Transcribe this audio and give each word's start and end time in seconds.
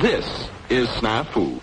This 0.00 0.26
is 0.68 0.88
Snafu. 0.98 1.60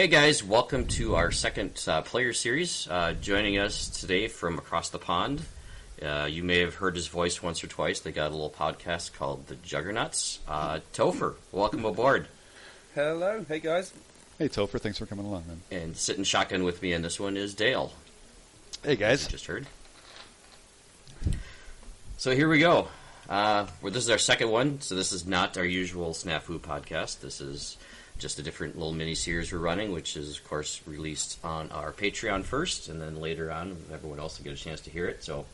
Hey 0.00 0.08
guys, 0.08 0.42
welcome 0.42 0.86
to 0.86 1.14
our 1.16 1.30
second 1.30 1.84
uh, 1.86 2.00
player 2.00 2.32
series. 2.32 2.88
Uh, 2.88 3.12
joining 3.20 3.58
us 3.58 3.86
today 3.90 4.28
from 4.28 4.56
across 4.56 4.88
the 4.88 4.98
pond, 4.98 5.42
uh, 6.02 6.26
you 6.26 6.42
may 6.42 6.60
have 6.60 6.76
heard 6.76 6.96
his 6.96 7.06
voice 7.06 7.42
once 7.42 7.62
or 7.62 7.66
twice. 7.66 8.00
They 8.00 8.10
got 8.10 8.28
a 8.28 8.34
little 8.34 8.48
podcast 8.48 9.12
called 9.12 9.46
The 9.48 9.56
Juggernauts. 9.56 10.38
Uh, 10.48 10.80
Topher, 10.94 11.34
welcome 11.52 11.84
aboard. 11.84 12.28
Hello, 12.94 13.44
hey 13.46 13.58
guys. 13.58 13.92
Hey 14.38 14.48
Topher, 14.48 14.80
thanks 14.80 14.96
for 14.96 15.04
coming 15.04 15.26
along, 15.26 15.44
man. 15.46 15.60
And 15.70 15.94
sitting 15.94 16.24
shotgun 16.24 16.64
with 16.64 16.80
me 16.80 16.94
in 16.94 17.02
this 17.02 17.20
one 17.20 17.36
is 17.36 17.52
Dale. 17.52 17.92
Hey 18.82 18.92
You 18.92 18.96
guys. 18.96 19.28
just 19.28 19.44
heard. 19.44 19.66
So 22.16 22.34
here 22.34 22.48
we 22.48 22.58
go. 22.58 22.88
Uh, 23.28 23.66
well, 23.82 23.92
this 23.92 24.04
is 24.04 24.08
our 24.08 24.16
second 24.16 24.50
one, 24.50 24.80
so 24.80 24.94
this 24.94 25.12
is 25.12 25.26
not 25.26 25.58
our 25.58 25.64
usual 25.66 26.12
Snafu 26.12 26.58
podcast. 26.58 27.20
This 27.20 27.42
is 27.42 27.76
just 28.20 28.38
a 28.38 28.42
different 28.42 28.76
little 28.76 28.92
mini 28.92 29.14
series 29.14 29.52
we're 29.52 29.58
running, 29.58 29.92
which 29.92 30.16
is, 30.16 30.36
of 30.36 30.48
course, 30.48 30.80
released 30.86 31.38
on 31.42 31.70
our 31.72 31.92
Patreon 31.92 32.44
first, 32.44 32.88
and 32.88 33.00
then 33.00 33.20
later 33.20 33.50
on, 33.50 33.76
everyone 33.92 34.20
else 34.20 34.38
will 34.38 34.44
get 34.44 34.52
a 34.52 34.62
chance 34.62 34.80
to 34.82 34.90
hear 34.90 35.06
it. 35.06 35.24
So 35.24 35.46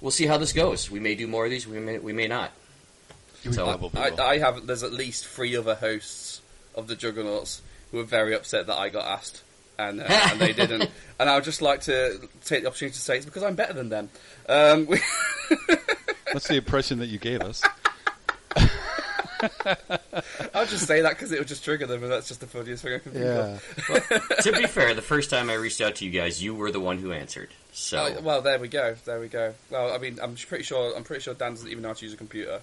we'll 0.00 0.10
see 0.10 0.26
how 0.26 0.38
this 0.38 0.52
goes. 0.52 0.90
We 0.90 1.00
may 1.00 1.14
do 1.14 1.26
more 1.26 1.44
of 1.44 1.50
these, 1.50 1.66
we 1.66 1.78
may, 1.78 1.98
we 1.98 2.12
may 2.12 2.26
not. 2.26 2.50
We 3.44 3.52
So, 3.52 3.90
I. 3.94 4.10
I 4.18 4.38
have. 4.38 4.66
There's 4.66 4.82
at 4.82 4.92
least 4.92 5.26
three 5.26 5.54
other 5.54 5.74
hosts 5.74 6.40
of 6.74 6.86
the 6.86 6.96
Juggernauts 6.96 7.60
who 7.92 8.00
are 8.00 8.04
very 8.04 8.34
upset 8.34 8.66
that 8.68 8.78
I 8.78 8.88
got 8.88 9.04
asked, 9.04 9.42
and, 9.78 10.00
uh, 10.00 10.04
and 10.08 10.40
they 10.40 10.52
didn't. 10.52 10.90
And 11.16 11.30
I 11.30 11.36
would 11.36 11.44
just 11.44 11.62
like 11.62 11.82
to 11.82 12.28
take 12.44 12.62
the 12.62 12.68
opportunity 12.68 12.94
to 12.94 13.00
say 13.00 13.16
it's 13.18 13.24
because 13.24 13.44
I'm 13.44 13.54
better 13.54 13.72
than 13.72 13.88
them. 13.88 14.10
Um, 14.48 14.86
we, 14.86 14.98
That's 16.32 16.48
the 16.48 16.56
impression 16.56 16.98
that 16.98 17.06
you 17.06 17.18
gave 17.18 17.40
us. 17.40 17.62
I'll 20.54 20.66
just 20.66 20.86
say 20.86 21.00
that 21.02 21.10
because 21.10 21.32
it 21.32 21.38
would 21.38 21.48
just 21.48 21.64
trigger 21.64 21.86
them, 21.86 22.02
and 22.02 22.12
that's 22.12 22.28
just 22.28 22.40
the 22.40 22.46
funniest 22.46 22.82
thing 22.82 22.94
I 22.94 22.98
can 22.98 23.12
think 23.12 23.24
Yeah. 23.24 23.58
of. 23.96 24.42
to 24.42 24.52
be 24.52 24.66
fair, 24.66 24.94
the 24.94 25.02
first 25.02 25.30
time 25.30 25.50
I 25.50 25.54
reached 25.54 25.80
out 25.80 25.96
to 25.96 26.04
you 26.04 26.10
guys, 26.10 26.42
you 26.42 26.54
were 26.54 26.70
the 26.70 26.80
one 26.80 26.98
who 26.98 27.12
answered. 27.12 27.50
So 27.72 27.98
Oh, 27.98 28.20
well, 28.22 28.40
there 28.42 28.58
we 28.58 28.68
go. 28.68 28.94
There 29.04 29.20
we 29.20 29.28
go. 29.28 29.54
Well, 29.70 29.92
I 29.92 29.98
mean, 29.98 30.18
I'm 30.22 30.34
pretty 30.36 30.64
sure. 30.64 30.96
I'm 30.96 31.04
pretty 31.04 31.22
sure 31.22 31.34
Dan 31.34 31.52
doesn't 31.52 31.68
even 31.68 31.82
know 31.82 31.88
how 31.88 31.94
to 31.94 32.04
use 32.04 32.14
a 32.14 32.16
computer. 32.16 32.60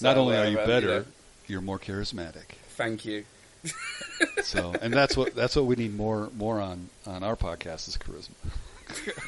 Not 0.00 0.16
only 0.18 0.36
are 0.36 0.44
uh, 0.44 0.48
you 0.48 0.60
um, 0.60 0.66
better, 0.66 0.86
know, 0.86 1.04
you're 1.46 1.60
more 1.60 1.78
charismatic. 1.78 2.56
thank 2.76 3.04
you. 3.04 3.24
So, 4.42 4.74
and 4.80 4.92
that's 4.94 5.16
what 5.16 5.34
that's 5.34 5.54
what 5.56 5.66
we 5.66 5.76
need 5.76 5.94
more 5.96 6.30
more 6.36 6.60
on 6.60 6.88
on 7.06 7.22
our 7.22 7.36
podcast 7.36 7.88
is 7.88 7.98
charisma. 7.98 8.30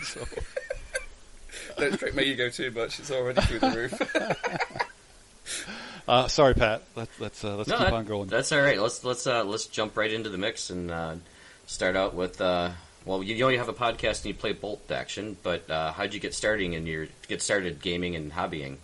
so, 0.04 0.24
Don't 1.78 1.94
stroke 1.94 2.14
my 2.14 2.22
ego 2.22 2.48
too 2.48 2.70
much. 2.70 2.98
It's 2.98 3.10
already 3.10 3.40
through 3.42 3.58
the 3.58 3.70
roof. 3.70 4.88
uh, 6.08 6.28
sorry, 6.28 6.54
Pat. 6.54 6.82
Let's 6.96 7.20
let's 7.20 7.44
uh, 7.44 7.56
let's 7.56 7.68
No, 7.68 7.76
keep 7.78 7.86
that- 7.86 7.92
on 7.94 8.04
going. 8.04 8.28
That's 8.28 8.52
all 8.52 8.60
right. 8.62 8.80
Let's 8.80 9.04
let's 9.04 9.26
uh, 9.26 9.44
let's 9.44 9.66
jump 9.66 9.96
right 9.96 10.12
into 10.12 10.28
the 10.28 10.38
mix 10.38 10.70
and 10.70 10.90
uh, 10.90 11.14
start 11.66 11.96
out 11.96 12.14
with. 12.14 12.40
Uh, 12.40 12.70
well, 13.04 13.22
you 13.22 13.36
know 13.38 13.48
you 13.48 13.58
have 13.58 13.68
a 13.68 13.72
podcast 13.74 14.18
and 14.18 14.26
you 14.26 14.34
play 14.34 14.52
Bolt 14.52 14.90
Action, 14.90 15.36
but 15.42 15.68
uh, 15.70 15.92
how'd 15.92 16.14
you 16.14 16.20
get 16.20 16.34
starting 16.34 16.72
in 16.74 16.86
your 16.86 17.08
get 17.28 17.42
started 17.42 17.80
gaming 17.82 18.14
and 18.16 18.32
hobbying? 18.32 18.76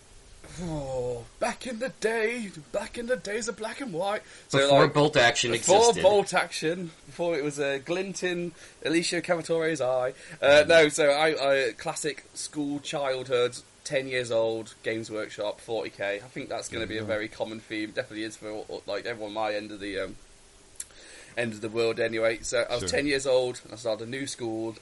Oh, 0.60 1.24
back 1.38 1.68
in 1.68 1.78
the 1.78 1.90
day, 2.00 2.50
back 2.72 2.98
in 2.98 3.06
the 3.06 3.16
days 3.16 3.46
of 3.46 3.56
black 3.56 3.80
and 3.80 3.92
white. 3.92 4.22
So 4.48 4.58
Before 4.58 4.82
like, 4.82 4.94
Bolt 4.94 5.16
Action 5.16 5.52
before 5.52 5.76
existed. 5.90 6.02
bolt 6.02 6.34
action, 6.34 6.90
before 7.06 7.36
it 7.38 7.44
was 7.44 7.60
a 7.60 7.78
glint 7.78 8.24
in 8.24 8.50
Alessio 8.84 9.20
Cavatore's 9.20 9.80
eye. 9.80 10.14
Uh, 10.42 10.64
no, 10.66 10.88
so 10.88 11.10
I, 11.10 11.68
I 11.68 11.72
classic 11.74 12.24
school 12.34 12.80
childhood, 12.80 13.56
ten 13.88 14.06
years 14.08 14.30
old, 14.30 14.74
Games 14.82 15.10
Workshop, 15.10 15.60
forty 15.60 15.90
k. 15.90 16.16
I 16.16 16.28
think 16.28 16.48
that's 16.48 16.68
going 16.68 16.82
to 16.82 16.88
be 16.88 16.98
a 16.98 17.04
very 17.04 17.28
common 17.28 17.60
theme. 17.60 17.90
Definitely 17.92 18.24
is 18.24 18.36
for 18.36 18.64
like 18.86 19.06
everyone 19.06 19.32
my 19.32 19.54
end 19.54 19.70
of 19.72 19.80
the 19.80 19.98
um, 20.00 20.16
end 21.36 21.52
of 21.52 21.60
the 21.60 21.68
world. 21.68 21.98
Anyway, 22.00 22.38
so 22.42 22.66
I 22.68 22.74
was 22.74 22.80
Sure. 22.80 22.88
ten 22.90 23.06
years 23.06 23.26
old 23.26 23.60
and 23.64 23.72
I 23.72 23.76
started 23.76 24.06
a 24.06 24.10
new 24.10 24.26
school. 24.26 24.76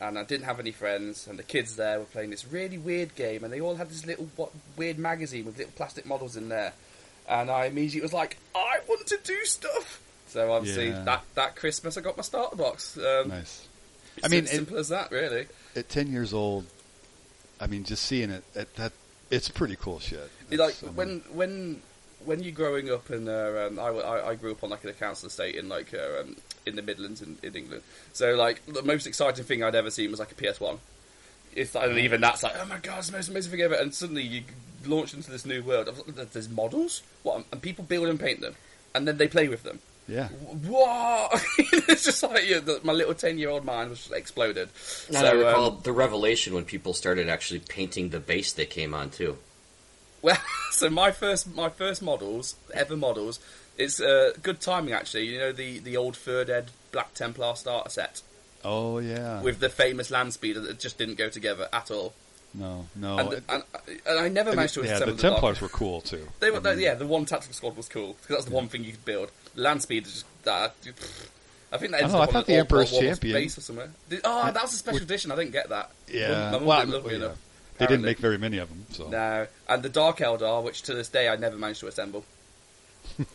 And 0.00 0.18
I 0.18 0.24
didn't 0.24 0.46
have 0.46 0.58
any 0.58 0.72
friends, 0.72 1.28
and 1.28 1.38
the 1.38 1.44
kids 1.44 1.76
there 1.76 2.00
were 2.00 2.06
playing 2.06 2.30
this 2.30 2.44
really 2.44 2.76
weird 2.76 3.14
game, 3.14 3.44
and 3.44 3.52
they 3.52 3.60
all 3.60 3.76
had 3.76 3.88
this 3.88 4.04
little 4.04 4.28
what, 4.34 4.50
weird 4.76 4.98
magazine 4.98 5.44
with 5.44 5.56
little 5.58 5.72
plastic 5.76 6.04
models 6.06 6.34
in 6.36 6.48
there. 6.48 6.72
And 7.28 7.48
I 7.48 7.66
immediately 7.66 8.00
was 8.00 8.12
like, 8.12 8.36
I 8.52 8.80
want 8.88 9.06
to 9.06 9.18
do 9.22 9.44
stuff. 9.44 10.00
So 10.26 10.50
obviously 10.50 10.88
Yeah. 10.88 11.04
that 11.04 11.22
that 11.34 11.54
Christmas 11.54 11.96
I 11.96 12.00
got 12.00 12.16
my 12.16 12.24
starter 12.24 12.56
box. 12.56 12.96
Um, 12.98 13.28
nice. 13.28 13.68
I 14.24 14.28
mean, 14.28 14.42
as 14.42 14.50
it- 14.52 14.56
simple 14.56 14.76
as 14.78 14.88
that, 14.88 15.12
really. 15.12 15.46
At 15.76 15.88
ten 15.88 16.10
years 16.10 16.32
old, 16.34 16.64
I 17.62 17.68
mean, 17.68 17.84
just 17.84 18.04
seeing 18.06 18.30
it, 18.30 18.42
it 18.56 18.74
that 18.74 18.92
it's 19.30 19.48
pretty 19.48 19.76
cool 19.76 20.00
shit. 20.00 20.28
It's, 20.50 20.58
like 20.58 20.82
um, 20.82 20.96
when 20.96 21.20
when 21.32 21.80
when 22.24 22.42
you're 22.42 22.52
growing 22.52 22.90
up, 22.90 23.08
and 23.08 23.28
uh, 23.28 23.68
um, 23.68 23.78
I, 23.78 23.86
I 23.86 24.30
I 24.30 24.34
grew 24.34 24.50
up 24.50 24.64
on 24.64 24.70
like 24.70 24.82
in 24.82 24.90
a 24.90 24.94
council 24.94 25.28
estate 25.28 25.54
in 25.54 25.68
like 25.68 25.94
uh, 25.94 26.22
um, 26.22 26.36
in 26.66 26.74
the 26.74 26.82
Midlands 26.82 27.22
in, 27.22 27.38
in 27.40 27.54
England. 27.54 27.84
So 28.12 28.34
like 28.34 28.66
the 28.66 28.82
most 28.82 29.06
exciting 29.06 29.44
thing 29.44 29.62
I'd 29.62 29.76
ever 29.76 29.92
seen 29.92 30.10
was 30.10 30.18
like 30.18 30.32
a 30.32 30.34
PS 30.34 30.60
One. 30.60 30.78
It's 31.54 31.76
and 31.76 31.98
even 31.98 32.20
that's 32.20 32.42
like 32.42 32.54
oh 32.60 32.64
my 32.64 32.78
god, 32.78 32.98
it's 32.98 33.10
the 33.10 33.16
most 33.16 33.28
amazing 33.28 33.52
thing 33.52 33.60
ever. 33.60 33.74
And 33.74 33.94
suddenly 33.94 34.22
you 34.22 34.42
launch 34.84 35.14
into 35.14 35.30
this 35.30 35.46
new 35.46 35.62
world. 35.62 35.88
There's 36.32 36.48
models, 36.48 37.02
what, 37.22 37.44
and 37.52 37.62
people 37.62 37.84
build 37.84 38.08
and 38.08 38.18
paint 38.18 38.40
them, 38.40 38.56
and 38.92 39.06
then 39.06 39.18
they 39.18 39.28
play 39.28 39.46
with 39.46 39.62
them. 39.62 39.78
Yeah, 40.12 40.28
What? 40.28 41.44
it's 41.58 42.04
just 42.04 42.22
like 42.22 42.48
yeah, 42.48 42.58
the, 42.60 42.80
my 42.84 42.92
little 42.92 43.14
ten-year-old 43.14 43.64
mind 43.64 43.90
was 43.90 44.00
just 44.00 44.12
exploded. 44.12 44.68
And 45.08 45.16
I 45.26 45.32
recall 45.32 45.70
um, 45.72 45.80
the 45.82 45.92
revelation 45.92 46.54
when 46.54 46.64
people 46.64 46.92
started 46.92 47.28
actually 47.28 47.60
painting 47.60 48.10
the 48.10 48.20
base 48.20 48.52
they 48.52 48.66
came 48.66 48.92
on 48.94 49.10
too. 49.10 49.38
Well, 50.20 50.38
so 50.70 50.90
my 50.90 51.10
first 51.10 51.54
my 51.54 51.68
first 51.68 52.02
models 52.02 52.56
ever 52.74 52.96
models. 52.96 53.40
It's 53.78 54.00
uh, 54.00 54.32
good 54.42 54.60
timing 54.60 54.92
actually. 54.92 55.26
You 55.26 55.38
know 55.38 55.52
the 55.52 55.78
the 55.78 55.96
old 55.96 56.16
third 56.16 56.50
ed 56.50 56.66
Black 56.92 57.14
Templar 57.14 57.56
starter 57.56 57.88
set 57.90 58.20
oh 58.64 58.98
yeah. 58.98 59.40
with 59.40 59.60
the 59.60 59.68
famous 59.70 60.10
land 60.10 60.34
speeder 60.34 60.60
that 60.60 60.78
just 60.78 60.98
didn't 60.98 61.16
go 61.16 61.28
together 61.30 61.68
at 61.72 61.90
all. 61.90 62.12
no, 62.54 62.86
no. 62.94 63.16
and, 63.18 63.32
it- 63.32 63.44
and, 63.48 63.62
and 64.06 64.18
I 64.20 64.28
never 64.28 64.50
I 64.50 64.52
mean, 64.52 64.56
managed 64.56 64.74
to 64.74 64.84
yeah, 64.84 64.96
assemble 64.96 65.14
the 65.16 65.22
Dark- 65.22 65.34
Templars 65.36 65.60
were 65.62 65.68
cool 65.70 66.02
too. 66.02 66.28
They 66.40 66.50
were, 66.50 66.58
I 66.58 66.74
mean, 66.74 66.80
yeah, 66.80 66.94
the 66.94 67.06
one 67.06 67.24
tactical 67.24 67.54
squad 67.54 67.76
was 67.78 67.88
cool 67.88 68.12
because 68.20 68.36
that's 68.36 68.44
the 68.44 68.54
one 68.54 68.68
thing 68.68 68.84
you 68.84 68.92
could 68.92 69.04
build. 69.06 69.32
Land 69.54 69.82
speed 69.82 70.06
is 70.06 70.12
just 70.12 70.44
that. 70.44 70.74
I 71.72 71.78
think 71.78 71.92
that 71.92 72.04
I 72.04 72.06
know, 72.06 72.18
I 72.18 72.22
up 72.24 72.28
on 72.28 72.32
thought 72.34 72.46
the 72.46 72.54
Emperor's 72.56 72.90
Champion- 72.90 73.34
base 73.34 73.56
or 73.56 73.60
somewhere. 73.62 73.88
Oh, 74.24 74.50
that 74.52 74.62
was 74.62 74.72
a 74.74 74.76
special 74.76 75.02
edition. 75.02 75.32
I 75.32 75.36
didn't 75.36 75.52
get 75.52 75.68
that. 75.70 75.90
Yeah, 76.08 76.50
my 76.50 76.58
mum 76.58 76.64
well, 76.66 76.80
didn't 76.80 76.94
love 76.94 77.04
well, 77.04 77.12
yeah. 77.12 77.18
enough. 77.26 77.36
They 77.78 77.86
didn't 77.86 78.02
make 78.04 78.18
very 78.18 78.38
many 78.38 78.58
of 78.58 78.68
them, 78.68 78.86
so 78.90 79.08
No, 79.08 79.46
and 79.68 79.82
the 79.82 79.88
Dark 79.88 80.18
Eldar, 80.18 80.62
which 80.62 80.82
to 80.82 80.94
this 80.94 81.08
day 81.08 81.28
I 81.28 81.36
never 81.36 81.56
managed 81.56 81.80
to 81.80 81.88
assemble. 81.88 82.24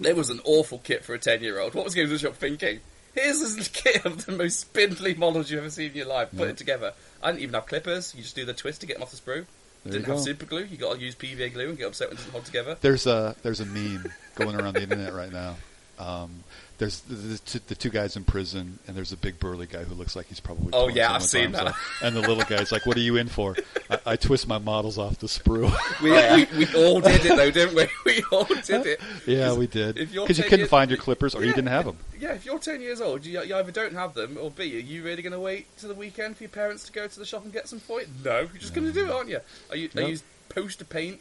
it 0.01 0.15
was 0.15 0.29
an 0.29 0.39
awful 0.45 0.77
kit 0.79 1.03
for 1.03 1.13
a 1.13 1.19
ten-year-old. 1.19 1.73
What 1.73 1.83
was 1.85 1.93
Games 1.95 2.11
Workshop 2.11 2.35
thinking? 2.35 2.79
Here's 3.15 3.39
this 3.55 3.67
kit 3.73 4.05
of 4.05 4.25
the 4.25 4.31
most 4.31 4.59
spindly 4.59 5.15
models 5.15 5.49
you've 5.49 5.59
ever 5.61 5.69
seen 5.71 5.89
in 5.91 5.97
your 5.97 6.05
life. 6.05 6.29
Put 6.31 6.39
Yeah. 6.45 6.45
it 6.51 6.57
together. 6.57 6.93
I 7.21 7.31
didn't 7.31 7.41
even 7.41 7.55
have 7.55 7.65
clippers. 7.65 8.13
You 8.15 8.21
just 8.21 8.35
do 8.35 8.45
the 8.45 8.53
twist 8.53 8.81
to 8.81 8.87
get 8.87 8.97
them 8.97 9.03
off 9.03 9.11
the 9.11 9.17
sprue. 9.17 9.45
There 9.83 9.93
didn't 9.93 10.05
have 10.07 10.19
super 10.19 10.45
glue. 10.45 10.65
You 10.65 10.77
got 10.77 10.95
to 10.95 11.01
use 11.01 11.15
PVA 11.15 11.51
glue 11.53 11.69
and 11.69 11.77
get 11.77 11.87
upset 11.87 12.09
when 12.09 12.15
it 12.15 12.17
doesn't 12.17 12.31
hold 12.31 12.45
together. 12.45 12.77
There's 12.81 13.07
a 13.07 13.35
there's 13.41 13.59
a 13.59 13.65
meme 13.65 14.11
going 14.35 14.55
around 14.59 14.75
the 14.75 14.83
internet 14.83 15.13
right 15.13 15.31
now. 15.31 15.55
Um, 15.99 16.43
there's 16.77 16.99
the, 17.01 17.15
the, 17.15 17.37
two, 17.39 17.59
the 17.69 17.73
two 17.73 17.89
guys 17.89 18.15
in 18.15 18.23
prison, 18.23 18.77
and 18.87 18.95
there's 18.95 19.11
a 19.11 19.17
big 19.17 19.39
burly 19.39 19.65
guy 19.65 19.83
who 19.83 19.95
looks 19.95 20.15
like 20.15 20.27
he's 20.27 20.39
probably. 20.39 20.69
Oh, 20.73 20.89
yeah, 20.89 21.11
I've 21.11 21.23
seen 21.23 21.53
that. 21.53 21.65
off. 21.67 21.97
And 22.03 22.15
the 22.15 22.21
little 22.21 22.43
guy's 22.43 22.71
like, 22.71 22.85
"What 22.85 22.97
are 22.97 23.01
you 23.01 23.15
in 23.17 23.27
for?" 23.27 23.55
I, 23.89 23.99
I 24.05 24.15
twist 24.15 24.47
my 24.47 24.59
models 24.59 24.99
off 24.99 25.17
the 25.17 25.25
sprue. 25.25 25.73
We, 26.03 26.11
we, 26.11 26.65
we 26.65 26.75
all 26.75 27.01
did 27.01 27.25
it 27.25 27.35
though, 27.35 27.49
didn't 27.49 27.75
we? 27.75 27.87
We 28.05 28.23
all 28.31 28.43
did 28.43 28.85
it. 28.85 29.01
yeah, 29.25 29.53
we 29.53 29.65
did 29.65 29.95
because 29.95 30.37
you 30.37 30.43
couldn't 30.43 30.59
years- 30.59 30.69
find 30.69 30.91
your 30.91 30.99
clippers 30.99 31.33
or 31.33 31.43
you 31.43 31.53
didn't 31.53 31.67
have 31.71 31.85
them. 31.85 31.97
Yeah, 32.19 32.33
if 32.33 32.45
you're 32.45 32.59
10 32.59 32.81
years 32.81 33.01
old, 33.01 33.25
you, 33.25 33.41
you 33.43 33.55
either 33.55 33.71
don't 33.71 33.93
have 33.93 34.13
them, 34.13 34.37
or 34.39 34.49
B, 34.51 34.75
are 34.75 34.79
you 34.79 35.03
really 35.03 35.21
going 35.23 35.33
to 35.33 35.39
wait 35.39 35.75
to 35.77 35.87
the 35.87 35.93
weekend 35.95 36.37
for 36.37 36.43
your 36.43 36.49
parents 36.49 36.83
to 36.85 36.91
go 36.91 37.07
to 37.07 37.19
the 37.19 37.25
shop 37.25 37.43
and 37.43 37.51
get 37.53 37.67
some 37.67 37.79
for 37.79 38.01
you? 38.01 38.07
No, 38.23 38.39
you're 38.39 38.47
just 38.59 38.73
going 38.75 38.85
to 38.87 38.93
do 38.93 39.05
it, 39.05 39.11
aren't 39.11 39.29
you? 39.29 39.39
Are 39.71 39.75
you, 39.75 39.89
are 39.95 40.01
Yep. 40.01 40.09
you 40.09 40.17
poster 40.49 40.85
paint 40.85 41.19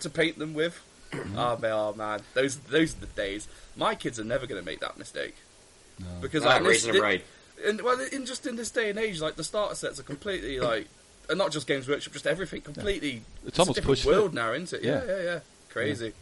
to 0.00 0.10
paint 0.10 0.38
them 0.38 0.52
with? 0.54 0.82
oh, 1.36 1.56
man, 1.58 1.72
oh, 1.72 1.94
man. 1.94 2.20
Those, 2.34 2.56
those 2.56 2.94
are 2.96 3.00
the 3.00 3.06
days. 3.06 3.48
My 3.76 3.94
kids 3.94 4.18
are 4.20 4.24
never 4.24 4.46
going 4.46 4.60
to 4.60 4.64
make 4.64 4.80
that 4.80 4.98
mistake. 4.98 5.34
Because 6.20 6.44
Ah, 6.44 6.48
like, 6.48 6.58
this- 6.62 6.68
raising 6.68 6.92
them 6.94 7.02
right. 7.02 7.24
And, 7.64 7.80
well, 7.80 7.98
in 8.12 8.26
just 8.26 8.46
in 8.46 8.56
this 8.56 8.70
day 8.70 8.90
and 8.90 8.98
age, 8.98 9.20
like 9.20 9.36
the 9.36 9.44
starter 9.44 9.74
sets 9.74 9.98
are 9.98 10.02
completely 10.02 10.60
like, 10.72 10.86
and 11.30 11.38
not 11.38 11.52
just 11.52 11.66
Games 11.66 11.88
Workshop, 11.88 12.12
just 12.12 12.26
everything 12.26 12.60
completely. 12.60 13.22
It's 13.46 13.58
almost 13.58 13.78
a 13.78 13.80
different 13.80 13.98
push 14.00 14.06
world 14.06 14.30
fit. 14.32 14.34
now, 14.34 14.52
isn't 14.52 14.78
it? 14.78 14.84
Yeah, 14.84 15.02
Yeah. 15.04 15.16
yeah, 15.16 15.22
yeah. 15.22 15.38
Crazy. 15.70 16.12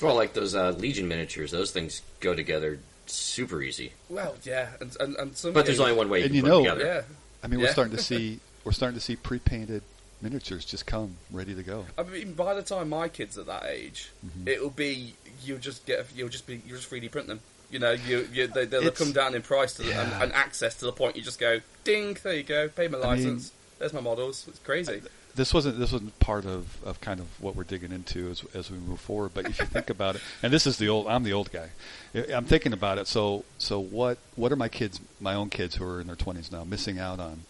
Well, 0.00 0.14
like 0.14 0.34
those 0.34 0.54
uh, 0.54 0.70
Legion 0.72 1.08
miniatures, 1.08 1.50
those 1.50 1.70
things 1.70 2.02
go 2.20 2.34
together 2.34 2.78
super 3.06 3.62
easy. 3.62 3.92
Well, 4.10 4.34
yeah, 4.44 4.68
and 4.80 4.94
and, 5.00 5.16
and 5.16 5.36
some 5.36 5.52
But 5.52 5.64
there's 5.66 5.80
only 5.80 5.94
one 5.94 6.08
way 6.10 6.18
you 6.20 6.24
And 6.26 6.30
can 6.30 6.36
you 6.36 6.42
put 6.42 6.48
know- 6.48 6.62
them 6.62 6.78
together. 6.78 6.94
Yeah, 7.08 7.14
I 7.42 7.46
mean, 7.48 7.60
we're 7.60 7.72
starting 7.72 7.96
to 7.96 8.02
see 8.02 8.40
we're 8.64 8.72
starting 8.72 8.98
to 8.98 9.04
see 9.04 9.16
pre-painted 9.16 9.82
miniatures 10.22 10.64
just 10.64 10.86
come 10.86 11.16
ready 11.30 11.54
to 11.54 11.62
go. 11.62 11.84
I 11.98 12.02
mean, 12.04 12.34
by 12.34 12.54
the 12.54 12.62
time 12.62 12.88
my 12.90 13.08
kids 13.08 13.36
are 13.38 13.44
that 13.44 13.64
age, 13.66 14.10
Mm-hmm. 14.24 14.48
it'll 14.48 14.70
be 14.70 15.14
you'll 15.44 15.58
just 15.58 15.84
get 15.86 16.06
you'll 16.14 16.28
just 16.28 16.46
be 16.46 16.54
you 16.66 16.74
will 16.74 16.80
just 16.80 16.90
3D 16.90 17.10
print 17.10 17.26
them. 17.28 17.40
You 17.70 17.78
know, 17.78 17.92
you, 17.92 18.28
you 18.32 18.46
they, 18.48 18.66
they'll 18.66 18.82
It's- 18.82 18.98
come 18.98 19.12
down 19.12 19.34
in 19.34 19.42
price 19.42 19.74
to 19.74 19.82
the, 19.82 19.88
Yeah. 19.88 20.02
and, 20.14 20.24
and 20.24 20.32
access 20.32 20.74
to 20.76 20.84
the 20.84 20.92
point 20.92 21.16
you 21.16 21.22
just 21.22 21.40
go 21.40 21.60
ding, 21.84 22.16
there 22.22 22.34
you 22.34 22.42
go, 22.42 22.68
pay 22.68 22.86
my 22.88 22.98
I 22.98 23.00
mean- 23.00 23.08
license. 23.10 23.52
There's 23.78 23.92
my 23.92 24.00
models. 24.00 24.44
It's 24.46 24.58
crazy. 24.60 25.02
This 25.34 25.52
wasn't 25.54 25.78
this 25.78 25.90
wasn't 25.90 26.16
part 26.20 26.44
of, 26.44 26.76
of 26.84 27.00
kind 27.00 27.18
of 27.18 27.26
what 27.40 27.56
we're 27.56 27.64
digging 27.64 27.90
into 27.90 28.28
as 28.30 28.44
as 28.54 28.70
we 28.70 28.76
move 28.76 29.00
forward. 29.00 29.30
But 29.34 29.46
if 29.46 29.58
you 29.58 29.64
think 29.64 29.88
about 29.98 30.14
it, 30.16 30.20
and 30.42 30.52
this 30.52 30.66
is 30.66 30.76
the 30.76 30.88
old 30.90 31.06
I'm 31.08 31.24
the 31.24 31.32
old 31.32 31.50
guy. 31.50 31.70
I- 32.14 32.26
I'm 32.34 32.44
thinking 32.44 32.72
about 32.74 32.98
it. 32.98 33.06
So 33.08 33.44
so 33.58 33.80
what 33.80 34.18
what 34.36 34.52
are 34.52 34.56
my 34.56 34.68
kids, 34.68 35.00
my 35.20 35.34
own 35.34 35.48
kids 35.48 35.76
who 35.76 35.84
are 35.86 36.00
in 36.02 36.06
their 36.06 36.16
20s 36.16 36.52
now, 36.52 36.62
missing 36.64 36.98
out 36.98 37.18
on? 37.18 37.40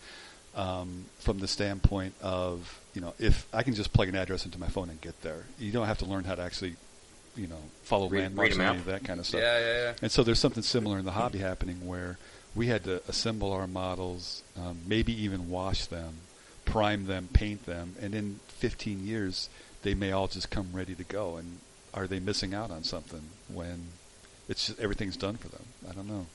Um, 0.55 1.07
from 1.19 1.39
the 1.39 1.49
standpoint 1.49 2.15
of 2.21 2.79
you 2.95 3.01
know, 3.01 3.15
if 3.19 3.47
I 3.53 3.63
can 3.63 3.75
just 3.75 3.93
plug 3.93 4.09
an 4.09 4.15
address 4.15 4.45
into 4.45 4.59
my 4.61 4.69
phone 4.69 4.91
and 4.91 5.01
get 5.01 5.21
there, 5.23 5.45
you 5.59 5.73
don't 5.73 5.87
have 5.87 5.99
to 5.99 6.05
learn 6.05 6.25
how 6.25 6.35
to 6.35 6.43
actually, 6.43 6.77
you 7.37 7.47
know, 7.47 7.59
follow 7.85 8.09
Read- 8.09 8.23
landmarks 8.23 8.57
read 8.57 8.61
and 8.67 8.71
any 8.71 8.79
of 8.79 8.85
that 8.87 9.05
kind 9.05 9.19
of 9.19 9.27
stuff. 9.27 9.41
Yeah, 9.41 9.59
yeah, 9.59 9.83
yeah. 9.85 9.93
And 10.03 10.13
so 10.13 10.23
there's 10.23 10.39
something 10.39 10.63
similar 10.63 10.99
in 10.99 11.05
the 11.05 11.13
hobby 11.13 11.39
happening 11.39 11.87
where 11.87 12.19
we 12.55 12.67
had 12.67 12.85
to 12.85 13.03
assemble 13.09 13.51
our 13.53 13.67
models, 13.67 14.43
um, 14.59 14.81
maybe 14.87 15.13
even 15.23 15.49
wash 15.49 15.87
them, 15.87 16.17
prime 16.65 17.07
them, 17.07 17.29
paint 17.33 17.65
them, 17.65 17.95
and 18.01 18.15
in 18.15 18.41
15 18.49 19.07
years 19.07 19.49
they 19.83 19.95
may 19.95 20.13
all 20.13 20.29
just 20.29 20.51
come 20.51 20.69
ready 20.73 20.95
to 20.95 21.05
go. 21.05 21.37
And 21.37 21.59
are 21.95 22.07
they 22.07 22.21
missing 22.21 22.53
out 22.55 22.71
on 22.71 22.85
something 22.85 23.23
when 23.49 23.87
it's 24.49 24.67
just, 24.67 24.81
everything's 24.81 25.17
done 25.17 25.37
for 25.39 25.49
them? 25.49 25.65
I 25.89 25.93
don't 25.93 26.09
know. 26.09 26.27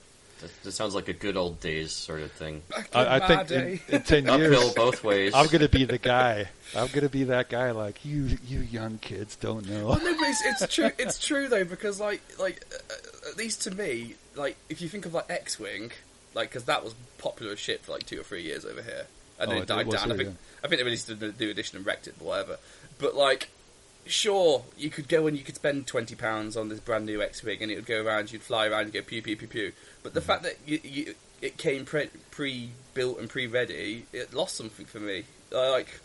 That, 0.42 0.64
that 0.64 0.72
sounds 0.74 0.94
like 0.94 1.08
a 1.08 1.14
good 1.14 1.36
old 1.36 1.60
days 1.60 1.92
sort 1.92 2.22
of 2.22 2.32
thing. 2.32 2.62
I, 2.94 3.16
I 3.16 3.28
think 3.28 3.48
day. 3.48 3.82
in, 3.88 3.96
in 3.96 4.02
10 4.04 4.30
Uphill 4.30 4.74
both 4.76 5.04
ways. 5.04 5.34
I'm 5.34 5.48
going 5.48 5.62
to 5.62 5.70
be 5.70 5.86
the 5.86 5.98
guy. 5.98 6.50
I'm 6.76 6.88
going 6.88 7.02
to 7.02 7.10
be 7.10 7.24
that 7.26 7.50
guy 7.50 7.72
like 7.72 8.06
you 8.06 8.38
you 8.46 8.60
young 8.60 8.98
kids 9.00 9.36
don't 9.36 9.68
know. 9.68 9.88
Well, 9.88 10.00
no, 10.00 10.16
it's, 10.20 10.62
it's 10.64 10.74
true. 10.76 10.92
It's 11.00 11.18
true 11.20 11.48
though 11.48 11.64
because 11.64 12.00
like 12.00 12.22
like 12.40 12.64
uh, 12.74 13.30
at 13.32 13.38
least 13.38 13.64
to 13.64 13.72
me, 13.72 14.16
like 14.36 14.58
if 14.70 14.82
you 14.82 14.90
think 14.90 15.06
of 15.08 15.14
like 15.14 15.26
X-wing, 15.30 15.92
like 16.36 16.50
because 16.50 16.66
that 16.66 16.84
was 16.84 16.94
popular 17.18 17.54
as 17.54 17.60
shit 17.60 17.82
for 17.84 17.94
like 17.94 18.06
two 18.06 18.20
or 18.20 18.24
three 18.24 18.44
years 18.44 18.64
over 18.66 18.82
here, 18.84 19.08
and 19.40 19.50
Oh, 19.50 19.54
then 19.54 19.58
it- 19.58 19.60
it 19.60 19.64
it 19.64 19.68
died 19.68 19.86
was 19.88 19.96
down. 19.96 20.12
I 20.12 20.16
here, 20.16 20.26
think 20.26 20.38
I 20.64 20.68
think 20.68 20.80
they 20.80 20.84
released 20.86 21.10
a 21.10 21.16
new 21.16 21.50
edition 21.50 21.78
and 21.78 21.86
wrecked 21.86 22.08
it, 22.08 22.16
but 22.20 22.26
whatever. 22.26 22.58
But 23.00 23.16
like, 23.16 23.50
sure, 24.06 24.64
you 24.78 24.90
could 24.90 25.08
go 25.08 25.28
and 25.28 25.38
you 25.38 25.44
could 25.44 25.56
spend 25.56 25.88
twenty 25.88 26.16
pounds 26.16 26.58
on 26.58 26.70
this 26.70 26.80
brand 26.80 27.06
new 27.06 27.22
X-wing, 27.22 27.60
and 27.62 27.72
it 27.72 27.76
would 27.76 27.86
go 27.86 28.04
around. 28.04 28.32
You'd 28.32 28.42
fly 28.44 28.68
around 28.68 28.84
and 28.84 28.94
go 28.94 29.02
pew 29.02 29.22
pew 29.22 29.36
pew 29.36 29.48
pew. 29.48 29.72
But 30.08 30.14
the 30.14 30.22
fact 30.22 30.44
that 30.44 30.56
you, 30.66 30.80
you, 30.86 31.16
it 31.42 31.58
came 31.58 31.84
pre 31.84 32.70
built 32.94 33.20
and 33.20 33.30
pre 33.30 33.46
ready, 33.46 34.06
it 34.14 34.34
lost 34.34 34.56
something 34.56 34.86
for 34.86 35.02
me. 35.02 35.26
Uh, 35.54 35.72
like 35.72 36.00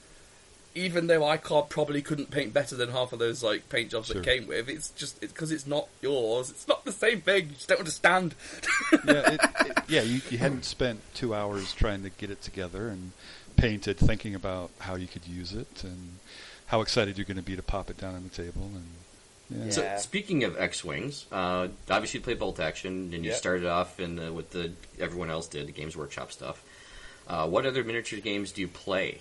even 0.74 1.06
though 1.06 1.24
I 1.24 1.36
can't, 1.36 1.68
probably 1.68 2.02
couldn't 2.02 2.32
paint 2.32 2.52
better 2.52 2.74
than 2.74 2.90
half 2.90 3.12
of 3.12 3.20
those 3.20 3.44
like 3.44 3.68
paint 3.68 3.92
jobs 3.92 4.08
Sure. 4.08 4.16
that 4.16 4.24
came 4.24 4.48
with, 4.48 4.68
it's 4.68 4.88
just 4.88 5.20
because 5.20 5.52
it's 5.52 5.68
not 5.68 5.86
yours. 6.00 6.50
It's 6.50 6.66
not 6.66 6.84
the 6.84 6.90
same 6.90 7.20
thing. 7.20 7.50
You 7.50 7.54
just 7.54 7.68
don't 7.68 7.78
understand. 7.78 8.34
yeah, 9.06 9.12
it, 9.30 9.40
it, 9.66 9.78
yeah. 9.86 10.02
You, 10.02 10.20
you 10.30 10.38
hadn't 10.38 10.64
spent 10.76 11.00
two 11.14 11.32
hours 11.32 11.72
trying 11.72 12.02
to 12.02 12.10
get 12.10 12.28
it 12.30 12.42
together 12.42 12.88
and 12.88 13.12
painted, 13.56 13.98
thinking 13.98 14.34
about 14.34 14.72
how 14.80 14.96
you 14.96 15.06
could 15.06 15.28
use 15.28 15.52
it 15.52 15.84
and 15.84 16.18
how 16.66 16.80
excited 16.80 17.16
you're 17.18 17.24
going 17.24 17.36
to 17.36 17.42
be 17.44 17.54
to 17.54 17.62
pop 17.62 17.88
it 17.88 17.98
down 17.98 18.16
on 18.16 18.24
the 18.24 18.30
table. 18.30 18.62
And 18.62 18.88
yeah. 19.64 19.70
So 19.70 19.96
speaking 19.98 20.44
of 20.44 20.58
X-wings, 20.58 21.26
uh, 21.32 21.68
obviously 21.90 22.20
you 22.20 22.24
play 22.24 22.34
Bolt 22.34 22.60
Action, 22.60 23.10
and 23.14 23.24
you 23.24 23.30
Yep. 23.30 23.38
started 23.38 23.66
off 23.66 23.98
in 24.00 24.16
the, 24.16 24.32
with 24.32 24.50
the 24.50 24.72
everyone 24.98 25.30
else 25.30 25.48
did 25.48 25.66
the 25.66 25.72
Games 25.72 25.96
Workshop 25.96 26.32
stuff. 26.32 26.62
Uh, 27.26 27.48
what 27.48 27.64
other 27.66 27.84
miniature 27.84 28.18
games 28.20 28.52
do 28.52 28.60
you 28.60 28.68
play? 28.68 29.18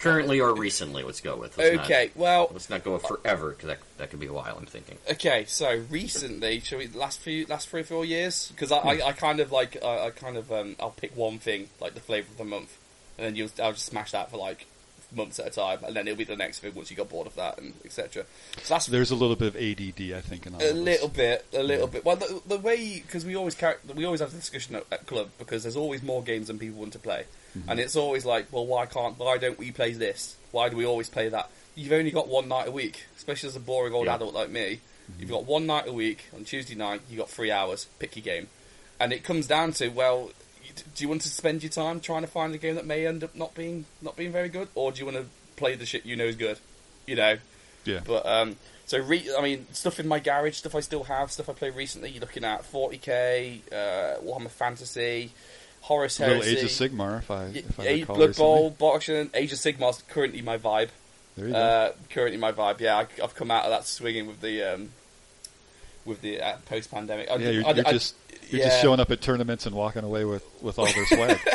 Currently 0.00 0.40
or 0.40 0.54
recently? 0.54 1.04
Let's 1.04 1.20
go 1.20 1.36
with. 1.36 1.56
Let's 1.56 1.78
okay, 1.80 2.06
Not, 2.06 2.16
well, 2.16 2.48
let's 2.52 2.68
not 2.70 2.82
go 2.82 2.94
with 2.94 3.02
forever 3.06 3.50
because 3.50 3.68
that 3.68 3.78
that 3.98 4.10
could 4.10 4.18
be 4.18 4.26
a 4.26 4.32
while. 4.32 4.56
I'm 4.58 4.66
thinking. 4.66 4.96
okay. 5.12 5.44
So 5.46 5.84
recently, 5.90 6.58
shall 6.60 6.78
we 6.78 6.88
last 6.88 7.20
few 7.20 7.46
last 7.46 7.68
three 7.68 7.82
or 7.82 7.84
four 7.84 8.04
years? 8.04 8.48
Because 8.48 8.72
I, 8.72 8.78
I, 8.78 9.08
I 9.08 9.12
kind 9.12 9.38
of 9.38 9.52
like 9.52 9.76
I, 9.84 10.06
I 10.06 10.10
kind 10.10 10.36
of 10.36 10.50
um, 10.50 10.74
I'll 10.80 10.90
pick 10.90 11.16
one 11.16 11.38
thing 11.38 11.68
like 11.80 11.94
the 11.94 12.00
flavor 12.00 12.26
of 12.32 12.38
the 12.38 12.44
month, 12.44 12.76
and 13.16 13.26
then 13.26 13.36
you'll 13.36 13.50
I'll 13.62 13.72
just 13.72 13.86
smash 13.86 14.10
that 14.10 14.30
for 14.32 14.38
like 14.38 14.66
months 15.14 15.38
at 15.38 15.46
a 15.46 15.50
time, 15.50 15.78
and 15.84 15.94
then 15.94 16.06
it'll 16.06 16.18
be 16.18 16.24
the 16.24 16.36
next 16.36 16.60
thing 16.60 16.74
once 16.74 16.90
you 16.90 16.96
got 16.96 17.08
bored 17.08 17.26
of 17.26 17.34
that 17.36 17.58
and 17.58 17.74
etc. 17.84 18.24
So 18.62 18.74
that's 18.74 18.86
There's 18.86 19.10
a 19.10 19.16
little 19.16 19.36
bit 19.36 19.48
of 19.48 19.56
ADD, 19.56 20.12
I 20.12 20.20
think, 20.20 20.46
in 20.46 20.54
all 20.54 20.62
A 20.62 20.72
little 20.72 21.08
bit, 21.08 21.46
a 21.52 21.62
little 21.62 21.86
bit. 21.86 22.04
Well, 22.04 22.16
the, 22.16 22.40
the 22.46 22.58
way 22.58 23.00
because 23.00 23.24
we 23.24 23.36
always 23.36 23.54
carry, 23.54 23.76
we 23.94 24.04
always 24.04 24.20
have 24.20 24.30
the 24.30 24.38
discussion 24.38 24.76
at, 24.76 24.86
at 24.90 25.06
club 25.06 25.30
because 25.38 25.62
there's 25.62 25.76
always 25.76 26.02
more 26.02 26.22
games 26.22 26.48
than 26.48 26.58
people 26.58 26.80
want 26.80 26.92
to 26.94 26.98
play, 26.98 27.24
mm-hmm. 27.56 27.70
and 27.70 27.80
it's 27.80 27.96
always 27.96 28.24
like, 28.24 28.46
well, 28.52 28.66
why 28.66 28.86
can't, 28.86 29.18
why 29.18 29.38
don't 29.38 29.58
we 29.58 29.70
play 29.72 29.92
this? 29.92 30.36
Why 30.52 30.68
do 30.68 30.76
we 30.76 30.84
always 30.86 31.08
play 31.08 31.28
that? 31.28 31.50
You've 31.74 31.92
only 31.92 32.10
got 32.10 32.28
one 32.28 32.48
night 32.48 32.68
a 32.68 32.72
week, 32.72 33.04
especially 33.16 33.48
as 33.48 33.56
a 33.56 33.60
boring 33.60 33.94
old 33.94 34.06
Yeah. 34.06 34.16
adult 34.16 34.34
like 34.34 34.50
me. 34.50 34.80
Mm-hmm. 35.10 35.20
You've 35.20 35.30
got 35.30 35.46
one 35.46 35.66
night 35.66 35.86
a 35.86 35.92
week 35.92 36.24
on 36.34 36.44
Tuesday 36.44 36.74
night. 36.74 37.00
You 37.08 37.18
have 37.18 37.26
got 37.26 37.30
three 37.30 37.50
hours. 37.50 37.86
Pick 37.98 38.16
your 38.16 38.24
game, 38.24 38.48
and 38.98 39.12
it 39.12 39.24
comes 39.24 39.46
down 39.46 39.72
to 39.74 39.88
well, 39.88 40.30
do 40.94 41.04
you 41.04 41.08
want 41.08 41.22
to 41.22 41.28
spend 41.28 41.62
your 41.62 41.70
time 41.70 42.00
trying 42.00 42.22
to 42.22 42.28
find 42.28 42.54
a 42.54 42.58
game 42.58 42.74
that 42.76 42.86
may 42.86 43.06
end 43.06 43.22
up 43.24 43.34
not 43.34 43.54
being 43.54 43.84
not 44.02 44.16
being 44.16 44.32
very 44.32 44.48
good, 44.48 44.68
or 44.74 44.92
do 44.92 44.98
you 45.00 45.04
want 45.06 45.16
to 45.18 45.26
play 45.56 45.74
the 45.74 45.86
shit 45.86 46.04
you 46.06 46.16
know 46.16 46.24
is 46.24 46.36
good? 46.36 46.58
You 47.06 47.16
know, 47.16 47.36
Yeah. 47.84 48.00
but 48.06 48.24
um, 48.26 48.56
so 48.86 48.98
re- 48.98 49.30
I 49.36 49.42
mean, 49.42 49.66
stuff 49.72 49.98
in 50.00 50.06
my 50.08 50.18
garage, 50.20 50.56
stuff 50.56 50.74
I 50.74 50.80
still 50.80 51.04
have, 51.04 51.30
stuff 51.32 51.48
I 51.48 51.52
played 51.54 51.74
recently. 51.76 52.10
You're 52.10 52.20
looking 52.20 52.44
at 52.44 52.62
40k, 52.70 53.60
uh, 53.72 54.20
Warhammer 54.22 54.50
Fantasy, 54.50 55.32
Horus 55.82 56.18
Heresy, 56.18 56.56
Age 56.58 56.64
of 56.64 56.70
Sigmar, 56.70 57.18
if 57.18 57.30
I, 57.30 57.44
if 57.46 57.80
I 57.80 57.84
A- 57.84 58.00
recall 58.00 58.16
Blood. 58.16 58.36
Bowl, 58.36 58.70
Boxing, 58.70 59.30
Age 59.34 59.52
of 59.52 59.58
Sigmar's 59.58 60.02
currently 60.08 60.42
my 60.42 60.58
vibe. 60.58 60.88
There 61.36 61.46
you 61.46 61.52
go. 61.52 61.58
Uh, 61.58 61.92
currently 62.10 62.36
my 62.38 62.52
vibe. 62.52 62.80
Yeah, 62.80 62.96
I, 62.98 63.06
I've 63.22 63.34
come 63.34 63.50
out 63.50 63.64
of 63.64 63.70
that 63.70 63.86
swinging 63.86 64.26
with 64.26 64.40
the 64.40 64.62
um, 64.74 64.90
with 66.04 66.20
the 66.22 66.40
uh, 66.40 66.56
post 66.66 66.90
pandemic. 66.90 67.28
yeah, 67.28 67.36
you're, 67.36 67.62
you're 67.62 67.84
just 67.84 68.14
you're 68.52 68.66
just 68.66 68.82
showing 68.82 69.00
up 69.00 69.10
at 69.10 69.20
tournaments 69.20 69.66
and 69.66 69.74
walking 69.74 70.04
away 70.04 70.24
with, 70.24 70.44
with 70.62 70.78
all 70.78 70.86
their 70.86 71.06
swag. 71.06 71.38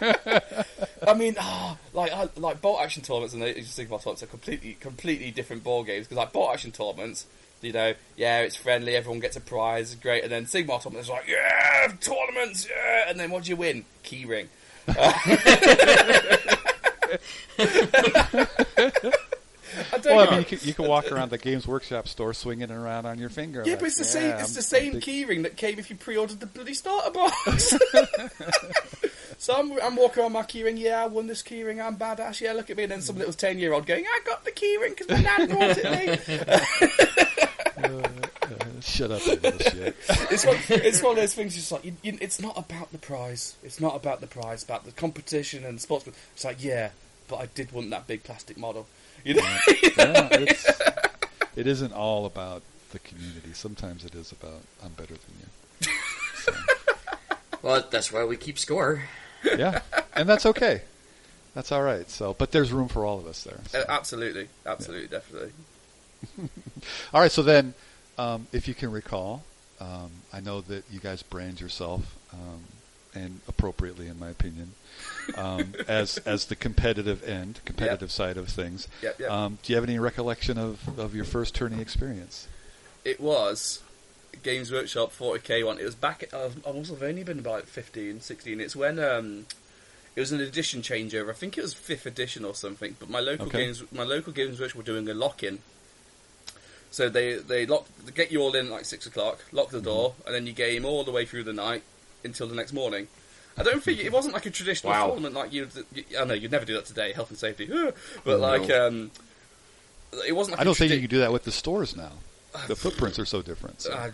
I 1.06 1.14
mean, 1.14 1.36
ah, 1.38 1.76
like 1.92 2.12
I, 2.12 2.28
like 2.36 2.60
bolt 2.60 2.80
action 2.80 3.02
tournaments 3.02 3.34
and 3.34 3.42
the 3.42 3.58
Age 3.58 3.64
of 3.64 3.64
Sigmar 3.64 4.02
tournaments 4.02 4.22
are 4.22 4.26
completely 4.26 4.74
completely 4.74 5.30
different 5.30 5.64
ball 5.64 5.84
games 5.84 6.06
because 6.06 6.18
like 6.18 6.32
bolt 6.32 6.52
action 6.52 6.72
tournaments, 6.72 7.26
you 7.60 7.72
know, 7.72 7.94
yeah, 8.16 8.40
it's 8.40 8.56
friendly, 8.56 8.96
everyone 8.96 9.20
gets 9.20 9.36
a 9.36 9.40
prize, 9.40 9.94
great, 9.94 10.22
and 10.22 10.32
then 10.32 10.44
Sigmar 10.44 10.82
tournaments 10.82 11.08
are 11.08 11.16
like, 11.16 11.28
yeah, 11.28 11.88
tournaments, 12.00 12.68
yeah, 12.68 13.04
and 13.08 13.18
then 13.18 13.30
what 13.30 13.44
do 13.44 13.50
you 13.50 13.56
win? 13.56 13.84
Key 14.02 14.24
ring. 14.24 14.48
I 19.92 19.98
don't 19.98 20.16
well. 20.16 20.28
I 20.28 20.30
mean, 20.30 20.40
you 20.40 20.44
can, 20.44 20.58
you 20.62 20.74
can 20.74 20.86
walk 20.86 21.10
around 21.10 21.30
the 21.30 21.38
Games 21.38 21.66
Workshop 21.66 22.08
store 22.08 22.34
swinging 22.34 22.64
it 22.64 22.70
around 22.70 23.06
on 23.06 23.18
your 23.18 23.28
finger. 23.28 23.62
yeah, 23.64 23.72
like, 23.72 23.80
but 23.80 23.86
it's 23.86 23.96
the 23.98 24.04
yeah, 24.04 24.36
same. 24.36 24.40
It's 24.40 24.54
the 24.54 24.62
same 24.62 24.92
big- 24.94 25.02
key 25.02 25.24
ring 25.24 25.42
that 25.42 25.56
came 25.56 25.78
if 25.78 25.90
you 25.90 25.96
pre-ordered 25.96 26.40
the 26.40 26.46
bloody 26.46 26.74
starter 26.74 27.10
box. 27.10 27.74
so 29.38 29.54
I'm, 29.54 29.72
I'm 29.82 29.96
walking 29.96 30.22
around 30.22 30.32
my 30.32 30.42
keyring. 30.42 30.78
Yeah, 30.78 31.02
I 31.02 31.06
won 31.06 31.26
this 31.26 31.42
keyring. 31.42 31.84
I'm 31.84 31.96
badass. 31.96 32.40
Yeah, 32.40 32.52
look 32.52 32.70
at 32.70 32.76
me. 32.76 32.84
And 32.84 32.92
then 32.92 33.02
some 33.02 33.18
little 33.18 33.32
ten-year-old 33.32 33.86
going, 33.86 34.04
"I 34.06 34.20
got 34.24 34.44
the 34.44 34.52
keyring 34.52 34.96
because 34.96 35.08
my 35.08 35.22
dad 35.22 35.48
bought 35.50 35.78
it 35.78 36.28
me." 36.28 37.26
Shut 38.80 39.10
up, 39.10 39.24
you 39.26 39.32
little 39.34 39.58
shit. 39.58 39.96
it's 40.30 40.46
one, 40.46 40.56
it's 40.68 41.02
one 41.02 41.12
of 41.12 41.16
those 41.16 41.34
things. 41.34 41.54
Just 41.54 41.70
like 41.70 41.84
you, 41.84 41.92
you, 42.02 42.16
it's 42.20 42.40
not 42.40 42.56
about 42.56 42.90
the 42.92 42.98
prize. 42.98 43.54
It's 43.62 43.78
not 43.78 43.94
about 43.94 44.20
the 44.20 44.26
prize. 44.26 44.62
About 44.62 44.84
the 44.84 44.92
competition 44.92 45.64
and 45.64 45.76
the 45.76 45.80
sports. 45.82 46.06
It's 46.06 46.44
like 46.44 46.62
yeah, 46.62 46.90
but 47.28 47.36
I 47.36 47.46
did 47.46 47.72
want 47.72 47.90
that 47.90 48.06
big 48.06 48.24
plastic 48.24 48.56
model. 48.56 48.86
You 49.24 49.34
know. 49.34 49.42
Yeah, 49.96 50.28
it's, 50.32 50.66
it 51.56 51.66
isn't 51.66 51.92
all 51.92 52.26
about 52.26 52.62
the 52.92 52.98
community. 53.00 53.52
Sometimes 53.52 54.04
it 54.04 54.14
is 54.14 54.32
about 54.32 54.62
I'm 54.82 54.92
better 54.92 55.14
than 55.14 55.34
you. 55.40 55.46
Well, 57.62 57.86
that's 57.90 58.10
why 58.12 58.24
we 58.24 58.36
keep 58.36 58.58
score. 58.58 59.04
Yeah, 59.44 59.82
and 60.14 60.28
that's 60.28 60.46
okay. 60.46 60.82
That's 61.54 61.72
all 61.72 61.82
right. 61.82 62.08
So, 62.08 62.34
but 62.34 62.52
there's 62.52 62.72
room 62.72 62.88
for 62.88 63.04
all 63.04 63.18
of 63.18 63.26
us 63.26 63.42
there. 63.42 63.58
so. 63.68 63.80
Uh, 63.80 63.84
absolutely, 63.88 64.48
absolutely, 64.64 65.08
definitely. 65.08 65.52
All 67.14 67.20
right, 67.20 67.32
so 67.32 67.42
then, 67.42 67.74
um, 68.18 68.46
if 68.52 68.68
you 68.68 68.74
can 68.74 68.92
recall, 68.92 69.42
um, 69.80 70.10
I 70.32 70.40
know 70.40 70.60
that 70.62 70.84
you 70.90 71.00
guys 71.00 71.22
brand 71.22 71.60
yourself, 71.60 72.14
um, 72.32 72.62
and 73.14 73.40
appropriately, 73.48 74.06
in 74.06 74.18
my 74.18 74.28
opinion, 74.28 74.72
um, 75.36 75.74
as 75.88 76.18
as 76.18 76.46
the 76.46 76.56
competitive 76.56 77.22
end, 77.24 77.60
competitive 77.64 78.10
side 78.10 78.36
of 78.36 78.48
things. 78.48 78.88
Yep, 79.02 79.18
yep. 79.20 79.30
Um, 79.30 79.58
do 79.62 79.72
you 79.72 79.76
have 79.76 79.84
any 79.88 79.98
recollection 79.98 80.58
of, 80.58 80.98
of 80.98 81.14
your 81.14 81.24
first 81.24 81.54
tourney 81.54 81.80
experience? 81.80 82.48
It 83.04 83.20
was 83.20 83.82
Games 84.42 84.70
Workshop 84.70 85.12
40k 85.12 85.64
one. 85.66 85.78
It 85.78 85.84
was 85.84 85.94
back. 85.94 86.22
At, 86.22 86.34
I 86.34 86.72
must 86.72 86.90
have 86.90 87.02
only 87.02 87.24
been 87.24 87.38
about 87.38 87.64
15, 87.66 88.20
16. 88.20 88.60
It's 88.60 88.76
when 88.76 88.98
um, 88.98 89.46
it 90.16 90.20
was 90.20 90.32
an 90.32 90.40
edition 90.40 90.82
changeover. 90.82 91.30
I 91.30 91.34
think 91.34 91.56
it 91.56 91.62
was 91.62 91.72
fifth 91.74 92.06
edition 92.06 92.44
or 92.44 92.54
something. 92.54 92.96
But 92.98 93.08
my 93.10 93.20
local 93.20 93.46
Okay. 93.46 93.64
games, 93.66 93.82
my 93.92 94.04
local 94.04 94.32
Games 94.32 94.60
Workshop 94.60 94.76
were 94.76 94.82
doing 94.82 95.08
a 95.08 95.14
lock-in, 95.14 95.60
So 96.90 97.08
they 97.08 97.34
they 97.34 97.66
lock 97.66 97.86
they 98.04 98.12
get 98.12 98.32
you 98.32 98.40
all 98.42 98.54
in 98.54 98.66
at 98.66 98.72
like 98.72 98.84
six 98.84 99.06
o'clock, 99.06 99.38
lock 99.52 99.68
Mm-hmm. 99.68 99.76
the 99.76 99.82
door, 99.82 100.14
and 100.26 100.34
then 100.34 100.46
you 100.46 100.52
game 100.52 100.84
all 100.84 101.04
the 101.04 101.12
way 101.12 101.24
through 101.24 101.44
the 101.44 101.52
night 101.52 101.82
until 102.24 102.46
the 102.48 102.54
next 102.54 102.72
morning. 102.72 103.06
I 103.58 103.62
don't 103.62 103.82
think 103.82 103.98
it 104.00 104.12
wasn't 104.12 104.34
like 104.34 104.46
a 104.46 104.50
traditional 104.50 104.92
Wow. 104.92 105.06
tournament 105.08 105.34
like 105.34 105.52
you. 105.52 105.68
I 106.18 106.24
know 106.24 106.34
you'd 106.34 106.50
never 106.52 106.64
do 106.64 106.74
that 106.74 106.86
today, 106.86 107.12
health 107.12 107.30
and 107.30 107.38
safety, 107.38 107.66
but 107.66 107.94
No. 108.26 108.36
like 108.36 108.70
um, 108.70 109.10
it 110.26 110.32
wasn't. 110.32 110.52
Like 110.52 110.60
I 110.60 110.62
a 110.62 110.64
don't 110.64 110.76
think 110.76 110.90
tradi- 110.92 110.94
you 110.96 111.00
can 111.02 111.10
do 111.10 111.18
that 111.20 111.32
with 111.32 111.44
the 111.44 111.52
stores 111.52 111.96
now. 111.96 112.12
The 112.66 112.74
footprints 112.74 113.16
are 113.20 113.24
so 113.24 113.42
different. 113.42 113.82
so. 113.82 113.92
Uh, 113.92 114.10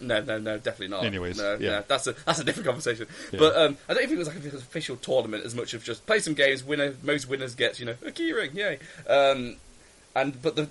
no, 0.00 0.22
no, 0.22 0.38
no, 0.38 0.56
definitely 0.56 0.88
not. 0.88 1.04
Anyways, 1.04 1.36
no, 1.36 1.58
yeah. 1.60 1.70
no, 1.70 1.84
that's 1.86 2.06
a 2.06 2.12
that's 2.24 2.38
a 2.38 2.44
different 2.44 2.66
conversation. 2.66 3.06
Yeah. 3.32 3.38
But 3.40 3.56
um, 3.56 3.76
I 3.88 3.94
don't 3.94 4.02
think 4.04 4.12
it 4.12 4.18
was 4.18 4.28
like 4.28 4.38
an 4.38 4.46
official 4.56 4.96
tournament 4.96 5.44
as 5.44 5.54
much 5.54 5.74
of 5.74 5.84
just 5.84 6.06
play 6.06 6.18
some 6.20 6.32
games. 6.34 6.64
Winner, 6.64 6.94
most 7.02 7.28
winners 7.28 7.54
gets 7.54 7.78
you 7.80 7.84
know 7.86 7.96
a 8.06 8.10
key 8.10 8.32
ring, 8.32 8.52
yay. 8.54 8.78
Um, 9.08 9.56
and 10.16 10.40
but 10.42 10.56
the, 10.56 10.62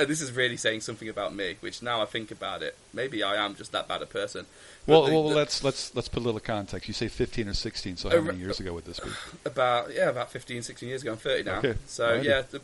this 0.06 0.20
is 0.20 0.32
really 0.32 0.56
saying 0.56 0.80
something 0.82 1.08
about 1.08 1.34
me, 1.34 1.56
which 1.60 1.82
now 1.82 2.02
I 2.02 2.04
think 2.06 2.30
about 2.30 2.62
it, 2.62 2.76
maybe 2.92 3.22
I 3.22 3.36
am 3.44 3.54
just 3.54 3.72
that 3.72 3.88
bad 3.88 4.02
a 4.02 4.06
person. 4.06 4.46
But 4.86 4.92
well, 4.92 5.02
the- 5.06 5.12
well, 5.12 5.28
the- 5.30 5.34
let's 5.36 5.62
let's 5.64 5.94
let's 5.94 6.08
put 6.08 6.22
a 6.22 6.26
little 6.26 6.40
context. 6.40 6.88
You 6.88 6.94
say 6.94 7.08
15 7.08 7.48
or 7.48 7.54
16. 7.54 7.96
So 7.96 8.10
how 8.10 8.20
many 8.20 8.38
years 8.38 8.60
ago 8.60 8.72
would 8.74 8.84
this 8.84 9.00
be? 9.00 9.10
about 9.46 9.92
yeah 9.94 10.08
about 10.08 10.30
15 10.30 10.62
16 10.62 10.88
years 10.88 11.02
ago 11.02 11.12
i'm 11.12 11.18
30 11.18 11.42
now 11.44 11.58
Okay. 11.58 11.74
so 11.86 12.04
Alrighty. 12.18 12.24
yeah 12.24 12.42
the, 12.42 12.60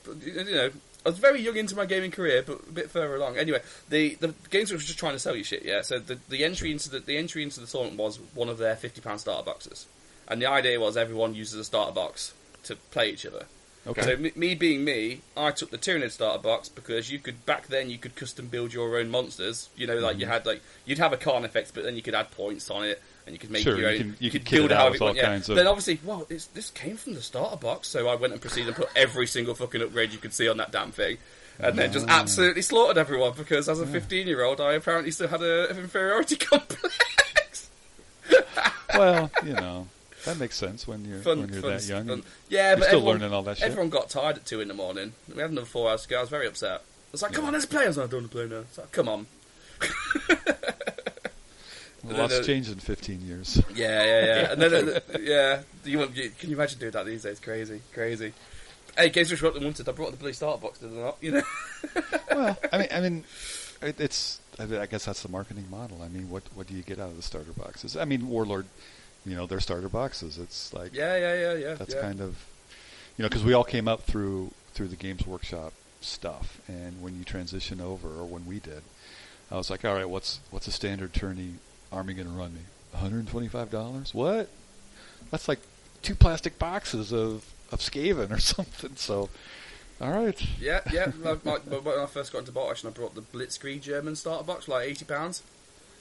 you 0.46 0.54
know 0.54 0.70
i 1.04 1.08
was 1.08 1.18
very 1.18 1.40
young 1.40 1.56
into 1.56 1.74
my 1.76 1.86
gaming 1.86 2.10
career 2.10 2.42
but 2.46 2.60
a 2.68 2.72
bit 2.72 2.90
further 2.90 3.14
along 3.16 3.36
anyway 3.36 3.60
the 3.88 4.14
the 4.16 4.34
games 4.50 4.72
was 4.72 4.84
just 4.84 4.98
trying 4.98 5.12
to 5.12 5.18
sell 5.18 5.34
you 5.36 5.44
shit 5.44 5.64
yeah 5.64 5.80
so 5.82 5.98
the, 5.98 6.18
the 6.28 6.44
entry 6.44 6.70
into 6.70 6.88
the, 6.90 7.00
the 7.00 7.16
entry 7.16 7.42
into 7.42 7.60
the 7.60 7.66
tournament 7.66 7.98
was 7.98 8.18
one 8.34 8.48
of 8.48 8.58
their 8.58 8.76
50 8.76 9.00
pound 9.00 9.20
starter 9.20 9.44
boxes 9.44 9.86
and 10.28 10.40
the 10.42 10.46
idea 10.46 10.78
was 10.80 10.96
everyone 10.96 11.34
uses 11.34 11.58
a 11.58 11.64
starter 11.64 11.92
box 11.92 12.32
to 12.64 12.76
play 12.90 13.10
each 13.10 13.24
other 13.26 13.46
Okay. 13.86 14.02
so 14.02 14.16
me, 14.16 14.32
me 14.36 14.54
being 14.54 14.84
me, 14.84 15.22
I 15.36 15.50
took 15.50 15.70
the 15.70 15.78
Tyranid 15.78 16.10
starter 16.10 16.42
box 16.42 16.68
because 16.68 17.10
you 17.10 17.18
could 17.18 17.46
back 17.46 17.68
then 17.68 17.88
you 17.88 17.96
could 17.96 18.14
custom 18.16 18.48
build 18.48 18.72
your 18.74 18.98
own 18.98 19.08
monsters. 19.08 19.70
You 19.76 19.86
know, 19.86 19.96
like 19.98 20.18
you 20.18 20.24
Mm-hmm. 20.26 20.32
had 20.32 20.44
like 20.46 20.60
you'd 20.84 20.98
have 20.98 21.12
a 21.12 21.16
Carnifex, 21.16 21.70
but 21.70 21.84
then 21.84 21.96
you 21.96 22.02
could 22.02 22.14
add 22.14 22.30
points 22.32 22.70
on 22.70 22.84
it 22.84 23.00
and 23.26 23.34
you 23.34 23.38
could 23.38 23.50
make 23.50 23.62
Sure, 23.62 23.78
your 23.78 23.90
you 23.90 23.94
own. 23.96 24.02
can- 24.02 24.16
you 24.20 24.30
could 24.30 24.44
build 24.50 24.66
it 24.70 24.74
it 24.74 24.76
out 24.78 24.98
you 24.98 25.06
all. 25.06 25.16
Yeah. 25.16 25.22
kinds 25.26 25.48
of- 25.48 25.56
Then 25.56 25.66
obviously, 25.66 26.00
well, 26.04 26.26
this 26.28 26.70
came 26.70 26.96
from 26.98 27.14
the 27.14 27.22
starter 27.22 27.56
box, 27.56 27.88
so 27.88 28.08
I 28.08 28.14
went 28.14 28.32
and 28.34 28.42
proceeded 28.42 28.68
and 28.68 28.76
put 28.76 28.88
every 28.96 29.26
single 29.26 29.54
fucking 29.54 29.80
upgrade 29.80 30.12
you 30.12 30.18
could 30.18 30.32
see 30.34 30.48
on 30.48 30.56
that 30.58 30.70
damn 30.70 30.92
thing. 30.92 31.16
And 31.58 31.76
then 31.78 31.90
Ah. 31.90 31.92
just 31.92 32.08
absolutely 32.08 32.62
slaughtered 32.62 32.98
everyone 32.98 33.32
because 33.36 33.68
as 33.68 33.80
a 33.80 33.86
15 33.86 34.26
year 34.26 34.42
old, 34.44 34.60
I 34.60 34.74
apparently 34.74 35.10
still 35.12 35.28
had 35.28 35.42
a, 35.42 35.70
an 35.70 35.78
inferiority 35.78 36.36
complex. 36.50 37.68
well, 38.94 39.30
you 39.44 39.54
know, 39.54 39.88
that 40.24 40.38
makes 40.38 40.56
sense 40.56 40.86
when 40.86 41.04
you're 41.04 41.20
Fun, 41.20 41.40
when 41.40 41.52
you're 41.52 41.62
fun, 41.62 41.70
that 41.72 41.86
young. 41.86 42.06
fun. 42.06 42.22
Yeah, 42.48 42.74
but 42.74 42.84
still 42.84 42.98
everyone, 42.98 43.20
learning 43.20 43.34
all 43.34 43.42
that 43.42 43.58
shit. 43.58 43.66
Everyone 43.66 43.90
got 43.90 44.10
tired 44.10 44.36
at 44.36 44.46
two 44.46 44.60
in 44.60 44.68
the 44.68 44.74
morning. 44.74 45.12
We 45.34 45.40
had 45.40 45.50
another 45.50 45.66
four 45.66 45.90
hours 45.90 46.02
to 46.02 46.08
go. 46.08 46.18
I 46.18 46.20
was 46.22 46.30
very 46.30 46.46
upset. 46.46 46.80
I 46.80 47.12
was 47.12 47.22
like, 47.22 47.32
"Come 47.32 47.44
on, 47.44 47.52
let's 47.52 47.66
play." 47.66 47.84
I 47.84 47.88
was 47.88 47.96
like, 47.96 48.08
"I 48.08 48.10
don't 48.10 48.20
want 48.22 48.32
to 48.32 48.36
play 48.36 48.46
now." 48.46 48.60
It's 48.62 48.78
like, 48.78 48.92
"Come 48.92 49.08
on." 49.08 49.26
A 52.04 52.12
lot's 52.14 52.32
then, 52.32 52.42
uh, 52.42 52.46
changed 52.46 52.72
in 52.72 52.78
15 52.78 53.20
years. 53.22 53.62
Yeah, 53.74 54.04
yeah, 54.04 54.24
yeah. 54.24 54.52
And 54.52 54.62
then, 54.62 55.00
yeah, 55.20 55.60
you? 55.84 56.00
You, 56.14 56.30
can 56.38 56.50
you 56.50 56.56
imagine 56.56 56.78
doing 56.78 56.92
that 56.92 57.04
these 57.06 57.22
days? 57.24 57.40
Crazy, 57.40 57.80
crazy. 57.92 58.32
Hey, 58.96 59.10
Games 59.10 59.30
Workshop 59.30 59.60
wanted. 59.60 59.88
I 59.88 59.92
brought 59.92 60.12
the 60.12 60.16
blue 60.16 60.32
starter 60.32 60.60
box, 60.60 60.78
did 60.78 60.92
I 60.92 60.96
not? 60.96 61.16
You 61.20 61.32
know. 61.32 61.42
well, 62.30 62.58
I 62.72 62.78
mean, 62.78 62.88
I 62.92 63.00
mean, 63.00 63.24
it, 63.82 64.00
it's. 64.00 64.40
I 64.58 64.86
guess 64.86 65.04
that's 65.04 65.22
the 65.22 65.28
marketing 65.28 65.66
model. 65.70 66.02
I 66.02 66.08
mean, 66.08 66.30
what 66.30 66.42
what 66.54 66.66
do 66.66 66.74
you 66.74 66.82
get 66.82 66.98
out 66.98 67.10
of 67.10 67.16
the 67.16 67.22
starter 67.22 67.52
boxes? 67.52 67.96
I 67.96 68.04
mean, 68.04 68.28
Warlord, 68.28 68.66
you 69.26 69.34
know, 69.36 69.46
they're 69.46 69.60
starter 69.60 69.88
boxes. 69.88 70.38
It's 70.38 70.72
like 70.72 70.94
Yeah, 70.94 71.16
yeah, 71.16 71.34
yeah, 71.34 71.54
yeah. 71.54 71.74
that's 71.74 71.94
yeah. 71.94 72.00
kind 72.00 72.20
of, 72.20 72.46
you 73.16 73.22
know, 73.22 73.28
because 73.28 73.44
we 73.44 73.52
all 73.52 73.64
came 73.64 73.88
up 73.88 74.02
through 74.02 74.52
through 74.74 74.88
the 74.88 74.96
Games 74.96 75.26
Workshop 75.26 75.72
stuff, 76.00 76.60
and 76.68 77.02
when 77.02 77.18
you 77.18 77.24
transition 77.24 77.80
over, 77.80 78.08
or 78.08 78.24
when 78.24 78.46
we 78.46 78.60
did, 78.60 78.82
I 79.50 79.56
was 79.56 79.70
like, 79.70 79.84
all 79.84 79.94
right, 79.94 80.08
what's 80.08 80.40
what's 80.50 80.66
a 80.66 80.72
standard 80.72 81.12
tourney 81.12 81.54
army 81.92 82.14
going 82.14 82.28
to 82.28 82.34
run 82.34 82.54
me? 82.54 82.60
One 82.92 83.02
hundred 83.02 83.18
and 83.20 83.28
twenty 83.28 83.48
five 83.48 83.70
dollars? 83.70 84.14
What? 84.14 84.48
That's 85.30 85.48
like 85.48 85.60
two 86.02 86.14
plastic 86.14 86.58
boxes 86.58 87.12
of 87.12 87.44
of 87.72 87.80
Skaven 87.80 88.30
or 88.30 88.38
something. 88.54 88.96
So, 88.96 89.28
all 90.00 90.12
right. 90.12 90.40
Yeah, 90.60 90.80
yeah. 90.92 91.12
my, 91.22 91.36
my, 91.44 91.56
when 91.58 91.98
I 91.98 92.06
first 92.06 92.32
got 92.32 92.40
into 92.40 92.52
Bosch 92.52 92.82
and 92.82 92.90
I 92.90 92.94
brought 92.94 93.14
the 93.14 93.22
Blitzkrieg 93.22 93.82
German 93.82 94.16
starter 94.16 94.44
box 94.44 94.68
like 94.68 94.86
eighty 94.88 95.04
pounds. 95.04 95.42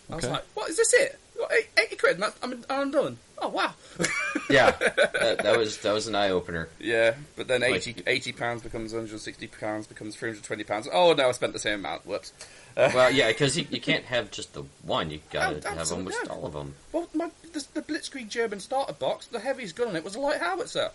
I 0.10 0.16
was 0.16 0.30
like, 0.30 0.44
"What 0.54 0.70
is 0.70 0.78
this? 0.78 0.94
It? 0.94 1.20
What, 1.36 1.52
eight- 1.52 1.70
eighty 1.78 1.96
quid? 1.96 2.14
And 2.14 2.24
that's, 2.24 2.38
I'm, 2.42 2.64
I'm 2.70 2.92
done." 2.92 3.18
Oh 3.40 3.50
wow. 3.50 3.74
Yeah, 4.50 4.72
that, 4.72 5.40
that 5.44 5.58
was 5.58 5.80
that 5.80 5.92
was 5.92 6.08
an 6.08 6.16
eye 6.16 6.30
opener. 6.30 6.70
Yeah, 6.80 7.16
but 7.36 7.50
then 7.50 7.62
Like- 7.62 7.86
80, 7.86 8.04
80 8.08 8.32
pounds 8.32 8.62
becomes 8.62 8.94
160 8.94 9.46
pounds 9.48 9.88
becomes 9.88 10.16
320 10.16 10.64
pounds. 10.64 10.88
Oh 10.92 11.12
no, 11.14 11.28
I 11.28 11.32
spent 11.34 11.52
the 11.52 11.60
same 11.60 11.80
amount. 11.80 12.06
Whoops. 12.06 12.32
Well, 12.78 13.12
yeah, 13.12 13.30
because 13.30 13.58
you, 13.58 13.66
you 13.72 13.82
can't 13.82 14.06
have 14.06 14.30
just 14.30 14.54
the 14.54 14.64
one. 14.84 15.10
You 15.10 15.20
got 15.32 15.64
to 15.64 15.70
have 15.70 15.92
almost 15.92 16.20
yeah. 16.24 16.32
all 16.32 16.46
of 16.46 16.54
them. 16.54 16.76
Well, 16.92 17.10
my, 17.12 17.32
the, 17.52 17.66
the 17.74 17.82
Blitzkrieg 17.82 18.30
German 18.30 18.60
starter 18.60 18.94
box, 18.94 19.26
the 19.26 19.40
heaviest 19.40 19.76
gun 19.76 19.88
on 19.88 19.96
it 19.96 20.04
was 20.04 20.14
a 20.16 20.20
light 20.20 20.40
howitzer. 20.40 20.92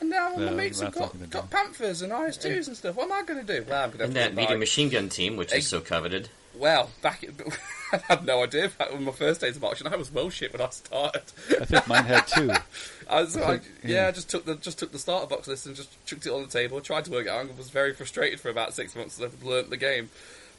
And 0.00 0.10
now 0.10 0.34
No, 0.36 0.46
my 0.46 0.52
mates 0.52 0.80
have 0.80 0.94
got, 0.94 1.28
got 1.28 1.50
Panthers 1.50 2.02
and 2.02 2.12
IS2s 2.12 2.68
and 2.68 2.76
stuff. 2.76 2.94
What 2.94 3.06
am 3.06 3.12
I 3.12 3.22
going 3.24 3.44
to 3.44 3.52
do? 3.60 3.66
Well, 3.68 3.82
I'm 3.82 3.88
going 3.90 3.98
to 3.98 4.04
And 4.04 4.14
that 4.14 4.36
medium 4.36 4.60
machine 4.60 4.90
gun 4.90 5.08
team, 5.08 5.36
which 5.36 5.52
Ex- 5.52 5.64
is 5.64 5.70
so 5.70 5.80
coveted. 5.80 6.28
Well, 6.54 6.90
back 7.02 7.24
I 7.92 7.96
had 8.08 8.24
no 8.24 8.42
idea 8.42 8.68
back 8.68 8.92
on 8.92 9.04
my 9.04 9.12
first 9.12 9.40
days 9.40 9.56
of 9.56 9.62
March, 9.62 9.80
and 9.80 9.92
I 9.92 9.96
was 9.96 10.12
well 10.12 10.30
shit 10.30 10.52
when 10.52 10.60
I 10.60 10.68
started. 10.70 11.22
I 11.60 11.64
think 11.64 11.86
mine 11.86 12.04
had 12.04 12.26
two. 12.26 12.50
I 13.10 13.20
was, 13.20 13.36
I, 13.36 13.58
think, 13.58 13.62
yeah, 13.84 14.02
yeah. 14.02 14.08
I 14.08 14.10
just 14.10 14.28
took 14.28 14.44
the 14.44 14.56
just 14.56 14.78
took 14.78 14.92
the 14.92 14.98
starter 14.98 15.26
box 15.26 15.48
list 15.48 15.66
and 15.66 15.76
just 15.76 16.04
chucked 16.06 16.26
it 16.26 16.32
on 16.32 16.42
the 16.42 16.48
table. 16.48 16.80
Tried 16.80 17.04
to 17.06 17.10
work 17.10 17.26
it 17.26 17.30
out 17.30 17.46
and 17.46 17.56
was 17.56 17.70
very 17.70 17.94
frustrated 17.94 18.40
for 18.40 18.50
about 18.50 18.74
six 18.74 18.94
months. 18.94 19.20
I've 19.20 19.42
learnt 19.42 19.70
the 19.70 19.76
game 19.76 20.10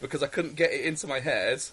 because 0.01 0.23
I 0.23 0.27
couldn't 0.27 0.55
get 0.55 0.71
it 0.71 0.85
into 0.85 1.05
my 1.05 1.19
head 1.19 1.63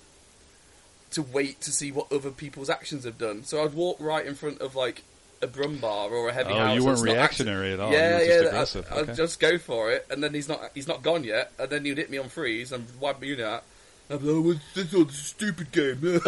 to 1.12 1.22
wait 1.22 1.60
to 1.62 1.70
see 1.70 1.92
what 1.92 2.12
other 2.12 2.30
people's 2.30 2.68
actions 2.68 3.04
have 3.04 3.18
done. 3.18 3.44
So 3.44 3.64
I'd 3.64 3.74
walk 3.74 3.98
right 4.00 4.26
in 4.26 4.34
front 4.34 4.60
of 4.60 4.74
like 4.74 5.02
a 5.42 5.46
Brumbar 5.46 6.10
or 6.10 6.28
a 6.28 6.32
heavy. 6.32 6.52
Oh, 6.52 6.56
house 6.56 6.76
you 6.76 6.84
weren't 6.84 7.00
reactionary 7.00 7.72
at 7.72 7.80
all. 7.80 7.92
Yeah, 7.92 8.08
you 8.08 8.14
were 8.14 8.18
just 8.18 8.42
yeah. 8.42 8.48
aggressive. 8.48 8.88
I, 8.90 8.94
okay. 8.96 9.12
I'd 9.12 9.16
just 9.16 9.40
go 9.40 9.58
for 9.58 9.92
it, 9.92 10.06
and 10.10 10.22
then 10.22 10.34
he's 10.34 10.48
not 10.48 10.70
he's 10.74 10.88
not 10.88 11.02
gone 11.02 11.24
yet, 11.24 11.52
and 11.58 11.70
then 11.70 11.84
you'd 11.84 11.98
hit 11.98 12.10
me 12.10 12.18
on 12.18 12.28
freeze 12.28 12.72
and 12.72 12.86
wipe 13.00 13.20
me 13.20 13.42
out. 13.42 13.64
I'm 14.10 14.24
like, 14.24 14.44
"What's 14.44 14.72
this 14.74 14.94
old 14.94 15.12
stupid 15.12 15.72
game?" 15.72 16.00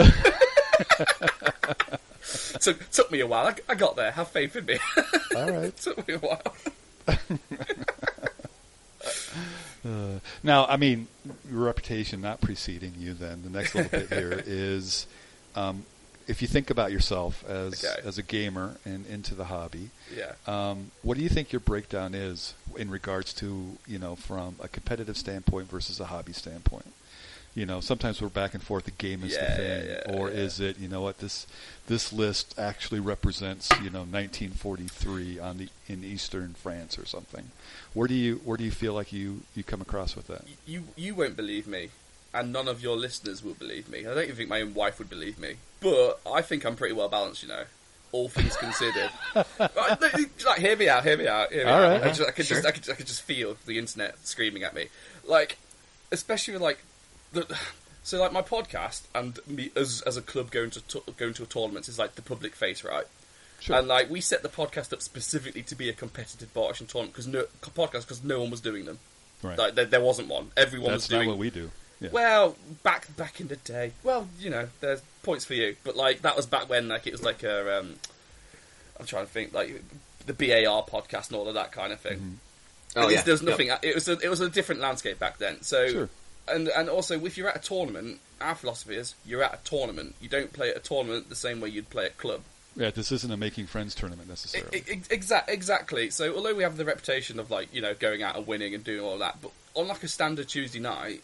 took 2.61 2.91
took 2.91 3.11
me 3.11 3.21
a 3.21 3.27
while. 3.27 3.47
I, 3.49 3.55
I 3.69 3.75
got 3.75 3.97
there. 3.97 4.11
Have 4.13 4.29
faith 4.29 4.57
in 4.57 4.67
me. 4.67 4.79
all 5.37 5.51
right. 5.51 5.77
took 5.81 6.07
me 6.09 6.15
a 6.15 6.19
while. 6.19 6.43
Uh, 9.85 10.19
now, 10.43 10.67
I 10.67 10.77
mean, 10.77 11.07
your 11.51 11.61
reputation 11.65 12.21
not 12.21 12.41
preceding 12.41 12.95
you. 12.99 13.15
Then 13.15 13.43
the 13.43 13.51
next 13.51 13.75
little 13.75 13.91
bit 13.91 14.09
here 14.13 14.43
is, 14.45 15.07
um, 15.55 15.85
if 16.27 16.43
you 16.43 16.49
think 16.49 16.71
about 16.71 16.91
yourself 16.93 17.45
as 17.49 17.85
Okay. 17.85 18.07
as 18.07 18.19
a 18.19 18.23
gamer 18.23 18.77
and 18.85 19.07
into 19.07 19.35
the 19.35 19.47
hobby, 19.47 19.91
Yeah. 20.15 20.33
um, 20.47 20.91
what 21.03 21.17
do 21.17 21.23
you 21.23 21.29
think 21.29 21.53
your 21.53 21.61
breakdown 21.61 22.15
is 22.15 22.55
in 22.77 22.91
regards 22.91 23.33
to 23.35 23.79
you 23.87 23.99
know 23.99 24.17
from 24.17 24.57
a 24.61 24.69
competitive 24.69 25.17
standpoint 25.17 25.71
versus 25.71 26.01
a 26.01 26.07
hobby 26.07 26.33
standpoint? 26.33 26.93
You 27.59 27.67
know, 27.67 27.81
sometimes 27.81 28.23
we're 28.23 28.29
back 28.29 28.55
and 28.55 28.63
forth. 28.63 28.85
The 28.85 28.93
game 28.93 29.25
is 29.25 29.33
Yeah, 29.35 29.51
the 29.51 29.57
thing, 29.57 29.87
yeah, 29.89 30.17
or 30.17 30.29
yeah. 30.29 30.35
is 30.37 30.61
it? 30.61 30.79
You 30.79 30.87
know 30.87 31.01
what 31.01 31.19
this 31.19 31.45
this 31.89 32.13
list 32.13 32.55
actually 32.57 33.01
represents? 33.01 33.69
You 33.83 33.91
know, 33.91 34.05
1943 34.05 35.41
on 35.41 35.59
the 35.59 35.69
in 35.89 36.05
Eastern 36.05 36.55
France 36.55 36.97
or 36.99 37.05
something. 37.05 37.51
Where 37.95 38.07
do 38.07 38.15
you 38.15 38.37
where 38.45 38.57
do 38.57 38.63
you 38.63 38.71
feel 38.71 38.93
like 38.95 39.13
you 39.13 39.41
you 39.57 39.65
come 39.65 39.81
across 39.81 40.15
with 40.15 40.29
that? 40.29 40.43
You 40.67 40.85
you 40.97 41.17
won't 41.17 41.37
believe 41.37 41.67
me, 41.67 41.89
and 42.33 42.53
none 42.53 42.69
of 42.69 42.81
your 42.81 42.97
listeners 42.97 43.43
will 43.43 43.55
believe 43.55 43.89
me. 43.89 44.01
I 44.07 44.15
don't 44.15 44.23
even 44.23 44.37
think 44.37 44.49
my 44.49 44.61
own 44.61 44.75
wife 44.75 45.01
would 45.01 45.11
believe 45.11 45.39
me. 45.39 45.55
But 45.81 46.21
I 46.33 46.43
think 46.43 46.65
I'm 46.65 46.77
pretty 46.77 46.95
well 46.95 47.09
balanced, 47.09 47.43
you 47.43 47.49
know. 47.49 47.65
All 48.13 48.29
things 48.29 48.57
considered. 48.57 49.11
No, 49.59 49.69
like, 50.47 50.59
hear 50.61 50.77
me 50.77 50.89
out, 50.89 51.03
hear 51.05 51.17
me 51.17 51.27
out, 51.27 51.53
hear 51.53 51.65
me 51.65 51.71
All 51.71 51.83
out. 51.83 51.91
right. 51.91 52.03
I, 52.05 52.09
just, 52.09 52.21
I 52.29 52.31
could 52.31 52.47
Sure. 52.47 52.57
just, 52.59 52.67
I 52.69 52.71
could, 52.71 52.89
I 52.89 52.95
could 52.95 53.07
just 53.07 53.23
feel 53.23 53.57
the 53.67 53.79
internet 53.79 54.17
screaming 54.27 54.63
at 54.63 54.75
me, 54.75 54.87
like, 55.27 55.59
especially 56.13 56.55
with 56.55 56.63
like 56.63 56.79
the. 57.33 57.59
So 58.03 58.19
like 58.21 58.33
my 58.33 58.43
podcast 58.43 59.03
and 59.15 59.39
me 59.47 59.71
as 59.77 60.03
as 60.07 60.17
a 60.17 60.23
club 60.23 60.51
going 60.51 60.71
to 60.71 60.81
t- 60.81 61.03
going 61.19 61.35
to 61.35 61.43
a 61.43 61.47
tournament 61.47 61.89
is 61.89 61.99
like 61.99 62.15
the 62.15 62.23
public 62.23 62.55
face, 62.55 62.83
right? 62.83 63.05
Sure. 63.61 63.77
And 63.77 63.89
like 63.89 64.09
we 64.09 64.21
set 64.21 64.43
the 64.43 64.49
podcast 64.49 64.93
up 64.93 65.03
specifically 65.03 65.63
to 65.65 65.75
be 65.75 65.89
a 65.89 65.93
competitive 65.93 66.53
boxing 66.55 66.87
tournament 66.87 67.13
because 67.15 67.27
no 67.27 67.45
podcast 67.63 68.03
because 68.03 68.23
no 68.25 68.41
one 68.41 68.51
was 68.51 68.61
doing 68.61 68.85
them. 68.87 68.99
right. 69.43 69.59
Like 69.59 69.75
there, 69.75 69.85
there 69.85 70.01
wasn't 70.01 70.29
one. 70.29 70.51
Everyone 70.57 70.93
That's 70.93 71.05
was 71.05 71.11
not 71.11 71.17
doing. 71.19 71.29
what 71.29 71.39
we 71.39 71.51
do. 71.51 71.71
Yeah. 72.01 72.11
Well, 72.13 72.57
back 72.85 73.15
back 73.17 73.41
in 73.41 73.49
the 73.49 73.57
day. 73.57 73.93
Well, 74.05 74.29
you 74.39 74.49
know, 74.51 74.69
there's 74.81 75.03
points 75.25 75.45
for 75.45 75.55
you, 75.55 75.77
but 75.85 75.97
like 75.97 76.23
that 76.23 76.37
was 76.37 76.47
back 76.47 76.69
when 76.71 76.89
like 76.89 77.07
it 77.07 77.13
was 77.13 77.23
like 77.23 77.43
a. 77.43 77.81
Um, 77.81 77.97
I'm 78.99 79.07
trying 79.07 79.27
to 79.27 79.33
think 79.33 79.53
like 79.53 79.83
the 80.27 80.33
BAR 80.33 80.83
podcast 80.85 81.29
and 81.29 81.37
all 81.37 81.49
of 81.49 81.55
that 81.55 81.73
kind 81.73 81.93
of 81.93 82.01
thing. 82.01 82.39
Oh 82.97 83.03
There's- 83.03 83.13
yeah, 83.13 83.23
there's 83.23 83.43
Yep. 83.43 83.51
nothing. 83.51 83.71
It 83.83 83.95
was 83.95 84.09
a, 84.09 84.13
it 84.21 84.29
was 84.29 84.41
a 84.41 84.49
different 84.49 84.81
landscape 84.81 85.19
back 85.19 85.39
then. 85.39 85.61
So 85.63 85.89
Sure. 85.89 86.09
And 86.51 86.69
and 86.69 86.89
also 86.89 87.23
if 87.25 87.37
you're 87.37 87.49
at 87.49 87.57
a 87.57 87.61
tournament, 87.61 88.21
our 88.41 88.55
philosophy 88.55 88.97
is 88.97 89.15
you're 89.25 89.43
at 89.43 89.55
a 89.55 89.59
tournament. 89.69 90.15
You 90.21 90.29
don't 90.29 90.53
play 90.53 90.71
at 90.71 90.77
a 90.77 90.81
tournament 90.81 91.29
the 91.29 91.37
same 91.37 91.61
way 91.61 91.69
you'd 91.69 91.91
play 91.91 92.07
at 92.07 92.19
club. 92.19 92.43
yeah, 92.77 92.91
this 92.91 93.11
isn't 93.13 93.33
a 93.33 93.37
making 93.37 93.67
friends 93.67 93.95
tournament 93.95 94.29
necessarily. 94.29 94.83
Exactly. 95.11 95.55
Exactly. 95.55 96.11
So 96.11 96.35
although 96.37 96.55
we 96.55 96.63
have 96.63 96.77
the 96.77 96.85
reputation 96.85 97.39
of 97.39 97.51
like 97.51 97.73
you 97.75 97.81
know 97.81 97.95
going 97.95 98.23
out 98.23 98.37
and 98.37 98.47
winning 98.47 98.75
and 98.75 98.85
doing 98.85 99.01
all 99.01 99.19
that, 99.19 99.39
but 99.43 99.51
on 99.75 99.89
like 99.89 100.03
a 100.03 100.09
standard 100.09 100.49
Tuesday 100.49 100.81
night, 100.81 101.23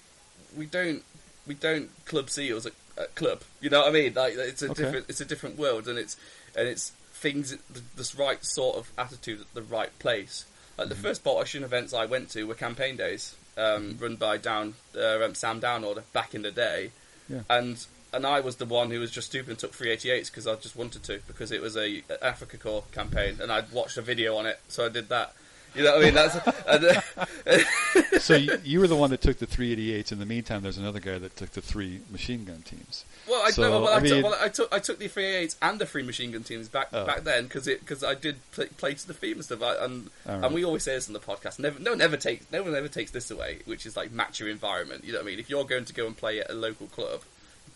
we 0.57 0.67
don't 0.67 1.03
we 1.47 1.55
don't 1.55 1.91
club 2.07 2.31
seals 2.31 2.67
at, 2.67 2.73
at 2.99 3.15
club. 3.15 3.43
You 3.61 3.71
know 3.71 3.81
what 3.81 3.89
I 3.89 3.93
mean? 3.93 4.15
Like 4.15 4.35
it's 4.37 4.63
a 4.63 4.71
Okay. 4.71 4.83
different 4.83 5.07
it's 5.09 5.21
a 5.21 5.25
different 5.25 5.59
world, 5.59 5.89
and 5.89 5.99
it's 5.99 6.17
and 6.57 6.67
it's 6.69 6.91
things 7.13 7.51
the, 7.73 7.81
this 7.97 8.15
right 8.15 8.45
sort 8.45 8.77
of 8.77 8.91
attitude 8.99 9.41
at 9.41 9.55
the 9.55 9.63
right 9.63 9.97
place. 9.99 10.45
Like 10.77 10.89
Mm-hmm. 10.89 10.89
the 11.03 11.09
first 11.09 11.23
Bolt 11.25 11.41
Action 11.41 11.63
events 11.63 11.95
I 11.95 12.05
went 12.07 12.31
to 12.31 12.45
were 12.49 12.55
campaign 12.55 12.97
days, 12.97 13.37
um, 13.57 13.97
run 14.01 14.17
by 14.17 14.37
Down 14.39 14.75
uh, 14.97 15.25
um, 15.25 15.35
Sam 15.35 15.61
Downorder 15.61 16.03
back 16.13 16.35
in 16.35 16.43
the 16.43 16.51
day, 16.51 16.91
Yeah. 17.29 17.43
and 17.51 17.85
and 18.13 18.25
I 18.27 18.39
was 18.41 18.57
the 18.57 18.65
one 18.65 18.91
who 18.91 19.01
was 19.01 19.11
just 19.11 19.27
stupid 19.29 19.51
and 19.51 19.59
took 19.59 19.73
388s 19.73 20.31
because 20.31 20.47
I 20.47 20.55
just 20.55 20.77
wanted 20.77 21.03
to 21.05 21.21
because 21.27 21.51
it 21.51 21.61
was 21.61 21.77
a 21.77 21.99
a 22.09 22.17
Afrika 22.23 22.59
Korps 22.59 22.91
campaign 22.93 23.39
and 23.41 23.51
I'd 23.51 23.73
watched 23.73 23.97
a 23.97 24.03
video 24.03 24.37
on 24.37 24.47
it, 24.47 24.61
so 24.69 24.87
I 24.87 24.89
did 24.89 25.09
that. 25.09 25.35
You 25.75 25.83
know 25.85 25.93
what 25.97 26.03
I 26.03 26.05
mean? 26.05 26.15
That's 26.15 26.37
and, 26.69 26.85
uh, 26.85 28.19
so 28.21 28.37
you, 28.37 28.59
you 28.65 28.81
were 28.81 28.87
the 28.87 28.97
one 28.97 29.11
that 29.11 29.21
took 29.21 29.39
the 29.39 29.47
388s. 29.47 30.13
In 30.13 30.19
the 30.19 30.27
meantime, 30.27 30.63
there's 30.63 30.79
another 30.79 31.01
guy 31.01 31.19
that 31.19 31.37
took 31.37 31.51
the 31.51 31.61
three 31.61 32.01
machine 32.11 32.45
gun 32.45 32.63
teams. 32.63 33.05
well, 33.29 33.43
I, 33.45 33.51
So, 33.51 33.63
no, 33.63 33.81
well, 33.81 33.89
I, 33.89 33.97
I 33.97 34.01
took, 34.01 34.25
well, 34.25 34.37
I 34.41 34.49
took 34.49 34.73
I 34.75 34.79
took 34.79 34.99
the 34.99 35.09
388s 35.09 35.57
and 35.63 35.79
the 35.81 35.87
three 35.87 36.03
machine 36.03 36.31
gun 36.33 36.43
teams 36.45 36.69
back 36.69 36.89
Oh. 36.93 37.05
back 37.05 37.25
then 37.25 37.45
because 37.45 37.67
it 37.67 37.81
because 37.81 38.05
I 38.05 38.15
did 38.15 38.37
play, 38.53 38.67
play 38.67 38.95
to 38.95 39.07
the 39.07 39.15
theme 39.15 39.35
and 39.37 39.45
stuff. 39.45 39.63
I, 39.63 39.85
and 39.85 40.11
right. 40.27 40.45
and 40.45 40.55
we 40.55 40.65
always 40.65 40.85
say 40.85 40.95
this 40.95 41.09
in 41.09 41.13
the 41.15 41.21
podcast. 41.21 41.59
Never, 41.59 41.79
no 41.81 41.91
one 41.91 42.01
ever 42.01 42.17
takes 42.17 42.47
no 42.53 42.63
one 42.63 42.75
ever 42.75 42.89
takes 42.89 43.11
this 43.11 43.31
away, 43.31 43.59
which 43.65 43.85
is 43.87 43.97
like 43.97 44.13
match 44.13 44.41
your 44.41 44.49
environment. 44.49 45.05
You 45.05 45.13
know 45.13 45.19
what 45.19 45.25
I 45.27 45.31
mean? 45.31 45.39
If 45.39 45.51
you're 45.51 45.65
going 45.65 45.85
to 45.87 45.93
go 45.93 46.07
and 46.07 46.17
play 46.17 46.41
at 46.41 46.51
a 46.51 46.55
local 46.55 46.87
club, 46.87 47.23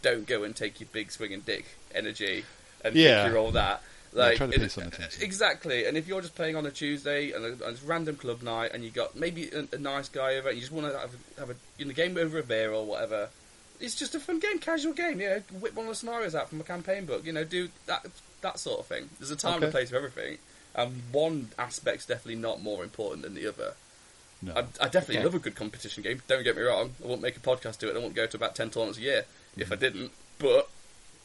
don't 0.02 0.26
go 0.26 0.44
and 0.44 0.54
take 0.54 0.80
your 0.80 0.88
big 0.92 1.10
swing 1.10 1.32
and 1.34 1.44
dick 1.44 1.64
energy 1.94 2.44
and 2.84 2.94
Yeah. 2.94 3.32
all 3.36 3.50
that. 3.52 3.82
Yeah, 4.14 4.34
try 4.34 4.46
to 4.46 4.58
pay 4.58 4.64
it- 4.64 4.70
some 4.70 4.84
attention. 4.88 5.22
Exactly, 5.22 5.86
and 5.86 5.96
if 5.96 6.06
you're 6.08 6.20
just 6.20 6.34
playing 6.34 6.56
on 6.56 6.64
a 6.66 6.70
Tuesday 6.70 7.32
and, 7.32 7.44
a, 7.44 7.48
and 7.48 7.62
it's 7.62 7.82
random 7.82 8.16
club 8.16 8.42
night, 8.42 8.70
and 8.74 8.82
you 8.84 8.90
got 8.90 9.16
maybe 9.16 9.50
a, 9.50 9.66
a 9.74 9.78
nice 9.78 10.08
guy 10.08 10.36
over, 10.36 10.48
and 10.48 10.56
you 10.56 10.62
just 10.62 10.72
want 10.72 10.90
to 10.92 10.98
have, 10.98 11.10
a- 11.36 11.40
have 11.40 11.50
a 11.50 11.56
you 11.78 11.84
know, 11.84 11.92
game 11.92 12.16
over 12.16 12.38
a 12.38 12.42
beer 12.42 12.72
or 12.72 12.84
whatever, 12.86 13.28
it's 13.80 13.94
just 13.94 14.14
a 14.14 14.20
fun 14.20 14.40
game, 14.40 14.58
casual 14.58 14.92
game. 14.92 15.20
Yeah, 15.20 15.38
whip 15.60 15.74
one 15.74 15.86
of 15.86 15.90
the 15.90 15.94
scenarios 15.96 16.34
out 16.34 16.48
from 16.48 16.60
a 16.60 16.64
campaign 16.64 17.04
book. 17.04 17.24
You 17.24 17.32
know, 17.32 17.44
do 17.44 17.68
that 17.86 18.06
that 18.40 18.58
sort 18.58 18.80
of 18.80 18.86
thing. 18.86 19.08
There's 19.18 19.30
a 19.30 19.36
time 19.36 19.56
and 19.56 19.64
a 19.64 19.70
place 19.70 19.90
for 19.90 19.96
everything, 19.96 20.38
and 20.74 21.02
one 21.12 21.48
aspect's 21.58 22.06
definitely 22.06 22.40
not 22.40 22.60
more 22.62 22.82
important 22.82 23.22
than 23.22 23.34
the 23.34 23.46
other. 23.46 23.74
No. 24.40 24.52
I, 24.54 24.60
I 24.84 24.88
definitely 24.88 25.16
Okay. 25.18 25.24
love 25.24 25.34
a 25.34 25.38
good 25.40 25.56
competition 25.56 26.02
game. 26.04 26.22
Don't 26.28 26.44
get 26.44 26.56
me 26.56 26.62
wrong. 26.62 26.92
I 27.04 27.06
won't 27.08 27.20
make 27.22 27.36
a 27.36 27.40
podcast 27.40 27.78
to 27.78 27.88
it. 27.90 27.96
I 27.96 27.98
won't 27.98 28.14
go 28.14 28.26
to 28.26 28.36
about 28.36 28.54
ten 28.54 28.70
tournaments 28.70 28.98
a 28.98 29.02
year 29.02 29.24
if 29.56 29.70
I 29.70 29.74
Mm-hmm. 29.74 29.80
didn't. 29.84 30.10
But 30.38 30.68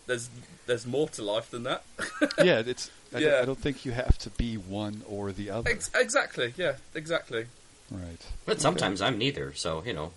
there's 0.07 0.29
there's 0.65 0.85
more 0.85 1.07
to 1.09 1.21
life 1.23 1.49
than 1.51 1.63
that. 1.63 1.83
yeah, 2.43 2.61
it's. 2.65 2.89
I, 3.13 3.19
Yeah. 3.19 3.39
I 3.41 3.45
don't 3.45 3.59
think 3.59 3.85
you 3.85 3.91
have 3.91 4.17
to 4.19 4.29
be 4.31 4.55
one 4.55 5.03
or 5.07 5.31
the 5.31 5.49
other. 5.49 5.69
Ex- 5.69 5.91
exactly. 5.93 6.53
Yeah. 6.57 6.75
Exactly. 6.95 7.45
Right. 7.91 8.25
But 8.45 8.59
sometimes 8.61 9.01
I'm 9.01 9.17
neither, 9.17 9.53
so 9.53 9.83
you 9.85 9.93
know. 9.93 10.11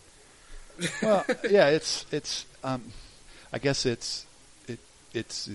well, 1.02 1.24
yeah, 1.50 1.68
it's 1.68 2.06
it's. 2.12 2.46
Um, 2.64 2.92
I 3.52 3.58
guess 3.58 3.84
it's 3.86 4.24
it 4.68 4.78
it's 5.12 5.48
uh, 5.48 5.52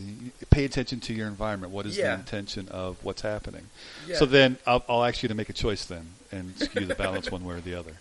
pay 0.50 0.66
attention 0.66 1.00
to 1.02 1.14
your 1.14 1.28
environment. 1.28 1.72
What 1.74 1.86
is 1.86 1.98
Yeah. 1.98 2.16
the 2.16 2.20
intention 2.22 2.68
of 2.70 2.98
what's 3.04 3.22
happening? 3.22 3.64
Yeah. 4.08 4.18
So 4.18 4.26
then 4.26 4.58
I'll, 4.68 4.84
I'll 4.90 5.04
ask 5.04 5.24
you 5.24 5.30
to 5.30 5.36
make 5.36 5.50
a 5.50 5.54
choice 5.54 5.86
then 5.86 6.08
and 6.32 6.54
skew 6.58 6.86
the 6.86 6.96
balance 6.96 7.32
one 7.32 7.44
way 7.44 7.56
or 7.56 7.62
the 7.62 7.76
other. 7.76 7.94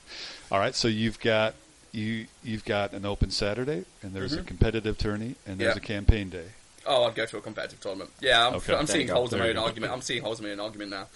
All 0.53 0.59
right. 0.59 0.75
So 0.75 0.87
you've 0.89 1.21
got 1.21 1.55
you 1.93 2.27
you've 2.45 2.65
got 2.65 2.93
an 2.93 3.05
open 3.05 3.31
Saturday 3.31 3.85
and 4.03 4.13
there's 4.15 4.33
a 4.35 4.39
Mhm. 4.43 4.47
competitive 4.47 4.97
tourney 4.99 5.35
and 5.47 5.59
there's 5.59 5.75
Yeah. 5.77 5.83
a 5.83 5.87
campaign 5.87 6.31
day. 6.31 6.47
Oh, 6.87 7.05
I'd 7.05 7.15
go 7.15 7.27
to 7.27 7.37
a 7.37 7.43
competitive 7.43 7.79
tournament. 7.81 8.11
Yeah, 8.21 8.47
I'm, 8.47 8.55
Okay. 8.55 8.75
I'm 8.75 8.87
seeing 8.87 9.03
you 9.03 9.09
go. 9.09 9.15
holes 9.15 9.33
in 9.35 9.39
my 9.39 9.51
own 9.51 9.59
argument. 9.59 9.93
I'm 9.93 10.01
seeing 10.01 10.23
holes 10.23 10.41
in 10.41 10.47
my 10.47 10.53
own 10.53 10.61
argument 10.61 10.91
now. 10.91 11.09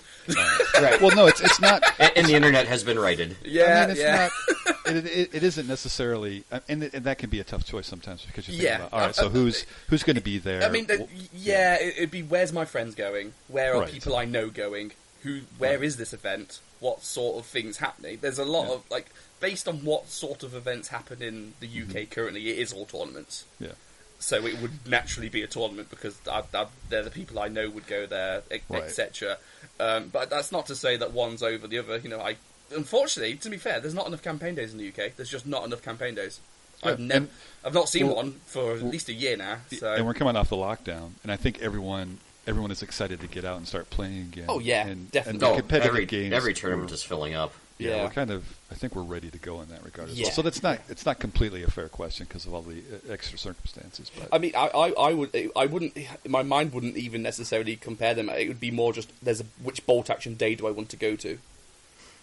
Right. 0.80 1.00
Well, 1.00 1.14
no, 1.16 1.26
it's 1.26 1.40
it's 1.40 1.58
not. 1.60 1.82
and, 1.98 2.12
and 2.16 2.26
the 2.26 2.34
internet 2.34 2.66
has 2.68 2.84
been 2.84 2.98
righted. 2.98 3.36
Yeah, 3.42 3.64
I 3.78 3.80
mean, 3.86 3.90
it's 3.92 4.00
yeah. 4.00 4.28
not. 4.66 4.76
It, 4.96 5.06
it, 5.06 5.34
it 5.36 5.42
isn't 5.42 5.66
necessarily, 5.66 6.44
and, 6.68 6.82
it, 6.84 6.92
and 6.92 7.04
that 7.04 7.16
can 7.16 7.30
be 7.30 7.40
a 7.40 7.44
tough 7.44 7.64
choice 7.64 7.86
sometimes 7.86 8.22
because 8.26 8.46
you 8.46 8.52
think 8.54 8.64
Yeah. 8.64 8.76
about, 8.76 8.92
all 8.92 9.00
right, 9.00 9.10
Uh, 9.10 9.12
so 9.14 9.26
uh, 9.26 9.30
who's 9.30 9.64
who's 9.88 10.02
going 10.02 10.16
to 10.16 10.22
be 10.22 10.36
there? 10.38 10.62
I 10.62 10.68
mean, 10.68 10.84
the, 10.86 10.98
Well, 10.98 11.08
yeah, 11.32 11.76
it, 11.76 11.94
it'd 11.96 12.10
be 12.10 12.22
where's 12.22 12.52
my 12.52 12.66
friends 12.66 12.94
going? 12.94 13.32
Where 13.48 13.74
are 13.74 13.80
Right. 13.80 13.92
people 13.92 14.14
I 14.16 14.26
know 14.26 14.50
going? 14.50 14.92
Who? 15.22 15.40
Where 15.56 15.82
is 15.82 15.94
Right. 15.94 15.98
this 16.00 16.12
event? 16.12 16.58
What 16.80 17.02
sort 17.02 17.38
of 17.38 17.46
things 17.46 17.78
happening? 17.78 18.18
There's 18.20 18.38
a 18.38 18.44
lot 18.44 18.66
Yeah. 18.68 18.74
of 18.74 18.82
like 18.90 19.06
based 19.40 19.68
on 19.68 19.84
what 19.84 20.08
sort 20.08 20.42
of 20.42 20.54
events 20.54 20.88
happen 20.88 21.22
in 21.22 21.54
the 21.60 21.66
UK 21.68 22.10
currently. 22.10 22.48
It 22.50 22.58
is 22.58 22.72
all 22.72 22.86
tournaments. 22.86 23.44
yeah, 23.60 23.72
so 24.18 24.46
it 24.46 24.60
would 24.60 24.86
naturally 24.88 25.28
be 25.28 25.42
a 25.42 25.46
tournament 25.46 25.90
because 25.90 26.16
I, 26.30 26.42
I, 26.54 26.66
they're 26.88 27.02
the 27.02 27.10
people 27.10 27.38
I 27.38 27.48
know 27.48 27.68
would 27.68 27.86
go 27.86 28.06
there, 28.06 28.42
Right. 28.68 28.82
etc. 28.84 29.36
Um, 29.80 30.08
but 30.12 30.30
that's 30.30 30.50
not 30.52 30.66
to 30.66 30.74
say 30.76 30.96
that 30.96 31.12
one's 31.12 31.42
over 31.42 31.66
the 31.66 31.78
other. 31.78 31.98
You 31.98 32.08
know, 32.10 32.20
I 32.20 32.36
unfortunately, 32.74 33.34
to 33.36 33.50
be 33.50 33.56
fair, 33.58 33.80
there's 33.80 33.94
not 33.94 34.06
enough 34.06 34.22
campaign 34.22 34.54
days 34.54 34.72
in 34.72 34.78
the 34.78 34.88
UK. 34.88 35.14
There's 35.16 35.30
just 35.30 35.46
not 35.46 35.64
enough 35.64 35.82
campaign 35.82 36.14
days. 36.14 36.40
I've 36.82 36.98
never, 37.00 37.28
I've 37.64 37.72
not 37.74 37.88
seen 37.88 38.06
well- 38.08 38.16
one 38.16 38.32
for 38.46 38.74
at 38.74 38.82
least 38.82 39.08
a 39.08 39.12
year 39.14 39.36
now. 39.36 39.58
So 39.72 39.92
and 39.94 40.06
we're 40.06 40.12
coming 40.14 40.36
off 40.36 40.50
the 40.50 40.56
lockdown, 40.56 41.12
and 41.22 41.32
I 41.32 41.36
think 41.36 41.60
everyone 41.60 42.18
everyone 42.46 42.70
is 42.70 42.82
excited 42.82 43.20
to 43.20 43.26
get 43.26 43.44
out 43.44 43.56
and 43.56 43.66
start 43.66 43.88
playing 43.88 44.20
again. 44.32 44.44
Oh, 44.50 44.58
yeah, 44.58 44.86
and, 44.86 45.10
definitely. 45.10 45.30
And 45.30 45.40
the 45.40 45.48
No, 45.48 45.56
competitive 45.56 45.88
every, 45.88 46.04
games, 46.06 46.34
every 46.34 46.52
tournament 46.52 46.90
we're- 46.90 46.94
is 46.94 47.02
filling 47.02 47.34
up. 47.34 47.54
Yeah, 47.78 47.90
Yeah. 47.96 48.04
we're 48.04 48.10
kind 48.10 48.30
of. 48.30 48.44
I 48.70 48.74
think 48.76 48.94
we're 48.94 49.02
ready 49.02 49.30
to 49.30 49.38
go 49.38 49.60
in 49.60 49.68
that 49.70 49.84
regard 49.84 50.08
as 50.08 50.18
Yeah. 50.18 50.26
well. 50.26 50.32
So 50.32 50.42
that's 50.42 50.62
not. 50.62 50.80
It's 50.88 51.04
not 51.04 51.18
completely 51.18 51.62
a 51.64 51.68
fair 51.70 51.88
question 51.88 52.26
because 52.28 52.46
of 52.46 52.54
all 52.54 52.62
the 52.62 52.78
uh, 52.78 53.12
extra 53.12 53.36
circumstances. 53.38 54.10
But 54.16 54.28
I 54.32 54.38
mean, 54.38 54.52
I, 54.54 54.68
I, 54.68 54.88
I 54.92 55.12
would, 55.12 55.30
I 55.56 55.66
wouldn't, 55.66 55.96
my 56.28 56.42
mind 56.44 56.72
wouldn't 56.72 56.96
even 56.96 57.22
necessarily 57.22 57.74
compare 57.76 58.14
them. 58.14 58.28
It 58.28 58.46
would 58.48 58.60
be 58.60 58.70
more 58.70 58.92
just 58.92 59.10
there's 59.24 59.40
a 59.40 59.44
which 59.62 59.84
bolt 59.86 60.08
action 60.08 60.34
day 60.34 60.54
do 60.54 60.68
I 60.68 60.70
want 60.70 60.88
to 60.90 60.96
go 60.96 61.16
to, 61.16 61.38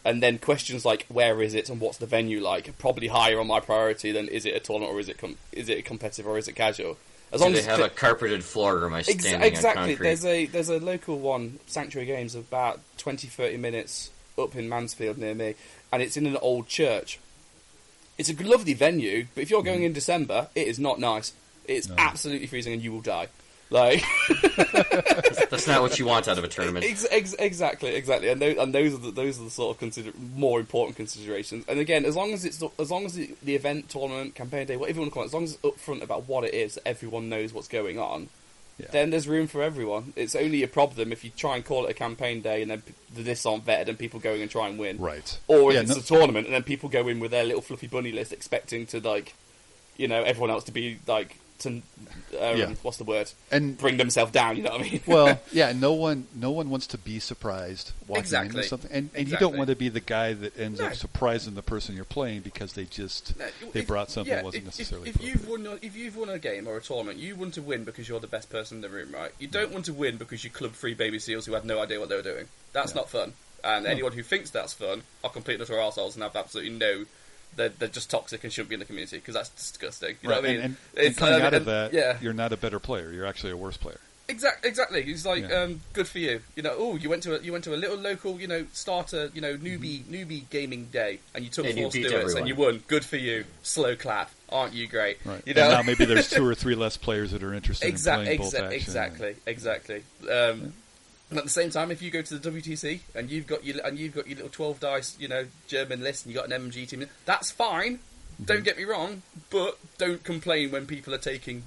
and 0.06 0.24
then 0.24 0.38
questions 0.40 0.86
like 0.86 1.06
where 1.10 1.42
is 1.42 1.54
it 1.54 1.70
and 1.70 1.82
what's 1.82 1.98
the 1.98 2.06
venue 2.06 2.42
like 2.42 2.70
are 2.70 2.74
probably 2.74 3.08
higher 3.08 3.38
on 3.40 3.48
my 3.48 3.60
priority 3.60 4.12
than 4.14 4.30
is 4.30 4.46
it 4.46 4.56
a 4.56 4.60
tournament 4.62 4.94
or 4.96 5.00
is 5.02 5.10
it 5.10 5.18
com- 5.18 5.38
is 5.52 5.68
it 5.68 5.84
competitive 5.84 6.28
or 6.28 6.38
is 6.38 6.48
it 6.48 6.54
casual. 6.54 6.98
As 7.34 7.40
Do 7.40 7.46
long 7.46 7.54
they 7.54 7.60
as 7.60 7.66
have 7.66 7.78
the- 7.80 7.86
a 7.86 7.90
carpeted 7.90 8.44
floor 8.44 8.78
or 8.78 8.86
am 8.86 8.94
I 8.94 9.00
Ex- 9.00 9.10
standing 9.20 9.36
on 9.36 9.44
exactly. 9.44 9.88
concrete? 9.96 10.08
There's 10.08 10.26
a 10.26 10.46
there's 10.48 10.70
a 10.70 10.80
local 10.80 11.20
one, 11.20 11.60
Sanctuary 11.68 12.06
Games, 12.08 12.36
about 12.36 12.80
20, 12.98 13.28
30 13.28 13.58
minutes 13.58 14.10
up 14.42 14.56
in 14.56 14.70
Mansfield 14.70 15.18
near 15.18 15.34
me, 15.34 15.56
and 15.92 16.02
it's 16.02 16.18
in 16.18 16.26
an 16.26 16.38
old 16.38 16.68
church. 16.68 17.20
It's 18.18 18.30
a 18.30 18.44
lovely 18.44 18.74
venue, 18.74 19.26
but 19.34 19.42
if 19.42 19.50
you're 19.50 19.64
going 19.64 19.82
mm. 19.82 19.86
in 19.86 19.94
December, 19.94 20.48
it 20.54 20.68
is 20.68 20.80
not 20.80 21.00
nice. 21.00 21.34
It's 21.66 21.88
No. 21.88 21.96
absolutely 21.98 22.48
freezing, 22.48 22.74
and 22.74 22.82
you 22.82 22.92
will 22.92 23.02
die. 23.02 23.28
Like 23.70 24.04
That's 25.50 25.66
not 25.66 25.82
what 25.82 25.98
you 25.98 26.06
want 26.06 26.28
out 26.28 26.38
of 26.38 26.44
a 26.44 26.50
tournament. 26.50 26.86
ex- 26.86 27.08
ex- 27.10 27.36
exactly, 27.40 27.96
exactly, 27.96 28.28
and 28.28 28.42
those, 28.42 28.58
and 28.58 28.76
those 28.76 28.94
are 28.94 28.98
the, 28.98 29.12
those 29.12 29.40
are 29.40 29.46
the 29.46 29.50
sort 29.50 29.74
of 29.74 29.80
consider- 29.80 30.12
more 30.36 30.60
important 30.60 30.98
considerations. 30.98 31.64
And 31.70 31.80
again, 31.80 32.04
as 32.04 32.18
long 32.18 32.34
as 32.34 32.44
it's 32.44 32.62
as 32.78 32.92
long 32.92 33.06
as 33.06 33.14
the, 33.14 33.34
the 33.42 33.56
event, 33.56 33.88
tournament, 33.90 34.36
campaign 34.36 34.68
day, 34.68 34.76
whatever 34.76 34.98
you 34.98 35.02
want 35.04 35.12
to 35.12 35.14
call 35.14 35.24
it, 35.24 35.28
as 35.28 35.34
long 35.34 35.44
as 35.46 35.54
it's 35.54 35.62
upfront 35.64 36.04
about 36.04 36.28
what 36.28 36.44
it 36.44 36.54
is, 36.54 36.78
everyone 36.86 37.30
knows 37.30 37.54
what's 37.54 37.70
going 37.70 37.98
on 37.98 38.28
yeah. 38.82 38.88
then 38.92 39.10
there's 39.12 39.28
room 39.28 39.48
for 39.48 39.62
everyone. 39.62 40.14
It's 40.16 40.36
only 40.36 40.64
a 40.64 40.68
problem 40.68 41.12
if 41.12 41.24
you 41.24 41.30
try 41.36 41.56
and 41.56 41.64
call 41.66 41.86
it 41.86 41.92
a 41.92 41.94
campaign 41.94 42.42
day 42.42 42.62
and 42.62 42.72
then 42.72 42.82
p- 42.82 42.94
the 43.16 43.22
lists 43.24 43.46
aren't 43.46 43.66
vetted 43.66 43.88
and 43.88 43.98
people 44.00 44.20
going 44.20 44.42
and 44.42 44.50
try 44.52 44.68
and 44.68 44.78
win. 44.80 44.98
right. 44.98 45.38
Or 45.48 45.70
if 45.72 45.76
Yeah, 45.76 45.82
it's 45.82 45.90
no- 45.92 45.98
a 45.98 46.20
tournament 46.20 46.48
and 46.48 46.56
then 46.56 46.64
people 46.64 46.90
go 46.90 47.08
in 47.08 47.20
with 47.20 47.32
their 47.32 47.44
little 47.44 47.62
fluffy 47.62 47.88
bunny 47.88 48.12
list 48.12 48.34
expecting 48.34 48.86
to, 48.88 49.00
like, 49.00 49.34
you 49.98 50.08
know, 50.08 50.24
everyone 50.24 50.50
else 50.50 50.64
to 50.66 50.72
be, 50.72 51.00
like, 51.08 51.38
to, 51.62 51.70
um, 51.70 51.82
Yeah. 52.58 52.74
what's 52.84 52.98
the 52.98 53.04
word? 53.04 53.32
and 53.52 53.78
Bring 53.78 53.98
themselves 53.98 54.32
down, 54.32 54.58
you 54.58 54.64
know 54.64 54.72
what 54.72 54.82
I 54.82 54.84
mean? 54.84 55.02
well, 55.08 55.40
yeah, 55.52 55.72
no 55.72 55.94
one, 55.94 56.28
no 56.36 56.52
one 56.52 56.70
wants 56.70 56.88
to 56.88 56.98
be 56.98 57.20
surprised 57.20 57.92
walking 58.08 58.22
Exactly. 58.22 58.58
into 58.58 58.68
something, 58.70 58.92
and, 58.92 59.10
and 59.16 59.28
you 59.30 59.38
don't 59.38 59.58
want 59.58 59.70
to 59.70 59.76
be 59.76 59.90
the 59.90 60.00
guy 60.00 60.34
that 60.34 60.60
ends 60.60 60.80
No. 60.80 60.88
up 60.88 60.96
surprising 60.96 61.56
the 61.56 61.62
person 61.62 61.96
you're 61.96 62.06
playing 62.06 62.42
because 62.42 62.74
they 62.74 62.86
just 62.86 63.38
No, 63.40 63.46
they 63.74 63.80
if- 63.82 63.88
brought 63.88 64.12
something 64.12 64.30
yeah, 64.30 64.38
that 64.38 64.46
wasn't 64.46 64.64
if, 64.64 64.68
necessarily. 64.68 65.10
If, 65.10 65.16
if 65.18 65.24
you've 65.24 65.48
won, 65.48 65.66
a- 65.68 65.80
if 65.86 65.96
you've 65.96 66.16
won 66.18 66.30
a 66.30 66.40
game 66.40 66.68
or 66.68 66.78
a 66.78 66.82
tournament, 66.82 67.18
you 67.20 67.36
want 67.36 67.54
to 67.56 67.62
win 67.62 67.84
because 67.84 68.08
you're 68.10 68.20
the 68.20 68.28
best 68.28 68.50
person 68.50 68.78
in 68.78 68.82
the 68.82 68.90
room, 68.90 69.12
right? 69.12 69.32
You 69.40 69.48
don't 69.48 69.72
want 69.72 69.86
to 69.86 69.94
win 69.94 70.18
because 70.18 70.44
you 70.44 70.50
clubbed 70.50 70.76
three 70.76 70.94
baby 70.94 71.20
seals 71.20 71.46
who 71.46 71.54
had 71.54 71.66
no 71.66 71.82
idea 71.82 72.00
what 72.00 72.10
they 72.10 72.16
were 72.16 72.22
doing. 72.22 72.48
That's 72.74 72.92
Yeah. 72.92 73.02
not 73.02 73.10
fun. 73.10 73.34
And 73.64 73.86
anyone 73.86 74.12
who 74.14 74.24
thinks 74.24 74.50
that's 74.50 74.74
fun 74.74 75.04
are 75.24 75.30
complete 75.30 75.62
utter 75.62 75.80
assholes 75.80 76.16
and 76.16 76.24
have 76.24 76.36
absolutely 76.36 76.72
no. 76.74 77.06
They're, 77.56 77.70
they're 77.70 77.88
just 77.88 78.10
toxic 78.10 78.44
and 78.44 78.52
shouldn't 78.54 78.70
be 78.70 78.76
in 78.76 78.80
the 78.80 78.86
community 78.86 79.18
because 79.18 79.34
that's 79.36 79.50
disgusting. 79.50 80.16
You 80.22 80.30
know 80.30 80.36
right, 80.36 80.42
what 80.42 80.50
I 80.50 80.54
mean? 80.54 80.62
and, 80.62 80.66
and, 80.66 80.76
and 80.96 81.06
It's- 81.06 81.16
coming 81.18 81.36
um, 81.36 81.42
out 81.42 81.54
of 81.54 81.68
and- 81.68 81.92
that, 81.92 81.94
yeah, 81.94 82.18
you're 82.22 82.34
not 82.34 82.54
a 82.54 82.58
better 82.58 82.80
player. 82.80 83.12
You're 83.12 83.26
actually 83.26 83.52
a 83.52 83.58
worse 83.58 83.78
player. 83.78 84.00
Exactly, 84.30 84.70
exactly. 84.70 85.02
He's 85.02 85.26
like, 85.26 85.50
Yeah. 85.50 85.64
um, 85.64 85.82
good 85.92 86.08
for 86.08 86.20
you. 86.20 86.40
You 86.56 86.64
know, 86.64 86.74
oh, 86.78 86.96
you 86.96 87.10
went 87.10 87.24
to 87.24 87.38
a, 87.38 87.42
you 87.42 87.52
went 87.52 87.66
to 87.66 87.74
a 87.74 87.76
little 87.76 87.98
local, 87.98 88.40
you 88.40 88.48
know, 88.48 88.66
starter, 88.72 89.30
you 89.34 89.42
know, 89.42 89.58
newbie 89.58 90.04
newbie 90.04 90.50
gaming 90.50 90.86
day, 90.86 91.20
and 91.36 91.44
you 91.44 91.50
took 91.50 91.66
And 91.66 91.76
four 91.78 91.90
beat 91.92 92.08
stewards 92.08 92.36
and 92.36 92.48
you 92.48 92.56
won. 92.56 92.82
Good 92.88 93.04
for 93.04 93.18
you. 93.18 93.44
Slow 93.62 93.98
clap. 93.98 94.32
Aren't 94.48 94.74
you 94.74 94.88
great? 94.88 95.18
Right. 95.26 95.42
You 95.46 95.54
know, 95.54 95.64
and 95.64 95.72
now 95.74 95.82
maybe 95.82 96.06
there's 96.06 96.30
two 96.30 96.46
or 96.48 96.56
three 96.56 96.76
less 96.76 96.96
players 96.96 97.32
that 97.32 97.44
are 97.44 97.54
interested 97.54 97.86
in 97.88 97.92
exactly, 97.92 98.26
playing 98.26 98.40
bolt 98.40 98.54
action. 98.54 98.72
exactly, 98.74 99.36
exactly. 99.46 100.04
Um, 100.30 100.74
and 101.32 101.38
at 101.40 101.44
the 101.46 101.50
same 101.50 101.72
time, 101.72 101.90
if 101.90 102.02
you 102.04 102.12
go 102.12 102.22
to 102.22 102.38
the 102.38 102.52
WTC 102.52 103.00
and 103.16 103.32
you've 103.32 103.48
got 103.48 103.64
your 103.66 103.84
and 103.84 103.98
you've 103.98 104.14
got 104.14 104.28
your 104.28 104.36
little 104.36 104.52
twelve 104.52 104.80
dice, 104.80 105.16
you 105.20 105.28
know, 105.28 105.46
German 105.68 106.02
list, 106.04 106.26
and 106.26 106.34
you 106.36 106.40
got 106.40 106.52
an 106.52 106.70
MG 106.70 106.88
team, 106.88 107.04
that's 107.26 107.50
fine. 107.52 107.96
Mm-hmm. 107.96 108.44
Don't 108.46 108.64
get 108.64 108.78
me 108.78 108.84
wrong, 108.84 109.24
but 109.50 109.80
don't 109.98 110.24
complain 110.24 110.70
when 110.72 110.86
people 110.86 111.14
are 111.16 111.18
taking 111.20 111.64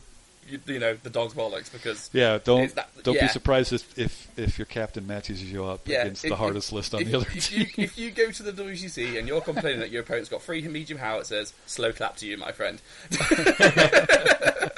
you, 0.47 0.61
you 0.67 0.79
know 0.79 0.93
the 1.03 1.09
dog's 1.09 1.33
bollocks 1.33 1.73
because 1.73 2.11
Yeah, 2.13 2.39
don't 2.45 2.75
that- 2.75 2.91
don't 3.03 3.15
yeah. 3.15 3.23
be 3.23 3.29
surprised 3.29 3.73
if, 3.73 3.99
if 3.99 4.29
if 4.39 4.59
your 4.59 4.67
captain 4.67 5.07
matches 5.07 5.43
you 5.43 5.65
up 5.65 5.89
Yeah, 5.89 6.03
against 6.03 6.23
if- 6.25 6.29
the 6.29 6.35
if- 6.35 6.39
hardest 6.39 6.71
list 6.71 6.95
on 6.95 7.01
if, 7.01 7.11
the 7.11 7.17
other 7.17 7.27
if 7.35 7.49
team. 7.49 7.61
you 7.77 7.85
if 7.85 7.99
you 7.99 8.11
go 8.11 8.31
to 8.31 8.43
the 8.43 8.53
WTC 8.53 9.19
and 9.19 9.27
you're 9.27 9.41
complaining 9.41 9.81
that 9.81 9.91
your 9.91 10.03
opponent's 10.03 10.29
got 10.29 10.43
three 10.43 10.61
medium 10.69 10.99
howitzers, 10.99 11.55
slow 11.65 11.93
clap 11.93 12.17
to 12.19 12.27
you, 12.27 12.37
my 12.37 12.53
friend. 12.53 12.83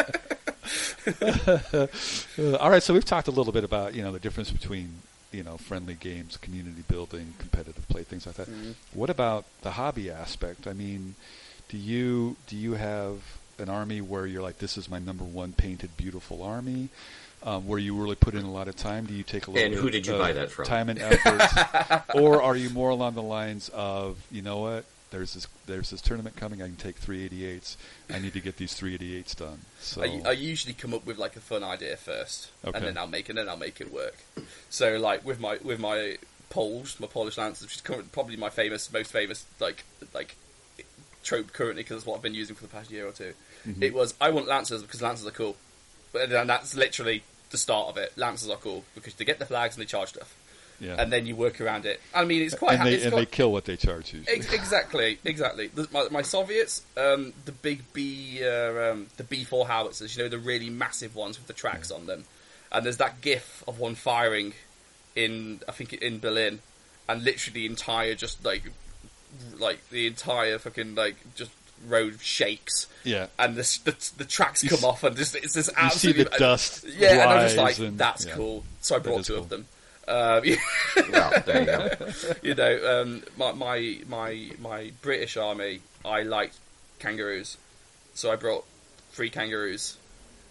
All 2.60 2.70
right, 2.70 2.82
so 2.82 2.94
we've 2.94 3.04
talked 3.04 3.28
a 3.28 3.32
little 3.32 3.52
bit 3.52 3.64
about 3.64 3.94
you 3.94 4.02
know 4.02 4.12
the 4.12 4.18
difference 4.18 4.50
between 4.50 4.96
you 5.32 5.42
know 5.42 5.56
friendly 5.56 5.94
games, 5.94 6.36
community 6.36 6.82
building, 6.88 7.34
competitive 7.38 7.86
play, 7.88 8.02
things 8.02 8.26
like 8.26 8.36
that. 8.36 8.48
Mm-hmm. 8.48 8.72
What 8.94 9.10
about 9.10 9.44
the 9.62 9.72
hobby 9.72 10.10
aspect? 10.10 10.66
I 10.66 10.72
mean, 10.72 11.14
do 11.68 11.76
you 11.76 12.36
do 12.46 12.56
you 12.56 12.74
have 12.74 13.20
an 13.58 13.68
army 13.68 14.00
where 14.00 14.26
you're 14.26 14.42
like, 14.42 14.58
this 14.58 14.76
is 14.76 14.90
my 14.90 14.98
number 14.98 15.24
one 15.24 15.52
painted 15.52 15.96
beautiful 15.96 16.42
army? 16.42 16.88
Um, 17.42 17.66
where 17.68 17.78
you 17.78 17.94
really 17.94 18.16
put 18.16 18.34
in 18.34 18.44
a 18.44 18.50
lot 18.50 18.66
of 18.66 18.74
time? 18.76 19.04
Do 19.04 19.14
you 19.14 19.22
take 19.22 19.46
a 19.46 19.50
little 19.50 19.64
And 19.64 19.74
bit 19.74 19.80
who 19.80 19.90
did 19.90 20.06
you 20.06 20.14
of 20.14 20.18
buy 20.18 20.32
that 20.32 20.50
from? 20.50 20.64
time 20.64 20.88
and 20.88 20.98
effort, 21.02 22.02
or 22.14 22.42
are 22.42 22.56
you 22.56 22.70
more 22.70 22.88
along 22.90 23.14
the 23.14 23.22
lines 23.22 23.68
of 23.72 24.18
you 24.32 24.42
know 24.42 24.58
what? 24.58 24.84
There's 25.10 25.34
this 25.34 25.46
there's 25.66 25.90
this 25.90 26.00
tournament 26.00 26.36
coming. 26.36 26.60
I 26.62 26.66
can 26.66 26.76
take 26.76 27.00
388s. 27.00 27.76
I 28.12 28.18
need 28.18 28.32
to 28.32 28.40
get 28.40 28.56
these 28.56 28.74
388s 28.78 29.36
done. 29.36 29.60
So 29.80 30.02
I, 30.02 30.22
I 30.26 30.32
usually 30.32 30.74
come 30.74 30.92
up 30.92 31.06
with 31.06 31.16
like 31.18 31.36
a 31.36 31.40
fun 31.40 31.62
idea 31.62 31.96
first, 31.96 32.50
Okay. 32.64 32.76
and 32.76 32.86
then 32.86 32.98
I'll 32.98 33.06
make 33.06 33.30
it. 33.30 33.36
Then 33.36 33.48
I'll 33.48 33.56
make 33.56 33.80
it 33.80 33.92
work. 33.92 34.16
So 34.68 34.96
like 34.96 35.24
with 35.24 35.38
my 35.40 35.58
with 35.62 35.78
my 35.78 36.16
Poles, 36.50 36.98
my 37.00 37.06
Polish 37.06 37.38
Lancers, 37.38 37.62
which 37.66 37.76
is 37.76 37.80
current, 37.82 38.10
probably 38.12 38.36
my 38.36 38.50
famous, 38.50 38.92
most 38.92 39.12
famous 39.12 39.44
like 39.60 39.84
like 40.12 40.34
trope 41.22 41.52
currently 41.52 41.82
because 41.82 41.98
it's 41.98 42.06
what 42.06 42.16
I've 42.16 42.22
been 42.22 42.34
using 42.34 42.54
for 42.54 42.62
the 42.62 42.68
past 42.68 42.90
year 42.90 43.06
or 43.06 43.12
2 43.12 43.32
Mm-hmm. 43.66 43.82
It 43.82 43.94
was 43.94 44.14
I 44.20 44.30
want 44.30 44.46
Lancers 44.46 44.82
because 44.82 45.02
Lancers 45.02 45.26
are 45.26 45.32
cool, 45.32 45.56
and 46.14 46.30
that's 46.48 46.76
literally 46.76 47.24
the 47.50 47.56
start 47.58 47.88
of 47.88 47.96
it. 47.96 48.12
Lancers 48.16 48.48
are 48.48 48.56
cool 48.56 48.84
because 48.94 49.14
they 49.14 49.24
get 49.24 49.40
the 49.40 49.46
flags 49.46 49.74
and 49.76 49.82
they 49.82 49.86
charge 49.86 50.10
stuff, 50.10 50.36
yeah. 50.80 50.96
and 51.00 51.12
then 51.12 51.26
you 51.26 51.36
work 51.36 51.60
around 51.60 51.86
it. 51.86 52.00
I 52.14 52.24
mean, 52.24 52.42
it's 52.42 52.54
quite 52.54 52.72
and 52.72 52.78
ha- 52.80 52.84
they 52.86 52.94
it's 52.94 53.04
and 53.04 53.12
got- 53.12 53.18
they 53.18 53.26
kill 53.26 53.52
what 53.52 53.64
they 53.64 53.76
charge 53.76 54.12
you. 54.12 54.22
Ex- 54.28 54.52
exactly, 54.52 55.18
exactly. 55.24 55.68
The, 55.68 55.88
my, 55.92 56.08
my 56.10 56.22
Soviets, 56.22 56.82
um, 56.96 57.32
the 57.44 57.52
big 57.52 57.82
B, 57.92 58.40
uh, 58.44 58.92
um, 58.92 59.06
the 59.16 59.24
B 59.24 59.44
four 59.44 59.66
howitzers, 59.66 60.16
you 60.16 60.22
know, 60.24 60.28
the 60.28 60.38
really 60.38 60.70
massive 60.70 61.14
ones 61.14 61.38
with 61.38 61.46
the 61.46 61.52
tracks 61.54 61.90
on 61.90 62.06
them. 62.06 62.24
And 62.72 62.84
there's 62.84 62.96
that 62.98 63.20
GIF 63.20 63.62
of 63.68 63.78
one 63.78 63.94
firing 63.94 64.52
in, 65.14 65.60
I 65.68 65.72
think, 65.72 65.92
in 65.94 66.18
Berlin, 66.18 66.58
and 67.08 67.22
literally 67.24 67.60
the 67.60 67.66
entire 67.66 68.14
just 68.14 68.44
like, 68.44 68.64
like 69.58 69.88
the 69.90 70.06
entire 70.06 70.58
fucking 70.58 70.94
like 70.94 71.16
just 71.34 71.50
road 71.86 72.18
shakes, 72.20 72.86
Yeah. 73.04 73.26
and 73.38 73.54
the 73.54 73.62
the, 73.84 74.10
the 74.18 74.24
tracks 74.24 74.62
come 74.62 74.78
s- 74.78 74.84
off, 74.84 75.04
and 75.04 75.16
just 75.16 75.34
it's 75.36 75.54
this 75.54 75.68
You 75.68 75.74
absolutely 75.76 76.24
dust. 76.38 76.84
yeah, 76.98 77.22
and 77.22 77.30
I'm 77.30 77.40
just 77.46 77.56
like, 77.56 77.78
and- 77.78 77.98
that's 77.98 78.26
yeah. 78.26 78.32
cool. 78.34 78.64
So 78.80 78.96
I 78.96 78.98
brought 78.98 79.24
two 79.24 79.34
cool. 79.34 79.42
of 79.42 79.48
them. 79.48 79.66
Um, 80.08 80.42
Well, 81.12 81.32
there 81.44 81.60
you 81.60 81.66
go. 81.66 81.90
you 82.42 82.54
know, 82.54 83.02
um, 83.02 83.22
my, 83.36 83.52
my 83.52 83.98
my 84.08 84.50
my 84.60 84.92
British 85.02 85.36
army, 85.36 85.80
I 86.04 86.22
liked 86.22 86.56
kangaroos, 86.98 87.56
so 88.14 88.30
I 88.32 88.36
brought 88.36 88.64
three 89.12 89.30
kangaroos, 89.30 89.96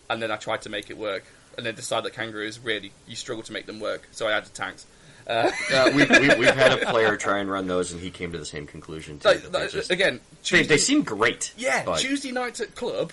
and 0.09 0.21
then 0.21 0.31
I 0.31 0.35
tried 0.37 0.61
to 0.63 0.69
make 0.69 0.89
it 0.89 0.97
work, 0.97 1.23
and 1.57 1.65
then 1.65 1.73
decided 1.75 2.05
that 2.05 2.13
kangaroos 2.13 2.59
really 2.59 2.91
you 3.07 3.15
struggle 3.15 3.43
to 3.43 3.53
make 3.53 3.65
them 3.65 3.79
work, 3.79 4.07
so 4.11 4.27
I 4.27 4.33
added 4.33 4.53
tanks. 4.53 4.85
Uh, 5.27 5.49
Uh, 5.73 5.89
we, 5.95 6.05
we, 6.05 6.35
we've 6.35 6.53
had 6.53 6.71
a 6.71 6.85
player 6.91 7.17
try 7.17 7.39
and 7.39 7.49
run 7.49 7.65
those, 7.67 7.91
and 7.91 7.99
he 7.99 8.11
came 8.11 8.31
to 8.31 8.37
the 8.37 8.45
same 8.45 8.67
conclusion. 8.67 9.17
Too, 9.19 9.27
like, 9.29 9.51
like, 9.53 9.71
just- 9.71 9.89
again, 9.89 10.19
they, 10.51 10.61
they 10.63 10.77
seem 10.77 11.01
great. 11.01 11.51
yeah, 11.57 11.83
but 11.83 11.97
Tuesday 11.99 12.31
nights 12.31 12.61
at 12.61 12.75
club, 12.75 13.11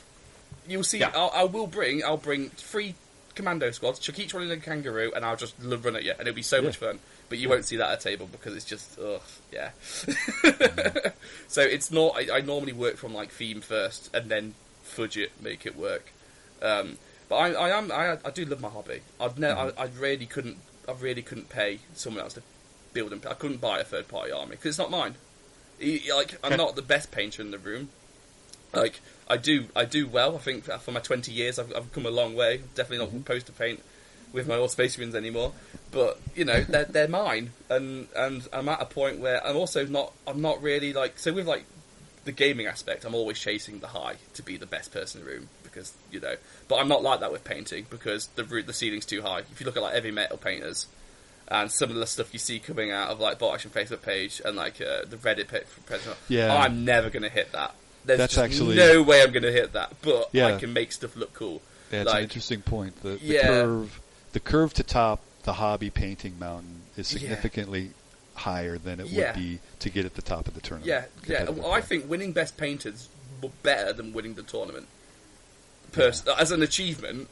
you'll 0.68 0.84
see. 0.84 0.98
Yeah. 0.98 1.12
I'll, 1.14 1.30
I 1.34 1.44
will 1.44 1.66
bring 1.66 2.04
I'll 2.04 2.18
bring 2.18 2.50
three 2.50 2.94
commando 3.34 3.70
squads, 3.70 3.98
chuck 3.98 4.18
each 4.18 4.34
one 4.34 4.42
in 4.44 4.50
a 4.50 4.56
kangaroo, 4.56 5.12
and 5.14 5.24
I'll 5.24 5.36
just 5.36 5.54
run 5.60 5.96
at 5.96 6.04
you, 6.04 6.12
and 6.12 6.20
it'll 6.22 6.34
be 6.34 6.42
so 6.42 6.56
Yeah. 6.56 6.62
much 6.62 6.76
fun. 6.76 6.98
But 7.28 7.38
you 7.38 7.48
won't 7.48 7.64
see 7.64 7.76
that 7.76 7.90
at 7.90 7.98
a 8.00 8.02
table 8.10 8.28
because 8.30 8.54
it's 8.54 8.64
just 8.64 8.98
ugh, 8.98 9.22
yeah. 9.52 9.70
so 11.48 11.62
it's 11.62 11.90
not. 11.90 12.14
I, 12.16 12.38
I 12.38 12.40
normally 12.40 12.72
work 12.72 12.96
from 12.96 13.14
like 13.14 13.30
theme 13.30 13.60
first, 13.60 14.14
and 14.14 14.30
then 14.30 14.54
fudge 14.82 15.16
it, 15.16 15.32
make 15.40 15.64
it 15.66 15.76
work. 15.76 16.12
Um, 16.60 16.98
but 17.28 17.36
I, 17.36 17.52
I 17.52 17.78
am. 17.78 17.90
I, 17.90 18.18
I 18.24 18.30
do 18.30 18.44
love 18.44 18.60
my 18.60 18.68
hobby. 18.68 19.00
I'd 19.20 19.38
ne- 19.38 19.50
I, 19.50 19.68
I 19.78 19.84
really 19.98 20.26
couldn't. 20.26 20.58
I 20.88 20.92
really 20.92 21.22
couldn't 21.22 21.48
pay 21.48 21.78
someone 21.94 22.22
else 22.22 22.34
to 22.34 22.42
build 22.92 23.12
and. 23.12 23.24
I 23.26 23.34
couldn't 23.34 23.60
buy 23.60 23.78
a 23.80 23.84
third 23.84 24.08
party 24.08 24.30
army 24.32 24.52
because 24.52 24.66
it's 24.66 24.78
not 24.78 24.90
mine. 24.90 25.14
Like 25.80 26.36
I'm 26.44 26.56
not 26.56 26.76
the 26.76 26.82
best 26.82 27.10
painter 27.10 27.40
in 27.42 27.50
the 27.50 27.58
room. 27.58 27.88
Like 28.72 29.00
I 29.28 29.36
do, 29.36 29.66
I 29.76 29.84
do 29.84 30.06
well. 30.06 30.34
I 30.36 30.38
think 30.38 30.64
for 30.64 30.90
my 30.92 31.00
20 31.00 31.32
years, 31.32 31.58
I've, 31.58 31.74
I've 31.74 31.92
come 31.92 32.06
a 32.06 32.10
long 32.10 32.34
way. 32.34 32.62
Definitely 32.74 33.04
not 33.04 33.12
supposed 33.12 33.46
to 33.46 33.52
paint 33.52 33.80
with 34.32 34.48
my 34.48 34.56
old 34.56 34.70
space 34.70 34.96
marines 34.98 35.14
anymore. 35.14 35.52
But 35.90 36.18
you 36.34 36.44
know, 36.44 36.62
they're 36.62 36.84
they're 36.84 37.08
mine, 37.08 37.50
and 37.68 38.08
and 38.16 38.48
I'm 38.52 38.68
at 38.68 38.80
a 38.80 38.86
point 38.86 39.20
where 39.20 39.44
I'm 39.46 39.56
also 39.56 39.86
not. 39.86 40.12
I'm 40.26 40.40
not 40.40 40.62
really 40.62 40.92
like 40.92 41.18
so 41.18 41.32
with 41.32 41.46
like 41.46 41.64
the 42.24 42.32
gaming 42.32 42.66
aspect. 42.66 43.04
I'm 43.04 43.14
always 43.14 43.38
chasing 43.38 43.80
the 43.80 43.88
high 43.88 44.16
to 44.34 44.42
be 44.42 44.56
the 44.56 44.66
best 44.66 44.92
person 44.92 45.20
in 45.20 45.26
the 45.26 45.32
room 45.32 45.48
because 45.62 45.92
you 46.10 46.20
know. 46.20 46.36
But 46.68 46.76
I'm 46.76 46.88
not 46.88 47.02
like 47.02 47.20
that 47.20 47.32
with 47.32 47.44
painting 47.44 47.86
because 47.90 48.28
the 48.28 48.42
the 48.42 48.72
ceiling's 48.72 49.06
too 49.06 49.22
high. 49.22 49.40
If 49.40 49.60
you 49.60 49.66
look 49.66 49.76
at 49.76 49.82
like 49.82 49.94
heavy 49.94 50.10
metal 50.10 50.38
painters. 50.38 50.86
And 51.48 51.70
some 51.70 51.90
of 51.90 51.96
the 51.96 52.06
stuff 52.06 52.32
you 52.32 52.38
see 52.38 52.60
coming 52.60 52.92
out 52.92 53.10
of 53.10 53.20
like 53.20 53.38
Bolt 53.38 53.52
Action 53.52 53.70
Facebook 53.70 54.00
page 54.00 54.40
and 54.42 54.56
like 54.56 54.80
uh, 54.80 55.04
the 55.04 55.16
Reddit 55.16 55.48
page, 55.48 55.66
Yeah. 56.28 56.54
I'm 56.54 56.86
never 56.86 57.10
going 57.10 57.24
to 57.24 57.28
hit 57.28 57.52
that. 57.52 57.74
There's 58.04 58.18
That's 58.18 58.38
actually- 58.38 58.76
no 58.76 59.02
way 59.02 59.22
I'm 59.22 59.30
going 59.32 59.42
to 59.44 59.52
hit 59.52 59.72
that, 59.74 59.92
but 60.02 60.28
Yeah. 60.32 60.46
I 60.54 60.58
can 60.58 60.72
make 60.72 60.92
stuff 60.92 61.16
look 61.16 61.32
cool. 61.34 61.62
That's 61.90 62.10
an 62.12 62.22
interesting 62.22 62.62
point. 62.62 63.02
The, 63.02 63.10
the 63.10 63.18
Yeah. 63.22 63.46
curve, 63.46 64.00
the 64.32 64.40
curve 64.40 64.74
to 64.74 64.82
top 64.82 65.20
the 65.44 65.54
hobby 65.54 65.90
painting 65.90 66.38
mountain 66.38 66.82
is 66.96 67.12
Yeah. 67.12 67.18
significantly 67.20 67.90
higher 68.34 68.78
than 68.78 68.98
it 69.00 69.06
Yeah. 69.08 69.32
would 69.32 69.40
be 69.40 69.58
to 69.80 69.90
get 69.90 70.04
at 70.06 70.14
the 70.14 70.22
top 70.22 70.48
of 70.48 70.54
the 70.54 70.60
tournament. 70.60 70.86
yeah, 71.28 71.42
yeah. 71.44 71.50
Well, 71.50 71.70
I 71.72 71.80
think 71.80 72.08
winning 72.08 72.32
best 72.32 72.56
painters 72.56 73.08
better 73.62 73.92
than 73.92 74.12
winning 74.12 74.34
the 74.34 74.42
tournament. 74.42 74.86
Pers- 75.92 76.22
As 76.38 76.50
an 76.52 76.62
achievement, 76.62 77.28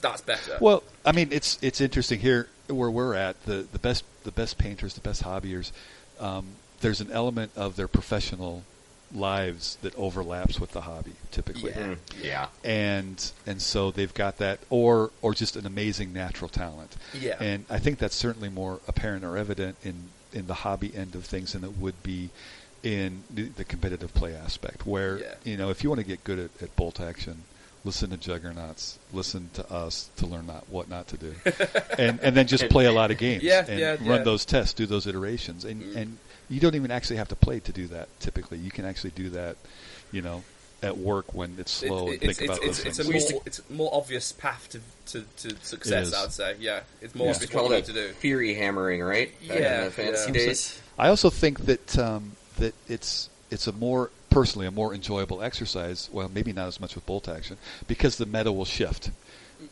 that's 0.00 0.20
better. 0.22 0.56
Well, 0.60 0.82
I 1.04 1.12
mean, 1.12 1.28
it's 1.30 1.58
it's 1.62 1.80
interesting 1.80 2.20
here 2.20 2.48
where 2.66 2.90
we're 2.90 3.14
at. 3.14 3.42
The 3.46 3.66
the 3.70 3.78
best 3.78 4.04
the 4.24 4.32
best 4.32 4.58
painters, 4.58 4.94
the 4.94 5.00
best 5.00 5.22
hobbyers. 5.22 5.70
Um, 6.18 6.48
there's 6.80 7.00
an 7.00 7.10
element 7.12 7.52
of 7.56 7.76
their 7.76 7.88
professional 7.88 8.64
lives 9.12 9.76
that 9.82 9.94
overlaps 9.96 10.60
with 10.60 10.70
the 10.72 10.82
hobby 10.82 11.12
typically. 11.32 11.70
Yeah. 11.70 11.76
Mm, 11.78 11.96
yeah. 12.22 12.46
and 12.64 13.32
and 13.46 13.60
so 13.60 13.90
they've 13.90 14.14
got 14.14 14.38
that 14.38 14.60
or 14.70 15.10
or 15.20 15.34
just 15.34 15.56
an 15.56 15.66
amazing 15.66 16.12
natural 16.12 16.48
talent 16.48 16.96
Yeah. 17.18 17.36
and 17.40 17.64
i 17.68 17.78
think 17.78 17.98
that's 17.98 18.14
certainly 18.14 18.48
more 18.48 18.80
apparent 18.86 19.24
or 19.24 19.36
evident 19.36 19.76
in 19.82 19.94
in 20.32 20.46
the 20.46 20.54
hobby 20.54 20.92
end 20.94 21.14
of 21.16 21.24
things 21.24 21.54
than 21.54 21.64
it 21.64 21.76
would 21.78 22.00
be 22.04 22.30
in 22.84 23.24
the, 23.28 23.42
the 23.48 23.64
competitive 23.64 24.14
play 24.14 24.34
aspect 24.34 24.86
where 24.86 25.18
Yeah. 25.18 25.34
you 25.44 25.56
know 25.56 25.70
if 25.70 25.82
you 25.82 25.90
want 25.90 26.00
to 26.00 26.06
get 26.06 26.22
good 26.22 26.38
at, 26.38 26.50
at 26.62 26.76
bolt 26.76 27.00
action 27.00 27.42
listen 27.84 28.10
to 28.10 28.16
juggernauts 28.16 28.98
listen 29.12 29.50
to 29.54 29.72
us 29.72 30.08
to 30.18 30.26
learn 30.26 30.46
not 30.46 30.68
what 30.68 30.88
not 30.88 31.08
to 31.08 31.16
do 31.16 31.34
and 31.98 32.20
and 32.20 32.36
then 32.36 32.46
just 32.46 32.68
play 32.68 32.84
a 32.86 32.92
lot 32.92 33.10
of 33.10 33.18
games 33.18 33.42
Yeah, 33.42 33.64
and 33.68 33.78
yeah, 33.80 33.90
run 33.92 34.18
yeah. 34.18 34.22
those 34.22 34.44
tests 34.44 34.74
do 34.74 34.86
those 34.86 35.06
iterations 35.08 35.64
and 35.64 35.82
Mm. 35.82 35.96
and 35.96 36.18
you 36.50 36.60
don't 36.60 36.74
even 36.74 36.90
actually 36.90 37.16
have 37.16 37.28
to 37.28 37.36
play 37.36 37.60
to 37.60 37.72
do 37.72 37.86
that 37.86 38.08
typically 38.20 38.58
you 38.58 38.70
can 38.70 38.84
actually 38.84 39.10
do 39.10 39.30
that 39.30 39.56
you 40.12 40.20
know 40.20 40.42
at 40.82 40.96
work 40.98 41.32
when 41.34 41.54
it's 41.58 41.70
slow 41.70 42.08
it- 42.08 42.12
and 42.12 42.20
think 42.20 42.30
it's, 42.30 42.40
about 42.40 42.56
it's, 42.58 42.66
those 42.66 42.86
it's, 42.86 42.96
things. 42.96 42.98
it's 42.98 43.30
a 43.30 43.32
more 43.32 43.42
it's 43.46 43.58
a 43.58 43.72
more 43.72 43.90
obvious 43.94 44.32
path 44.32 44.68
to 44.70 44.80
to, 45.12 45.24
to 45.48 45.56
success. 45.64 46.14
I'd 46.14 46.32
say, 46.32 46.56
yeah, 46.60 46.80
it's 47.02 47.14
more 47.14 47.26
Yeah. 47.28 47.32
obvious 47.34 47.52
We 47.52 47.60
what 47.60 47.70
you 47.70 47.76
need 47.76 47.84
to 47.86 47.92
do. 47.92 48.08
theory 48.14 48.54
hammering, 48.54 49.02
right? 49.02 49.30
Back 49.48 49.56
in 49.58 49.62
Yeah, 49.62 49.84
the 49.84 49.90
fantasy 49.90 50.26
yeah. 50.32 50.32
days. 50.46 50.80
I 50.98 51.08
also 51.08 51.28
think 51.28 51.66
that 51.66 51.98
um, 51.98 52.32
that 52.58 52.74
it's 52.88 53.28
it's 53.50 53.66
a 53.66 53.72
more 53.72 54.10
personally 54.30 54.66
a 54.66 54.70
more 54.70 54.94
enjoyable 54.94 55.42
exercise. 55.42 56.08
Well, 56.12 56.30
maybe 56.32 56.52
not 56.54 56.68
as 56.68 56.80
much 56.80 56.94
with 56.94 57.04
bolt 57.04 57.28
action 57.28 57.58
because 57.86 58.16
the 58.16 58.24
meta 58.26 58.50
will 58.52 58.64
shift 58.64 59.10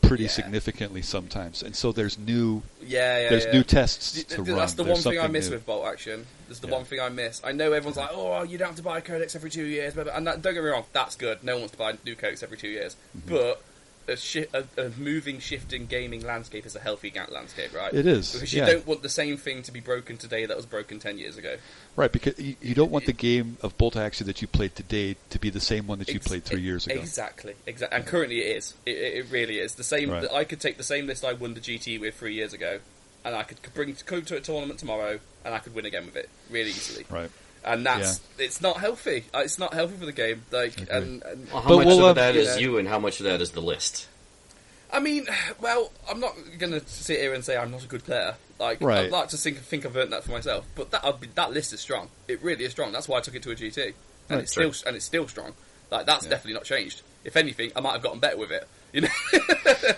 pretty 0.03 0.23
Yeah. 0.25 0.29
significantly 0.29 1.01
sometimes, 1.01 1.63
and 1.63 1.75
so 1.75 1.91
there's 1.91 2.19
new 2.19 2.61
Yeah, 2.89 3.19
yeah. 3.19 3.29
there's 3.29 3.45
yeah. 3.45 3.51
new 3.51 3.63
tests 3.63 4.13
to 4.23 4.23
th- 4.23 4.39
run. 4.39 4.57
That's 4.57 4.73
the 4.73 4.83
There's 4.83 5.05
one 5.05 5.13
thing 5.13 5.21
I 5.21 5.27
miss 5.27 5.47
new. 5.49 5.55
with 5.55 5.65
bolt 5.65 5.85
action. 5.85 6.25
That's 6.47 6.59
the 6.59 6.67
Yeah. 6.67 6.73
one 6.73 6.85
thing 6.85 6.99
I 6.99 7.09
miss. 7.09 7.39
I 7.43 7.51
know 7.51 7.71
everyone's 7.71 7.97
like, 7.97 8.09
"Oh, 8.11 8.41
you 8.43 8.57
don't 8.57 8.67
have 8.69 8.77
to 8.77 8.81
buy 8.83 8.97
a 8.97 9.01
codex 9.01 9.35
every 9.35 9.51
two 9.51 9.65
years," 9.65 9.95
and 9.95 10.25
that, 10.27 10.41
don't 10.41 10.53
get 10.55 10.63
me 10.63 10.69
wrong, 10.69 10.85
that's 10.91 11.15
good. 11.15 11.43
No 11.43 11.53
one 11.53 11.61
wants 11.61 11.73
to 11.73 11.77
buy 11.77 11.93
new 12.03 12.15
codex 12.15 12.41
every 12.41 12.57
two 12.57 12.69
years, 12.69 12.95
Mm-hmm. 13.15 13.29
but 13.35 13.61
a, 14.09 14.17
shi- 14.17 14.47
a, 14.53 14.63
a 14.77 14.89
moving, 14.97 15.39
shifting 15.39 15.85
gaming 15.85 16.25
landscape 16.25 16.65
is 16.65 16.75
a 16.75 16.79
healthy 16.79 17.13
landscape, 17.29 17.73
right? 17.73 17.93
It 17.93 18.05
is, 18.05 18.33
because 18.33 18.53
you 18.53 18.61
yeah. 18.61 18.67
don't 18.67 18.87
want 18.87 19.01
the 19.01 19.09
same 19.09 19.37
thing 19.37 19.63
to 19.63 19.71
be 19.71 19.79
broken 19.79 20.17
today 20.17 20.45
that 20.45 20.57
was 20.57 20.65
broken 20.65 20.99
ten 20.99 21.17
years 21.17 21.37
ago. 21.37 21.55
Right, 21.95 22.11
because 22.11 22.39
you, 22.39 22.55
you 22.61 22.75
don't 22.75 22.91
want 22.91 23.05
the 23.05 23.13
game 23.13 23.57
of 23.61 23.77
bolt 23.77 23.95
action 23.95 24.27
that 24.27 24.41
you 24.41 24.47
played 24.47 24.75
today 24.75 25.15
to 25.29 25.39
be 25.39 25.49
the 25.49 25.59
same 25.59 25.87
one 25.87 25.99
that 25.99 26.09
you 26.09 26.15
Ex- 26.15 26.27
played 26.27 26.43
three 26.43 26.61
years 26.61 26.87
ago. 26.87 26.99
Exactly, 26.99 27.55
exactly. 27.65 27.97
And 27.97 28.05
currently 28.05 28.39
it 28.39 28.57
is. 28.57 28.73
It, 28.85 28.97
it, 28.97 29.13
it 29.15 29.25
really 29.31 29.59
is. 29.59 29.75
The 29.75 29.83
same. 29.83 30.09
Right. 30.09 30.27
I 30.31 30.43
could 30.43 30.59
take 30.59 30.77
the 30.77 30.83
same 30.83 31.07
list 31.07 31.23
I 31.23 31.33
won 31.33 31.53
the 31.53 31.61
GT 31.61 31.99
with 31.99 32.15
three 32.15 32.33
years 32.33 32.53
ago, 32.53 32.79
and 33.23 33.35
I 33.35 33.43
could 33.43 33.59
bring 33.73 33.95
go 34.05 34.21
to 34.21 34.37
a 34.37 34.41
tournament 34.41 34.79
tomorrow, 34.79 35.19
and 35.45 35.53
I 35.53 35.59
could 35.59 35.75
win 35.75 35.85
again 35.85 36.05
with 36.05 36.15
it 36.15 36.29
really 36.49 36.69
easily. 36.69 37.05
Right. 37.09 37.31
And 37.65 37.85
that's 37.85 38.21
it's 38.37 38.61
not 38.61 38.77
healthy. 38.77 39.25
Uh, 39.33 39.39
It's 39.39 39.59
not 39.59 39.73
healthy 39.73 39.95
for 39.97 40.05
the 40.05 40.11
game. 40.13 40.43
Like, 40.51 40.79
Agree. 40.81 40.95
and, 40.95 41.23
and 41.23 41.47
Well, 41.51 41.61
how 41.61 41.69
But 41.69 41.77
much 41.79 41.85
we'll, 41.87 42.07
of 42.07 42.15
that 42.15 42.35
is 42.35 42.55
yeah. 42.55 42.57
you, 42.61 42.77
and 42.77 42.87
how 42.87 42.99
much 42.99 43.19
of 43.19 43.25
that 43.25 43.41
is 43.41 43.51
the 43.51 43.61
list? 43.61 44.07
I 44.91 44.99
mean, 44.99 45.27
well, 45.61 45.91
I'm 46.09 46.19
not 46.19 46.35
going 46.57 46.71
to 46.71 46.81
sit 46.87 47.19
here 47.19 47.33
and 47.33 47.43
say 47.43 47.57
I'm 47.57 47.71
not 47.71 47.83
a 47.83 47.87
good 47.87 48.03
player. 48.05 48.35
Like, 48.59 48.81
Right. 48.81 49.05
I'd 49.05 49.11
like 49.11 49.29
to 49.29 49.37
think, 49.37 49.57
think 49.59 49.85
I've 49.85 49.95
earned 49.95 50.13
that 50.13 50.23
for 50.23 50.31
myself. 50.31 50.65
But 50.75 50.91
that 50.91 51.03
I'd 51.05 51.19
be, 51.19 51.27
that 51.35 51.51
list 51.51 51.73
is 51.73 51.79
strong. 51.79 52.09
It 52.27 52.41
really 52.41 52.65
is 52.65 52.71
strong. 52.71 52.91
That's 52.91 53.07
why 53.07 53.17
I 53.17 53.21
took 53.21 53.35
it 53.35 53.43
to 53.43 53.51
a 53.51 53.55
GT, 53.55 53.85
and 53.87 53.93
Right, 54.29 54.39
it's 54.41 54.53
sure. 54.53 54.71
still 54.73 54.87
and 54.87 54.95
it's 54.95 55.05
still 55.05 55.27
strong. 55.27 55.53
Like 55.91 56.05
that's 56.05 56.23
Yeah. 56.25 56.29
definitely 56.31 56.53
not 56.53 56.63
changed. 56.65 57.01
If 57.25 57.35
anything, 57.35 57.71
I 57.75 57.81
might 57.81 57.93
have 57.93 58.01
gotten 58.01 58.19
better 58.19 58.37
with 58.37 58.51
it. 58.51 58.67
You 58.91 59.01
know, 59.01 59.07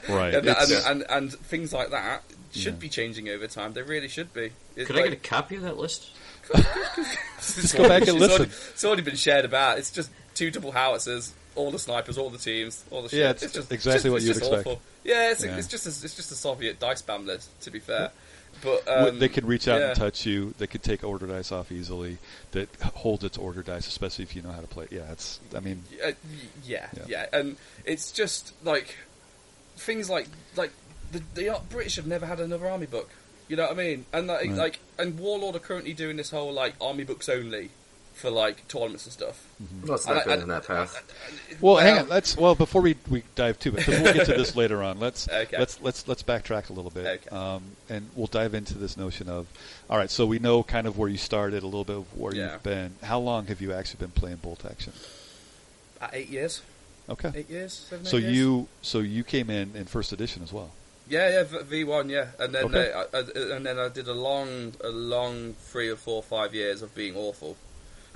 Right. 0.09 0.33
and, 0.35 0.47
and, 0.49 0.71
and 0.85 1.05
and 1.09 1.31
things 1.33 1.71
like 1.71 1.91
that 1.91 2.23
should 2.51 2.73
Yeah. 2.73 2.79
be 2.79 2.89
changing 2.89 3.29
over 3.29 3.47
time. 3.47 3.71
They 3.71 3.83
really 3.83 4.09
should 4.09 4.33
be. 4.33 4.51
It's 4.75 4.85
Could 4.87 4.97
I 4.97 5.03
get 5.03 5.13
a 5.13 5.15
copy 5.15 5.55
of 5.55 5.61
that 5.61 5.77
list? 5.77 6.09
Just 6.53 7.75
go 7.75 7.87
back 7.87 8.07
and 8.07 8.19
listen. 8.19 8.31
Already, 8.41 8.51
it's 8.73 8.85
already 8.85 9.01
been 9.01 9.15
shared 9.15 9.45
about. 9.45 9.77
It's 9.79 9.91
just 9.91 10.09
two 10.35 10.51
double 10.51 10.71
howitzers, 10.71 11.33
all 11.55 11.71
the 11.71 11.79
snipers, 11.79 12.17
all 12.17 12.29
the 12.29 12.37
teams, 12.37 12.83
all 12.91 13.01
the 13.01 13.09
shit. 13.09 13.19
Yeah, 13.19 13.29
it's 13.31 13.51
just 13.51 13.71
exactly 13.71 14.09
what 14.09 14.17
it's 14.17 14.25
you'd 14.25 14.33
just 14.35 14.45
expect. 14.45 14.67
Awful. 14.67 14.81
Yeah, 15.03 15.31
it's, 15.31 15.43
Yeah. 15.43 15.57
it's 15.57 15.67
just 15.67 15.85
a, 15.85 15.89
it's 15.89 16.15
just 16.15 16.31
a 16.31 16.35
Soviet 16.35 16.79
dice 16.79 17.01
spam 17.01 17.25
list. 17.25 17.49
To 17.61 17.71
be 17.71 17.79
fair, 17.79 18.11
but 18.63 18.87
um, 18.87 19.19
they 19.19 19.27
could 19.29 19.45
reach 19.45 19.67
out 19.67 19.79
yeah. 19.79 19.87
and 19.89 19.95
touch 19.97 20.25
you. 20.25 20.53
They 20.59 20.67
could 20.67 20.83
take 20.83 21.03
order 21.03 21.25
dice 21.25 21.51
off 21.51 21.71
easily. 21.71 22.19
That 22.51 22.69
holds 22.81 23.23
its 23.23 23.37
order 23.37 23.63
dice, 23.63 23.87
especially 23.87 24.23
if 24.23 24.35
you 24.35 24.43
know 24.43 24.51
how 24.51 24.61
to 24.61 24.67
play. 24.67 24.87
Yeah, 24.91 25.11
it's. 25.11 25.39
I 25.55 25.59
mean, 25.59 25.83
Uh, 26.05 26.11
yeah, 26.63 26.87
Yeah. 26.95 27.03
yeah, 27.07 27.25
and 27.33 27.57
it's 27.85 28.11
just 28.11 28.53
like 28.63 28.95
things 29.77 30.09
like 30.09 30.27
like 30.55 30.71
the, 31.11 31.23
the 31.33 31.59
British 31.69 31.95
have 31.95 32.07
never 32.07 32.25
had 32.27 32.39
another 32.39 32.67
army 32.69 32.85
book. 32.85 33.09
You 33.51 33.57
know 33.57 33.63
what 33.63 33.73
I 33.73 33.83
mean? 33.83 34.05
And 34.13 34.27
like, 34.27 34.47
Right. 34.47 34.55
like 34.57 34.79
and 34.97 35.19
Warlord 35.19 35.57
are 35.57 35.59
currently 35.59 35.91
doing 35.93 36.15
this 36.15 36.29
whole 36.31 36.53
like 36.53 36.73
army 36.79 37.03
books 37.03 37.27
only 37.27 37.69
for 38.13 38.29
like 38.29 38.65
tournaments 38.69 39.03
and 39.05 39.11
stuff. 39.11 39.45
Let's 39.83 40.07
not 40.07 40.15
not 40.15 40.23
go 40.23 40.29
go 40.29 40.29
down 40.29 40.39
down 40.39 40.47
that 40.61 40.67
path. 40.67 41.57
well, 41.59 41.75
hang 41.75 41.99
on. 41.99 42.07
Let's. 42.07 42.37
Well, 42.37 42.55
before 42.55 42.81
we, 42.81 42.95
we 43.09 43.23
dive 43.35 43.59
to 43.59 43.69
it, 43.69 43.75
because 43.75 43.99
we'll 43.99 44.13
get 44.13 44.25
to 44.27 44.33
this 44.35 44.55
later 44.61 44.81
on. 44.81 45.01
Let's 45.01 45.27
Okay. 45.27 45.57
let's 45.59 45.81
let's 45.81 46.07
let's 46.07 46.23
backtrack 46.23 46.69
a 46.69 46.73
little 46.73 46.91
bit, 46.91 47.05
Okay. 47.27 47.35
um, 47.35 47.61
and 47.89 48.09
we'll 48.15 48.27
dive 48.27 48.53
into 48.53 48.77
this 48.77 48.95
notion 48.95 49.27
of. 49.27 49.47
All 49.89 49.97
right, 49.97 50.09
so 50.09 50.25
we 50.25 50.39
know 50.39 50.63
kind 50.63 50.87
of 50.87 50.97
where 50.97 51.09
you 51.09 51.17
started, 51.17 51.61
a 51.61 51.65
little 51.65 51.83
bit 51.83 51.97
of 51.97 52.17
where 52.17 52.33
Yeah. 52.33 52.53
you've 52.53 52.63
been. 52.63 52.95
How 53.03 53.19
long 53.19 53.47
have 53.47 53.59
you 53.59 53.73
actually 53.73 53.97
been 53.99 54.11
playing 54.11 54.37
bolt 54.37 54.63
action? 54.65 54.93
At 55.99 56.11
eight 56.13 56.29
years, 56.29 56.61
Okay. 57.09 57.31
eight 57.35 57.49
years, 57.49 57.73
seven, 57.89 58.05
So 58.05 58.15
eight 58.15 58.23
years? 58.23 58.35
you 58.37 58.67
so 58.81 58.99
you 58.99 59.25
came 59.25 59.49
in 59.49 59.75
in 59.75 59.85
first 59.87 60.13
edition 60.13 60.41
as 60.41 60.53
well. 60.53 60.71
Yeah, 61.11 61.29
yeah, 61.29 61.63
V 61.63 61.83
one, 61.83 62.07
yeah, 62.07 62.27
and 62.39 62.55
then 62.55 62.65
Okay. 62.67 62.89
uh, 62.91 63.03
I, 63.13 63.17
I, 63.17 63.55
and 63.55 63.65
then 63.65 63.77
I 63.77 63.89
did 63.89 64.07
a 64.07 64.13
long, 64.13 64.73
a 64.81 64.87
long 64.89 65.53
three 65.59 65.89
or 65.89 65.97
four, 65.97 66.23
five 66.23 66.55
years 66.55 66.81
of 66.81 66.95
being 66.95 67.17
awful, 67.17 67.57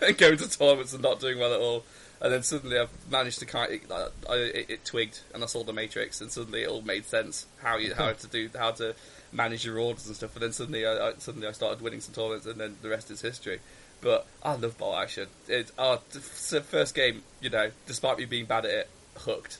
and 0.00 0.16
going 0.16 0.36
to 0.38 0.48
tournaments 0.48 0.92
and 0.92 1.02
not 1.02 1.18
doing 1.18 1.40
well 1.40 1.52
at 1.52 1.60
all, 1.60 1.82
and 2.20 2.32
then 2.32 2.44
suddenly 2.44 2.78
I've 2.78 2.90
managed 3.10 3.40
to 3.40 3.46
kind, 3.46 3.80
of, 3.90 4.12
I, 4.28 4.32
I, 4.32 4.36
it, 4.36 4.66
it 4.70 4.84
twigged, 4.84 5.22
and 5.34 5.42
I 5.42 5.46
saw 5.46 5.64
the 5.64 5.72
Matrix, 5.72 6.20
and 6.20 6.30
suddenly 6.30 6.62
it 6.62 6.68
all 6.68 6.82
made 6.82 7.04
sense 7.04 7.46
how 7.60 7.78
you 7.78 7.94
how 7.94 8.12
to 8.12 8.26
do 8.28 8.48
how 8.56 8.70
to 8.72 8.94
manage 9.32 9.64
your 9.64 9.80
orders 9.80 10.06
and 10.06 10.14
stuff, 10.14 10.34
and 10.36 10.44
then 10.44 10.52
suddenly 10.52 10.86
I, 10.86 11.14
suddenly 11.18 11.48
I 11.48 11.52
started 11.52 11.80
winning 11.82 12.00
some 12.00 12.14
tournaments, 12.14 12.46
and 12.46 12.60
then 12.60 12.76
the 12.80 12.90
rest 12.90 13.10
is 13.10 13.22
history. 13.22 13.58
But 14.00 14.24
I 14.42 14.54
love 14.54 14.78
bolt 14.78 14.98
action. 14.98 15.26
It, 15.48 15.72
uh, 15.76 15.96
the 16.12 16.20
first 16.20 16.94
game, 16.94 17.22
you 17.40 17.50
know, 17.50 17.70
despite 17.86 18.18
me 18.18 18.24
being 18.24 18.44
bad 18.44 18.66
at 18.66 18.70
it, 18.70 18.88
hooked. 19.16 19.58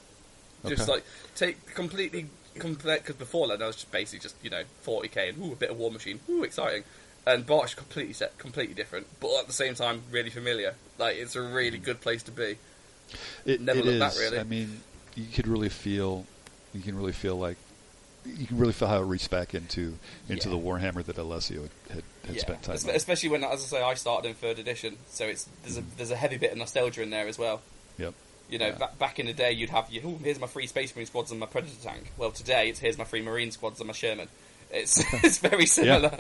Just 0.67 0.89
Okay. 0.89 0.93
like 0.93 1.05
take 1.35 1.75
completely 1.75 2.27
because 2.55 3.17
before 3.17 3.49
then 3.49 3.63
I 3.63 3.67
was 3.67 3.77
just 3.77 3.91
basically 3.91 4.21
just 4.21 4.37
you 4.43 4.51
know 4.51 4.63
40k 4.87 5.31
and 5.31 5.43
ooh 5.43 5.53
a 5.53 5.57
bit 5.57 5.71
of 5.71 5.77
Warmachine, 5.77 6.19
ooh 6.29 6.43
exciting, 6.43 6.85
and 7.27 7.47
Bosch 7.47 7.75
completely 7.75 8.13
set 8.13 8.37
completely 8.39 8.75
different, 8.75 9.07
but 9.21 9.39
at 9.39 9.47
the 9.47 9.53
same 9.53 9.75
time 9.75 10.03
really 10.11 10.31
familiar. 10.31 10.75
Like 10.99 11.17
it's 11.17 11.37
a 11.37 11.43
really 11.43 11.79
mm. 11.79 11.85
good 11.85 12.01
place 12.01 12.23
to 12.25 12.31
be. 12.31 12.59
It, 13.45 13.61
Never 13.61 13.81
it 13.81 13.85
looked 13.87 14.15
is. 14.15 14.21
really. 14.21 14.39
I 14.39 14.45
mean, 14.45 14.81
you 15.15 15.27
could 15.27 15.47
really 15.47 15.69
feel, 15.69 16.27
you 16.73 16.81
can 16.83 16.97
really 16.97 17.13
feel 17.13 17.37
like, 17.37 17.57
you 18.25 18.47
can 18.47 18.57
really 18.57 18.73
feel 18.73 18.89
how 18.89 19.03
it 19.03 19.05
reached 19.05 19.31
back 19.31 19.55
into 19.55 19.99
into 20.29 20.49
Yeah. 20.49 20.55
the 20.55 20.61
Warhammer 20.61 21.05
that 21.05 21.19
Alessio 21.19 21.69
had, 21.91 22.03
had 22.27 22.41
spent 22.41 22.63
time 22.63 22.75
especially 22.75 23.29
when 23.29 23.45
as 23.45 23.63
I 23.65 23.67
say 23.79 23.83
I 23.83 23.95
started 23.95 24.29
in 24.29 24.35
third 24.35 24.59
edition, 24.59 24.97
so 25.11 25.27
it's 25.27 25.47
there's 25.63 25.77
a 25.77 25.83
there's 25.97 26.11
a 26.11 26.17
heavy 26.17 26.39
bit 26.39 26.53
of 26.53 26.59
nostalgia 26.59 27.03
in 27.03 27.11
there 27.11 27.29
as 27.29 27.39
well. 27.39 27.61
Yep. 27.99 28.15
You 28.51 28.59
know, 28.59 28.67
Yeah. 28.67 28.79
ba- 28.79 28.91
back 28.99 29.19
in 29.19 29.27
the 29.27 29.33
day, 29.33 29.53
you'd 29.53 29.71
have, 29.71 29.91
you, 29.91 30.03
oh, 30.05 30.19
here's 30.23 30.39
my 30.39 30.47
free 30.47 30.67
Space 30.67 30.95
Marine 30.95 31.07
squads 31.07 31.31
and 31.31 31.41
my 31.41 31.47
Predator 31.47 31.75
tank. 31.83 32.13
Well, 32.17 32.31
today, 32.31 32.69
it's 32.69 32.79
here's 32.79 32.99
my 32.99 33.05
free 33.05 33.23
Marine 33.23 33.51
squads 33.51 33.81
and 33.81 33.87
my 33.87 33.93
Sherman. 33.95 34.29
It's 34.71 34.99
it's 35.25 35.39
very 35.39 35.67
similar. 35.67 36.11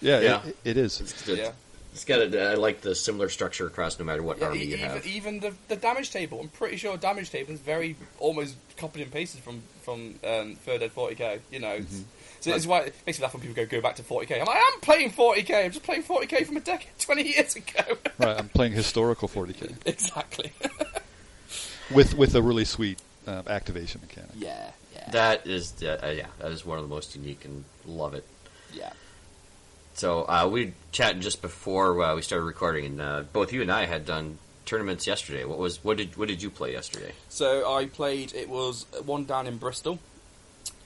Yeah, 0.00 0.20
Yeah. 0.20 0.42
It, 0.46 0.56
it 0.64 0.76
is. 0.76 1.00
It's, 1.00 1.28
it's, 1.28 1.38
Yeah. 1.40 1.52
it's 1.92 2.04
got 2.04 2.20
a, 2.20 2.50
I 2.50 2.54
like 2.54 2.82
the 2.82 2.94
similar 2.94 3.28
structure 3.28 3.66
across 3.66 3.98
no 3.98 4.04
matter 4.04 4.22
what 4.22 4.38
Yeah, 4.38 4.46
army 4.46 4.58
e- 4.60 4.64
you 4.64 4.76
even, 4.76 4.90
have. 4.90 5.06
even 5.06 5.40
the, 5.40 5.54
the 5.68 5.76
damage 5.76 6.10
table. 6.12 6.40
I'm 6.40 6.48
pretty 6.48 6.76
sure 6.76 6.96
damage 6.96 7.30
table 7.30 7.52
is 7.52 7.60
very 7.60 7.96
almost 8.18 8.54
copied 8.76 9.02
and 9.02 9.12
pasted 9.12 9.40
from 9.42 9.62
from 9.82 10.16
um, 10.24 10.56
Third 10.56 10.82
Ed 10.82 10.94
40k. 10.94 11.40
You 11.50 11.60
know, 11.60 11.74
it's- 11.74 12.04
so 12.40 12.54
it's 12.54 12.66
why 12.66 12.80
it 12.82 12.94
makes 13.06 13.18
me 13.18 13.24
laugh 13.24 13.32
when 13.34 13.40
people 13.40 13.56
go 13.56 13.66
go 13.66 13.80
back 13.80 13.96
to 13.96 14.02
40k. 14.04 14.38
I'm 14.40 14.46
like, 14.46 14.60
I'm 14.74 14.80
playing 14.80 15.10
40k. 15.10 15.64
I'm 15.64 15.70
just 15.72 15.82
playing 15.84 16.04
40k 16.04 16.46
from 16.46 16.56
a 16.58 16.60
decade, 16.60 16.90
20 16.98 17.22
years 17.22 17.56
ago. 17.56 17.96
right. 18.18 18.38
I'm 18.38 18.48
playing 18.50 18.72
historical 18.72 19.26
40k 19.28 19.74
exactly. 19.86 20.52
With 21.90 22.14
with 22.16 22.34
a 22.34 22.42
really 22.42 22.64
sweet 22.64 22.98
uh, 23.26 23.42
activation 23.48 24.00
mechanic. 24.00 24.30
yeah, 24.36 24.70
yeah, 24.94 25.10
That 25.10 25.46
is, 25.46 25.74
uh, 25.82 25.98
uh, 26.02 26.06
yeah, 26.08 26.26
that 26.38 26.52
is 26.52 26.64
one 26.64 26.78
of 26.78 26.84
the 26.84 26.94
most 26.94 27.14
unique 27.16 27.44
and 27.44 27.64
love 27.86 28.14
it. 28.14 28.24
yeah. 28.72 28.92
So 29.94 30.24
uh, 30.28 30.46
we 30.50 30.74
chatted 30.92 31.22
just 31.22 31.40
before 31.40 32.02
uh, 32.02 32.14
we 32.14 32.20
started 32.22 32.44
recording, 32.44 32.84
and 32.84 33.00
uh, 33.00 33.22
both 33.32 33.52
you 33.52 33.62
and 33.62 33.72
I 33.72 33.86
had 33.86 34.04
done 34.04 34.38
tournaments 34.66 35.06
yesterday. 35.06 35.44
What 35.44 35.58
was 35.58 35.82
what 35.82 35.96
did 35.96 36.16
what 36.18 36.28
did 36.28 36.42
you 36.42 36.50
play 36.50 36.72
yesterday? 36.72 37.12
So 37.30 37.72
I 37.72 37.86
played. 37.86 38.34
It 38.34 38.48
was 38.50 38.84
one 39.06 39.24
down 39.24 39.46
in 39.46 39.56
Bristol, 39.56 39.98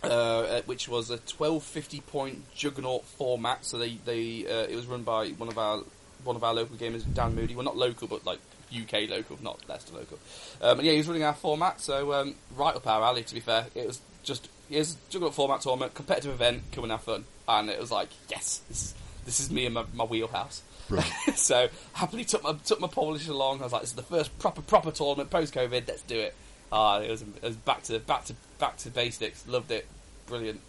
uh, 0.04 0.60
which 0.62 0.88
was 0.88 1.10
a 1.10 1.18
twelve 1.18 1.64
fifty 1.64 2.00
point 2.00 2.44
Juggernaut 2.54 3.04
format. 3.04 3.64
So 3.64 3.78
they 3.78 3.98
they 4.04 4.46
uh, 4.46 4.66
it 4.68 4.76
was 4.76 4.86
run 4.86 5.02
by 5.02 5.30
one 5.30 5.48
of 5.48 5.58
our 5.58 5.80
one 6.22 6.36
of 6.36 6.44
our 6.44 6.54
local 6.54 6.76
gamers, 6.76 7.02
Dan 7.12 7.34
Moody. 7.34 7.56
Well, 7.56 7.64
not 7.64 7.76
local, 7.76 8.06
but 8.06 8.24
like 8.24 8.38
UK 8.74 9.08
local, 9.08 9.38
not 9.42 9.60
Leicester 9.68 9.94
local. 9.94 10.18
Um, 10.62 10.78
and 10.78 10.86
yeah, 10.86 10.92
he 10.92 10.98
was 10.98 11.06
running 11.08 11.22
our 11.24 11.34
format. 11.34 11.80
So 11.80 12.12
um, 12.12 12.34
right 12.56 12.74
up 12.74 12.86
our 12.86 13.02
alley. 13.02 13.22
To 13.22 13.34
be 13.34 13.40
fair, 13.40 13.66
it 13.74 13.86
was 13.86 14.00
just 14.22 14.48
here's 14.68 14.94
Juggernaut 15.08 15.34
format 15.34 15.60
tournament, 15.62 15.94
competitive 15.94 16.32
event, 16.32 16.62
come 16.72 16.84
and 16.84 16.92
have 16.92 17.02
fun. 17.02 17.24
And 17.48 17.68
it 17.70 17.80
was 17.80 17.90
like 17.90 18.08
yes, 18.28 18.60
this 18.68 18.94
this 19.24 19.40
is 19.40 19.50
me 19.50 19.66
and 19.66 19.74
my, 19.74 19.84
my 19.94 20.04
wheelhouse. 20.04 20.62
So 21.36 21.68
happily 21.92 22.24
took 22.24 22.42
my 22.42 22.54
took 22.64 22.80
my 22.80 22.88
Polish 22.88 23.28
along. 23.28 23.60
I 23.60 23.64
was 23.64 23.72
like, 23.72 23.82
this 23.82 23.90
is 23.90 23.96
the 23.96 24.02
first 24.02 24.36
proper 24.38 24.60
proper 24.62 24.90
tournament 24.90 25.30
post 25.30 25.54
COVID. 25.54 25.86
Let's 25.86 26.02
do 26.02 26.18
it. 26.18 26.34
Ah, 26.72 26.98
it 27.00 27.10
was 27.10 27.22
it 27.22 27.42
was 27.42 27.56
back 27.56 27.82
to 27.84 27.98
back 28.00 28.24
to 28.26 28.34
back 28.58 28.76
to 28.78 28.90
basics. 28.90 29.46
Loved 29.46 29.70
it. 29.70 29.86
Brilliant. 30.26 30.60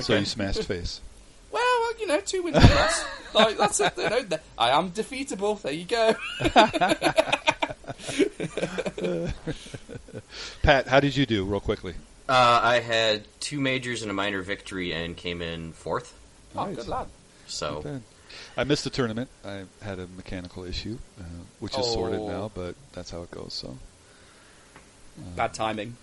So 0.00 0.12
Okay. 0.14 0.20
you 0.20 0.26
smashed 0.26 0.64
face. 0.64 1.00
Well, 1.52 1.92
you 2.00 2.06
know, 2.06 2.20
two 2.20 2.42
wins, 2.42 2.56
one 2.56 2.70
loss. 2.70 3.04
Like 3.34 3.56
that's 3.56 3.80
it. 3.80 3.94
You 3.96 4.10
know, 4.10 4.38
I 4.58 4.70
am 4.78 4.90
defeatable. 4.90 5.58
There 5.62 5.72
you 5.72 5.86
go. 5.86 6.14
Pat, 10.62 10.86
how 10.88 11.00
did 11.00 11.16
you 11.16 11.26
do, 11.26 11.44
real 11.44 11.60
quickly? 11.60 11.94
Uh, 12.28 12.60
I 12.62 12.80
had 12.80 13.24
two 13.40 13.60
majors 13.60 14.02
and 14.02 14.10
a 14.10 14.14
minor 14.14 14.42
victory, 14.42 14.92
and 14.92 15.16
came 15.16 15.42
in 15.42 15.72
fourth. 15.72 16.14
Oh, 16.54 16.66
Nice. 16.66 16.76
good 16.76 16.88
lad. 16.88 17.06
So 17.46 17.82
Not. 17.84 18.00
I 18.56 18.64
missed 18.64 18.84
the 18.84 18.90
tournament. 18.90 19.28
I 19.44 19.64
had 19.82 19.98
a 19.98 20.06
mechanical 20.16 20.64
issue, 20.64 20.98
uh, 21.18 21.22
which 21.60 21.76
is 21.78 21.86
sorted 21.90 22.20
Oh. 22.20 22.28
now, 22.28 22.50
but 22.54 22.74
that's 22.92 23.10
how 23.10 23.22
it 23.22 23.30
goes. 23.30 23.52
So 23.54 23.76
Bad 25.36 25.52
timing. 25.54 25.96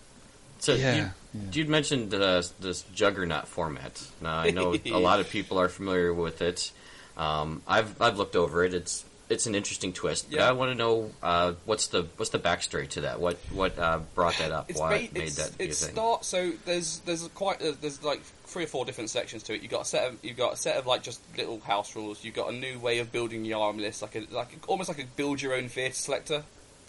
So 0.59 0.73
Yeah, 0.75 0.95
you, 0.95 1.01
yeah. 1.01 1.11
you'd 1.51 1.69
mentioned 1.69 2.13
uh, 2.13 2.41
this 2.59 2.83
juggernaut 2.93 3.47
format. 3.47 4.01
Now 4.21 4.39
I 4.39 4.51
know 4.51 4.73
a 4.85 4.99
lot 4.99 5.19
of 5.19 5.29
people 5.29 5.57
are 5.59 5.69
familiar 5.69 6.13
with 6.13 6.41
it. 6.41 6.71
Um, 7.17 7.61
I've 7.67 8.01
I've 8.01 8.17
looked 8.17 8.35
over 8.35 8.63
it. 8.63 8.73
It's 8.73 9.05
it's 9.29 9.45
an 9.45 9.53
interesting 9.53 9.93
twist. 9.93 10.27
Yeah. 10.31 10.49
I 10.49 10.53
want 10.53 10.71
to 10.71 10.75
know 10.75 11.11
uh, 11.21 11.53
what's 11.65 11.87
the 11.87 12.07
what's 12.17 12.31
the 12.31 12.39
backstory 12.39 12.87
to 12.89 13.01
that? 13.01 13.19
What 13.19 13.37
what 13.51 13.77
uh, 13.77 13.99
brought 14.15 14.37
that 14.39 14.51
up? 14.51 14.69
It's 14.69 14.79
Why 14.79 15.07
ba- 15.07 15.19
made 15.19 15.31
that 15.33 15.51
it 15.59 15.75
thing? 15.75 15.93
start 15.93 16.25
so 16.25 16.51
there's 16.65 16.99
there's 16.99 17.27
quite 17.29 17.61
a, 17.61 17.73
there's 17.73 18.03
like 18.03 18.21
three 18.45 18.63
or 18.63 18.67
four 18.67 18.85
different 18.85 19.09
sections 19.11 19.43
to 19.43 19.53
it. 19.53 19.61
You 19.61 19.67
got 19.67 19.81
a 19.83 19.85
set 19.85 20.07
of 20.07 20.17
you've 20.23 20.37
got 20.37 20.53
a 20.53 20.57
set 20.57 20.77
of 20.77 20.87
like 20.87 21.03
just 21.03 21.19
little 21.37 21.59
house 21.59 21.95
rules. 21.95 22.23
You've 22.23 22.35
got 22.35 22.49
a 22.49 22.55
new 22.55 22.79
way 22.79 22.99
of 22.99 23.11
building 23.11 23.45
your 23.45 23.61
arm 23.61 23.77
list, 23.77 24.01
like 24.01 24.15
a 24.15 24.25
like 24.31 24.47
almost 24.67 24.89
like 24.89 24.99
a 25.01 25.05
build 25.15 25.41
your 25.41 25.53
own 25.53 25.69
theatre 25.69 25.93
selector 25.93 26.43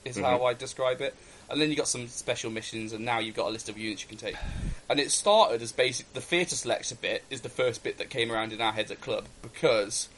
is 0.04 0.16
how 0.16 0.38
Mhm. 0.38 0.48
I 0.50 0.54
describe 0.54 1.02
it. 1.02 1.14
And 1.50 1.60
then 1.60 1.70
you 1.70 1.76
got 1.76 1.88
some 1.88 2.06
special 2.08 2.50
missions, 2.50 2.92
and 2.92 3.04
now 3.04 3.18
you've 3.18 3.34
got 3.36 3.48
a 3.48 3.50
list 3.50 3.68
of 3.68 3.76
units 3.76 4.02
you 4.02 4.08
can 4.08 4.18
take. 4.18 4.36
And 4.88 5.00
it 5.00 5.10
started 5.10 5.62
as 5.62 5.72
basic. 5.72 6.12
The 6.12 6.20
theatre 6.20 6.54
selector 6.56 6.94
bit 6.94 7.24
is 7.30 7.40
the 7.40 7.48
first 7.48 7.82
bit 7.82 7.98
that 7.98 8.08
came 8.10 8.30
around 8.30 8.52
in 8.52 8.60
our 8.60 8.72
heads 8.72 8.90
at 8.90 9.00
club 9.00 9.24
because 9.42 10.08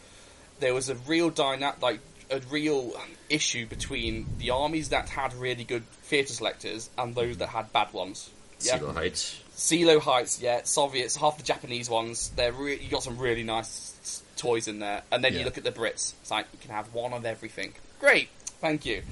there 0.61 0.75
was 0.75 0.89
a 0.89 0.95
real 0.95 1.31
dyna- 1.31 1.75
like 1.81 2.01
a 2.31 2.41
real 2.51 2.93
issue 3.29 3.67
between 3.67 4.27
the 4.39 4.51
armies 4.51 4.89
that 4.91 5.09
had 5.11 5.35
really 5.35 5.65
good 5.65 5.87
theatre 6.03 6.33
selectors 6.33 6.89
and 6.97 7.15
those 7.15 7.37
that 7.39 7.49
had 7.49 7.73
bad 7.73 7.93
ones. 7.93 8.31
Yeah. 8.61 8.79
Seelow 8.79 8.95
Heights. 8.95 9.39
Seelow 9.57 10.01
Heights, 10.01 10.41
yeah, 10.41 10.63
Soviets, 10.65 11.17
half 11.17 11.37
the 11.37 11.43
Japanese 11.43 11.91
ones. 11.91 12.31
They're 12.37 12.53
re- 12.53 12.79
you 12.81 12.89
got 12.89 13.03
some 13.03 13.19
really 13.19 13.43
nice 13.43 14.23
toys 14.37 14.67
in 14.69 14.79
there, 14.79 15.03
and 15.13 15.23
then 15.23 15.33
Yeah. 15.35 15.41
you 15.41 15.45
look 15.45 15.59
at 15.59 15.65
the 15.65 15.73
Brits. 15.73 16.15
It's 16.23 16.31
like 16.31 16.47
you 16.53 16.59
can 16.61 16.71
have 16.71 16.95
one 16.95 17.13
of 17.13 17.27
everything. 17.27 17.75
Great, 18.01 18.29
Thank 18.63 18.87
you. 18.87 19.03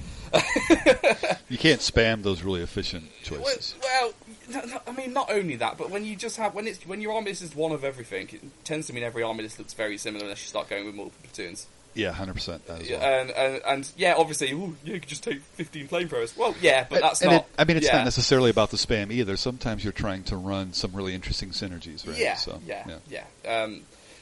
You 1.49 1.57
can't 1.57 1.81
spam 1.81 2.23
those 2.23 2.41
really 2.41 2.61
efficient 2.61 3.11
choices. 3.21 3.75
well 3.83 4.13
no, 4.49 4.61
no, 4.61 4.81
I 4.87 4.91
mean, 4.93 5.11
not 5.11 5.29
only 5.29 5.57
that, 5.57 5.77
but 5.77 5.89
when 5.89 6.05
you 6.05 6.15
just 6.15 6.37
have 6.37 6.55
when 6.55 6.67
it's 6.67 6.85
when 6.87 7.01
your 7.01 7.13
army 7.13 7.31
list 7.31 7.41
is 7.41 7.53
one 7.53 7.73
of 7.73 7.83
everything, 7.83 8.29
it 8.31 8.41
tends 8.63 8.87
to 8.87 8.93
mean 8.93 9.03
every 9.03 9.23
army 9.23 9.43
list 9.43 9.59
looks 9.59 9.73
very 9.73 9.97
similar 9.97 10.23
unless 10.23 10.41
you 10.41 10.47
start 10.47 10.69
going 10.69 10.85
with 10.85 10.95
multiple 10.95 11.19
platoons. 11.23 11.67
Yeah, 11.93 12.13
hundred 12.13 12.35
percent. 12.35 12.63
Yeah, 12.67 12.99
well. 12.99 13.21
and, 13.21 13.31
and 13.31 13.61
and 13.65 13.91
yeah, 13.97 14.15
obviously, 14.17 14.53
ooh, 14.53 14.77
you 14.85 14.99
could 15.01 15.09
just 15.09 15.23
take 15.23 15.41
fifteen 15.41 15.89
flamethrowers. 15.89 16.37
Well, 16.37 16.55
yeah, 16.61 16.85
but 16.89 17.01
that's 17.01 17.21
and 17.21 17.31
not. 17.31 17.41
It, 17.41 17.47
I 17.59 17.65
mean, 17.65 17.75
it's 17.75 17.87
yeah. 17.87 17.97
not 17.97 18.05
necessarily 18.05 18.49
about 18.49 18.71
the 18.71 18.77
spam 18.77 19.11
either. 19.11 19.35
Sometimes 19.35 19.83
you're 19.83 19.91
trying 19.91 20.23
to 20.23 20.37
run 20.37 20.71
some 20.71 20.93
really 20.93 21.13
interesting 21.13 21.49
synergies, 21.49 22.07
right? 22.07 22.17
Yeah, 22.17 22.35
So, 22.35 22.61
yeah, 22.65 22.99
yeah. 23.09 23.25
Um, 23.45 23.81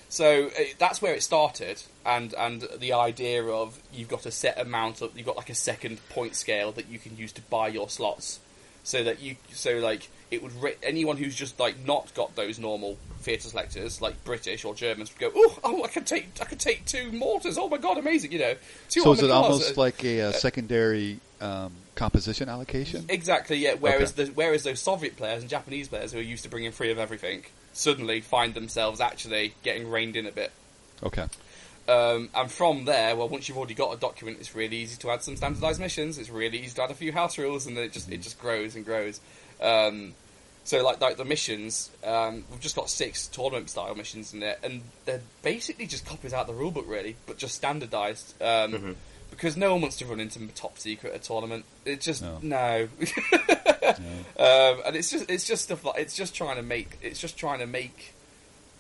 so 0.10 0.48
uh, 0.48 0.64
that's 0.80 1.02
where 1.02 1.14
it 1.14 1.24
started, 1.24 1.82
and 2.06 2.34
and 2.34 2.68
the 2.78 2.94
idea 2.94 3.44
of 3.44 3.80
you've 3.94 4.10
got 4.10 4.26
a 4.26 4.32
set 4.32 4.60
amount 4.60 5.02
of 5.02 5.16
you've 5.16 5.28
got 5.28 5.38
like 5.38 5.50
a 5.50 5.56
second 5.56 6.00
point 6.10 6.36
scale 6.36 6.72
that 6.74 6.90
you 6.90 7.00
can 7.00 7.16
use 7.16 7.32
to 7.34 7.42
buy 7.44 7.68
your 7.68 7.90
slots, 7.90 8.40
so 8.84 9.04
that 9.04 9.22
you 9.22 9.36
so 9.52 9.78
like 9.78 10.10
it 10.32 10.42
would 10.44 10.62
re- 10.62 10.76
anyone 10.84 11.18
who's 11.18 11.36
just 11.36 11.60
like 11.60 11.86
not 11.86 12.14
got 12.16 12.36
those 12.36 12.60
normal 12.60 12.98
theatre 13.20 13.50
selectors 13.50 14.02
like 14.02 14.24
British 14.24 14.66
or 14.66 14.74
Germans 14.74 15.12
would 15.12 15.20
go 15.20 15.32
oh, 15.36 15.60
oh 15.64 15.84
I 15.84 15.88
could 15.88 16.06
take 16.06 16.30
I 16.42 16.46
could 16.46 16.60
take 16.60 16.86
two 16.86 17.12
mortars 17.12 17.58
oh 17.58 17.68
my 17.68 17.78
god 17.78 17.98
amazing 17.98 18.32
you 18.32 18.40
know 18.40 18.56
two 18.90 19.02
So 19.02 19.14
is 19.14 19.24
it 19.24 19.32
almost 19.32 19.76
like 19.78 20.04
a, 20.06 20.22
uh 20.22 20.32
secondary 20.32 21.20
um, 21.42 21.74
composition 21.96 22.50
allocation? 22.50 23.06
Exactly, 23.10 23.58
yeah. 23.58 23.76
Whereas 23.76 24.14
Okay. 24.14 24.26
the, 24.26 24.32
whereas 24.34 24.64
those 24.64 24.80
Soviet 24.80 25.18
players 25.18 25.42
and 25.42 25.50
Japanese 25.50 25.88
players 25.88 26.12
who 26.12 26.20
are 26.20 26.22
used 26.22 26.44
to 26.44 26.50
bringing 26.50 26.72
three 26.72 26.92
of 26.92 27.00
everything 27.00 27.46
suddenly 27.80 28.22
find 28.22 28.54
themselves 28.54 29.00
actually 29.00 29.54
getting 29.64 29.90
reined 29.90 30.16
in 30.16 30.26
a 30.26 30.32
bit. 30.32 30.52
Okay. 31.02 31.26
Um, 31.88 32.30
and 32.36 32.52
from 32.52 32.86
there, 32.86 33.16
well, 33.16 33.30
once 33.30 33.50
you've 33.50 33.58
already 33.58 33.74
got 33.74 33.96
a 33.96 34.00
document, 34.00 34.38
it's 34.40 34.54
really 34.54 34.78
easy 34.78 34.98
to 34.98 35.10
add 35.10 35.24
some 35.24 35.36
standardized 35.36 35.80
missions. 35.80 36.20
It's 36.20 36.30
really 36.30 36.60
easy 36.60 36.76
to 36.76 36.84
add 36.84 36.92
a 36.92 36.94
few 36.94 37.12
house 37.12 37.38
rules, 37.38 37.66
and 37.66 37.76
then 37.76 37.86
it 37.86 37.94
just 37.94 38.12
it 38.12 38.22
just 38.22 38.40
grows 38.40 38.76
and 38.76 38.86
grows. 38.86 39.20
Um, 39.60 40.14
so, 40.66 40.84
like 40.84 41.02
like 41.02 41.18
the 41.18 41.26
missions, 41.26 41.90
um, 42.04 42.44
we've 42.52 42.60
just 42.60 42.76
got 42.76 42.92
six 42.92 43.28
tournament 43.28 43.72
style 43.72 43.96
missions 43.96 44.34
in 44.36 44.40
there, 44.40 44.58
and 44.62 44.82
they're 45.06 45.22
basically 45.42 45.88
just 45.88 46.06
copies 46.06 46.32
out 46.32 46.46
the 46.46 46.54
rulebook, 46.54 46.88
really, 46.88 47.16
but 47.26 47.38
just 47.38 47.56
standardized. 47.56 48.40
Um, 48.40 48.96
Because 49.40 49.56
no 49.56 49.72
one 49.72 49.82
wants 49.82 49.96
to 50.00 50.06
run 50.06 50.20
into 50.20 50.46
top 50.50 50.78
secret 50.78 51.14
at 51.14 51.22
a 51.22 51.24
tournament. 51.24 51.64
It 51.86 52.02
just 52.02 52.22
No. 52.22 52.40
no. 52.44 52.90
Um, 54.38 54.82
and 54.86 54.96
it's 54.98 55.10
just 55.10 55.30
it's 55.32 55.48
just 55.48 55.64
stuff 55.64 55.86
like 55.86 55.98
it's 56.00 56.14
just 56.14 56.36
trying 56.36 56.58
to 56.58 56.62
make 56.62 56.98
it's 57.02 57.20
just 57.22 57.38
trying 57.38 57.60
to 57.60 57.66
make 57.66 58.14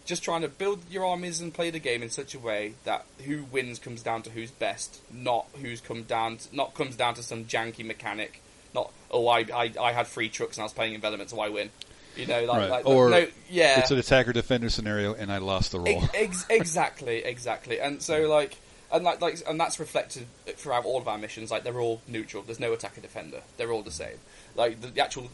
just 0.05 0.21
trying 0.21 0.41
to 0.41 0.49
build 0.49 0.81
your 0.89 1.05
armies 1.05 1.39
and 1.39 1.53
play 1.53 1.69
the 1.69 1.79
game 1.79 2.03
in 2.03 2.09
such 2.09 2.33
a 2.35 2.39
way 2.39 2.73
that 2.83 3.05
who 3.25 3.43
wins 3.45 3.79
comes 3.79 4.01
down 4.03 4.21
to 4.23 4.29
who's 4.31 4.51
best, 4.51 4.99
not 5.13 5.45
who's 5.61 5.79
come 5.79 6.03
down 6.03 6.37
to, 6.37 6.55
not 6.55 6.73
comes 6.73 6.95
down 6.97 7.13
to 7.13 7.23
some 7.23 7.45
janky 7.45 7.85
mechanic. 7.85 8.41
Not 8.75 8.91
oh 9.11 9.27
I, 9.29 9.45
I 9.53 9.71
I 9.79 9.91
had 9.93 10.07
three 10.07 10.27
trucks 10.27 10.57
and 10.57 10.63
I 10.63 10.65
was 10.65 10.73
playing 10.73 10.93
envelopment 10.93 11.29
so 11.29 11.39
I 11.39 11.47
win. 11.49 11.69
You 12.17 12.25
know 12.25 12.43
like, 12.43 12.57
Right. 12.57 12.69
like 12.69 12.85
Or 12.85 13.09
no, 13.09 13.27
yeah 13.49 13.79
It's 13.79 13.91
an 13.91 13.97
attacker 13.99 14.33
defender 14.33 14.69
scenario, 14.69 15.13
and 15.13 15.31
I 15.31 15.37
lost 15.37 15.71
the 15.71 15.79
roll. 15.79 16.03
Ex- 16.03 16.13
ex- 16.13 16.45
exactly, 16.49 17.23
exactly. 17.23 17.79
And 17.79 18.01
so 18.01 18.27
like 18.27 18.57
and 18.91 19.03
like 19.03 19.21
like 19.21 19.41
and 19.47 19.59
that's 19.59 19.79
reflected 19.79 20.25
throughout 20.47 20.85
all 20.85 20.97
of 20.97 21.07
our 21.07 21.17
missions. 21.17 21.51
Like 21.51 21.63
they're 21.63 21.79
all 21.79 22.01
neutral. 22.07 22.43
There's 22.43 22.59
no 22.59 22.73
attacker 22.73 23.01
defender. 23.01 23.41
They're 23.57 23.71
all 23.71 23.83
the 23.83 23.91
same. 23.91 24.17
Like 24.55 24.81
the, 24.81 24.87
the 24.87 25.01
actual 25.01 25.29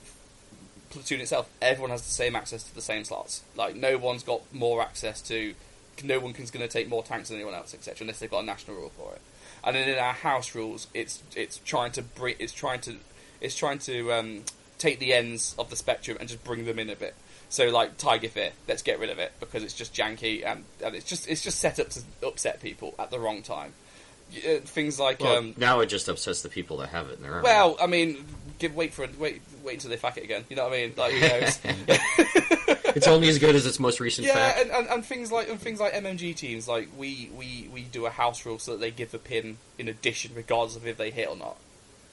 platoon 0.89 1.21
itself, 1.21 1.49
everyone 1.61 1.91
has 1.91 2.01
the 2.01 2.09
same 2.09 2.35
access 2.35 2.63
to 2.63 2.75
the 2.75 2.81
same 2.81 3.03
slots. 3.03 3.43
Like 3.55 3.75
no 3.75 3.97
one's 3.97 4.23
got 4.23 4.41
more 4.53 4.81
access 4.81 5.21
to. 5.23 5.53
No 6.03 6.19
one 6.19 6.33
is 6.35 6.51
going 6.51 6.67
to 6.67 6.71
take 6.71 6.89
more 6.89 7.03
tanks 7.03 7.29
than 7.29 7.37
anyone 7.37 7.53
else, 7.53 7.73
etc. 7.73 7.99
Unless 8.01 8.19
they've 8.19 8.29
got 8.29 8.43
a 8.43 8.45
national 8.45 8.75
rule 8.75 8.91
for 8.97 9.13
it. 9.13 9.21
And 9.63 9.75
then 9.75 9.87
in 9.87 9.97
our 9.97 10.13
house 10.13 10.53
rules, 10.53 10.87
it's 10.93 11.23
it's 11.35 11.59
trying 11.59 11.91
to 11.93 12.01
bring 12.01 12.35
it's 12.39 12.53
trying 12.53 12.81
to 12.81 12.97
it's 13.39 13.55
trying 13.55 13.79
to 13.79 14.11
um, 14.11 14.43
take 14.77 14.99
the 14.99 15.13
ends 15.13 15.55
of 15.57 15.69
the 15.69 15.75
spectrum 15.75 16.17
and 16.19 16.27
just 16.27 16.43
bring 16.43 16.65
them 16.65 16.79
in 16.79 16.89
a 16.89 16.95
bit. 16.95 17.15
So 17.49 17.69
like 17.69 17.97
Tiger 17.97 18.29
Fear, 18.29 18.51
let's 18.67 18.81
get 18.81 18.99
rid 18.99 19.09
of 19.09 19.19
it 19.19 19.31
because 19.39 19.63
it's 19.63 19.73
just 19.73 19.93
janky 19.93 20.45
and, 20.45 20.63
and 20.83 20.95
it's 20.95 21.05
just 21.05 21.27
it's 21.27 21.41
just 21.41 21.59
set 21.59 21.79
up 21.79 21.89
to 21.91 22.01
upset 22.25 22.61
people 22.61 22.95
at 22.99 23.11
the 23.11 23.19
wrong 23.19 23.41
time. 23.41 23.73
Uh, 24.35 24.57
Things 24.63 24.99
like 24.99 25.19
Well, 25.19 25.37
um, 25.37 25.53
now 25.57 25.79
it 25.81 25.85
just 25.85 26.07
upsets 26.09 26.41
the 26.41 26.49
people 26.49 26.77
that 26.77 26.89
have 26.89 27.09
it 27.09 27.17
in 27.17 27.23
their 27.23 27.33
army. 27.33 27.43
well, 27.43 27.77
I 27.79 27.87
mean, 27.87 28.25
give 28.59 28.75
wait 28.75 28.93
for 28.93 29.03
it, 29.03 29.19
wait 29.19 29.41
wait 29.63 29.75
until 29.75 29.91
they 29.91 29.97
fuck 29.97 30.17
it 30.17 30.23
again. 30.23 30.43
You 30.49 30.55
know 30.55 30.63
what 30.63 30.73
I 30.73 30.77
mean? 30.77 30.93
Like 30.97 31.13
who 31.13 31.19
knows? 31.19 31.59
it's 32.95 33.07
only 33.07 33.27
as 33.27 33.39
good 33.39 33.55
as 33.55 33.65
its 33.65 33.79
most 33.79 33.99
recent 33.99 34.25
yeah, 34.27 34.59
and, 34.59 34.71
and, 34.71 34.87
and 34.87 35.05
things 35.05 35.31
like 35.31 35.49
and 35.49 35.59
things 35.59 35.79
like 35.79 35.93
MMG 35.93 36.35
teams, 36.35 36.67
like 36.67 36.89
we, 36.97 37.29
we, 37.37 37.69
we 37.73 37.81
do 37.81 38.05
a 38.05 38.09
house 38.09 38.45
rule 38.45 38.57
so 38.57 38.71
that 38.71 38.79
they 38.79 38.91
give 38.91 39.11
the 39.11 39.19
pin 39.19 39.57
in 39.77 39.87
addition, 39.87 40.31
regardless 40.33 40.77
of 40.77 40.87
if 40.87 40.97
they 40.97 41.11
hit 41.11 41.27
or 41.29 41.35
not. 41.35 41.57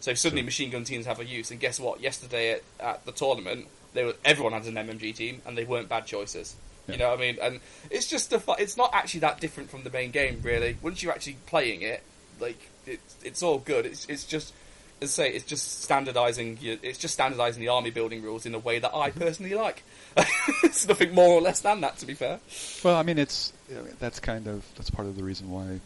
So 0.00 0.14
suddenly, 0.14 0.42
machine 0.42 0.70
gun 0.70 0.82
teams 0.82 1.06
have 1.06 1.20
a 1.20 1.24
use, 1.24 1.52
and 1.52 1.60
guess 1.60 1.78
what? 1.78 2.00
Yesterday 2.00 2.54
at, 2.54 2.62
at 2.80 3.06
the 3.06 3.12
tournament, 3.12 3.68
they 3.94 4.04
were 4.04 4.14
everyone 4.24 4.52
had 4.52 4.64
an 4.64 4.74
MMG 4.74 5.14
team, 5.14 5.42
and 5.46 5.56
they 5.56 5.64
weren't 5.64 5.88
bad 5.88 6.06
choices. 6.06 6.56
You 6.88 6.96
know 6.98 7.10
what 7.10 7.18
I 7.18 7.20
mean? 7.20 7.38
And 7.40 7.60
it's 7.90 8.08
just 8.08 8.24
stuff. 8.26 8.48
Like, 8.48 8.60
it's 8.60 8.76
not 8.76 8.90
actually 8.92 9.20
that 9.20 9.40
different 9.40 9.70
from 9.70 9.84
the 9.84 9.90
main 9.90 10.10
game, 10.10 10.40
really. 10.42 10.76
Once 10.82 11.02
you're 11.02 11.12
actually 11.12 11.36
playing 11.46 11.82
it, 11.82 12.02
like 12.40 12.58
it's 12.86 13.16
it's 13.22 13.42
all 13.42 13.58
good. 13.58 13.86
It's 13.86 14.04
it's 14.06 14.24
just. 14.24 14.52
As 15.00 15.18
I 15.18 15.24
say, 15.24 15.30
it's 15.32 15.44
just 15.44 15.82
standardizing. 15.82 16.58
your- 16.60 16.76
It's 16.80 16.98
just 16.98 17.14
standardizing 17.14 17.60
the 17.60 17.68
army 17.68 17.90
building 17.90 18.22
rules 18.22 18.46
in 18.46 18.54
a 18.54 18.58
way 18.60 18.78
that 18.78 18.94
I 18.94 19.10
mm-hmm. 19.10 19.18
personally 19.18 19.54
like. 19.54 19.82
it's 20.62 20.86
nothing 20.86 21.12
more 21.12 21.28
or 21.28 21.40
less 21.40 21.58
than 21.58 21.80
that, 21.80 21.98
to 21.98 22.06
be 22.06 22.14
fair. 22.14 22.38
Well, 22.84 22.94
I 22.96 23.02
mean, 23.02 23.18
it's 23.18 23.52
I 23.68 23.82
mean, 23.82 23.96
that's 23.98 24.20
kind 24.20 24.46
of 24.46 24.64
that's 24.76 24.90
part 24.90 25.08
of 25.08 25.16
the 25.16 25.24
reason 25.24 25.50
why 25.50 25.80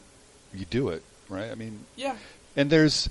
you 0.53 0.67
do 0.67 0.91
it, 0.91 1.03
right? 1.31 1.51
I 1.51 1.55
mean, 1.55 1.87
Yeah, 1.97 2.17
and 2.57 2.69
there's, 2.69 3.09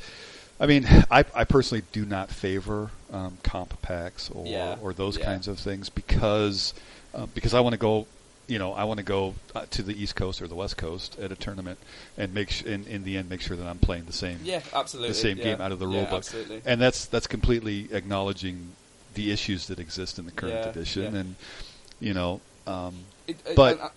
I 0.60 0.68
mean, 0.68 0.86
I, 1.12 1.26
I 1.34 1.44
personally 1.44 1.84
do 1.92 2.06
not 2.06 2.30
favor 2.30 2.90
um, 3.12 3.38
comp 3.44 3.82
packs 3.82 4.30
or 4.30 4.46
Yeah, 4.48 4.78
or 4.82 4.94
those 4.94 5.18
yeah. 5.18 5.26
kinds 5.26 5.48
of 5.48 5.60
things 5.60 5.90
because 5.90 6.74
uh, 7.14 7.26
because 7.34 7.54
I 7.54 7.60
want 7.60 7.74
to 7.74 7.78
go, 7.80 8.08
you 8.48 8.58
know, 8.60 8.74
I 8.74 8.84
want 8.86 9.00
to 9.00 9.04
go 9.04 9.36
uh, 9.54 9.66
to 9.72 9.84
the 9.84 9.94
East 10.02 10.16
Coast 10.16 10.42
or 10.42 10.48
the 10.48 10.56
West 10.56 10.78
Coast 10.78 11.18
at 11.20 11.32
a 11.32 11.36
tournament 11.36 11.78
and 12.18 12.34
make 12.34 12.52
sh- 12.52 12.64
in 12.64 12.86
in 12.88 13.04
the 13.04 13.18
end 13.18 13.30
make 13.30 13.42
sure 13.42 13.58
that 13.58 13.68
I'm 13.68 13.80
playing 13.80 14.06
the 14.06 14.14
same 14.14 14.40
yeah, 14.44 14.62
absolutely. 14.74 15.10
the 15.10 15.16
same 15.16 15.38
yeah. 15.38 15.44
game 15.44 15.62
out 15.62 15.72
of 15.74 15.80
the 15.80 15.88
rule 15.88 16.04
book, 16.06 16.14
Absolutely. 16.20 16.62
and 16.66 16.80
that's 16.80 17.06
that's 17.06 17.28
completely 17.28 17.90
acknowledging 17.92 18.70
the 19.14 19.32
issues 19.32 19.68
that 19.68 19.80
exist 19.80 20.20
in 20.20 20.26
the 20.26 20.32
current 20.32 20.66
edition, 20.68 21.16
and 21.16 21.36
you 22.00 22.14
know. 22.14 22.40
Um, 22.68 22.96
It- 23.28 23.38
it- 23.46 23.56
but- 23.56 23.74
and, 23.74 23.82
uh, 23.82 23.90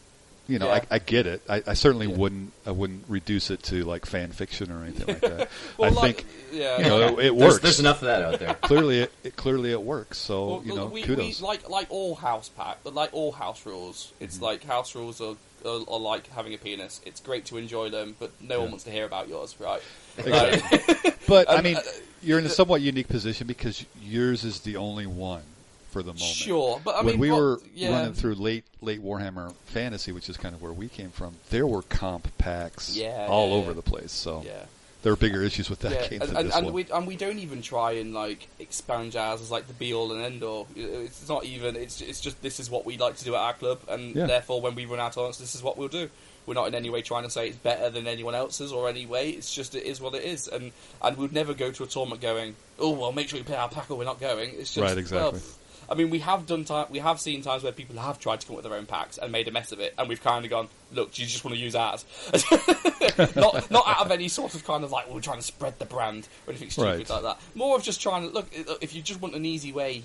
you 0.48 0.58
know, 0.58 0.66
Yeah. 0.66 0.82
I, 0.90 0.96
I 0.96 0.98
get 0.98 1.26
it. 1.26 1.42
I, 1.48 1.62
I 1.66 1.74
certainly 1.74 2.06
Yeah. 2.08 2.16
wouldn't. 2.16 2.52
I 2.66 2.70
wouldn't 2.70 3.04
reduce 3.08 3.50
it 3.50 3.62
to 3.64 3.84
like 3.84 4.06
fan 4.06 4.32
fiction 4.32 4.72
or 4.72 4.82
anything 4.82 5.06
like 5.08 5.20
that. 5.20 5.48
well, 5.78 5.90
I 5.90 5.94
like, 5.94 6.22
think 6.22 6.26
yeah, 6.52 6.78
you 6.78 6.84
know 6.84 7.00
it, 7.00 7.12
it 7.12 7.16
There's, 7.16 7.32
works. 7.52 7.58
there's 7.60 7.80
enough 7.80 8.00
of 8.02 8.06
that 8.06 8.22
out 8.22 8.38
there. 8.40 8.54
clearly, 8.54 9.00
it, 9.00 9.12
it 9.24 9.36
clearly 9.36 9.70
it 9.72 9.82
works. 9.82 10.18
So 10.18 10.46
Well, 10.48 10.62
you 10.64 10.74
know, 10.74 10.86
we, 10.86 11.02
kudos. 11.02 11.40
We, 11.40 11.46
like 11.46 11.68
like 11.68 11.86
all 11.90 12.14
house 12.14 12.48
pack, 12.48 12.78
like 12.84 13.10
all 13.12 13.32
house 13.32 13.64
rules. 13.66 14.12
It's 14.20 14.36
Mm-hmm. 14.36 14.44
like 14.44 14.64
house 14.64 14.94
rules 14.94 15.20
are, 15.20 15.36
are, 15.66 15.80
are 15.88 16.00
like 16.00 16.26
having 16.28 16.54
a 16.54 16.58
penis. 16.58 17.00
It's 17.04 17.20
great 17.20 17.44
to 17.46 17.58
enjoy 17.58 17.90
them, 17.90 18.16
but 18.18 18.30
no 18.40 18.60
one 18.60 18.70
wants 18.70 18.84
to 18.84 18.90
hear 18.90 19.04
about 19.04 19.28
yours, 19.28 19.54
right? 19.60 19.82
Exactly. 20.16 21.12
but 21.28 21.48
I 21.50 21.56
Um, 21.56 21.64
mean, 21.64 21.76
uh, 21.76 21.80
you're 22.22 22.38
in 22.38 22.46
a 22.46 22.48
somewhat 22.50 22.80
unique 22.80 23.08
position 23.08 23.46
because 23.46 23.84
yours 24.02 24.44
is 24.44 24.60
the 24.60 24.76
only 24.76 25.06
one 25.06 25.42
for 25.88 26.02
the 26.02 26.12
moment. 26.12 26.20
Sure, 26.20 26.80
but 26.84 26.94
I 26.96 26.98
when 27.02 27.14
mean, 27.14 27.18
we 27.20 27.30
were 27.32 27.60
yeah. 27.74 27.90
running 27.90 28.12
through 28.14 28.34
late 28.34 28.64
late 28.80 29.02
Warhammer 29.02 29.54
Fantasy, 29.66 30.12
which 30.12 30.28
is 30.28 30.36
kind 30.36 30.54
of 30.54 30.62
where 30.62 30.72
we 30.72 30.88
came 30.88 31.10
from, 31.10 31.34
there 31.50 31.66
were 31.66 31.82
comp 31.82 32.28
packs 32.38 32.96
Yeah, 32.96 33.26
all 33.28 33.48
yeah, 33.48 33.54
over 33.54 33.74
the 33.74 33.82
place. 33.82 34.12
So 34.12 34.42
yeah. 34.44 34.64
there 35.02 35.12
were 35.12 35.16
bigger 35.16 35.42
issues 35.42 35.70
with 35.70 35.80
that 35.80 36.10
game 36.10 36.22
and, 36.22 36.36
and, 36.36 36.52
and 36.52 36.72
we 36.72 36.86
and 36.92 37.06
we 37.06 37.16
don't 37.16 37.38
even 37.38 37.62
try 37.62 37.92
and 37.92 38.12
like 38.14 38.48
expand 38.58 39.12
jazz 39.12 39.40
as 39.40 39.50
like 39.50 39.66
the 39.66 39.74
be 39.74 39.94
all 39.94 40.12
and 40.12 40.22
end 40.22 40.42
all. 40.42 40.68
It's 40.76 41.28
not 41.28 41.44
even. 41.44 41.76
It's 41.76 42.00
it's 42.00 42.20
just 42.20 42.40
this 42.42 42.60
is 42.60 42.70
what 42.70 42.84
we 42.86 42.96
like 42.98 43.16
to 43.16 43.24
do 43.24 43.34
at 43.34 43.40
our 43.40 43.54
club, 43.54 43.80
and 43.88 44.14
therefore 44.14 44.60
when 44.60 44.74
we 44.74 44.86
run 44.86 45.00
out 45.00 45.08
of 45.08 45.14
tournaments, 45.14 45.38
this 45.38 45.54
is 45.54 45.62
what 45.62 45.76
we'll 45.78 45.88
do. 45.88 46.10
We're 46.46 46.54
not 46.54 46.68
in 46.68 46.74
any 46.74 46.88
way 46.88 47.02
trying 47.02 47.24
to 47.24 47.30
say 47.30 47.48
it's 47.48 47.58
better 47.58 47.90
than 47.90 48.06
anyone 48.06 48.34
else's 48.34 48.72
or 48.72 48.88
any 48.88 49.04
way. 49.04 49.28
It's 49.28 49.54
just 49.54 49.74
it 49.74 49.84
is 49.84 50.00
what 50.00 50.14
it 50.14 50.24
is, 50.24 50.48
and 50.48 50.72
and 51.02 51.16
we'd 51.18 51.32
never 51.32 51.52
go 51.52 51.70
to 51.70 51.82
a 51.82 51.86
tournament 51.86 52.22
going, 52.22 52.56
oh 52.78 52.92
well, 52.92 53.12
make 53.12 53.28
sure 53.28 53.38
you 53.38 53.44
play 53.44 53.56
our 53.56 53.68
pack 53.68 53.90
or 53.90 53.98
we're 53.98 54.04
not 54.04 54.18
going. 54.18 54.52
It's 54.54 54.72
just 54.72 54.78
Right, 54.78 54.96
exactly. 54.96 55.32
well, 55.32 55.42
I 55.90 55.94
mean, 55.94 56.10
we 56.10 56.18
have 56.18 56.46
done 56.46 56.64
time. 56.64 56.86
We 56.90 56.98
have 56.98 57.18
seen 57.18 57.40
times 57.42 57.62
where 57.62 57.72
people 57.72 57.96
have 57.96 58.18
tried 58.20 58.40
to 58.40 58.46
come 58.46 58.56
up 58.56 58.62
with 58.62 58.70
their 58.70 58.78
own 58.78 58.86
packs 58.86 59.16
and 59.18 59.32
made 59.32 59.48
a 59.48 59.50
mess 59.50 59.72
of 59.72 59.80
it, 59.80 59.94
and 59.96 60.08
we've 60.08 60.22
kind 60.22 60.44
of 60.44 60.50
gone, 60.50 60.68
"Look, 60.92 61.12
do 61.14 61.22
you 61.22 61.28
just 61.28 61.44
want 61.44 61.56
to 61.56 61.60
use 61.62 61.74
ours?" 61.74 62.04
not 63.36 63.70
not 63.70 63.86
out 63.86 64.04
of 64.04 64.10
any 64.10 64.28
sort 64.28 64.54
of 64.54 64.64
kind 64.66 64.84
of 64.84 64.92
like, 64.92 65.06
well, 65.06 65.14
we're 65.14 65.20
trying 65.20 65.38
to 65.38 65.42
spread 65.44 65.78
the 65.78 65.84
brand 65.86 66.28
or 66.46 66.50
anything 66.50 66.70
stupid 66.70 66.88
Right. 66.98 67.10
like 67.10 67.22
that. 67.22 67.40
More 67.54 67.76
of 67.76 67.82
just 67.82 68.00
trying 68.02 68.28
to 68.28 68.34
look. 68.34 68.46
If 68.80 68.94
you 68.94 69.02
just 69.02 69.20
want 69.20 69.34
an 69.34 69.44
easy 69.44 69.72
way 69.72 70.02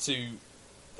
to 0.00 0.26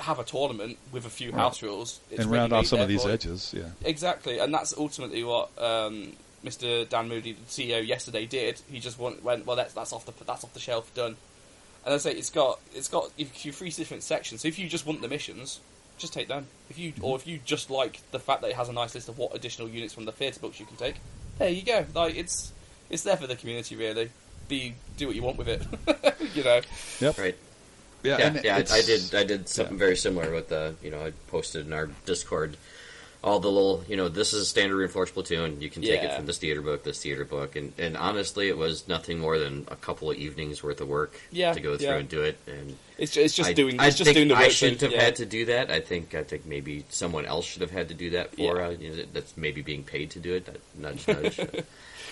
have 0.01 0.19
a 0.19 0.25
tournament 0.25 0.79
with 0.93 1.07
a 1.07 1.11
few 1.11 1.31
Right. 1.31 1.39
house 1.41 1.63
rules 1.63 2.01
it's 2.11 2.21
and 2.21 2.31
round 2.31 2.53
off 2.53 2.67
some 2.67 2.81
of 2.81 2.89
these 2.89 3.05
you. 3.05 3.11
edges, 3.11 3.53
yeah. 3.57 3.71
Exactly, 3.85 4.39
and 4.39 4.53
that's 4.55 4.75
ultimately 4.77 5.25
what 5.25 5.51
um, 5.61 6.13
Mr. 6.45 6.89
Dan 6.89 7.09
Moody, 7.09 7.33
the 7.33 7.41
CEO, 7.47 7.85
yesterday 7.87 8.25
did. 8.27 8.61
He 8.71 8.79
just 8.79 8.99
went, 8.99 9.23
went 9.25 9.47
well, 9.47 9.57
that's 9.57 9.75
that's 9.75 9.93
off 9.93 10.07
the 10.07 10.13
that's 10.25 10.45
off 10.45 10.53
the 10.55 10.61
shelf, 10.61 10.93
done. 10.95 11.17
And 11.85 11.95
I 11.95 11.99
say 11.99 12.13
it's 12.13 12.31
got 12.31 12.61
it's 12.75 12.89
got 12.89 13.11
if 13.17 13.45
you 13.45 13.53
three 13.53 13.71
different 13.71 14.03
sections. 14.03 14.43
So 14.43 14.49
if 14.49 14.59
you 14.59 14.69
just 14.69 14.87
want 14.87 15.01
the 15.01 15.09
missions, 15.09 15.61
just 15.97 16.13
take 16.13 16.29
them. 16.29 16.47
If 16.71 16.79
you 16.79 16.93
or 17.01 17.17
if 17.17 17.27
you 17.27 17.41
just 17.45 17.71
like 17.71 18.01
the 18.11 18.19
fact 18.19 18.43
that 18.43 18.51
it 18.51 18.57
has 18.57 18.69
a 18.69 18.73
nice 18.73 18.95
list 18.95 19.09
of 19.09 19.19
what 19.19 19.35
additional 19.35 19.69
units 19.69 19.95
from 19.95 20.05
the 20.05 20.13
theatre 20.13 20.41
books 20.41 20.61
you 20.61 20.67
can 20.67 20.77
take, 20.77 20.97
there 21.39 21.49
you 21.49 21.63
go. 21.63 21.87
Like 21.95 22.17
it's 22.17 22.53
it's 22.91 23.03
there 23.03 23.17
for 23.17 23.27
the 23.27 23.37
community 23.37 23.77
really. 23.77 24.11
be 24.49 24.75
do 24.97 25.07
what 25.07 25.17
you 25.17 25.23
want 25.23 25.39
with 25.39 25.49
it. 25.49 25.63
you 26.35 26.43
know, 26.43 26.61
Yep. 27.01 27.19
Right. 27.19 27.37
Yeah. 28.03 28.19
Yeah, 28.19 28.27
and 28.27 28.45
yeah. 28.45 28.57
I, 28.57 28.77
I 28.77 28.83
did. 28.83 29.15
I 29.15 29.25
did 29.25 29.49
something 29.49 29.75
yeah. 29.75 29.79
very 29.79 29.97
similar 29.97 30.33
with 30.33 30.49
the. 30.49 30.75
You 30.83 30.91
know, 30.91 31.05
I 31.05 31.13
posted 31.29 31.67
in 31.67 31.73
our 31.73 31.89
Discord 32.07 32.57
all 33.25 33.41
the 33.41 33.51
little. 33.51 33.85
You 33.89 33.97
know, 33.97 34.09
this 34.09 34.33
is 34.33 34.43
a 34.43 34.45
standard 34.47 34.77
reinforced 34.77 35.15
platoon. 35.15 35.61
You 35.61 35.69
can 35.71 35.83
take 35.83 36.03
it 36.03 36.15
from 36.15 36.27
this 36.27 36.39
theater 36.39 36.63
book, 36.63 36.85
this 36.85 37.03
theater 37.03 37.25
book, 37.25 37.57
and 37.57 37.73
and 37.79 37.97
honestly, 37.97 38.49
it 38.49 38.57
was 38.57 38.87
nothing 38.89 39.19
more 39.19 39.39
than 39.39 39.67
a 39.71 39.77
couple 39.77 40.11
of 40.11 40.17
evenings 40.17 40.63
worth 40.63 40.81
of 40.81 40.89
work 40.89 41.19
Yeah, 41.31 41.53
to 41.53 41.61
go 41.61 41.77
through 41.77 41.87
yeah. 41.89 41.97
and 41.97 42.09
do 42.09 42.23
it. 42.23 42.39
And 42.47 42.77
it's 42.97 43.13
ju- 43.13 43.21
it's 43.23 43.35
just 43.35 43.51
I, 43.51 43.53
doing. 43.53 43.81
I 43.81 43.89
It's 43.89 43.97
just 43.97 44.07
think 44.07 44.17
doing 44.17 44.29
the 44.29 44.35
work. 44.35 44.45
I 44.45 44.49
shouldn't 44.49 44.81
have 44.83 44.93
yeah. 44.93 45.03
had 45.03 45.17
to 45.17 45.27
do 45.27 45.45
that. 45.47 45.71
I 45.71 45.81
think 45.81 46.15
I 46.15 46.23
think 46.23 46.47
maybe 46.47 46.85
someone 46.91 47.27
else 47.27 47.45
should 47.47 47.63
have 47.63 47.71
had 47.71 47.89
to 47.89 47.95
do 47.95 48.11
that 48.11 48.35
for. 48.37 48.59
Yeah. 48.59 48.67
Uh, 48.67 48.71
you 48.71 48.91
know, 48.97 49.03
that's 49.13 49.37
maybe 49.37 49.63
being 49.63 49.83
paid 49.83 50.11
to 50.13 50.21
do 50.21 50.35
it. 50.35 50.47
That 50.47 50.57
nudge, 50.77 51.07
nudge. 51.09 51.39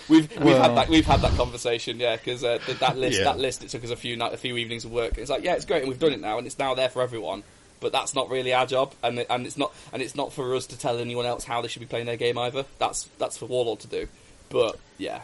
We've 0.09 0.31
we've 0.37 0.41
Well- 0.45 0.63
had 0.63 0.77
that 0.77 0.89
we've 0.89 1.05
had 1.07 1.21
that 1.23 1.33
conversation, 1.37 1.99
yeah, 1.99 2.15
because 2.15 2.45
uh, 2.45 2.59
th- 2.65 2.79
that 2.79 2.97
list 2.97 3.19
Yeah. 3.19 3.25
that 3.25 3.39
list 3.39 3.65
it 3.65 3.71
took 3.71 3.83
us 3.83 3.91
a 3.91 3.97
few 3.97 4.17
night, 4.17 4.33
a 4.33 4.37
few 4.37 4.57
evenings 4.57 4.85
of 4.85 4.93
work. 4.93 5.19
It's 5.19 5.29
like 5.31 5.43
yeah, 5.43 5.55
it's 5.55 5.65
great, 5.65 5.81
and 5.81 5.89
we've 5.89 5.99
done 5.99 6.13
it 6.13 6.21
now, 6.21 6.39
and 6.39 6.47
it's 6.47 6.59
now 6.61 6.75
there 6.75 6.89
for 6.89 7.03
everyone. 7.03 7.43
But 7.81 7.93
that's 7.93 8.15
not 8.15 8.31
really 8.31 8.53
our 8.55 8.67
job, 8.67 8.95
and 9.03 9.19
it- 9.19 9.27
and 9.29 9.47
it's 9.47 9.57
not 9.59 9.75
and 9.93 10.01
it's 10.03 10.15
not 10.15 10.33
for 10.33 10.55
us 10.55 10.67
to 10.69 10.79
tell 10.79 10.99
anyone 10.99 11.27
else 11.27 11.45
how 11.45 11.61
they 11.63 11.69
should 11.69 11.81
be 11.81 11.87
playing 11.87 12.07
their 12.07 12.17
game 12.17 12.39
either. 12.39 12.65
That's 12.79 13.09
that's 13.19 13.37
for 13.37 13.47
Warlord 13.47 13.81
to 13.81 13.87
do. 13.89 14.09
But 14.49 14.79
yeah, 14.99 15.21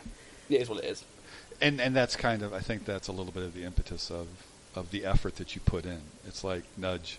it 0.51 0.61
is 0.63 0.69
what 0.69 0.85
it 0.85 0.87
is. 0.91 1.05
and 1.61 1.81
and 1.81 1.95
that's 1.97 2.17
kind 2.17 2.43
of 2.43 2.53
I 2.53 2.61
think 2.61 2.85
that's 2.85 3.09
a 3.09 3.13
little 3.13 3.33
bit 3.33 3.43
of 3.45 3.55
the 3.55 3.65
impetus 3.65 4.11
of 4.11 4.27
of 4.75 4.91
the 4.91 5.05
effort 5.05 5.37
that 5.37 5.55
you 5.55 5.61
put 5.65 5.85
in. 5.87 6.01
It's 6.27 6.43
like 6.45 6.65
nudge, 6.77 7.19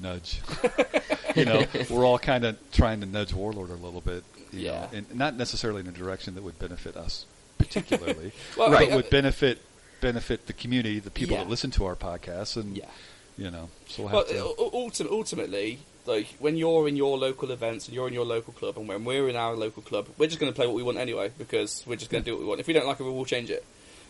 nudge. 0.00 0.40
you 1.36 1.44
know, 1.44 1.64
we're 1.90 2.04
all 2.04 2.18
kind 2.18 2.44
of 2.44 2.56
trying 2.72 3.00
to 3.00 3.06
nudge 3.06 3.32
Warlord 3.32 3.70
a 3.70 3.74
little 3.74 4.00
bit. 4.00 4.24
You 4.52 4.60
Yeah. 4.66 4.80
know, 4.80 4.88
and 4.98 5.14
not 5.14 5.36
necessarily 5.36 5.80
in 5.80 5.88
a 5.88 5.92
direction 5.92 6.34
that 6.36 6.42
would 6.44 6.58
benefit 6.58 6.96
us 6.96 7.26
particularly, 7.58 8.32
Well, 8.56 8.70
but 8.70 8.74
right, 8.74 8.92
would 8.94 9.10
benefit 9.10 9.60
benefit 10.00 10.46
the 10.46 10.52
community, 10.52 10.98
the 11.00 11.10
people 11.10 11.36
Yeah. 11.36 11.44
that 11.44 11.50
listen 11.50 11.70
to 11.72 11.84
our 11.86 11.96
podcasts, 11.96 12.56
and 12.56 12.76
Yeah. 12.76 12.84
You 13.36 13.50
know, 13.50 13.68
so 13.88 14.04
we'll 14.04 14.12
Well, 14.12 14.90
to. 14.90 15.10
ultimately, 15.10 15.78
like 16.06 16.28
when 16.38 16.56
you're 16.56 16.86
in 16.88 16.96
your 16.96 17.16
local 17.18 17.50
events 17.50 17.86
and 17.86 17.94
you're 17.94 18.08
in 18.08 18.14
your 18.14 18.24
local 18.24 18.52
club, 18.52 18.76
and 18.78 18.86
when 18.88 19.04
we're 19.04 19.28
in 19.28 19.36
our 19.36 19.54
local 19.56 19.82
club, 19.82 20.06
we're 20.18 20.26
just 20.26 20.38
going 20.38 20.52
to 20.52 20.56
play 20.56 20.66
what 20.66 20.76
we 20.76 20.82
want 20.82 20.98
anyway 20.98 21.30
because 21.38 21.82
we're 21.86 21.96
just 21.96 22.10
going 22.10 22.22
to 22.22 22.30
do 22.30 22.34
what 22.34 22.40
we 22.40 22.46
want. 22.46 22.60
If 22.60 22.66
we 22.66 22.72
don't 22.72 22.86
like 22.86 23.00
it, 23.00 23.04
we 23.04 23.10
will 23.10 23.24
change 23.24 23.50
it. 23.50 23.64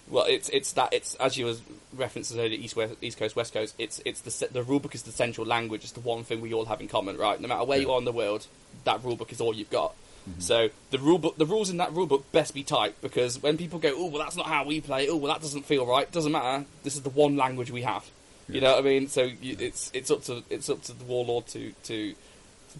Well, 0.08 0.26
it's 0.28 0.50
it's 0.50 0.72
that 0.72 0.92
it's 0.92 1.14
as 1.14 1.38
you 1.38 1.46
was 1.46 1.62
referencing 1.96 2.36
earlier, 2.36 2.58
east 2.58 2.76
west, 2.76 2.94
east 3.00 3.16
coast, 3.18 3.34
west 3.36 3.54
coast. 3.54 3.74
It's 3.78 4.02
it's 4.04 4.20
the 4.20 4.48
the 4.52 4.62
rule 4.62 4.80
book 4.80 4.94
is 4.94 5.02
the 5.02 5.12
central 5.12 5.46
language. 5.46 5.82
It's 5.82 5.92
the 5.92 6.00
one 6.00 6.24
thing 6.24 6.42
we 6.42 6.52
all 6.52 6.66
have 6.66 6.80
in 6.82 6.88
common, 6.88 7.16
right? 7.16 7.40
No 7.40 7.48
matter 7.48 7.64
where 7.64 7.78
you 7.78 7.90
are 7.90 7.98
in 7.98 8.04
the 8.04 8.12
world, 8.12 8.46
that 8.84 9.02
rule 9.02 9.16
book 9.16 9.32
is 9.32 9.40
all 9.40 9.54
you've 9.54 9.70
got. 9.70 9.94
Mm-hmm. 10.28 10.40
So 10.40 10.68
the 10.90 10.98
rule 10.98 11.18
book, 11.18 11.38
the 11.38 11.46
rules 11.46 11.70
in 11.70 11.78
that 11.78 11.92
rule 11.92 12.06
book 12.06 12.30
best 12.32 12.52
be 12.52 12.62
tight 12.62 13.00
because 13.00 13.42
when 13.42 13.56
people 13.56 13.78
go, 13.78 13.94
oh 13.96 14.08
well, 14.08 14.22
that's 14.22 14.36
not 14.36 14.46
how 14.46 14.64
we 14.64 14.80
play. 14.82 15.08
Oh 15.08 15.16
well, 15.16 15.32
that 15.32 15.40
doesn't 15.40 15.64
feel 15.64 15.86
right. 15.86 16.10
Doesn't 16.10 16.32
matter. 16.32 16.66
This 16.82 16.96
is 16.96 17.02
the 17.02 17.10
one 17.10 17.36
language 17.36 17.70
we 17.70 17.82
have. 17.82 18.04
You 18.48 18.60
know 18.60 18.72
what 18.72 18.80
I 18.80 18.82
mean? 18.82 19.08
So 19.08 19.22
you, 19.22 19.56
it's 19.58 19.90
it's 19.94 20.10
up 20.10 20.22
to 20.24 20.42
it's 20.50 20.68
up 20.68 20.82
to 20.84 20.92
the 20.92 21.04
warlord 21.04 21.46
to 21.48 21.72
to 21.84 22.14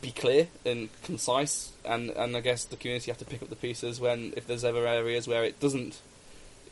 be 0.01 0.11
clear 0.11 0.49
and 0.65 0.89
concise, 1.03 1.73
and 1.85 2.11
and 2.11 2.37
I 2.37 2.41
guess 2.41 2.65
the 2.65 2.77
community 2.77 3.11
have 3.11 3.19
to 3.19 3.25
pick 3.25 3.43
up 3.43 3.49
the 3.49 3.57
pieces 3.57 4.01
when 4.01 4.35
if 4.37 4.47
there's 4.47 4.65
ever 4.65 4.87
areas 4.87 5.27
where 5.27 5.45
it 5.45 5.61
doesn't 5.61 6.01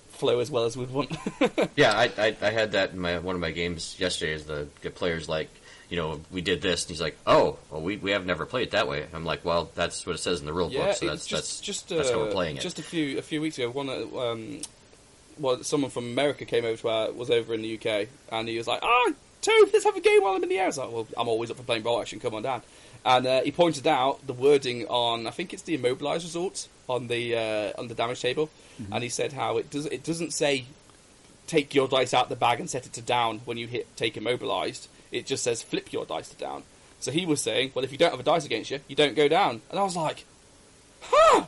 flow 0.09 0.41
as 0.41 0.51
well 0.51 0.65
as 0.65 0.77
we'd 0.77 0.91
want. 0.91 1.17
Yeah, 1.77 1.97
I, 1.97 2.11
I 2.19 2.37
I 2.43 2.51
had 2.51 2.73
that 2.73 2.91
in 2.91 2.99
my 2.99 3.19
one 3.19 3.35
of 3.35 3.41
my 3.41 3.51
games 3.51 3.97
yesterday. 3.99 4.33
Is 4.33 4.45
the, 4.45 4.69
the 4.83 4.91
players 4.91 5.29
like, 5.29 5.49
you 5.89 5.97
know, 5.97 6.21
we 6.31 6.43
did 6.43 6.61
this, 6.61 6.85
and 6.85 6.91
he's 6.91 7.01
like, 7.01 7.17
oh, 7.27 7.59
well, 7.71 7.81
we 7.81 7.97
we 7.97 8.11
have 8.11 8.27
never 8.27 8.45
played 8.45 8.69
it 8.69 8.71
that 8.73 8.89
way. 8.89 9.07
I'm 9.13 9.25
like, 9.25 9.45
well, 9.45 9.71
that's 9.75 10.07
what 10.07 10.15
it 10.15 10.19
says 10.19 10.41
in 10.41 10.47
the 10.47 10.53
rule 10.53 10.71
yeah, 10.71 10.87
book, 10.87 10.97
so 10.97 11.07
that's 11.07 11.13
was 11.13 11.29
that's 11.29 11.61
just 11.61 11.65
just 11.65 11.89
that's 11.89 12.11
how 12.11 12.21
uh, 12.21 12.25
we're 12.25 12.33
playing 12.33 12.57
it. 12.57 12.61
Just 12.61 12.79
a 12.79 12.83
few 12.83 13.19
a 13.19 13.23
few 13.23 13.41
weeks 13.41 13.59
ago, 13.59 13.71
one 13.71 13.89
uh, 13.89 14.19
um, 14.19 14.61
well, 15.43 15.63
someone 15.63 15.91
from 15.91 16.05
America 16.07 16.45
came 16.47 16.65
over 16.65 16.77
to 16.81 16.89
our, 16.89 17.13
was 17.13 17.31
over 17.31 17.53
in 17.53 17.61
the 17.63 17.75
UK, 17.77 18.09
and 18.31 18.49
he 18.49 18.57
was 18.57 18.67
like, 18.67 18.81
"Ah, 18.83 19.11
Toph, 19.43 19.73
let's 19.73 19.85
have 19.85 19.97
a 19.97 20.01
game 20.01 20.23
while 20.23 20.35
I'm 20.35 20.43
in 20.43 20.49
the 20.49 20.57
air." 20.59 20.65
I 20.65 20.67
was 20.69 20.79
like, 20.79 20.93
"Well, 20.93 21.07
I'm 21.19 21.29
always 21.29 21.51
up 21.51 21.57
for 21.59 21.65
playing 21.65 21.83
bolt 21.83 22.01
action. 22.03 22.21
Come 22.21 22.35
on 22.35 22.43
down." 22.43 22.63
And 23.05 23.27
uh, 23.27 23.43
he 23.43 23.51
pointed 23.51 23.87
out 23.89 24.25
the 24.27 24.33
wording 24.33 24.87
on, 24.87 25.27
I 25.27 25.31
think 25.31 25.53
it's 25.53 25.63
the 25.65 25.75
immobilized 25.75 26.23
result 26.25 26.69
on 26.89 27.09
the 27.09 27.37
uh, 27.37 27.73
on 27.81 27.89
the 27.89 27.95
damage 27.95 28.21
table, 28.23 28.49
Mm-hmm. 28.81 28.93
and 28.95 29.03
he 29.03 29.11
said 29.11 29.35
how 29.35 29.59
it 29.59 29.69
does 29.69 29.85
it 29.85 30.03
doesn't 30.03 30.33
say 30.33 30.65
take 31.47 31.75
your 31.75 31.89
dice 31.89 32.15
out 32.15 32.31
the 32.31 32.37
bag 32.37 32.59
and 32.59 32.71
set 32.71 32.87
it 32.87 32.93
to 32.95 33.03
down 33.03 33.41
when 33.45 33.59
you 33.59 33.67
hit 33.67 33.95
take 33.97 34.17
immobilized. 34.17 34.89
It 35.11 35.27
just 35.27 35.43
says 35.45 35.63
flip 35.63 35.93
your 35.93 36.07
dice 36.07 36.31
to 36.31 36.37
down. 36.37 36.63
So 37.01 37.11
he 37.11 37.27
was 37.27 37.41
saying, 37.43 37.73
well, 37.75 37.85
if 37.85 37.93
you 37.93 37.99
don't 37.99 38.13
have 38.13 38.21
a 38.21 38.23
dice 38.23 38.47
against 38.47 38.71
you, 38.71 38.79
you 38.89 38.95
don't 38.97 39.15
go 39.17 39.27
down. 39.29 39.61
And 39.71 39.79
I 39.79 39.83
was 39.83 39.97
like, 39.97 40.25
huh. 41.03 41.45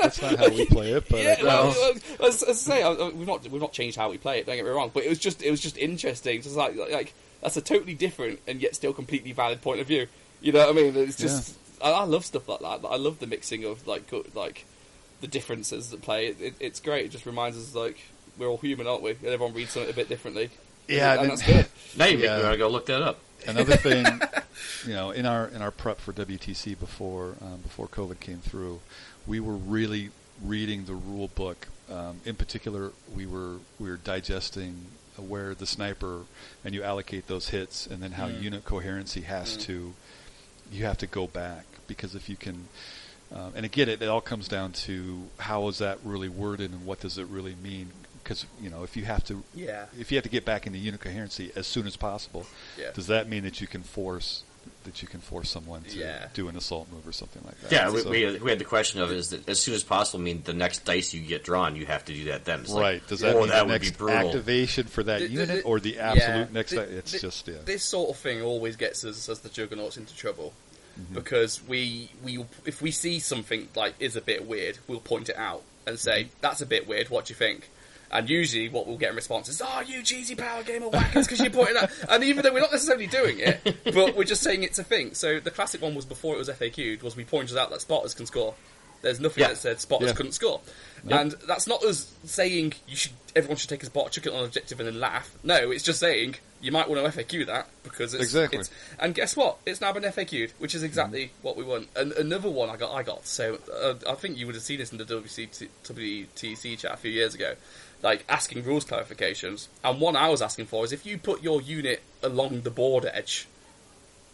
That's 0.00 0.20
not 0.20 0.38
how 0.38 0.48
we 0.48 0.66
play 0.66 0.92
it, 0.92 1.08
but 1.08 1.22
yeah, 1.22 1.36
uh, 1.40 1.44
well, 1.44 1.94
as, 2.28 2.42
as 2.42 2.48
I 2.48 2.52
say, 2.52 2.82
uh, 2.82 3.10
we've 3.10 3.26
not 3.26 3.48
we've 3.48 3.60
not 3.60 3.72
changed 3.72 3.96
how 3.96 4.10
we 4.10 4.18
play 4.18 4.40
it. 4.40 4.46
Don't 4.46 4.56
get 4.56 4.64
me 4.64 4.70
wrong, 4.70 4.90
but 4.92 5.04
it 5.04 5.08
was 5.08 5.18
just 5.18 5.42
it 5.42 5.50
was 5.50 5.60
just 5.60 5.76
interesting. 5.78 6.42
Just 6.42 6.56
like 6.56 6.76
like 6.76 7.14
that's 7.40 7.56
a 7.56 7.60
totally 7.60 7.94
different 7.94 8.40
and 8.46 8.60
yet 8.60 8.74
still 8.74 8.92
completely 8.92 9.32
valid 9.32 9.62
point 9.62 9.80
of 9.80 9.86
view. 9.86 10.06
You 10.40 10.52
know 10.52 10.60
what 10.60 10.70
I 10.70 10.72
mean? 10.72 10.96
It's 10.96 11.16
just 11.16 11.56
I, 11.82 11.90
I 11.90 12.04
love 12.04 12.24
stuff 12.24 12.48
like 12.48 12.60
that. 12.60 12.80
I 12.88 12.96
love 12.96 13.18
the 13.18 13.26
mixing 13.26 13.64
of 13.64 13.86
like 13.86 14.10
go- 14.10 14.24
like 14.34 14.66
the 15.20 15.28
differences 15.28 15.90
that 15.90 16.02
play. 16.02 16.28
It, 16.28 16.40
it, 16.40 16.54
it's 16.60 16.80
great. 16.80 17.06
It 17.06 17.10
just 17.10 17.26
reminds 17.26 17.56
us 17.56 17.74
like 17.74 17.98
we're 18.38 18.48
all 18.48 18.58
human, 18.58 18.86
aren't 18.86 19.02
we? 19.02 19.10
And 19.10 19.26
everyone 19.26 19.54
reads 19.54 19.70
something 19.70 19.90
a 19.90 19.94
bit 19.94 20.08
differently. 20.08 20.50
yeah, 20.88 21.12
and 21.12 21.22
and 21.22 21.30
that's 21.30 21.42
good. 21.42 21.66
now 21.96 22.06
you 22.06 22.18
make 22.18 22.26
yeah. 22.26 22.38
me 22.38 22.42
want 22.42 22.54
to 22.54 22.58
go 22.58 22.68
look 22.68 22.86
that 22.86 23.02
up. 23.02 23.18
Another 23.46 23.76
thing, 23.76 24.04
you 24.86 24.94
know, 24.94 25.10
in 25.10 25.26
our 25.26 25.46
in 25.48 25.62
our 25.62 25.70
prep 25.70 25.98
for 26.00 26.12
WTC 26.12 26.78
before 26.78 27.36
um, 27.40 27.58
before 27.62 27.88
COVID 27.88 28.20
came 28.20 28.38
through, 28.38 28.80
we 29.26 29.40
were 29.40 29.56
really 29.56 30.10
reading 30.42 30.84
the 30.84 30.94
rule 30.94 31.28
book. 31.28 31.68
Um, 31.90 32.20
in 32.24 32.36
particular, 32.36 32.92
we 33.14 33.26
were 33.26 33.56
we 33.78 33.88
were 33.90 33.96
digesting 33.98 34.86
where 35.18 35.54
the 35.54 35.66
sniper 35.66 36.22
and 36.64 36.74
you 36.74 36.82
allocate 36.82 37.26
those 37.26 37.50
hits, 37.50 37.86
and 37.86 38.02
then 38.02 38.12
how 38.12 38.28
Mm. 38.28 38.42
unit 38.42 38.64
coherency 38.64 39.22
has 39.22 39.56
to 39.58 39.92
you 40.70 40.84
have 40.84 40.96
to 40.98 41.06
go 41.06 41.26
back 41.26 41.64
because 41.86 42.14
if 42.14 42.28
you 42.28 42.36
can. 42.36 42.68
Um, 43.34 43.52
and 43.56 43.64
again, 43.64 43.88
it, 43.88 44.02
it 44.02 44.08
all 44.08 44.20
comes 44.20 44.46
down 44.46 44.72
to 44.72 45.22
how 45.38 45.66
is 45.68 45.78
that 45.78 45.98
really 46.04 46.28
worded 46.28 46.70
and 46.70 46.84
what 46.84 47.00
does 47.00 47.16
it 47.16 47.26
really 47.28 47.54
mean? 47.62 47.88
Because 48.22 48.44
you 48.60 48.68
know, 48.68 48.82
if 48.84 48.94
you 48.96 49.04
have 49.06 49.24
to 49.24 49.42
Yeah. 49.54 49.86
if 49.98 50.10
you 50.12 50.16
have 50.16 50.22
to 50.24 50.28
get 50.30 50.44
back 50.44 50.66
into 50.66 50.78
unit 50.78 51.00
coherency 51.00 51.50
as 51.56 51.66
soon 51.66 51.86
as 51.86 51.96
possible, 51.96 52.46
Yeah. 52.78 52.90
does 52.92 53.06
that 53.06 53.28
mean 53.28 53.42
that 53.44 53.60
you 53.60 53.66
can 53.66 53.82
force 53.82 54.42
that 54.84 55.02
you 55.02 55.08
can 55.08 55.20
force 55.20 55.50
someone 55.50 55.82
to 55.82 55.96
Yeah. 55.98 56.26
do 56.34 56.48
an 56.48 56.56
assault 56.56 56.88
move 56.92 57.06
or 57.06 57.12
something 57.12 57.42
like 57.44 57.60
that? 57.62 57.72
Yeah, 57.72 57.90
we, 57.90 58.00
So- 58.00 58.10
we, 58.10 58.38
we 58.38 58.50
had 58.50 58.58
the 58.58 58.64
question 58.64 59.00
of 59.00 59.10
is 59.12 59.30
that 59.30 59.48
as 59.48 59.60
soon 59.60 59.74
as 59.74 59.82
possible 59.84 60.20
I 60.20 60.24
mean 60.24 60.42
the 60.44 60.52
next 60.54 60.84
dice 60.84 61.12
you 61.14 61.20
get 61.20 61.44
drawn, 61.44 61.76
you 61.76 61.86
have 61.86 62.04
to 62.06 62.12
do 62.12 62.24
that 62.24 62.44
then. 62.44 62.60
It's 62.60 62.70
like, 62.70 62.82
right. 62.82 63.06
Does 63.08 63.20
that 63.20 63.34
oh, 63.36 63.40
mean 63.40 63.48
that 63.50 63.58
the 63.60 63.64
would 63.72 63.80
be 63.80 63.86
next 63.86 63.98
brutal. 63.98 64.28
activation 64.28 64.86
for 64.86 65.02
that 65.04 65.18
Th- 65.18 65.30
th- 65.30 65.38
unit 65.40 65.54
th- 65.56 65.64
or 65.64 65.80
the 65.80 65.90
yeah. 65.94 66.12
absolute 66.12 66.52
next? 66.52 66.70
Th- 66.70 66.88
it's 66.88 67.10
th- 67.12 67.22
just 67.22 67.48
yeah. 67.48 67.54
This 67.64 67.84
sort 67.84 68.10
of 68.10 68.16
thing 68.16 68.42
always 68.42 68.76
gets 68.76 69.04
us 69.04 69.28
as 69.28 69.40
the 69.40 69.48
juggernauts 69.48 69.96
into 69.96 70.14
trouble 70.16 70.52
Mm-hmm. 71.00 71.14
because 71.14 71.66
we 71.66 72.10
we 72.22 72.44
if 72.66 72.82
we 72.82 72.90
see 72.90 73.18
something 73.18 73.66
like 73.74 73.94
is 73.98 74.14
a 74.14 74.20
bit 74.20 74.46
weird, 74.46 74.76
we'll 74.86 75.00
point 75.00 75.30
it 75.30 75.36
out 75.38 75.62
and 75.86 75.98
say 75.98 76.24
Mm-hmm. 76.24 76.34
that's 76.42 76.60
a 76.60 76.66
bit 76.66 76.86
weird. 76.86 77.08
What 77.08 77.24
do 77.24 77.32
you 77.32 77.36
think? 77.36 77.70
And 78.12 78.28
usually, 78.28 78.68
what 78.68 78.86
we'll 78.86 78.98
get 78.98 79.10
in 79.10 79.16
response 79.16 79.48
is, 79.48 79.62
"Oh, 79.64 79.80
you 79.86 80.02
cheesy 80.02 80.34
power 80.34 80.62
gamer 80.62 80.88
whackers," 80.88 81.26
because 81.26 81.40
you 81.40 81.48
pointed 81.50 81.76
out. 81.78 81.90
And 82.10 82.22
even 82.24 82.42
though 82.44 82.52
we're 82.52 82.60
not 82.60 82.72
necessarily 82.72 83.06
doing 83.06 83.38
it, 83.38 83.60
but 83.84 84.14
we're 84.14 84.24
just 84.24 84.42
saying 84.42 84.62
it's 84.64 84.78
a 84.78 84.84
thing. 84.84 85.14
So 85.14 85.40
the 85.40 85.50
classic 85.50 85.80
one 85.80 85.94
was 85.94 86.04
before 86.04 86.34
it 86.34 86.38
was 86.38 86.48
FAQ'd 86.50 87.02
was 87.02 87.16
we 87.16 87.24
pointed 87.24 87.56
out 87.56 87.70
that 87.70 87.80
spotters 87.80 88.12
can 88.12 88.26
score. 88.26 88.54
There's 89.00 89.18
nothing 89.18 89.40
Yeah. 89.42 89.48
that 89.48 89.56
said 89.56 89.80
spotters 89.80 90.10
Yeah. 90.10 90.14
couldn't 90.14 90.32
score, 90.32 90.60
Yep. 91.06 91.20
and 91.20 91.32
that's 91.48 91.66
not 91.66 91.82
us 91.82 92.12
saying 92.24 92.74
you 92.86 92.94
should. 92.96 93.12
Everyone 93.34 93.56
should 93.56 93.70
take 93.70 93.82
a 93.82 93.86
spot, 93.86 94.12
chuck 94.12 94.26
it 94.26 94.32
on 94.32 94.40
an 94.40 94.44
objective, 94.44 94.78
and 94.78 94.86
then 94.86 95.00
laugh. 95.00 95.30
No, 95.42 95.70
it's 95.72 95.82
just 95.82 95.98
saying 95.98 96.36
you 96.60 96.70
might 96.70 96.88
want 96.88 97.00
to 97.02 97.08
FAQ 97.10 97.46
that 97.46 97.66
because 97.82 98.12
it's, 98.14 98.22
Exactly. 98.22 98.58
it's 98.60 98.70
and 99.00 99.12
guess 99.14 99.34
what? 99.34 99.56
It's 99.66 99.80
now 99.80 99.92
been 99.92 100.04
FAQ'd, 100.04 100.52
which 100.58 100.74
is 100.76 100.82
exactly 100.84 101.24
Mm-hmm. 101.28 101.42
what 101.42 101.56
we 101.56 101.64
want. 101.64 101.88
And 101.96 102.12
another 102.12 102.50
one 102.50 102.68
I 102.70 102.76
got, 102.76 102.92
I 102.94 103.02
got. 103.02 103.26
So 103.26 103.58
uh, 103.74 103.94
I 104.08 104.14
think 104.16 104.36
you 104.36 104.44
would 104.46 104.54
have 104.54 104.62
seen 104.62 104.78
this 104.78 104.92
in 104.92 104.98
the 104.98 105.04
WC, 105.04 105.48
WTC 105.84 106.78
chat 106.78 106.92
a 106.92 106.96
few 106.96 107.10
years 107.10 107.34
ago, 107.34 107.54
like 108.02 108.24
asking 108.28 108.64
rules 108.64 108.84
clarifications. 108.84 109.68
And 109.84 110.00
one 110.00 110.16
I 110.16 110.28
was 110.28 110.42
asking 110.42 110.66
for 110.66 110.84
is 110.84 110.92
if 110.92 111.06
you 111.06 111.18
put 111.18 111.42
your 111.42 111.62
unit 111.62 112.02
along 112.22 112.62
the 112.62 112.70
board 112.70 113.06
edge, 113.10 113.46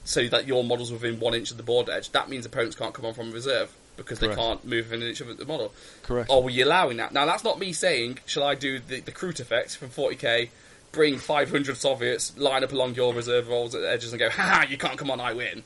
so 0.05 0.27
that 0.29 0.47
your 0.47 0.65
model's 0.65 0.91
within 0.91 1.21
one 1.21 1.35
inch 1.35 1.51
of 1.51 1.59
the 1.59 1.63
board 1.63 1.91
edge, 1.91 2.11
that 2.13 2.31
means 2.31 2.47
opponents 2.47 2.75
can't 2.75 2.95
come 2.95 3.05
on 3.05 3.13
from 3.13 3.31
reserve 3.31 3.71
because 3.97 4.19
Correct. 4.19 4.37
they 4.37 4.43
can't 4.43 4.65
move 4.65 4.87
within 4.87 5.03
an 5.03 5.09
inch 5.09 5.21
of 5.21 5.37
the 5.37 5.45
model. 5.45 5.73
Correct. 6.03 6.31
Or 6.31 6.43
were 6.43 6.51
you 6.51 6.65
allowing 6.65 6.97
that? 6.97 7.13
Now 7.13 7.27
that's 7.27 7.45
not 7.45 7.59
me 7.59 7.73
saying, 7.75 8.21
shall 8.25 8.45
I 8.45 8.55
do 8.55 8.79
the, 8.79 9.01
the 9.01 9.13
Kroot 9.13 9.39
effect 9.39 9.77
from 9.77 9.91
40k, 9.91 10.49
bring 10.93 11.19
500 11.19 11.77
Soviets, 11.77 12.39
line 12.39 12.65
up 12.65 12.73
along 12.73 12.95
your 12.95 13.13
reserve 13.13 13.49
rolls 13.49 13.75
at 13.75 13.83
the 13.83 13.91
edges 13.91 14.13
and 14.13 14.19
go, 14.19 14.31
ha 14.31 14.65
you 14.69 14.79
can't 14.79 14.97
come 14.97 15.11
on, 15.11 15.21
I 15.21 15.35
win. 15.35 15.63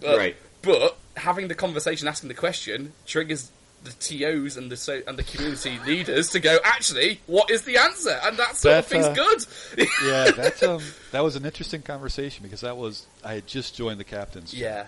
But, 0.00 0.16
Right. 0.16 0.36
But 0.62 0.96
having 1.16 1.48
the 1.48 1.54
conversation, 1.54 2.06
asking 2.08 2.28
the 2.28 2.34
question, 2.34 2.92
triggers 3.06 3.50
the 3.84 3.92
TOs 3.92 4.56
and 4.56 4.70
the 4.70 4.76
so, 4.76 5.00
and 5.06 5.16
the 5.16 5.22
community 5.22 5.78
leaders 5.86 6.30
to 6.30 6.40
go, 6.40 6.58
actually, 6.64 7.20
what 7.26 7.50
is 7.50 7.62
the 7.62 7.76
answer? 7.76 8.18
And 8.24 8.36
that 8.36 8.56
sort 8.56 8.78
of 8.78 8.86
thing's 8.86 9.06
uh, 9.06 9.14
good. 9.14 9.46
yeah, 10.04 10.30
that's 10.32 10.62
um, 10.62 10.82
that 11.12 11.22
was 11.22 11.36
an 11.36 11.44
interesting 11.44 11.82
conversation 11.82 12.42
because 12.42 12.62
that 12.62 12.76
was 12.76 13.06
I 13.24 13.34
had 13.34 13.46
just 13.46 13.76
joined 13.76 14.00
the 14.00 14.04
captains, 14.04 14.52
yeah. 14.52 14.86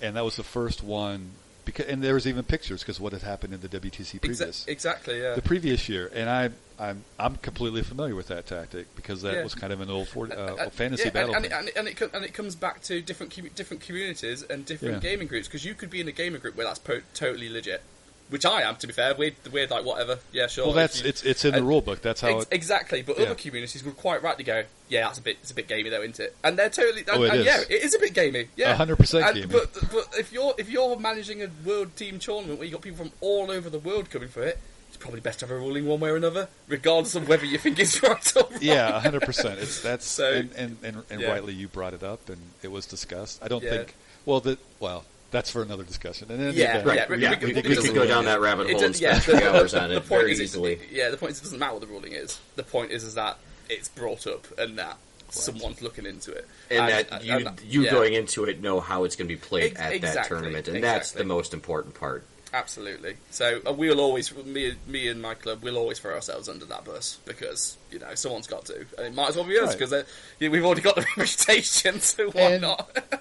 and 0.00 0.16
that 0.16 0.24
was 0.24 0.36
the 0.36 0.42
first 0.42 0.82
one 0.82 1.32
because 1.66 1.86
and 1.86 2.02
there 2.02 2.14
was 2.14 2.26
even 2.26 2.42
pictures 2.44 2.80
because 2.80 2.98
what 2.98 3.12
had 3.12 3.22
happened 3.22 3.52
in 3.52 3.60
the 3.60 3.68
WTC 3.68 4.20
previous 4.20 4.66
exactly. 4.66 5.20
Yeah. 5.20 5.34
the 5.34 5.42
previous 5.42 5.88
year, 5.88 6.10
and 6.14 6.30
I 6.30 6.50
I'm 6.78 7.04
I'm 7.18 7.36
completely 7.36 7.82
familiar 7.82 8.14
with 8.14 8.28
that 8.28 8.46
tactic 8.46 8.94
because 8.96 9.20
that 9.22 9.34
Yeah. 9.34 9.42
was 9.42 9.54
kind 9.54 9.70
of 9.72 9.82
an 9.82 9.90
old 9.90 10.08
for, 10.08 10.26
uh, 10.32 10.54
Uh, 10.54 10.70
fantasy 10.70 11.04
yeah, 11.04 11.10
battle. 11.10 11.34
and, 11.34 11.44
and, 11.44 11.68
it, 11.68 11.76
and, 11.76 11.88
it, 11.88 12.00
and 12.14 12.24
it 12.24 12.32
comes 12.32 12.54
back 12.56 12.80
to 12.84 13.02
different 13.02 13.54
different 13.54 13.82
communities 13.82 14.42
and 14.42 14.64
different 14.64 15.02
Yeah. 15.04 15.10
gaming 15.10 15.28
groups 15.28 15.46
because 15.46 15.64
you 15.66 15.74
could 15.74 15.90
be 15.90 16.00
in 16.00 16.08
a 16.08 16.12
gaming 16.12 16.40
group 16.40 16.56
where 16.56 16.66
that's 16.66 16.78
po- 16.78 17.02
totally 17.12 17.50
legit, 17.50 17.82
which 18.30 18.46
I 18.46 18.62
am 18.62 18.76
to 18.76 18.86
be 18.86 18.92
fair. 18.92 19.14
We're, 19.14 19.32
we're 19.52 19.66
like 19.66 19.84
whatever, 19.84 20.18
yeah, 20.32 20.46
sure. 20.46 20.66
well, 20.66 20.74
that's 20.74 21.02
you- 21.02 21.08
it's 21.08 21.22
it's 21.22 21.44
in 21.44 21.52
the 21.54 21.62
rule 21.62 21.80
book. 21.82 22.00
That's 22.00 22.20
how 22.22 22.36
Ex- 22.38 22.44
it. 22.44 22.48
exactly, 22.52 23.02
but 23.02 23.18
Yeah. 23.18 23.26
other 23.26 23.34
communities 23.34 23.84
would 23.84 23.96
quite 23.96 24.22
rightly 24.22 24.44
go, 24.44 24.64
yeah, 24.88 25.02
that's 25.02 25.18
a 25.18 25.22
bit, 25.22 25.36
it's 25.42 25.50
a 25.50 25.54
bit 25.54 25.68
gamey 25.68 25.90
though, 25.90 26.00
isn't 26.02 26.18
it? 26.20 26.34
And 26.42 26.58
they're 26.58 26.70
totally, 26.70 27.00
and, 27.00 27.10
Oh, 27.10 27.22
it 27.24 27.30
and 27.30 27.40
is. 27.40 27.46
yeah, 27.46 27.60
it 27.68 27.82
is 27.82 27.94
a 27.94 27.98
bit 27.98 28.14
gamey, 28.14 28.48
yeah, 28.56 28.76
100% 28.76 29.26
And- 29.26 29.34
gamey. 29.34 29.46
But 29.46 29.74
but 29.92 30.08
if 30.18 30.32
you're 30.32 30.54
if 30.58 30.70
you're 30.70 30.98
managing 30.98 31.42
a 31.42 31.48
world 31.64 31.94
team 31.96 32.18
tournament 32.18 32.58
where 32.58 32.66
you 32.66 32.72
have 32.72 32.80
got 32.80 32.84
people 32.84 33.04
from 33.04 33.12
all 33.20 33.50
over 33.50 33.68
the 33.68 33.78
world 33.78 34.10
coming 34.10 34.28
for 34.28 34.42
it, 34.42 34.58
it's 34.88 34.96
probably 34.96 35.20
best 35.20 35.38
to 35.40 35.46
have 35.46 35.54
a 35.54 35.58
ruling 35.58 35.86
one 35.86 36.00
way 36.00 36.10
or 36.10 36.16
another, 36.16 36.48
regardless 36.68 37.14
of 37.14 37.28
whether 37.28 37.44
you 37.44 37.58
think 37.58 37.78
it's 37.78 38.02
right 38.02 38.36
or 38.36 38.42
wrong. 38.42 38.58
Yeah, 38.60 38.98
hundred 39.00 39.22
percent. 39.22 39.58
It's 39.60 39.80
that's 39.80 40.06
So- 40.06 40.30
and 40.32 40.52
and, 40.56 40.76
and, 40.82 41.02
and 41.10 41.20
yeah. 41.20 41.30
rightly 41.30 41.52
you 41.54 41.68
brought 41.68 41.94
it 41.94 42.02
up 42.02 42.28
and 42.28 42.38
it 42.62 42.70
was 42.72 42.86
discussed. 42.86 43.40
I 43.42 43.48
don't 43.48 43.62
Yeah. 43.64 43.70
think. 43.70 43.94
Well, 44.26 44.40
that 44.40 44.58
well, 44.80 45.04
that's 45.30 45.50
for 45.50 45.62
another 45.62 45.84
discussion. 45.84 46.30
And 46.30 46.40
then 46.40 46.54
Yeah, 46.54 46.78
yeah, 46.78 46.82
Right. 46.84 46.96
Yeah, 46.96 47.16
Yeah, 47.16 47.38
we- 47.40 47.46
we, 47.46 47.52
we- 47.54 47.62
we, 47.62 47.68
we- 47.76 47.82
could 47.82 47.94
go 47.94 48.06
down 48.06 48.24
that 48.26 48.40
rabbit 48.40 48.68
It 48.68 48.72
hole 48.74 48.84
and 48.84 48.92
does- 48.94 49.00
yeah, 49.00 49.18
spend 49.20 49.38
the- 49.38 49.40
three 49.42 49.48
hours 49.58 49.74
on 49.74 49.90
it 49.92 49.94
point 50.00 50.08
very 50.08 50.32
is, 50.32 50.40
easily. 50.40 50.80
Yeah, 50.90 51.10
the 51.10 51.16
point 51.16 51.32
is 51.32 51.38
it 51.38 51.44
doesn't 51.44 51.58
matter 51.58 51.72
what 51.74 51.80
the 51.82 51.86
ruling 51.88 52.12
is. 52.12 52.38
The 52.56 52.62
point 52.64 52.90
is 52.90 53.04
is 53.04 53.14
that 53.14 53.38
it's 53.68 53.88
brought 53.88 54.26
up 54.26 54.46
and 54.58 54.78
that 54.78 54.96
someone's 55.30 55.80
looking 55.80 56.06
into 56.06 56.32
it, 56.32 56.46
And, 56.70 56.88
that 56.88 57.24
you, 57.24 57.36
and- 57.36 57.60
you 57.64 57.82
yeah. 57.84 57.90
going 57.92 58.14
into 58.14 58.44
it 58.44 58.60
know 58.60 58.80
how 58.80 59.04
it's 59.04 59.14
going 59.14 59.28
to 59.28 59.34
be 59.34 59.40
played 59.40 59.76
Ex- 59.78 59.80
at 59.80 60.00
that 60.14 60.26
tournament, 60.26 60.66
and 60.68 60.82
that's 60.82 61.12
the 61.12 61.24
most 61.24 61.54
important 61.54 61.94
part. 61.94 62.24
Absolutely. 62.52 63.14
So 63.30 63.60
uh, 63.64 63.72
we'll 63.72 64.00
always, 64.00 64.34
me, 64.44 64.74
me 64.88 65.06
and 65.06 65.22
my 65.22 65.34
club, 65.34 65.62
we'll 65.62 65.76
always 65.76 66.00
throw 66.00 66.14
ourselves 66.16 66.48
under 66.48 66.64
that 66.64 66.84
bus 66.84 67.18
because 67.24 67.76
you 67.92 68.00
know 68.00 68.12
someone's 68.16 68.48
got 68.48 68.64
to, 68.64 68.74
and 68.98 69.06
it 69.06 69.14
might 69.14 69.28
as 69.28 69.36
well 69.36 69.44
be 69.44 69.56
us 69.56 69.68
Right. 69.68 69.78
because 69.78 70.04
yeah, 70.40 70.48
we've 70.48 70.64
already 70.64 70.80
got 70.82 70.96
the 70.96 71.02
reputation, 71.16 72.00
so 72.00 72.28
why 72.32 72.40
And- 72.54 72.62
not? 72.62 72.90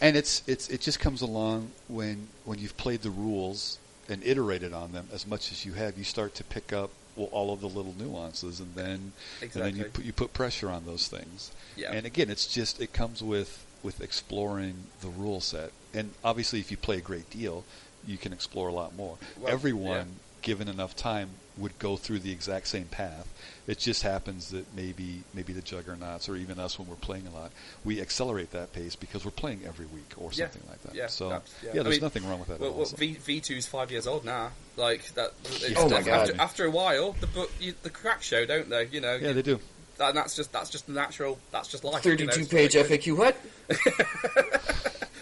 and 0.00 0.16
it's 0.16 0.42
it's 0.46 0.68
it 0.68 0.80
just 0.80 1.00
comes 1.00 1.22
along 1.22 1.70
when 1.88 2.28
when 2.44 2.58
you've 2.58 2.76
played 2.76 3.02
the 3.02 3.10
rules 3.10 3.78
and 4.08 4.22
iterated 4.22 4.72
on 4.72 4.92
them 4.92 5.08
as 5.12 5.26
much 5.26 5.50
as 5.50 5.64
you 5.64 5.72
have, 5.74 5.96
you 5.96 6.04
start 6.04 6.34
to 6.34 6.44
pick 6.44 6.72
up 6.72 6.90
well, 7.16 7.28
all 7.30 7.52
of 7.52 7.60
the 7.60 7.68
little 7.68 7.94
nuances, 7.98 8.60
and 8.60 8.74
then 8.74 9.12
and 9.40 9.50
then 9.52 9.76
you 9.76 9.84
put 9.84 10.04
you 10.04 10.12
put 10.12 10.32
pressure 10.32 10.68
on 10.68 10.84
those 10.84 11.08
things. 11.08 11.52
Yeah. 11.76 11.92
And 11.92 12.06
again, 12.06 12.30
it's 12.30 12.46
just 12.46 12.80
it 12.80 12.92
comes 12.92 13.22
with 13.22 13.64
with 13.82 14.00
exploring 14.00 14.74
the 15.00 15.08
rule 15.08 15.40
set, 15.40 15.70
and 15.92 16.10
obviously, 16.24 16.58
if 16.60 16.70
you 16.70 16.76
play 16.76 16.98
a 16.98 17.02
great 17.02 17.30
deal, 17.30 17.64
you 18.06 18.18
can 18.18 18.32
explore 18.32 18.68
a 18.68 18.72
lot 18.72 18.96
more. 18.96 19.18
Well, 19.38 19.52
Everyone, 19.52 19.96
yeah. 19.96 20.04
given 20.42 20.68
enough 20.68 20.96
time, 20.96 21.30
would 21.56 21.78
go 21.78 21.96
through 21.96 22.18
the 22.18 22.32
exact 22.32 22.66
same 22.66 22.86
path. 22.86 23.28
It 23.66 23.78
just 23.78 24.02
happens 24.02 24.50
that 24.50 24.66
maybe 24.76 25.22
maybe 25.32 25.52
the 25.52 25.62
juggernauts 25.62 26.28
or 26.28 26.36
even 26.36 26.58
us 26.58 26.78
when 26.78 26.88
we're 26.88 26.96
playing 26.96 27.26
a 27.26 27.30
lot, 27.30 27.50
we 27.84 28.00
accelerate 28.00 28.50
that 28.50 28.72
pace 28.72 28.94
because 28.96 29.24
we're 29.24 29.30
playing 29.30 29.62
every 29.66 29.86
week 29.86 30.12
or 30.18 30.30
Yeah. 30.32 30.44
something 30.50 30.62
like 30.68 30.82
that. 30.82 30.94
Yeah, 30.94 31.06
so 31.06 31.28
that's- 31.30 31.54
yeah. 31.62 31.70
yeah, 31.74 31.80
I 31.80 31.84
there's 31.84 31.94
mean, 31.96 32.02
nothing 32.02 32.28
wrong 32.28 32.38
with 32.40 32.48
that 32.48 32.60
Well, 32.60 32.70
at 32.70 32.72
all. 32.72 32.78
well 32.78 32.86
so. 32.86 32.96
v, 32.96 33.12
V 33.14 33.40
two's 33.40 33.66
five 33.66 33.90
years 33.90 34.06
old 34.06 34.24
now. 34.24 34.50
Like 34.76 35.04
that. 35.14 35.32
it's- 35.44 35.72
Oh 35.76 35.88
my 35.88 35.98
after, 35.98 36.10
God. 36.10 36.30
After, 36.40 36.64
a 36.66 36.70
while, 36.70 37.12
the 37.20 37.26
book, 37.28 37.50
you, 37.60 37.74
the 37.82 37.90
crack 37.90 38.22
show, 38.22 38.44
don't 38.44 38.68
they? 38.68 38.86
You 38.86 39.00
know. 39.00 39.14
yeah, 39.14 39.32
they 39.32 39.42
do. 39.42 39.60
And 40.00 40.16
that's 40.16 40.34
just 40.34 40.52
that's 40.52 40.70
just 40.70 40.88
natural. 40.88 41.38
That's 41.52 41.68
just 41.68 41.84
life. 41.84 42.04
you 42.04 42.16
know, 42.16 42.26
Thirty-two 42.26 42.46
page 42.46 42.74
like- 42.76 42.86
FAQ. 42.86 43.16
What? 43.16 43.36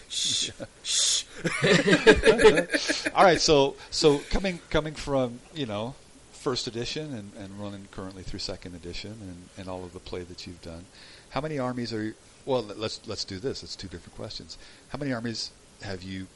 Shh, 0.09 0.51
shh. 0.83 1.25
All 3.15 3.25
right, 3.25 3.41
so 3.41 3.77
so 3.91 4.19
coming 4.31 4.61
coming 4.71 4.95
from 4.95 5.41
you 5.55 5.65
know 5.67 5.95
first 6.43 6.67
edition 6.67 7.15
and, 7.15 7.33
and 7.39 7.61
running 7.61 7.87
currently 7.91 8.23
through 8.23 8.41
second 8.41 8.75
edition 8.75 9.13
and, 9.23 9.49
and 9.57 9.69
all 9.69 9.85
of 9.85 9.93
the 9.93 10.01
play 10.01 10.23
that 10.25 10.47
you've 10.47 10.61
done, 10.63 10.85
how 11.31 11.41
many 11.41 11.59
armies 11.59 11.93
are 11.93 12.03
you? 12.03 12.15
Well, 12.45 12.63
let's 12.63 13.01
let's 13.07 13.25
do 13.25 13.39
this. 13.39 13.63
It's 13.63 13.77
two 13.77 13.89
different 13.89 14.17
questions. 14.17 14.59
How 14.89 14.99
many 14.99 15.13
armies 15.13 15.53
have 15.83 16.03
you 16.03 16.27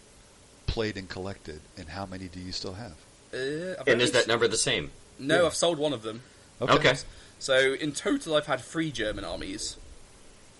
played 0.66 0.96
and 0.96 1.08
collected, 1.08 1.60
and 1.76 1.88
how 1.88 2.06
many 2.06 2.28
do 2.28 2.40
you 2.40 2.52
still 2.52 2.74
have? 2.74 2.94
Uh, 3.34 3.82
And 3.86 4.00
is 4.00 4.12
that 4.12 4.26
number 4.28 4.46
the 4.48 4.56
same? 4.56 4.90
No, 5.18 5.40
Yeah. 5.40 5.46
I've 5.46 5.54
sold 5.54 5.78
one 5.78 5.92
of 5.92 6.02
them. 6.02 6.22
Okay. 6.60 6.94
So 7.38 7.74
in 7.74 7.92
total, 7.92 8.34
I've 8.36 8.46
had 8.46 8.60
three 8.60 8.90
German 8.92 9.24
armies. 9.24 9.76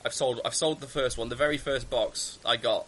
I've 0.05 0.13
sold. 0.15 0.41
I've 0.45 0.55
sold 0.55 0.81
the 0.81 0.87
first 0.89 1.17
one. 1.17 1.29
The 1.29 1.37
very 1.37 1.59
first 1.59 1.89
box 1.89 2.39
I 2.45 2.57
got. 2.57 2.87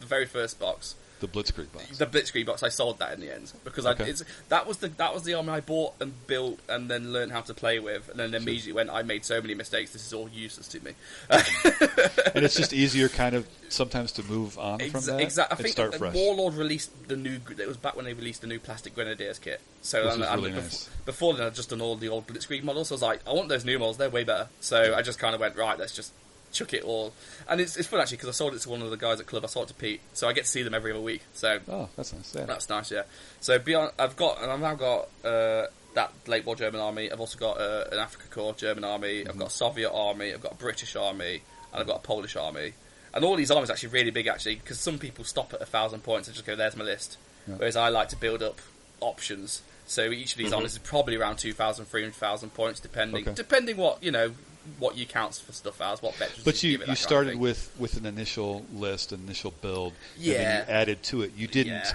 The 0.00 0.06
very 0.06 0.26
first 0.26 0.60
box, 0.60 0.94
The 1.20 1.26
Blitzkrieg 1.28 1.72
box. 1.72 1.98
the 1.98 2.06
Blitzkrieg 2.06 2.46
box. 2.46 2.62
I 2.62 2.68
sold 2.68 2.98
that 3.00 3.12
in 3.12 3.20
the 3.20 3.34
end 3.34 3.52
because 3.64 3.86
Okay. 3.86 4.04
I, 4.04 4.06
it's, 4.08 4.22
that 4.50 4.66
was 4.66 4.76
the 4.78 4.88
that 4.88 5.12
was 5.14 5.24
the 5.24 5.34
army 5.34 5.50
I 5.50 5.60
bought 5.60 5.94
and 6.00 6.12
built 6.26 6.60
and 6.68 6.88
then 6.90 7.12
learned 7.12 7.32
how 7.32 7.40
to 7.42 7.54
play 7.54 7.78
with, 7.80 8.08
and 8.08 8.18
then 8.20 8.34
immediately 8.34 8.72
went. 8.72 8.90
I 8.90 9.02
made 9.02 9.24
so 9.24 9.40
many 9.40 9.54
mistakes. 9.54 9.92
This 9.92 10.06
is 10.06 10.12
all 10.12 10.28
useless 10.28 10.68
to 10.68 10.80
me. 10.84 10.92
and 11.30 12.44
it's 12.44 12.54
just 12.56 12.72
easier, 12.72 13.08
kind 13.08 13.34
of 13.34 13.46
sometimes 13.68 14.12
to 14.12 14.22
move 14.22 14.58
on 14.58 14.78
from 14.90 15.00
that 15.04 15.20
Exactly. 15.20 15.54
I 15.58 15.62
think 15.62 15.72
start 15.72 15.94
fresh. 15.96 16.14
Warlord 16.14 16.54
released 16.54 17.08
the 17.08 17.16
new. 17.16 17.38
It 17.58 17.66
was 17.68 17.76
back 17.76 17.96
when 17.96 18.04
they 18.04 18.14
released 18.14 18.40
the 18.40 18.46
new 18.46 18.58
plastic 18.60 18.94
Grenadiers 18.94 19.38
kit. 19.38 19.60
So 19.82 20.04
Which 20.04 20.14
and- 20.14 20.22
really 20.42 20.52
bef- 20.52 20.62
nice. 20.62 20.90
before 21.04 21.34
then, 21.34 21.46
I'd 21.46 21.54
just 21.54 21.70
done 21.70 21.80
all 21.80 21.96
the 21.96 22.08
old 22.08 22.26
Blitzkrieg 22.26 22.62
models. 22.62 22.88
So 22.88 22.94
I 22.94 22.96
was 22.96 23.02
like, 23.02 23.20
I 23.28 23.32
want 23.32 23.48
those 23.48 23.64
new 23.64 23.78
models. 23.78 23.96
They're 23.96 24.10
way 24.10 24.24
better. 24.24 24.48
So 24.60 24.94
I 24.94 25.02
just 25.02 25.18
kind 25.18 25.34
of 25.34 25.40
went 25.40 25.56
right. 25.56 25.78
Let's 25.78 25.94
just 25.94 26.12
chuck 26.58 26.74
it 26.74 26.82
all. 26.84 27.12
And 27.48 27.60
it's, 27.60 27.76
it's 27.76 27.88
fun 27.88 28.00
actually 28.00 28.16
because 28.18 28.28
I 28.30 28.32
sold 28.32 28.54
it 28.54 28.60
to 28.60 28.68
one 28.68 28.82
of 28.82 28.90
the 28.90 28.96
guys 28.96 29.20
at 29.20 29.26
club. 29.26 29.44
I 29.44 29.48
sold 29.48 29.66
it 29.70 29.74
to 29.74 29.74
Pete, 29.74 30.00
so 30.14 30.28
I 30.28 30.32
get 30.32 30.44
to 30.44 30.50
see 30.50 30.62
them 30.62 30.74
every 30.74 30.90
other 30.92 31.00
week. 31.00 31.22
So 31.34 31.60
Oh, 31.68 31.88
that's 31.96 32.12
nice. 32.12 32.34
Yeah. 32.34 32.44
that's 32.46 32.68
nice. 32.68 32.90
Yeah. 32.90 33.02
So 33.40 33.58
beyond, 33.58 33.92
I've 33.98 34.16
got 34.16 34.42
and 34.42 34.50
I've 34.50 34.60
now 34.60 34.74
got. 34.74 35.08
Uh, 35.24 35.66
that 35.94 36.12
late 36.28 36.44
war 36.46 36.54
German 36.54 36.80
army. 36.80 37.10
I've 37.10 37.18
also 37.18 37.38
got 37.38 37.58
uh, 37.60 37.86
an 37.90 37.98
Afrika 37.98 38.28
Korps 38.30 38.58
German 38.58 38.84
army. 38.84 39.26
I've 39.26 39.38
got 39.38 39.48
a 39.48 39.50
Soviet 39.50 39.90
army. 39.90 40.32
I've 40.32 40.42
got 40.42 40.52
a 40.52 40.54
British 40.56 40.94
army, 40.94 41.42
and 41.72 41.80
I've 41.80 41.88
got 41.88 41.96
a 41.96 42.02
Polish 42.06 42.36
army. 42.36 42.74
And 43.14 43.24
all 43.24 43.34
these 43.34 43.50
armies 43.50 43.68
are 43.70 43.72
actually 43.72 43.88
really 43.88 44.10
big, 44.12 44.28
actually, 44.28 44.56
because 44.56 44.78
some 44.78 44.98
people 44.98 45.24
stop 45.24 45.54
at 45.54 45.62
a 45.62 45.66
thousand 45.66 46.04
points 46.04 46.28
and 46.28 46.34
just 46.36 46.46
go, 46.46 46.54
"There's 46.54 46.76
my 46.76 46.84
list." 46.84 47.16
Yeah. 47.48 47.54
Whereas 47.56 47.74
I 47.74 47.88
like 47.88 48.10
to 48.10 48.16
build 48.16 48.42
up 48.44 48.60
options. 49.00 49.62
So 49.86 50.10
each 50.10 50.32
of 50.32 50.38
these 50.38 50.50
Mhm. 50.52 50.56
armies 50.56 50.72
is 50.72 50.78
probably 50.78 51.16
around 51.16 51.38
2,000, 51.38 51.86
300,000 51.86 52.50
points, 52.54 52.78
depending 52.80 53.22
Okay. 53.24 53.34
depending 53.34 53.76
what 53.78 54.00
you 54.02 54.10
know 54.10 54.34
what 54.78 54.96
you 54.96 55.06
count 55.06 55.34
for 55.34 55.52
stuff 55.52 55.80
as, 55.80 56.02
what 56.02 56.14
veterans. 56.16 56.44
But 56.44 56.62
you, 56.62 56.74
it, 56.74 56.78
that 56.78 56.82
you 56.82 56.86
kind 56.86 56.90
of 56.90 56.98
started 56.98 57.36
with, 57.36 57.74
with 57.78 57.96
an 57.96 58.06
initial 58.06 58.64
list, 58.72 59.12
an 59.12 59.20
initial 59.24 59.52
build, 59.62 59.94
and 60.16 60.24
then 60.24 60.32
Yeah. 60.32 60.58
you 60.58 60.72
added 60.72 61.02
to 61.04 61.22
it. 61.22 61.32
You 61.36 61.46
didn't 61.46 61.72
Yeah. 61.72 61.92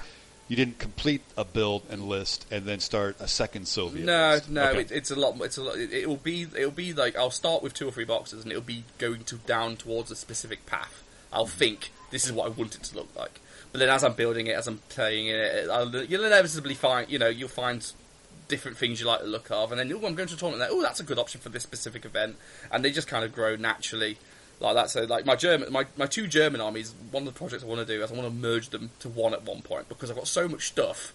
you 0.47 0.55
didn't 0.55 0.77
complete 0.79 1.21
a 1.37 1.45
build 1.45 1.83
and 1.89 2.07
list 2.07 2.45
and 2.51 2.65
then 2.65 2.79
start 2.79 3.15
a 3.19 3.27
second 3.27 3.67
Soviet. 3.67 4.05
No, 4.05 4.31
list. 4.31 4.49
no, 4.49 4.69
Okay. 4.69 4.81
it, 4.81 4.91
it's 4.91 5.11
a 5.11 5.15
lot. 5.15 5.39
It's 5.41 5.57
a 5.57 5.63
lot. 5.63 5.77
It, 5.77 5.93
it'll 5.93 6.17
be, 6.17 6.43
it'll 6.43 6.71
be 6.71 6.93
like 6.93 7.15
I'll 7.15 7.31
start 7.31 7.63
with 7.63 7.73
two 7.73 7.87
or 7.87 7.91
three 7.91 8.05
boxes, 8.05 8.43
and 8.43 8.51
it'll 8.51 8.63
be 8.63 8.83
going 8.97 9.23
to 9.25 9.37
down 9.37 9.77
towards 9.77 10.11
a 10.11 10.15
specific 10.15 10.65
path. 10.65 11.03
I'll 11.31 11.45
mm. 11.47 11.51
think 11.51 11.91
this 12.11 12.25
is 12.25 12.31
what 12.31 12.45
I 12.45 12.49
want 12.49 12.75
it 12.75 12.83
to 12.83 12.95
look 12.95 13.09
like, 13.15 13.39
but 13.71 13.79
then 13.79 13.89
as 13.89 14.03
I'm 14.03 14.13
building 14.13 14.47
it, 14.47 14.55
as 14.55 14.67
I'm 14.67 14.79
playing 14.89 15.27
it, 15.27 15.69
I'll, 15.69 15.95
you'll 15.95 16.25
inevitably 16.25 16.75
find, 16.75 17.09
you 17.09 17.17
know, 17.17 17.27
you'll 17.27 17.49
find 17.49 17.91
different 18.47 18.77
things 18.77 18.99
you 18.99 19.07
like 19.07 19.21
the 19.21 19.27
look 19.27 19.49
of, 19.51 19.71
and 19.71 19.79
then 19.79 19.91
oh, 19.93 20.05
I'm 20.05 20.15
going 20.15 20.27
to 20.27 20.35
a 20.35 20.37
tournament. 20.37 20.69
Oh, 20.71 20.81
that's 20.81 20.99
a 20.99 21.03
good 21.03 21.19
option 21.19 21.41
for 21.41 21.49
this 21.49 21.63
specific 21.63 22.05
event, 22.05 22.37
and 22.71 22.83
they 22.83 22.91
just 22.91 23.07
kind 23.07 23.23
of 23.23 23.33
grow 23.33 23.55
naturally. 23.55 24.17
Like 24.59 24.75
that, 24.75 24.89
so 24.91 25.03
like 25.03 25.25
my 25.25 25.35
German, 25.35 25.73
my, 25.73 25.85
my 25.97 26.05
two 26.05 26.27
German 26.27 26.61
armies. 26.61 26.93
One 27.11 27.27
of 27.27 27.33
the 27.33 27.37
projects 27.37 27.63
I 27.63 27.65
want 27.67 27.85
to 27.85 27.85
do 27.85 28.01
is 28.01 28.11
I 28.11 28.15
want 28.15 28.27
to 28.27 28.33
merge 28.33 28.69
them 28.69 28.91
to 28.99 29.09
one 29.09 29.33
at 29.33 29.43
one 29.43 29.61
point 29.61 29.89
because 29.89 30.09
I've 30.09 30.15
got 30.15 30.27
so 30.27 30.47
much 30.47 30.67
stuff 30.67 31.13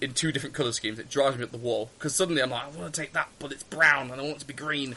in 0.00 0.12
two 0.12 0.32
different 0.32 0.54
colour 0.54 0.72
schemes. 0.72 0.98
It 0.98 1.08
drives 1.10 1.36
me 1.38 1.44
up 1.44 1.50
the 1.50 1.58
wall 1.58 1.90
because 1.98 2.14
suddenly 2.14 2.42
I'm 2.42 2.50
like, 2.50 2.64
I 2.64 2.68
want 2.78 2.92
to 2.94 3.00
take 3.00 3.12
that, 3.14 3.28
but 3.38 3.52
it's 3.52 3.62
brown 3.62 4.10
and 4.10 4.20
I 4.20 4.24
want 4.24 4.36
it 4.36 4.40
to 4.40 4.46
be 4.46 4.52
green. 4.54 4.94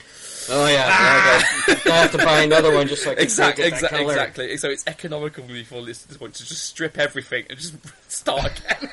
Oh 0.49 0.67
yeah, 0.67 0.87
ah! 0.89 1.65
I 1.67 1.89
have 1.89 2.11
to 2.11 2.17
buy 2.17 2.41
another 2.41 2.73
one 2.73 2.87
just 2.87 3.03
so 3.03 3.11
I 3.11 3.15
can 3.15 3.23
Exactly, 3.23 3.63
get 3.63 3.69
that 3.71 3.75
exactly, 3.77 3.99
color. 3.99 4.11
exactly. 4.13 4.57
So 4.57 4.69
it's 4.69 4.83
economical 4.87 5.43
for 5.45 5.51
me 5.51 5.63
for 5.63 5.83
this, 5.85 6.03
this 6.03 6.17
point 6.17 6.35
to 6.35 6.45
just 6.45 6.63
strip 6.65 6.97
everything 6.97 7.45
and 7.49 7.57
just 7.59 7.75
start 8.11 8.59
again. 8.59 8.89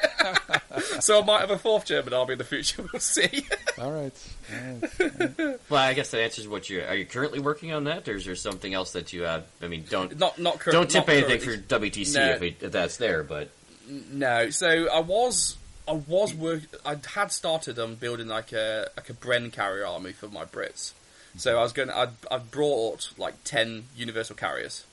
so 1.00 1.20
I 1.20 1.24
might 1.24 1.40
have 1.40 1.50
a 1.50 1.58
fourth 1.58 1.86
German 1.86 2.12
army 2.14 2.32
in 2.32 2.38
the 2.38 2.44
future. 2.44 2.82
We'll 2.92 3.00
see. 3.00 3.46
All 3.78 3.90
right. 3.92 4.12
All 4.52 4.88
right. 5.18 5.38
Well, 5.68 5.80
I 5.82 5.94
guess 5.94 6.10
that 6.10 6.20
answers 6.20 6.46
what 6.46 6.68
you 6.70 6.82
are. 6.82 6.94
You 6.94 7.06
currently 7.06 7.40
working 7.40 7.72
on 7.72 7.84
that, 7.84 8.06
or 8.08 8.14
is 8.16 8.24
there 8.24 8.34
something 8.36 8.72
else 8.72 8.92
that 8.92 9.12
you 9.12 9.22
have? 9.22 9.44
I 9.62 9.68
mean, 9.68 9.84
don't 9.88 10.16
not 10.18 10.38
not 10.38 10.58
cur- 10.60 10.70
don't 10.72 10.88
tip 10.90 11.06
not 11.06 11.16
anything 11.16 11.40
currently. 11.40 11.66
for 11.66 11.80
WTC 11.80 12.14
No. 12.14 12.30
if, 12.34 12.42
it, 12.42 12.56
if 12.62 12.72
that's 12.72 12.96
there, 12.98 13.22
but 13.24 13.50
No, 13.88 14.50
so 14.50 14.88
I 14.88 15.00
was 15.00 15.56
I 15.86 15.92
was 15.92 16.34
work 16.34 16.62
I 16.84 16.96
had 17.14 17.30
started 17.30 17.78
on 17.78 17.96
building 17.96 18.28
like 18.28 18.52
a 18.52 18.88
like 18.96 19.10
a 19.10 19.14
Bren 19.14 19.52
carrier 19.52 19.86
army 19.86 20.12
for 20.12 20.28
my 20.28 20.44
Brits. 20.44 20.92
So 21.36 21.58
I 21.58 21.62
was 21.62 21.72
going 21.72 21.90
I'd, 21.90 22.10
I'd 22.30 22.50
brought 22.50 23.10
like 23.18 23.42
10 23.44 23.84
universal 23.96 24.36
carriers. 24.36 24.84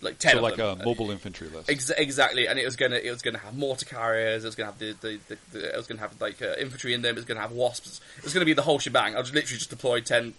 Like 0.00 0.18
10 0.18 0.36
So 0.36 0.40
like 0.42 0.56
them. 0.56 0.80
a 0.80 0.84
mobile 0.84 1.10
infantry 1.10 1.48
list. 1.48 1.68
Ex- 1.68 1.90
exactly, 1.90 2.46
and 2.46 2.58
it 2.58 2.64
was 2.64 2.76
gonna 2.76 2.96
it 2.96 3.10
was 3.10 3.20
gonna 3.22 3.38
have 3.38 3.56
mortar 3.56 3.84
carriers. 3.84 4.44
It 4.44 4.48
was 4.48 4.54
gonna 4.54 4.70
have 4.70 4.78
the, 4.78 4.92
the, 5.00 5.18
the, 5.28 5.38
the 5.52 5.74
it 5.74 5.76
was 5.76 5.86
gonna 5.86 6.00
have 6.00 6.20
like 6.20 6.40
uh, 6.40 6.54
infantry 6.58 6.94
in 6.94 7.02
them. 7.02 7.10
It 7.10 7.16
was 7.16 7.24
gonna 7.24 7.40
have 7.40 7.52
wasps. 7.52 8.00
It 8.16 8.24
was 8.24 8.32
gonna 8.32 8.46
be 8.46 8.52
the 8.54 8.62
whole 8.62 8.78
shebang. 8.78 9.16
I 9.16 9.20
just 9.20 9.34
literally 9.34 9.58
just 9.58 9.70
deployed 9.70 10.06
ten 10.06 10.34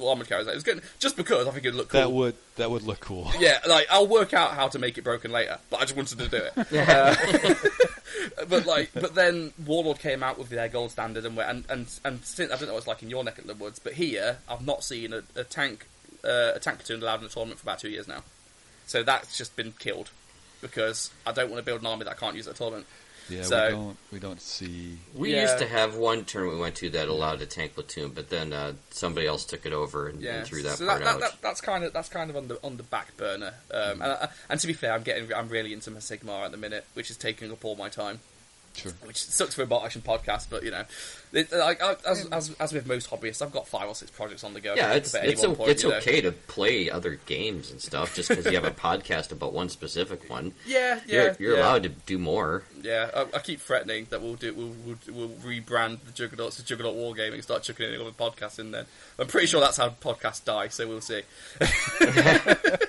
armored 0.00 0.28
carriers. 0.28 0.46
It 0.48 0.54
was 0.54 0.62
good 0.62 0.82
just 0.98 1.16
because 1.16 1.46
I 1.46 1.50
think 1.50 1.64
it'd 1.64 1.74
look 1.74 1.88
cool. 1.90 2.00
That 2.00 2.12
would 2.12 2.34
that 2.56 2.70
would 2.70 2.82
look 2.82 3.00
cool. 3.00 3.30
Yeah, 3.38 3.58
like 3.68 3.86
I'll 3.90 4.06
work 4.06 4.32
out 4.34 4.52
how 4.52 4.68
to 4.68 4.78
make 4.78 4.98
it 4.98 5.02
broken 5.04 5.32
later, 5.32 5.58
but 5.70 5.78
I 5.78 5.82
just 5.82 5.96
wanted 5.96 6.18
to 6.18 6.28
do 6.28 6.36
it. 6.36 6.52
Uh, 6.88 7.14
but 8.48 8.66
like, 8.66 8.90
but 8.94 9.14
then 9.14 9.52
Warlord 9.64 9.98
came 9.98 10.22
out 10.22 10.38
with 10.38 10.48
their 10.48 10.68
gold 10.68 10.90
standard, 10.92 11.24
and 11.24 11.36
we- 11.36 11.42
and 11.42 11.64
and 11.68 11.86
and 12.04 12.24
since 12.24 12.52
I 12.52 12.56
don't 12.56 12.66
know 12.68 12.74
what 12.74 12.78
it's 12.78 12.86
like 12.86 13.02
in 13.02 13.10
your 13.10 13.24
neck 13.24 13.38
of 13.38 13.46
the 13.46 13.54
woods, 13.54 13.78
but 13.78 13.94
here 13.94 14.38
I've 14.48 14.64
not 14.64 14.84
seen 14.84 15.12
a, 15.12 15.22
a 15.34 15.44
tank 15.44 15.86
uh, 16.24 16.52
a 16.54 16.60
tank 16.60 16.78
platoon 16.78 17.02
allowed 17.02 17.20
in 17.20 17.26
a 17.26 17.28
tournament 17.28 17.58
for 17.60 17.64
about 17.64 17.78
two 17.80 17.90
years 17.90 18.06
now. 18.06 18.22
So 18.86 19.02
that's 19.02 19.36
just 19.38 19.56
been 19.56 19.72
killed 19.78 20.10
because 20.60 21.10
I 21.26 21.32
don't 21.32 21.50
want 21.50 21.58
to 21.60 21.64
build 21.64 21.80
an 21.80 21.86
army 21.86 22.04
that 22.04 22.10
I 22.12 22.14
can't 22.14 22.36
use 22.36 22.46
at 22.46 22.54
a 22.54 22.56
tournament. 22.56 22.86
Yeah, 23.32 23.42
So- 23.42 23.64
we 23.66 23.70
don't 23.72 23.96
we 24.12 24.18
don't 24.18 24.40
see. 24.40 24.98
We 25.14 25.32
Yeah. 25.34 25.42
used 25.42 25.58
to 25.58 25.66
have 25.68 25.96
one 25.96 26.24
tournament 26.24 26.58
we 26.58 26.62
went 26.62 26.76
to 26.76 26.90
that 26.90 27.08
allowed 27.08 27.40
a 27.42 27.46
tank 27.46 27.74
platoon, 27.74 28.10
but 28.10 28.28
then 28.30 28.52
uh, 28.52 28.74
somebody 28.90 29.26
else 29.26 29.44
took 29.44 29.64
it 29.66 29.72
over 29.72 30.08
and, 30.08 30.20
Yeah, 30.20 30.38
and 30.38 30.46
threw 30.46 30.62
that 30.62 30.78
so 30.78 30.86
part 30.86 30.98
that, 31.00 31.04
that, 31.04 31.14
out. 31.14 31.20
that, 31.20 31.42
that's 31.42 31.60
kind 31.60 31.84
of 31.84 31.92
that's 31.92 32.08
kind 32.08 32.28
of 32.30 32.36
on 32.36 32.48
the 32.48 32.58
on 32.62 32.76
the 32.76 32.82
back 32.82 33.16
burner. 33.16 33.54
Um, 33.72 34.02
and, 34.02 34.12
I, 34.12 34.28
and 34.50 34.60
to 34.60 34.66
be 34.66 34.72
fair, 34.72 34.92
I'm 34.92 35.02
getting 35.02 35.32
I'm 35.32 35.48
really 35.48 35.72
into 35.72 35.90
my 35.90 36.00
Sigmar 36.00 36.44
at 36.44 36.50
the 36.50 36.56
minute, 36.58 36.84
which 36.94 37.10
is 37.10 37.16
taking 37.16 37.50
up 37.50 37.64
all 37.64 37.74
my 37.76 37.88
time. 37.88 38.20
Sure. 38.74 38.92
which 39.04 39.22
sucks 39.22 39.54
for 39.54 39.62
a 39.62 39.66
bolt 39.66 39.84
action 39.84 40.02
podcast, 40.02 40.46
but 40.48 40.62
you 40.62 40.70
know, 40.70 40.84
it, 41.32 41.52
like 41.52 41.80
as, 42.06 42.26
as 42.26 42.54
as 42.58 42.72
with 42.72 42.86
most 42.86 43.10
hobbyists, 43.10 43.42
I've 43.42 43.52
got 43.52 43.68
five 43.68 43.88
or 43.88 43.94
six 43.94 44.10
projects 44.10 44.44
on 44.44 44.54
the 44.54 44.60
go. 44.60 44.74
yeah, 44.74 44.94
it's 44.94 45.14
it's, 45.14 45.42
one 45.42 45.50
o- 45.50 45.54
point, 45.54 45.70
it's 45.70 45.82
you 45.82 45.90
know. 45.90 45.96
okay 45.96 46.20
to 46.22 46.32
play 46.32 46.90
other 46.90 47.18
games 47.26 47.70
and 47.70 47.80
stuff 47.80 48.14
just 48.14 48.28
because 48.28 48.46
you 48.46 48.54
have 48.54 48.64
a 48.64 48.70
podcast 48.70 49.32
about 49.32 49.52
one 49.52 49.68
specific 49.68 50.28
one. 50.30 50.52
Yeah, 50.66 51.00
yeah, 51.06 51.22
you're 51.22 51.36
you're 51.38 51.56
yeah. 51.56 51.62
allowed 51.62 51.82
to 51.84 51.88
do 51.90 52.18
more. 52.18 52.64
Yeah, 52.82 53.10
I, 53.14 53.36
I 53.36 53.38
keep 53.40 53.60
threatening 53.60 54.06
that 54.10 54.22
we'll 54.22 54.34
do 54.34 54.54
we'll, 54.54 54.74
we'll, 54.86 54.98
we'll 55.14 55.28
rebrand 55.38 55.98
the 56.04 56.12
Juggernauts 56.12 56.56
to 56.56 56.64
Juggernaut 56.64 56.96
Wargaming 56.96 57.34
and 57.34 57.42
start 57.42 57.62
chucking 57.62 57.92
in 57.92 58.00
other 58.00 58.10
podcasts 58.10 58.58
in 58.58 58.70
there. 58.70 58.86
I'm 59.18 59.26
pretty 59.26 59.46
sure 59.46 59.60
that's 59.60 59.76
how 59.76 59.90
podcasts 59.90 60.44
die, 60.44 60.68
so 60.68 60.88
we'll 60.88 61.00
see. 61.00 61.22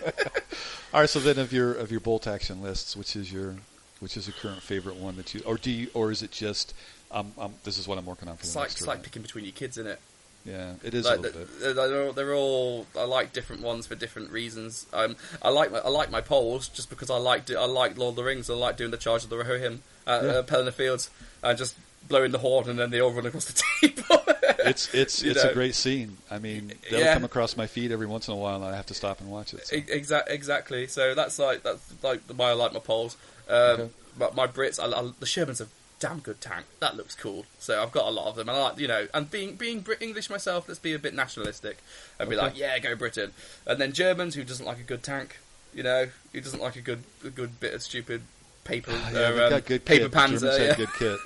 All 0.94 1.00
right. 1.02 1.10
So 1.10 1.20
then, 1.20 1.40
of 1.40 1.52
your 1.52 1.74
of 1.74 1.92
your 1.92 2.00
bolt 2.00 2.28
action 2.28 2.62
lists, 2.62 2.96
which 2.96 3.16
is 3.16 3.32
your 3.32 3.56
which 4.04 4.18
is 4.18 4.28
a 4.28 4.32
current 4.34 4.62
favorite 4.62 4.97
one 4.97 5.16
that 5.16 5.34
you 5.34 5.41
or 5.45 5.56
do 5.58 5.72
you, 5.72 5.88
or 5.93 6.12
is 6.12 6.22
it 6.22 6.30
just 6.32 6.74
um, 7.12 7.32
um 7.39 7.54
this 7.64 7.78
is 7.80 7.88
what 7.88 7.97
I'm 7.97 8.06
working 8.06 8.28
on 8.28 8.36
for 8.36 8.41
It's 8.43 8.54
the 8.54 8.60
like 8.60 8.66
next 8.70 8.78
it's 8.82 8.88
like 8.88 9.01
picking 9.04 9.22
between 9.22 9.45
your 9.45 9.54
kids, 9.54 9.78
isn't 9.78 9.89
it? 9.91 9.99
Yeah, 10.45 10.74
it 10.84 10.93
is 10.93 11.06
like, 11.06 11.20
a 11.20 11.22
little 11.22 11.41
bit. 11.45 11.76
they're, 11.76 12.04
all, 12.08 12.12
they're 12.12 12.34
all 12.36 12.86
I 12.99 13.06
like 13.06 13.32
different 13.32 13.62
ones 13.62 13.88
for 13.88 13.95
different 13.95 14.30
reasons. 14.32 14.86
Um, 14.91 15.16
I 15.41 15.49
like 15.49 15.72
my, 15.72 15.80
I 15.80 15.88
like 15.88 16.12
my 16.12 16.20
Poles 16.20 16.68
just 16.68 16.89
because 16.89 17.10
I 17.10 17.16
like 17.18 17.45
do, 17.45 17.58
I 17.58 17.64
like 17.66 17.97
Lord 17.97 18.12
of 18.12 18.16
the 18.18 18.24
Rings. 18.26 18.49
I 18.49 18.54
like 18.56 18.76
doing 18.76 18.91
the 18.91 18.97
Charge 18.97 19.24
of 19.24 19.30
the 19.30 19.38
Rohirrim 19.38 19.80
at 20.06 20.22
Yeah. 20.22 20.30
uh, 20.32 20.43
Pelennor 20.43 20.74
Fields 20.74 21.10
and 21.41 21.58
just 21.58 21.76
blowing 22.10 22.32
the 22.34 22.39
horn 22.39 22.70
and 22.70 22.78
then 22.78 22.89
they 22.89 22.99
all 22.99 23.12
run 23.12 23.26
across 23.26 23.45
the 23.45 23.64
table. 23.88 24.22
It's 24.66 24.93
it's 24.93 25.24
it's 25.24 25.43
know. 25.45 25.51
a 25.51 25.54
great 25.54 25.76
scene. 25.76 26.18
I 26.30 26.39
mean, 26.39 26.74
they'll 26.91 26.99
Yeah. 26.99 27.14
come 27.14 27.24
across 27.24 27.56
my 27.56 27.68
feed 27.68 27.93
every 27.93 28.08
once 28.08 28.28
in 28.28 28.34
a 28.34 28.38
while, 28.38 28.58
and 28.58 28.66
I 28.66 28.76
have 28.76 28.86
to 28.88 28.93
stop 28.93 29.22
and 29.22 29.30
watch 29.32 29.54
it. 29.54 29.68
so. 29.68 29.76
Exactly, 29.78 30.36
exactly. 30.36 30.88
So 30.88 31.16
that's 31.16 31.39
like 31.39 31.64
that's 31.64 31.93
like 32.04 32.20
why 32.36 32.49
I 32.49 32.54
like 32.54 32.74
my 32.74 32.80
Poles. 32.80 33.16
Um, 33.50 33.56
Okay. 33.56 33.89
But 34.16 34.36
my 34.36 34.46
Brits, 34.46 34.80
I, 34.80 34.86
I, 34.96 35.10
the 35.20 35.26
Sherman's 35.26 35.60
a 35.60 35.68
damn 36.00 36.20
good 36.20 36.39
tank. 36.39 36.66
That 36.80 36.96
looks 36.96 37.16
cool. 37.16 37.46
So 37.58 37.82
I've 37.82 37.91
got 37.91 38.06
a 38.06 38.12
lot 38.12 38.28
of 38.28 38.36
them, 38.36 38.48
and 38.48 38.56
I 38.58 38.62
like 38.62 38.78
you 38.78 38.88
know, 38.88 39.08
and 39.14 39.32
being 39.32 39.56
being 39.56 39.80
Brit 39.82 40.02
English 40.04 40.30
myself, 40.30 40.68
let's 40.68 40.80
be 40.80 40.94
a 40.94 41.00
bit 41.00 41.16
nationalistic 41.16 41.78
and 42.20 42.30
be 42.30 42.36
Okay. 42.36 42.46
like, 42.46 42.58
yeah, 42.58 42.78
go 42.78 42.96
Britain. 42.96 43.32
And 43.66 43.82
then 43.82 43.91
Germans, 43.91 44.36
who 44.36 44.44
doesn't 44.44 44.66
like 44.66 44.78
a 44.80 44.84
good 44.84 45.02
tank, 45.02 45.39
you 45.74 45.82
know, 45.82 46.10
who 46.32 46.41
doesn't 46.41 46.62
like 46.62 46.76
a 46.76 46.82
good 46.82 47.04
a 47.26 47.30
good 47.32 47.60
bit 47.60 47.74
of 47.74 47.82
stupid 47.82 48.22
paper 48.66 48.91
yeah, 49.12 49.20
uh, 49.20 49.56
um, 49.56 49.62
good 49.62 49.84
paper 49.84 50.10
kit. 50.10 50.12
Panzer, 50.12 50.60
yeah. 50.60 50.76
good 50.76 50.94
kit. 50.94 51.20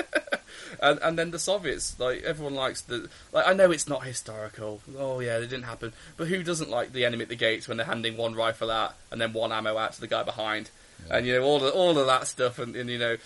and, 0.82 0.98
and 1.02 1.18
then 1.18 1.30
the 1.30 1.38
Soviets, 1.38 1.98
like 2.00 2.22
everyone 2.24 2.54
likes 2.54 2.80
the. 2.80 3.08
Like 3.32 3.46
I 3.46 3.52
know 3.52 3.70
it's 3.70 3.88
not 3.88 4.04
historical. 4.04 4.80
Oh 4.98 5.20
yeah, 5.20 5.36
it 5.38 5.42
didn't 5.42 5.64
happen. 5.64 5.92
But 6.16 6.28
who 6.28 6.42
doesn't 6.42 6.70
like 6.70 6.92
the 6.92 7.04
enemy 7.04 7.22
at 7.22 7.28
the 7.28 7.36
gates 7.36 7.68
when 7.68 7.76
they're 7.76 7.86
handing 7.86 8.16
one 8.16 8.34
rifle 8.34 8.70
out 8.70 8.94
and 9.12 9.20
then 9.20 9.32
one 9.32 9.52
ammo 9.52 9.76
out 9.76 9.92
to 9.94 10.00
the 10.00 10.06
guy 10.08 10.22
behind, 10.24 10.70
and 11.10 11.26
you 11.26 11.34
know 11.34 11.42
all 11.44 11.58
the, 11.58 11.70
all 11.70 11.98
of 11.98 12.06
that 12.06 12.26
stuff, 12.26 12.58
and, 12.58 12.74
and 12.76 12.88
you 12.90 12.98
know, 12.98 13.16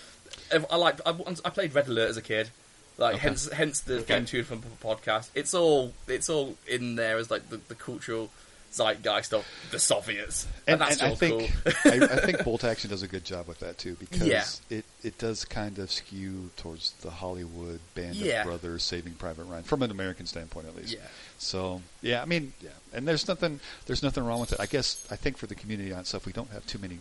I 0.69 0.75
like. 0.75 0.99
I, 1.05 1.13
I 1.45 1.49
played 1.49 1.73
Red 1.73 1.87
Alert 1.87 2.09
as 2.09 2.17
a 2.17 2.21
kid. 2.21 2.49
Like 2.97 3.15
Okay. 3.15 3.21
hence 3.29 3.49
hence 3.51 3.79
the 3.81 3.99
Okay. 3.99 4.15
theme 4.15 4.25
tune 4.25 4.43
from 4.43 4.61
the 4.61 4.67
podcast. 4.85 5.29
It's 5.33 5.53
all 5.53 5.93
it's 6.07 6.29
all 6.29 6.57
in 6.67 6.95
there 6.95 7.17
as 7.17 7.31
like 7.31 7.49
the, 7.49 7.57
the 7.69 7.75
cultural 7.75 8.29
zeitgeist 8.71 9.33
of 9.33 9.47
the 9.71 9.79
Soviets, 9.79 10.45
and, 10.67 10.79
that's 10.81 11.01
I 11.01 11.09
all 11.09 11.15
think 11.15 11.51
cool. 11.63 11.73
I, 11.91 11.95
I 12.05 12.07
think 12.25 12.43
Bolt 12.43 12.63
Action 12.63 12.89
does 12.91 13.01
a 13.01 13.07
good 13.07 13.23
job 13.25 13.47
with 13.47 13.61
that 13.61 13.77
too 13.79 13.95
because 13.99 14.21
Yeah. 14.27 14.43
it, 14.77 14.85
it 15.01 15.17
does 15.17 15.43
kind 15.45 15.79
of 15.79 15.89
skew 15.89 16.51
towards 16.57 16.91
the 17.01 17.09
Hollywood 17.09 17.79
band 17.95 18.15
Yeah. 18.15 18.41
of 18.41 18.47
brothers 18.47 18.83
Saving 18.83 19.13
Private 19.13 19.45
Ryan 19.45 19.63
from 19.63 19.81
an 19.81 19.89
American 19.91 20.25
standpoint 20.27 20.67
at 20.67 20.75
least. 20.75 20.93
Yeah. 20.93 20.99
So 21.39 21.81
yeah, 22.03 22.21
I 22.21 22.25
mean 22.25 22.53
yeah, 22.61 22.69
and 22.93 23.07
there's 23.07 23.27
nothing 23.27 23.59
there's 23.87 24.03
nothing 24.03 24.23
wrong 24.25 24.39
with 24.41 24.51
it. 24.53 24.59
I 24.59 24.65
guess 24.67 25.07
I 25.09 25.15
think 25.15 25.37
for 25.37 25.47
the 25.47 25.55
community 25.55 25.91
on 25.93 26.03
stuff 26.05 26.25
we 26.27 26.33
don't 26.33 26.51
have 26.51 26.65
too 26.67 26.77
many, 26.79 26.99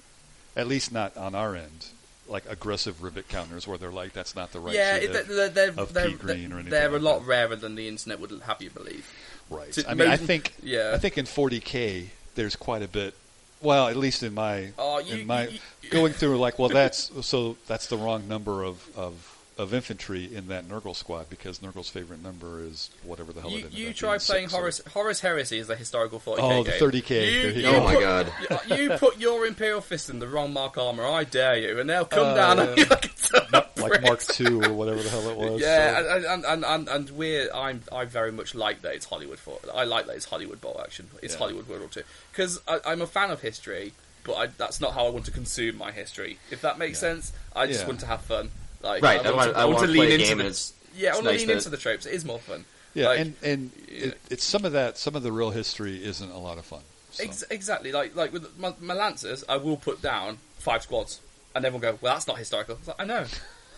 at 0.59 0.66
least 0.66 0.92
not 0.92 1.16
on 1.16 1.34
our 1.34 1.56
end, 1.56 1.86
like 2.28 2.44
aggressive 2.50 3.02
rivet 3.02 3.28
counters 3.28 3.66
where 3.66 3.78
they're 3.78 3.90
like 3.92 4.12
that's 4.12 4.36
not 4.36 4.52
the 4.52 4.61
right. 4.61 4.74
yeah, 4.74 4.98
shade 4.98 5.04
it, 5.11 5.16
of- 5.16 5.28
they're, 5.28 5.48
they're, 5.48 5.70
of 5.78 5.94
they're, 5.94 6.09
pea 6.11 6.14
green 6.14 6.52
or 6.52 6.56
anything 6.56 6.70
they're 6.70 6.94
a 6.94 6.98
lot 6.98 7.20
that. 7.20 7.26
rarer 7.26 7.56
than 7.56 7.74
the 7.76 7.88
internet 7.88 8.20
would 8.20 8.30
have 8.44 8.61
you 8.61 8.68
believe. 8.70 9.11
Right. 9.48 9.72
To- 9.72 9.88
I 9.88 9.94
mean, 9.94 10.09
I 10.09 10.16
think 10.18 10.52
yeah. 10.62 10.90
I 10.94 10.98
think 10.98 11.16
in 11.16 11.24
40k 11.24 12.09
there's 12.34 12.56
quite 12.56 12.82
a 12.82 12.88
bit. 12.88 13.14
Well, 13.62 13.88
at 13.88 13.96
least 13.96 14.22
in 14.22 14.34
my 14.34 14.72
Oh, 14.78 14.98
you- 14.98 15.16
in 15.22 15.26
my 15.26 15.46
you- 15.48 15.59
you- 15.82 15.90
going 15.90 16.12
through 16.12 16.38
like, 16.38 16.59
well, 16.59 16.68
that's 16.68 17.11
so 17.26 17.56
that's 17.66 17.86
the 17.86 17.96
wrong 17.96 18.28
number 18.28 18.62
of 18.62 18.82
of, 18.96 19.38
of 19.59 19.74
infantry 19.74 20.32
in 20.32 20.46
that 20.48 20.68
Nurgle 20.68 20.94
squad 20.94 21.28
because 21.28 21.59
Nurgle's 21.59 21.88
favorite 21.88 22.22
number 22.22 22.62
is 22.62 22.90
whatever 23.02 23.32
the 23.32 23.40
hell 23.40 23.50
it 23.50 23.54
You, 23.54 23.59
ended 23.64 23.74
you 23.74 23.92
try 23.92 24.11
being, 24.12 24.20
playing 24.20 24.44
six 24.48 24.54
or- 24.54 24.59
Horus, 24.61 24.80
Horus 24.92 25.20
Heresy 25.20 25.59
as 25.59 25.68
a 25.68 25.74
historical 25.74 26.20
40k 26.20 26.38
Oh, 26.40 26.62
the 26.62 26.70
30K. 26.72 27.24
You, 27.32 27.40
you 27.40 27.48
you 27.54 27.62
go. 27.62 27.74
Oh 27.76 27.84
my 27.84 27.94
put, 27.94 28.00
god! 28.00 28.32
You 28.78 28.90
put 28.90 29.18
your 29.18 29.44
Imperial 29.46 29.80
Fist 29.80 30.11
in 30.11 30.20
the 30.20 30.28
wrong 30.28 30.52
Mark 30.52 30.78
armor, 30.78 31.04
I 31.04 31.24
dare 31.24 31.56
you, 31.59 31.80
and 31.80 31.90
they'll 31.90 32.04
come 32.04 32.28
Uh, 32.28 32.34
down 32.34 32.61
on 32.61 32.76
you 32.76 32.84
like 32.84 33.04
a 33.06 33.09
ton 33.09 33.46
like 33.52 33.74
bricks. 34.02 34.04
Mark 34.04 34.40
II 34.40 34.68
or 34.68 34.72
whatever 34.74 35.02
the 35.02 35.11
hell 35.11 35.28
it 35.28 35.36
was. 35.36 35.61
Yeah, 35.61 36.00
so- 36.02 36.14
and, 36.16 36.24
and, 36.24 36.44
and, 36.44 36.64
and, 36.64 36.88
and 36.88 37.11
we're 37.11 37.52
I'm 37.52 37.82
I 37.92 38.04
very 38.04 38.30
much 38.30 38.54
like 38.54 38.82
that 38.82 38.94
it's 38.94 39.06
Hollywood 39.06 39.38
for 39.40 39.59
I 39.74 39.84
like 39.84 40.06
that 40.06 40.14
it's 40.16 40.24
Hollywood 40.26 40.61
bolt 40.61 40.80
action. 40.80 41.09
It's 41.20 41.34
Yeah. 41.34 41.38
Hollywood 41.40 41.66
World 41.68 41.80
War 41.80 41.90
Two 41.90 42.02
because 42.30 42.61
I'm 42.86 43.02
a 43.02 43.06
fan 43.09 43.32
of 43.32 43.40
history, 43.40 43.92
but 44.22 44.34
I, 44.34 44.46
that's 44.46 44.80
not 44.80 44.94
how 44.94 45.06
I 45.06 45.11
want 45.11 45.24
to 45.24 45.32
consume 45.32 45.78
my 45.78 45.90
history. 45.90 46.38
If 46.52 46.61
that 46.62 46.78
makes 46.78 46.98
Yeah. 47.02 47.14
sense, 47.14 47.32
I 47.56 47.66
just 47.66 47.80
Yeah. 47.80 47.86
want 47.88 48.00
to 48.00 48.06
have 48.06 48.20
fun. 48.22 48.50
Like, 48.83 49.03
Right, 49.03 49.24
I 49.24 49.33
want, 49.33 49.53
to, 49.53 49.59
I 49.59 49.64
want 49.64 49.81
to 49.81 49.87
lean 49.87 49.97
play 49.97 50.11
a 50.11 50.14
into 50.14 50.26
game, 50.26 50.39
the, 50.39 50.45
and 50.45 50.51
it's 50.51 50.72
yeah, 50.97 51.09
I 51.09 51.11
it's 51.11 51.16
want 51.18 51.26
to 51.33 51.39
lean 51.39 51.47
that- 51.49 51.53
into 51.55 51.68
the 51.70 51.76
tropes. 51.76 52.07
It 52.07 52.14
is 52.14 52.24
more 52.24 52.39
fun. 52.39 52.64
yeah, 52.95 53.09
Like, 53.09 53.20
and 53.20 53.35
and 53.43 53.70
yeah. 53.91 54.05
It, 54.07 54.18
it's 54.31 54.45
some 54.45 54.64
of 54.64 54.72
that. 54.72 54.99
Some 54.99 55.14
of 55.16 55.22
the 55.22 55.33
real 55.33 55.51
history 55.51 56.03
isn't 56.05 56.31
a 56.31 56.39
lot 56.39 56.59
of 56.59 56.64
fun. 56.64 56.81
So. 57.11 57.24
Ex- 57.24 57.45
exactly. 57.51 57.91
Like 57.93 58.14
like 58.14 58.33
with 58.33 58.59
my, 58.59 58.74
my 58.81 58.95
lancers, 58.95 59.45
I 59.49 59.57
will 59.57 59.76
put 59.76 60.01
down 60.03 60.39
five 60.59 60.83
squads, 60.83 61.20
and 61.55 61.64
everyone 61.64 61.83
will 61.83 61.93
go, 61.93 61.99
"Well, 62.03 62.14
that's 62.14 62.26
not 62.29 62.39
historical." 62.39 62.76
It's 62.76 62.89
like, 62.89 63.01
I 63.01 63.05
know. 63.05 63.24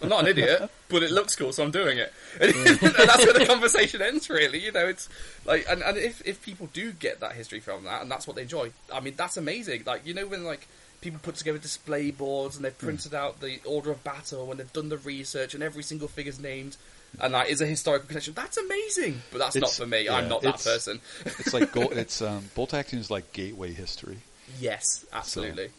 I'm 0.03 0.09
not 0.09 0.21
an 0.23 0.29
idiot, 0.29 0.71
but 0.89 1.03
it 1.03 1.11
looks 1.11 1.37
cool, 1.37 1.53
so 1.53 1.63
I'm 1.63 1.71
doing 1.71 1.99
it. 1.99 2.11
And, 2.41 2.53
mm. 2.55 2.81
that's 3.07 3.25
where 3.25 3.35
the 3.35 3.45
conversation 3.45 4.01
ends, 4.01 4.31
really. 4.31 4.59
You 4.59 4.73
know, 4.73 4.87
it's 4.89 5.09
like, 5.45 5.67
and, 5.69 5.83
and 5.83 5.97
if 5.99 6.23
if 6.27 6.43
people 6.43 6.69
do 6.73 6.93
get 6.93 7.21
that 7.21 7.33
history 7.33 7.61
from 7.61 7.85
that, 7.85 8.01
and 8.03 8.11
that's 8.11 8.27
what 8.27 8.37
they 8.37 8.43
enjoy, 8.43 8.73
I 8.93 9.01
mean, 9.01 9.15
that's 9.17 9.37
amazing. 9.37 9.83
Like, 9.87 10.07
you 10.07 10.15
know, 10.15 10.27
when 10.27 10.45
like 10.45 10.67
people 11.01 11.19
put 11.23 11.35
together 11.37 11.59
display 11.59 12.11
boards 12.11 12.57
and 12.57 12.65
they've 12.65 12.77
printed 12.77 13.15
out 13.15 13.41
the 13.41 13.59
order 13.65 13.91
of 13.91 14.03
battle 14.05 14.51
and 14.51 14.61
they've 14.61 14.73
done 14.73 14.89
the 14.89 14.99
research 14.99 15.55
and 15.55 15.63
every 15.63 15.83
single 15.83 16.09
figure's 16.09 16.39
named. 16.39 16.77
And 17.21 17.35
that 17.35 17.49
is 17.49 17.61
a 17.61 17.67
historical 17.67 18.07
connection. 18.07 18.35
That's 18.35 18.57
amazing, 18.57 19.23
but 19.33 19.39
that's 19.39 19.57
not 19.57 19.71
for 19.73 19.87
me. 19.87 20.05
yeah, 20.05 20.15
I'm 20.15 20.29
not 20.29 20.43
that 20.43 20.63
person. 20.63 21.01
it's 21.25 21.53
like 21.53 21.73
gold, 21.73 21.93
it's 21.97 22.23
um, 22.23 22.45
bolt 22.55 22.73
action 22.75 22.99
is 23.01 23.11
like 23.11 23.33
gateway 23.33 23.73
history. 23.73 24.19
yes, 24.61 25.05
absolutely. 25.13 25.71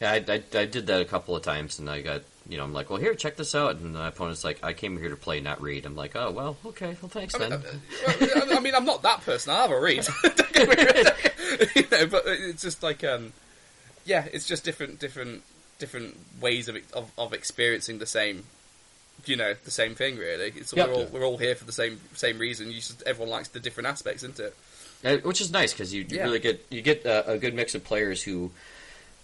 Yeah, 0.00 0.12
I, 0.12 0.24
I, 0.32 0.42
I 0.58 0.64
did 0.64 0.86
that 0.86 1.02
a 1.02 1.04
couple 1.04 1.36
of 1.36 1.42
times, 1.42 1.78
and 1.78 1.88
I 1.90 2.00
got, 2.00 2.22
you 2.48 2.56
know, 2.56 2.64
I'm 2.64 2.72
like, 2.72 2.88
well, 2.88 2.98
here, 2.98 3.14
check 3.14 3.36
this 3.36 3.54
out. 3.54 3.76
And 3.76 3.92
my 3.92 4.08
opponent's 4.08 4.42
like, 4.42 4.64
I 4.64 4.72
came 4.72 4.96
here 4.96 5.10
to 5.10 5.16
play, 5.16 5.40
not 5.40 5.60
read. 5.60 5.84
I'm 5.84 5.94
like, 5.94 6.16
oh, 6.16 6.30
well, 6.30 6.56
okay, 6.64 6.96
well, 7.02 7.10
thanks 7.10 7.34
I 7.34 7.38
mean, 7.38 7.50
then. 7.50 7.60
uh, 8.06 8.12
well, 8.20 8.56
I 8.56 8.60
mean, 8.60 8.74
I'm 8.74 8.86
not 8.86 9.02
that 9.02 9.20
person. 9.20 9.52
I 9.52 9.60
have 9.60 9.70
a 9.70 9.78
read, 9.78 10.08
Don't 10.22 10.52
get 10.54 10.68
me 10.70 10.84
wrong. 10.84 11.68
you 11.76 11.82
know, 11.90 12.06
but 12.06 12.22
it's 12.26 12.62
just 12.62 12.82
like, 12.82 13.04
um, 13.04 13.34
yeah, 14.04 14.26
it's 14.32 14.46
just 14.46 14.64
different, 14.64 14.98
different, 15.00 15.42
different 15.78 16.16
ways 16.40 16.68
of, 16.68 16.76
of 16.92 17.10
of 17.18 17.32
experiencing 17.32 17.98
the 17.98 18.06
same, 18.06 18.44
you 19.26 19.36
know, 19.36 19.54
the 19.64 19.70
same 19.70 19.94
thing. 19.94 20.16
Really, 20.16 20.52
it's 20.56 20.72
Yeah. 20.74 20.86
we're 20.86 20.94
all 20.94 21.06
we're 21.06 21.24
all 21.24 21.38
here 21.38 21.54
for 21.54 21.64
the 21.64 21.72
same 21.72 22.00
same 22.14 22.38
reason. 22.38 22.68
You 22.68 22.74
just 22.74 23.02
everyone 23.04 23.30
likes 23.30 23.48
the 23.48 23.60
different 23.60 23.86
aspects, 23.88 24.22
isn't 24.22 24.38
it? 24.40 24.56
Uh, 25.02 25.16
which 25.26 25.40
is 25.40 25.50
nice 25.50 25.72
because 25.72 25.94
you, 25.94 26.02
you 26.02 26.18
Yeah. 26.18 26.24
really 26.24 26.38
get 26.40 26.64
you 26.70 26.82
get 26.82 27.04
a, 27.06 27.32
a 27.32 27.38
good 27.38 27.54
mix 27.54 27.74
of 27.74 27.82
players 27.84 28.22
who 28.22 28.50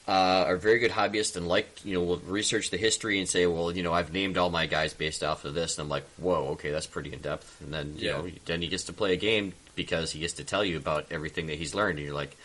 uh, 0.09 0.45
are 0.47 0.57
very 0.57 0.79
good 0.79 0.93
hobbyists 0.93 1.37
and 1.37 1.49
like 1.49 1.85
you 1.85 1.95
know 1.95 2.03
will 2.03 2.19
research 2.19 2.71
the 2.71 2.77
history 2.77 3.19
and 3.19 3.29
say, 3.29 3.47
well, 3.47 3.73
you 3.73 3.83
know, 3.83 3.93
I've 3.93 4.13
named 4.13 4.39
all 4.39 4.51
my 4.51 4.67
guys 4.67 4.95
based 4.95 5.23
off 5.25 5.45
of 5.45 5.55
this, 5.55 5.77
and 5.77 5.85
I'm 5.85 5.89
like, 5.91 6.05
whoa, 6.17 6.49
okay, 6.53 6.71
that's 6.71 6.87
pretty 6.87 7.13
in 7.13 7.19
depth. 7.21 7.61
And 7.61 7.75
then 7.75 7.95
you 7.99 8.07
Yeah. 8.07 8.13
know, 8.19 8.31
then 8.47 8.63
he 8.63 8.69
gets 8.69 8.85
to 8.85 8.93
play 8.93 9.13
a 9.13 9.17
game 9.17 9.53
because 9.75 10.13
he 10.13 10.21
gets 10.21 10.35
to 10.35 10.45
tell 10.45 10.65
you 10.65 10.77
about 10.77 11.07
everything 11.11 11.47
that 11.49 11.59
he's 11.59 11.75
learned, 11.75 11.99
and 11.99 12.07
you're 12.07 12.15
like, 12.15 12.37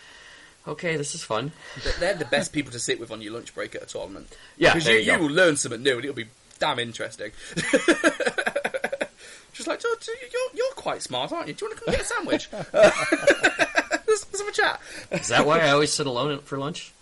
okay, 0.68 0.96
this 0.98 1.14
is 1.16 1.24
fun. 1.24 1.52
They're- 1.84 1.94
They're 2.00 2.14
the 2.16 2.26
best 2.26 2.54
people 2.54 2.72
to 2.72 2.80
sit 2.80 3.00
with 3.00 3.12
on 3.12 3.22
your 3.22 3.34
lunch 3.34 3.54
break 3.56 3.76
at 3.76 3.84
a 3.84 3.86
tournament. 3.86 4.28
Yeah, 4.58 4.74
because 4.74 4.88
you, 4.88 4.96
you 4.96 5.14
you 5.14 5.20
will 5.20 5.30
learn 5.32 5.58
something 5.58 5.82
new 5.84 5.96
and 5.96 6.06
it'll 6.06 6.16
be 6.16 6.28
damn 6.60 6.80
interesting. 6.80 7.32
She's 9.54 9.68
like, 9.68 9.82
"George, 9.82 10.08
you're, 10.08 10.42
you're 10.56 10.74
quite 10.76 11.02
smart, 11.02 11.32
aren't 11.32 11.48
you? 11.50 11.54
Do 11.54 11.66
you 11.66 11.70
want 11.70 11.80
to 11.80 11.86
come 11.86 11.94
get 11.94 12.02
a 12.02 12.06
sandwich? 12.06 12.48
let's, 12.74 12.74
let's 14.08 14.40
have 14.40 14.48
a 14.48 14.52
chat. 14.52 14.82
Is 15.12 15.28
that 15.28 15.46
why 15.46 15.60
I 15.60 15.70
always 15.72 15.92
sit 15.92 16.08
alone 16.08 16.40
for 16.40 16.58
lunch? 16.58 16.94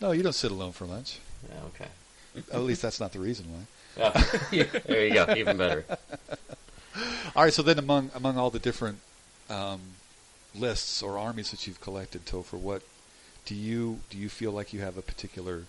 No, 0.00 0.12
you 0.12 0.22
don't 0.22 0.34
sit 0.34 0.50
alone 0.50 0.72
for 0.72 0.86
lunch. 0.86 1.18
Yeah, 1.48 1.60
okay. 1.66 1.90
At 2.52 2.62
least 2.62 2.82
that's 2.82 2.98
not 3.00 3.12
the 3.12 3.18
reason 3.18 3.46
why. 3.52 3.60
Yeah. 4.52 4.66
there 4.86 5.06
you 5.06 5.14
go. 5.14 5.34
Even 5.36 5.56
better. 5.56 5.84
All 7.34 7.44
right. 7.44 7.52
So 7.52 7.62
then, 7.62 7.78
among 7.78 8.10
among 8.14 8.36
all 8.38 8.50
the 8.50 8.58
different 8.58 8.98
um, 9.48 9.80
lists 10.58 11.02
or 11.02 11.18
armies 11.18 11.50
that 11.50 11.66
you've 11.66 11.80
collected, 11.80 12.24
Topher, 12.26 12.58
what 12.58 12.82
do 13.44 13.54
you 13.54 14.00
do 14.10 14.18
you 14.18 14.28
feel 14.28 14.52
like 14.52 14.72
you 14.72 14.80
have 14.80 14.96
a 14.98 15.02
particular? 15.02 15.64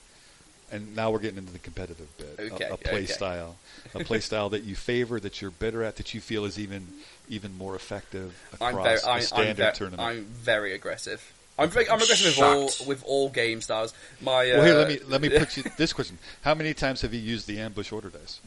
And 0.70 0.98
now 0.98 1.12
we're 1.12 1.20
getting 1.20 1.38
into 1.38 1.54
the 1.54 1.60
competitive 1.60 2.10
bit. 2.18 2.36
a- 2.40 2.54
Okay, 2.56 2.68
a, 2.70 2.76
play 2.76 3.04
okay. 3.04 3.06
style, 3.06 3.56
a 3.96 4.04
play 4.04 4.20
style 4.30 4.50
that 4.50 4.64
you 4.64 4.76
favor, 4.76 5.18
that 5.18 5.42
you're 5.42 5.52
better 5.52 5.82
at, 5.82 5.96
that 5.96 6.14
you 6.14 6.20
feel 6.20 6.44
is 6.44 6.60
even 6.60 6.88
even 7.30 7.58
more 7.58 7.74
effective 7.76 8.36
across 8.54 8.76
I'm 8.76 8.84
very, 8.84 9.00
a 9.00 9.08
I, 9.08 9.16
I'm, 9.16 9.22
standard 9.22 9.72
ve- 9.72 9.78
tournament. 9.78 10.02
I'm 10.02 10.26
very 10.26 10.74
aggressive. 10.74 11.34
I'm, 11.60 11.70
very, 11.70 11.90
I'm 11.90 12.02
aggressive 12.02 12.38
with 12.38 12.44
all 12.46 12.88
with 12.88 13.04
all 13.06 13.30
game 13.30 13.62
styles. 13.62 13.94
My 14.22 14.52
uh, 14.52 14.58
well, 14.58 14.66
here 14.66 14.76
let 14.76 14.88
me 14.90 15.00
let 15.08 15.22
me 15.22 15.30
put 15.30 15.56
you 15.58 15.64
this 15.78 15.94
question: 15.94 16.18
How 16.42 16.54
many 16.54 16.74
times 16.74 17.02
have 17.02 17.14
you 17.14 17.22
used 17.22 17.48
the 17.48 17.60
ambush 17.60 17.92
order 17.94 18.10
dice? 18.10 18.42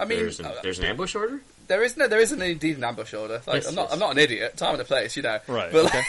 I 0.00 0.04
mean, 0.04 0.20
There's 0.20 0.38
an, 0.38 0.46
uh, 0.46 0.54
there's 0.62 0.78
an 0.78 0.84
ambush 0.84 1.14
order. 1.16 1.40
There 1.68 1.82
is 1.82 1.96
no, 1.96 2.08
there 2.08 2.20
isn't 2.20 2.40
indeed 2.42 2.76
an 2.76 2.84
ambush 2.84 3.14
order. 3.14 3.40
Like, 3.46 3.56
Yes, 3.62 3.68
I'm 3.68 3.74
not, 3.74 3.84
yes. 3.84 3.92
I'm 3.92 3.98
not 4.00 4.10
an 4.12 4.18
idiot. 4.18 4.56
Time 4.56 4.72
and 4.72 4.80
a 4.82 4.84
place, 4.84 5.16
you 5.16 5.22
know. 5.22 5.38
Right, 5.46 5.70
But 5.72 5.84
okay. 5.86 6.02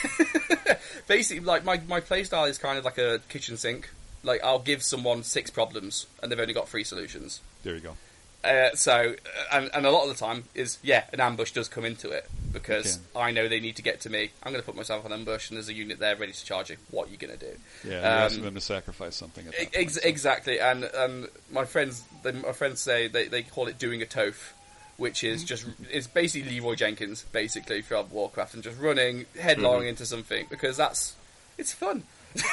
like, 0.66 0.82
basically, 1.08 1.44
like 1.46 1.64
my 1.64 1.80
my 1.88 2.00
play 2.00 2.24
style 2.24 2.46
is 2.46 2.58
kind 2.58 2.78
of 2.78 2.86
like 2.86 2.98
a 2.98 3.20
kitchen 3.30 3.58
sink. 3.58 3.90
Like 4.24 4.44
I'll 4.44 4.60
give 4.60 4.84
someone 4.84 5.24
six 5.24 5.50
problems, 5.50 6.06
and 6.22 6.32
they've 6.32 6.40
only 6.40 6.54
got 6.54 6.68
three 6.68 6.84
solutions. 6.84 7.42
There 7.64 7.76
you 7.76 7.82
go. 7.82 7.96
Uh, 8.42 8.74
so, 8.74 8.94
uh, 8.94 9.58
and, 9.58 9.70
and 9.74 9.86
a 9.86 9.92
lot 9.92 10.04
of 10.04 10.10
the 10.10 10.16
time 10.26 10.46
is 10.56 10.78
yeah, 10.82 11.04
an 11.12 11.20
ambush 11.20 11.52
does 11.52 11.68
come 11.68 11.84
into 11.84 12.10
it 12.12 12.26
because 12.54 12.96
Okay. 13.14 13.20
I 13.28 13.32
know 13.32 13.50
they 13.50 13.60
need 13.60 13.76
to 13.76 13.82
get 13.82 14.00
to 14.02 14.10
me. 14.10 14.32
I'm 14.42 14.54
going 14.54 14.62
to 14.62 14.66
put 14.66 14.78
myself 14.78 15.04
on 15.04 15.12
ambush, 15.12 15.50
and 15.50 15.58
there's 15.58 15.68
a 15.68 15.74
unit 15.74 16.00
there 16.00 16.16
ready 16.16 16.32
to 16.32 16.46
charge 16.46 16.70
you. 16.70 16.78
What 16.90 17.10
are 17.10 17.12
you 17.12 17.18
going 17.18 17.38
to 17.38 17.46
do? 17.46 17.52
Yeah, 17.86 17.98
Um, 18.00 18.06
asking 18.06 18.44
them 18.46 18.56
to 18.56 18.62
sacrifice 18.62 19.18
something. 19.18 19.46
Ex- 19.58 19.76
point, 19.76 19.92
so- 19.92 20.02
exactly, 20.08 20.60
and 20.62 20.86
and 20.86 21.28
my 21.52 21.66
friends, 21.66 22.02
they, 22.24 22.32
my 22.32 22.54
friends 22.54 22.80
say 22.80 23.08
they, 23.10 23.28
they 23.28 23.44
call 23.44 23.68
it 23.68 23.78
doing 23.78 24.02
a 24.02 24.06
toph, 24.06 24.52
which 25.00 25.24
is 25.24 25.44
just 25.44 25.66
it's 25.92 26.06
basically 26.06 26.52
Leeroy 26.52 26.76
Jenkins, 26.76 27.24
basically 27.32 27.82
from 27.82 28.10
Warcraft, 28.12 28.54
and 28.54 28.64
just 28.64 28.80
running 28.80 29.26
headlong 29.40 29.88
into 29.88 30.06
something 30.06 30.46
because 30.50 30.78
that's 30.78 31.16
it's 31.58 31.74
fun. 31.74 32.04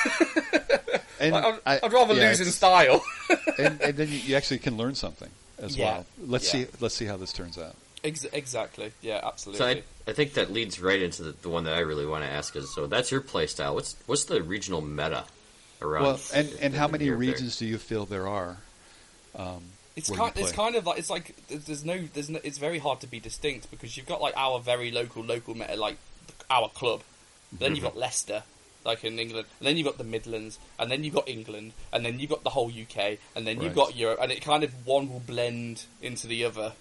And 1.19 1.33
Like, 1.33 1.45
I'd, 1.45 1.59
I- 1.67 1.81
I'd 1.87 1.93
rather 1.95 2.13
yeah, 2.15 2.29
lose 2.29 2.41
in 2.41 2.47
style. 2.47 3.03
and, 3.59 3.81
and 3.81 3.97
then 3.97 4.09
you, 4.09 4.19
you 4.19 4.37
actually 4.37 4.59
can 4.59 4.77
learn 4.77 4.95
something 4.95 5.31
as 5.59 5.75
Yeah, 5.77 5.85
well. 5.85 6.07
Let's 6.27 6.53
yeah. 6.53 6.65
see. 6.65 6.71
Let's 6.79 6.95
see 6.95 7.07
how 7.07 7.17
this 7.17 7.33
turns 7.33 7.57
out. 7.57 7.75
Ex- 8.05 8.27
exactly, 8.27 8.93
yeah, 9.01 9.21
Absolutely. 9.25 9.59
So. 9.59 9.67
I, 9.67 9.83
I 10.11 10.13
think 10.13 10.35
that 10.35 10.53
leads 10.53 10.79
right 10.79 11.01
into 11.01 11.23
the, 11.23 11.33
the 11.41 11.49
one 11.49 11.65
that 11.65 11.75
I 11.75 11.81
really 11.81 12.05
want 12.07 12.23
to 12.25 12.31
ask 12.31 12.55
is 12.55 12.73
so 12.75 12.87
that's 12.87 13.11
your 13.11 13.23
play 13.23 13.47
style. 13.47 13.75
What's 13.75 13.97
what's 14.07 14.25
the 14.25 14.43
regional 14.43 14.83
meta 14.83 15.25
around? 15.81 16.03
Well, 16.05 16.21
and 16.35 16.53
and 16.61 16.75
how 16.75 16.87
many 16.87 17.07
Europe 17.07 17.21
there? 17.21 17.31
regions 17.31 17.57
do 17.57 17.65
you 17.65 17.79
feel 17.79 18.05
there 18.05 18.29
are? 18.29 18.59
Um, 19.35 19.63
It's 19.97 20.11
kind, 20.11 20.33
it's 20.37 20.53
kind 20.53 20.77
of 20.77 20.85
like 20.87 20.99
it's 20.99 21.09
like 21.11 21.35
there's- 21.49 21.83
no 21.85 21.99
there's 22.13 22.29
no, 22.29 22.39
it's 22.45 22.59
very 22.59 22.79
hard 22.79 23.01
to 23.01 23.07
be 23.07 23.19
distinct 23.19 23.71
because 23.71 23.97
you've 23.97 24.07
got 24.07 24.21
like 24.21 24.35
our 24.37 24.61
very 24.61 24.91
local 24.91 25.25
local 25.25 25.55
meta 25.55 25.75
like 25.77 25.97
our 26.51 26.69
club, 26.69 27.01
then 27.51 27.75
you've 27.75 27.85
got 27.85 27.97
Leicester 27.97 28.43
like 28.85 29.03
in 29.05 29.19
England, 29.19 29.47
and 29.59 29.67
then 29.67 29.77
you've 29.77 29.87
got 29.87 29.99
the 29.99 30.05
Midlands, 30.05 30.59
and 30.79 30.91
then 30.91 31.03
you've 31.03 31.15
got 31.15 31.29
England, 31.29 31.73
and 31.93 32.05
then 32.05 32.21
you've 32.21 32.31
got 32.31 32.45
the 32.45 32.51
whole 32.51 32.69
UK, 32.71 33.19
and 33.35 33.45
then 33.47 33.61
you've 33.61 33.75
got 33.75 33.97
Europe, 33.97 34.19
and 34.23 34.31
it 34.31 34.43
kind 34.43 34.63
of 34.63 34.87
one 34.87 35.11
will 35.11 35.19
blend 35.19 35.87
into 36.01 36.29
the 36.29 36.45
other, 36.45 36.73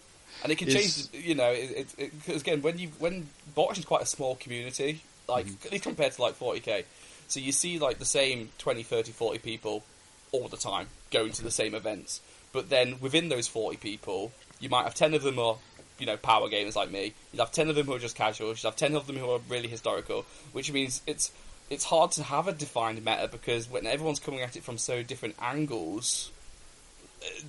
and 0.43 0.51
it 0.51 0.57
can 0.57 0.67
Is- 0.67 1.07
change. 1.07 1.25
You 1.25 1.33
know, 1.35 1.49
it, 1.51 1.87
it, 1.97 2.11
it, 2.27 2.35
again 2.41 2.61
when 2.61 2.77
you 2.77 2.89
when 2.99 3.27
Box 3.55 3.79
is 3.79 3.85
quite 3.85 4.01
a 4.03 4.05
small 4.05 4.35
community, 4.35 5.01
like 5.27 5.45
Mm-hmm. 5.47 5.65
at 5.67 5.71
least 5.71 5.83
compared 5.85 6.11
to 6.11 6.21
like 6.21 6.37
40k, 6.37 6.83
so 7.27 7.39
you 7.39 7.51
see 7.51 7.79
like 7.79 7.97
the 7.97 8.05
same 8.05 8.49
20, 8.59 8.83
30, 8.83 9.11
40 9.11 9.39
people 9.39 9.83
all 10.31 10.47
the 10.47 10.57
time 10.57 10.87
going 11.11 11.31
to 11.31 11.43
the 11.43 11.49
same 11.49 11.73
events. 11.73 12.19
But 12.55 12.69
then 12.69 13.01
within 13.01 13.27
those 13.27 13.49
40 13.49 13.75
people, 13.77 14.31
you 14.61 14.69
might 14.69 14.83
have 14.83 14.95
10 14.95 15.13
of 15.13 15.23
them 15.23 15.37
are, 15.37 15.57
you 15.99 16.05
know, 16.05 16.15
power 16.15 16.47
gamers 16.47 16.77
like 16.77 16.89
me. 16.89 17.13
You'd 17.33 17.41
have 17.41 17.51
10 17.51 17.67
of 17.67 17.75
them 17.75 17.85
who 17.85 17.93
are 17.93 17.99
just 17.99 18.15
casual. 18.15 18.47
You'd 18.47 18.59
have 18.59 18.77
10 18.77 18.95
of 18.95 19.07
them 19.07 19.17
who 19.17 19.29
are 19.29 19.41
really 19.49 19.67
historical, 19.67 20.25
which 20.53 20.71
means 20.71 21.01
it's 21.05 21.33
it's 21.69 21.83
hard 21.83 22.11
to 22.11 22.23
have 22.23 22.47
a 22.47 22.53
defined 22.53 23.03
meta 23.03 23.27
because 23.29 23.69
when 23.69 23.85
everyone's 23.85 24.21
coming 24.21 24.39
at 24.39 24.55
it 24.55 24.63
from 24.63 24.77
so 24.77 25.03
different 25.03 25.35
angles, 25.41 26.31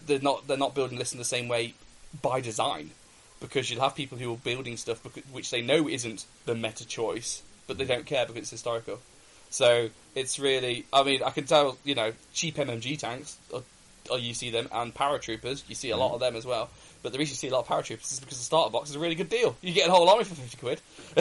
they're 0.06 0.18
not 0.18 0.48
they're 0.48 0.56
not 0.56 0.74
building 0.74 0.98
this 0.98 1.12
in 1.12 1.18
the 1.18 1.24
same 1.24 1.46
way 1.46 1.74
by 2.20 2.40
design. 2.40 2.90
Because 3.38 3.70
you'll 3.70 3.82
have 3.82 3.94
people 3.94 4.18
who 4.18 4.32
are 4.32 4.38
building 4.38 4.76
stuff 4.76 5.04
becau- 5.04 5.30
which 5.30 5.50
they 5.50 5.60
know 5.62 5.88
isn't 5.88 6.24
the 6.46 6.56
meta 6.56 6.84
choice, 6.84 7.42
but 7.68 7.78
they 7.78 7.84
don't 7.84 8.06
care 8.06 8.26
because 8.26 8.42
it's 8.42 8.50
historical. 8.50 8.98
So 9.50 9.90
it's 10.14 10.38
really, 10.38 10.86
I 10.92 11.02
mean, 11.04 11.22
I 11.22 11.30
can 11.30 11.44
tell, 11.44 11.78
you 11.84 11.94
know, 11.94 12.12
cheap 12.32 12.56
MMG 12.56 12.98
tanks, 12.98 13.38
or, 13.52 13.62
or 14.10 14.18
you 14.18 14.34
see 14.34 14.50
them, 14.50 14.68
and 14.72 14.94
paratroopers, 14.94 15.62
you 15.68 15.74
see 15.74 15.90
a 15.90 15.96
lot 15.96 16.14
of 16.14 16.20
them 16.20 16.36
as 16.36 16.44
well. 16.46 16.70
But 17.02 17.12
the 17.12 17.18
reason 17.18 17.32
you 17.32 17.36
see 17.36 17.48
a 17.48 17.52
lot 17.52 17.60
of 17.60 17.66
paratroopers 17.68 18.12
is 18.12 18.20
because 18.20 18.38
the 18.38 18.44
starter 18.44 18.70
box 18.72 18.90
is 18.90 18.96
a 18.96 18.98
really 18.98 19.14
good 19.14 19.28
deal. 19.28 19.56
You 19.60 19.72
get 19.72 19.88
a 19.88 19.92
whole 19.92 20.08
army 20.08 20.24
for 20.24 20.34
fifty 20.34 20.56
quid. 20.56 20.80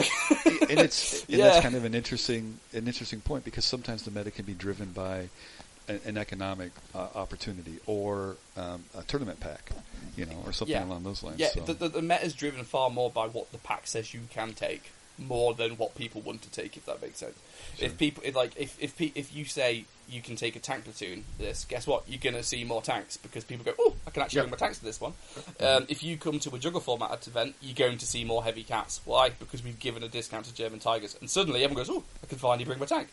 and 0.70 0.80
it's 0.80 1.22
and 1.24 1.30
Yeah. 1.30 1.44
that's 1.48 1.60
kind 1.60 1.74
of 1.74 1.84
an 1.84 1.94
interesting 1.94 2.58
an 2.72 2.86
interesting 2.86 3.20
point 3.20 3.44
because 3.44 3.64
sometimes 3.64 4.02
the 4.02 4.10
meta 4.10 4.30
can 4.30 4.44
be 4.44 4.54
driven 4.54 4.92
by 4.92 5.28
an, 5.88 6.00
an 6.04 6.18
economic 6.18 6.72
uh, 6.94 7.06
opportunity 7.14 7.78
or 7.86 8.36
um, 8.56 8.84
a 8.98 9.02
tournament 9.04 9.38
pack, 9.40 9.70
you 10.16 10.26
know, 10.26 10.42
or 10.44 10.52
something 10.52 10.74
Yeah. 10.74 10.84
along 10.84 11.04
those 11.04 11.22
lines. 11.22 11.38
Yeah, 11.38 11.48
so. 11.54 11.60
the, 11.60 11.74
the, 11.74 11.88
the 11.88 12.02
meta 12.02 12.24
is 12.24 12.34
driven 12.34 12.64
far 12.64 12.90
more 12.90 13.10
by 13.10 13.26
what 13.28 13.52
the 13.52 13.58
pack 13.58 13.86
says 13.86 14.12
you 14.12 14.22
can 14.30 14.52
take, 14.54 14.90
more 15.18 15.54
than 15.54 15.72
what 15.72 15.94
people 15.94 16.20
want 16.20 16.42
to 16.42 16.50
take. 16.50 16.76
If 16.76 16.86
that 16.86 17.00
makes 17.02 17.18
sense. 17.18 17.36
If 17.78 17.96
people, 17.98 18.22
if 18.26 18.34
like, 18.34 18.52
if 18.56 18.76
if 18.82 18.96
pe- 18.96 19.12
if 19.14 19.34
you 19.34 19.44
say 19.44 19.84
you 20.08 20.22
can 20.22 20.36
take 20.36 20.54
a 20.56 20.60
tank 20.60 20.84
platoon, 20.84 21.24
this 21.38 21.64
guess 21.64 21.86
what? 21.86 22.04
You're 22.08 22.20
gonna 22.22 22.42
see 22.42 22.62
more 22.64 22.80
tanks 22.82 23.16
because 23.16 23.44
people 23.44 23.64
go, 23.64 23.72
oh, 23.78 23.94
I 24.06 24.10
can 24.10 24.22
actually 24.22 24.36
Yeah. 24.38 24.42
bring 24.42 24.50
my 24.52 24.56
tanks 24.56 24.78
to 24.78 24.84
this 24.84 25.00
one. 25.00 25.12
Um, 25.60 25.86
if 25.88 26.02
you 26.02 26.16
come 26.16 26.38
to 26.40 26.54
a 26.54 26.58
juggle 26.58 26.80
format 26.80 27.10
at 27.10 27.26
event, 27.26 27.54
you're 27.60 27.74
going 27.74 27.98
to 27.98 28.06
see 28.06 28.24
more 28.24 28.44
heavy 28.44 28.62
cats. 28.62 29.00
Why? 29.04 29.30
Because 29.30 29.64
we've 29.64 29.78
given 29.78 30.02
a 30.02 30.08
discount 30.08 30.46
to 30.46 30.54
German 30.54 30.78
tigers, 30.78 31.16
and 31.20 31.28
suddenly 31.28 31.64
everyone 31.64 31.84
goes, 31.84 31.90
oh, 31.94 32.04
I 32.22 32.26
can 32.26 32.38
finally 32.38 32.64
bring 32.64 32.78
my 32.78 32.86
tank. 32.86 33.08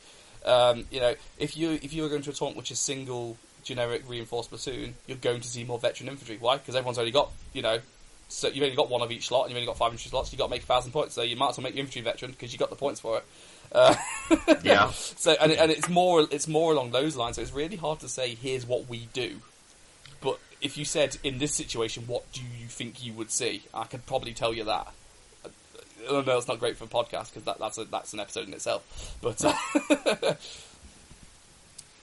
Um, 0.46 0.86
you 0.92 1.00
know, 1.00 1.16
if 1.38 1.56
you 1.58 1.72
if 1.82 1.94
you 1.94 2.06
are 2.06 2.10
going 2.10 2.22
to 2.24 2.30
a 2.30 2.34
taunt 2.34 2.56
which 2.58 2.70
is 2.72 2.80
single 2.80 3.38
generic 3.64 4.04
reinforced 4.08 4.50
platoon, 4.50 4.94
you're 5.08 5.18
going 5.18 5.40
to 5.42 5.48
see 5.48 5.64
more 5.64 5.80
veteran 5.80 6.10
infantry. 6.10 6.38
Why? 6.40 6.58
Because 6.58 6.76
everyone's 6.76 7.00
only 7.00 7.12
got 7.12 7.32
you 7.54 7.62
know, 7.62 7.80
so 8.28 8.48
you've 8.48 8.64
only 8.64 8.76
got 8.76 8.90
one 8.90 9.02
of 9.02 9.12
each 9.12 9.28
slot, 9.28 9.44
and 9.44 9.52
you've 9.52 9.58
only 9.58 9.68
got 9.68 9.78
five 9.78 9.92
infantry 9.92 10.10
slots. 10.10 10.32
You've 10.32 10.40
got 10.40 10.46
to 10.46 10.52
make 10.52 10.64
a 10.64 10.66
thousand 10.66 10.92
points, 10.92 11.14
so 11.16 11.22
you 11.22 11.36
might 11.36 11.50
as 11.50 11.58
well 11.58 11.64
make 11.64 11.74
your 11.76 11.82
infantry 11.82 12.02
veteran 12.02 12.32
because 12.32 12.52
you 12.54 12.60
got 12.60 12.70
the 12.70 12.76
points 12.76 13.00
for 13.00 13.18
it. 13.18 13.26
Uh, 13.72 13.96
yeah, 14.64 14.92
so 14.92 15.36
and, 15.42 15.52
it- 15.52 15.60
and 15.60 15.72
it's 15.72 15.90
more 15.90 16.28
it's 16.32 16.48
more 16.48 16.72
along 16.74 16.92
those 16.92 17.16
lines. 17.16 17.36
So 17.38 17.42
it's 17.42 17.54
really 17.54 17.76
hard 17.76 18.00
to 18.02 18.08
say 18.10 18.36
here's 18.36 18.66
what 18.66 18.88
we 18.90 19.08
do. 19.14 19.38
But 20.22 20.40
if 20.62 20.78
you 20.78 20.86
said 20.86 21.18
in 21.24 21.38
this 21.40 21.54
situation, 21.54 22.04
what 22.08 22.32
do 22.32 22.42
you 22.42 22.68
think 22.68 23.04
you 23.06 23.14
would 23.14 23.30
see? 23.32 23.64
I 23.74 23.84
could 23.86 24.06
probably 24.06 24.34
tell 24.34 24.54
you 24.54 24.64
that. 24.66 24.94
I 26.10 26.22
know 26.22 26.38
it's 26.38 26.48
not 26.48 26.60
great 26.60 26.76
for 26.78 26.84
a 26.84 26.88
podcast 26.88 27.30
because 27.30 27.44
that, 27.44 27.60
that's 27.60 27.78
a, 27.78 27.86
that's 27.86 28.12
an 28.14 28.20
episode 28.20 28.48
in 28.48 28.54
itself. 28.54 29.18
But 29.22 29.44
uh, 29.44 29.54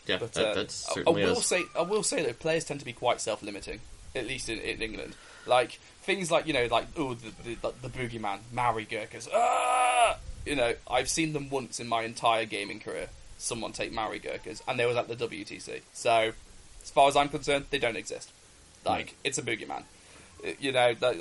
yeah, 0.07 0.17
But 0.19 0.33
that, 0.33 0.47
uh, 0.49 0.55
that's 0.55 0.89
I- 0.97 1.03
I 1.07 1.11
will 1.11 1.37
is. 1.39 1.47
say, 1.47 1.63
I 1.79 1.83
will 1.83 2.03
say 2.03 2.25
that 2.25 2.39
players 2.39 2.65
tend 2.65 2.81
to 2.81 2.87
be 2.87 2.93
quite 2.93 3.21
self-limiting, 3.21 3.81
at 4.15 4.27
least 4.27 4.49
in, 4.49 4.59
in 4.59 4.83
England. 4.83 5.15
Like 5.47 5.79
things 6.03 6.31
like 6.31 6.47
you 6.47 6.53
know, 6.53 6.67
like 6.71 6.87
oh, 6.97 7.15
the 7.15 7.31
the, 7.43 7.73
the 7.83 7.89
boogeyman, 7.89 8.41
Maori 8.53 8.85
Gurkhas. 8.85 9.29
Ah! 9.35 10.19
You 10.47 10.57
know, 10.57 10.75
I've 10.91 11.09
seen 11.09 11.33
them 11.33 11.51
once 11.51 11.81
in 11.81 11.87
my 11.89 12.03
entire 12.03 12.45
gaming 12.47 12.81
career. 12.81 13.09
Someone 13.39 13.73
take 13.73 13.93
Maori 13.93 14.19
Gurkhas, 14.19 14.63
and 14.69 14.79
they 14.79 14.87
was 14.87 14.97
at 14.97 15.09
the 15.09 15.17
WTC. 15.17 15.83
So, 15.93 16.33
as 16.83 16.91
far 16.91 17.09
as 17.09 17.17
I'm 17.17 17.29
concerned, 17.29 17.67
they 17.71 17.79
don't 17.79 17.97
exist. 17.97 18.31
Like 18.85 19.15
it's 19.25 19.39
a 19.39 19.43
boogeyman. 19.43 19.85
Uh, 20.45 20.53
You 20.59 20.73
know, 20.73 20.95
uh, 21.03 21.15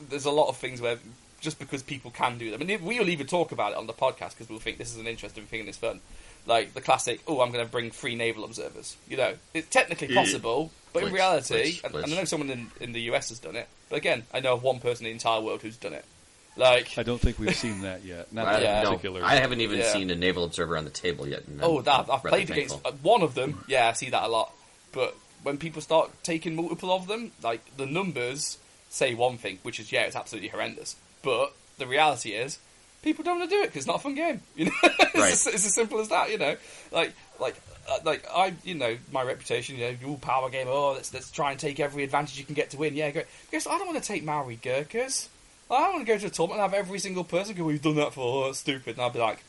there's 0.00 0.24
a 0.24 0.30
lot 0.30 0.48
of 0.48 0.56
things 0.56 0.80
where 0.80 0.98
just 1.40 1.58
because 1.58 1.82
people 1.82 2.10
can 2.10 2.38
do 2.38 2.50
them, 2.50 2.60
and 2.62 2.82
we'll 2.82 3.08
even 3.08 3.26
talk 3.26 3.52
about 3.52 3.72
it 3.72 3.78
on 3.78 3.86
the 3.86 3.92
podcast 3.92 4.30
because 4.30 4.48
we'll 4.48 4.58
think 4.58 4.78
this 4.78 4.90
is 4.92 4.98
an 4.98 5.06
interesting 5.06 5.44
thing 5.44 5.60
and 5.60 5.68
it's 5.68 5.78
fun. 5.78 6.00
Like 6.46 6.74
the 6.74 6.80
classic, 6.80 7.20
oh, 7.26 7.40
I'm 7.40 7.50
going 7.52 7.64
to 7.64 7.70
bring 7.70 7.90
three 7.90 8.14
naval 8.14 8.44
observers. 8.44 8.96
You 9.08 9.16
know, 9.16 9.34
it's 9.54 9.68
technically 9.68 10.08
Yeah. 10.08 10.20
possible, 10.20 10.70
but 10.92 11.02
in 11.04 11.12
reality, 11.12 11.54
glitch, 11.54 11.84
and, 11.84 11.94
and 11.94 12.12
I 12.12 12.16
know 12.16 12.24
someone 12.24 12.50
in, 12.50 12.70
in 12.80 12.92
the 12.92 13.00
US 13.12 13.30
has 13.30 13.38
done 13.38 13.56
it, 13.56 13.66
but 13.88 13.96
again, 13.96 14.24
I 14.32 14.40
know 14.40 14.54
of 14.54 14.62
one 14.62 14.78
person 14.80 15.06
in 15.06 15.10
the 15.10 15.14
entire 15.14 15.40
world 15.40 15.62
who's 15.62 15.76
done 15.76 15.94
it. 15.94 16.04
Like, 16.56 16.96
I 16.98 17.02
don't 17.02 17.20
think 17.20 17.38
we've 17.38 17.56
seen 17.56 17.80
that 17.80 18.04
yet. 18.04 18.32
Not 18.32 18.46
I, 18.48 18.52
that 18.52 18.62
Yeah. 18.62 18.82
no, 18.82 18.90
particular. 18.90 19.22
I 19.24 19.36
haven't 19.36 19.60
even 19.60 19.78
Yeah. 19.78 19.92
seen 19.92 20.10
a 20.10 20.14
naval 20.14 20.44
observer 20.44 20.76
on 20.76 20.84
the 20.84 20.90
table 20.90 21.26
yet. 21.26 21.42
oh, 21.62 21.78
I'm 21.78 21.84
that 21.84 22.06
I've 22.10 22.20
played 22.22 22.48
thankful. 22.48 22.54
against 22.80 22.86
uh, 22.86 22.92
one 23.02 23.22
of 23.22 23.34
them. 23.34 23.64
Yeah, 23.66 23.88
I 23.88 23.92
see 23.94 24.10
that 24.10 24.22
a 24.22 24.28
lot. 24.28 24.52
But 24.92 25.16
when 25.42 25.56
people 25.58 25.80
start 25.82 26.10
taking 26.22 26.54
multiple 26.54 26.92
of 26.92 27.06
them, 27.08 27.32
like 27.42 27.76
the 27.76 27.86
numbers 27.86 28.58
say 28.90 29.14
one 29.14 29.38
thing, 29.38 29.58
which 29.62 29.80
is 29.80 29.90
yeah, 29.90 30.02
it's 30.02 30.14
absolutely 30.14 30.50
horrendous. 30.50 30.94
But 31.22 31.52
the 31.78 31.86
reality 31.86 32.32
is, 32.32 32.58
people 33.04 33.22
don't 33.24 33.38
want 33.38 33.50
to 33.50 33.56
do 33.56 33.62
it 33.62 33.66
because 33.66 33.78
it's 33.82 33.86
not 33.86 33.96
a 33.96 34.00
fun 34.00 34.14
game. 34.14 34.40
You 34.56 34.64
know, 34.66 34.72
it's, 34.82 35.14
Right. 35.14 35.32
as, 35.32 35.46
it's 35.46 35.66
as 35.66 35.74
simple 35.74 36.00
as 36.00 36.08
that. 36.08 36.30
You 36.30 36.38
know, 36.38 36.56
like 36.90 37.12
like 37.38 37.54
uh, 37.88 37.98
like 38.04 38.24
I, 38.34 38.54
you 38.64 38.74
know, 38.74 38.96
my 39.12 39.22
reputation. 39.22 39.76
You 39.76 39.92
know, 40.02 40.08
all 40.08 40.16
power 40.18 40.50
game. 40.50 40.66
Oh, 40.68 40.92
let's 40.92 41.12
let's 41.14 41.30
try 41.30 41.50
and 41.52 41.60
take 41.60 41.78
every 41.78 42.02
advantage 42.02 42.38
you 42.38 42.44
can 42.44 42.54
get 42.54 42.70
to 42.70 42.78
win. 42.78 42.94
Yeah, 42.96 43.10
great. 43.10 43.26
Because 43.50 43.66
I 43.66 43.78
don't 43.78 43.86
want 43.86 44.02
to 44.02 44.06
take 44.08 44.24
Maori 44.24 44.56
Gurkhas. 44.60 45.28
I 45.70 45.78
don't 45.80 45.94
want 45.94 46.06
to 46.06 46.12
go 46.12 46.18
to 46.18 46.26
a 46.26 46.30
tournament 46.30 46.60
and 46.62 46.72
have 46.72 46.78
every 46.78 46.98
single 46.98 47.24
person 47.24 47.54
go, 47.54 47.64
"We've 47.64 47.80
done 47.82 47.96
that 47.96 48.12
for." 48.14 48.46
Oh, 48.46 48.52
stupid. 48.52 48.96
And 48.96 49.02
I'll 49.02 49.10
be 49.10 49.18
like, 49.20 49.42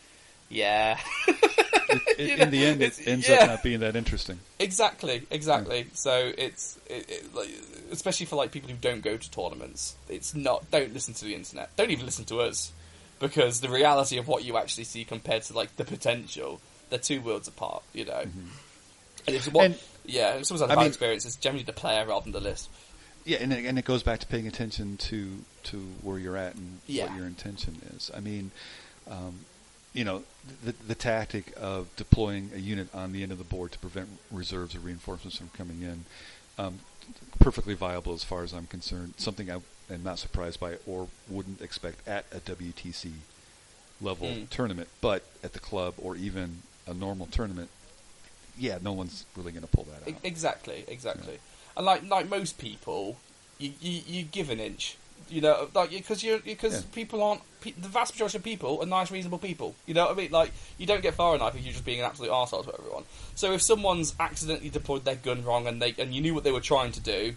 "Yeah." 0.50 1.00
It, 1.28 1.32
You 2.18 2.36
in 2.38 2.50
the 2.50 2.66
end, 2.66 2.82
it 2.82 3.00
ends 3.08 3.28
yeah. 3.30 3.36
up 3.44 3.48
not 3.48 3.64
being 3.64 3.80
that 3.82 3.96
interesting. 3.96 4.40
Exactly, 4.60 5.24
exactly. 5.30 5.88
So 5.94 6.32
it's 6.38 6.78
it, 6.88 7.10
it, 7.10 7.36
like, 7.36 7.50
especially 7.92 8.26
for 8.26 8.36
like 8.38 8.52
people 8.52 8.70
who 8.70 8.76
don't 8.76 9.02
go 9.02 9.16
to 9.18 9.32
tournaments. 9.32 9.96
It's 10.10 10.34
not. 10.34 10.70
Don't 10.72 10.94
listen 10.94 11.14
to 11.14 11.26
the 11.26 11.36
internet. 11.36 11.76
Don't 11.78 11.92
even 11.92 12.06
listen 12.06 12.26
to 12.26 12.42
us, 12.42 12.72
because 13.20 13.62
the 13.62 13.70
reality 13.70 14.18
of 14.18 14.28
what 14.28 14.44
you 14.44 14.58
actually 14.58 14.84
see 14.86 15.04
compared 15.04 15.44
to 15.44 15.54
like 15.54 15.76
the 15.78 15.86
potential, 15.86 16.60
they're 16.90 17.00
two 17.00 17.22
worlds 17.22 17.48
apart. 17.48 17.84
You 17.94 18.06
know. 18.06 18.24
And 19.28 19.36
if 19.36 19.52
what, 19.52 19.66
And- 19.66 19.80
yeah, 20.06 20.36
if 20.36 20.46
someone's 20.46 20.62
had 20.62 20.70
a 20.70 20.74
I 20.74 20.76
bad 20.76 20.82
mean- 20.82 20.88
experience, 20.90 21.26
it's 21.26 21.36
generally 21.36 21.64
the 21.64 21.74
player 21.74 22.06
rather 22.06 22.24
than 22.24 22.32
the 22.34 22.40
list. 22.40 22.70
Yeah, 23.26 23.38
and 23.42 23.52
it, 23.52 23.66
and 23.66 23.80
it 23.80 23.86
goes 23.86 24.04
back 24.04 24.20
to 24.20 24.28
paying 24.28 24.48
attention 24.48 24.98
to 24.98 25.44
to 25.64 25.78
where 26.04 26.20
you're 26.20 26.38
at 26.38 26.54
and 26.56 26.80
Yeah. 26.86 27.08
what 27.08 27.18
your 27.18 27.26
intention 27.26 27.82
is. 27.96 28.12
I 28.16 28.20
mean, 28.20 28.52
um, 29.10 29.40
you 29.94 30.04
know, 30.04 30.24
the 30.64 30.74
the 30.88 30.94
tactic 30.94 31.52
of 31.58 31.88
deploying 31.96 32.52
a 32.54 32.60
unit 32.60 32.94
on 32.94 33.14
the 33.14 33.24
end 33.24 33.32
of 33.32 33.40
the 33.40 33.44
board 33.44 33.72
to 33.72 33.80
prevent 33.80 34.10
reserves 34.30 34.76
or 34.76 34.80
reinforcements 34.80 35.38
from 35.38 35.50
coming 35.58 35.82
in, 35.82 36.06
um, 36.60 36.82
perfectly 37.40 37.74
viable 37.74 38.14
as 38.14 38.24
far 38.24 38.44
as 38.44 38.54
I'm 38.54 38.68
concerned. 38.68 39.16
Something 39.18 39.50
I 39.50 39.62
am 39.92 40.04
not 40.04 40.20
surprised 40.20 40.60
by 40.60 40.72
it 40.72 40.82
or 40.88 41.08
wouldn't 41.30 41.62
expect 41.62 42.08
at 42.08 42.26
a 42.32 42.40
WTC 42.40 43.12
level 44.02 44.28
Mm. 44.28 44.50
tournament, 44.50 44.90
but 45.02 45.24
at 45.44 45.54
the 45.54 45.60
club 45.60 45.94
or 45.98 46.16
even 46.16 46.62
a 46.88 46.94
normal 46.94 47.28
tournament, 47.28 47.70
yeah, 48.58 48.78
no 48.82 48.94
one's 48.94 49.26
really 49.36 49.52
going 49.52 49.64
to 49.64 49.68
pull 49.70 49.86
that 49.86 50.12
out. 50.12 50.20
Exactly, 50.24 50.84
exactly. 50.88 51.40
And 51.78 51.86
like 51.86 52.04
like 52.10 52.30
most 52.30 52.58
people, 52.58 53.18
you, 53.58 53.74
you, 53.82 54.02
you 54.08 54.24
give 54.24 54.50
an 54.50 54.60
inch. 54.60 54.98
You 55.30 55.42
know, 55.42 55.70
like 55.74 55.90
because 55.90 56.24
you 56.24 56.42
because 56.44 56.74
Yeah. 56.74 56.82
people 56.94 57.24
aren't 57.24 57.42
pe- 57.62 57.72
the 57.72 57.88
vast 57.88 58.14
majority 58.14 58.38
of 58.38 58.44
people 58.44 58.80
are 58.82 58.86
nice, 58.86 59.10
reasonable 59.10 59.40
people. 59.40 59.74
You 59.88 59.94
know 59.96 60.06
what 60.06 60.12
I 60.12 60.16
mean? 60.16 60.32
Like 60.32 60.52
you 60.78 60.86
don't 60.86 61.02
get 61.02 61.16
far 61.16 61.34
enough 61.36 61.56
if 61.56 61.64
you're 61.64 61.74
just 61.74 61.86
being 61.86 62.00
an 62.00 62.06
absolute 62.06 62.30
arsehole 62.32 62.64
to 62.66 62.74
everyone. 62.78 63.06
So 63.34 63.52
if 63.54 63.62
someone's 63.64 64.14
accidentally 64.20 64.70
deployed 64.70 65.04
their 65.04 65.16
gun 65.16 65.44
wrong 65.44 65.66
and 65.68 65.82
they 65.82 65.96
and 65.98 66.14
you 66.14 66.22
knew 66.22 66.34
what 66.36 66.44
they 66.44 66.52
were 66.52 66.62
trying 66.62 66.92
to 66.92 67.00
do, 67.00 67.36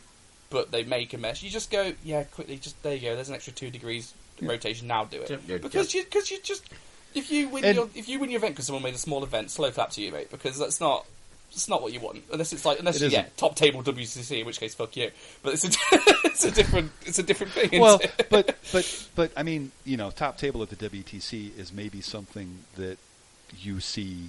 but 0.51 0.71
they 0.71 0.85
make 0.85 1.13
a 1.15 1.19
mess, 1.19 1.43
you 1.43 1.51
just 1.51 1.71
go, 1.71 1.93
yeah, 2.05 2.25
quickly, 2.25 2.57
just 2.57 2.81
there 2.83 2.95
you 2.95 3.03
go. 3.09 3.15
There's 3.15 3.29
an 3.29 3.35
extra 3.35 3.53
two 3.53 3.71
degrees 3.71 4.15
Yeah. 4.41 4.49
rotation. 4.51 4.87
Now 4.89 5.05
do 5.05 5.21
it 5.23 5.31
yep, 5.31 5.63
because 5.63 5.93
you 5.95 6.05
because 6.05 6.31
you 6.31 6.39
just 6.43 6.65
if 7.15 7.31
you 7.31 7.49
win 7.49 7.65
And- 7.65 7.77
your 7.77 7.91
if 7.95 8.09
you 8.09 8.19
win 8.19 8.31
your 8.31 8.39
event 8.39 8.55
because 8.55 8.67
someone 8.67 8.83
made 8.83 8.95
a 8.95 8.99
small 8.99 9.23
event, 9.25 9.51
slow 9.51 9.71
clap 9.71 9.91
to 9.93 10.01
you, 10.03 10.13
mate. 10.13 10.31
Because 10.31 10.59
that's 10.59 10.81
not. 10.81 11.05
It's 11.51 11.67
not 11.67 11.81
what 11.81 11.95
you 11.95 12.01
want, 12.01 12.23
unless 12.31 12.53
it's 12.53 12.67
like 12.67 12.79
unless 12.79 13.01
It 13.01 13.11
yeah 13.11 13.25
top 13.39 13.57
table 13.57 13.83
WCC, 13.83 14.41
in 14.41 14.47
which 14.47 14.61
case 14.61 14.75
fuck 14.75 14.95
you. 14.99 15.11
But 15.43 15.55
it's 15.55 15.65
a 15.65 15.69
it's 16.27 16.45
a 16.45 16.51
different 16.51 16.93
it's 17.07 17.19
a 17.19 17.23
different 17.23 17.53
thing. 17.55 17.81
well, 17.81 17.99
but 18.31 18.59
but 18.71 19.09
but 19.17 19.33
I 19.35 19.43
mean, 19.43 19.73
you 19.87 19.97
know, 19.97 20.11
top 20.11 20.37
table 20.37 20.63
at 20.63 20.69
the 20.69 20.77
WTC 20.77 21.59
is 21.59 21.73
maybe 21.73 22.03
something 22.03 22.59
that 22.77 22.99
you 23.59 23.81
see 23.81 24.29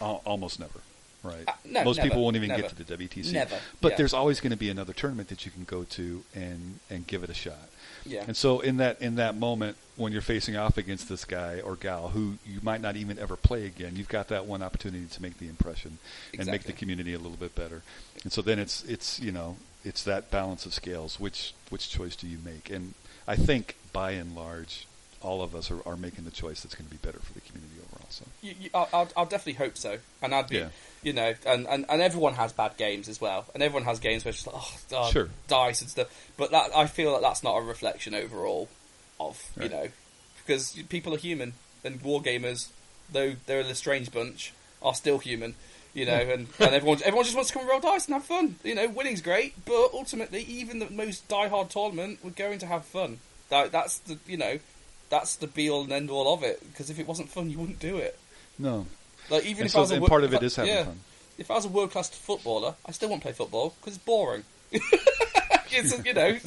al- 0.00 0.22
almost 0.24 0.60
never, 0.60 0.78
right? 1.26 1.44
Uh, 1.48 1.52
no, 1.64 1.84
Most 1.84 1.96
never, 1.98 2.08
people 2.08 2.22
won't 2.22 2.36
even 2.36 2.48
never. 2.48 2.62
get 2.62 2.76
to 2.76 2.82
the 2.82 2.96
WTC. 2.96 3.32
Never, 3.32 3.58
But 3.80 3.92
yeah. 3.92 3.96
there's 3.98 4.14
always 4.14 4.40
going 4.40 4.52
to 4.52 4.56
be 4.56 4.70
another 4.70 4.92
tournament 4.92 5.28
that 5.28 5.44
you 5.44 5.50
can 5.50 5.64
go 5.64 5.84
to 5.84 6.22
and 6.34 6.78
and 6.90 7.06
give 7.06 7.22
it 7.24 7.30
a 7.30 7.34
shot. 7.34 7.68
yeah, 8.04 8.24
And 8.26 8.36
so 8.36 8.60
in 8.60 8.76
that 8.78 9.00
in 9.02 9.16
that 9.16 9.36
moment 9.36 9.76
when 9.96 10.12
you're 10.12 10.22
facing 10.22 10.56
off 10.56 10.76
against 10.76 11.08
this 11.08 11.24
guy 11.24 11.60
or 11.60 11.74
gal 11.74 12.08
who 12.10 12.34
you 12.44 12.60
might 12.62 12.80
not 12.80 12.96
even 12.96 13.18
ever 13.18 13.34
play 13.36 13.64
again, 13.66 13.96
you've 13.96 14.08
got 14.08 14.28
that 14.28 14.44
one 14.46 14.62
opportunity 14.62 15.06
to 15.06 15.22
make 15.22 15.38
the 15.38 15.48
impression 15.48 15.98
and 16.38 16.46
make 16.50 16.64
the 16.64 16.72
community 16.72 17.14
a 17.14 17.18
little 17.18 17.38
bit 17.38 17.54
better. 17.54 17.82
And 18.22 18.32
so 18.32 18.42
then 18.42 18.58
it's 18.58 18.84
it's 18.84 19.18
you 19.20 19.32
know 19.32 19.56
it's 19.84 20.02
that 20.04 20.30
balance 20.30 20.66
of 20.66 20.74
scales. 20.74 21.18
Which 21.20 21.54
which 21.70 21.88
choice 21.90 22.16
do 22.16 22.26
you 22.26 22.38
make? 22.44 22.70
And 22.70 22.94
I 23.26 23.36
think 23.36 23.76
by 23.92 24.12
and 24.12 24.34
large, 24.36 24.86
all 25.22 25.42
of 25.42 25.54
us 25.54 25.70
are, 25.70 25.80
are 25.88 25.96
making 25.96 26.24
the 26.24 26.30
choice 26.30 26.62
that's 26.62 26.74
going 26.74 26.86
to 26.88 26.90
be 26.90 26.98
better 27.02 27.18
for 27.18 27.32
the 27.32 27.40
community. 27.40 27.75
So 28.16 28.24
you, 28.42 28.54
you, 28.60 28.70
I'll, 28.74 29.08
I'll, 29.16 29.26
definitely 29.26 29.54
hope 29.64 29.76
so. 29.76 29.98
And 30.22 30.34
I'd 30.34 30.48
be, 30.48 30.56
Yeah. 30.58 30.68
you 31.02 31.12
know, 31.12 31.34
and, 31.46 31.66
and, 31.66 31.84
and 31.88 32.00
everyone 32.02 32.34
has 32.34 32.52
bad 32.52 32.76
games 32.76 33.08
as 33.08 33.20
well, 33.20 33.44
and 33.54 33.62
everyone 33.62 33.84
has 33.84 33.98
games 34.00 34.24
where 34.24 34.30
it's 34.30 34.42
just 34.42 34.52
like, 34.52 34.62
oh, 34.62 34.76
God, 34.90 35.12
Sure. 35.12 35.28
dice 35.48 35.80
and 35.82 35.90
stuff. 35.90 36.08
But 36.36 36.50
that 36.52 36.70
I 36.74 36.86
feel 36.86 37.12
that 37.12 37.22
that's 37.22 37.42
not 37.42 37.56
a 37.56 37.60
reflection 37.62 38.14
overall 38.14 38.68
of 39.20 39.42
you 39.60 39.68
know, 39.68 39.88
because 40.44 40.72
people 40.88 41.14
are 41.14 41.18
human, 41.18 41.52
and 41.84 42.00
war 42.02 42.22
gamers, 42.22 42.68
though 43.12 43.34
they're 43.46 43.60
a 43.60 43.74
strange 43.74 44.10
bunch, 44.12 44.52
are 44.82 44.94
still 44.94 45.18
human. 45.18 45.54
You 45.94 46.04
know, 46.04 46.12
and, 46.12 46.46
and 46.58 46.74
everyone 46.74 46.98
everyone 47.04 47.24
just 47.24 47.34
wants 47.36 47.48
to 47.50 47.54
come 47.54 47.62
and 47.62 47.70
roll 47.70 47.80
dice 47.80 48.04
and 48.06 48.14
have 48.14 48.24
fun. 48.24 48.56
You 48.62 48.74
know, 48.74 48.86
winning's 48.88 49.22
great, 49.22 49.54
but 49.64 49.90
ultimately, 49.94 50.42
even 50.42 50.78
the 50.78 50.90
most 50.90 51.26
die-hard 51.28 51.70
tournament, 51.70 52.18
we're 52.22 52.30
going 52.30 52.58
to 52.58 52.66
have 52.66 52.84
fun. 52.84 53.18
That, 53.48 53.72
that's 53.72 53.98
the 54.00 54.18
you 54.26 54.36
know, 54.36 54.58
that's 55.08 55.36
the 55.36 55.46
be 55.46 55.68
all 55.70 55.82
and 55.84 55.92
end 55.92 56.10
all 56.10 56.32
of 56.34 56.42
it. 56.42 56.60
Because 56.72 56.90
if 56.90 56.98
it 56.98 57.06
wasn't 57.06 57.28
fun, 57.28 57.50
you 57.50 57.58
wouldn't 57.58 57.78
do 57.80 57.96
it. 57.98 58.18
no, 58.58 58.86
Like 59.30 59.44
even 59.44 59.62
And 59.62 59.66
if 59.66 59.72
so 59.72 59.78
I 59.78 59.80
was 59.82 59.90
a 59.92 59.94
then 60.00 60.06
part 60.06 60.24
of 60.24 60.32
if 60.32 60.40
it 60.40 60.42
I- 60.42 60.46
is 60.46 60.56
having 60.56 60.72
yeah. 60.72 60.84
fun. 60.84 61.00
If 61.38 61.50
I 61.50 61.54
was 61.54 61.64
a 61.66 61.68
world 61.68 61.90
class 61.90 62.08
footballer, 62.08 62.74
I 62.86 62.92
still 62.92 63.10
won't 63.10 63.20
play 63.22 63.32
football 63.32 63.74
because 63.80 63.96
it's 63.96 64.04
boring. 64.04 64.44
it's 64.72 66.04
you 66.04 66.14
know, 66.14 66.38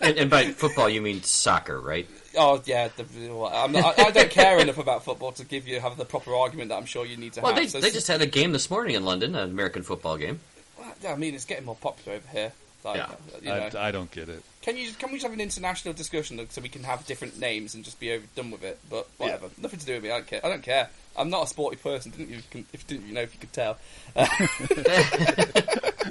And, 0.00 0.18
and 0.18 0.30
by 0.30 0.44
football, 0.52 0.88
you 0.88 1.00
mean 1.02 1.22
soccer, 1.22 1.80
right? 1.80 2.06
oh 2.38 2.62
yeah. 2.64 2.88
The, 2.96 3.04
I'm 3.52 3.72
not, 3.72 3.98
I, 3.98 4.04
I 4.04 4.10
don't 4.10 4.30
care 4.30 4.58
enough 4.58 4.78
about 4.78 5.04
football 5.04 5.32
to 5.32 5.44
give 5.44 5.66
you 5.66 5.80
have 5.80 5.96
the 5.96 6.04
proper 6.04 6.34
argument 6.34 6.68
that 6.70 6.76
I'm 6.76 6.84
sure 6.86 7.04
you 7.06 7.16
need 7.16 7.32
to 7.34 7.40
Well, 7.40 7.52
have. 7.54 7.62
they, 7.62 7.68
So 7.68 7.80
they 7.80 7.90
just 7.90 8.08
had 8.08 8.22
a 8.22 8.26
game 8.26 8.52
this 8.52 8.70
morning 8.70 8.94
in 8.94 9.04
London, 9.04 9.34
an 9.34 9.50
American 9.50 9.82
football 9.82 10.16
game. 10.16 10.40
well, 10.78 10.92
I 11.08 11.16
mean, 11.16 11.34
it's 11.34 11.44
getting 11.44 11.64
more 11.66 11.76
popular 11.76 12.18
over 12.18 12.28
here. 12.32 12.52
Like, 12.86 12.96
Yeah. 12.98 13.10
you 13.42 13.48
know. 13.48 13.70
I, 13.80 13.88
I 13.88 13.90
don't 13.90 14.08
get 14.12 14.28
it. 14.28 14.42
can 14.62 14.76
you 14.76 14.92
can 14.92 15.08
we 15.10 15.16
just 15.16 15.24
have 15.24 15.32
an 15.32 15.40
international 15.40 15.92
discussion 15.92 16.38
so 16.50 16.60
we 16.62 16.68
can 16.68 16.84
have 16.84 17.04
different 17.04 17.38
names 17.40 17.74
and 17.74 17.84
just 17.84 17.98
be 17.98 18.12
over, 18.12 18.24
done 18.36 18.52
with 18.52 18.62
it? 18.62 18.78
But 18.88 19.08
whatever, 19.18 19.48
nothing 19.58 19.80
to 19.80 19.86
do 19.86 19.94
with 19.94 20.04
me. 20.04 20.10
I 20.10 20.18
don't 20.18 20.26
care. 20.28 20.40
I 20.44 20.48
don't 20.48 20.62
care. 20.62 20.88
I'm 21.16 21.28
not 21.28 21.44
a 21.44 21.46
sporty 21.48 21.76
person. 21.76 22.12
Didn't 22.12 22.30
you? 22.30 22.38
If 22.72 22.86
didn't 22.86 23.08
you 23.08 23.14
know 23.14 23.22
if 23.22 23.34
you 23.34 23.40
could 23.40 23.52
tell? 23.52 23.76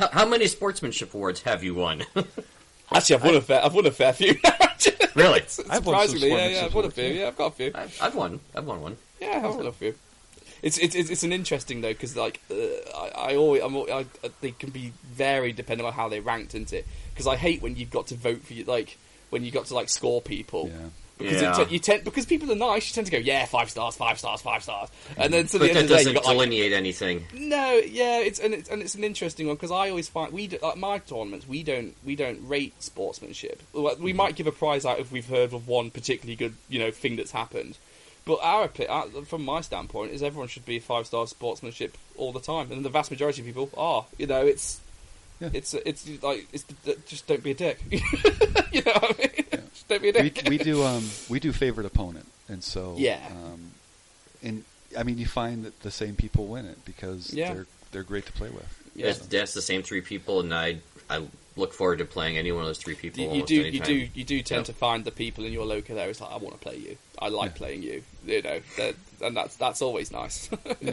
How, 0.00 0.08
how 0.12 0.26
many 0.26 0.46
sportsmanship 0.46 1.14
awards 1.14 1.42
have 1.42 1.64
you 1.64 1.74
won? 1.74 2.02
Actually, 2.94 3.16
I've 3.16 3.24
won 3.24 3.34
a 3.34 3.40
fair. 3.40 3.64
I've 3.64 3.74
won 3.74 3.86
a 3.86 3.90
fair 3.90 4.12
few. 4.12 4.36
really? 5.14 5.40
I've 5.70 5.84
won 5.84 6.06
some 6.08 6.18
Surprisingly, 6.18 6.28
yeah, 6.30 6.48
yeah, 6.48 6.64
I've 6.66 6.74
won 6.74 6.84
a 6.84 6.86
awards, 6.86 6.94
few. 6.94 7.04
yeah. 7.04 7.20
Yeah, 7.22 7.26
I've 7.28 7.36
got 7.36 7.46
a 7.46 7.50
few. 7.50 7.72
I've, 7.74 7.98
I've 8.00 8.14
won. 8.14 8.40
I've 8.54 8.64
won 8.64 8.80
one. 8.80 8.96
Yeah, 9.20 9.42
I've 9.44 9.56
won 9.56 9.66
a 9.66 9.72
few. 9.72 9.94
It's 10.66 10.78
it's 10.78 10.94
it's 10.94 11.10
it's 11.10 11.22
an 11.22 11.32
interesting 11.32 11.80
though 11.80 11.92
because 11.92 12.16
like 12.16 12.40
uh, 12.50 12.54
I, 13.02 13.32
I 13.32 13.36
always 13.36 13.62
I'm, 13.62 13.76
I, 13.76 14.04
they 14.40 14.50
can 14.50 14.70
be 14.70 14.92
varied 15.04 15.54
depending 15.56 15.86
on 15.86 15.92
how 15.92 16.08
they're 16.08 16.22
ranked 16.22 16.54
into 16.54 16.78
it 16.78 16.86
because 17.12 17.26
I 17.26 17.36
hate 17.36 17.62
when 17.62 17.76
you've 17.76 17.90
got 17.90 18.08
to 18.08 18.14
vote 18.16 18.42
for 18.42 18.52
you 18.54 18.64
like 18.64 18.98
when 19.30 19.44
you 19.44 19.50
got 19.52 19.66
to 19.66 19.74
like 19.74 19.88
score 19.88 20.20
people. 20.20 20.68
Yeah. 20.68 20.88
Because 21.18 21.40
Yeah. 21.40 21.60
it 21.62 21.68
te- 21.68 21.72
you 21.74 21.78
tend 21.78 22.04
because 22.04 22.26
people 22.26 22.50
are 22.52 22.56
nice, 22.56 22.88
you 22.90 22.94
tend 22.94 23.06
to 23.06 23.12
go 23.12 23.16
yeah 23.18 23.46
five 23.46 23.70
stars, 23.70 23.96
five 23.96 24.18
stars, 24.18 24.42
five 24.42 24.62
stars, 24.62 24.90
and 25.16 25.32
then 25.32 25.46
to 25.46 25.52
the 25.58 25.58
But 25.60 25.68
end 25.68 25.76
that 25.76 25.82
of 25.84 25.88
the 25.88 25.94
day 25.94 26.00
you 26.00 26.04
doesn't 26.12 26.14
got 26.14 26.24
like 26.26 26.34
delineate 26.36 26.72
anything. 26.74 27.24
no, 27.32 27.72
yeah, 28.00 28.18
it's 28.18 28.38
and 28.38 28.52
it's 28.52 28.68
and 28.68 28.82
it's 28.82 28.94
an 28.96 29.02
interesting 29.04 29.46
one 29.46 29.56
because 29.56 29.70
I 29.70 29.88
always 29.88 30.08
find 30.08 30.30
we 30.32 30.46
do, 30.48 30.58
like 30.62 30.76
my 30.76 30.98
tournaments 30.98 31.48
we 31.48 31.62
don't 31.62 31.94
we 32.04 32.16
don't 32.16 32.46
rate 32.46 32.74
sportsmanship. 32.82 33.62
Well, 33.72 33.96
We 33.98 34.12
might 34.12 34.36
give 34.36 34.46
a 34.46 34.52
prize 34.52 34.84
out 34.84 34.98
if 34.98 35.10
we've 35.12 35.26
heard 35.28 35.52
of 35.54 35.66
one 35.68 35.90
particularly 35.90 36.36
good 36.36 36.54
you 36.68 36.78
know 36.78 36.90
thing 36.90 37.16
that's 37.16 37.30
happened, 37.32 37.78
but 38.26 38.38
our 38.42 38.68
opi- 38.68 38.90
our 38.90 39.06
from 39.24 39.44
my 39.44 39.62
standpoint 39.62 40.12
is 40.12 40.22
everyone 40.22 40.48
should 40.48 40.66
be 40.66 40.78
five 40.78 41.06
star 41.06 41.26
sportsmanship 41.26 41.96
all 42.16 42.32
the 42.32 42.40
time, 42.40 42.70
and 42.70 42.84
the 42.84 42.90
vast 42.90 43.10
majority 43.10 43.40
of 43.40 43.46
people 43.46 43.70
are. 43.78 44.04
You 44.18 44.26
know, 44.26 44.44
it's 44.44 44.80
Yeah. 45.40 45.50
it's 45.54 45.72
it's 45.74 46.06
like 46.22 46.46
it's 46.52 46.64
just 47.06 47.26
don't 47.26 47.42
be 47.42 47.52
a 47.52 47.54
dick. 47.54 47.78
you 47.90 48.82
know 48.82 48.92
what 48.92 49.14
I 49.14 49.18
mean? 49.18 49.44
Just 49.72 49.88
don't 49.88 50.02
be 50.02 50.08
a 50.08 50.12
we, 50.22 50.30
dick. 50.30 50.48
we 50.48 50.58
do 50.58 50.82
um 50.90 51.04
we 51.28 51.38
do 51.40 51.52
favorite 51.52 51.86
opponent, 51.86 52.26
and 52.48 52.62
so 52.64 52.94
Yeah. 52.98 53.20
Um, 53.30 53.70
and 54.42 54.64
I 54.98 55.02
mean, 55.02 55.18
you 55.18 55.26
find 55.26 55.64
that 55.64 55.80
the 55.82 55.90
same 55.90 56.14
people 56.16 56.46
win 56.46 56.66
it 56.66 56.84
because 56.84 57.32
Yeah. 57.32 57.52
they're 57.54 57.66
they're 57.92 58.02
great 58.02 58.26
to 58.26 58.32
play 58.32 58.48
with. 58.50 58.66
Yeah. 58.94 59.06
That's, 59.06 59.18
that's 59.26 59.54
the 59.54 59.62
same 59.62 59.82
three 59.82 60.00
people, 60.00 60.40
and 60.40 60.52
I 60.54 60.78
I 61.10 61.22
look 61.56 61.72
forward 61.72 61.98
to 61.98 62.04
playing 62.04 62.36
any 62.36 62.52
one 62.52 62.60
of 62.62 62.66
those 62.66 62.78
three 62.78 62.94
people. 62.94 63.22
You, 63.24 63.30
you 63.40 63.46
do, 63.46 63.60
anytime. 63.66 63.72
you 63.96 64.06
do, 64.06 64.10
you 64.14 64.24
do 64.24 64.42
tend 64.42 64.60
Yeah. 64.60 64.64
to 64.64 64.72
find 64.74 65.04
the 65.04 65.10
people 65.10 65.44
in 65.44 65.52
your 65.52 65.64
local 65.64 65.98
area. 65.98 66.10
It's 66.10 66.20
like 66.20 66.30
I 66.32 66.36
want 66.36 66.54
to 66.54 66.60
play 66.60 66.76
you. 66.76 66.96
I 67.18 67.28
like 67.28 67.52
Yeah. 67.52 67.56
playing 67.56 67.82
you. 67.82 68.02
You 68.26 68.42
know, 68.42 68.60
and 69.22 69.36
that's 69.36 69.56
that's 69.56 69.80
always 69.82 70.10
nice. 70.12 70.48
yeah, 70.80 70.92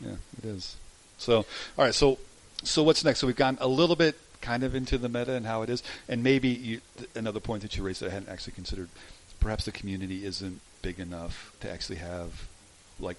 yeah, 0.00 0.12
it 0.38 0.44
is. 0.44 0.76
So, 1.18 1.36
all 1.38 1.44
right. 1.84 1.94
So, 1.94 2.18
so 2.64 2.82
what's 2.82 3.04
next? 3.04 3.20
So 3.20 3.26
we've 3.26 3.36
gone 3.36 3.58
a 3.60 3.68
little 3.68 3.96
bit 3.96 4.16
kind 4.40 4.62
of 4.62 4.74
into 4.74 4.96
the 4.96 5.08
meta 5.08 5.32
and 5.34 5.44
how 5.44 5.60
it 5.62 5.68
is, 5.68 5.82
and 6.08 6.22
maybe 6.22 6.48
you, 6.48 6.80
another 7.14 7.40
point 7.40 7.60
that 7.62 7.76
you 7.76 7.82
raised 7.82 8.00
that 8.00 8.10
I 8.10 8.14
hadn't 8.14 8.30
actually 8.30 8.54
considered. 8.54 8.88
Perhaps 9.38 9.64
the 9.66 9.72
community 9.72 10.24
isn't 10.24 10.60
big 10.82 10.98
enough 10.98 11.54
to 11.60 11.70
actually 11.70 11.96
have 11.96 12.46
like 12.98 13.16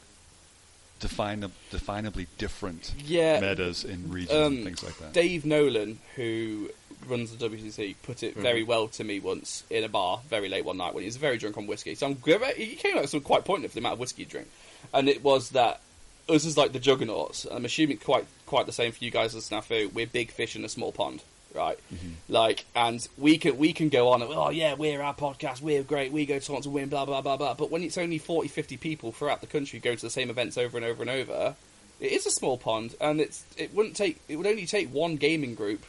define, 1.01 1.41
definably 1.71 2.27
different 2.37 2.93
Yeah. 3.05 3.39
metas 3.41 3.83
in 3.83 4.09
regions 4.11 4.31
Um, 4.31 4.53
and 4.55 4.63
things 4.63 4.83
like 4.83 4.97
that. 4.99 5.13
Dave 5.13 5.45
Nolan, 5.45 5.99
who 6.15 6.69
runs 7.07 7.35
the 7.35 7.49
WCC, 7.49 7.95
put 8.03 8.21
it 8.23 8.35
very 8.35 8.63
well 8.63 8.87
to 8.89 9.03
me 9.03 9.19
once 9.19 9.63
in 9.69 9.83
a 9.83 9.89
bar 9.89 10.21
very 10.29 10.47
late 10.47 10.63
one 10.63 10.77
night 10.77 10.93
when 10.93 11.01
he 11.01 11.07
was 11.07 11.17
very 11.17 11.37
drunk 11.37 11.57
on 11.57 11.67
whiskey. 11.67 11.95
So 11.95 12.05
I'm 12.05 12.15
he 12.55 12.75
came 12.75 12.95
out 12.95 13.01
with 13.01 13.09
some 13.09 13.21
quite 13.21 13.43
pointed 13.43 13.71
for 13.71 13.75
the 13.75 13.79
amount 13.81 13.93
of 13.93 13.99
whiskey 13.99 14.23
he 14.23 14.29
drank, 14.29 14.47
and 14.93 15.09
it 15.09 15.23
was 15.23 15.49
that 15.49 15.81
us 16.29 16.45
is 16.45 16.55
like 16.57 16.71
the 16.71 16.79
juggernauts. 16.79 17.45
I'm 17.49 17.65
assuming 17.65 17.97
quite 17.97 18.25
quite 18.45 18.67
the 18.67 18.71
same 18.71 18.91
for 18.91 19.03
you 19.03 19.11
guys 19.11 19.35
as 19.35 19.49
Snafu. 19.49 19.91
We're 19.91 20.05
big 20.07 20.31
fish 20.31 20.55
in 20.55 20.63
a 20.63 20.69
small 20.69 20.91
pond, 20.91 21.23
right? 21.53 21.77
Mm-hmm. 21.93 22.09
Like, 22.29 22.65
and 22.75 23.05
we 23.17 23.37
can 23.37 23.57
we 23.57 23.73
can 23.73 23.89
go 23.89 24.09
on 24.09 24.21
and 24.21 24.31
oh 24.33 24.49
yeah, 24.49 24.73
we're 24.73 25.01
our 25.01 25.15
podcast, 25.15 25.61
we're 25.61 25.83
great, 25.83 26.11
we 26.11 26.25
go 26.25 26.39
to 26.39 26.61
to 26.61 26.69
win, 26.69 26.89
blah 26.89 27.05
blah 27.05 27.21
blah 27.21 27.37
blah. 27.37 27.53
But 27.53 27.71
when 27.71 27.83
it's 27.83 27.97
only 27.97 28.17
40, 28.17 28.47
50 28.47 28.77
people 28.77 29.11
throughout 29.11 29.41
the 29.41 29.47
country 29.47 29.79
go 29.79 29.95
to 29.95 30.01
the 30.01 30.09
same 30.09 30.29
events 30.29 30.57
over 30.57 30.77
and 30.77 30.85
over 30.85 31.01
and 31.01 31.09
over, 31.09 31.55
it 31.99 32.11
is 32.11 32.25
a 32.25 32.31
small 32.31 32.57
pond, 32.57 32.95
and 32.99 33.21
it's 33.21 33.45
it 33.57 33.73
wouldn't 33.73 33.95
take 33.95 34.19
it 34.27 34.35
would 34.35 34.47
only 34.47 34.65
take 34.65 34.93
one 34.93 35.15
gaming 35.17 35.55
group 35.55 35.85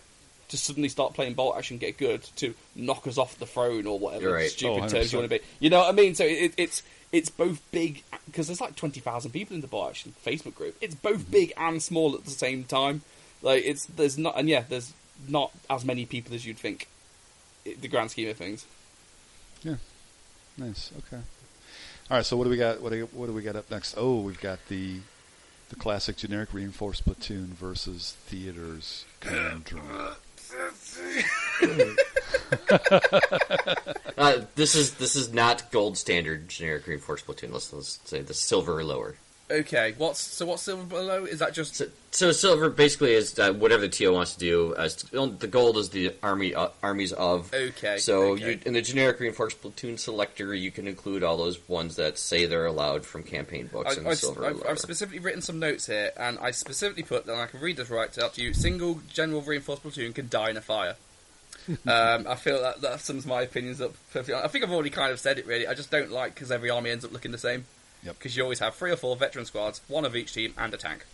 to 0.53 0.59
suddenly 0.59 0.91
start 0.91 1.15
playing 1.15 1.33
bolt 1.33 1.57
action, 1.57 1.79
get 1.79 1.97
good, 1.97 2.23
to 2.37 2.55
knock 2.77 3.07
us 3.07 3.17
off 3.17 3.39
the 3.39 3.47
throne 3.47 3.87
or 3.87 3.99
whatever 3.99 4.35
right. 4.35 4.51
stupid 4.51 4.85
Oh, 4.85 4.89
terms 4.89 5.11
you 5.11 5.19
want 5.19 5.31
to 5.31 5.39
be. 5.39 5.45
You 5.61 5.71
know 5.71 5.79
what 5.79 5.89
I 5.89 5.93
mean? 5.93 6.15
So 6.15 6.25
it, 6.25 6.53
it's 6.59 6.83
it's 7.11 7.31
both 7.31 7.61
big 7.73 8.03
because 8.27 8.47
there's 8.47 8.61
like 8.61 8.77
twenty 8.77 9.01
thousand 9.01 9.33
people 9.33 9.55
in 9.55 9.63
the 9.63 9.67
bolt 9.67 9.91
action 9.91 10.15
Facebook 10.25 10.55
group. 10.55 10.77
It's 10.81 10.95
both 10.95 11.23
mm-hmm. 11.23 11.33
big 11.33 11.53
and 11.57 11.83
small 11.83 12.15
at 12.15 12.25
the 12.25 12.31
same 12.31 12.65
time. 12.65 13.01
Like 13.41 13.65
it's 13.65 13.87
there's 13.87 14.19
not 14.19 14.39
and 14.39 14.49
yeah, 14.49 14.65
there's 14.69 14.93
not 15.29 15.53
as 15.71 15.85
many 15.85 16.07
people 16.07 16.35
as 16.35 16.47
you'd 16.47 16.59
think. 16.59 16.89
The 17.65 17.89
grand 17.89 18.11
scheme 18.11 18.29
of 18.29 18.37
things. 18.37 18.67
Yeah. 19.63 19.77
Nice. 20.59 20.91
Okay. 20.99 21.23
All 22.11 22.17
right. 22.17 22.27
So 22.27 22.37
what 22.37 22.45
do 22.45 22.51
we 22.51 22.57
got? 22.57 22.81
What 22.81 22.93
do, 22.93 23.09
what 23.13 23.27
do 23.27 23.33
we 23.33 23.43
got 23.43 23.57
up 23.57 23.71
next? 23.71 23.95
Oh, 23.97 24.21
we've 24.21 24.41
got 24.41 24.59
the 24.69 24.99
the 25.69 25.77
classic 25.77 26.17
generic 26.17 26.53
reinforced 26.53 27.05
platoon 27.05 27.47
versus 27.59 28.17
theaters 28.27 29.07
conundrum. 29.21 29.83
Uh, 34.19 34.45
this 34.55 34.75
is 34.75 34.95
this 34.95 35.17
is 35.17 35.33
not 35.33 35.73
gold 35.73 35.97
standard 35.97 36.49
generic 36.49 36.87
reinforced 36.87 37.25
platoon. 37.25 37.51
Let's, 37.51 37.73
let's 37.73 37.99
say 38.05 38.21
the 38.21 38.35
silver 38.35 38.79
or 38.79 38.85
lower. 38.85 39.17
Okay, 39.53 39.95
what's 39.99 40.21
so 40.21 40.47
what's 40.47 40.63
silver 40.63 40.83
below? 40.83 41.25
Is 41.25 41.41
that 41.41 41.53
just 41.53 41.77
So, 41.77 41.87
so 42.11 42.33
silver 42.33 42.71
basically 42.71 43.13
is 43.13 43.39
uh, 43.39 43.53
whatever 43.53 43.83
the 43.83 43.89
TO 43.91 44.11
wants 44.11 44.33
to 44.35 44.39
do. 44.39 44.75
As 44.77 44.97
the 44.97 45.47
gold 45.47 45.77
is 45.77 45.91
the 45.91 46.15
army 46.23 46.55
uh, 46.55 46.69
armies 46.83 47.13
of. 47.13 47.53
Okay, 47.53 47.99
So 47.99 48.33
okay. 48.33 48.53
You, 48.53 48.61
in 48.65 48.73
the 48.73 48.81
generic 48.81 49.21
reinforced 49.21 49.61
platoon 49.61 49.99
selector, 49.99 50.55
you 50.55 50.71
can 50.71 50.89
include 50.89 51.23
all 51.23 51.37
those 51.37 51.59
ones 51.69 51.97
that 51.97 52.17
say 52.17 52.47
they're 52.47 52.65
allowed 52.65 53.05
from 53.05 53.25
campaign 53.25 53.67
books 53.67 53.97
I, 53.97 54.01
and 54.01 54.09
I've, 54.09 54.19
silver. 54.19 54.47
I've. 54.47 54.63
I've 54.67 54.79
specifically 54.79 55.19
written 55.19 55.43
some 55.43 55.59
notes 55.59 55.87
here, 55.87 56.13
and 56.17 56.39
I 56.39 56.53
specifically 56.53 57.03
put, 57.03 57.27
and 57.27 57.39
I 57.39 57.47
can 57.47 57.61
read 57.61 57.77
this 57.77 57.91
right 57.91 58.17
out 58.19 58.35
to 58.35 58.43
you: 58.43 58.55
single 58.55 59.01
general 59.13 59.43
reinforced 59.43 59.83
platoon 59.83 60.15
can 60.15 60.29
die 60.29 60.49
in 60.49 60.57
a 60.57 60.63
fire. 60.63 60.97
um, 61.69 62.27
I 62.27 62.37
feel 62.37 62.61
that 62.63 62.81
that 62.81 63.01
sums 63.01 63.27
my 63.27 63.43
opinions 63.43 63.83
up 63.83 63.93
perfectly. 64.13 64.43
I 64.43 64.49
think 64.49 64.65
I've 64.65 64.73
already 64.73 64.91
kind 64.91 65.13
of 65.13 65.21
said 65.21 65.39
it. 65.39 65.47
Really, 65.47 65.67
I 65.67 65.75
just 65.75 65.91
don't 65.91 66.11
like 66.11 66.35
because 66.35 66.51
every 66.51 66.71
army 66.71 66.89
ends 66.89 67.05
up 67.05 67.13
looking 67.13 67.33
the 67.33 67.39
same. 67.39 67.67
Yep. 68.05 68.19
Because 68.19 68.37
you 68.37 68.43
always 68.43 68.59
have 68.59 68.75
three 68.75 68.91
or 68.91 68.97
four 68.97 69.15
veteran 69.17 69.45
squads, 69.45 69.81
one 69.89 70.05
of 70.05 70.17
each 70.17 70.33
team, 70.35 70.55
and 70.59 70.73
a 70.75 70.77
tank. 70.77 71.05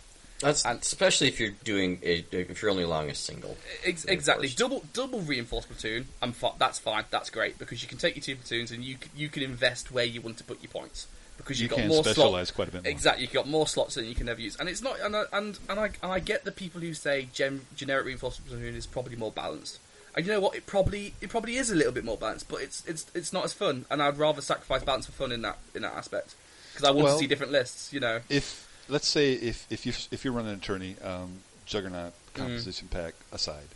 That's 0.41 0.65
and- 0.65 0.81
especially 0.81 1.27
if 1.27 1.39
you're 1.39 1.51
doing 1.63 1.99
a, 2.01 2.25
if 2.31 2.61
you're 2.61 2.71
only 2.71 2.83
allowing 2.83 3.09
a 3.09 3.15
single. 3.15 3.57
Ex- 3.85 4.05
exactly. 4.05 4.47
Double 4.49 4.83
double 4.93 5.19
reinforced 5.19 5.67
platoon. 5.69 6.07
I'm 6.21 6.31
fi- 6.31 6.53
that's 6.57 6.79
fine. 6.79 7.03
That's 7.11 7.29
great 7.29 7.59
because 7.59 7.81
you 7.83 7.89
can 7.89 7.97
take 7.97 8.15
your 8.15 8.23
two 8.23 8.35
platoons 8.37 8.71
and 8.71 8.83
you 8.83 8.95
c- 8.95 9.09
you 9.15 9.27
can 9.29 9.43
invest 9.43 9.91
where 9.91 10.05
you 10.05 10.21
want 10.21 10.37
to 10.37 10.43
put 10.45 10.63
your 10.63 10.71
points 10.71 11.07
because 11.37 11.59
You 11.59 11.63
you've 11.65 11.71
got 11.71 11.79
can 11.79 11.87
more 11.89 12.03
specialize 12.03 12.47
slot- 12.47 12.55
quite 12.55 12.67
a 12.69 12.71
bit 12.71 12.83
more. 12.85 12.91
Exactly. 12.91 13.23
You've 13.23 13.33
got 13.33 13.47
more 13.49 13.67
slots 13.67 13.95
than 13.95 14.05
you 14.05 14.15
can 14.15 14.29
ever 14.29 14.39
use, 14.39 14.55
and 14.55 14.69
it's 14.69 14.81
not. 14.81 14.99
And 15.01 15.13
I, 15.15 15.23
and 15.33 15.59
and 15.67 15.77
I 15.79 15.85
and 16.01 16.11
I 16.13 16.19
get 16.19 16.45
the 16.45 16.53
people 16.53 16.79
who 16.79 16.93
say 16.93 17.27
gen, 17.33 17.65
generic 17.75 18.05
reinforced 18.05 18.47
platoon 18.47 18.75
is 18.75 18.85
probably 18.87 19.17
more 19.17 19.31
balanced. 19.33 19.79
And 20.15 20.25
you 20.25 20.31
know 20.31 20.39
what? 20.39 20.55
It 20.55 20.65
probably 20.65 21.13
it 21.19 21.29
probably 21.29 21.57
is 21.57 21.69
a 21.69 21.75
little 21.75 21.91
bit 21.91 22.05
more 22.05 22.17
balanced, 22.17 22.47
but 22.47 22.61
it's 22.61 22.81
it's 22.87 23.05
it's 23.13 23.33
not 23.33 23.43
as 23.43 23.51
fun. 23.51 23.83
And 23.91 24.01
I'd 24.01 24.17
rather 24.17 24.39
sacrifice 24.41 24.83
balance 24.83 25.05
for 25.05 25.11
fun 25.11 25.33
in 25.33 25.41
that 25.41 25.57
in 25.75 25.81
that 25.81 25.95
aspect 25.95 26.35
because 26.79 26.89
I 26.89 26.91
want 26.93 27.05
Well- 27.05 27.15
to 27.15 27.19
see 27.19 27.27
different 27.27 27.51
lists. 27.51 27.91
You 27.93 27.99
know. 27.99 28.21
If 28.29 28.67
let's 28.87 29.07
say 29.07 29.33
if 29.33 29.65
if 29.69 29.85
you 29.85 29.93
if 30.11 30.23
you're 30.23 30.33
running 30.33 30.51
an 30.53 30.57
attorney 30.59 30.95
um, 31.03 31.39
juggernaut 31.65 32.13
Mm. 32.33 32.35
composition 32.35 32.87
pack 32.89 33.15
aside, 33.31 33.67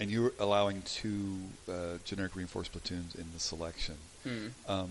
and 0.00 0.10
you're 0.10 0.32
allowing 0.38 0.82
two 0.82 1.38
uh, 1.68 1.98
generic 2.04 2.34
reinforced 2.36 2.72
platoons 2.72 3.14
in 3.14 3.26
the 3.32 3.40
selection, 3.40 3.96
Hmm. 4.24 4.48
um, 4.68 4.90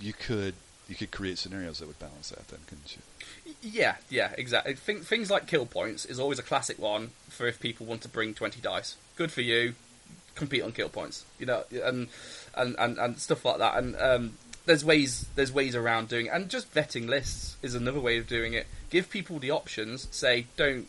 you 0.00 0.12
could 0.12 0.54
you 0.88 0.94
could 0.96 1.10
create 1.10 1.38
scenarios 1.38 1.78
that 1.78 1.86
would 1.86 1.98
balance 1.98 2.28
that. 2.30 2.48
Then 2.48 2.60
couldn't 2.66 2.96
you? 2.96 3.54
Yeah, 3.62 3.96
yeah, 4.10 4.32
exactly. 4.36 4.74
Thing, 4.74 5.00
things 5.00 5.30
like 5.30 5.46
kill 5.46 5.64
points 5.64 6.04
is 6.04 6.18
always 6.18 6.38
a 6.38 6.42
classic 6.42 6.78
one 6.78 7.12
for 7.30 7.46
if 7.46 7.58
people 7.60 7.86
want 7.86 8.02
to 8.02 8.08
bring 8.08 8.34
twenty 8.34 8.60
dice. 8.60 8.96
Good 9.16 9.32
for 9.32 9.40
you. 9.40 9.74
Compete 10.34 10.62
on 10.62 10.72
kill 10.72 10.88
points, 10.88 11.24
you 11.38 11.46
know, 11.46 11.62
and 11.70 12.08
and, 12.56 12.74
and, 12.78 12.98
and 12.98 13.18
stuff 13.20 13.44
like 13.44 13.58
that. 13.58 13.76
And 13.78 13.94
um, 13.96 14.36
there's 14.66 14.84
ways 14.84 15.26
there's 15.34 15.52
ways 15.52 15.74
around 15.74 16.08
doing, 16.08 16.26
it. 16.26 16.32
and 16.32 16.48
just 16.48 16.72
vetting 16.74 17.08
lists 17.08 17.56
is 17.62 17.74
another 17.74 18.00
way 18.00 18.18
of 18.18 18.26
doing 18.26 18.54
it. 18.54 18.66
Give 18.90 19.08
people 19.08 19.38
the 19.38 19.50
options. 19.50 20.08
Say 20.10 20.46
don't, 20.56 20.86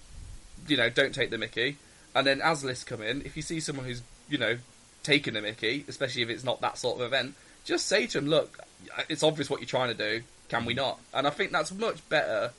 you 0.67 0.77
know, 0.77 0.89
don't 0.89 1.13
take 1.13 1.29
the 1.29 1.37
Mickey, 1.37 1.77
and 2.13 2.25
then 2.25 2.41
as 2.41 2.63
lists 2.63 2.83
come 2.83 3.01
in, 3.01 3.21
if 3.21 3.35
you 3.35 3.41
see 3.41 3.59
someone 3.59 3.85
who's 3.85 4.01
you 4.29 4.37
know 4.37 4.57
taking 5.03 5.35
the 5.35 5.41
Mickey, 5.41 5.85
especially 5.87 6.23
if 6.23 6.29
it's 6.29 6.43
not 6.43 6.61
that 6.61 6.77
sort 6.77 6.99
of 6.99 7.05
event, 7.05 7.35
just 7.63 7.87
say 7.87 8.07
to 8.07 8.19
them, 8.19 8.29
look, 8.29 8.59
it's 9.09 9.23
obvious 9.23 9.49
what 9.49 9.59
you're 9.59 9.67
trying 9.67 9.89
to 9.89 9.93
do. 9.93 10.23
Can 10.49 10.65
we 10.65 10.73
not? 10.73 10.99
And 11.13 11.27
I 11.27 11.29
think 11.29 11.51
that's 11.51 11.71
much 11.71 12.07
better. 12.09 12.51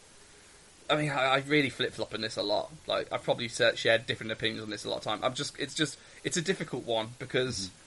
I 0.88 0.96
mean, 0.96 1.10
I, 1.10 1.24
I 1.24 1.36
really 1.46 1.70
flip 1.70 1.92
flop 1.92 2.14
on 2.14 2.20
this 2.20 2.36
a 2.36 2.42
lot. 2.42 2.70
Like, 2.86 3.12
I've 3.12 3.22
probably 3.22 3.48
shared 3.48 4.06
different 4.06 4.32
opinions 4.32 4.62
on 4.62 4.70
this 4.70 4.84
a 4.84 4.90
lot 4.90 4.98
of 4.98 5.02
time. 5.04 5.20
I'm 5.22 5.34
just, 5.34 5.58
it's 5.58 5.74
just, 5.74 5.98
it's 6.24 6.36
a 6.36 6.42
difficult 6.42 6.84
one 6.84 7.08
because 7.18 7.68
mm-hmm. 7.68 7.85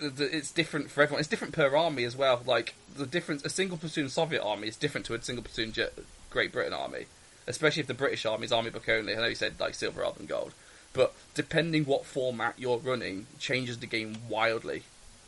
Th- 0.00 0.16
th- 0.16 0.32
it's 0.32 0.50
different 0.52 0.90
for 0.90 1.02
everyone. 1.02 1.20
It's 1.20 1.28
different 1.28 1.54
per 1.54 1.74
army 1.76 2.04
as 2.04 2.16
well. 2.16 2.42
Like 2.46 2.74
the 2.96 3.06
difference, 3.06 3.44
a 3.44 3.48
single 3.50 3.78
platoon 3.78 4.08
Soviet 4.08 4.42
army 4.42 4.68
is 4.68 4.76
different 4.76 5.06
to 5.06 5.14
a 5.14 5.22
single 5.22 5.44
platoon 5.44 5.72
Great 6.30 6.52
Britain 6.52 6.72
army, 6.72 7.06
especially 7.46 7.80
if 7.80 7.86
the 7.86 7.94
British 7.94 8.24
army 8.26 8.44
is 8.44 8.52
army 8.52 8.70
book 8.70 8.88
only. 8.88 9.14
I 9.16 9.20
know 9.20 9.26
you 9.26 9.34
said 9.34 9.54
like 9.58 9.74
silver 9.74 10.00
rather 10.02 10.18
than 10.18 10.26
gold, 10.26 10.52
but 10.92 11.14
depending 11.34 11.84
what 11.84 12.04
format 12.04 12.54
you're 12.58 12.78
running, 12.78 13.26
changes 13.38 13.78
the 13.78 13.86
game 13.86 14.16
wildly. 14.28 14.82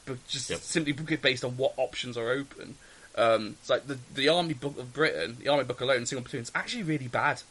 But 0.04 0.26
just 0.26 0.50
Yep. 0.50 0.60
simply 0.60 0.92
based 1.16 1.44
on 1.44 1.56
what 1.56 1.74
options 1.76 2.16
are 2.16 2.30
open. 2.30 2.76
Um, 3.14 3.56
it's 3.60 3.70
like 3.70 3.86
the 3.86 3.98
the 4.14 4.28
army 4.28 4.54
book 4.54 4.78
of 4.78 4.92
Britain, 4.92 5.36
the 5.40 5.48
army 5.48 5.64
book 5.64 5.80
alone, 5.80 6.06
single 6.06 6.22
platoon, 6.24 6.42
is 6.42 6.52
actually 6.54 6.82
really 6.82 7.08
bad. 7.08 7.42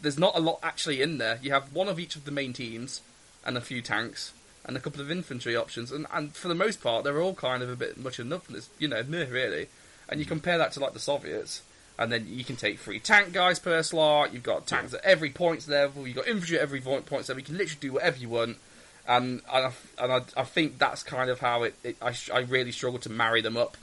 There's 0.00 0.18
not 0.18 0.34
a 0.36 0.40
lot 0.40 0.58
actually 0.62 1.02
in 1.02 1.18
there. 1.18 1.38
You 1.42 1.52
have 1.52 1.72
one 1.72 1.88
of 1.88 2.00
each 2.00 2.16
of 2.16 2.24
the 2.24 2.30
main 2.30 2.52
teams, 2.54 3.02
and 3.44 3.56
a 3.58 3.60
few 3.60 3.82
tanks, 3.82 4.32
and 4.64 4.76
a 4.76 4.80
couple 4.80 5.00
of 5.00 5.10
infantry 5.10 5.56
options, 5.56 5.90
and, 5.90 6.06
and 6.12 6.34
for 6.34 6.48
the 6.48 6.54
most 6.54 6.82
part, 6.82 7.04
they're 7.04 7.20
all 7.20 7.34
kind 7.34 7.62
of 7.62 7.70
a 7.70 7.76
bit 7.76 7.98
much 7.98 8.20
enough. 8.20 8.48
It's, 8.50 8.70
you 8.78 8.88
know, 8.88 9.02
meh, 9.08 9.26
really. 9.28 9.68
And 10.08 10.20
you 10.20 10.26
mm. 10.26 10.30
compare 10.30 10.58
that 10.58 10.72
to 10.72 10.80
like 10.80 10.92
the 10.92 10.98
Soviets, 10.98 11.62
and 11.98 12.10
then 12.10 12.26
you 12.28 12.44
can 12.44 12.56
take 12.56 12.78
three 12.78 13.00
tank 13.00 13.32
guys 13.32 13.58
per 13.58 13.82
slot. 13.82 14.32
You've 14.32 14.42
got 14.42 14.66
tanks 14.66 14.94
at 14.94 15.04
every 15.04 15.30
points 15.30 15.68
level. 15.68 16.06
You've 16.06 16.16
got 16.16 16.28
infantry 16.28 16.56
at 16.56 16.62
every 16.62 16.80
point 16.80 17.06
points 17.06 17.28
level. 17.28 17.40
You 17.40 17.46
can 17.46 17.58
literally 17.58 17.80
do 17.80 17.92
whatever 17.92 18.18
you 18.18 18.28
want. 18.28 18.58
And 19.06 19.42
and 19.52 19.66
I, 19.66 19.72
and 19.98 20.12
I, 20.12 20.40
I 20.40 20.44
think 20.44 20.78
that's 20.78 21.02
kind 21.02 21.28
of 21.28 21.40
how 21.40 21.64
it. 21.64 21.74
it 21.82 21.96
I, 22.00 22.14
I 22.32 22.40
really 22.40 22.72
struggle 22.72 22.98
to 23.00 23.10
marry 23.10 23.40
them 23.40 23.56
up 23.56 23.76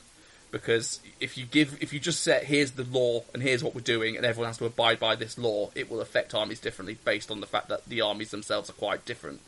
because 0.52 1.00
if 1.20 1.38
you 1.38 1.46
give 1.46 1.78
if 1.82 1.94
you 1.94 2.00
just 2.00 2.22
set 2.22 2.44
here's 2.44 2.72
the 2.72 2.84
law 2.84 3.24
and 3.34 3.44
here's 3.44 3.64
what 3.64 3.76
we're 3.76 3.82
doing 3.82 4.18
and 4.18 4.26
everyone 4.26 4.48
has 4.48 4.58
to 4.58 4.66
abide 4.66 5.00
by 5.00 5.16
this 5.16 5.38
law, 5.38 5.70
it 5.76 5.90
will 5.90 6.02
affect 6.02 6.34
armies 6.34 6.60
differently 6.60 6.98
based 7.06 7.30
on 7.30 7.40
the 7.40 7.48
fact 7.48 7.70
that 7.70 7.86
the 7.86 8.02
armies 8.02 8.32
themselves 8.32 8.70
are 8.70 8.74
quite 8.74 9.06
different. 9.06 9.42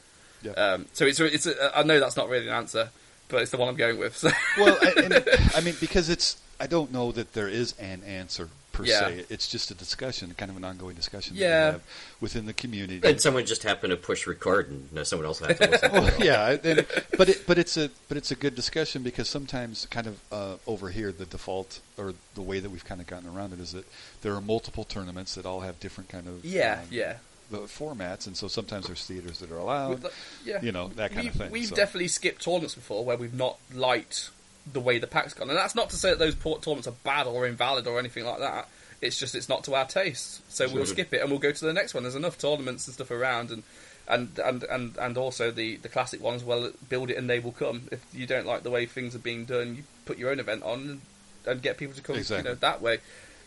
Yeah. 0.44 0.52
Um, 0.52 0.86
so 0.94 1.06
it's 1.06 1.20
it's 1.20 1.46
a, 1.46 1.78
I 1.78 1.84
know 1.84 2.00
that's 2.00 2.18
not 2.18 2.30
really 2.30 2.48
an 2.48 2.54
answer, 2.54 2.90
but 3.30 3.42
it's 3.42 3.52
the 3.52 3.58
one 3.58 3.70
I'm 3.70 3.76
going 3.76 3.98
with. 4.00 4.18
So. 4.18 4.30
well, 4.58 4.78
I, 4.82 4.94
and, 5.04 5.24
I 5.56 5.62
mean, 5.62 5.76
because 5.80 6.10
it's 6.10 6.38
I 6.60 6.68
don't 6.68 6.92
know 6.92 7.12
that 7.12 7.34
there 7.34 7.48
is 7.48 7.74
an 7.80 8.04
answer 8.04 8.50
per 8.72 8.86
Yeah. 8.86 9.00
se. 9.00 9.26
It's 9.30 9.48
just 9.48 9.70
a 9.72 9.74
discussion, 9.74 10.34
kind 10.38 10.50
of 10.50 10.56
an 10.58 10.64
ongoing 10.64 10.96
discussion 10.96 11.36
that 11.36 11.42
Yeah. 11.42 11.66
we 11.68 11.72
have 11.74 11.82
within 12.22 12.46
the 12.46 12.54
community. 12.54 13.06
And 13.08 13.20
someone 13.20 13.46
just 13.46 13.64
happened 13.64 13.92
to 13.92 13.98
push 13.98 14.26
record, 14.28 14.70
and 14.70 14.98
uh, 14.98 15.04
someone 15.04 15.26
else 15.26 15.40
had 15.40 15.58
to 15.58 15.70
listen. 15.70 15.92
well, 15.92 16.12
yeah, 16.20 16.58
and, 16.64 16.86
but 17.18 17.30
it, 17.30 17.46
but 17.48 17.58
it's 17.58 17.76
a 17.78 17.90
but 18.08 18.16
it's 18.18 18.32
a 18.32 18.36
good 18.36 18.56
discussion 18.56 19.04
because 19.04 19.28
sometimes 19.28 19.86
kind 19.88 20.08
of 20.08 20.20
uh, 20.32 20.56
over 20.68 20.90
here 20.90 21.12
the 21.12 21.26
default 21.26 21.80
or 21.98 22.14
the 22.36 22.42
way 22.42 22.60
that 22.60 22.70
we've 22.70 22.86
kind 22.86 23.02
of 23.02 23.08
gotten 23.08 23.28
around 23.30 23.54
it 23.54 23.60
is 23.60 23.74
that 23.74 23.86
there 24.22 24.34
are 24.34 24.42
multiple 24.42 24.84
tournaments 24.84 25.36
that 25.36 25.46
all 25.46 25.60
have 25.62 25.80
different 25.80 26.10
kind 26.10 26.28
of 26.28 26.46
yeah, 26.46 26.80
um, 26.82 26.88
yeah. 26.92 27.16
The 27.52 27.60
formats, 27.60 28.28
and 28.28 28.36
so 28.36 28.48
sometimes 28.48 28.88
there's 28.88 29.06
theaters 29.06 29.40
that 29.40 29.52
are 29.52 29.58
allowed, 29.58 30.04
Well, 30.04 30.12
yeah. 30.46 30.62
you 30.62 30.72
know 30.72 30.88
that 30.96 31.12
kind 31.12 31.24
we've, 31.24 31.36
of 31.36 31.42
thing. 31.42 31.52
We've 31.52 31.68
so. 31.68 31.76
definitely 31.76 32.08
skipped 32.08 32.44
tournaments 32.44 32.76
before 32.76 33.06
where 33.06 33.18
we've 33.18 33.34
not 33.34 33.58
liked 33.74 34.30
the 34.72 34.80
way 34.80 35.00
the 35.00 35.08
pack's 35.08 35.34
gone, 35.34 35.50
and 35.50 35.58
that's 35.58 35.76
not 35.76 35.90
to 35.92 35.96
say 35.96 36.10
that 36.12 36.20
those 36.20 36.36
port- 36.36 36.62
tournaments 36.62 36.88
are 36.88 36.96
bad 37.04 37.28
or 37.28 37.46
invalid 37.46 37.88
or 37.88 38.00
anything 38.00 38.26
like 38.26 38.40
that. 38.40 38.68
It's 39.02 39.20
just 39.20 39.34
it's 39.36 39.50
not 39.50 39.64
to 39.66 39.76
our 39.76 39.86
taste, 39.86 40.42
so 40.52 40.70
we'll 40.70 40.86
skip 40.86 41.14
it 41.14 41.22
and 41.22 41.32
we'll 41.32 41.40
go 41.40 41.52
to 41.52 41.66
the 41.66 41.74
next 41.74 41.94
one. 41.94 42.04
There's 42.04 42.16
enough 42.16 42.38
tournaments 42.38 42.88
and 42.88 42.94
stuff 42.94 43.10
around, 43.10 43.50
and 43.50 43.64
and 44.08 44.38
and 44.38 44.64
and, 44.64 44.98
and 44.98 45.18
also 45.18 45.50
the 45.50 45.78
the 45.78 45.90
classic 45.90 46.22
ones. 46.22 46.44
Well, 46.44 46.72
build 46.88 47.10
it 47.10 47.18
and 47.18 47.28
they 47.28 47.40
will 47.40 47.52
come. 47.52 47.90
If 47.92 48.06
you 48.14 48.28
don't 48.28 48.46
like 48.46 48.62
the 48.62 48.70
way 48.70 48.86
things 48.86 49.16
are 49.16 49.20
being 49.20 49.46
done, 49.46 49.76
you 49.78 49.84
put 50.06 50.20
your 50.20 50.30
own 50.30 50.40
event 50.40 50.62
on 50.62 50.80
and, 50.82 51.02
and 51.48 51.62
get 51.64 51.78
people 51.78 51.96
to 51.96 52.02
come. 52.02 52.16
Exactly. 52.16 52.50
You 52.50 52.54
know 52.54 52.60
that 52.62 52.82
way. 52.82 53.00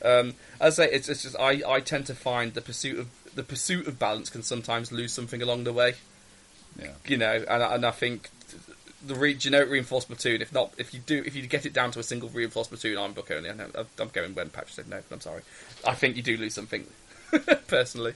Um, 0.05 0.35
as 0.61 0.79
I 0.79 0.87
say, 0.87 0.93
it's, 0.93 1.09
it's 1.09 1.23
just 1.23 1.39
I, 1.39 1.63
I 1.67 1.81
tend 1.81 2.07
to 2.07 2.15
find 2.15 2.53
the 2.55 2.61
pursuit 2.61 2.99
of 2.99 3.09
the 3.35 3.43
pursuit 3.43 3.87
of 3.87 3.99
balance 3.99 4.31
can 4.31 4.43
sometimes 4.43 4.93
lose 4.93 5.13
something 5.13 5.43
along 5.43 5.65
the 5.65 5.73
way. 5.73 5.95
Yeah. 6.81 6.93
You 7.07 7.17
know, 7.19 7.45
and, 7.49 7.63
I- 7.63 7.75
and 7.75 7.87
I 7.87 7.91
think 7.91 8.31
the 9.07 9.15
re- 9.15 9.35
generic 9.35 9.71
reinforced 9.71 10.09
platoon. 10.09 10.41
If 10.43 10.53
not, 10.53 10.73
if 10.79 10.95
you 10.95 11.01
do, 11.01 11.23
if 11.27 11.37
you 11.37 11.47
get 11.47 11.67
it 11.67 11.73
down 11.73 11.91
to 11.93 11.99
a 12.01 12.03
single 12.03 12.29
reinforced 12.31 12.71
platoon, 12.71 12.97
I'm 12.99 13.13
book 13.13 13.31
only. 13.31 13.51
I 13.51 13.55
know, 13.55 13.67
I'm 13.99 14.09
going 14.09 14.35
when 14.35 14.49
Patrick 14.51 14.71
said 14.71 14.89
no. 14.89 15.01
I'm 15.11 15.21
sorry. 15.21 15.43
I 15.87 15.95
think 15.95 16.17
you 16.17 16.23
do 16.23 16.37
lose 16.37 16.55
something, 16.55 16.87
personally. 17.69 18.15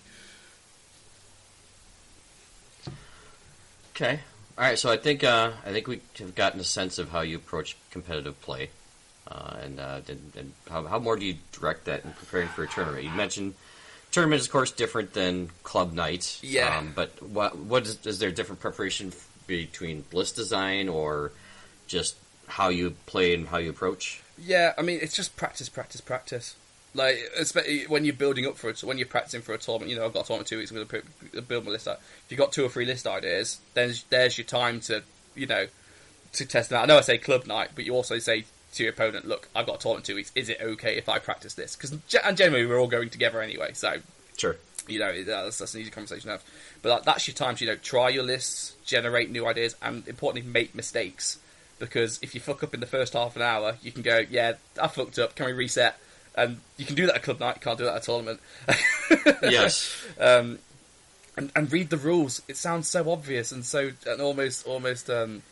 Okay. 3.95 4.21
All 4.57 4.65
right. 4.65 4.79
So 4.79 4.91
I 4.91 4.97
think 4.97 5.25
uh, 5.25 5.53
I 5.67 5.73
think 5.73 5.87
we 5.87 6.01
have 6.19 6.35
gotten 6.35 6.61
a 6.61 6.65
sense 6.65 6.99
of 6.99 7.11
how 7.11 7.21
you 7.21 7.37
approach 7.37 7.77
competitive 7.91 8.41
play, 8.43 8.71
uh, 9.31 9.57
and, 9.63 9.81
uh, 9.81 10.01
and, 10.09 10.33
and 10.37 10.53
how, 10.71 10.87
how 10.87 10.99
more 10.99 11.17
do 11.17 11.25
you 11.27 11.37
direct 11.53 11.85
that 11.87 12.05
in 12.05 12.13
preparing 12.13 12.49
for 12.49 12.63
a 12.65 12.69
tournament? 12.69 13.05
You 13.05 13.11
mentioned 13.11 13.55
tournament 14.11 14.41
is 14.41 14.47
of 14.47 14.53
course 14.53 14.71
different 14.71 15.13
than 15.13 15.51
club 15.63 15.93
night. 15.93 16.39
Yeah. 16.43 16.79
Um, 16.79 16.93
but 16.95 17.23
what 17.23 17.57
what 17.57 17.85
is, 17.85 18.05
is 18.07 18.19
there 18.19 18.29
a 18.29 18.33
different 18.33 18.61
preparation 18.61 19.13
between 19.47 20.05
list 20.13 20.37
design 20.37 20.89
or 20.89 21.33
just 21.87 22.17
how 22.47 22.69
you 22.69 22.95
play 23.07 23.35
and 23.35 23.49
how 23.49 23.59
you 23.59 23.71
approach? 23.71 24.23
Yeah, 24.39 24.73
I 24.79 24.83
mean, 24.83 25.01
it's 25.03 25.15
just 25.15 25.37
practice, 25.37 25.69
practice, 25.69 26.01
practice. 26.01 26.55
Like, 26.95 27.19
especially 27.37 27.85
when 27.87 28.05
you're 28.05 28.15
building 28.15 28.47
up 28.47 28.57
for 28.57 28.71
it, 28.71 28.83
when 28.83 28.99
you're 28.99 29.07
practicing 29.07 29.43
for 29.43 29.53
a 29.53 29.59
tournament, 29.59 29.91
you 29.91 29.97
know, 29.97 30.07
I've 30.07 30.15
got 30.15 30.25
a 30.25 30.27
tournament 30.27 30.49
two 30.49 30.59
weeks, 30.59 30.71
I'm 30.71 30.77
going 30.77 31.03
to 31.33 31.43
build 31.43 31.65
my 31.65 31.71
list 31.71 31.87
out. 31.87 31.99
If 31.99 32.27
you've 32.31 32.39
got 32.39 32.53
two 32.53 32.65
or 32.65 32.69
three 32.69 32.87
list 32.87 33.07
ideas, 33.07 33.61
then 33.75 33.93
there's 34.11 34.39
your 34.39 34.47
time 34.47 34.81
to, 34.83 35.03
you 35.35 35.47
know, 35.47 35.67
to 36.33 36.47
test 36.47 36.71
them 36.71 36.79
out. 36.79 36.85
I 36.85 36.87
know 36.87 36.99
I 36.99 37.03
say 37.03 37.19
club 37.19 37.47
night, 37.47 37.71
but 37.75 37.85
you 37.85 37.95
also 37.95 38.19
say 38.19 38.47
to 38.75 38.83
your 38.83 38.93
opponent, 38.93 39.27
look, 39.27 39.49
I've 39.55 39.67
got 39.67 39.77
a 39.77 39.79
tournament 39.79 40.09
in 40.09 40.13
two 40.13 40.17
weeks, 40.17 40.33
is 40.35 40.49
it 40.49 40.59
okay 40.61 40.97
if 40.97 41.09
I 41.09 41.19
practice 41.19 41.55
this? 41.55 41.75
Because, 41.77 41.93
and 42.25 42.37
generally, 42.37 42.67
we're 42.67 42.79
all 42.79 42.87
going 42.89 43.11
together 43.11 43.41
anyway, 43.41 43.73
so 43.75 43.97
Sure. 44.37 44.57
you 44.87 44.99
know, 44.99 45.23
that's, 45.25 45.59
that's 45.59 45.75
an 45.75 45.81
easy 45.81 45.91
conversation 45.91 46.25
to 46.27 46.33
have. 46.33 46.45
But 46.83 46.89
that, 46.91 47.05
that's 47.05 47.27
your 47.27 47.35
time 47.35 47.57
to, 47.57 47.65
you 47.65 47.71
know, 47.71 47.77
try 47.77 48.09
your 48.09 48.23
lists, 48.25 48.75
generate 48.85 49.31
new 49.31 49.47
ideas, 49.47 49.75
and 49.83 50.07
importantly, 50.07 50.49
make 50.51 50.75
mistakes. 50.75 51.39
Because 51.79 52.19
if 52.23 52.35
you 52.35 52.41
fuck 52.41 52.63
up 52.63 52.75
in 52.75 52.81
the 52.81 52.87
first 52.87 53.13
half 53.15 53.37
an 53.37 53.43
hour, 53.43 53.77
you 53.83 53.93
can 53.93 54.03
go, 54.03 54.23
yeah, 54.31 54.55
I 54.81 54.89
fucked 54.89 55.19
up, 55.19 55.35
can 55.35 55.47
we 55.47 55.53
reset? 55.53 55.97
And 56.35 56.61
you 56.77 56.85
can 56.85 56.95
do 56.95 57.07
that 57.07 57.17
at 57.17 57.23
club 57.23 57.41
night, 57.41 57.57
you 57.57 57.61
can't 57.63 57.79
do 57.79 57.85
that 57.85 57.97
at 57.97 58.03
a 58.03 58.05
tournament. 58.05 58.41
Yes. 59.43 60.05
um, 60.21 60.59
and, 61.37 61.51
and 61.55 61.73
read 61.73 61.91
the 61.91 61.97
rules. 61.97 62.43
It 62.49 62.57
sounds 62.57 62.89
so 62.89 63.11
obvious 63.11 63.53
and 63.53 63.65
so, 63.65 63.93
and 64.07 64.21
almost, 64.21 64.67
almost, 64.67 65.09
um, 65.09 65.43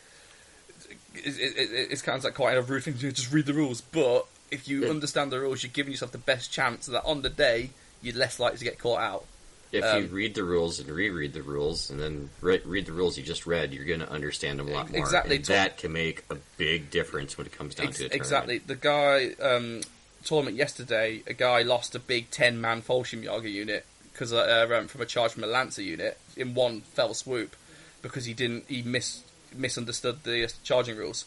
it, 1.15 1.25
it, 1.25 1.57
it, 1.71 1.87
it's 1.91 2.01
kind 2.01 2.17
of 2.17 2.23
like 2.23 2.33
quite 2.35 2.57
a 2.57 2.61
rude 2.61 2.83
thing 2.83 2.93
to 2.95 2.99
do, 2.99 3.11
just 3.11 3.31
read 3.31 3.45
the 3.45 3.53
rules. 3.53 3.81
But 3.81 4.25
if 4.51 4.67
you 4.67 4.83
Yeah. 4.85 4.89
understand 4.89 5.31
the 5.31 5.39
rules, 5.39 5.63
you're 5.63 5.71
giving 5.73 5.91
yourself 5.91 6.11
the 6.11 6.17
best 6.17 6.51
chance 6.51 6.85
that 6.87 7.03
on 7.03 7.21
the 7.21 7.29
day, 7.29 7.71
you're 8.01 8.15
less 8.15 8.39
likely 8.39 8.59
to 8.59 8.63
get 8.63 8.79
caught 8.79 8.99
out. 9.01 9.25
If 9.71 9.83
Um, 9.83 10.03
you 10.03 10.09
read 10.09 10.33
the 10.35 10.45
rules 10.45 10.79
and 10.79 10.89
reread 10.89 11.33
the 11.33 11.41
rules, 11.41 11.89
and 11.89 11.99
then 11.99 12.29
re- 12.39 12.61
read 12.63 12.85
the 12.85 12.93
rules 12.93 13.17
you 13.17 13.23
just 13.23 13.45
read, 13.45 13.73
you're 13.73 13.83
going 13.83 13.99
to 13.99 14.09
understand 14.09 14.59
them 14.59 14.69
a 14.69 14.71
lot 14.71 14.89
more. 14.89 14.97
Exactly. 14.99 15.35
And 15.35 15.45
that 15.45 15.77
can 15.77 15.91
make 15.91 16.23
a 16.29 16.35
big 16.57 16.89
difference 16.89 17.37
when 17.37 17.47
it 17.47 17.51
comes 17.51 17.75
down 17.75 17.87
Ex- 17.87 17.97
to 17.97 18.03
tournament. 18.03 18.21
exactly. 18.21 18.57
The 18.59 18.75
guy 18.75 19.31
um, 19.41 19.81
tournament 20.23 20.55
yesterday, 20.55 21.21
a 21.27 21.33
guy 21.33 21.63
lost 21.63 21.95
a 21.95 21.99
big 21.99 22.31
ten 22.31 22.61
man 22.61 22.81
Fallschirmjäger 22.81 23.51
unit 23.51 23.85
because 24.13 24.31
uh, 24.31 24.67
um, 24.73 24.87
from 24.87 25.01
a 25.01 25.05
charge 25.05 25.33
from 25.33 25.43
a 25.43 25.47
Lancer 25.47 25.81
unit 25.81 26.17
in 26.37 26.53
one 26.53 26.81
fell 26.81 27.13
swoop 27.13 27.55
because 28.01 28.23
he 28.25 28.33
didn't 28.33 28.63
he 28.69 28.81
mis 28.83 29.21
misunderstood 29.55 30.23
the 30.23 30.45
uh, 30.45 30.47
charging 30.63 30.97
rules. 30.97 31.25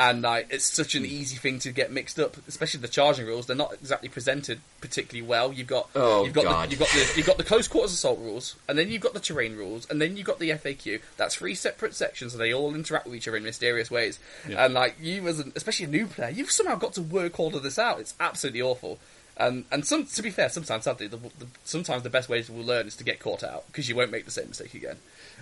And 0.00 0.22
like, 0.22 0.46
it's 0.50 0.64
such 0.64 0.94
an 0.94 1.04
easy 1.04 1.36
thing 1.36 1.58
to 1.58 1.72
get 1.72 1.90
mixed 1.90 2.20
up, 2.20 2.36
especially 2.46 2.80
the 2.80 2.88
charging 2.88 3.26
rules. 3.26 3.46
They're 3.46 3.56
not 3.56 3.72
exactly 3.72 4.08
presented 4.08 4.60
particularly 4.80 5.26
well. 5.26 5.52
You've 5.52 5.66
got 5.66 5.88
Oh, 5.96 6.24
you've 6.24 6.34
got 6.34 6.44
God. 6.44 6.68
The, 6.68 6.70
you've 6.70 6.78
got 6.78 6.88
the 6.90 7.12
you've 7.16 7.26
got 7.26 7.36
the 7.36 7.42
close 7.42 7.66
quarters 7.66 7.92
assault 7.92 8.20
rules, 8.20 8.54
and 8.68 8.78
then 8.78 8.90
you've 8.90 9.02
got 9.02 9.12
the 9.12 9.20
terrain 9.20 9.56
rules, 9.56 9.90
and 9.90 10.00
then 10.00 10.16
you've 10.16 10.26
got 10.26 10.38
the 10.38 10.50
FAQ. 10.50 11.00
That's 11.16 11.34
three 11.34 11.56
separate 11.56 11.94
sections, 11.94 12.32
and 12.32 12.40
they 12.40 12.54
all 12.54 12.76
interact 12.76 13.06
with 13.06 13.16
each 13.16 13.26
other 13.26 13.38
in 13.38 13.42
mysterious 13.42 13.90
ways. 13.90 14.20
Yeah. 14.48 14.64
And 14.64 14.74
like 14.74 14.94
you, 15.00 15.26
as 15.26 15.40
an, 15.40 15.52
especially 15.56 15.86
a 15.86 15.88
new 15.88 16.06
player, 16.06 16.30
you've 16.30 16.52
somehow 16.52 16.76
got 16.76 16.92
to 16.92 17.02
work 17.02 17.40
all 17.40 17.56
of 17.56 17.64
this 17.64 17.78
out. 17.78 17.98
It's 17.98 18.14
absolutely 18.20 18.62
awful. 18.62 19.00
And 19.36 19.64
and 19.72 19.84
some 19.84 20.06
to 20.06 20.22
be 20.22 20.30
fair, 20.30 20.48
sometimes 20.48 20.84
sadly, 20.84 21.08
the, 21.08 21.16
the, 21.16 21.46
sometimes 21.64 22.04
the 22.04 22.10
best 22.10 22.28
way 22.28 22.40
to 22.42 22.52
learn 22.52 22.86
is 22.86 22.94
to 22.96 23.04
get 23.04 23.18
caught 23.18 23.42
out 23.42 23.66
because 23.66 23.88
you 23.88 23.96
won't 23.96 24.12
make 24.12 24.26
the 24.26 24.30
same 24.30 24.46
mistake 24.46 24.74
again. 24.74 24.98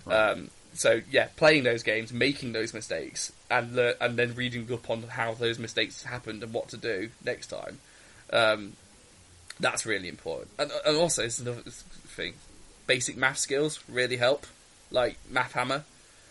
Um, 0.06 0.50
so 0.74 1.00
yeah, 1.10 1.28
playing 1.36 1.64
those 1.64 1.82
games, 1.82 2.12
making 2.12 2.52
those 2.52 2.74
mistakes, 2.74 3.32
and 3.50 3.78
and 3.78 4.16
then 4.18 4.34
reading 4.34 4.70
up 4.72 4.90
on 4.90 5.02
how 5.04 5.34
those 5.34 5.58
mistakes 5.58 6.02
happened 6.04 6.42
and 6.42 6.52
what 6.52 6.68
to 6.68 6.76
do 6.76 7.10
next 7.24 7.46
time. 7.46 7.78
Um, 8.32 8.74
that's 9.58 9.86
really 9.86 10.08
important. 10.08 10.50
And, 10.58 10.70
and 10.84 10.96
also, 10.96 11.24
it's 11.24 11.38
another 11.38 11.62
thing: 11.62 12.34
basic 12.86 13.16
math 13.16 13.38
skills 13.38 13.82
really 13.88 14.16
help. 14.18 14.46
Like 14.90 15.16
Math 15.30 15.52
Hammer. 15.52 15.84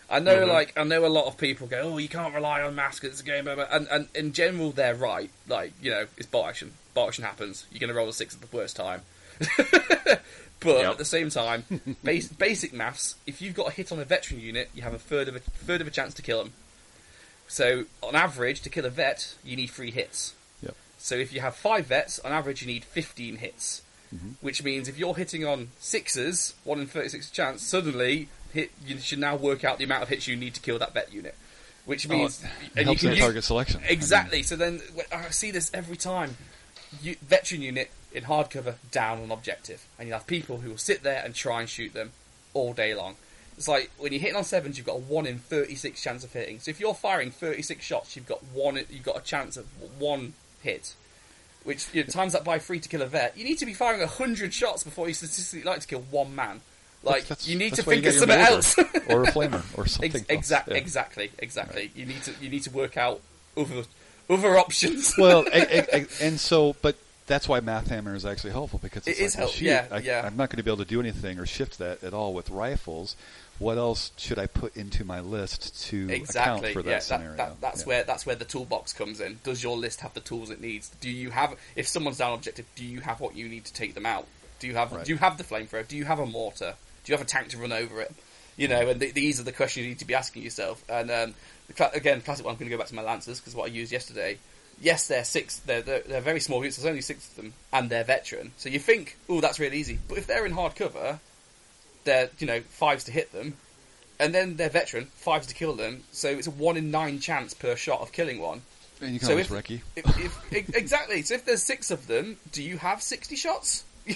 I 0.08 0.20
know, 0.20 0.46
Mhm. 0.46 0.48
like 0.48 0.78
I 0.78 0.84
know, 0.84 1.04
a 1.04 1.08
lot 1.08 1.26
of 1.26 1.36
people 1.36 1.66
go, 1.66 1.80
"Oh, 1.94 1.98
you 1.98 2.08
can't 2.08 2.32
rely 2.32 2.62
on 2.62 2.76
maths 2.76 3.00
because 3.00 3.18
it's 3.18 3.22
a 3.22 3.24
game." 3.24 3.44
Blah, 3.46 3.56
blah. 3.56 3.66
And 3.70 3.88
and 3.88 4.08
in 4.14 4.32
general, 4.32 4.70
they're 4.70 4.94
right. 4.94 5.30
Like 5.48 5.72
you 5.82 5.90
know, 5.90 6.06
it's 6.16 6.26
bolt 6.28 6.46
action. 6.46 6.72
Bolt 6.94 7.08
action 7.08 7.24
happens. 7.24 7.66
You're 7.72 7.80
going 7.80 7.88
to 7.88 7.94
roll 7.94 8.08
a 8.08 8.12
six 8.12 8.34
at 8.34 8.40
the 8.40 8.56
worst 8.56 8.76
time. 8.76 9.02
but 10.60 10.78
Yep. 10.80 10.90
at 10.92 10.98
the 10.98 11.04
same 11.04 11.30
time, 11.30 11.64
base, 12.04 12.28
basic 12.28 12.72
maths. 12.72 13.14
If 13.26 13.42
you've 13.42 13.54
got 13.54 13.68
a 13.68 13.70
hit 13.72 13.92
on 13.92 13.98
a 13.98 14.04
veteran 14.04 14.40
unit, 14.40 14.70
you 14.74 14.82
have 14.82 14.94
a 14.94 14.98
third 14.98 15.28
of 15.28 15.36
a 15.36 15.40
third 15.40 15.80
of 15.80 15.86
a 15.86 15.90
chance 15.90 16.14
to 16.14 16.22
kill 16.22 16.42
them. 16.42 16.52
So 17.48 17.84
on 18.02 18.14
average, 18.16 18.60
to 18.62 18.70
kill 18.70 18.84
a 18.84 18.90
vet, 18.90 19.34
you 19.44 19.56
need 19.56 19.68
three 19.68 19.90
hits. 19.90 20.34
Yep. 20.62 20.74
So 20.98 21.14
if 21.14 21.32
you 21.32 21.40
have 21.40 21.54
five 21.54 21.86
vets, 21.86 22.18
on 22.20 22.32
average, 22.32 22.60
you 22.62 22.66
need 22.68 22.84
fifteen 22.84 23.36
hits. 23.36 23.82
Mm-hmm. 24.14 24.30
Which 24.40 24.62
means 24.62 24.88
if 24.88 24.98
you're 24.98 25.14
hitting 25.14 25.44
on 25.44 25.68
sixes, 25.78 26.54
one 26.64 26.80
in 26.80 26.86
thirty-six 26.86 27.30
chance, 27.30 27.62
suddenly 27.62 28.28
hit 28.52 28.70
you 28.86 28.98
should 28.98 29.18
now 29.18 29.36
work 29.36 29.64
out 29.64 29.78
the 29.78 29.84
amount 29.84 30.02
of 30.04 30.08
hits 30.08 30.26
you 30.28 30.36
need 30.36 30.54
to 30.54 30.60
kill 30.60 30.78
that 30.78 30.94
vet 30.94 31.12
unit. 31.12 31.34
Which 31.84 32.08
oh, 32.08 32.12
means 32.12 32.42
Oh, 32.44 32.48
it 32.74 32.80
and 32.80 32.90
you 32.90 32.96
can 32.96 33.10
use- 33.10 33.18
target 33.20 33.44
selection. 33.44 33.80
I 33.84 33.88
Exactly. 33.92 34.42
So 34.42 34.56
then 34.56 34.80
I 35.12 35.30
see 35.30 35.50
this 35.50 35.70
every 35.74 35.96
time. 35.96 36.36
You, 37.02 37.16
veteran 37.22 37.62
unit 37.62 37.90
in 38.12 38.24
hardcover 38.24 38.74
down 38.90 39.20
on 39.22 39.30
objective, 39.30 39.84
and 39.98 40.08
you 40.08 40.14
have 40.14 40.26
people 40.26 40.58
who 40.58 40.70
will 40.70 40.78
sit 40.78 41.02
there 41.02 41.22
and 41.24 41.34
try 41.34 41.60
and 41.60 41.68
shoot 41.68 41.92
them 41.92 42.12
all 42.54 42.72
day 42.72 42.94
long. 42.94 43.16
It's 43.56 43.68
like 43.68 43.90
when 43.98 44.12
you're 44.12 44.20
hitting 44.20 44.36
on 44.36 44.44
sevens, 44.44 44.76
you've 44.76 44.86
got 44.86 44.96
a 44.96 45.00
one 45.00 45.26
in 45.26 45.38
thirty-six 45.38 46.02
chance 46.02 46.24
of 46.24 46.32
hitting. 46.32 46.60
So 46.60 46.70
if 46.70 46.78
you're 46.80 46.94
firing 46.94 47.30
thirty-six 47.30 47.84
shots, 47.84 48.14
you've 48.16 48.26
got 48.26 48.42
one. 48.52 48.76
You've 48.90 49.02
got 49.02 49.18
a 49.18 49.22
chance 49.22 49.56
of 49.56 49.66
one 49.98 50.34
hit, 50.62 50.94
which 51.64 51.86
you 51.94 52.02
know, 52.02 52.08
times 52.08 52.32
that 52.34 52.44
by 52.44 52.58
three 52.58 52.80
to 52.80 52.88
kill 52.88 53.02
a 53.02 53.06
vet. 53.06 53.36
You 53.36 53.44
need 53.44 53.58
to 53.58 53.66
be 53.66 53.72
firing 53.74 54.06
hundred 54.06 54.52
shots 54.52 54.84
before 54.84 55.08
you 55.08 55.14
statistically 55.14 55.64
like 55.68 55.80
to 55.80 55.86
kill 55.86 56.02
one 56.10 56.34
man. 56.34 56.60
Like 57.02 57.22
That's- 57.28 57.46
you 57.48 57.56
need 57.56 57.74
to 57.74 57.82
think 57.82 58.04
of 58.04 58.14
something 58.14 58.38
else. 58.38 58.76
or 59.08 59.22
a 59.24 59.26
flamer 59.32 59.62
or 59.78 59.86
something. 59.86 60.24
Ex-. 60.28 60.50
Yeah. 60.50 60.62
Exactly, 60.68 61.30
exactly. 61.38 61.90
You 61.94 62.04
need 62.06 62.22
to 62.24 62.32
you 62.42 62.48
need 62.50 62.62
to 62.64 62.70
work 62.70 62.96
out 62.96 63.20
other 63.56 63.84
other 64.30 64.58
options. 64.58 65.14
well, 65.18 65.44
a- 65.52 65.78
a- 65.78 66.00
a- 66.02 66.06
and 66.20 66.38
so, 66.40 66.76
but 66.82 66.96
that's 67.26 67.48
why 67.48 67.60
Math 67.60 67.88
Hammer 67.88 68.14
is 68.14 68.24
actually 68.24 68.52
helpful 68.52 68.78
because 68.82 69.06
it's 69.06 69.18
It 69.18 69.22
like, 69.22 69.26
is 69.26 69.36
well, 69.36 69.46
help- 69.48 69.60
yeah, 69.60 69.86
I, 69.90 69.98
yeah. 69.98 70.22
I'm 70.24 70.36
not 70.36 70.50
going 70.50 70.58
to 70.58 70.62
be 70.62 70.70
able 70.70 70.84
to 70.84 70.88
do 70.90 71.00
anything 71.00 71.38
or 71.38 71.46
shift 71.46 71.78
that 71.78 72.02
at 72.04 72.14
all 72.14 72.34
with 72.34 72.50
rifles. 72.50 73.16
What 73.58 73.78
else 73.78 74.12
should 74.18 74.38
I 74.38 74.46
put 74.46 74.76
into 74.76 75.02
my 75.04 75.20
list 75.20 75.86
to 75.88 76.10
exactly. 76.10 76.58
account 76.70 76.72
for 76.74 76.82
that 76.82 76.90
yeah, 76.90 76.98
scenario? 76.98 77.36
That, 77.36 77.60
that's 77.62 77.80
Yeah. 77.82 77.86
where 77.86 78.04
that's 78.04 78.26
where 78.26 78.36
the 78.36 78.44
toolbox 78.44 78.92
comes 78.92 79.18
in. 79.20 79.38
Does 79.44 79.62
your 79.62 79.76
list 79.78 80.00
have 80.02 80.12
the 80.12 80.20
tools 80.20 80.50
it 80.50 80.60
needs? 80.60 80.90
Do 81.00 81.08
you 81.10 81.30
have 81.30 81.54
if 81.74 81.88
someone's 81.88 82.18
down 82.18 82.34
objective? 82.34 82.66
Do 82.74 82.84
you 82.84 83.00
have 83.00 83.18
what 83.20 83.34
you 83.34 83.48
need 83.48 83.64
to 83.64 83.72
take 83.72 83.94
them 83.94 84.04
out? 84.04 84.26
Do 84.60 84.66
you 84.66 84.74
have 84.74 84.92
Right. 84.92 85.04
do 85.06 85.10
you 85.12 85.18
have 85.18 85.38
the 85.38 85.44
flamethrower? 85.44 85.88
Do 85.88 85.96
you 85.96 86.04
have 86.04 86.18
a 86.18 86.26
mortar? 86.26 86.74
Do 87.04 87.12
you 87.12 87.16
have 87.16 87.26
a 87.26 87.28
tank 87.28 87.48
to 87.48 87.58
run 87.58 87.72
over 87.72 88.00
it? 88.02 88.12
You 88.58 88.68
know, 88.68 88.88
and 88.88 89.00
th- 89.00 89.14
these 89.14 89.38
are 89.40 89.42
the 89.42 89.52
questions 89.52 89.84
you 89.84 89.90
need 89.90 89.98
to 90.00 90.06
be 90.06 90.14
asking 90.14 90.42
yourself. 90.42 90.82
And 90.88 91.10
um, 91.10 91.34
the 91.66 91.72
cla- 91.72 91.90
again, 91.94 92.20
classic 92.20 92.44
one. 92.44 92.52
I'm 92.54 92.58
going 92.58 92.70
to 92.70 92.74
go 92.74 92.78
back 92.78 92.88
to 92.88 92.94
my 92.94 93.02
lancers 93.02 93.40
because 93.40 93.54
what 93.54 93.64
I 93.70 93.72
used 93.72 93.92
yesterday. 93.92 94.38
Yes, 94.80 95.06
they're 95.08 95.24
six. 95.24 95.58
They're, 95.60 95.80
they're 95.82 96.00
they're 96.00 96.20
very 96.20 96.40
small 96.40 96.58
units. 96.58 96.76
There's 96.76 96.86
only 96.88 97.00
six 97.00 97.28
of 97.28 97.36
them, 97.36 97.54
and 97.72 97.88
they're 97.88 98.04
veteran. 98.04 98.52
So 98.58 98.68
you 98.68 98.78
think, 98.78 99.16
oh, 99.28 99.40
that's 99.40 99.58
really 99.58 99.78
easy. 99.78 99.98
But 100.08 100.18
if 100.18 100.26
they're 100.26 100.44
in 100.44 100.52
hard 100.52 100.76
cover, 100.76 101.18
they're 102.04 102.28
you 102.38 102.46
know 102.46 102.60
fives 102.60 103.04
to 103.04 103.12
hit 103.12 103.32
them, 103.32 103.54
and 104.20 104.34
then 104.34 104.56
they're 104.56 104.68
veteran, 104.68 105.06
fives 105.14 105.46
to 105.46 105.54
kill 105.54 105.74
them. 105.74 106.02
So 106.12 106.28
it's 106.28 106.46
a 106.46 106.50
one 106.50 106.76
in 106.76 106.90
nine 106.90 107.20
chance 107.20 107.54
per 107.54 107.74
shot 107.74 108.00
of 108.02 108.12
killing 108.12 108.38
one. 108.38 108.60
and 109.00 109.12
you 109.14 109.18
can 109.18 109.26
so 109.28 109.32
always 109.32 109.50
if- 109.50 109.64
recce. 109.64 109.80
If, 109.96 110.52
if, 110.52 110.74
exactly. 110.76 111.22
So 111.22 111.34
if 111.34 111.46
there's 111.46 111.62
six 111.62 111.90
of 111.90 112.06
them, 112.06 112.36
do 112.52 112.62
you 112.62 112.76
have 112.76 113.00
sixty 113.02 113.36
shots? 113.36 113.84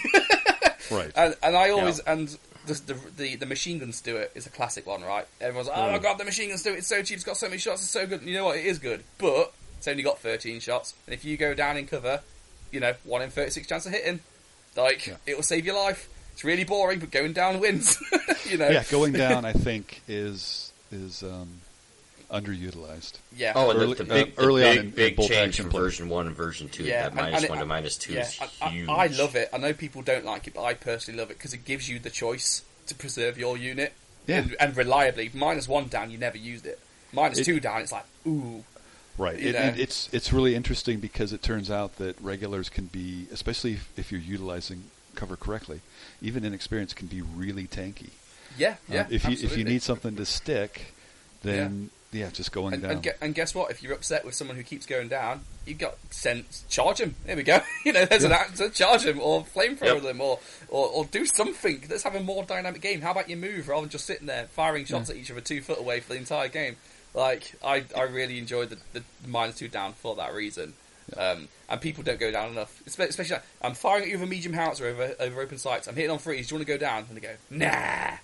Right. 0.90 1.12
And, 1.14 1.36
and 1.42 1.56
I 1.56 1.70
always 1.70 2.00
and 2.00 2.36
the, 2.78 2.94
the 3.16 3.36
the 3.36 3.46
machine 3.46 3.78
guns 3.80 4.00
do 4.00 4.16
it 4.16 4.30
is 4.34 4.46
a 4.46 4.50
classic 4.50 4.86
one, 4.86 5.02
right? 5.02 5.26
Everyone's 5.40 5.68
like, 5.68 5.76
oh 5.78 5.90
my 5.90 5.98
god, 5.98 6.18
the 6.18 6.24
machine 6.24 6.50
guns 6.50 6.62
do 6.62 6.72
it. 6.72 6.78
it's 6.78 6.86
so 6.86 7.02
cheap, 7.02 7.16
it's 7.16 7.24
got 7.24 7.36
so 7.36 7.46
many 7.48 7.58
shots, 7.58 7.82
it's 7.82 7.90
so 7.90 8.06
good. 8.06 8.20
And 8.20 8.28
you 8.28 8.36
know 8.36 8.44
what? 8.44 8.58
It 8.58 8.66
is 8.66 8.78
good, 8.78 9.02
but 9.18 9.52
it's 9.78 9.88
only 9.88 10.02
got 10.02 10.18
thirteen 10.20 10.60
shots. 10.60 10.94
And 11.06 11.14
if 11.14 11.24
you 11.24 11.36
go 11.36 11.54
down 11.54 11.76
in 11.76 11.86
cover, 11.86 12.20
you 12.70 12.80
know, 12.80 12.94
one 13.04 13.22
in 13.22 13.30
thirty 13.30 13.50
six 13.50 13.66
chance 13.66 13.86
of 13.86 13.92
hitting, 13.92 14.20
like 14.76 15.06
Yeah. 15.06 15.14
it 15.26 15.36
will 15.36 15.42
save 15.42 15.66
your 15.66 15.74
life. 15.76 16.08
It's 16.32 16.44
really 16.44 16.64
boring, 16.64 17.00
but 17.00 17.10
going 17.10 17.32
down 17.32 17.58
wins. 17.60 17.98
you 18.48 18.56
know. 18.56 18.68
yeah, 18.68 18.84
going 18.90 19.12
down, 19.12 19.44
I 19.44 19.52
think 19.52 20.00
is 20.08 20.72
is 20.92 21.22
um, 21.22 21.48
underutilized. 22.32 23.14
Yeah. 23.36 23.52
Oh, 23.54 23.70
and 23.70 23.78
Early- 23.80 23.94
the, 23.94 24.04
the 24.04 24.12
uh, 24.12 24.24
big, 24.24 24.36
the 24.36 24.42
early 24.42 24.64
on 24.64 24.70
big, 24.70 24.78
in- 24.78 24.84
in 24.86 24.90
big 24.92 25.16
bolt 25.16 25.28
change 25.28 25.56
from 25.56 25.70
play. 25.70 25.80
version 25.80 26.08
one 26.08 26.26
and 26.26 26.36
version 26.36 26.68
two. 26.68 26.84
Yeah, 26.84 27.02
that 27.02 27.06
and- 27.12 27.16
minus 27.16 27.42
it- 27.44 27.50
one 27.50 27.58
to 27.58 27.66
minus 27.66 27.96
two 27.96 28.12
yeah, 28.14 28.20
is 28.22 28.40
I, 28.60 28.68
huge. 28.68 28.88
I, 28.88 28.92
I 28.92 29.06
love 29.08 29.36
it. 29.36 29.48
I 29.52 29.58
know 29.58 29.72
people 29.72 30.02
don't 30.02 30.24
like 30.24 30.46
it, 30.46 30.54
but 30.54 30.62
I 30.64 30.74
personally 30.74 31.18
love 31.18 31.30
it 31.30 31.38
because 31.38 31.54
it 31.54 31.64
gives 31.64 31.88
you 31.88 31.98
the 31.98 32.10
choice 32.10 32.62
to 32.86 32.94
preserve 32.94 33.38
your 33.38 33.56
unit 33.56 33.92
Yeah. 34.26 34.38
and, 34.38 34.56
and 34.60 34.76
reliably. 34.76 35.30
Minus 35.34 35.68
one 35.68 35.88
down, 35.88 36.10
you 36.10 36.18
never 36.18 36.36
used 36.38 36.66
it. 36.66 36.78
Minus 37.12 37.38
It- 37.38 37.44
two 37.44 37.60
down, 37.60 37.82
it's 37.82 37.92
like 37.92 38.04
ooh. 38.26 38.64
Right. 39.18 39.38
You 39.38 39.50
It, 39.50 39.78
it's 39.78 40.08
it's 40.12 40.32
really 40.32 40.54
interesting 40.54 40.98
because 40.98 41.32
it 41.34 41.42
turns 41.42 41.70
out 41.70 41.96
that 41.96 42.18
regulars 42.22 42.70
can 42.70 42.86
be, 42.86 43.26
especially 43.32 43.72
if, 43.72 43.88
if 43.98 44.12
you're 44.12 44.20
utilizing 44.20 44.84
cover 45.14 45.36
correctly, 45.36 45.80
even 46.22 46.44
inexperienced 46.44 46.96
can 46.96 47.06
be 47.08 47.20
really 47.20 47.66
tanky. 47.66 48.10
Yeah, 48.56 48.76
yeah. 48.88 49.02
Um, 49.02 49.06
if 49.10 49.24
you 49.28 49.32
if 49.32 49.58
you 49.58 49.64
need 49.64 49.82
something 49.82 50.16
to 50.16 50.24
stick, 50.24 50.94
then 51.42 51.90
yeah, 52.12 52.30
just 52.30 52.52
going 52.52 52.74
And, 52.74 52.82
down. 52.82 52.90
and, 52.92 53.14
and 53.20 53.34
guess 53.34 53.54
what? 53.54 53.70
If 53.70 53.82
you're 53.82 53.92
upset 53.94 54.24
with 54.24 54.34
someone 54.34 54.56
who 54.56 54.62
keeps 54.62 54.86
going 54.86 55.08
down, 55.08 55.42
you 55.66 55.74
got 55.74 55.96
sent 56.10 56.64
charge 56.68 56.98
him. 57.00 57.14
There 57.26 57.36
we 57.36 57.42
go. 57.42 57.60
you 57.84 57.92
know, 57.92 58.04
there's 58.04 58.24
an 58.24 58.32
answer. 58.32 58.68
Charge 58.70 59.04
him 59.04 59.20
or 59.20 59.44
flamethrower 59.44 59.94
Yep. 59.94 60.02
them 60.02 60.20
or, 60.20 60.38
or 60.68 60.88
or 60.88 61.04
do 61.04 61.24
something. 61.26 61.84
Let's 61.88 62.02
have 62.02 62.14
a 62.14 62.20
more 62.22 62.42
dynamic 62.44 62.80
game. 62.80 63.00
How 63.00 63.12
about 63.12 63.28
you 63.30 63.36
move 63.36 63.68
rather 63.68 63.82
than 63.82 63.90
just 63.90 64.06
sitting 64.06 64.26
there 64.26 64.46
firing 64.46 64.84
shots 64.84 65.10
at 65.10 65.16
each 65.16 65.30
other 65.30 65.40
two 65.40 65.60
foot 65.60 65.78
away 65.78 66.00
for 66.00 66.14
the 66.14 66.18
entire 66.18 66.48
game? 66.48 66.76
Like 67.14 67.52
I, 67.64 67.84
I 67.96 68.02
really 68.02 68.38
enjoyed 68.38 68.70
the, 68.70 68.78
the 68.92 69.02
minus 69.26 69.56
two 69.58 69.68
down 69.68 69.92
for 69.94 70.16
that 70.16 70.32
reason. 70.34 70.74
Um, 71.16 71.48
and 71.70 71.80
people 71.80 72.02
don't 72.02 72.20
go 72.20 72.30
down 72.30 72.50
enough. 72.50 72.82
Especially, 72.86 73.24
like, 73.28 73.42
I'm 73.62 73.74
firing 73.74 74.04
at 74.04 74.08
you 74.08 74.18
with 74.18 74.28
a 74.28 74.30
medium 74.30 74.52
howitzer 74.52 74.86
over 74.86 75.14
over 75.20 75.40
open 75.40 75.58
sights. 75.58 75.86
I'm 75.86 75.94
hitting 75.94 76.10
on 76.10 76.18
freeze. 76.18 76.48
Do 76.48 76.54
you 76.54 76.58
want 76.58 76.66
to 76.66 76.72
go 76.74 76.78
down? 76.78 77.06
And 77.08 77.16
they 77.16 77.20
go, 77.20 77.34
nah. 77.50 77.66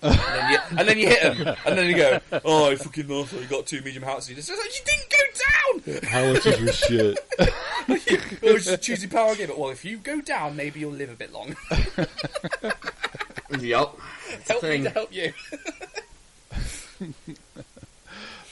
and, 0.01 0.19
then 0.19 0.51
you, 0.51 0.57
and 0.77 0.87
then 0.87 0.97
you 0.99 1.07
hit 1.07 1.21
them. 1.23 1.55
And 1.65 1.77
then 1.77 1.89
you 1.89 1.95
go, 1.95 2.19
oh, 2.45 2.69
you 2.69 2.77
fucking 2.77 3.05
asshole. 3.05 3.41
You 3.41 3.47
got 3.47 3.65
two 3.65 3.81
medium 3.81 4.03
howitzers. 4.03 4.29
You 4.29 4.35
just 4.35 4.49
like, 4.49 4.59
you 4.65 4.85
didn't 4.85 5.09
go 5.09 6.01
down. 6.01 6.09
How 6.09 6.33
much 6.33 6.45
is 6.45 6.59
your 6.59 6.73
shit? 6.73 7.19
it 8.41 8.53
was 8.53 8.65
just 8.65 8.83
choosing 8.83 9.09
power 9.09 9.35
game. 9.35 9.47
But 9.47 9.57
Well, 9.57 9.69
if 9.69 9.85
you 9.85 9.97
go 9.97 10.21
down, 10.21 10.55
maybe 10.55 10.81
you'll 10.81 10.91
live 10.91 11.09
a 11.09 11.15
bit 11.15 11.31
longer. 11.31 11.55
Yep. 13.49 13.95
Help 14.47 14.63
me 14.63 14.83
to 14.83 14.89
help 14.89 15.13
you. 15.13 15.33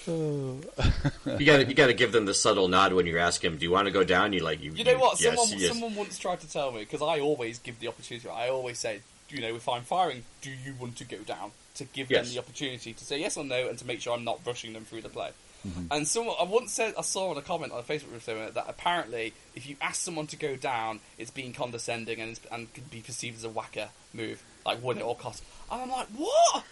You 1.40 1.46
got 1.46 1.58
to 1.58 1.66
you 1.66 1.74
got 1.74 1.88
to 1.88 1.94
give 1.94 2.12
them 2.12 2.26
the 2.26 2.34
subtle 2.34 2.68
nod 2.68 2.94
when 2.94 3.06
you 3.08 3.18
ask 3.18 3.42
them, 3.42 3.58
"Do 3.58 3.64
you 3.66 3.72
want 3.72 3.88
to 3.88 3.92
go 3.92 4.04
down?" 4.04 4.34
You 4.34 4.42
like 4.42 4.62
you. 4.62 4.72
You 4.72 4.84
know 4.84 4.98
what? 4.98 5.20
Yes, 5.20 5.36
someone 5.36 5.60
yes. 5.60 5.70
someone 5.72 5.96
once 5.96 6.18
tried 6.20 6.40
to 6.42 6.50
tell 6.52 6.72
me 6.72 6.80
because 6.80 7.02
I 7.02 7.20
always 7.20 7.60
give 7.60 7.80
the 7.80 7.88
opportunity. 7.88 8.28
I 8.30 8.50
always 8.50 8.78
say, 8.80 9.00
you 9.30 9.42
know, 9.42 9.56
if 9.56 9.68
I'm 9.68 9.82
firing, 9.84 10.24
do 10.42 10.50
you 10.52 10.74
want 10.80 10.98
to 10.98 11.06
go 11.06 11.18
down? 11.18 11.52
To 11.76 11.84
give 11.86 12.10
Yes. 12.10 12.28
them 12.28 12.36
the 12.36 12.40
opportunity 12.40 12.94
to 12.94 13.04
say 13.04 13.20
yes 13.20 13.36
or 13.36 13.44
no, 13.44 13.68
and 13.68 13.78
to 13.80 13.86
make 13.86 14.00
sure 14.00 14.14
I'm 14.16 14.24
not 14.24 14.40
rushing 14.46 14.74
them 14.74 14.86
through 14.86 15.02
the 15.02 15.10
play. 15.10 15.32
Mm-hmm. 15.68 15.86
And 15.92 16.08
someone 16.08 16.36
I 16.40 16.44
once 16.44 16.72
said 16.72 16.94
I 16.98 17.02
saw 17.02 17.32
on 17.32 17.38
a 17.38 17.42
comment 17.42 17.72
on 17.74 17.80
a 17.80 17.84
Facebook 17.84 18.10
group 18.12 18.22
somewhere 18.22 18.52
that 18.52 18.66
apparently 18.70 19.34
if 19.56 19.68
you 19.68 19.76
ask 19.82 20.00
someone 20.02 20.28
to 20.28 20.38
go 20.38 20.56
down, 20.56 21.00
it's 21.18 21.32
being 21.32 21.52
condescending 21.54 22.20
and 22.22 22.32
it's, 22.32 22.42
and 22.52 22.72
can 22.74 22.84
be 22.92 23.02
perceived 23.02 23.38
as 23.38 23.44
a 23.44 23.50
whacker 23.50 23.90
move, 24.14 24.42
like 24.66 24.82
win 24.84 24.98
at 25.00 25.04
all 25.04 25.16
costs. 25.16 25.42
And 25.72 25.82
I'm 25.82 25.90
like, 25.90 26.08
what? 26.16 26.64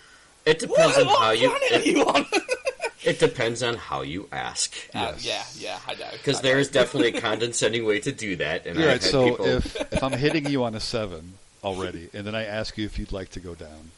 It 0.46 0.60
depends 0.60 0.96
What, 0.98 1.02
on 1.02 1.08
what 1.08 1.20
how 1.22 1.32
you. 1.32 1.50
planet 1.50 1.72
are 1.72 1.76
It, 1.80 1.86
you 1.88 2.04
on? 2.04 2.26
it 3.06 3.20
depends 3.20 3.62
on 3.64 3.76
how 3.76 4.02
you 4.02 4.28
ask. 4.32 4.74
Uh, 4.94 5.14
yeah, 5.20 5.44
yeah, 5.58 5.80
I 5.88 5.94
know. 5.96 6.08
Because 6.14 6.40
I 6.40 6.42
there 6.44 6.56
know. 6.56 6.60
is 6.62 6.70
definitely 6.70 7.18
a 7.18 7.22
condescending 7.22 7.86
way 7.86 8.00
to 8.02 8.12
do 8.12 8.36
that, 8.38 8.66
and 8.66 8.78
You're 8.78 8.88
right. 8.88 9.04
So 9.04 9.30
people. 9.32 9.46
if 9.46 9.76
if 9.94 10.04
I'm 10.04 10.14
hitting 10.14 10.46
you 10.50 10.64
on 10.64 10.76
a 10.76 10.80
seven 10.80 11.34
already, 11.64 12.10
and 12.14 12.26
then 12.26 12.36
I 12.36 12.46
ask 12.46 12.78
you 12.78 12.86
if 12.86 12.98
you'd 13.00 13.12
like 13.12 13.30
to 13.32 13.40
go 13.40 13.56
down, 13.56 13.92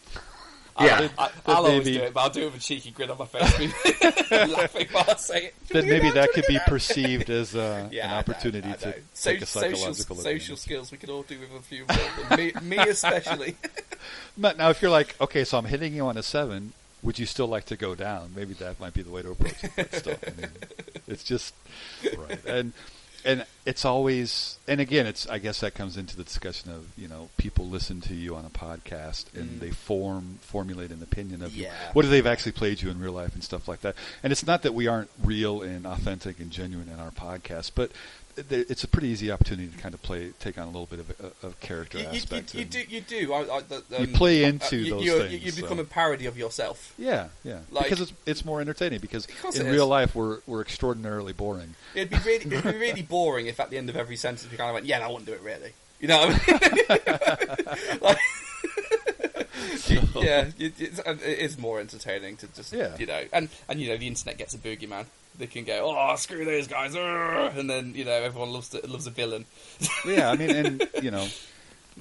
yeah, 0.79 1.07
I, 1.17 1.29
Then 1.45 1.55
I'll 1.55 1.65
always 1.65 1.85
do 1.85 2.01
it, 2.01 2.13
but 2.13 2.19
I'll 2.19 2.29
do 2.29 2.41
it 2.41 2.45
with 2.47 2.55
a 2.57 2.59
cheeky 2.59 2.91
grin 2.91 3.09
on 3.09 3.17
my 3.17 3.25
face, 3.25 3.73
laughing 4.31 4.87
while 4.91 5.05
I 5.07 5.15
say 5.15 5.45
it. 5.45 5.55
then 5.69 5.87
maybe 5.87 6.11
that 6.11 6.31
could 6.33 6.43
be 6.49 6.59
perceived 6.67 7.29
as 7.29 7.55
uh, 7.55 7.87
Yeah, 7.91 8.03
an 8.05 8.09
I 8.09 8.13
know, 8.13 8.19
opportunity 8.19 8.69
I 8.69 8.73
to 8.73 8.85
know. 8.89 8.93
take 9.21 9.41
a 9.41 9.45
psychological 9.45 10.15
social, 10.17 10.23
social 10.39 10.57
skills 10.57 10.91
we 10.91 10.97
could 10.97 11.09
all 11.09 11.23
do 11.23 11.37
with 11.39 11.51
a 11.57 11.61
few 11.63 11.85
more. 11.87 12.37
me, 12.37 12.51
me 12.61 12.77
especially. 12.89 13.55
But 14.37 14.57
now, 14.57 14.69
if 14.69 14.81
you're 14.81 14.91
like, 14.91 15.15
okay, 15.19 15.45
so 15.45 15.57
I'm 15.57 15.65
hitting 15.65 15.95
you 15.95 16.05
on 16.05 16.17
a 16.17 16.21
seven, 16.23 16.73
would 17.05 17.19
you 17.19 17.25
still 17.25 17.47
like 17.47 17.65
to 17.65 17.77
go 17.77 17.95
down? 17.95 18.31
Maybe 18.35 18.53
that 18.55 18.79
might 18.79 18.93
be 18.93 19.03
the 19.03 19.11
way 19.11 19.21
to 19.21 19.31
approach 19.31 19.63
it. 19.63 19.71
But 19.75 19.93
still, 19.93 20.17
I 20.25 20.41
mean, 20.41 20.49
it's 21.07 21.23
just 21.23 21.53
right, 22.17 22.43
and 22.45 22.73
and 23.23 23.45
it's 23.65 23.85
always, 23.85 24.57
and 24.67 24.81
again, 24.81 25.05
it's. 25.05 25.27
I 25.27 25.37
guess 25.37 25.61
that 25.61 25.73
comes 25.75 25.97
into 25.97 26.17
the 26.17 26.23
discussion 26.23 26.71
of 26.71 26.87
you 26.97 27.07
know 27.07 27.29
people 27.37 27.67
listen 27.67 28.01
to 28.01 28.15
you 28.15 28.35
on 28.35 28.43
a 28.45 28.49
podcast 28.49 29.25
and 29.35 29.49
mm. 29.49 29.59
they 29.59 29.71
form 29.71 30.39
formulate 30.41 30.91
an 30.91 31.01
opinion 31.01 31.41
of 31.43 31.55
you. 31.55 31.63
What 31.93 32.05
if 32.05 32.11
they've 32.11 32.25
actually 32.25 32.53
played 32.53 32.81
you 32.81 32.89
in 32.89 32.99
real 32.99 33.13
life 33.13 33.33
and 33.33 33.43
stuff 33.43 33.67
like 33.67 33.81
that? 33.81 33.95
And 34.23 34.31
it's 34.31 34.45
not 34.45 34.63
that 34.63 34.73
we 34.73 34.87
aren't 34.87 35.09
real 35.23 35.61
and 35.61 35.85
authentic 35.85 36.39
and 36.39 36.51
genuine 36.51 36.89
in 36.89 36.99
our 36.99 37.11
podcast, 37.11 37.71
but. 37.75 37.91
It's 38.37 38.83
a 38.83 38.87
pretty 38.87 39.07
easy 39.09 39.31
opportunity 39.31 39.69
to 39.69 39.77
kind 39.77 39.93
of 39.93 40.01
play, 40.01 40.31
take 40.39 40.57
on 40.57 40.63
a 40.63 40.67
little 40.67 40.85
bit 40.87 40.99
of, 40.99 41.09
a, 41.43 41.47
of 41.47 41.59
character 41.61 41.97
You, 41.97 42.03
you, 42.05 42.09
you, 42.11 42.17
aspect. 42.17 42.53
you 42.55 42.65
do. 42.65 42.79
You 42.89 43.01
do. 43.01 43.33
I, 43.33 43.39
I, 43.57 43.61
the, 43.61 43.83
You 43.91 43.97
um, 43.97 44.07
play 44.13 44.43
uh, 44.43 44.49
into 44.49 44.77
you, 44.77 44.89
those 44.91 45.05
you, 45.05 45.19
things, 45.23 45.43
You 45.45 45.61
become 45.63 45.77
so. 45.77 45.83
a 45.83 45.85
parody 45.85 46.25
of 46.25 46.37
yourself. 46.37 46.93
Yeah, 46.97 47.27
yeah. 47.43 47.59
Like- 47.71 47.85
because 47.85 48.01
it's 48.01 48.13
it's 48.25 48.43
more 48.45 48.59
entertaining. 48.61 48.99
Because 48.99 49.25
course 49.41 49.57
in 49.57 49.67
real 49.67 49.83
is. 49.85 49.89
life, 49.89 50.15
we're 50.15 50.39
we're 50.47 50.61
extraordinarily 50.61 51.33
boring. 51.33 51.75
It'd 51.93 52.09
be 52.09 52.17
really, 52.17 52.45
it'd 52.45 52.63
be 52.63 52.69
really 52.77 53.01
boring 53.01 53.47
if 53.47 53.59
at 53.59 53.69
the 53.69 53.77
end 53.77 53.89
of 53.89 53.95
every 53.95 54.15
sentence 54.17 54.49
we 54.51 54.57
kind 54.57 54.69
of 54.69 54.73
went, 54.73 54.85
"Yeah, 54.85 54.99
I 55.05 55.07
wouldn't 55.07 55.25
do 55.27 55.33
it 55.33 55.41
really." 55.41 55.71
You 56.01 56.09
know 56.09 56.27
what 56.27 56.41
I 56.47 57.89
mean? 57.89 57.99
like, 58.01 58.17
yeah, 60.15 60.49
it, 60.59 60.73
it's, 60.79 60.99
uh, 60.99 61.15
it 61.23 61.39
is 61.39 61.57
more 61.57 61.79
entertaining 61.79 62.37
to 62.37 62.47
just, 62.47 62.73
Yeah. 62.73 62.95
you 62.97 63.05
know, 63.05 63.23
and 63.31 63.49
and 63.69 63.79
you 63.79 63.89
know 63.89 63.97
the 63.97 64.07
internet 64.07 64.37
gets 64.37 64.53
a 64.53 64.57
boogeyman. 64.57 65.05
They 65.37 65.47
can 65.47 65.63
go, 65.65 65.95
"Oh, 65.97 66.15
screw 66.15 66.45
those 66.45 66.67
guys," 66.67 66.95
and 66.95 67.69
then 67.69 67.93
you 67.95 68.05
know 68.05 68.11
everyone 68.11 68.51
loves 68.51 68.69
to, 68.69 68.85
loves 68.87 69.07
a 69.07 69.11
villain. 69.11 69.45
yeah, 70.05 70.29
I 70.29 70.35
mean, 70.35 70.49
and 70.51 70.87
you 71.01 71.11
know, 71.11 71.27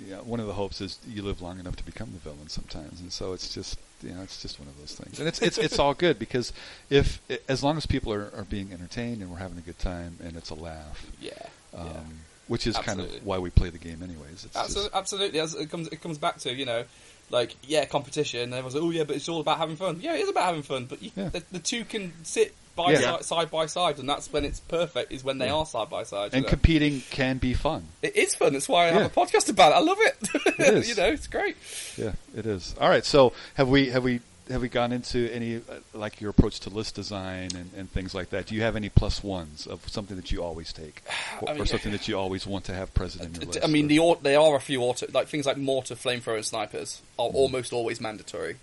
yeah, 0.06 0.16
one 0.19 0.40
of 0.40 0.47
the 0.47 0.52
hopes 0.52 0.81
is 0.81 0.98
you 1.09 1.23
live 1.23 1.40
long 1.43 1.59
enough 1.61 1.77
to 1.77 1.85
become 1.85 2.12
the 2.12 2.19
villain 2.19 2.48
sometimes, 2.48 3.01
and 3.01 3.12
so 3.12 3.32
it's 3.32 3.52
just 3.55 3.78
you 4.02 4.11
know 4.11 4.23
it's 4.23 4.40
just 4.43 4.59
one 4.61 4.69
of 4.69 4.78
those 4.78 4.94
things, 4.94 5.19
and 5.19 5.27
it's 5.28 5.40
it's 5.43 5.59
it's 5.59 5.78
all 5.78 5.94
good 5.94 6.19
because 6.19 6.52
if 6.90 7.20
as 7.48 7.62
long 7.65 7.77
as 7.77 7.86
people 7.86 8.12
are, 8.12 8.31
are 8.36 8.44
being 8.44 8.73
entertained 8.73 9.20
and 9.23 9.31
we're 9.31 9.39
having 9.39 9.59
a 9.59 9.62
good 9.62 9.78
time 9.78 10.19
and 10.23 10.36
it's 10.36 10.51
a 10.51 10.55
laugh, 10.55 11.06
Yeah, 11.20 11.31
um, 11.77 11.86
yeah. 11.86 12.01
which 12.48 12.66
is 12.66 12.77
kind 12.78 13.01
of 13.01 13.09
why 13.24 13.39
we 13.39 13.51
play 13.51 13.70
the 13.70 13.78
game 13.78 14.02
anyways. 14.02 14.44
It's 14.44 14.56
Absolutely, 14.56 14.89
just, 14.90 14.94
absolutely. 14.97 15.40
As 15.40 15.55
it 15.55 15.70
comes, 15.70 15.89
it 15.89 16.01
comes 16.01 16.19
back 16.19 16.39
to 16.40 16.52
you 16.55 16.66
know, 16.66 16.85
like 17.31 17.56
yeah, 17.66 17.85
competition. 17.86 18.40
And 18.40 18.52
everyone's 18.55 18.74
like, 18.74 18.85
oh 18.85 18.90
yeah, 18.90 19.05
but 19.05 19.16
it's 19.16 19.28
all 19.28 19.40
about 19.40 19.59
having 19.59 19.77
fun. 19.77 19.98
Yeah, 20.01 20.15
it 20.15 20.20
is 20.20 20.28
about 20.28 20.44
having 20.44 20.62
fun, 20.62 20.85
but 20.86 21.02
you, 21.02 21.11
Yeah. 21.16 21.31
the, 21.31 21.43
the 21.52 21.59
two 21.61 21.85
can 21.85 22.12
sit 22.24 22.55
by 22.76 22.92
Yeah. 22.92 23.01
side, 23.01 23.24
side 23.24 23.51
by 23.51 23.66
side, 23.66 23.98
and 23.98 24.09
that's 24.09 24.32
when 24.32 24.44
it's 24.44 24.60
perfect. 24.60 25.12
Is 25.12 25.22
when 25.24 25.38
they 25.38 25.46
Yeah. 25.46 25.55
are 25.55 25.66
side 25.66 25.90
by 25.90 26.02
side. 26.05 26.30
and 26.34 26.42
know. 26.44 26.48
competing 26.48 27.02
can 27.10 27.38
be 27.38 27.55
fun. 27.55 27.86
it 28.02 28.16
is 28.16 28.34
fun. 28.34 28.52
That's 28.52 28.68
why 28.68 28.88
I 28.88 28.92
have 28.92 29.02
a 29.06 29.09
podcast 29.10 29.48
about 29.48 29.72
it. 29.72 29.76
I 29.76 29.80
love 29.80 29.98
it. 30.01 30.16
It 30.59 30.60
is. 30.74 30.88
you 30.88 30.94
know, 30.94 31.06
it's 31.09 31.26
great. 31.26 31.56
Yeah, 31.96 32.12
it 32.36 32.46
is. 32.46 32.74
All 32.80 32.88
right. 32.88 33.05
So 33.05 33.32
have 33.55 33.68
we 33.68 33.90
have 33.90 34.02
we 34.05 34.20
have 34.51 34.60
we 34.60 34.68
gone 34.68 34.92
into 34.92 35.32
any 35.32 35.56
uh, 35.56 35.60
like 35.94 36.20
your 36.20 36.28
approach 36.28 36.60
to 36.60 36.68
list 36.70 36.94
design 36.96 37.48
and, 37.56 37.70
and 37.76 37.90
things 37.90 38.14
like 38.14 38.28
that? 38.30 38.46
Do 38.46 38.55
you 38.55 38.60
have 38.62 38.76
any 38.76 38.90
plus 38.90 39.22
ones 39.22 39.66
of 39.66 39.88
something 39.88 40.16
that 40.16 40.30
you 40.32 40.42
always 40.42 40.70
take, 40.72 41.01
or, 41.40 41.48
I 41.48 41.52
mean- 41.55 41.62
or 41.62 41.66
something 41.66 41.92
that 41.92 42.09
you 42.09 42.18
always 42.18 42.46
want 42.46 42.64
to 42.66 42.74
have 42.74 42.92
present 42.92 43.24
in 43.24 43.34
your 43.40 43.44
list? 43.52 43.64
I 43.64 43.68
mean, 43.68 43.86
or- 44.01 44.16
the 44.16 44.22
there 44.22 44.40
are 44.40 44.56
a 44.56 44.60
few 44.60 44.82
auto 44.82 45.06
like 45.14 45.28
things 45.28 45.46
like 45.46 45.56
mortar, 45.56 45.94
flamethrower, 45.94 46.36
and 46.36 46.44
snipers 46.44 47.01
are 47.18 47.28
Mm-hmm. 47.28 47.36
almost 47.36 47.72
always 47.72 48.01
mandatory 48.02 48.56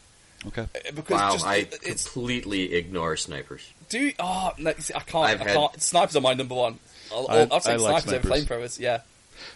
okay. 0.47 0.61
Uh, 0.63 0.91
because 0.95 1.19
wow, 1.19 1.31
just, 1.34 1.45
I 1.45 1.68
it's 1.84 2.09
completely 2.09 2.73
ignore 2.73 3.15
snipers. 3.18 3.69
do 3.89 3.99
you- 3.99 4.13
oh 4.19 4.51
no, 4.57 4.73
see, 4.80 4.93
I 4.93 4.99
can't. 4.99 5.26
I've 5.26 5.41
I 5.41 5.43
had- 5.45 5.55
can't. 5.55 5.81
Snipers 5.81 6.15
are 6.15 6.22
my 6.22 6.34
number 6.34 6.55
one. 6.55 6.80
I'll, 7.11 7.27
I- 7.30 7.34
I'll, 7.41 7.53
I'll 7.53 7.59
take 7.59 7.73
I 7.73 7.76
like 7.77 8.03
snipers, 8.03 8.26
over 8.26 8.35
snipers. 8.38 8.77
flamethrowers. 8.77 8.80
Yeah. 8.80 9.01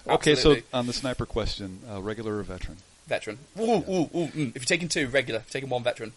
Okay. 0.07 0.31
Absolutely. 0.31 0.61
So 0.61 0.67
on 0.77 0.87
the 0.87 0.93
sniper 0.93 1.25
question, 1.25 1.79
uh, 1.91 2.01
regular 2.01 2.37
or 2.37 2.43
veteran? 2.43 2.77
veteran. 3.07 3.37
Ooh, 3.59 3.63
ooh, 3.63 4.09
ooh, 4.15 4.27
mm. 4.29 4.49
If 4.49 4.55
you're 4.55 4.65
taking 4.65 4.87
two, 4.87 5.07
regular. 5.07 5.39
If 5.41 5.45
you're 5.53 5.61
taking 5.61 5.69
one, 5.69 5.83
veteran. 5.83 6.11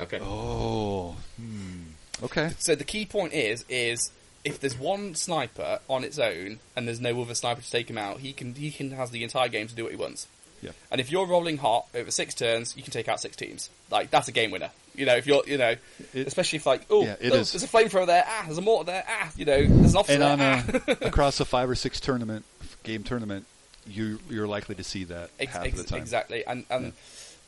Okay. 0.00 0.18
Oh. 0.20 1.16
Hmm. 1.36 2.24
Okay. 2.24 2.50
So 2.58 2.74
the 2.74 2.84
key 2.84 3.04
point 3.06 3.32
is, 3.32 3.64
is 3.68 4.10
if 4.44 4.58
there's 4.58 4.76
one 4.76 5.14
sniper 5.14 5.78
on 5.88 6.02
its 6.02 6.18
own 6.18 6.58
and 6.74 6.86
there's 6.88 7.00
no 7.00 7.20
other 7.22 7.34
sniper 7.34 7.60
to 7.60 7.70
take 7.70 7.88
him 7.88 7.98
out, 7.98 8.20
he 8.20 8.32
can 8.32 8.54
he 8.54 8.70
can 8.70 8.90
has 8.92 9.10
the 9.10 9.22
entire 9.22 9.48
game 9.48 9.68
to 9.68 9.74
do 9.74 9.84
what 9.84 9.92
he 9.92 9.96
wants. 9.96 10.26
Yeah. 10.62 10.70
And 10.90 11.00
if 11.00 11.10
you're 11.10 11.26
rolling 11.26 11.58
hot 11.58 11.86
over 11.94 12.10
six 12.10 12.34
turns, 12.34 12.76
you 12.76 12.82
can 12.82 12.92
take 12.92 13.08
out 13.08 13.20
six 13.20 13.36
teams. 13.36 13.68
Like 13.90 14.10
that's 14.10 14.28
a 14.28 14.32
game 14.32 14.50
winner. 14.50 14.70
You 14.94 15.06
know, 15.06 15.16
if 15.16 15.26
you're, 15.26 15.42
you 15.46 15.58
know, 15.58 15.74
It- 16.14 16.26
especially 16.26 16.58
if 16.58 16.66
like, 16.66 16.82
oh, 16.90 17.04
Yeah, 17.04 17.16
it 17.20 17.30
there's 17.30 17.54
a 17.54 17.66
flamethrower 17.66 18.06
there. 18.06 18.24
Ah, 18.26 18.42
there's 18.46 18.58
a 18.58 18.62
mortar 18.62 18.92
there. 18.92 19.04
Ah, 19.08 19.30
you 19.36 19.44
know, 19.44 19.66
there's 19.66 19.92
an 19.92 19.96
officer 19.98 20.22
And 20.22 20.40
there. 20.40 20.52
on 20.54 20.82
ah. 20.88 20.96
across 21.06 21.40
a 21.40 21.44
five 21.44 21.68
or 21.68 21.74
six 21.74 21.98
tournament 22.00 22.44
game 22.84 23.02
tournament, 23.02 23.46
you 23.86 24.20
you're 24.30 24.46
likely 24.46 24.74
to 24.76 24.84
see 24.84 25.04
that 25.04 25.30
Ex- 25.40 25.52
half 25.52 25.66
ex- 25.66 25.76
the 25.78 25.84
time. 25.84 25.98
Exactly, 25.98 26.44
and 26.46 26.64
and 26.70 26.92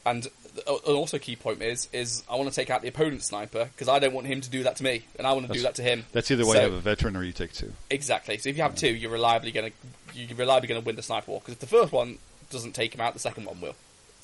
and 0.07 0.27
uh, 0.67 0.75
an 0.87 0.95
also 0.95 1.19
key 1.19 1.37
point 1.37 1.63
is 1.63 1.89
is 1.93 2.23
I 2.29 2.35
want 2.37 2.49
to 2.49 2.55
take 2.55 2.71
out 2.71 2.83
the 2.83 2.89
opponent's 2.89 3.27
sniper 3.27 3.67
because 3.73 3.89
I 3.89 3.99
don't 4.01 4.13
want 4.15 4.27
him 4.27 4.41
to 4.41 4.51
do 4.51 4.63
that 4.65 4.77
to 4.77 4.83
me, 4.85 5.05
and 5.19 5.27
I 5.27 5.33
want 5.33 5.47
to 5.47 5.53
do 5.53 5.63
that 5.63 5.77
to 5.77 5.83
him. 5.83 6.05
That's 6.13 6.31
either 6.31 6.45
way 6.45 6.53
So- 6.55 6.59
you 6.61 6.65
have 6.71 6.73
a 6.75 6.81
veteran 6.81 7.17
or 7.17 7.23
you 7.23 7.33
take 7.33 7.53
two. 7.53 7.73
Exactly. 7.91 8.39
So 8.39 8.49
if 8.49 8.57
you 8.57 8.63
have 8.65 8.75
two, 8.75 8.89
you're 8.93 9.11
reliably 9.13 9.53
going 9.53 9.71
to 9.71 10.19
you're 10.19 10.37
reliably 10.37 10.69
going 10.69 10.81
to 10.81 10.85
win 10.85 10.97
the 10.97 11.03
sniper 11.03 11.31
war 11.31 11.41
because 11.41 11.55
if 11.55 11.61
the 11.61 11.67
first 11.67 11.93
one 11.93 12.19
doesn't 12.51 12.73
take 12.73 12.95
him 12.95 13.01
out, 13.01 13.13
the 13.13 13.19
second 13.21 13.45
one 13.47 13.61
will. 13.61 13.75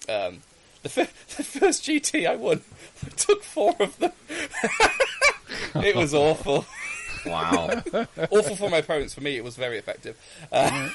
Um, 0.08 0.42
the, 0.82 0.88
fir- 0.88 1.02
the 1.36 1.42
first 1.42 1.84
GT 1.84 2.26
I 2.28 2.36
won, 2.36 2.62
I 3.04 3.08
took 3.16 3.42
four 3.42 3.74
of 3.80 3.98
them. 3.98 4.12
it 5.84 5.94
was 5.96 6.14
awful. 6.14 6.64
Wow. 7.26 7.82
awful 8.30 8.56
for 8.56 8.70
my 8.70 8.78
opponents. 8.78 9.12
For 9.12 9.20
me, 9.20 9.36
it 9.36 9.44
was 9.44 9.54
very 9.56 9.76
effective. 9.76 10.16
Uh, 10.50 10.88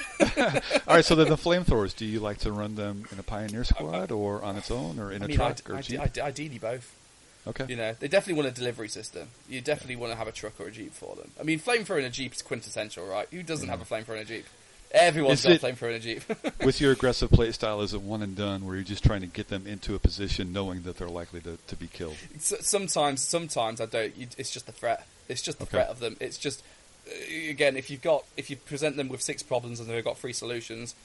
All 0.88 0.96
right, 0.96 1.06
so 1.06 1.14
then 1.14 1.30
the 1.30 1.36
flamethrowers, 1.36 1.96
do 1.96 2.04
you 2.06 2.20
like 2.20 2.40
to 2.40 2.52
run 2.52 2.74
them 2.76 3.06
in 3.12 3.20
a 3.20 3.24
Pioneer 3.24 3.64
squad 3.64 4.12
or 4.12 4.42
on 4.44 4.56
its 4.56 4.72
own 4.72 4.98
or 5.00 5.12
in 5.12 5.22
I 5.22 5.26
a 5.26 5.28
mean, 5.28 5.38
truck 5.38 5.52
ide- 5.52 5.70
or 5.70 5.76
ide- 5.78 5.84
Jeep? 5.84 6.00
ide- 6.00 6.20
ideally 6.20 6.58
both. 6.58 6.96
okay. 7.46 7.66
You 7.70 7.76
know, 7.76 7.94
they 8.00 8.08
definitely 8.08 8.42
want 8.42 8.58
a 8.58 8.60
delivery 8.60 8.88
system. 8.90 9.28
You 9.48 9.62
definitely 9.62 9.98
want 9.98 10.14
to 10.14 10.18
have 10.18 10.28
a 10.28 10.32
truck 10.32 10.60
or 10.60 10.66
a 10.66 10.72
jeep 10.72 10.94
for 10.94 11.16
them. 11.16 11.30
I 11.40 11.44
mean, 11.44 11.60
flamethrower 11.60 12.00
in 12.00 12.06
a 12.06 12.10
jeep 12.10 12.34
is 12.34 12.42
quintessential, 12.42 13.06
right? 13.06 13.28
Who 13.30 13.44
doesn't 13.44 13.70
have 13.70 13.80
a 13.82 13.86
flamethrower 13.86 14.16
in 14.16 14.22
a 14.22 14.26
jeep? 14.26 14.46
Everyone's 14.96 15.40
Is 15.40 15.46
got 15.46 15.52
it- 15.54 15.64
a 15.64 15.66
flamethrower 15.76 15.90
in 15.90 15.96
a 15.96 16.00
jeep. 16.00 16.24
With 16.66 16.80
your 16.82 16.92
aggressive 16.94 17.30
play 17.32 17.52
style, 17.52 17.82
is 17.82 17.94
it 17.94 18.02
one 18.02 18.22
and 18.22 18.36
done 18.36 18.66
where 18.66 18.76
you're 18.76 18.84
just 18.84 19.04
trying 19.04 19.22
to 19.22 19.28
get 19.28 19.50
them 19.50 19.68
into 19.68 19.94
a 19.94 20.00
position 20.00 20.54
knowing 20.54 20.84
that 20.84 20.98
they're 20.98 21.08
likely 21.10 21.42
to, 21.42 21.58
to 21.68 21.76
be 21.76 21.88
killed? 21.88 22.16
S- 22.36 22.54
sometimes, 22.62 23.22
sometimes 23.22 23.82
I 23.82 23.86
don't. 23.88 24.16
You, 24.16 24.28
it's 24.38 24.52
just 24.52 24.66
the 24.66 24.72
threat. 24.72 25.06
It's 25.28 25.42
just 25.42 25.58
the 25.60 25.64
Okay. 25.64 25.72
threat 25.72 25.90
of 25.90 26.00
them. 26.00 26.16
It's 26.20 26.38
just 26.38 26.64
uh, 27.08 27.50
again, 27.50 27.76
if 27.76 27.90
you've 27.90 28.02
got 28.02 28.24
if 28.38 28.50
you 28.50 28.56
present 28.56 28.96
them 28.96 29.10
with 29.10 29.22
six 29.22 29.44
problems 29.44 29.80
and 29.80 29.90
they've 29.90 30.04
got 30.04 30.18
three 30.18 30.34
solutions, 30.34 30.96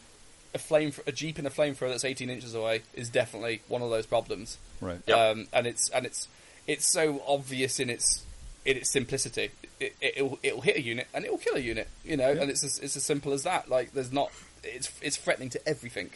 a 0.55 0.59
flame 0.59 0.93
a 1.07 1.13
jeep 1.13 1.39
in 1.39 1.47
a 1.47 1.51
flamethrower 1.51 1.89
that's 1.91 2.05
18 2.05 2.31
inches 2.31 2.55
away 2.55 2.83
is 2.95 3.09
definitely 3.09 3.63
one 3.69 3.83
of 3.83 3.91
those 3.91 4.07
problems. 4.07 4.59
Right. 4.81 5.01
Yep. 5.07 5.19
Um, 5.19 5.47
and 5.53 5.67
it's 5.67 5.89
and 5.91 6.07
it's 6.07 6.29
it's 6.67 6.87
so 6.87 7.23
obvious 7.27 7.81
in 7.81 7.91
its 7.91 8.25
in 8.65 8.77
its 8.77 8.91
simplicity. 8.93 9.51
It, 9.79 9.95
it, 10.01 10.15
it'll 10.17 10.39
it'll 10.43 10.61
hit 10.61 10.77
a 10.77 10.83
unit 10.83 11.09
and 11.15 11.25
it'll 11.25 11.39
kill 11.39 11.57
a 11.57 11.61
unit. 11.61 11.89
You 12.05 12.17
know, 12.17 12.31
Yeah. 12.31 12.43
and 12.43 12.51
it's 12.51 12.63
as, 12.65 12.79
it's 12.79 12.97
as 12.97 13.05
simple 13.05 13.33
as 13.33 13.43
that. 13.45 13.69
Like 13.71 13.93
there's 13.93 14.13
not 14.13 14.31
it's 14.63 14.91
it's 15.01 15.17
threatening 15.17 15.51
to 15.51 15.69
everything. 15.69 16.11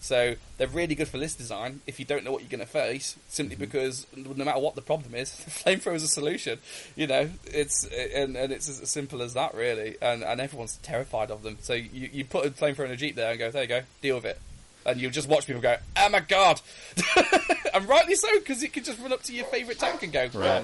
So 0.00 0.36
they're 0.58 0.68
really 0.68 0.94
good 0.94 1.08
for 1.08 1.18
list 1.18 1.38
design 1.38 1.80
if 1.84 1.98
you 1.98 2.04
don't 2.04 2.22
know 2.22 2.30
what 2.30 2.40
you're 2.42 2.48
going 2.50 2.60
to 2.60 2.66
face, 2.66 3.16
simply 3.28 3.56
Mm-hmm. 3.56 3.64
because 3.64 4.06
no 4.16 4.44
matter 4.44 4.60
what 4.60 4.76
the 4.76 4.80
problem 4.82 5.12
is, 5.16 5.36
the 5.38 5.50
flamethrower 5.50 5.94
is 5.96 6.04
a 6.04 6.08
solution. 6.08 6.60
You 6.94 7.08
know, 7.08 7.30
it's 7.46 7.84
and, 7.84 8.36
and 8.36 8.52
it's 8.52 8.68
as 8.68 8.88
simple 8.88 9.22
as 9.22 9.34
that 9.34 9.54
really. 9.54 9.96
And 10.00 10.22
and 10.22 10.40
everyone's 10.40 10.76
terrified 10.82 11.32
of 11.32 11.42
them. 11.42 11.58
So 11.62 11.74
you, 11.74 12.10
you 12.12 12.24
put 12.24 12.46
a 12.46 12.50
flamethrower 12.50 12.84
in 12.86 12.92
a 12.92 12.96
jeep 12.96 13.16
there 13.16 13.30
and 13.30 13.38
go, 13.40 13.50
there 13.50 13.62
you 13.62 13.68
go, 13.68 13.82
deal 14.00 14.14
with 14.16 14.24
it. 14.26 14.40
And 14.86 15.00
you'll 15.00 15.10
just 15.10 15.28
watch 15.28 15.46
people 15.46 15.60
go, 15.60 15.76
oh 15.96 16.08
my 16.10 16.20
god, 16.20 16.60
and 17.74 17.88
rightly 17.88 18.14
so 18.14 18.28
because 18.38 18.62
it 18.62 18.72
can 18.72 18.84
just 18.84 19.00
run 19.00 19.12
up 19.12 19.22
to 19.24 19.34
your 19.34 19.44
favourite 19.46 19.78
tank 19.80 20.02
and 20.04 20.12
go, 20.12 20.28
Right. 20.32 20.62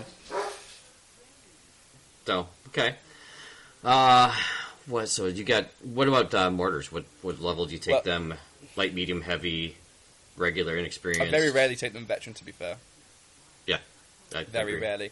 Run. 2.29 2.45
So 2.45 2.49
okay. 2.69 2.95
Uh, 3.83 4.35
what? 4.87 5.09
So 5.09 5.27
you 5.27 5.45
got? 5.45 5.67
What 5.83 6.09
about 6.09 6.35
uh, 6.35 6.51
mortars? 6.51 6.91
What 6.93 7.05
what 7.23 7.41
level 7.41 7.67
do 7.67 7.73
you 7.73 7.79
take 7.79 7.95
Well- 7.95 8.03
them? 8.03 8.35
Light, 8.77 8.93
medium, 8.93 9.21
heavy, 9.23 9.77
regular, 10.37 10.77
inexperienced. 10.77 11.23
I 11.23 11.31
very 11.31 11.53
rarely 11.53 11.77
take 11.77 11.93
them 11.93 12.07
veteran. 12.07 12.35
To 12.35 12.45
be 12.45 12.51
fair, 12.51 12.77
Yeah. 13.67 13.79
I 14.35 14.43
very 14.45 14.73
agree. 14.75 14.83
rarely. 14.87 15.11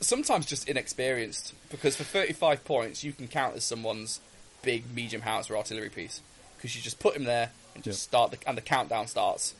Sometimes 0.00 0.44
just 0.44 0.68
inexperienced 0.68 1.54
because 1.70 1.94
for 1.94 2.02
35 2.02 2.64
points 2.64 3.04
you 3.04 3.12
can 3.12 3.28
count 3.28 3.54
as 3.54 3.62
someone's 3.62 4.18
big 4.62 4.92
medium 4.92 5.22
howitzer 5.22 5.56
artillery 5.56 5.88
piece 5.88 6.20
because 6.56 6.74
you 6.74 6.82
just 6.82 6.98
put 6.98 7.14
him 7.14 7.22
there 7.22 7.50
and 7.76 7.84
just 7.84 8.00
Yeah. 8.00 8.08
start 8.08 8.30
the, 8.32 8.38
and 8.48 8.58
the 8.58 8.62
countdown 8.62 9.06
starts 9.06 9.54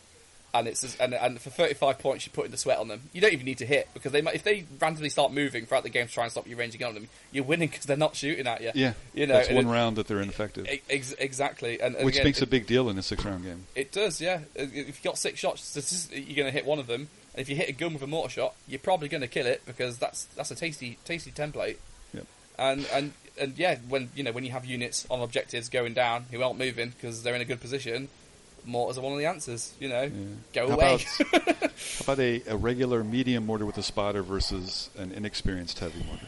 and 0.59 0.69
it's 0.69 0.97
and, 1.01 1.15
and 1.15 1.41
for 1.41 1.51
35 1.51 1.99
points 1.99 2.27
you 2.27 2.33
put 2.33 2.45
in 2.47 2.51
the 2.51 2.57
sweat 2.57 2.79
on 2.79 2.89
them 2.89 3.03
you 3.13 3.21
don't 3.21 3.33
even 3.33 3.45
need 3.47 3.59
to 3.59 3.67
hit 3.67 3.89
because 3.95 4.13
they 4.13 4.21
might 4.23 4.35
if 4.35 4.43
they 4.43 4.65
randomly 4.81 5.09
start 5.09 5.33
moving 5.33 5.67
throughout 5.67 5.83
the 5.83 5.89
game 5.91 6.07
to 6.07 6.13
try 6.13 6.23
and 6.25 6.33
stop 6.33 6.47
you 6.47 6.57
ranging 6.57 6.83
on 6.85 6.95
them 6.95 7.09
you're 7.33 7.45
winning 7.45 7.69
because 7.69 7.85
they're 7.87 7.97
not 7.97 8.15
shooting 8.17 8.47
at 8.47 8.61
you 8.61 8.71
Yeah. 8.75 8.93
you 9.15 9.27
know 9.27 9.35
That's 9.35 9.51
one 9.51 9.67
it- 9.67 9.71
round 9.71 9.97
that 9.97 10.07
they're 10.09 10.21
ineffective, 10.21 10.67
ex- 10.91 11.13
exactly 11.19 11.81
and, 11.81 11.95
and 11.97 12.05
which 12.05 12.17
again, 12.17 12.25
makes 12.27 12.39
it- 12.39 12.45
a 12.45 12.47
big 12.47 12.67
deal 12.67 12.89
in 12.89 12.99
a 12.99 13.03
six 13.03 13.25
round 13.25 13.45
game. 13.45 13.67
it 13.75 13.93
does, 13.93 14.21
yeah. 14.21 14.41
If 14.55 14.75
you've 14.75 15.03
got 15.03 15.19
six 15.19 15.39
shots, 15.39 16.09
you're 16.13 16.37
going 16.37 16.47
to 16.47 16.51
hit 16.53 16.65
one 16.67 16.79
of 16.79 16.87
them. 16.87 17.09
And 17.35 17.41
if 17.43 17.49
you 17.49 17.57
hit 17.57 17.69
a 17.69 17.73
gun 17.73 17.93
with 17.93 18.03
a 18.03 18.07
mortar 18.07 18.31
shot, 18.31 18.55
you're 18.67 18.79
probably 18.79 19.09
going 19.09 19.21
to 19.21 19.29
kill 19.29 19.45
it 19.47 19.63
because 19.67 19.99
that's 19.99 20.25
that's 20.37 20.51
a 20.51 20.55
tasty 20.55 20.99
tasty 21.05 21.31
template. 21.31 21.77
Yep. 22.15 22.27
And 22.59 22.87
and 22.93 23.13
and 23.39 23.59
yeah, 23.59 23.77
when 23.89 24.09
you 24.15 24.23
know 24.25 24.33
when 24.33 24.45
you 24.45 24.53
have 24.53 24.65
units 24.65 25.07
on 25.11 25.21
objectives 25.21 25.69
going 25.69 25.93
down 25.93 26.25
who 26.31 26.43
aren't 26.43 26.59
moving 26.59 26.91
because 26.91 27.23
they're 27.23 27.35
in 27.35 27.43
a 27.43 27.45
good 27.45 27.61
position, 27.61 28.09
mortars 28.67 28.99
are 28.99 29.01
one 29.03 29.13
of 29.13 29.19
the 29.19 29.27
answers. 29.27 29.73
You 29.81 29.89
know, 29.89 30.11
go 30.53 30.69
How 30.69 30.75
away. 30.75 30.95
about, 30.95 31.51
how 31.63 31.69
about 32.01 32.19
a, 32.19 32.43
a 32.49 32.57
regular 32.57 33.03
medium 33.05 33.47
mortar 33.47 33.65
with 33.67 33.79
a 33.79 33.83
spotter 33.83 34.23
versus 34.23 34.91
an 34.99 35.13
inexperienced 35.13 35.79
heavy 35.79 36.03
mortar? 36.05 36.27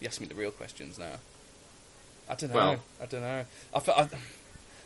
you 0.00 0.06
ask 0.06 0.20
me 0.20 0.26
the 0.26 0.34
real 0.34 0.50
questions 0.50 0.98
now. 0.98 1.12
I 2.28 2.34
don't 2.34 2.50
know. 2.50 2.56
Well- 2.56 2.80
I 3.02 3.06
don't 3.06 3.20
know. 3.20 3.44
I, 3.74 3.80
fe- 3.80 3.92
I, 3.94 4.08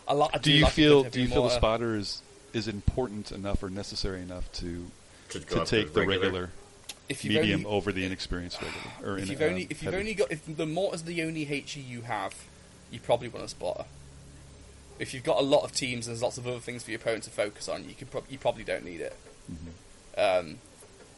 I, 0.09 0.15
li- 0.15 0.29
I 0.35 0.39
Do 0.39 0.53
you 0.53 0.65
like 0.65 0.73
feel 0.73 1.03
do 1.05 1.21
you 1.21 1.27
heavy 1.27 1.35
feel 1.35 1.45
the 1.45 1.51
spotter 1.51 1.97
is 1.97 2.21
is 2.53 2.69
important 2.69 3.33
enough 3.33 3.63
or 3.63 3.71
necessary 3.71 4.23
enough 4.23 4.51
to 4.55 4.87
To, 5.31 5.41
to 5.41 5.65
take 5.65 5.93
the 5.93 6.07
regular, 6.07 6.51
If 7.09 7.25
you've 7.25 7.35
medium 7.35 7.65
only- 7.67 7.77
over 7.77 7.93
the 7.93 8.05
inexperienced 8.05 8.61
regular 8.61 9.13
or 9.13 9.19
if 9.19 9.25
in, 9.25 9.31
you've 9.31 9.43
only 9.43 9.63
if 9.71 9.71
you've 9.83 9.93
heavy? 9.93 9.97
only 9.99 10.15
got 10.15 10.33
if 10.33 10.57
the 10.57 10.67
mortar's 10.67 11.03
the 11.03 11.23
only 11.23 11.45
HE 11.45 11.81
you 11.81 12.03
have, 12.03 12.35
you 12.91 13.01
probably 13.01 13.29
want 13.29 13.45
a 13.45 13.49
spotter. 13.49 13.85
If 14.99 15.13
you've 15.13 15.25
got 15.25 15.39
a 15.39 15.43
lot 15.43 15.65
of 15.65 15.73
teams 15.73 16.07
and 16.07 16.15
there's 16.15 16.23
lots 16.23 16.39
of 16.39 16.47
other 16.47 16.61
things 16.61 16.85
for 16.85 16.91
your 16.91 17.01
opponent 17.01 17.25
to 17.25 17.31
focus 17.31 17.69
on, 17.69 17.89
you 17.89 17.95
can 17.95 18.07
prob- 18.07 18.27
you 18.29 18.39
probably 18.39 18.65
don't 18.65 18.85
need 18.85 19.01
it. 19.01 19.17
Mm-hmm. 19.53 20.49
Um, 20.49 20.59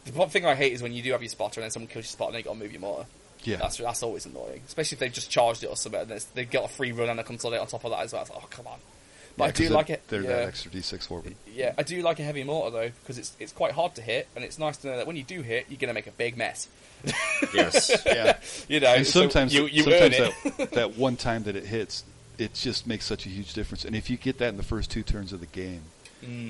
the 0.06 0.12
one 0.12 0.28
thing 0.28 0.47
I 0.47 0.55
hate 0.55 0.72
is 0.72 0.82
when 0.82 0.93
you 0.93 1.02
do 1.02 1.12
have 1.12 1.22
your 1.22 1.28
spotter 1.28 1.60
and 1.60 1.64
then 1.64 1.70
someone 1.70 1.88
kills 1.88 2.05
your 2.06 2.10
spotter 2.10 2.28
and 2.30 2.36
they 2.36 2.43
got 2.43 2.55
to 2.55 2.59
move 2.59 2.72
your 2.72 2.80
mortar. 2.80 3.06
yeah 3.44 3.56
That's 3.56 3.76
that's 3.76 4.02
always 4.02 4.24
annoying, 4.24 4.62
especially 4.66 4.97
if 4.97 5.01
they've 5.01 5.12
just 5.12 5.30
charged 5.30 5.62
it 5.62 5.66
or 5.66 5.76
something. 5.76 6.01
And 6.01 6.24
they've 6.34 6.51
got 6.51 6.64
a 6.64 6.68
free 6.68 6.93
run 6.93 7.10
and 7.10 7.20
a 7.20 7.24
consolidate 7.24 7.60
on 7.60 7.66
top 7.66 7.84
of 7.84 7.90
that 7.90 8.01
as 8.01 8.12
well. 8.12 8.22
It's 8.22 8.30
like, 8.30 8.43
oh 8.43 8.47
come 8.48 8.66
on! 8.66 8.78
But 9.37 9.45
Yeah, 9.59 9.67
I 9.67 9.69
do 9.69 9.75
like 9.75 9.91
it. 9.91 10.03
They're 10.09 10.23
yeah. 10.23 10.29
that 10.29 10.49
extra 10.49 10.71
d6 10.71 11.07
for 11.07 11.21
them. 11.21 11.35
Yeah, 11.53 11.73
I 11.77 11.83
do 11.83 12.01
like 12.03 12.19
a 12.21 12.23
heavy 12.23 12.45
mortar 12.45 12.71
though 12.71 12.91
because 13.03 13.19
it's 13.19 13.37
it's 13.39 13.53
quite 13.53 13.73
hard 13.73 13.95
to 13.97 14.03
hit, 14.03 14.29
and 14.35 14.45
it's 14.45 14.59
nice 14.59 14.77
to 14.79 14.89
know 14.89 14.97
that 14.97 15.07
when 15.07 15.17
you 15.17 15.23
do 15.25 15.43
hit, 15.43 15.67
you're 15.69 15.79
going 15.79 15.89
to 15.89 15.95
make 15.95 16.07
a 16.07 16.13
big 16.13 16.37
mess. 16.37 16.69
Yes. 17.55 18.03
Yeah, 18.07 18.39
You 18.69 18.81
know, 18.81 18.95
and 18.95 19.07
so 19.07 19.21
sometimes 19.21 19.55
you 19.55 19.67
you 19.67 19.83
sometimes 19.83 20.17
that 20.59 20.71
that 20.73 20.97
one 20.97 21.17
time 21.17 21.43
that 21.45 21.57
it 21.57 21.65
hits, 21.67 22.05
it 22.39 22.55
just 22.55 22.87
makes 22.87 23.05
such 23.05 23.27
a 23.27 23.29
huge 23.29 23.53
difference. 23.53 23.85
And 23.85 23.95
if 23.95 24.09
you 24.11 24.17
get 24.17 24.39
that 24.39 24.49
in 24.49 24.57
the 24.57 24.63
first 24.63 24.91
two 24.91 25.03
turns 25.03 25.33
of 25.33 25.41
the 25.41 25.47
game, 25.47 25.83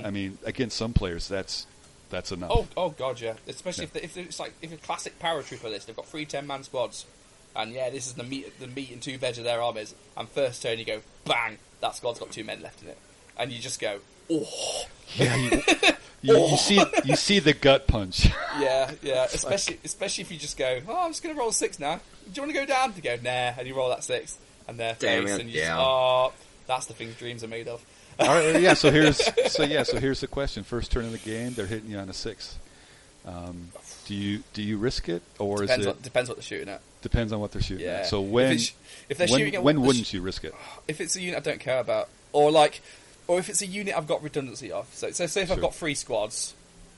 I 0.05 0.11
mean, 0.11 0.39
against 0.45 0.77
some 0.77 0.93
players, 0.93 1.29
that's 1.29 1.67
that's 2.09 2.31
enough. 2.33 2.51
Mm. 2.51 2.67
Oh, 2.77 2.85
oh 2.87 2.91
god, 2.91 3.21
yeah. 3.21 3.35
Especially 3.49 3.83
Yeah. 3.85 4.01
if, 4.03 4.15
the, 4.15 4.23
if 4.23 4.27
it's 4.29 4.41
like 4.41 4.55
if 4.63 4.73
a 4.73 4.77
classic 4.77 5.19
paratrooper 5.19 5.65
list, 5.65 5.87
they've 5.89 5.97
got 5.97 6.07
three 6.07 6.25
ten 6.25 6.47
man 6.47 6.63
squads, 6.63 7.05
and 7.55 7.73
yeah, 7.73 7.91
this 7.91 8.07
is 8.07 8.15
the 8.15 8.23
meat 8.25 8.59
the 8.61 8.69
meat 8.69 8.91
and 8.93 9.03
two 9.03 9.19
veg 9.19 9.37
of 9.39 9.45
their 9.45 9.61
armies. 9.61 9.95
And 10.17 10.29
first 10.29 10.63
turn, 10.63 10.79
you 10.79 10.85
go 10.85 11.01
bang, 11.25 11.59
that 11.81 11.95
squad's 11.95 12.19
got 12.19 12.31
two 12.31 12.45
men 12.45 12.63
left 12.63 12.83
in 12.83 12.89
it, 12.89 12.99
and 13.39 13.53
you 13.53 13.59
just 13.59 13.81
go, 13.81 13.99
oh, 14.31 14.85
Yeah, 15.15 15.37
you, 15.37 15.63
you, 16.23 16.47
you 16.49 16.57
see 16.57 16.83
you 17.05 17.17
see 17.17 17.39
the 17.39 17.53
gut 17.53 17.87
punch. 17.87 18.27
yeah, 18.59 18.91
yeah. 19.03 19.25
Especially 19.25 19.79
especially 19.85 20.23
if 20.23 20.31
you 20.31 20.39
just 20.39 20.57
go, 20.57 20.81
oh, 20.89 21.05
I'm 21.05 21.11
just 21.11 21.23
gonna 21.23 21.35
roll 21.35 21.53
six 21.53 21.79
now. 21.79 21.97
Do 21.97 22.33
you 22.35 22.43
want 22.43 22.55
to 22.55 22.59
go 22.61 22.67
down? 22.67 22.93
You 22.97 23.03
go, 23.03 23.17
nah, 23.23 23.55
and 23.59 23.67
you 23.67 23.75
roll 23.75 23.91
that 23.91 24.05
six, 24.05 24.39
and 24.67 24.79
their 24.79 24.97
Damn 24.99 25.25
face, 25.25 25.35
it, 25.35 25.41
and 25.41 25.51
you 25.51 25.57
just, 25.57 25.67
yeah. 25.67 25.79
oh, 25.79 26.33
that's 26.67 26.87
the 26.87 26.95
thing 26.95 27.13
dreams 27.13 27.45
are 27.45 27.49
made 27.49 27.69
of. 27.69 27.85
All 28.19 28.29
right, 28.29 28.61
yeah. 28.61 28.75
So 28.75 28.91
here's 28.91 29.21
so 29.53 29.63
yeah. 29.63 29.83
So 29.83 30.01
here's 30.01 30.21
the 30.21 30.27
question: 30.27 30.65
First 30.65 30.91
turn 30.91 31.05
of 31.05 31.13
the 31.13 31.19
game, 31.19 31.53
they're 31.53 31.67
hitting 31.67 31.91
you 31.91 31.99
on 31.99 32.09
a 32.09 32.15
six. 32.15 32.59
Um, 33.27 33.71
do 34.07 34.15
you 34.15 34.43
do 34.55 34.63
you 34.63 34.79
risk 34.79 35.09
it, 35.09 35.23
or 35.39 35.59
Depends 35.63 35.81
is 35.81 35.87
it 35.87 35.89
what 35.89 36.03
depends 36.03 36.29
what 36.31 36.37
they're 36.39 36.43
shooting 36.43 36.69
at. 36.69 36.81
depends 37.03 37.33
on 37.33 37.41
what 37.41 37.53
they're 37.53 37.63
shooting 37.63 37.85
Yeah. 37.87 37.99
at? 38.01 38.07
So 38.07 38.23
If 38.25 38.31
when 38.31 38.47
it's- 38.53 38.73
if 39.09 39.19
they're 39.19 39.27
when, 39.29 39.39
shooting 39.39 39.55
at 39.57 39.63
when 39.63 39.81
wouldn't 39.83 40.07
sh- 40.07 40.15
you 40.15 40.23
risk 40.23 40.45
it? 40.45 40.55
if 40.89 41.01
it's 41.01 41.17
a 41.17 41.21
unit 41.21 41.37
I 41.39 41.41
don't 41.41 41.61
care 41.61 41.81
about, 41.81 42.09
or 42.33 42.51
like, 42.51 42.81
or 43.29 43.39
if 43.39 43.49
it's 43.49 43.63
a 43.63 43.67
unit 43.67 43.95
I've 43.97 44.07
got 44.07 44.23
redundancy 44.23 44.71
of. 44.73 44.89
So, 44.95 45.11
so 45.11 45.27
say 45.27 45.43
if 45.43 45.51
I've 45.51 45.61
got 45.61 45.75
three 45.75 45.95
squads 45.95 46.55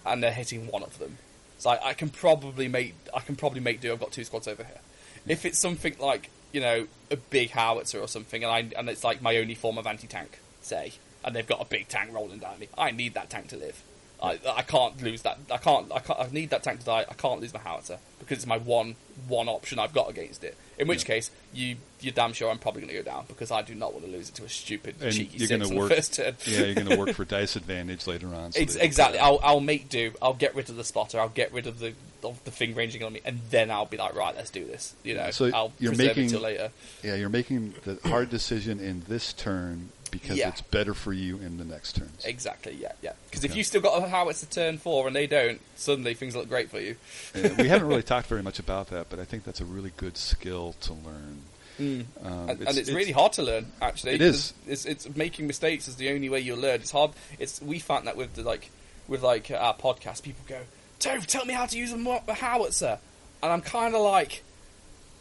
and 0.06 0.22
they're 0.22 0.32
hitting 0.32 0.66
one 0.68 0.82
of 0.82 0.98
them, 0.98 1.18
so 1.58 1.70
like 1.70 1.82
I 1.82 1.94
can 1.94 2.08
probably 2.10 2.68
make 2.68 2.94
I 3.14 3.20
can 3.20 3.36
probably 3.36 3.60
make 3.60 3.80
do. 3.80 3.92
I've 3.92 4.00
got 4.00 4.12
two 4.12 4.24
squads 4.24 4.46
over 4.48 4.62
here. 4.64 4.80
If 5.26 5.44
it's 5.44 5.58
something 5.58 5.96
like 5.98 6.30
you 6.52 6.60
know 6.60 6.86
a 7.10 7.16
big 7.16 7.50
howitzer 7.50 8.00
or 8.00 8.08
something, 8.08 8.44
and 8.44 8.52
I 8.52 8.78
and 8.78 8.88
it's 8.88 9.04
like 9.04 9.20
my 9.22 9.36
only 9.38 9.54
form 9.54 9.76
of 9.78 9.86
anti 9.86 10.06
tank, 10.06 10.38
say, 10.62 10.92
and 11.24 11.34
they've 11.34 11.46
got 11.46 11.60
a 11.60 11.64
big 11.64 11.88
tank 11.88 12.10
rolling 12.12 12.38
down 12.38 12.58
me, 12.58 12.68
I 12.76 12.90
need 12.90 13.14
that 13.14 13.28
tank 13.30 13.48
to 13.48 13.56
live. 13.56 13.82
I, 14.22 14.38
I 14.48 14.62
can't 14.62 15.00
lose 15.02 15.22
that. 15.22 15.38
I 15.50 15.58
can't. 15.58 15.92
I 15.92 16.00
can't. 16.00 16.18
I 16.18 16.28
need 16.32 16.50
that 16.50 16.62
tank 16.62 16.80
to 16.80 16.86
die. 16.86 17.04
I 17.08 17.14
can't 17.14 17.40
lose 17.40 17.54
my 17.54 17.60
howitzer 17.60 17.98
because 18.18 18.38
it's 18.38 18.46
my 18.46 18.58
one 18.58 18.96
one 19.28 19.48
option 19.48 19.78
I've 19.78 19.92
got 19.94 20.10
against 20.10 20.42
it. 20.44 20.56
In 20.78 20.88
which 20.88 21.02
Yeah. 21.02 21.14
case, 21.16 21.30
you 21.54 21.76
you're 22.00 22.12
damn 22.12 22.32
sure 22.32 22.50
I'm 22.50 22.58
probably 22.58 22.82
going 22.82 22.92
to 22.94 22.98
go 23.02 23.02
down 23.08 23.24
because 23.28 23.50
I 23.50 23.62
do 23.62 23.74
not 23.74 23.92
want 23.92 24.04
to 24.06 24.10
lose 24.10 24.28
it 24.28 24.34
to 24.36 24.44
a 24.44 24.48
stupid 24.48 24.96
And 25.00 25.12
cheeky 25.12 25.38
you're 25.38 25.48
six 25.48 25.70
on 25.70 25.76
work- 25.76 25.88
the 25.90 25.94
first 25.96 26.14
turn. 26.14 26.34
Yeah, 26.46 26.60
you're 26.66 26.74
going 26.74 26.88
to 26.88 26.96
work 26.96 27.12
for 27.14 27.24
dice 27.36 27.54
advantage 27.56 28.06
later 28.06 28.34
on. 28.34 28.52
so 28.52 28.60
Ex- 28.60 28.74
exactly. 28.76 29.18
I'll 29.20 29.38
I'll 29.42 29.60
make 29.60 29.88
do. 29.88 30.12
I'll 30.20 30.34
get 30.34 30.54
rid 30.54 30.68
of 30.68 30.76
the 30.76 30.84
spotter. 30.84 31.20
I'll 31.20 31.28
get 31.28 31.52
rid 31.52 31.66
of 31.68 31.78
the 31.78 31.94
of 32.24 32.42
the 32.44 32.50
thing 32.50 32.74
ranging 32.74 33.04
on 33.04 33.12
me, 33.12 33.20
and 33.24 33.40
then 33.50 33.70
I'll 33.70 33.86
be 33.86 33.96
like, 33.96 34.16
right, 34.16 34.34
let's 34.34 34.50
do 34.50 34.64
this. 34.64 34.94
You 35.04 35.14
know, 35.14 35.30
So 35.30 35.50
I'll 35.54 35.72
you're 35.78 35.92
preserve 35.92 36.16
making- 36.16 36.24
it 36.26 36.30
till 36.30 36.40
later. 36.40 36.70
Yeah, 37.04 37.14
you're 37.14 37.28
making 37.28 37.74
the 37.84 37.98
hard 38.08 38.30
decision 38.30 38.80
in 38.80 39.04
this 39.06 39.32
turn 39.32 39.90
because 40.10 40.36
Yeah. 40.38 40.48
it's 40.48 40.60
better 40.60 40.94
for 40.94 41.12
you 41.12 41.36
in 41.38 41.58
the 41.58 41.64
next 41.64 41.96
turns. 41.96 42.24
Exactly. 42.24 42.76
Yeah, 42.80 42.92
yeah. 43.02 43.12
Because 43.30 43.44
if 43.44 43.50
Okay. 43.52 43.58
you 43.58 43.64
still 43.64 43.80
got 43.80 44.02
a 44.02 44.08
howitzer 44.08 44.46
turn 44.46 44.78
four 44.78 45.06
and 45.06 45.14
they 45.14 45.26
don't, 45.26 45.60
suddenly 45.76 46.14
things 46.14 46.34
look 46.36 46.48
great 46.48 46.70
for 46.70 46.80
you. 46.80 46.96
We 47.34 47.68
haven't 47.68 47.88
really 47.88 48.02
talked 48.14 48.26
very 48.28 48.42
much 48.42 48.58
about 48.58 48.88
that, 48.88 49.08
but 49.10 49.18
I 49.18 49.24
think 49.24 49.44
that's 49.44 49.60
a 49.60 49.64
really 49.64 49.92
good 49.96 50.16
skill 50.16 50.74
to 50.80 50.92
learn. 50.92 51.42
Um, 51.80 52.06
and, 52.24 52.60
and 52.62 52.76
it's, 52.76 52.90
really 52.90 53.12
hard 53.12 53.34
to 53.34 53.42
learn. 53.42 53.70
Actually, 53.80 54.14
It 54.14 54.20
is. 54.22 54.52
It's, 54.66 54.84
it's, 54.84 55.06
it's 55.06 55.16
making 55.16 55.46
mistakes 55.46 55.86
is 55.86 55.94
the 55.94 56.10
only 56.10 56.28
way 56.28 56.40
you'll 56.40 56.58
learn. 56.58 56.80
It's 56.80 56.90
hard. 56.90 57.12
It's 57.38 57.62
we 57.62 57.78
found 57.78 58.08
that 58.08 58.16
with 58.16 58.34
the 58.34 58.42
like 58.42 58.70
with 59.06 59.22
like 59.22 59.50
our 59.52 59.74
podcast, 59.74 60.22
people 60.24 60.42
go, 60.48 60.60
Toph, 60.98 61.24
tell 61.26 61.44
me 61.44 61.54
how 61.54 61.66
to 61.66 61.78
use 61.78 61.92
a, 61.92 61.96
mo- 61.96 62.22
a 62.26 62.34
howitzer. 62.34 62.98
And 63.44 63.52
I'm 63.52 63.60
kind 63.62 63.94
of 63.94 64.00
like, 64.00 64.42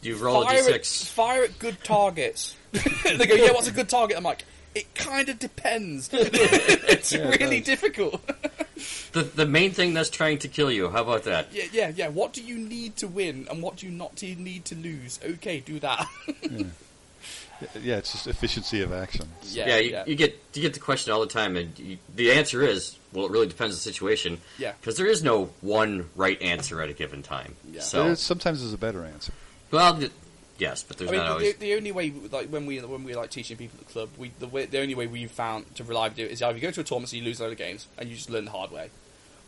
You 0.01 0.15
roll 0.17 0.41
a 0.41 0.45
fire 0.45 0.57
at, 0.73 0.81
d6. 0.81 1.09
fire 1.09 1.43
at 1.43 1.59
good 1.59 1.77
targets. 1.83 2.55
they 2.71 3.27
go, 3.27 3.35
yeah, 3.35 3.51
what's 3.51 3.67
a 3.67 3.71
good 3.71 3.87
target? 3.87 4.17
I'm 4.17 4.23
like, 4.23 4.43
it 4.77 4.93
kind 4.95 5.29
of 5.29 5.39
depends. 5.39 6.09
it's 6.13 7.11
Yeah, 7.11 7.29
it 7.29 7.39
really 7.39 7.59
does. 7.59 7.67
difficult. 7.67 8.21
The 9.13 9.23
the 9.23 9.45
main 9.45 9.71
thing 9.71 9.93
that's 9.93 10.09
trying 10.09 10.37
to 10.39 10.47
kill 10.47 10.71
you. 10.71 10.89
How 10.89 11.01
about 11.01 11.23
that? 11.23 11.47
yeah, 11.51 11.63
yeah, 11.71 11.91
yeah. 11.95 12.07
What 12.09 12.33
do 12.33 12.43
you 12.43 12.57
need 12.57 12.95
to 12.97 13.07
win, 13.07 13.47
and 13.49 13.61
what 13.63 13.77
do 13.77 13.85
you 13.87 13.91
not 13.91 14.15
to- 14.17 14.35
need 14.35 14.65
to 14.65 14.75
lose? 14.75 15.19
Okay, 15.23 15.59
do 15.59 15.79
that. 15.79 16.07
Yeah, 17.81 17.95
it's 17.97 18.11
just 18.11 18.27
efficiency 18.27 18.83
of 18.83 18.93
action. 18.93 19.27
yeah, 19.41 19.65
Yeah, 19.67 19.77
you, 19.79 20.11
you 20.11 20.15
get 20.15 20.39
you 20.53 20.61
get 20.61 20.75
the 20.75 20.79
question 20.79 21.11
all 21.11 21.21
the 21.21 21.25
time, 21.25 21.57
and 21.57 21.77
you, 21.79 21.97
the 22.15 22.31
answer 22.33 22.61
is 22.61 22.95
well, 23.13 23.25
it 23.25 23.31
really 23.31 23.47
depends 23.47 23.73
on 23.73 23.77
the 23.77 23.81
situation. 23.81 24.37
Yeah. 24.59 24.73
because 24.79 24.95
there 24.97 25.07
is 25.07 25.23
no 25.23 25.45
one 25.61 26.07
right 26.15 26.39
answer 26.39 26.79
at 26.83 26.89
a 26.89 26.93
given 26.93 27.23
time. 27.23 27.55
Yeah. 27.71 27.81
So, 27.81 28.03
There's, 28.03 28.19
sometimes 28.19 28.59
there's 28.61 28.73
a 28.73 28.77
better 28.77 29.03
answer. 29.05 29.33
well, 29.71 29.97
th- 29.97 30.11
yes, 30.57 30.83
but 30.83 30.97
there's 30.97 31.09
I 31.09 31.13
mean, 31.13 31.21
not 31.21 31.27
the, 31.27 31.33
always. 31.33 31.55
the 31.57 31.75
only 31.75 31.91
way, 31.91 32.13
like 32.31 32.49
when 32.49 32.65
we 32.65 32.79
when 32.79 33.03
we 33.03 33.15
like 33.15 33.29
teaching 33.29 33.57
people 33.57 33.79
at 33.79 33.87
the 33.87 33.93
club, 33.93 34.09
we 34.17 34.31
the 34.39 34.47
way, 34.47 34.65
the 34.65 34.79
only 34.79 34.95
way 34.95 35.07
we've 35.07 35.31
found 35.31 35.73
to 35.75 35.83
reliably 35.83 36.23
do 36.23 36.29
it 36.29 36.31
is 36.31 36.41
either 36.41 36.57
you 36.57 36.61
go 36.61 36.71
to 36.71 36.81
a 36.81 36.83
tournament, 36.83 37.09
so 37.09 37.17
you 37.17 37.23
lose 37.23 37.39
a 37.39 37.43
load 37.43 37.53
of 37.53 37.57
games, 37.57 37.87
and 37.97 38.09
you 38.09 38.15
just 38.15 38.29
learn 38.29 38.45
the 38.45 38.51
hard 38.51 38.71
way, 38.71 38.89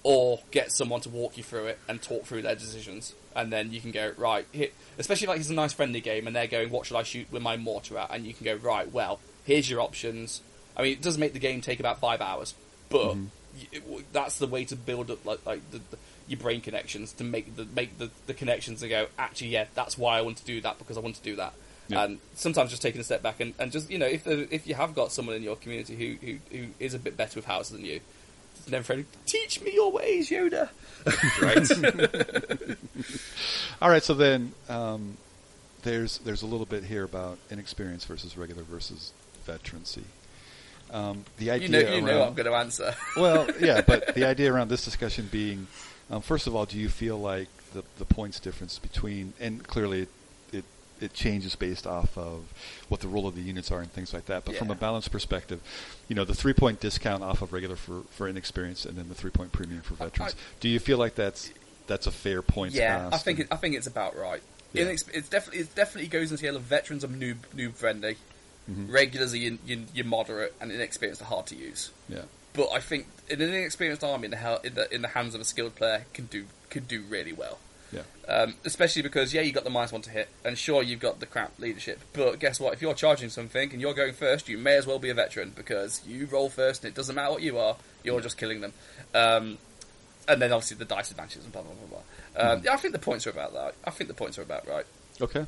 or 0.03 0.39
get 0.51 0.71
someone 0.71 1.01
to 1.01 1.09
walk 1.09 1.37
you 1.37 1.43
through 1.43 1.65
it 1.65 1.79
and 1.87 2.01
talk 2.01 2.25
through 2.25 2.41
their 2.41 2.55
decisions, 2.55 3.13
and 3.35 3.51
then 3.51 3.71
you 3.71 3.81
can 3.81 3.91
go 3.91 4.11
right. 4.17 4.45
Hit, 4.51 4.73
especially 4.97 5.27
like 5.27 5.39
it's 5.39 5.49
a 5.49 5.53
nice 5.53 5.73
friendly 5.73 6.01
game, 6.01 6.27
and 6.27 6.35
they're 6.35 6.47
going, 6.47 6.69
"What 6.69 6.85
should 6.85 6.97
I 6.97 7.03
shoot 7.03 7.31
with 7.31 7.41
my 7.41 7.57
mortar 7.57 7.97
at?" 7.97 8.11
And 8.11 8.25
you 8.25 8.33
can 8.33 8.45
go 8.45 8.55
right. 8.55 8.91
Well, 8.91 9.19
here's 9.45 9.69
your 9.69 9.81
options. 9.81 10.41
I 10.77 10.83
mean, 10.83 10.93
it 10.93 11.01
does 11.01 11.17
make 11.17 11.33
the 11.33 11.39
game 11.39 11.61
take 11.61 11.79
about 11.79 11.99
five 11.99 12.21
hours, 12.21 12.53
but 12.89 13.13
mm-hmm. 13.13 13.25
y 13.55 13.67
it, 13.71 14.13
that's 14.13 14.37
the 14.37 14.47
way 14.47 14.65
to 14.65 14.75
build 14.75 15.11
up 15.11 15.25
like 15.25 15.45
like 15.45 15.71
the, 15.71 15.79
the, 15.89 15.97
your 16.29 16.39
brain 16.39 16.61
connections 16.61 17.11
to 17.13 17.23
make 17.23 17.55
the 17.55 17.65
make 17.65 17.97
the, 17.97 18.09
the 18.27 18.33
connections 18.33 18.81
and 18.81 18.89
go. 18.89 19.07
Actually, 19.17 19.49
yeah, 19.49 19.65
that's 19.75 19.97
why 19.97 20.17
I 20.17 20.21
want 20.21 20.37
to 20.37 20.45
do 20.45 20.61
that 20.61 20.77
because 20.77 20.97
I 20.97 21.01
want 21.01 21.15
to 21.15 21.21
do 21.23 21.35
that. 21.35 21.53
Yeah. 21.87 22.03
And 22.03 22.19
sometimes 22.35 22.69
just 22.69 22.83
taking 22.83 23.01
a 23.01 23.03
step 23.03 23.23
back 23.23 23.39
and, 23.39 23.53
and 23.59 23.71
just 23.71 23.89
you 23.89 23.97
know 23.97 24.05
if 24.05 24.23
the, 24.23 24.47
if 24.53 24.67
you 24.67 24.75
have 24.75 24.93
got 24.93 25.11
someone 25.11 25.35
in 25.35 25.41
your 25.43 25.55
community 25.55 25.95
who, 25.95 26.25
who, 26.25 26.57
who 26.57 26.67
is 26.79 26.93
a 26.93 26.99
bit 26.99 27.17
better 27.17 27.35
with 27.37 27.45
houses 27.45 27.71
than 27.75 27.83
you, 27.83 27.99
just 28.55 28.69
never 28.69 28.81
afraid 28.81 29.05
teach 29.25 29.59
me 29.61 29.73
your 29.73 29.91
ways, 29.91 30.29
Yoda. 30.29 30.69
right? 31.41 32.77
All 33.81 33.89
right, 33.89 34.03
so 34.03 34.13
then 34.13 34.51
um, 34.67 35.17
there's 35.83 36.19
there's 36.19 36.41
a 36.41 36.45
little 36.45 36.65
bit 36.65 36.83
here 36.83 37.03
about 37.05 37.37
inexperience 37.49 38.05
versus 38.05 38.37
regular 38.37 38.63
versus 38.63 39.13
veterancy. 39.45 40.03
Um, 40.91 41.23
the 41.37 41.51
idea 41.51 41.67
You 41.67 41.71
know, 41.71 41.79
you 41.79 42.05
around- 42.05 42.19
what 42.19 42.27
I'm 42.29 42.33
going 42.33 42.45
to 42.47 42.53
answer. 42.55 42.95
well, 43.15 43.47
yeah, 43.59 43.81
but 43.81 44.13
the 44.15 44.25
idea 44.25 44.51
around 44.51 44.69
this 44.69 44.83
discussion 44.85 45.29
being, 45.31 45.67
um, 46.09 46.21
first 46.21 46.47
of 46.47 46.55
all, 46.55 46.65
do 46.65 46.77
you 46.77 46.89
feel 46.89 47.17
like 47.19 47.47
the 47.73 47.83
the 47.97 48.05
points 48.05 48.39
difference 48.39 48.79
between, 48.79 49.33
and 49.39 49.65
clearly 49.65 50.01
it, 50.01 50.09
it 50.51 50.65
it 51.01 51.13
changes 51.13 51.55
based 51.55 51.85
off 51.87 52.17
of 52.17 52.43
what 52.89 52.99
the 53.01 53.07
role 53.07 53.27
of 53.27 53.35
the 53.35 53.41
units 53.41 53.71
are 53.71 53.79
and 53.79 53.91
things 53.91 54.13
like 54.13 54.25
that. 54.25 54.43
But 54.45 54.55
from 54.55 54.69
a 54.69 54.73
Yeah. 54.73 54.79
balance 54.79 55.07
perspective, 55.07 55.61
you 56.07 56.15
know, 56.15 56.25
the 56.25 56.33
three 56.35 56.53
point 56.53 56.79
discount 56.79 57.23
off 57.23 57.41
of 57.41 57.53
regular 57.53 57.75
for 57.75 58.01
for 58.11 58.27
inexperienced, 58.27 58.85
and 58.85 58.97
then 58.97 59.07
the 59.09 59.15
three 59.15 59.31
point 59.31 59.51
premium 59.51 59.81
for 59.81 59.93
veterans. 59.95 60.35
do 60.59 60.67
you 60.69 60.79
feel 60.79 60.97
like 60.97 61.15
that's 61.15 61.51
that's 61.87 62.05
a 62.07 62.11
fair 62.11 62.41
points 62.41 62.75
yeah, 62.75 63.09
I 63.11 63.17
think 63.17 63.39
it, 63.39 63.47
I 63.51 63.55
think 63.55 63.75
it's 63.75 63.87
about 63.87 64.15
right. 64.17 64.41
Yeah. 64.73 64.83
Inex- 64.85 65.09
it's 65.13 65.29
definitely 65.29 65.61
it 65.61 65.73
definitely 65.75 66.07
goes 66.09 66.31
into 66.31 66.43
the 66.43 66.55
of 66.55 66.61
veterans 66.61 67.03
are 67.03 67.07
noob 67.07 67.37
noob 67.55 67.73
friendly, 67.75 68.17
Mhm. 68.69 68.91
regulars 68.91 69.33
are 69.33 69.37
your, 69.37 69.57
your, 69.65 69.79
your 69.95 70.05
moderate, 70.05 70.53
and 70.61 70.71
inexperienced 70.71 71.21
are 71.23 71.25
hard 71.25 71.47
to 71.47 71.55
use. 71.55 71.89
yeah. 72.07 72.21
But 72.53 72.69
I 72.73 72.79
think 72.79 73.07
in 73.29 73.41
an 73.41 73.49
inexperienced 73.53 74.03
army 74.03 74.25
in 74.25 74.31
the 74.31 74.37
hel- 74.37 74.61
in 74.63 74.73
the 74.73 74.93
in 74.93 75.01
the 75.01 75.09
hands 75.09 75.35
of 75.35 75.41
a 75.41 75.45
skilled 75.45 75.75
player 75.75 76.05
can 76.13 76.25
do 76.25 76.45
could 76.69 76.87
do 76.87 77.03
really 77.03 77.33
well. 77.33 77.59
Yeah. 77.91 78.01
Um, 78.27 78.53
especially 78.65 79.01
because 79.01 79.33
yeah, 79.33 79.41
you 79.41 79.51
got 79.51 79.63
the 79.63 79.69
minus 79.71 79.91
one 79.91 80.01
to 80.03 80.09
hit, 80.11 80.29
and 80.45 80.57
sure 80.57 80.83
you've 80.83 80.99
got 80.99 81.19
the 81.19 81.25
crap 81.25 81.57
leadership. 81.59 81.99
But 82.13 82.39
guess 82.39 82.59
what? 82.59 82.73
If 82.73 82.81
you're 82.81 82.93
charging 82.93 83.29
something 83.29 83.71
and 83.71 83.81
you're 83.81 83.95
going 83.95 84.13
first, 84.13 84.47
you 84.47 84.57
may 84.57 84.75
as 84.75 84.85
well 84.85 84.99
be 84.99 85.09
a 85.09 85.13
veteran 85.15 85.53
because 85.55 86.01
you 86.05 86.27
roll 86.27 86.49
first, 86.49 86.83
and 86.83 86.91
it 86.91 86.95
doesn't 86.95 87.15
matter 87.15 87.31
what 87.31 87.41
you 87.41 87.57
are, 87.57 87.77
you're 88.03 88.21
just 88.21 88.37
killing 88.37 88.61
them. 88.61 88.73
Um, 89.15 89.57
and 90.27 90.39
then 90.39 90.51
obviously 90.51 90.77
the 90.77 90.85
dice 90.85 91.09
advantages 91.09 91.43
and 91.43 91.51
blah 91.51 91.63
blah 91.63 91.73
blah 91.73 91.99
blah. 92.35 92.51
Um, 92.51 92.61
Yeah, 92.63 92.73
I 92.73 92.77
think 92.77 92.93
the 92.93 92.99
points 92.99 93.25
are 93.25 93.31
about 93.31 93.53
that. 93.53 93.73
I 93.83 93.89
think 93.89 94.07
the 94.07 94.13
points 94.13 94.37
are 94.37 94.43
about 94.43 94.67
right. 94.67 94.85
Okay. 95.21 95.45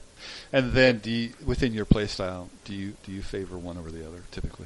And 0.52 0.74
then, 0.74 0.98
do 0.98 1.10
you, 1.12 1.34
within 1.46 1.74
your 1.74 1.86
play 1.86 2.08
style, 2.08 2.50
do 2.66 2.74
you 2.74 2.94
do 3.06 3.12
you 3.12 3.22
favor 3.22 3.58
one 3.58 3.78
over 3.78 3.92
the 3.92 4.06
other 4.06 4.24
typically? 4.32 4.66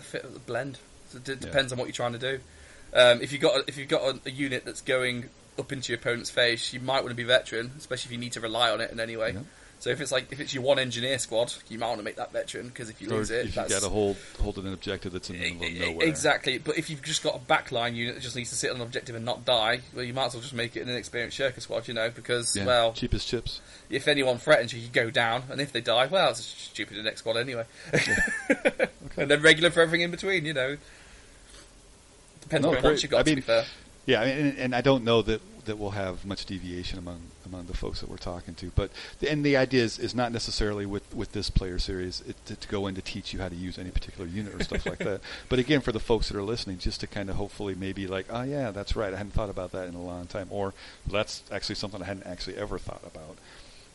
Fit 0.00 0.24
of 0.24 0.34
the 0.34 0.40
blend. 0.40 0.78
So 1.12 1.18
it 1.18 1.24
d- 1.24 1.32
Yeah. 1.32 1.38
depends 1.38 1.72
on 1.72 1.78
what 1.78 1.86
you're 1.86 1.92
trying 1.92 2.12
to 2.14 2.18
do. 2.18 2.40
Um, 2.94 3.22
if 3.22 3.32
you've 3.32 3.40
got 3.42 3.56
a, 3.56 3.64
if 3.68 3.76
you've 3.78 3.88
got 3.88 4.02
a, 4.02 4.20
a 4.26 4.30
unit 4.30 4.64
that's 4.64 4.80
going 4.82 5.28
up 5.58 5.72
into 5.72 5.92
your 5.92 5.98
opponent's 5.98 6.30
face, 6.30 6.72
you 6.72 6.80
might 6.80 7.00
want 7.00 7.10
to 7.10 7.14
be 7.14 7.24
veteran, 7.24 7.72
especially 7.78 8.08
if 8.08 8.12
you 8.12 8.18
need 8.18 8.32
to 8.32 8.40
rely 8.40 8.70
on 8.70 8.80
it 8.80 8.90
in 8.90 9.00
any 9.00 9.16
way. 9.16 9.32
Yeah. 9.32 9.40
So 9.80 9.90
if 9.90 10.00
it's 10.00 10.12
like 10.12 10.30
if 10.30 10.38
it's 10.38 10.54
your 10.54 10.62
one 10.62 10.78
engineer 10.78 11.18
squad, 11.18 11.52
you 11.68 11.76
might 11.76 11.88
want 11.88 11.98
to 11.98 12.04
make 12.04 12.14
that 12.14 12.32
veteran 12.32 12.68
because 12.68 12.88
if 12.88 13.02
you 13.02 13.08
Or 13.10 13.14
lose 13.16 13.30
it, 13.32 13.46
you 13.46 13.50
that's 13.50 13.72
got 13.72 13.82
to 13.82 13.88
hold 13.88 14.16
hold 14.40 14.56
an 14.58 14.72
objective 14.72 15.12
that's 15.12 15.28
in 15.28 15.40
the 15.40 15.54
middle 15.54 15.66
of 15.66 15.72
nowhere. 15.94 16.06
Exactly, 16.06 16.58
but 16.58 16.78
if 16.78 16.88
you've 16.88 17.02
just 17.02 17.24
got 17.24 17.34
a 17.34 17.38
backline 17.40 17.96
unit 17.96 18.14
that 18.14 18.20
just 18.20 18.36
needs 18.36 18.50
to 18.50 18.56
sit 18.56 18.70
on 18.70 18.76
an 18.76 18.82
objective 18.82 19.16
and 19.16 19.24
not 19.24 19.44
die, 19.44 19.80
well, 19.92 20.04
you 20.04 20.14
might 20.14 20.26
as 20.26 20.34
well 20.34 20.40
just 20.42 20.54
make 20.54 20.76
it 20.76 20.82
an 20.82 20.88
inexperienced 20.88 21.36
Shirker 21.36 21.60
squad, 21.60 21.88
you 21.88 21.94
know, 21.94 22.10
because 22.10 22.54
Yeah. 22.54 22.64
well, 22.66 22.92
cheapest 22.92 23.26
chips. 23.26 23.60
if 23.90 24.06
anyone 24.06 24.38
threatens 24.38 24.72
you, 24.72 24.80
you 24.80 24.88
go 24.88 25.10
down, 25.10 25.42
and 25.50 25.60
if 25.60 25.72
they 25.72 25.80
die, 25.80 26.06
well, 26.06 26.30
it's 26.30 26.38
a 26.38 26.42
stupid 26.44 27.02
next 27.04 27.20
squad 27.22 27.36
anyway. 27.38 27.64
and 29.16 29.30
then 29.30 29.42
regular 29.42 29.70
for 29.70 29.80
everything 29.80 30.02
in 30.02 30.10
between, 30.12 30.44
you 30.44 30.54
know. 30.54 30.76
Depends 32.60 32.82
No, 32.82 32.90
what 32.90 33.02
you 33.02 33.08
got. 33.08 33.20
I 33.20 33.22
to 33.22 33.30
mean, 33.30 33.34
be 33.36 33.40
fair, 33.42 33.64
Yeah, 34.06 34.20
I 34.20 34.24
mean, 34.26 34.38
and, 34.38 34.58
and 34.58 34.74
I 34.74 34.80
don't 34.80 35.04
know 35.04 35.22
that 35.22 35.40
that 35.64 35.78
we'll 35.78 35.90
have 35.90 36.24
much 36.24 36.44
deviation 36.44 36.98
among 36.98 37.20
among 37.46 37.66
the 37.66 37.76
folks 37.76 38.00
that 38.00 38.08
we're 38.08 38.16
talking 38.16 38.54
to, 38.54 38.72
but 38.74 38.90
the, 39.20 39.30
and 39.30 39.44
the 39.44 39.56
idea 39.56 39.82
is, 39.84 39.98
is 39.98 40.14
not 40.14 40.32
necessarily 40.32 40.86
with, 40.86 41.14
with 41.14 41.32
this 41.32 41.50
player 41.50 41.78
series 41.78 42.20
it, 42.26 42.34
to, 42.46 42.56
to 42.56 42.68
go 42.68 42.86
in 42.86 42.94
to 42.94 43.02
teach 43.02 43.32
you 43.32 43.40
how 43.40 43.48
to 43.48 43.54
use 43.54 43.78
any 43.78 43.90
particular 43.90 44.28
unit 44.28 44.54
or 44.54 44.62
stuff 44.64 44.86
like 44.86 44.98
that. 44.98 45.20
But 45.48 45.58
again, 45.58 45.80
for 45.82 45.92
the 45.92 46.00
folks 46.00 46.28
that 46.28 46.36
are 46.36 46.42
listening, 46.42 46.78
just 46.78 47.00
to 47.00 47.06
kind 47.06 47.28
of 47.28 47.36
hopefully 47.36 47.74
maybe 47.74 48.06
like, 48.06 48.26
oh 48.30 48.42
yeah, 48.42 48.70
that's 48.70 48.96
right, 48.96 49.12
I 49.12 49.16
hadn't 49.16 49.34
thought 49.34 49.50
about 49.50 49.72
that 49.72 49.86
in 49.86 49.94
a 49.94 50.02
long 50.02 50.26
time, 50.26 50.48
or 50.50 50.72
that's 51.06 51.42
actually 51.52 51.74
something 51.76 52.02
I 52.02 52.06
hadn't 52.06 52.26
actually 52.26 52.56
ever 52.56 52.78
thought 52.78 53.02
about. 53.04 53.36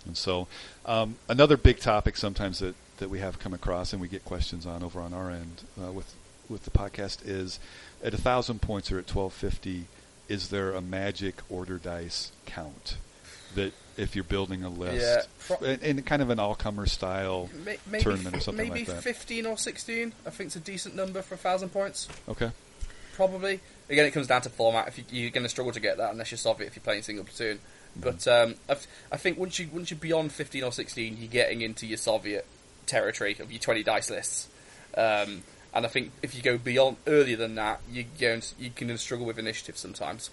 And 0.06 0.16
so, 0.16 0.48
um, 0.86 1.16
another 1.28 1.58
big 1.58 1.80
topic 1.80 2.16
sometimes 2.16 2.60
that, 2.60 2.76
that 2.98 3.10
we 3.10 3.20
have 3.20 3.40
come 3.40 3.54
across 3.54 3.92
and 3.92 4.02
we 4.02 4.08
get 4.08 4.24
questions 4.24 4.66
on 4.66 4.84
over 4.84 5.02
on 5.02 5.14
our 5.14 5.32
end 5.32 5.64
uh, 5.82 5.92
with 5.92 6.14
with 6.50 6.64
the 6.64 6.72
podcast 6.72 7.28
is 7.28 7.60
at 8.04 8.14
a 8.14 8.18
thousand 8.18 8.62
points 8.62 8.92
or 8.92 9.00
at 9.00 9.08
twelve 9.08 9.34
fifty, 9.34 9.86
is 10.28 10.50
there 10.50 10.72
a 10.74 10.82
magic 10.82 11.36
order 11.50 11.78
dice 11.78 12.32
count 12.46 12.98
that 13.56 13.74
if 13.96 14.16
you're 14.16 14.24
building 14.24 14.64
a 14.64 14.70
list 14.70 15.02
Yeah, 15.02 15.22
pro- 15.58 15.68
in, 15.68 15.80
in 15.80 16.02
kind 16.04 16.22
of 16.22 16.30
an 16.30 16.40
all 16.40 16.54
comer 16.54 16.86
style 16.86 17.50
May- 17.66 17.78
maybe 17.90 18.04
tournament 18.04 18.36
or 18.36 18.40
something 18.40 18.68
maybe 18.68 18.80
like 18.82 18.88
that? 18.88 19.04
fifteen 19.04 19.46
or 19.46 19.58
sixteen. 19.58 20.14
I 20.26 20.30
think 20.30 20.48
it's 20.48 20.56
a 20.56 20.60
decent 20.60 20.96
number 20.96 21.22
for 21.22 21.36
a 21.36 21.38
thousand 21.38 21.70
points. 21.70 22.08
Okay. 22.30 22.52
Probably. 23.16 23.60
Again, 23.90 24.06
it 24.06 24.12
comes 24.12 24.28
down 24.28 24.42
to 24.42 24.50
format. 24.50 24.90
If 24.90 24.98
you, 25.00 25.04
you're 25.10 25.32
going 25.32 25.44
to 25.44 25.50
struggle 25.50 25.72
to 25.74 25.80
get 25.80 25.98
that 25.98 26.12
unless 26.12 26.30
you're 26.30 26.38
Soviet 26.38 26.68
if 26.68 26.76
you're 26.76 26.84
playing 26.84 27.02
single 27.02 27.26
platoon. 27.26 27.58
Mm-hmm. 27.58 28.02
But 28.02 28.28
um, 28.28 28.56
I 29.12 29.18
think 29.18 29.40
once 29.40 29.58
you 29.58 29.70
once 29.74 29.90
you're 29.90 30.00
beyond 30.00 30.32
15 30.32 30.64
or 30.64 30.72
16, 30.72 31.18
you're 31.18 31.28
getting 31.28 31.62
into 31.62 31.88
your 31.88 31.98
Soviet 31.98 32.46
territory 32.86 33.36
of 33.40 33.52
your 33.52 33.60
20 33.60 33.82
dice 33.84 34.12
lists. 34.12 34.48
Um, 34.96 35.42
and 35.74 35.86
I 35.86 35.90
think 35.90 36.12
if 36.22 36.34
you 36.36 36.42
go 36.42 36.58
beyond 36.58 36.98
earlier 37.06 37.38
than 37.38 37.56
that, 37.56 37.82
you 37.92 38.06
going 38.20 38.42
to, 38.42 38.48
you 38.60 38.70
can 38.70 38.98
struggle 38.98 39.26
with 39.26 39.38
initiative 39.40 39.78
sometimes. 39.78 40.30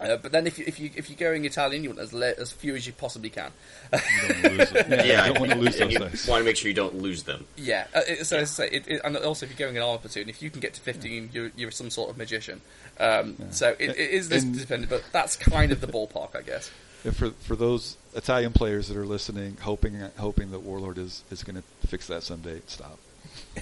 Uh, 0.00 0.16
but 0.16 0.32
then 0.32 0.48
if 0.48 0.58
you 0.58 0.64
if 0.66 0.80
you 0.80 0.90
if 0.96 1.08
you're 1.08 1.18
going 1.18 1.44
Italian, 1.44 1.84
you 1.84 1.90
want 1.90 2.00
as 2.00 2.12
le- 2.12 2.34
as 2.36 2.50
few 2.50 2.74
as 2.74 2.86
you 2.88 2.92
possibly 2.92 3.30
can. 3.30 3.52
You 3.92 3.98
don't 4.00 4.42
wanna 4.42 4.56
lose 4.58 4.72
it. 4.72 4.86
Yeah, 4.88 5.02
yeah, 5.04 5.26
you 5.26 5.32
don't 5.34 5.40
want 5.40 5.52
to 5.52 5.58
lose 5.58 5.74
and 5.80 5.84
those 5.90 5.92
you 5.92 5.98
dice. 6.00 6.26
want 6.28 6.40
to 6.40 6.44
make 6.44 6.56
sure 6.56 6.68
you 6.68 6.74
don't 6.74 6.96
lose 6.96 7.22
them. 7.22 7.44
Yeah, 7.56 7.86
uh, 7.94 8.00
it, 8.08 8.26
so 8.26 8.38
as 8.38 8.58
I 8.58 8.66
say, 8.66 8.68
it, 8.74 8.88
it, 8.88 9.00
and 9.04 9.16
also 9.18 9.46
if 9.46 9.50
you're 9.56 9.64
going 9.64 9.76
an 9.76 9.82
armor 9.84 9.98
platoon, 9.98 10.28
if 10.28 10.42
you 10.42 10.50
can 10.50 10.58
get 10.60 10.74
to 10.74 10.80
15, 10.80 11.30
you're, 11.32 11.52
you're 11.54 11.70
some 11.70 11.88
sort 11.90 12.10
of 12.10 12.16
magician. 12.18 12.62
Um, 12.98 13.36
So 13.50 13.76
it, 13.78 13.90
it 13.90 13.96
is 14.10 14.28
this 14.28 14.42
And- 14.42 14.58
dependent, 14.58 14.90
but 14.90 15.04
that's 15.12 15.36
kind 15.36 15.70
of 15.70 15.80
the 15.80 15.86
ballpark, 15.86 16.34
I 16.34 16.42
guess. 16.42 16.70
If 17.04 17.16
for 17.16 17.30
for 17.30 17.54
those 17.56 17.96
Italian 18.14 18.52
players 18.52 18.86
that 18.88 18.96
are 18.96 19.04
listening, 19.06 19.56
hoping 19.60 20.00
hoping 20.18 20.52
that 20.52 20.60
Warlord 20.60 20.98
is, 20.98 21.22
is 21.32 21.42
going 21.44 21.56
to 21.56 21.88
fix 21.88 22.06
that 22.06 22.22
someday, 22.22 22.60
stop. 22.66 22.96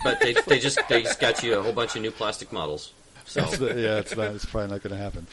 But 0.05 0.21
they, 0.21 0.35
they 0.47 0.59
just 0.59 0.79
they 0.89 1.03
just 1.03 1.21
got 1.21 1.43
you 1.43 1.59
a 1.59 1.62
whole 1.62 1.73
bunch 1.73 1.97
of 1.97 2.03
new 2.03 2.11
plastic 2.11 2.53
models. 2.53 2.93
So 3.27 3.43
It's 3.43 3.59
the- 3.59 3.67
yeah, 3.81 3.99
it's 3.99 4.17
not. 4.17 4.35
It's 4.35 4.45
probably 4.45 4.71
not 4.71 4.83
going 4.83 4.97
to 4.97 5.03
happen. 5.03 5.27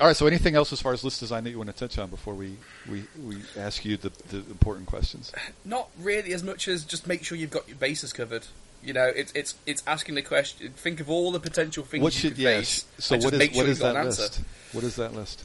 All 0.00 0.06
right. 0.06 0.16
So, 0.16 0.26
anything 0.26 0.54
else 0.54 0.72
as 0.72 0.80
far 0.80 0.92
as 0.92 1.02
list 1.04 1.20
design 1.20 1.44
that 1.44 1.50
you 1.50 1.58
want 1.58 1.70
to 1.70 1.76
touch 1.76 1.98
on 1.98 2.08
before 2.10 2.34
we 2.34 2.56
we, 2.88 3.04
we 3.24 3.38
ask 3.56 3.84
you 3.84 3.96
the, 3.96 4.10
the 4.28 4.36
important 4.38 4.86
questions? 4.86 5.32
Not 5.64 5.88
really 6.00 6.32
as 6.32 6.42
much 6.42 6.68
as 6.68 6.84
just 6.84 7.06
make 7.06 7.24
sure 7.24 7.36
you've 7.36 7.50
got 7.50 7.68
your 7.68 7.76
bases 7.76 8.12
covered. 8.12 8.46
You 8.82 8.92
know, 8.92 9.06
it's 9.06 9.32
it's 9.32 9.56
it's 9.66 9.82
asking 9.88 10.14
the 10.14 10.22
question. 10.22 10.70
Think 10.76 11.00
of 11.00 11.10
all 11.10 11.32
the 11.32 11.40
potential 11.40 11.82
things 11.84 12.02
What 12.02 12.14
you 12.14 12.20
should 12.20 12.30
could 12.36 12.38
yes? 12.42 12.54
face. 12.82 12.86
So, 12.98 13.14
and 13.16 13.24
what 13.24 13.30
just 13.32 13.34
is 13.34 13.38
make 13.40 13.52
sure 13.54 13.62
what 13.64 13.68
is 13.70 13.78
you've 13.78 13.82
got 13.82 13.92
that 13.94 14.00
an 14.00 14.06
answer. 14.06 14.22
list? 14.22 14.40
What 14.72 14.84
is 14.84 14.96
that 14.96 15.14
list? 15.14 15.44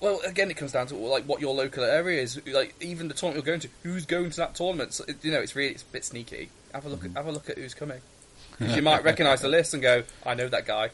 Well, 0.00 0.20
again, 0.26 0.50
it 0.50 0.56
comes 0.56 0.72
down 0.72 0.86
to 0.88 0.96
like 0.96 1.24
what 1.24 1.40
your 1.40 1.54
local 1.54 1.84
area 1.84 2.22
is. 2.22 2.40
Like 2.46 2.74
even 2.80 3.08
the 3.08 3.14
tournament 3.14 3.44
you're 3.46 3.52
going 3.52 3.60
to, 3.60 3.68
who's 3.82 4.06
going 4.06 4.30
to 4.30 4.36
that 4.38 4.54
tournament? 4.54 4.94
So, 4.94 5.04
you 5.22 5.30
know, 5.30 5.40
it's 5.40 5.54
really 5.56 5.72
it's 5.72 5.82
a 5.82 5.86
bit 5.86 6.04
sneaky. 6.04 6.50
Have 6.72 6.86
a 6.86 6.88
look 6.88 7.00
Mm-hmm. 7.00 7.16
at 7.16 7.24
have 7.24 7.26
a 7.26 7.32
look 7.32 7.50
at 7.50 7.58
who's 7.58 7.74
coming. 7.74 8.00
you 8.60 8.82
might 8.82 9.04
recognise 9.04 9.40
the 9.42 9.48
list 9.48 9.74
and 9.74 9.82
go, 9.82 10.02
I 10.24 10.34
know 10.34 10.48
that 10.48 10.66
guy. 10.66 10.90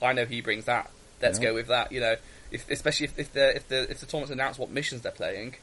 I 0.00 0.12
know 0.12 0.24
he 0.24 0.40
brings 0.40 0.64
that. 0.66 0.90
Let's 1.20 1.38
Yeah. 1.38 1.46
go 1.46 1.54
with 1.54 1.68
that. 1.68 1.92
You 1.92 2.00
know, 2.00 2.16
if 2.50 2.68
especially 2.70 3.04
if 3.06 3.18
if 3.18 3.32
the 3.32 3.56
if 3.56 3.68
the 3.68 3.90
if 3.90 4.00
the 4.00 4.06
tournaments 4.06 4.32
announce 4.32 4.58
what 4.58 4.70
missions 4.70 5.02
they're 5.02 5.12
playing, 5.12 5.56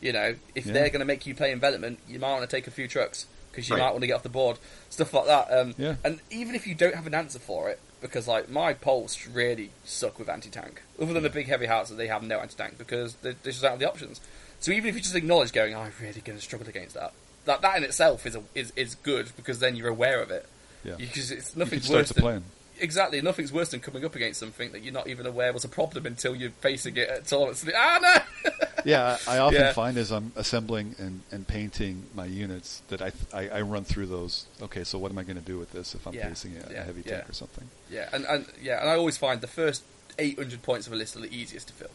you 0.00 0.12
know, 0.12 0.36
if 0.54 0.66
Yeah. 0.66 0.72
they're 0.72 0.88
going 0.90 1.00
to 1.00 1.06
make 1.06 1.26
you 1.26 1.34
play 1.34 1.52
envelopment, 1.52 1.98
you 2.08 2.18
might 2.18 2.32
want 2.32 2.48
to 2.48 2.56
take 2.56 2.66
a 2.66 2.70
few 2.70 2.88
trucks 2.88 3.26
because 3.50 3.68
you 3.68 3.74
Right. 3.76 3.82
might 3.82 3.90
want 3.90 4.02
to 4.02 4.06
get 4.06 4.14
off 4.14 4.22
the 4.22 4.28
board, 4.28 4.58
stuff 4.90 5.12
like 5.12 5.26
that. 5.26 5.50
Um, 5.52 5.74
Yeah. 5.76 5.96
And 6.04 6.20
even 6.30 6.54
if 6.54 6.66
you 6.66 6.74
don't 6.74 6.94
have 6.94 7.06
an 7.06 7.14
answer 7.14 7.38
for 7.38 7.68
it, 7.70 7.80
because 8.00 8.26
like 8.26 8.48
my 8.48 8.72
Poles 8.74 9.26
really 9.26 9.70
suck 9.84 10.18
with 10.18 10.28
anti 10.28 10.50
tank. 10.50 10.82
Other 11.00 11.12
than 11.12 11.22
the 11.22 11.30
big 11.30 11.46
heavy 11.46 11.66
hearts, 11.66 11.90
that 11.90 11.96
they 11.96 12.08
have 12.08 12.22
no 12.22 12.38
anti 12.38 12.56
tank 12.56 12.78
because 12.78 13.14
they, 13.16 13.32
they 13.32 13.50
just 13.50 13.62
don't 13.62 13.72
have 13.72 13.80
the 13.80 13.88
options. 13.88 14.20
So 14.60 14.72
even 14.72 14.88
if 14.88 14.94
you 14.94 15.00
just 15.00 15.14
acknowledge 15.14 15.52
going, 15.52 15.74
oh, 15.74 15.80
I'm 15.80 15.92
really 16.00 16.20
going 16.20 16.38
to 16.38 16.44
struggle 16.44 16.68
against 16.68 16.94
that. 16.94 17.12
That 17.46 17.62
that 17.62 17.76
in 17.78 17.84
itself 17.84 18.26
is 18.26 18.36
a, 18.36 18.42
is 18.54 18.72
is 18.76 18.94
good 18.94 19.32
because 19.36 19.60
then 19.60 19.76
you're 19.76 19.88
aware 19.88 20.22
of 20.22 20.30
it. 20.30 20.46
Yeah. 20.84 20.96
Because 20.96 21.30
it's 21.30 21.56
start 21.82 21.98
worse 21.98 22.08
to 22.08 22.14
than 22.14 22.22
plan. 22.22 22.44
Exactly 22.80 23.20
nothing's 23.20 23.52
worse 23.52 23.70
than 23.70 23.80
coming 23.80 24.04
up 24.04 24.14
against 24.14 24.40
something 24.40 24.72
that 24.72 24.82
you're 24.82 24.92
not 24.92 25.06
even 25.08 25.26
aware 25.26 25.52
was 25.52 25.64
a 25.64 25.68
problem 25.68 26.06
until 26.06 26.34
you're 26.34 26.50
facing 26.50 26.96
it 26.96 27.08
at 27.08 27.26
tournaments. 27.26 27.62
and, 27.62 27.72
Ah 27.76 27.98
no! 28.02 28.50
Yeah, 28.84 29.18
I 29.28 29.38
often 29.38 29.60
Yeah. 29.60 29.72
find 29.72 29.96
as 29.98 30.10
I'm 30.10 30.32
assembling 30.36 30.94
and, 30.98 31.20
and 31.30 31.46
painting 31.46 32.04
my 32.14 32.24
units 32.24 32.80
that 32.88 33.02
I, 33.02 33.12
I 33.32 33.48
I 33.48 33.60
run 33.60 33.84
through 33.84 34.06
those. 34.06 34.46
Okay, 34.62 34.84
so 34.84 34.98
what 34.98 35.10
am 35.12 35.18
I 35.18 35.22
going 35.22 35.36
to 35.36 35.42
do 35.44 35.58
with 35.58 35.72
this 35.72 35.94
if 35.94 36.06
I'm 36.06 36.14
Yeah, 36.14 36.28
facing 36.28 36.56
a, 36.56 36.70
a 36.70 36.72
yeah, 36.72 36.84
heavy 36.84 37.02
yeah. 37.04 37.16
tank 37.18 37.28
or 37.30 37.34
something? 37.34 37.68
Yeah, 37.90 38.08
and, 38.12 38.24
and 38.24 38.46
yeah, 38.62 38.80
and 38.80 38.88
I 38.88 38.94
always 38.94 39.18
find 39.18 39.40
the 39.42 39.46
first 39.46 39.82
800 40.18 40.62
points 40.62 40.86
of 40.86 40.92
a 40.92 40.96
list 40.96 41.14
are 41.16 41.20
the 41.20 41.34
easiest 41.34 41.68
to 41.68 41.74
fill 41.74 41.90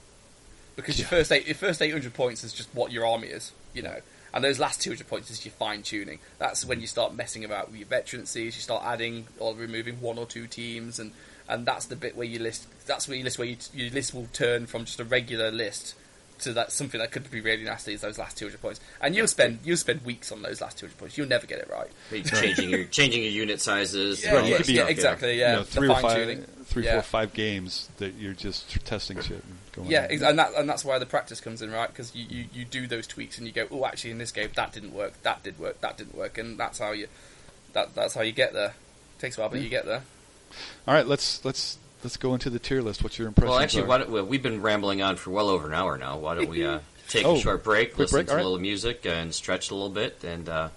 because 0.75 0.99
your 0.99 1.07
first 1.07 1.31
eight, 1.31 1.45
your 1.47 1.55
first 1.55 1.81
800 1.81 2.13
points 2.13 2.43
is 2.43 2.53
just 2.53 2.69
what 2.75 2.91
your 2.91 3.05
army 3.07 3.27
is, 3.27 3.51
you 3.73 3.81
know, 3.81 3.97
and 4.35 4.43
those 4.43 4.59
last 4.59 4.81
200 4.81 5.07
points 5.07 5.31
is 5.31 5.45
your 5.45 5.53
fine 5.53 5.81
tuning. 5.81 6.19
That's 6.39 6.65
when 6.65 6.81
you 6.81 6.87
start 6.87 7.15
messing 7.15 7.45
about 7.45 7.71
with 7.71 7.77
your 7.79 7.87
veterancies, 7.87 8.55
you 8.55 8.61
start 8.61 8.83
adding 8.85 9.27
or 9.39 9.55
removing 9.55 10.01
one 10.01 10.17
or 10.17 10.25
two 10.25 10.45
teams, 10.45 10.99
and 10.99 11.13
and 11.47 11.65
that's 11.65 11.85
the 11.85 11.95
bit 11.95 12.17
where 12.17 12.27
you 12.27 12.39
list. 12.39 12.67
That's 12.85 13.07
where 13.07 13.17
you 13.17 13.23
list 13.23 13.39
where 13.39 13.47
you, 13.47 13.55
your 13.73 13.91
list 13.91 14.13
will 14.13 14.27
turn 14.33 14.65
from 14.65 14.83
just 14.83 14.99
a 14.99 15.05
regular 15.05 15.51
list. 15.51 15.95
To 16.39 16.51
that 16.53 16.71
something 16.73 16.99
that 16.99 17.11
could 17.11 17.31
be 17.31 17.39
really 17.39 17.63
nasty 17.63 17.93
is 17.93 18.01
those 18.01 18.17
last 18.17 18.37
200 18.37 18.61
points, 18.61 18.81
and 18.99 19.15
you'll 19.15 19.25
spend 19.27 19.59
you'll 19.63 19.77
spend 19.77 20.01
weeks 20.01 20.31
on 20.33 20.41
those 20.41 20.59
last 20.59 20.77
200 20.77 20.97
points. 20.97 21.17
You'll 21.17 21.27
never 21.29 21.47
get 21.47 21.59
it 21.59 21.69
right. 21.69 21.89
changing 22.25 22.69
your 22.69 22.83
changing 22.85 23.23
your 23.23 23.31
unit 23.31 23.61
sizes. 23.61 24.21
Yeah, 24.23 24.33
yeah, 24.33 24.41
that 24.49 24.57
could 24.57 24.67
be- 24.67 24.73
yeah, 24.73 24.79
stuff, 24.81 24.89
exactly. 24.89 25.39
Yeah, 25.39 25.51
you 25.51 25.55
know, 25.57 25.63
three 25.63 25.87
or 25.89 25.95
fine-tuning. 26.01 26.37
five, 26.43 26.67
three, 26.67 26.83
Yeah. 26.85 26.93
four, 26.95 27.01
five 27.03 27.33
games 27.33 27.87
that 27.97 28.15
you're 28.15 28.33
just 28.33 28.69
testing 28.85 29.21
shit 29.21 29.31
and 29.43 29.57
going. 29.73 29.89
Yeah, 29.89 30.07
ex- 30.09 30.21
and 30.23 30.37
that 30.37 30.53
and 30.55 30.67
that's 30.67 30.83
why 30.83 30.99
the 30.99 31.05
practice 31.05 31.39
comes 31.39 31.61
in, 31.61 31.71
right? 31.71 31.87
Because 31.87 32.13
you, 32.13 32.25
you, 32.29 32.45
you 32.53 32.65
do 32.65 32.85
those 32.85 33.07
tweaks 33.07 33.37
and 33.37 33.47
you 33.47 33.53
go, 33.53 33.67
oh, 33.71 33.85
actually, 33.85 34.11
in 34.11 34.17
this 34.17 34.31
game 34.33 34.49
that 34.55 34.73
didn't 34.73 34.93
work, 34.93 35.13
that 35.23 35.41
did 35.43 35.57
work, 35.57 35.79
that 35.81 35.97
didn't 35.97 36.15
work, 36.17 36.37
and 36.37 36.57
that's 36.59 36.79
how 36.79 36.91
you 36.91 37.07
that 37.71 37.95
that's 37.95 38.13
how 38.13 38.21
you 38.21 38.33
get 38.33 38.51
there. 38.51 38.73
takes 39.19 39.37
a 39.37 39.41
while, 39.41 39.49
but 39.49 39.61
you 39.61 39.69
get 39.69 39.85
there. 39.85 40.03
All 40.87 40.93
right, 40.93 41.07
let's 41.07 41.43
let's 41.45 41.77
let's 42.05 42.17
go 42.17 42.33
into 42.33 42.49
the 42.49 42.59
tier 42.59 42.81
list. 42.81 43.03
What's 43.03 43.17
your 43.19 43.27
impression? 43.27 43.49
Well, 43.49 43.59
actually, 43.59 43.83
why 43.83 43.97
don't, 43.97 44.09
well, 44.09 44.25
we've 44.25 44.41
been 44.43 44.61
rambling 44.61 45.01
on 45.01 45.15
for 45.17 45.31
well 45.31 45.49
over 45.49 45.67
an 45.67 45.73
hour 45.73 45.97
now. 45.97 46.17
Why 46.17 46.35
don't 46.35 46.47
we 46.49 46.65
uh, 46.65 46.79
take 47.09 47.25
Oh, 47.25 47.35
a 47.35 47.39
short 47.39 47.63
break, 47.63 47.97
listen 47.97 48.15
break, 48.17 48.27
to 48.27 48.31
all 48.31 48.35
a 48.35 48.37
right. 48.37 48.43
little 48.43 48.59
music, 48.59 49.05
and 49.05 49.33
stretch 49.33 49.71
a 49.71 49.73
little 49.75 49.89
bit, 49.89 50.23
and 50.23 50.47
uh, 50.47 50.69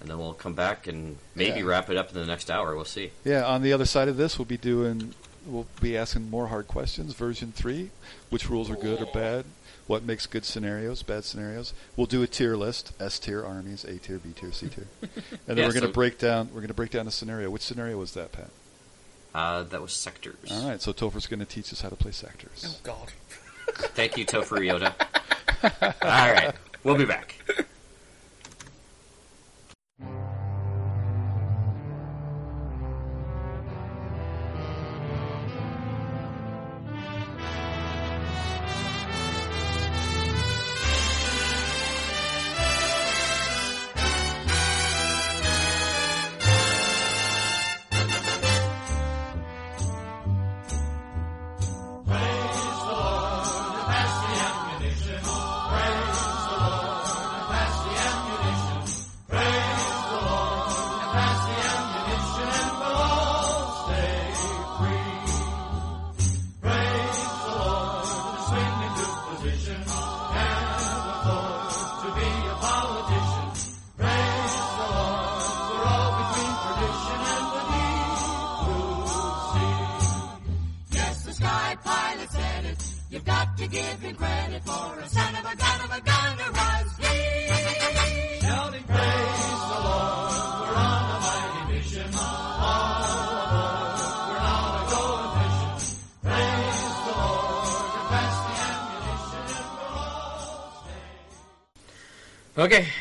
and 0.00 0.08
then 0.08 0.18
we'll 0.18 0.32
come 0.32 0.54
back 0.54 0.86
and 0.86 1.18
maybe 1.34 1.60
Yeah. 1.60 1.66
wrap 1.66 1.90
it 1.90 1.96
up 1.98 2.08
in 2.08 2.14
the 2.14 2.24
next 2.24 2.50
hour. 2.50 2.74
We'll 2.74 2.84
see. 2.86 3.10
Yeah, 3.24 3.44
on 3.44 3.60
the 3.62 3.72
other 3.74 3.84
side 3.84 4.08
of 4.08 4.16
this, 4.16 4.38
we'll 4.38 4.46
be 4.46 4.56
doing, 4.56 5.12
we'll 5.44 5.66
be 5.82 5.96
asking 5.96 6.30
more 6.30 6.46
hard 6.46 6.68
questions. 6.68 7.12
Version 7.12 7.52
three, 7.52 7.90
which 8.30 8.48
rules 8.48 8.70
are 8.70 8.76
good 8.76 9.02
or 9.02 9.06
bad? 9.12 9.44
What 9.86 10.04
makes 10.04 10.26
good 10.26 10.44
scenarios, 10.44 11.02
bad 11.02 11.24
scenarios? 11.24 11.74
We'll 11.96 12.06
do 12.06 12.22
a 12.22 12.26
tier 12.28 12.56
list: 12.56 12.92
S 13.00 13.18
tier 13.18 13.44
armies, 13.44 13.84
A 13.84 13.98
tier, 13.98 14.18
B 14.18 14.30
tier, 14.30 14.52
C 14.52 14.68
tier, 14.68 14.86
and 15.02 15.10
then 15.46 15.56
Yeah, 15.56 15.66
we're 15.66 15.72
going 15.72 15.80
to 15.82 15.88
so- 15.88 15.92
break 15.92 16.16
down. 16.18 16.46
We're 16.48 16.60
going 16.60 16.68
to 16.68 16.74
break 16.74 16.90
down 16.92 17.08
a 17.08 17.10
scenario. 17.10 17.50
Which 17.50 17.62
scenario 17.62 17.98
was 17.98 18.12
that, 18.14 18.30
Pat? 18.32 18.50
Uh, 19.34 19.62
that 19.64 19.80
was 19.80 19.92
sectors. 19.92 20.50
All 20.50 20.68
right, 20.68 20.80
so 20.82 20.92
Topher's 20.92 21.26
going 21.26 21.40
to 21.40 21.46
teach 21.46 21.72
us 21.72 21.80
how 21.80 21.88
to 21.88 21.96
play 21.96 22.10
sectors. 22.10 22.64
Oh 22.68 22.80
God. 22.82 23.12
Thank 23.94 24.16
you, 24.16 24.26
Topher 24.26 24.58
Yoda. 24.58 24.94
All 26.02 26.32
right, 26.32 26.54
we'll 26.82 26.96
be 26.96 27.04
back. 27.04 27.36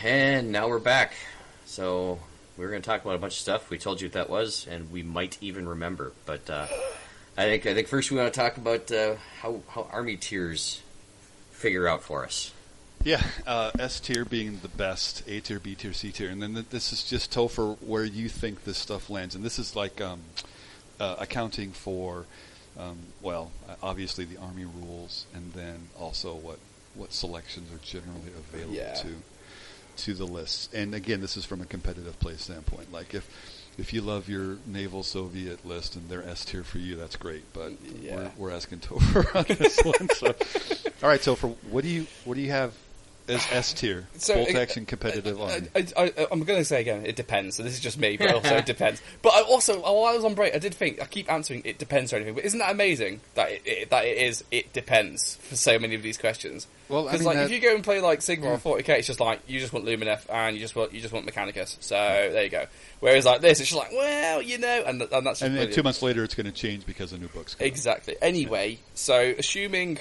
And 0.04 0.52
now 0.52 0.68
we're 0.68 0.80
back. 0.80 1.14
So 1.66 2.20
we 2.58 2.64
were 2.66 2.72
going 2.72 2.82
to 2.82 2.86
talk 2.86 3.04
about 3.04 3.16
a 3.16 3.20
bunch 3.20 3.34
of 3.34 3.40
stuff. 3.40 3.70
We 3.70 3.78
told 3.78 4.02
you 4.02 4.08
what 4.08 4.14
that 4.14 4.30
was, 4.30 4.68
and 4.70 4.92
we 4.92 5.04
might 5.04 5.38
even 5.42 5.68
remember. 5.68 6.12
But 6.26 6.50
uh, 6.50 6.68
I 7.38 7.44
think 7.44 7.66
I 7.66 7.74
think 7.74 7.88
first 7.88 8.12
we 8.12 8.18
want 8.18 8.34
to 8.34 8.40
talk 8.40 8.58
about 8.58 8.92
uh, 8.92 9.16
how 9.42 9.62
how 9.70 9.88
army 9.92 10.18
tiers 10.18 10.82
figure 11.52 11.88
out 11.88 12.02
for 12.04 12.26
us. 12.26 12.52
Yeah, 13.04 13.24
uh, 13.48 13.72
S 13.80 14.02
tier 14.02 14.26
being 14.26 14.60
the 14.62 14.68
best, 14.68 15.24
A 15.28 15.40
tier, 15.40 15.60
B 15.60 15.74
tier, 15.74 15.94
C 15.94 16.12
tier, 16.12 16.30
and 16.30 16.42
then 16.42 16.54
th- 16.54 16.70
this 16.70 16.92
is 16.92 17.04
just 17.04 17.32
Topher 17.32 17.78
where 17.82 18.04
you 18.04 18.28
think 18.28 18.66
this 18.66 18.78
stuff 18.78 19.10
lands, 19.10 19.36
and 19.36 19.44
this 19.44 19.58
is 19.58 19.74
like 19.74 20.02
um, 20.02 20.20
uh, 21.00 21.16
accounting 21.18 21.72
for, 21.72 22.26
um, 22.78 22.98
well, 23.22 23.52
uh, 23.70 23.76
obviously 23.82 24.26
the 24.26 24.36
army 24.38 24.66
rules, 24.66 25.26
and 25.34 25.54
then 25.54 25.88
also 25.98 26.34
what 26.34 26.60
what 26.96 27.14
selections 27.14 27.72
are 27.74 27.78
generally 27.86 28.34
available 28.38 28.74
Yeah. 28.74 28.94
to 28.96 29.08
to 30.00 30.14
the 30.14 30.26
lists. 30.26 30.70
And 30.74 30.94
again, 30.96 31.22
this 31.22 31.38
is 31.38 31.46
from 31.46 31.62
a 31.62 31.66
competitive 31.66 32.20
play 32.20 32.36
standpoint. 32.38 32.92
Like 32.92 33.14
if 33.14 33.28
if 33.78 33.94
you 33.94 34.02
love 34.02 34.28
your 34.28 34.58
naval 34.66 35.04
Soviet 35.04 35.66
list 35.66 35.96
and 35.96 36.10
they're 36.10 36.24
S 36.28 36.44
tier 36.44 36.64
for 36.64 36.80
you, 36.80 36.96
that's 36.98 37.16
great. 37.16 37.44
But 37.54 37.74
Yeah. 38.02 38.16
we're, 38.16 38.32
we're 38.50 38.52
asking 38.52 38.80
Topher 38.88 39.36
on 39.36 39.46
this 39.58 39.80
one. 39.84 40.10
So, 40.16 40.28
all 41.04 41.10
right, 41.10 41.22
Topher, 41.22 41.56
what 41.70 41.84
do 41.84 41.90
you 41.90 42.06
what 42.26 42.36
do 42.36 42.42
you 42.42 42.52
have 42.52 42.74
as 43.30 43.48
S 43.52 43.74
tier? 43.74 44.08
Bolt 44.28 44.56
uh, 44.56 44.60
action 44.60 44.86
competitive 44.86 45.40
I, 45.42 45.62
I, 45.76 45.86
I, 45.98 46.28
I'm 46.32 46.44
going 46.44 46.60
to 46.60 46.66
say 46.66 46.82
again, 46.82 47.06
it 47.06 47.16
depends. 47.16 47.56
So 47.56 47.64
this 47.64 47.74
is 47.74 47.80
just 47.80 47.98
me, 48.00 48.18
but 48.18 48.34
also 48.34 48.56
it 48.56 48.66
depends. 48.66 49.02
But 49.22 49.34
I 49.34 49.42
also, 49.42 49.80
while 49.80 50.06
I 50.06 50.16
was 50.16 50.26
on 50.26 50.34
break, 50.34 50.56
I 50.56 50.60
did 50.60 50.74
think 50.74 51.02
I 51.02 51.06
keep 51.06 51.32
answering 51.32 51.62
it 51.66 51.78
depends 51.78 52.12
or 52.12 52.18
anything. 52.18 52.36
But 52.36 52.46
isn't 52.46 52.60
that 52.60 52.72
amazing 52.72 53.22
that 53.36 53.52
it, 53.52 53.62
it, 53.66 53.90
that 53.90 54.06
it 54.06 54.18
is 54.18 54.44
it 54.52 54.74
depends 54.74 55.36
for 55.36 55.56
so 55.56 55.80
many 55.80 55.96
of 55.96 56.04
these 56.04 56.18
questions? 56.18 56.68
Well, 56.90 57.08
I 57.08 57.12
because 57.12 57.20
mean, 57.20 57.28
like 57.28 57.36
that- 57.38 57.46
if 57.46 57.52
you 57.52 57.60
go 57.60 57.76
and 57.76 57.84
play 57.84 58.02
like 58.02 58.20
Sigmar 58.20 58.64
or 58.66 58.78
40k, 58.80 58.90
it's 59.00 59.08
just 59.08 59.20
like 59.20 59.42
you 59.48 59.60
just 59.60 59.74
want 59.74 59.86
Lumineth 59.86 60.26
and 60.30 60.56
you 60.56 60.62
just 60.62 60.76
want 60.76 60.94
you 60.94 61.02
just 61.02 61.14
want 61.14 61.26
Mechanicus. 61.26 61.78
So 61.82 61.96
there 61.96 62.44
you 62.44 62.50
go. 62.50 62.66
Whereas 63.00 63.26
like 63.26 63.42
this, 63.42 63.60
it's 63.60 63.70
just 63.70 63.80
like 63.80 63.92
well, 63.92 64.42
you 64.42 64.58
know, 64.58 64.84
and, 64.86 65.02
and 65.02 65.26
that's 65.26 65.40
just 65.40 65.42
and 65.44 65.56
then 65.56 65.72
two 65.72 65.84
months 65.84 66.02
later, 66.02 66.24
it's 66.24 66.36
going 66.36 66.46
to 66.48 66.52
change 66.52 66.86
because 66.86 67.14
of 67.14 67.22
new 67.22 67.28
books. 67.28 67.56
come 67.56 67.64
out. 67.66 67.68
Exactly. 67.68 68.16
Anyway, 68.22 68.80
so 68.94 69.34
assuming 69.38 70.00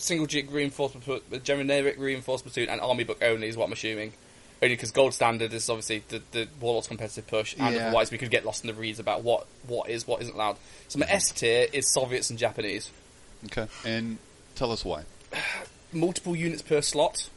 single 0.00 0.26
jig 0.26 0.50
reinforcement, 0.50 1.04
platoon- 1.04 1.34
uh, 1.34 1.38
generic 1.38 1.96
reinforced 1.98 2.44
platoon 2.44 2.68
and 2.68 2.80
army 2.80 3.04
book 3.04 3.18
only 3.22 3.48
is 3.48 3.56
what 3.56 3.66
I'm 3.66 3.72
assuming. 3.72 4.12
Only 4.62 4.76
because 4.76 4.90
gold 4.90 5.14
standard 5.14 5.54
is 5.54 5.70
obviously 5.70 6.04
the, 6.08 6.22
the 6.32 6.48
Warlord's 6.60 6.86
competitive 6.86 7.26
push, 7.26 7.54
and 7.58 7.74
Yeah. 7.74 7.86
otherwise 7.86 8.10
we 8.10 8.18
could 8.18 8.30
get 8.30 8.44
lost 8.44 8.62
in 8.62 8.68
the 8.68 8.74
reads 8.74 8.98
about 8.98 9.22
what, 9.22 9.46
what 9.66 9.88
is, 9.88 10.06
what 10.06 10.20
isn't 10.20 10.34
allowed. 10.34 10.56
So 10.88 10.98
my 10.98 11.06
mm-hmm. 11.06 11.14
S 11.14 11.30
tier 11.32 11.66
is 11.72 11.90
Soviets 11.90 12.28
and 12.28 12.38
Japanese. 12.38 12.90
Okay, 13.46 13.68
and 13.86 14.18
tell 14.56 14.70
us 14.70 14.84
why. 14.84 15.04
Multiple 15.92 16.36
units 16.36 16.60
per 16.62 16.82
slot 16.82 17.30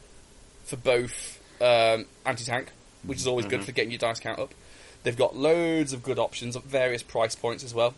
for 0.66 0.76
both 0.76 1.42
um, 1.62 2.06
anti 2.26 2.44
tank, 2.44 2.72
which 3.04 3.20
is 3.20 3.28
always 3.28 3.46
good 3.46 3.60
mm-hmm. 3.60 3.66
for 3.66 3.72
getting 3.72 3.92
your 3.92 4.00
dice 4.00 4.20
count 4.20 4.40
up. 4.40 4.54
They've 5.04 5.18
got 5.18 5.36
loads 5.36 5.94
of 5.94 6.04
good 6.04 6.20
options 6.20 6.56
at 6.56 6.64
various 6.64 7.04
price 7.04 7.36
points 7.36 7.64
as 7.64 7.74
well. 7.74 7.94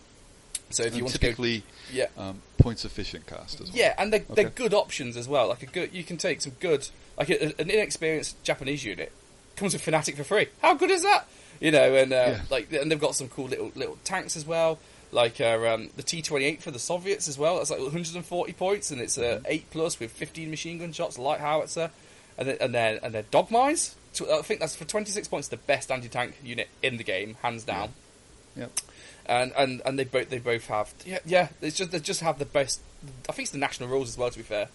So 0.75 0.83
if 0.83 0.93
you 0.93 0.97
And 0.99 1.01
want 1.03 1.13
to 1.15 1.19
go, 1.19 1.27
typically 1.27 1.63
yeah, 1.91 2.07
um, 2.17 2.41
points 2.57 2.85
efficient 2.85 3.27
cost 3.27 3.61
as 3.61 3.67
well. 3.69 3.77
yeah, 3.77 3.93
and 3.97 4.11
they're, 4.13 4.23
they're 4.29 4.49
good 4.49 4.73
options 4.73 5.15
as 5.17 5.27
well. 5.27 5.47
Like 5.47 5.63
a 5.63 5.67
good, 5.67 5.93
you 5.93 6.03
can 6.03 6.17
take 6.17 6.41
some 6.41 6.53
good, 6.59 6.87
like 7.17 7.29
a, 7.29 7.45
an 7.59 7.69
inexperienced 7.69 8.41
Japanese 8.43 8.83
unit 8.83 9.11
comes 9.55 9.73
with 9.73 9.81
Fanatic 9.81 10.15
for 10.17 10.23
free. 10.25 10.47
How 10.61 10.73
good 10.73 10.91
is 10.91 11.03
that? 11.03 11.27
You 11.61 11.71
know, 11.71 11.95
and 11.95 12.11
uh, 12.11 12.15
Yeah. 12.15 12.41
like, 12.49 12.71
and 12.73 12.91
they've 12.91 12.99
got 12.99 13.15
some 13.15 13.29
cool 13.29 13.45
little 13.45 13.71
little 13.75 13.97
tanks 14.03 14.35
as 14.35 14.45
well. 14.45 14.79
Like 15.11 15.39
uh, 15.39 15.57
um, 15.73 15.89
the 15.95 16.03
T 16.03 16.21
twenty 16.21 16.43
eight 16.43 16.61
for 16.61 16.71
the 16.71 16.79
Soviets 16.79 17.29
as 17.29 17.37
well. 17.37 17.57
That's 17.57 17.69
like 17.69 17.79
140 17.79 18.51
points, 18.53 18.91
and 18.91 18.99
it's 18.99 19.17
a 19.17 19.41
eight 19.45 19.69
plus 19.71 19.97
with 19.99 20.11
15 20.11 20.49
machine 20.49 20.79
gun 20.79 20.91
shots, 20.91 21.17
light 21.17 21.39
howitzer, 21.39 21.91
and 22.37 22.49
then 22.49 22.57
and 22.59 22.75
then 22.75 22.99
and 23.01 23.13
then 23.13 23.23
dog 23.31 23.49
mines. 23.49 23.95
I 24.29 24.41
think 24.41 24.59
that's 24.59 24.75
for 24.75 24.83
26 24.85 25.27
points 25.29 25.47
the 25.47 25.55
best 25.57 25.89
anti 25.91 26.09
tank 26.09 26.35
unit 26.43 26.67
in 26.83 26.97
the 26.97 27.03
game, 27.05 27.37
hands 27.41 27.63
down 27.63 27.93
Yep. 28.57 28.71
And 29.27 29.51
and 29.57 29.81
and 29.85 29.97
they 29.99 30.03
both 30.03 30.29
they 30.29 30.39
both 30.39 30.67
have 30.67 30.93
yeah 31.05 31.19
yeah 31.25 31.47
it's 31.61 31.75
just 31.77 31.91
they 31.91 31.99
just 31.99 32.21
have 32.21 32.39
the 32.39 32.45
best 32.45 32.79
I 33.29 33.31
think 33.33 33.45
it's 33.45 33.51
the 33.51 33.57
national 33.57 33.89
rules 33.89 34.09
as 34.09 34.17
well 34.17 34.29
to 34.29 34.37
be 34.37 34.43
fair 34.43 34.67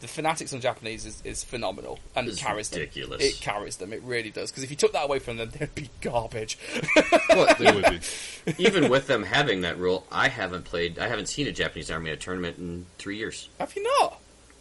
the 0.00 0.06
fanatics 0.06 0.52
on 0.54 0.60
Japanese 0.60 1.04
is, 1.06 1.20
is 1.24 1.42
phenomenal 1.42 1.98
and 2.14 2.28
It's 2.28 2.40
carries 2.40 2.70
ridiculous. 2.72 3.18
them 3.20 3.28
it 3.28 3.40
carries 3.40 3.76
them 3.78 3.92
it 3.92 4.00
really 4.02 4.30
does 4.30 4.50
because 4.50 4.62
if 4.62 4.70
you 4.70 4.76
took 4.76 4.92
that 4.92 5.04
away 5.04 5.18
from 5.18 5.38
them 5.38 5.50
they'd 5.58 5.74
be 5.74 5.90
garbage 6.00 6.56
Well, 7.30 7.52
They 7.58 7.72
would 7.72 7.84
be. 8.46 8.54
even 8.64 8.88
with 8.90 9.06
them 9.08 9.22
having 9.24 9.60
that 9.62 9.76
rule, 9.78 10.06
I 10.10 10.28
haven't 10.28 10.64
played. 10.64 10.98
I 10.98 11.08
haven't 11.08 11.26
seen 11.26 11.46
a 11.46 11.52
Japanese 11.52 11.90
army 11.90 12.10
at 12.10 12.16
a 12.16 12.20
tournament 12.20 12.56
in 12.58 12.86
three 12.98 13.16
years. 13.18 13.48
have 13.58 13.74
you 13.76 13.82
not 13.82 14.20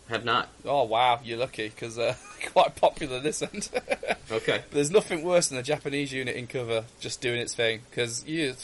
Have 0.10 0.26
not. 0.26 0.50
oh 0.66 0.84
wow 0.86 1.20
you're 1.24 1.38
lucky 1.38 1.70
because 1.70 2.00
uh, 2.00 2.16
quite 2.52 2.76
popular 2.76 3.20
this 3.20 3.42
end 3.44 3.70
Okay. 4.32 4.64
there's 4.72 4.90
nothing 4.92 5.24
worse 5.24 5.50
than 5.50 5.58
a 5.60 5.64
Japanese 5.64 6.12
unit 6.12 6.36
in 6.36 6.48
cover 6.48 6.86
just 7.00 7.22
doing 7.22 7.40
its 7.40 7.54
thing 7.54 7.82
because 7.90 8.26
you 8.26 8.56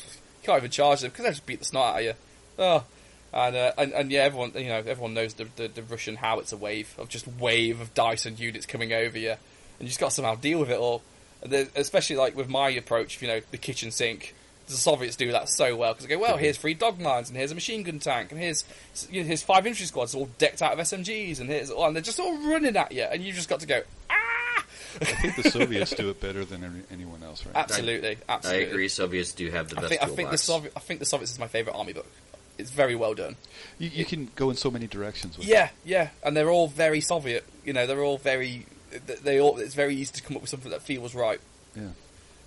can't 0.43 0.59
even 0.59 0.71
charge 0.71 1.01
them 1.01 1.11
because 1.11 1.25
they 1.25 1.31
just 1.31 1.45
beat 1.45 1.59
the 1.59 1.65
snot 1.65 1.95
out 1.95 1.99
of 1.99 2.05
you. 2.05 2.13
Oh, 2.59 2.83
and, 3.33 3.55
uh, 3.55 3.71
and 3.77 3.91
and 3.93 4.11
yeah, 4.11 4.21
everyone 4.21 4.51
you 4.55 4.67
know 4.67 4.83
everyone 4.85 5.13
knows 5.13 5.33
the, 5.33 5.47
the 5.55 5.67
the 5.67 5.83
Russian 5.83 6.17
howitzer 6.17 6.57
wave 6.57 6.93
of 6.99 7.09
just 7.09 7.27
wave 7.27 7.81
of 7.81 7.93
Dyson 7.93 8.37
units 8.37 8.65
coming 8.65 8.93
over 8.93 9.17
you, 9.17 9.31
and 9.31 9.39
you 9.81 9.87
just 9.87 9.99
got 9.99 10.09
to 10.09 10.15
somehow 10.15 10.35
deal 10.35 10.59
with 10.59 10.69
it 10.69 10.77
all. 10.77 11.01
And 11.41 11.51
then, 11.51 11.67
especially 11.75 12.15
like 12.15 12.37
with 12.37 12.47
my 12.47 12.69
approach, 12.69 13.21
you 13.21 13.27
know, 13.27 13.41
the 13.51 13.57
kitchen 13.57 13.91
sink. 13.91 14.35
The 14.65 14.75
Soviets 14.75 15.17
do 15.17 15.29
that 15.33 15.49
so 15.49 15.75
well 15.75 15.91
because 15.91 16.07
they 16.07 16.15
go, 16.15 16.21
well, 16.21 16.37
here's 16.37 16.57
three 16.57 16.73
dog 16.73 16.97
mines, 16.97 17.27
and 17.27 17.37
here's 17.37 17.51
a 17.51 17.55
machine 17.55 17.83
gun 17.83 17.99
tank, 17.99 18.31
and 18.31 18.39
here's 18.39 18.63
you 19.11 19.21
know, 19.21 19.27
here's 19.27 19.43
five 19.43 19.67
infantry 19.67 19.87
squads 19.87 20.15
all 20.15 20.29
decked 20.37 20.61
out 20.61 20.71
of 20.71 20.79
SMGs, 20.79 21.41
and 21.41 21.49
here's 21.49 21.69
and 21.69 21.93
they're 21.93 22.01
just 22.01 22.17
all 22.17 22.33
running 22.49 22.77
at 22.77 22.93
you, 22.93 23.03
and 23.03 23.21
you 23.21 23.33
just 23.33 23.49
got 23.49 23.59
to 23.59 23.67
go, 23.67 23.81
ah, 24.09 24.22
I 25.01 25.05
think 25.05 25.35
the 25.35 25.49
Soviets 25.49 25.93
do 25.95 26.09
it 26.09 26.19
better 26.21 26.45
than 26.45 26.63
any, 26.63 26.81
anyone 26.91 27.23
else, 27.23 27.45
right? 27.45 27.55
absolutely, 27.55 28.17
absolutely. 28.29 28.65
I 28.65 28.69
agree. 28.69 28.87
Soviets 28.89 29.33
do 29.33 29.49
have 29.51 29.69
the 29.69 29.77
I 29.77 29.81
best 29.81 29.89
think, 29.89 30.01
I 30.03 30.05
think 30.05 30.15
the 30.15 30.21
toolbox. 30.37 30.41
Soviet, 30.43 30.73
I 30.75 30.79
think 30.79 30.99
the 30.99 31.05
Soviets 31.05 31.31
is 31.31 31.39
my 31.39 31.47
favorite 31.47 31.73
army 31.75 31.93
book. 31.93 32.07
It's 32.57 32.69
very 32.69 32.95
well 32.95 33.15
done. 33.15 33.35
You, 33.79 33.89
you 33.89 34.05
can 34.05 34.29
go 34.35 34.49
in 34.51 34.55
so 34.55 34.69
many 34.69 34.85
directions 34.87 35.37
with 35.37 35.47
Yeah, 35.47 35.69
yeah, 35.83 36.09
and 36.23 36.37
they're 36.37 36.51
all 36.51 36.67
very 36.67 37.01
Soviet. 37.01 37.43
You 37.65 37.73
know, 37.73 37.87
they're 37.87 38.03
all 38.03 38.17
very. 38.17 38.65
They 39.23 39.39
all. 39.41 39.57
It's 39.57 39.73
very 39.73 39.95
easy 39.95 40.13
to 40.13 40.21
come 40.21 40.35
up 40.37 40.41
with 40.43 40.51
something 40.51 40.69
that 40.71 40.83
feels 40.83 41.15
right. 41.15 41.41
Yeah. 41.75 41.89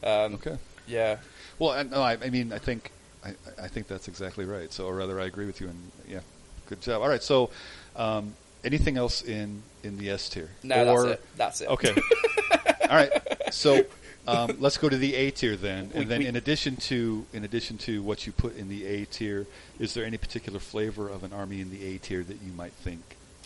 Um, 0.04 0.34
Okay. 0.34 0.56
Yeah, 0.86 1.16
Well, 1.58 1.70
I, 1.70 1.82
no, 1.82 2.00
I, 2.00 2.12
I 2.12 2.30
mean, 2.30 2.52
I 2.52 2.58
think, 2.58 2.92
I, 3.24 3.34
I 3.60 3.66
think 3.66 3.88
that's 3.88 4.06
exactly 4.06 4.44
right. 4.44 4.72
So, 4.72 4.86
or 4.86 4.94
rather, 4.94 5.20
I 5.20 5.24
agree 5.24 5.46
with 5.46 5.60
you. 5.60 5.66
And 5.66 5.90
yeah, 6.08 6.20
good 6.68 6.80
job. 6.80 7.02
All 7.02 7.08
right. 7.08 7.20
So, 7.22 7.50
um, 7.96 8.34
anything 8.62 8.96
else 8.96 9.22
in 9.22 9.64
in 9.86 9.96
the 9.98 10.10
S 10.10 10.28
tier? 10.28 10.50
no, 10.62 10.88
Or- 10.88 11.06
that's 11.06 11.14
it. 11.14 11.36
That's 11.36 11.60
it. 11.62 11.68
Okay. 11.68 11.94
All 12.90 12.96
right. 12.96 13.10
So 13.52 13.84
um, 14.28 14.56
let's 14.60 14.76
go 14.76 14.88
to 14.88 14.96
the 14.96 15.14
A 15.14 15.30
tier 15.30 15.56
then, 15.56 15.90
We- 15.94 16.00
and 16.02 16.10
then 16.10 16.18
we- 16.20 16.26
in 16.26 16.36
addition 16.36 16.76
to 16.76 17.24
in 17.32 17.44
addition 17.44 17.78
to 17.78 18.02
what 18.02 18.26
you 18.26 18.32
put 18.32 18.56
in 18.56 18.68
the 18.68 18.84
A 18.86 19.04
tier, 19.06 19.46
is 19.78 19.94
there 19.94 20.04
any 20.04 20.16
particular 20.18 20.58
flavor 20.58 21.08
of 21.08 21.22
an 21.24 21.32
army 21.32 21.60
in 21.60 21.70
the 21.70 21.84
A 21.86 21.98
tier 21.98 22.22
that 22.22 22.38
you 22.42 22.52
might 22.52 22.72
think 22.72 23.00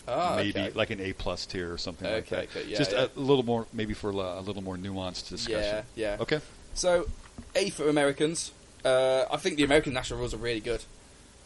Ah, 0.07 0.33
maybe 0.35 0.49
okay. 0.49 0.71
like 0.73 0.89
an 0.89 0.99
A 0.99 1.13
plus 1.13 1.45
tier 1.45 1.71
or 1.71 1.77
something 1.77 2.11
like 2.11 2.27
that? 2.29 2.45
okay, 2.49 2.63
yeah, 2.67 2.77
Just 2.77 2.91
yeah. 2.91 3.07
A, 3.15 3.19
little 3.19 3.43
more, 3.45 3.67
maybe 3.71 3.93
for 3.93 4.09
a, 4.09 4.15
a 4.15 4.41
little 4.41 4.63
more 4.63 4.75
nuanced 4.75 5.29
discussion. 5.29 5.85
Yeah, 5.95 6.15
yeah. 6.15 6.21
Okay. 6.21 6.39
So, 6.73 7.07
A 7.55 7.69
for 7.69 7.87
Americans. 7.87 8.51
Uh, 8.83 9.25
I 9.31 9.37
think 9.37 9.57
the 9.57 9.63
American 9.63 9.93
national 9.93 10.17
rules 10.19 10.33
are 10.33 10.37
really 10.37 10.59
good. 10.59 10.83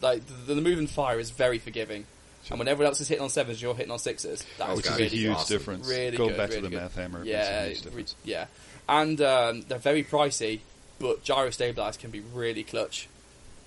Like 0.00 0.22
the, 0.26 0.54
the 0.54 0.60
move 0.62 0.78
and 0.78 0.88
fire 0.88 1.18
is 1.18 1.28
very 1.30 1.58
forgiving, 1.58 2.06
and 2.50 2.58
when 2.58 2.68
everyone 2.68 2.90
else 2.90 3.00
is 3.00 3.08
hitting 3.08 3.22
on 3.24 3.30
sevens, 3.30 3.60
you're 3.60 3.74
hitting 3.74 3.90
on 3.92 3.98
sixes. 3.98 4.44
That's 4.58 4.70
Oh, 4.70 4.76
Which 4.76 4.84
God. 4.86 5.00
is 5.00 5.12
a 5.12 5.16
huge 5.16 5.36
awesome. 5.36 5.56
difference. 5.58 5.88
Really 5.88 6.16
Going 6.16 6.30
good, 6.30 6.36
back 6.38 6.48
really 6.50 6.62
to 6.62 6.68
the 6.68 6.70
good. 6.70 6.80
math 6.82 6.94
hammer, 6.94 7.24
Yeah, 7.24 7.62
a 7.64 7.68
huge 7.74 7.86
re- 7.94 8.04
yeah, 8.24 8.46
and 8.88 9.20
um, 9.20 9.64
they're 9.68 9.78
very 9.78 10.04
pricey, 10.04 10.60
but 10.98 11.22
gyro 11.24 11.50
stabilized 11.50 12.00
can 12.00 12.10
be 12.10 12.20
really 12.20 12.62
clutch. 12.64 13.08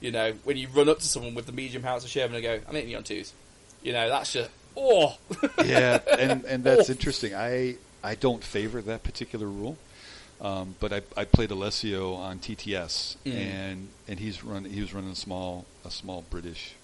You 0.01 0.11
know, 0.11 0.33
when 0.45 0.55
you 0.57 0.67
run 0.73 0.87
up 0.89 0.99
to 0.99 1.05
someone 1.05 1.35
with 1.35 1.45
the 1.45 1.51
medium 1.51 1.83
house 1.83 2.03
of 2.05 2.09
Sherman 2.09 2.35
and 2.35 2.43
go, 2.43 2.59
"I'm 2.67 2.73
hitting 2.75 2.89
you 2.91 2.97
on 2.97 3.03
twos. 3.03 3.33
You 3.83 3.91
know, 3.93 4.07
that's 4.09 4.31
just 4.33 4.49
oh, 4.77 5.17
yeah, 5.65 5.99
and 6.17 6.45
and 6.45 6.63
that's 6.63 6.89
Oh. 6.89 6.93
interesting. 6.93 7.35
I 7.35 7.75
I 8.01 8.15
don't 8.15 8.41
favor 8.43 8.81
that 8.83 9.03
particular 9.03 9.45
rule, 9.45 9.77
um, 10.39 10.75
but 10.79 10.93
I, 10.93 11.01
I 11.17 11.25
played 11.25 11.51
Alessio 11.51 12.13
on 12.15 12.39
TTS, 12.39 13.17
Mm. 13.25 13.33
and 13.35 13.87
and 14.07 14.19
he's 14.19 14.41
run 14.41 14.63
he 14.65 14.79
was 14.79 14.93
running 14.93 15.11
a 15.11 15.15
small 15.15 15.65
a 15.85 15.91
small 15.91 16.23
British 16.29 16.75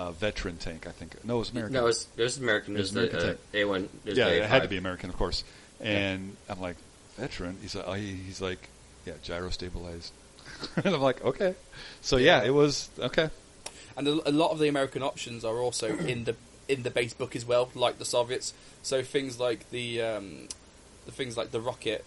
uh, 0.00 0.10
veteran 0.12 0.56
tank. 0.56 0.86
I 0.86 0.92
think 0.92 1.22
no, 1.24 1.36
it 1.36 1.38
was 1.40 1.50
American. 1.50 1.74
No, 1.74 1.80
it 1.82 1.84
was, 1.84 2.06
it 2.16 2.22
was 2.22 2.38
American. 2.38 2.74
It 2.74 2.78
It 2.78 2.80
was 2.82 2.92
was 2.94 3.10
the 3.10 3.18
American 3.18 3.38
uh, 3.54 3.58
A 3.58 3.64
one. 3.64 3.88
yeah, 4.04 4.28
it 4.28 4.44
had 4.48 4.62
to 4.62 4.68
be 4.68 4.76
American, 4.76 5.10
of 5.10 5.16
course. 5.16 5.44
And 5.80 6.36
I'm 6.48 6.60
like 6.60 6.76
veteran. 7.16 7.56
He's 7.62 7.74
like, 7.74 7.84
oh, 7.86 7.92
he- 7.94 8.14
he's 8.14 8.40
like, 8.40 8.68
yeah, 9.06 9.14
gyro 9.22 9.50
stabilized. 9.50 10.12
and 10.76 10.94
I'm 10.94 11.00
like, 11.00 11.24
okay. 11.24 11.54
So 12.02 12.16
yeah, 12.16 12.40
Yeah. 12.42 12.48
it 12.48 12.54
was 12.54 12.88
okay. 12.98 13.30
and 13.96 14.06
a, 14.08 14.28
a 14.28 14.32
lot 14.32 14.50
of 14.50 14.58
the 14.58 14.68
American 14.68 15.02
options 15.02 15.44
are 15.44 15.58
also 15.58 15.86
in 15.96 16.24
the 16.24 16.34
in 16.68 16.82
the 16.82 16.90
base 16.90 17.14
book 17.14 17.34
as 17.34 17.44
well, 17.44 17.70
like 17.74 17.98
the 17.98 18.04
Soviets. 18.04 18.54
So 18.82 19.02
things 19.02 19.38
like 19.40 19.68
the 19.70 20.00
um, 20.02 20.48
the 21.06 21.12
things 21.12 21.36
like 21.36 21.50
the 21.50 21.60
rocket, 21.60 22.04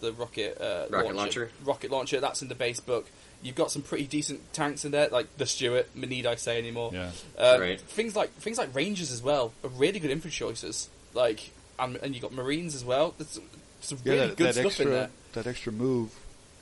the 0.00 0.12
rocket 0.12 0.60
uh, 0.60 0.86
Rocket 0.90 1.14
launcher? 1.14 1.50
rocket 1.64 1.90
launcher. 1.90 2.20
That's 2.20 2.42
in 2.42 2.48
the 2.48 2.54
base 2.54 2.80
book. 2.80 3.06
You've 3.42 3.54
got 3.54 3.70
some 3.70 3.82
pretty 3.82 4.04
decent 4.06 4.52
tanks 4.52 4.84
in 4.84 4.90
there, 4.92 5.08
like 5.08 5.36
the 5.36 5.46
Stuart. 5.46 5.94
Need 5.94 6.26
I 6.26 6.34
say 6.36 6.58
anymore? 6.58 6.90
Yeah. 6.92 7.10
Um, 7.38 7.60
Right. 7.60 7.80
Things 7.80 8.16
like 8.16 8.30
things 8.34 8.58
like 8.58 8.74
Rangers 8.74 9.12
as 9.12 9.22
well 9.22 9.52
are 9.62 9.70
really 9.70 10.00
good 10.00 10.10
infantry 10.10 10.46
choices. 10.46 10.88
Like 11.14 11.50
and, 11.78 11.96
and 11.96 12.14
you 12.14 12.20
got 12.20 12.32
Marines 12.32 12.74
as 12.74 12.84
well. 12.84 13.14
There's 13.18 13.38
some 13.80 13.98
Yeah, 14.04 14.12
really 14.12 14.26
that, 14.28 14.36
good 14.36 14.46
that 14.48 14.54
stuff 14.54 14.66
extra 14.66 14.84
in 14.86 14.90
there. 14.92 15.10
that 15.34 15.46
extra 15.46 15.72
move. 15.72 16.10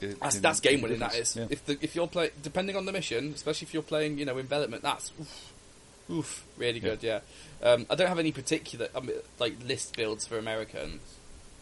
it 0.01 0.21
That's, 0.21 0.39
that's 0.41 0.61
game 0.61 0.83
winning. 0.83 0.99
That 0.99 1.11
difference. 1.13 1.31
is. 1.31 1.37
Yeah. 1.37 1.47
If 1.51 1.67
the, 1.67 1.79
if 1.81 1.95
you're 1.95 2.09
playing, 2.09 2.33
depending 2.43 2.77
on 2.77 2.85
the 2.85 2.93
mission, 2.93 3.33
especially 3.35 3.67
if 3.67 3.73
you're 3.75 3.83
playing, 3.83 4.19
you 4.19 4.25
know, 4.27 4.37
envelopment, 4.39 4.83
that's 4.83 5.13
oof, 5.21 5.53
oof 6.11 6.45
really 6.59 6.81
Yeah. 6.81 6.89
good. 6.91 7.03
Yeah. 7.03 7.21
Um, 7.63 7.87
I 7.89 7.95
don't 7.95 8.09
have 8.09 8.19
any 8.19 8.33
particular 8.33 8.89
um, 8.95 9.09
like 9.39 9.55
list 9.65 9.97
builds 9.97 10.27
for 10.27 10.37
Americans, 10.39 11.01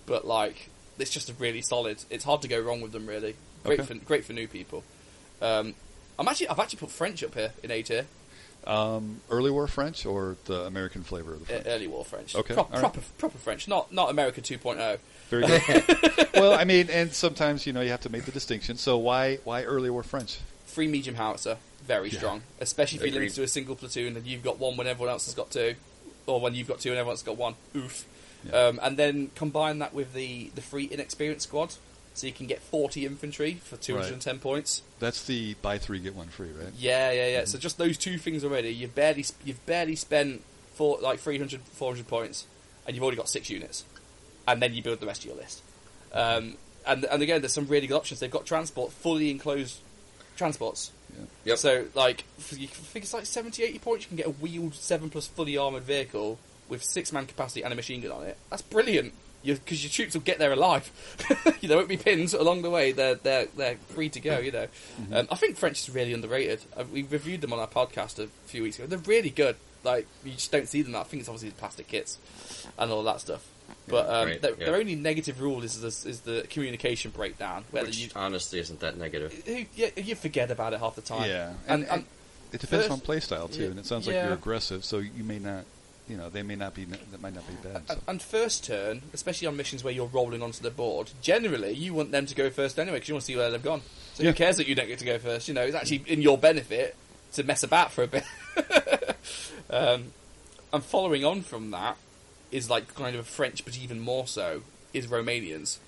but 0.06 0.26
like 0.26 0.70
it's 0.98 1.10
just 1.10 1.28
a 1.30 1.34
really 1.34 1.62
solid. 1.62 2.02
It's 2.10 2.24
hard 2.24 2.42
to 2.42 2.48
go 2.48 2.58
wrong 2.60 2.80
with 2.80 2.92
them. 2.92 3.06
Really 3.06 3.36
great 3.64 3.80
Okay. 3.80 3.98
for 3.98 4.04
great 4.04 4.24
for 4.24 4.32
new 4.32 4.48
people. 4.48 4.82
Um, 5.42 5.74
I'm 6.18 6.28
actually 6.28 6.48
I've 6.48 6.58
actually 6.58 6.78
put 6.78 6.90
French 6.90 7.22
up 7.24 7.34
here 7.34 7.52
in 7.62 7.70
A 7.70 7.82
tier, 7.82 8.06
Um, 8.66 9.20
early 9.30 9.50
war 9.50 9.66
French 9.66 10.06
or 10.06 10.36
the 10.44 10.62
American 10.66 11.02
flavor 11.02 11.32
of 11.34 11.40
the 11.40 11.46
French? 11.46 11.66
early 11.66 11.86
war 11.88 12.04
French. 12.04 12.34
Okay, 12.36 12.54
Pro- 12.54 12.64
right. 12.64 12.78
proper 12.80 13.00
proper 13.18 13.38
French, 13.38 13.66
not 13.68 13.92
not 13.92 14.10
America 14.10 14.40
oh. 14.40 14.56
2.0. 14.56 14.98
Very 15.30 15.46
good. 15.46 16.28
well, 16.34 16.52
I 16.52 16.64
mean, 16.64 16.88
and 16.90 17.12
sometimes 17.12 17.66
you 17.66 17.72
know 17.72 17.80
you 17.80 17.90
have 17.90 18.02
to 18.02 18.10
make 18.10 18.24
the 18.24 18.32
distinction. 18.32 18.76
So 18.76 18.98
why 18.98 19.36
why 19.44 19.64
early 19.64 19.90
war 19.90 20.02
French? 20.02 20.38
Free 20.66 20.86
medium 20.88 21.16
howitzer, 21.16 21.56
very 21.86 22.08
Yeah. 22.10 22.18
strong. 22.18 22.42
Especially 22.60 22.98
if 22.98 23.04
you're 23.04 23.14
limited 23.14 23.34
to 23.36 23.42
a 23.42 23.48
single 23.48 23.74
platoon 23.74 24.16
and 24.16 24.26
you've 24.26 24.42
got 24.44 24.58
one 24.58 24.76
when 24.76 24.86
everyone 24.86 25.10
else 25.12 25.24
has 25.26 25.34
got 25.34 25.50
two, 25.50 25.74
or 26.26 26.40
when 26.40 26.54
you've 26.54 26.68
got 26.68 26.80
two 26.80 26.90
and 26.90 26.98
everyone's 26.98 27.22
got 27.22 27.36
one. 27.36 27.54
Oof. 27.74 28.06
Yeah. 28.44 28.52
Um, 28.66 28.80
and 28.82 28.96
then 28.96 29.30
combine 29.34 29.78
that 29.80 29.92
with 29.94 30.12
the 30.14 30.50
the 30.54 30.60
free 30.62 30.88
inexperienced 30.90 31.48
squad, 31.48 31.74
so 32.14 32.26
you 32.26 32.32
can 32.32 32.46
get 32.46 32.60
40 32.60 33.06
infantry 33.06 33.54
for 33.54 33.76
210 33.76 34.38
points. 34.38 34.82
That's 34.98 35.24
the 35.24 35.54
buy 35.62 35.78
three 35.78 35.98
get 35.98 36.14
one 36.14 36.28
free, 36.28 36.50
right? 36.50 36.72
Yeah, 36.78 37.10
yeah, 37.12 37.28
yeah. 37.28 37.44
So 37.44 37.58
just 37.58 37.78
those 37.78 37.96
two 37.96 38.18
things 38.18 38.44
already, 38.44 38.70
you've 38.70 38.94
barely 38.94 39.24
you've 39.44 39.64
barely 39.66 39.96
spent 39.96 40.42
for 40.74 40.98
like 41.00 41.18
300, 41.20 41.60
400 41.60 42.06
points, 42.08 42.46
and 42.86 42.94
you've 42.94 43.02
already 43.02 43.16
got 43.16 43.28
six 43.28 43.50
units, 43.50 43.84
and 44.46 44.60
then 44.62 44.74
you 44.74 44.82
build 44.82 45.00
the 45.00 45.06
rest 45.06 45.22
of 45.22 45.26
your 45.26 45.36
list. 45.36 45.62
Um, 46.12 46.56
and 46.86 47.04
and 47.04 47.22
again, 47.22 47.40
there's 47.40 47.52
some 47.52 47.66
really 47.66 47.86
good 47.86 47.96
options. 47.96 48.20
They've 48.20 48.30
got 48.30 48.46
transport, 48.46 48.92
fully 48.92 49.30
enclosed 49.30 49.78
transports. 50.36 50.90
Yep. 51.44 51.58
So 51.58 51.84
like, 51.94 52.24
f- 52.38 52.58
you 52.58 52.66
I 52.66 52.70
think 52.70 53.04
it's 53.04 53.14
like 53.14 53.26
70, 53.26 53.62
80 53.62 53.78
points. 53.80 54.04
You 54.04 54.08
can 54.08 54.16
get 54.16 54.26
a 54.26 54.30
wheeled 54.30 54.74
seven 54.74 55.10
plus 55.10 55.26
fully 55.26 55.56
armored 55.58 55.82
vehicle 55.82 56.38
with 56.68 56.82
six 56.82 57.12
man 57.12 57.26
capacity 57.26 57.62
and 57.62 57.72
a 57.72 57.76
machine 57.76 58.00
gun 58.00 58.12
on 58.12 58.24
it. 58.24 58.36
That's 58.50 58.62
brilliant. 58.62 59.12
Because 59.44 59.82
your 59.82 59.90
troops 59.90 60.14
will 60.14 60.22
get 60.22 60.38
there 60.38 60.52
alive. 60.52 60.90
you 61.60 61.68
know, 61.68 61.76
won't 61.76 61.88
be 61.88 61.96
pinned 61.96 62.32
along 62.34 62.62
the 62.62 62.70
way. 62.70 62.92
They're 62.92 63.16
they're 63.16 63.46
they're 63.56 63.76
free 63.88 64.08
to 64.10 64.20
go. 64.20 64.38
You 64.38 64.52
know, 64.52 64.66
um, 65.12 65.28
I 65.30 65.34
think 65.36 65.56
French 65.56 65.80
is 65.88 65.94
really 65.94 66.12
underrated. 66.12 66.60
Uh, 66.76 66.84
we 66.92 67.02
reviewed 67.02 67.40
them 67.40 67.52
on 67.52 67.58
our 67.58 67.66
podcast 67.68 68.18
a 68.22 68.28
few 68.46 68.62
weeks 68.62 68.78
ago. 68.78 68.86
They're 68.86 68.98
really 68.98 69.30
good. 69.30 69.56
Like 69.84 70.06
you 70.24 70.32
just 70.32 70.52
don't 70.52 70.68
see 70.68 70.82
them. 70.82 70.94
I 70.94 71.02
think 71.02 71.20
it's 71.20 71.28
obviously 71.28 71.48
the 71.50 71.56
plastic 71.56 71.88
kits 71.88 72.18
and 72.78 72.90
all 72.92 73.02
that 73.04 73.20
stuff. 73.20 73.44
But 73.88 74.08
um, 74.08 74.28
Right, 74.28 74.40
their, 74.42 74.50
yeah. 74.52 74.66
their 74.66 74.76
only 74.76 74.94
negative 74.94 75.40
rule 75.40 75.62
is 75.64 75.80
this, 75.80 76.04
is 76.06 76.20
the 76.20 76.46
communication 76.50 77.10
breakdown. 77.10 77.64
Which 77.72 77.98
you 77.98 78.08
honestly 78.14 78.60
isn't 78.60 78.78
that 78.80 78.96
negative. 78.96 79.42
you, 79.46 79.66
you, 79.74 79.90
you 79.96 80.14
forget 80.14 80.50
about 80.52 80.72
it 80.72 80.78
half 80.78 80.94
the 80.94 81.00
time. 81.02 81.28
Yeah, 81.28 81.54
and, 81.66 81.82
and- 81.84 81.90
and 81.90 82.04
it 82.52 82.60
depends 82.60 82.86
First- 82.86 82.90
on 82.92 83.00
playstyle 83.00 83.50
too, 83.52 83.62
yeah, 83.62 83.68
and 83.70 83.78
it 83.78 83.86
sounds 83.86 84.06
like 84.06 84.14
yeah. 84.14 84.26
you're 84.26 84.34
aggressive, 84.34 84.84
so 84.84 84.98
you 84.98 85.24
may 85.24 85.38
not, 85.38 85.64
you 86.08 86.16
know, 86.16 86.28
they 86.28 86.42
may 86.42 86.56
not 86.56 86.74
be 86.74 86.84
that 86.84 87.20
might 87.22 87.34
not 87.34 87.46
be 87.46 87.54
bad. 87.68 87.82
So. 87.88 87.98
And, 88.08 88.20
first 88.20 88.64
turn, 88.64 89.02
especially 89.12 89.46
on 89.46 89.56
missions 89.56 89.84
where 89.84 89.92
you're 89.92 90.06
rolling 90.06 90.42
onto 90.42 90.62
the 90.62 90.70
board, 90.70 91.10
generally 91.22 91.72
you 91.72 91.94
want 91.94 92.10
them 92.10 92.26
to 92.26 92.34
go 92.34 92.50
first 92.50 92.78
anyway 92.78 92.96
because 92.96 93.08
you 93.08 93.14
want 93.14 93.22
to 93.22 93.26
see 93.26 93.36
where 93.36 93.50
they've 93.50 93.62
gone. 93.62 93.82
So 94.14 94.22
Yeah. 94.22 94.30
who 94.30 94.34
cares 94.36 94.56
that 94.56 94.66
you 94.66 94.74
don't 94.74 94.88
get 94.88 94.98
to 94.98 95.04
go 95.04 95.18
first? 95.18 95.48
You 95.48 95.54
know, 95.54 95.62
it's 95.62 95.74
actually 95.74 96.02
in 96.06 96.20
your 96.20 96.36
benefit 96.36 96.96
to 97.34 97.44
mess 97.44 97.62
about 97.62 97.92
for 97.92 98.02
a 98.02 98.06
bit. 98.08 98.24
um, 99.70 100.12
and 100.72 100.82
following 100.84 101.24
on 101.24 101.42
from 101.42 101.70
that 101.70 101.96
is 102.50 102.68
like 102.68 102.94
kind 102.94 103.14
of 103.14 103.20
a 103.22 103.24
French, 103.24 103.64
but 103.64 103.78
even 103.78 104.00
more 104.00 104.26
so 104.26 104.62
is 104.92 105.06
Romanians, 105.06 105.78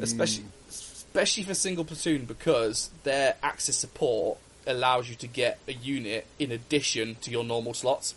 especially 0.00 0.44
especially 0.68 1.42
for 1.42 1.54
single 1.54 1.84
platoon 1.84 2.24
because 2.26 2.90
their 3.02 3.34
axis 3.42 3.76
support 3.76 4.38
allows 4.66 5.08
you 5.08 5.16
to 5.16 5.26
get 5.26 5.58
a 5.66 5.72
unit 5.72 6.26
in 6.38 6.52
addition 6.52 7.16
to 7.22 7.30
your 7.30 7.42
normal 7.42 7.74
slots. 7.74 8.14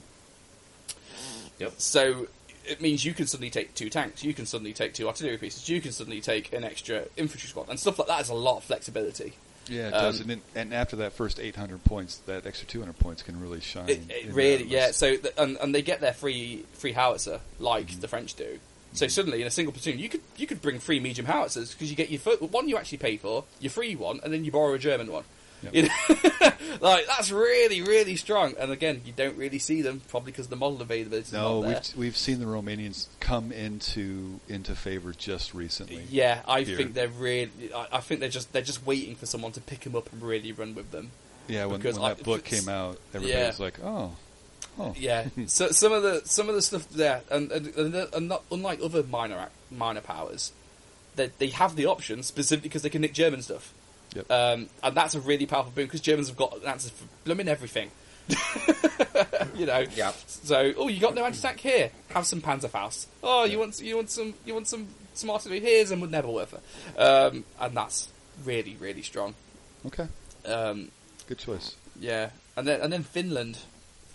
Yep. 1.62 1.74
So 1.78 2.28
it 2.66 2.82
means 2.82 3.04
you 3.06 3.14
can 3.14 3.26
suddenly 3.28 3.50
take 3.50 3.74
two 3.74 3.90
tanks, 3.90 4.24
you 4.24 4.34
can 4.34 4.46
suddenly 4.46 4.74
take 4.74 4.94
two 4.94 5.08
artillery 5.08 5.38
pieces, 5.38 5.68
you 5.70 5.82
can 5.82 5.92
suddenly 5.92 6.22
take 6.22 6.54
an 6.54 6.64
extra 6.64 7.06
infantry 7.18 7.48
squad, 7.50 7.70
and 7.70 7.80
stuff 7.80 7.98
like 8.00 8.08
that 8.08 8.22
is 8.22 8.30
a 8.30 8.34
lot 8.36 8.58
of 8.58 8.64
flexibility. 8.64 9.34
Yeah, 9.68 9.88
it 9.90 9.94
Um, 9.94 10.02
does. 10.06 10.20
And, 10.22 10.30
then, 10.30 10.42
and 10.56 10.74
after 10.74 10.96
that 10.98 11.14
first 11.14 11.40
800 11.40 11.84
points, 11.84 12.18
that 12.26 12.46
extra 12.46 12.68
200 12.68 12.98
points 13.00 13.22
can 13.24 13.40
really 13.40 13.62
shine. 13.62 13.90
It, 13.90 14.02
it 14.10 14.34
really, 14.34 14.64
yeah. 14.66 14.92
So 14.92 15.16
th- 15.18 15.34
and, 15.38 15.56
and 15.58 15.74
they 15.74 15.82
get 15.82 16.02
their 16.02 16.14
free 16.14 16.66
free 16.74 16.92
howitzer 16.94 17.40
like 17.60 17.88
Mm-hmm. 17.88 18.02
the 18.02 18.08
French 18.08 18.34
do. 18.34 18.60
So 18.94 19.08
suddenly, 19.08 19.40
in 19.42 19.48
a 19.48 19.52
single 19.52 19.72
platoon, 19.72 20.00
you 20.00 20.10
could 20.10 20.22
you 20.36 20.48
could 20.48 20.62
bring 20.62 20.80
free 20.80 21.00
medium 21.00 21.26
howitzers 21.28 21.72
because 21.74 21.90
you 21.90 21.96
get 21.96 22.10
your 22.10 22.20
fir- 22.20 22.36
one 22.38 22.68
you 22.68 22.76
actually 22.78 22.98
pay 22.98 23.18
for, 23.18 23.46
your 23.62 23.70
free 23.70 23.96
one, 23.96 24.20
and 24.24 24.34
then 24.34 24.44
you 24.44 24.52
borrow 24.52 24.74
a 24.74 24.80
German 24.80 25.12
one. 25.12 25.24
Yep. 25.64 25.74
You 25.76 25.84
know? 25.84 26.52
like 26.82 27.06
that's 27.08 27.32
really 27.32 27.82
really 27.82 28.16
strong. 28.16 28.54
And 28.60 28.72
again, 28.72 29.02
you 29.06 29.14
don't 29.16 29.38
really 29.38 29.60
see 29.60 29.82
them 29.82 30.02
probably 30.10 30.32
because 30.32 30.48
the 30.48 30.56
model 30.56 30.82
availability 30.82 31.28
is 31.28 31.34
No, 31.34 31.62
not 31.62 31.68
there. 31.68 31.82
we've 31.96 31.98
we've 31.98 32.18
seen 32.18 32.40
the 32.40 32.46
Romanians 32.46 33.08
come 33.20 33.52
into 33.52 34.40
into 34.50 34.76
favor 34.76 35.12
just 35.12 35.54
recently. 35.54 36.04
Yeah, 36.10 36.42
I 36.48 36.62
here. 36.62 36.78
think 36.78 36.94
they're 36.94 37.08
really. 37.10 37.52
I, 37.76 37.88
I 37.94 38.00
think 38.00 38.20
they're 38.22 38.30
just 38.30 38.52
they're 38.54 38.62
just 38.62 38.86
waiting 38.86 39.16
for 39.16 39.26
someone 39.26 39.52
to 39.54 39.62
pick 39.62 39.82
them 39.82 39.96
up 39.96 40.12
and 40.12 40.22
really 40.22 40.52
run 40.52 40.74
with 40.76 40.92
them. 40.92 41.12
Yeah, 41.48 41.66
when, 41.66 41.78
Because 41.80 42.00
when 42.00 42.12
I- 42.12 42.14
that 42.16 42.24
book 42.24 42.44
came 42.44 42.70
out, 42.70 42.98
everybody 43.14 43.38
yeah. 43.40 43.48
was 43.48 43.60
like, 43.60 43.80
"Oh, 43.84 44.12
oh, 44.80 44.94
Yeah, 44.98 45.28
so 45.48 45.70
some 45.72 45.92
of 45.92 46.02
the 46.04 46.22
some 46.26 46.50
of 46.50 46.56
the 46.56 46.62
stuff 46.62 46.90
there, 46.90 47.22
and, 47.30 47.52
and, 47.52 47.96
and, 47.96 48.28
not 48.30 48.44
unlike 48.52 48.80
other 48.82 49.04
minor 49.04 49.50
minor 49.70 50.02
powers, 50.02 50.54
they 51.16 51.32
they 51.40 51.48
have 51.50 51.76
the 51.76 51.86
option 51.88 52.24
specifically 52.24 52.70
because 52.70 52.84
they 52.84 52.90
can 52.90 53.02
nick 53.02 53.14
German 53.14 53.42
stuff, 53.42 53.74
Yep. 54.16 54.30
um, 54.32 54.70
and 54.84 54.96
that's 54.96 55.16
a 55.16 55.22
really 55.22 55.46
powerful 55.46 55.72
boon 55.72 55.86
because 55.86 56.02
Germans 56.02 56.28
have 56.28 56.38
got 56.38 56.64
answers 56.66 56.92
for 56.92 57.06
blooming 57.24 57.48
everything. 57.48 57.92
you 59.56 59.66
know. 59.66 59.86
Yeah. 59.96 60.12
So, 60.28 60.74
oh, 60.78 60.88
you 60.88 61.00
got 61.00 61.16
no 61.16 61.26
anti-tank 61.26 61.60
here? 61.60 61.92
Have 62.10 62.26
some 62.26 62.42
Panzerfaust. 62.42 63.08
Oh, 63.24 63.46
you 63.46 63.60
want 63.60 63.80
you 63.82 63.96
want 63.96 64.10
some 64.10 64.34
you 64.46 64.54
want 64.54 64.68
some 64.68 64.88
some 65.14 65.30
artillery? 65.30 65.60
Here's 65.60 65.92
and 65.92 66.02
would 66.02 66.12
never 66.12 66.28
worth 66.30 66.54
Um, 66.98 67.44
and 67.60 67.76
that's 67.76 68.10
really 68.46 68.76
really 68.80 69.02
strong. 69.02 69.36
okay, 69.88 70.08
Um, 70.46 70.90
good 71.28 71.40
choice." 71.40 71.76
yeah, 72.00 72.30
and 72.56 72.68
then 72.68 72.82
and 72.82 72.92
then 72.94 73.04
Finland, 73.04 73.60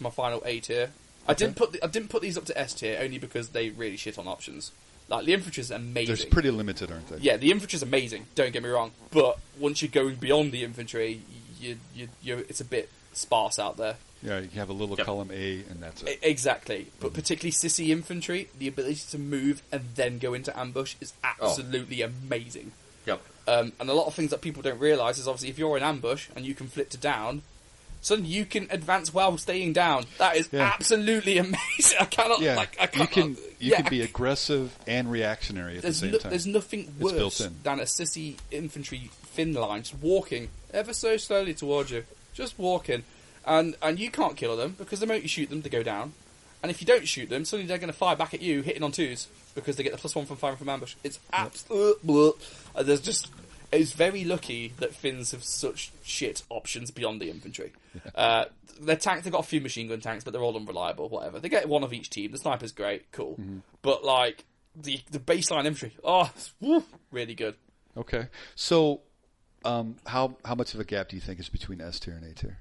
my 0.01 0.10
final 0.10 0.43
A 0.44 0.60
tier. 0.60 0.90
I 1.28 1.35
didn't 1.35 1.56
put 1.56 1.73
the, 1.73 1.82
I 1.82 1.89
didn't 1.89 2.09
put 2.10 2.23
these 2.23 2.39
up 2.39 2.44
to 2.47 2.59
S 2.59 2.73
tier 2.74 2.98
only 3.02 3.18
because 3.18 3.48
they 3.48 3.70
really 3.70 3.97
shit 3.97 4.16
on 4.18 4.28
options. 4.28 4.70
Like 5.08 5.24
the 5.24 5.34
infantry's 5.34 5.70
amazing. 5.70 6.16
They're 6.16 6.26
pretty 6.30 6.50
limited, 6.50 6.90
aren't 6.90 7.08
they? 7.08 7.18
yeah, 7.18 7.36
the 7.36 7.50
infantry's 7.52 7.82
amazing. 7.82 8.26
Don't 8.34 8.52
get 8.52 8.62
me 8.62 8.68
wrong, 8.68 8.90
but 9.12 9.38
once 9.58 9.80
you're 9.82 9.90
going 9.90 10.16
beyond 10.16 10.50
the 10.52 10.64
infantry, 10.64 11.20
you 11.60 11.76
you 11.94 12.08
you 12.22 12.38
it's 12.48 12.60
a 12.60 12.64
bit 12.64 12.90
sparse 13.12 13.58
out 13.58 13.76
there. 13.76 13.96
Yeah, 14.22 14.40
you 14.40 14.48
have 14.56 14.68
a 14.70 14.72
little 14.72 14.96
Yep. 14.96 15.06
column 15.06 15.30
A, 15.32 15.62
and 15.70 15.80
that's 15.80 16.02
it. 16.02 16.18
Exactly, 16.22 16.88
but 17.00 17.12
particularly 17.14 17.52
sissi 17.52 17.90
infantry, 17.90 18.48
the 18.58 18.66
ability 18.66 19.02
to 19.10 19.18
move 19.18 19.62
and 19.70 19.82
then 19.94 20.18
go 20.18 20.34
into 20.34 20.58
ambush 20.58 20.96
is 21.00 21.12
Oh. 21.22 21.28
absolutely 21.42 22.02
amazing. 22.02 22.72
Yep. 23.06 23.22
Um, 23.46 23.72
and 23.78 23.88
a 23.88 23.92
lot 23.94 24.06
of 24.08 24.14
things 24.14 24.30
that 24.30 24.40
people 24.40 24.62
don't 24.62 24.80
realise 24.80 25.18
is 25.18 25.28
obviously 25.28 25.50
if 25.50 25.58
you're 25.58 25.76
in 25.76 25.82
ambush 25.84 26.26
and 26.34 26.44
you 26.44 26.54
can 26.54 26.66
flip 26.66 26.88
to 26.90 26.96
down, 26.96 27.42
suddenly 28.01 28.31
you 28.31 28.44
can 28.44 28.68
advance 28.70 29.12
while 29.12 29.36
staying 29.39 29.73
down. 29.73 30.05
That 30.18 30.36
is 30.36 30.48
Yeah. 30.52 30.70
absolutely 30.74 31.39
amazing. 31.39 31.98
I 32.01 32.05
cannot 32.05 32.40
Yeah, 32.40 32.56
like 32.56 32.77
I 32.81 32.85
you 32.98 33.06
can't, 33.06 33.39
you 33.39 33.70
yeah, 33.70 33.81
can 33.82 33.90
be 33.90 34.02
aggressive 34.02 34.77
and 34.86 35.10
reactionary 35.10 35.77
at 35.77 35.82
there's 35.82 36.01
the 36.01 36.06
same 36.06 36.12
no- 36.12 36.18
time. 36.18 36.31
there's 36.31 36.47
nothing 36.47 36.94
worse 37.01 37.39
than 37.62 37.81
a 37.81 37.85
sissi 37.85 38.36
infantry 38.51 39.10
thin 39.23 39.52
line 39.55 39.82
just 39.82 39.94
walking 40.02 40.48
ever 40.73 40.93
so 40.93 41.16
slowly 41.16 41.55
towards 41.55 41.90
you, 41.90 42.05
just 42.35 42.59
walking, 42.59 43.02
and 43.47 43.77
and 43.82 43.98
you 43.98 44.10
can't 44.10 44.36
kill 44.36 44.56
them 44.56 44.74
because 44.78 45.01
the 45.01 45.06
moment 45.06 45.23
you 45.24 45.28
shoot 45.28 45.48
them, 45.51 45.62
they 45.62 45.68
go 45.70 45.82
down, 45.82 46.12
and 46.62 46.70
if 46.70 46.81
you 46.81 46.86
don't 46.86 47.06
shoot 47.09 47.28
them, 47.28 47.44
suddenly 47.44 47.66
they're 47.68 47.78
going 47.78 47.93
to 47.93 47.97
fire 47.98 48.16
back 48.16 48.35
at 48.35 48.40
you, 48.43 48.62
hitting 48.62 48.82
on 48.82 48.93
twos 48.93 49.28
because 49.55 49.77
they 49.77 49.82
get 49.82 49.93
the 49.93 49.98
plus 49.98 50.14
one 50.14 50.27
from 50.27 50.36
firing 50.36 50.56
from 50.59 50.68
ambush. 50.68 50.94
It's 51.02 51.18
absolute. 51.32 52.36
Uh, 52.74 52.82
there's 52.82 53.01
just. 53.01 53.31
It's 53.72 53.93
very 53.93 54.24
lucky 54.24 54.72
that 54.78 54.94
Finns 54.94 55.32
have 55.32 55.43
such 55.44 55.90
shit 56.05 56.43
options 56.51 56.90
beyond 56.90 57.20
the 57.20 57.30
infantry. 57.30 57.72
Uh, 58.14 58.44
their 58.78 58.97
tank, 58.97 59.22
they've 59.22 59.32
got 59.32 59.40
a 59.44 59.48
few 59.48 59.60
machine 59.60 59.88
gun 59.88 60.01
tanks, 60.01 60.22
but 60.22 60.32
they're 60.34 60.43
all 60.43 60.55
unreliable. 60.55 61.09
Whatever. 61.09 61.40
They 61.40 61.48
get 61.48 61.66
one 61.66 61.82
of 61.82 61.94
each 61.94 62.10
team. 62.10 62.30
The 62.30 62.36
sniper's 62.36 62.72
great, 62.72 63.10
cool, 63.10 63.36
Mm-hmm. 63.40 63.59
but 63.80 64.05
like 64.05 64.44
the 64.74 65.01
the 65.10 65.18
baseline 65.18 65.64
infantry, 65.64 65.97
oh, 66.05 66.30
woo, 66.60 66.84
really 67.10 67.34
good. 67.34 67.55
Okay, 67.97 68.26
so 68.55 69.01
um, 69.64 69.97
how 70.06 70.36
how 70.44 70.55
much 70.55 70.74
of 70.74 70.80
a 70.80 70.84
gap 70.84 71.09
do 71.09 71.16
you 71.16 71.22
think 71.22 71.40
is 71.40 71.48
between 71.48 71.80
S 71.80 71.98
tier 71.98 72.12
and 72.14 72.24
A 72.30 72.34
tier? 72.34 72.59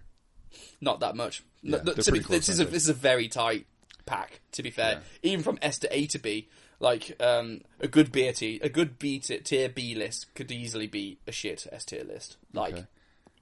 Not 0.80 1.02
that 1.02 1.18
much. 1.18 1.44
Yeah, 1.62 1.82
no, 1.84 1.94
be, 1.94 2.20
this 2.20 2.48
is 2.48 2.62
a 2.62 2.66
this 2.66 2.84
is 2.84 2.90
a 2.90 2.94
very 2.94 3.28
tight 3.28 3.66
pack. 4.06 4.40
To 4.54 4.64
be 4.64 4.70
fair, 4.72 5.02
even 5.22 5.44
from 5.44 5.60
S 5.62 5.80
to 5.80 5.94
A 5.98 6.08
to 6.08 6.20
B, 6.20 6.48
like 6.80 7.16
um, 7.22 7.62
a 7.80 7.88
good 7.88 8.12
B 8.12 8.32
tier, 8.32 8.60
a 8.62 8.70
good 8.70 9.00
B 9.00 9.20
tier, 9.20 9.40
tier 9.40 9.70
B 9.70 9.96
list 9.96 10.34
could 10.36 10.52
easily 10.52 10.88
be 10.88 11.18
a 11.28 11.32
shit 11.32 11.68
S 11.72 11.86
tier 11.86 12.04
list. 12.04 12.38
Like 12.54 12.74
Okay. 12.74 12.86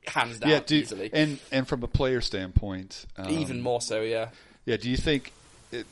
hands 0.07 0.39
down, 0.39 0.49
yeah, 0.49 0.59
do, 0.65 0.75
easily. 0.77 1.09
and 1.13 1.39
and 1.51 1.67
from 1.67 1.83
a 1.83 1.87
player 1.87 2.21
standpoint, 2.21 3.05
um, 3.17 3.29
even 3.29 3.61
more 3.61 3.81
so, 3.81 4.01
yeah. 4.01 4.29
Yeah, 4.65 4.77
do 4.77 4.89
you 4.89 4.97
think? 4.97 5.33
It, 5.71 5.85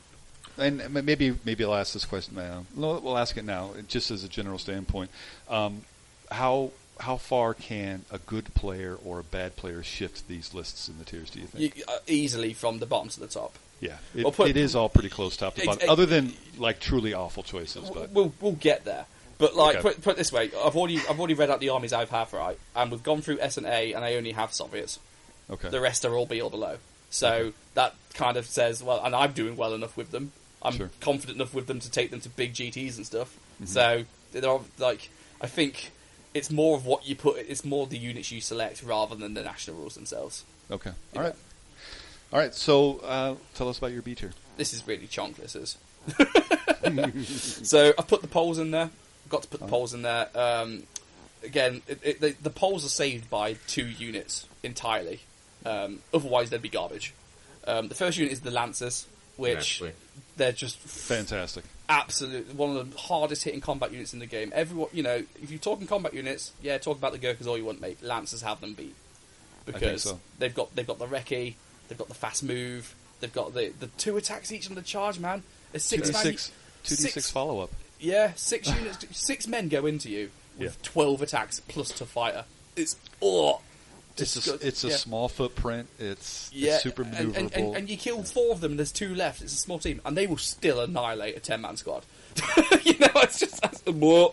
and 0.58 0.92
maybe 0.92 1.34
maybe 1.44 1.64
I'll 1.64 1.74
ask 1.74 1.92
this 1.92 2.04
question 2.04 2.36
now. 2.36 2.64
We'll 2.74 3.18
ask 3.18 3.36
it 3.36 3.44
now, 3.44 3.70
just 3.88 4.10
as 4.10 4.22
a 4.24 4.28
general 4.28 4.58
standpoint. 4.58 5.10
Um, 5.48 5.82
how 6.30 6.70
how 7.00 7.16
far 7.16 7.52
can 7.54 8.04
a 8.10 8.18
good 8.18 8.54
player 8.54 8.96
or 9.04 9.18
a 9.18 9.24
bad 9.24 9.56
player 9.56 9.82
shift 9.82 10.28
these 10.28 10.54
lists 10.54 10.88
in 10.88 10.98
the 10.98 11.04
tiers? 11.04 11.30
Do 11.30 11.40
you 11.40 11.46
think? 11.46 11.76
You, 11.76 11.84
uh, 11.88 11.98
easily 12.06 12.52
from 12.54 12.78
the 12.78 12.86
bottom 12.86 13.08
to 13.10 13.20
the 13.20 13.26
top. 13.26 13.58
Yeah, 13.82 13.98
it, 14.14 14.32
put- 14.34 14.48
it 14.48 14.56
is 14.56 14.74
all 14.74 14.88
pretty 14.88 15.10
close 15.10 15.36
top 15.36 15.56
to 15.56 15.66
bottom, 15.66 15.80
ex- 15.82 15.90
other 15.90 16.06
than 16.06 16.32
like 16.56 16.80
truly 16.80 17.12
awful 17.12 17.42
choices. 17.42 17.90
But 17.90 18.10
We'll 18.12 18.32
we'll 18.40 18.52
get 18.52 18.84
there. 18.86 19.04
But 19.38 19.54
like, 19.56 19.76
Okay. 19.76 19.82
put, 19.82 20.02
put 20.02 20.10
it 20.12 20.16
this 20.18 20.32
way, 20.32 20.50
I've 20.64 20.76
already 20.76 20.98
I've 21.10 21.18
already 21.18 21.34
read 21.34 21.50
out 21.50 21.60
the 21.60 21.68
armies 21.70 21.92
I've 21.92 22.10
have 22.10 22.32
right, 22.32 22.58
and 22.76 22.90
we've 22.90 23.02
gone 23.02 23.20
through 23.22 23.40
S 23.40 23.56
and 23.58 23.66
A, 23.66 23.92
and 23.92 24.04
I 24.04 24.14
only 24.14 24.32
have 24.32 24.52
Soviets. 24.54 24.98
okay, 25.50 25.68
The 25.68 25.80
rest 25.80 26.04
are 26.04 26.14
all 26.14 26.26
B 26.26 26.40
or 26.40 26.50
below. 26.50 26.78
So 27.10 27.52
that 27.74 27.94
kind 28.14 28.36
of 28.38 28.46
says, 28.46 28.82
well, 28.82 29.02
and 29.04 29.14
I'm 29.14 29.32
doing 29.32 29.56
well 29.56 29.74
enough 29.74 29.96
with 29.98 30.12
them. 30.12 30.32
I'm 30.62 30.74
Sure. 30.74 30.90
confident 31.00 31.36
enough 31.36 31.52
with 31.52 31.66
them 31.66 31.80
to 31.80 31.90
take 31.90 32.10
them 32.10 32.20
to 32.20 32.28
big 32.30 32.54
GTs 32.54 32.96
and 32.96 33.04
stuff. 33.04 33.36
Mm-hmm. 33.56 33.66
So 33.66 34.04
they're 34.32 34.48
all- 34.48 34.64
like, 34.78 35.10
I 35.40 35.46
think 35.48 35.90
it's 36.32 36.50
more 36.50 36.76
of 36.76 36.86
what 36.86 37.06
you 37.06 37.16
put. 37.16 37.36
It's 37.38 37.64
more 37.64 37.86
the 37.88 37.98
units 37.98 38.30
you 38.30 38.40
select 38.40 38.82
rather 38.82 39.14
than 39.16 39.34
the 39.34 39.42
national 39.42 39.76
rules 39.76 39.94
themselves. 39.96 40.44
okay, 40.70 40.92
all 41.16 41.22
right, 41.22 41.34
all 42.32 42.38
right. 42.38 42.54
So 42.54 42.98
uh, 42.98 43.34
tell 43.54 43.68
us 43.68 43.78
about 43.78 43.92
your 43.92 44.02
B 44.02 44.14
tier. 44.14 44.32
This 44.56 44.72
is 44.72 44.86
really 44.86 45.06
chonk. 45.06 45.36
This 45.36 45.56
is. 45.56 45.76
so 47.68 47.92
I've 47.98 48.08
put 48.08 48.22
the 48.22 48.28
poles 48.28 48.58
in 48.58 48.70
there. 48.70 48.90
Got 49.28 49.42
to 49.42 49.48
put 49.48 49.60
the 49.60 49.66
poles 49.66 49.94
in 49.94 50.02
there. 50.02 50.28
Um, 50.34 50.82
again, 51.44 51.82
it, 51.88 52.00
it, 52.02 52.20
the, 52.20 52.34
the 52.42 52.50
poles 52.50 52.84
are 52.84 52.90
saved 52.90 53.30
by 53.30 53.54
two 53.66 53.86
units 53.86 54.46
entirely. 54.62 55.20
Um, 55.64 56.00
otherwise, 56.12 56.50
they'd 56.50 56.62
be 56.62 56.68
garbage. 56.68 57.14
Um, 57.66 57.88
the 57.88 57.94
first 57.94 58.18
unit 58.18 58.32
is 58.32 58.40
the 58.40 58.50
Lancers, 58.50 59.06
which 59.36 59.80
Naturally. 59.80 59.92
they're 60.36 60.52
just 60.52 60.78
Fantastic. 60.78 61.64
absolutely 61.88 62.54
one 62.54 62.76
of 62.76 62.90
the 62.90 62.98
hardest 62.98 63.44
hitting 63.44 63.60
combat 63.60 63.92
units 63.92 64.12
in 64.12 64.18
the 64.18 64.26
game. 64.26 64.52
Everyone, 64.54 64.88
you 64.92 65.02
know, 65.02 65.22
if 65.40 65.50
you're 65.50 65.60
talking 65.60 65.86
combat 65.86 66.14
units, 66.14 66.52
yeah, 66.62 66.78
talk 66.78 66.98
about 66.98 67.12
the 67.12 67.18
Gurkhas 67.18 67.46
all 67.46 67.56
you 67.56 67.64
want, 67.64 67.80
mate. 67.80 68.02
Lancers 68.02 68.42
have 68.42 68.60
them 68.60 68.74
beat 68.74 68.94
because 69.64 70.02
so. 70.02 70.20
they've 70.38 70.54
got 70.54 70.74
they've 70.74 70.86
got 70.86 70.98
the 70.98 71.06
recce, 71.06 71.54
they've 71.92 71.98
got 71.98 72.08
the 72.08 72.14
fast 72.14 72.42
move, 72.42 72.94
they've 73.20 73.32
got 73.32 73.52
the 73.54 73.72
the 73.78 73.86
two 73.98 74.16
attacks 74.16 74.50
each 74.50 74.68
on 74.68 74.74
the 74.74 74.82
charge, 74.82 75.18
man. 75.18 75.42
A 75.74 75.78
six 75.78 76.10
man, 76.12 76.22
two 76.24 76.30
D 76.32 76.36
six- 76.84 77.14
six 77.14 77.30
follow 77.30 77.60
up. 77.60 77.70
yeah, 78.00 78.32
six 78.34 78.66
units, 78.68 79.04
six 79.12 79.46
men 79.46 79.68
go 79.68 79.84
into 79.86 80.08
you 80.10 80.30
with 80.58 80.72
Yeah. 80.82 80.88
twelve 80.90 81.20
attacks 81.22 81.60
plus 81.60 81.90
to 81.92 82.06
fighter. 82.06 82.44
It's 82.76 82.96
oh, 83.20 83.60
It's 84.16 84.46
a, 84.48 84.54
it's 84.66 84.84
a 84.84 84.88
Yeah. 84.88 84.96
small 84.96 85.28
footprint. 85.28 85.88
It's, 85.98 86.50
Yeah, 86.52 86.74
it's 86.74 86.82
super 86.82 87.02
and, 87.02 87.14
maneuverable. 87.14 87.36
and, 87.36 87.52
and, 87.54 87.76
and 87.76 87.90
you 87.90 87.96
kill 87.96 88.22
four 88.24 88.52
of 88.52 88.60
them, 88.60 88.72
and 88.72 88.78
there's 88.78 88.92
two 88.92 89.14
left. 89.14 89.40
It's 89.42 89.54
a 89.54 89.56
small 89.56 89.78
team, 89.78 90.00
and 90.04 90.16
they 90.16 90.26
will 90.26 90.36
still 90.38 90.80
annihilate 90.80 91.36
a 91.36 91.40
ten 91.40 91.60
man 91.62 91.76
squad. 91.76 92.04
you 92.82 92.98
know, 92.98 93.08
it's 93.16 93.38
just 93.40 93.60
that's 93.62 93.80
the 93.82 93.92
more. 93.92 94.32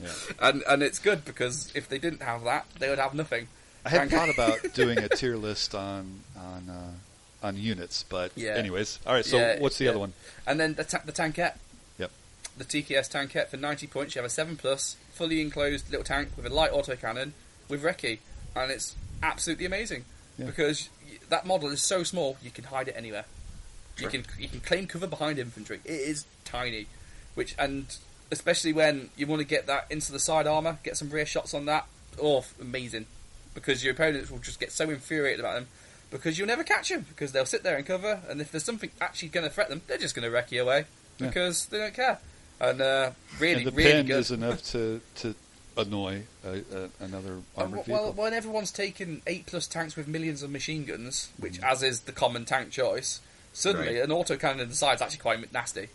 Yeah. 0.00 0.10
And 0.40 0.62
and 0.68 0.82
it's 0.82 0.98
good 0.98 1.24
because 1.24 1.70
if 1.74 1.88
they 1.88 1.98
didn't 1.98 2.22
have 2.22 2.44
that, 2.44 2.66
they 2.78 2.88
would 2.90 2.98
have 2.98 3.14
nothing. 3.14 3.48
I 3.84 3.90
hadn't 3.90 4.10
thought 4.10 4.28
about 4.30 4.60
doing 4.74 4.98
a 4.98 5.08
tier 5.08 5.36
list 5.36 5.74
on 5.74 6.20
on 6.36 6.68
uh, 6.70 7.46
on 7.46 7.56
units, 7.56 8.04
but 8.08 8.32
Yeah. 8.36 8.52
anyways, 8.54 8.98
all 9.06 9.12
right. 9.14 9.24
So 9.24 9.36
Yeah, 9.36 9.60
what's 9.60 9.76
the 9.78 9.84
yeah. 9.84 9.90
other 9.90 9.98
one? 10.00 10.12
And 10.46 10.58
then 10.58 10.74
the, 10.74 10.84
ta- 10.84 11.02
the 11.04 11.12
tankette. 11.12 11.56
Yep. 11.98 12.10
The 12.56 12.64
TKS 12.64 13.10
tankette 13.12 13.48
for 13.48 13.56
90 13.58 13.86
points. 13.88 14.14
You 14.14 14.20
have 14.20 14.26
a 14.26 14.32
7 14.32 14.56
plus, 14.56 14.96
fully 15.12 15.40
enclosed 15.42 15.90
little 15.90 16.04
tank 16.04 16.30
with 16.36 16.46
a 16.46 16.50
light 16.50 16.72
autocannon 16.72 17.32
with 17.68 17.82
Recce. 17.82 18.18
And 18.56 18.70
it's 18.70 18.96
absolutely 19.22 19.66
amazing. 19.66 20.04
Because 20.38 20.88
that 21.28 21.44
model 21.46 21.68
is 21.68 21.82
so 21.82 22.02
small, 22.02 22.36
you 22.42 22.50
can 22.50 22.64
hide 22.64 22.88
it 22.88 22.94
anywhere. 22.96 23.24
You 23.98 24.08
can 24.08 24.24
you 24.38 24.48
can 24.48 24.60
claim 24.60 24.86
cover 24.86 25.06
behind 25.06 25.38
infantry. 25.38 25.80
It 25.84 25.92
is 25.92 26.24
tiny. 26.44 26.86
Which 27.34 27.54
And 27.58 27.86
especially 28.30 28.72
when 28.72 29.10
you 29.16 29.26
want 29.26 29.40
to 29.40 29.46
get 29.46 29.66
that 29.66 29.86
into 29.90 30.10
the 30.12 30.18
side 30.18 30.46
armour, 30.46 30.78
get 30.82 30.96
some 30.96 31.10
rear 31.10 31.26
shots 31.26 31.52
on 31.52 31.66
that. 31.66 31.86
Oh, 32.20 32.44
amazing. 32.60 33.06
Because 33.54 33.84
your 33.84 33.94
opponents 33.94 34.30
will 34.30 34.38
just 34.38 34.58
get 34.60 34.72
so 34.72 34.90
infuriated 34.90 35.40
about 35.40 35.54
them 35.54 35.68
because 36.10 36.38
you'll 36.38 36.46
never 36.48 36.64
catch 36.64 36.88
them 36.90 37.06
because 37.08 37.32
they'll 37.32 37.46
sit 37.46 37.62
there 37.62 37.76
and 37.76 37.86
cover, 37.86 38.20
and 38.28 38.40
if 38.40 38.50
there's 38.52 38.64
something 38.64 38.90
actually 39.00 39.28
going 39.28 39.46
to 39.46 39.52
threaten 39.52 39.78
them, 39.78 39.82
they're 39.86 39.98
just 39.98 40.14
going 40.14 40.24
to 40.24 40.30
wreck 40.30 40.52
you 40.52 40.62
away 40.62 40.84
Yeah. 41.18 41.28
because 41.28 41.66
they 41.66 41.78
don't 41.78 41.94
care. 41.94 42.18
And 42.60 42.80
uh, 42.80 43.10
really, 43.40 43.58
and 43.64 43.66
the 43.66 43.70
really 43.72 43.90
pen 43.92 44.06
good. 44.06 44.16
is 44.18 44.30
enough 44.30 44.62
to 44.72 45.00
to 45.16 45.34
annoy 45.76 46.22
a, 46.44 46.58
a, 46.58 46.88
another 47.00 47.38
armored 47.56 47.86
well, 47.88 48.02
vehicle. 48.04 48.12
when 48.12 48.32
everyone's 48.32 48.70
taken 48.70 49.22
eight 49.26 49.46
plus 49.46 49.66
tanks 49.66 49.96
with 49.96 50.06
millions 50.06 50.42
of 50.44 50.50
machine 50.50 50.84
guns, 50.84 51.30
which 51.36 51.60
Mm. 51.60 51.70
as 51.72 51.82
is 51.82 52.00
the 52.02 52.12
common 52.12 52.44
tank 52.44 52.70
choice, 52.70 53.20
suddenly 53.52 53.94
Right. 53.96 54.04
an 54.04 54.10
autocannon 54.10 54.60
in 54.60 54.68
the 54.68 54.74
side's 54.76 55.02
actually 55.02 55.18
quite 55.18 55.52
nasty. 55.52 55.88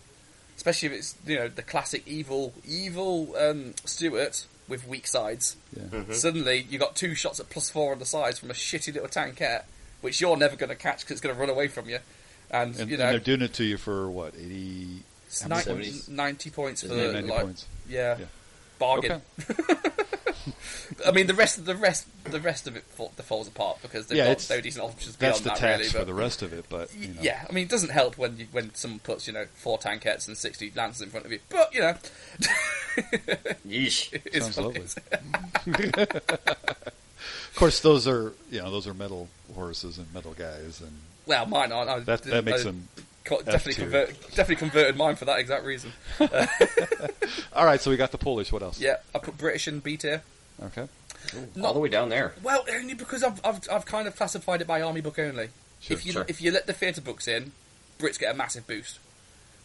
Especially 0.57 0.88
if 0.88 0.94
it's 0.95 1.15
you 1.26 1.38
know 1.38 1.48
the 1.48 1.61
classic 1.64 2.03
evil 2.06 2.53
evil 2.68 3.34
um, 3.38 3.73
Stuart 3.86 4.45
with 4.70 4.88
weak 4.88 5.08
sides. 5.08 5.58
yeah. 5.76 5.84
Mm-hmm. 5.84 6.14
Suddenly 6.14 6.66
you 6.70 6.80
got 6.80 6.96
two 6.96 7.16
shots 7.16 7.40
at 7.40 7.50
plus 7.50 7.70
four 7.70 7.91
on 7.91 8.00
the 8.00 8.06
sides 8.06 8.40
from 8.40 8.50
a 8.50 8.54
shitty 8.54 8.94
little 8.94 9.10
tankette, 9.10 9.64
which 10.02 10.22
you're 10.22 10.38
never 10.38 10.56
going 10.56 10.70
to 10.70 10.76
catch 10.76 11.00
because 11.02 11.14
it's 11.14 11.22
going 11.22 11.36
to 11.36 11.40
run 11.40 11.50
away 11.50 11.68
from 11.68 11.90
you. 11.90 12.00
And, 12.52 12.76
And, 12.80 12.90
you 12.90 12.96
and 12.96 13.04
know, 13.04 13.10
they're 13.12 13.20
doing 13.20 13.41
it 13.41 13.54
to 13.56 13.64
you 13.64 13.78
for 13.78 14.10
what 14.10 14.34
eighty? 14.40 15.04
it's 15.28 15.41
how 15.41 15.48
many 15.50 15.64
90, 15.66 15.74
points? 15.91 16.08
90 16.08 16.50
points 16.50 16.82
for 16.82 16.88
Isn't 16.94 17.14
90 17.14 17.28
like, 17.30 17.41
points. 17.41 17.66
Yeah, 17.88 18.18
Yeah. 18.20 18.26
bargain. 18.80 19.22
I 21.06 21.12
mean, 21.12 21.28
the 21.28 21.34
rest 21.34 21.58
of 21.58 21.66
the 21.66 21.76
rest, 21.76 22.08
the 22.26 22.40
rest 22.40 22.68
of 22.68 22.76
it 22.76 22.84
fall, 22.84 23.12
the 23.16 23.24
falls 23.24 23.48
apart 23.48 23.78
because 23.82 24.08
they've 24.08 24.18
Yeah, 24.18 24.26
got 24.26 24.32
it's- 24.32 24.50
no 24.50 24.60
decent 24.62 24.84
options 24.86 25.16
That's 25.18 25.40
beyond 25.40 25.46
the 25.46 25.50
that. 25.62 25.68
tax 25.78 25.78
really, 25.94 26.00
for 26.00 26.06
the 26.06 26.14
rest 26.14 26.41
of 26.41 26.54
it, 26.54 26.66
but 26.70 26.94
you 26.96 27.10
know. 27.10 27.22
yeah, 27.22 27.46
I 27.50 27.52
mean, 27.54 27.66
it 27.66 27.70
doesn't 27.70 27.90
help 27.91 28.18
when 28.18 28.38
you, 28.38 28.48
when 28.52 28.74
someone 28.76 29.00
puts 29.00 29.28
you 29.28 29.34
know 29.34 29.46
four 29.56 29.78
tankettes 29.78 30.28
and 30.28 30.38
sixty 30.38 30.72
lancers 30.76 31.02
in 31.02 31.10
front 31.10 31.26
of 31.26 31.32
you. 31.32 31.40
But 31.50 31.74
you 31.74 31.82
know, 31.82 31.94
Yeesh. 33.68 34.10
it's 34.26 34.46
Sounds 34.46 34.58
what 34.58 34.66
lovely. 34.66 35.90
Of 36.38 37.56
course, 37.56 37.80
those 37.82 38.08
are 38.08 38.34
you 38.50 38.60
know 38.62 38.72
those 38.72 38.88
are 38.88 38.94
metal 38.94 39.28
horses 39.56 39.98
and 39.98 40.12
metal 40.14 40.34
guys, 40.34 40.82
and 40.82 40.91
Well, 41.26 41.46
mine 41.46 41.72
aren't. 41.72 41.90
I 41.90 42.00
that 42.00 42.24
that 42.24 42.46
makes 42.46 42.62
I 42.62 42.64
them. 42.66 42.88
definitely 43.46 43.74
tier. 43.74 43.84
convert, 43.84 44.10
definitely 44.30 44.56
converted 44.56 44.96
mine 44.98 45.16
for 45.16 45.26
that 45.26 45.40
exact 45.40 45.66
reason. 45.66 45.91
All 47.54 47.66
right, 47.66 47.82
so 47.82 47.90
we 47.91 47.98
got 47.98 48.12
the 48.12 48.18
Polish. 48.18 48.52
What 48.52 48.64
else? 48.64 48.80
Yeah, 48.80 48.98
I 49.14 49.20
put 49.20 49.38
British 49.38 49.68
in 49.68 49.80
B 49.82 49.98
tier. 49.98 50.24
Okay. 50.64 50.88
All 51.61 51.73
the 51.73 51.80
way 51.80 51.90
down 51.90 52.10
there. 52.10 52.34
Well, 52.44 52.65
only 52.72 52.94
because 52.94 53.23
I've, 53.23 53.40
I've 53.45 53.60
I've 53.72 53.86
kind 53.86 54.07
of 54.07 54.15
classified 54.15 54.61
it 54.61 54.68
by 54.68 54.81
army 54.81 55.02
book 55.02 55.19
only. 55.19 55.49
Sure, 55.81 55.95
if 55.98 56.06
you 56.06 56.11
sure. 56.14 56.26
if 56.27 56.41
you 56.41 56.52
let 56.52 56.68
the 56.68 56.73
theatre 56.73 57.02
books 57.02 57.27
in, 57.27 57.52
Brits 57.99 58.19
get 58.19 58.34
a 58.34 58.38
massive 58.38 58.68
boost 58.68 58.99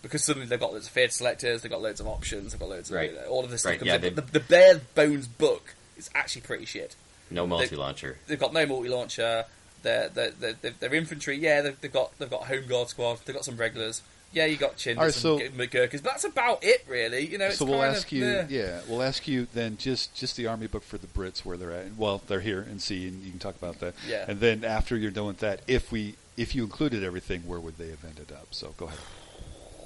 because 0.02 0.22
suddenly 0.24 0.46
they've 0.46 0.60
got 0.60 0.72
loads 0.72 0.86
of 0.86 0.92
theatre 0.92 1.12
selectors, 1.12 1.62
they've 1.62 1.70
got 1.72 1.80
loads 1.82 2.00
of 2.00 2.06
options, 2.06 2.52
they've 2.52 2.60
got 2.60 2.68
loads 2.68 2.90
of 2.90 2.96
Right. 2.96 3.10
you 3.10 3.16
know, 3.16 3.24
all 3.26 3.44
of 3.44 3.50
this 3.50 3.64
Right, 3.64 3.76
stuff. 3.76 3.86
yeah, 3.86 3.94
comes 3.96 4.06
in. 4.08 4.14
the, 4.16 4.22
the 4.22 4.40
bare 4.40 4.80
bones 4.94 5.26
book 5.26 5.74
is 5.96 6.10
actually 6.14 6.42
pretty 6.42 6.64
shit. 6.66 6.94
No 7.30 7.46
multi 7.46 7.74
launcher. 7.76 8.18
They've 8.26 8.38
got 8.38 8.52
no 8.52 8.66
multi 8.66 8.88
launcher. 8.88 9.44
They're, 9.82 10.08
they're 10.08 10.94
infantry. 10.94 11.38
Yeah, 11.38 11.60
they've, 11.62 11.80
they've 11.80 11.92
got 11.92 12.18
they've 12.18 12.30
got 12.30 12.44
home 12.46 12.66
guard 12.66 12.88
squad. 12.88 13.18
They've 13.24 13.34
got 13.34 13.44
some 13.44 13.56
regulars. 13.56 14.02
Yeah, 14.34 14.46
you 14.46 14.56
got 14.56 14.76
Chindits 14.76 14.98
right, 14.98 15.14
so- 15.14 15.38
and 15.38 15.56
McGurkers, 15.56 16.02
but 16.02 16.04
that's 16.04 16.24
about 16.24 16.58
it, 16.62 16.84
really. 16.88 17.24
You 17.26 17.38
know, 17.38 17.46
it's 17.46 17.58
so 17.58 17.64
we'll 17.64 17.78
kind 17.78 17.94
ask 17.94 18.08
of, 18.08 18.12
you, 18.12 18.46
yeah, 18.48 18.80
we'll 18.88 19.02
ask 19.02 19.28
you 19.28 19.46
then 19.54 19.76
just 19.76 20.14
just 20.14 20.36
the 20.36 20.48
army 20.48 20.66
book 20.66 20.82
for 20.82 20.98
the 20.98 21.06
Brits 21.06 21.44
where 21.44 21.56
they're 21.56 21.72
at. 21.72 21.96
Well, 21.96 22.20
they're 22.26 22.40
here 22.40 22.60
and 22.60 22.82
see, 22.82 23.06
and 23.06 23.22
you 23.22 23.30
can 23.30 23.38
talk 23.38 23.54
about 23.56 23.78
that. 23.78 23.94
Yeah. 24.08 24.24
And 24.28 24.40
then 24.40 24.64
after 24.64 24.96
you're 24.96 25.12
done 25.12 25.26
with 25.26 25.38
that, 25.38 25.60
if 25.68 25.92
we 25.92 26.16
if 26.36 26.54
you 26.54 26.64
included 26.64 27.04
everything, 27.04 27.42
where 27.46 27.60
would 27.60 27.78
they 27.78 27.90
have 27.90 28.04
ended 28.04 28.32
up? 28.32 28.48
So 28.50 28.74
go 28.76 28.86
ahead. 28.86 28.98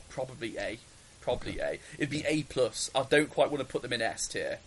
probably 0.09 0.57
A. 0.57 0.79
Probably 1.21 1.59
A. 1.61 1.79
It'd 1.99 2.09
be 2.09 2.25
A 2.27 2.43
plus. 2.45 2.91
I 2.95 3.03
don't 3.03 3.29
quite 3.29 3.51
want 3.51 3.61
to 3.61 3.71
put 3.71 3.83
them 3.83 3.93
in 3.93 4.01
S 4.01 4.27
tier, 4.29 4.61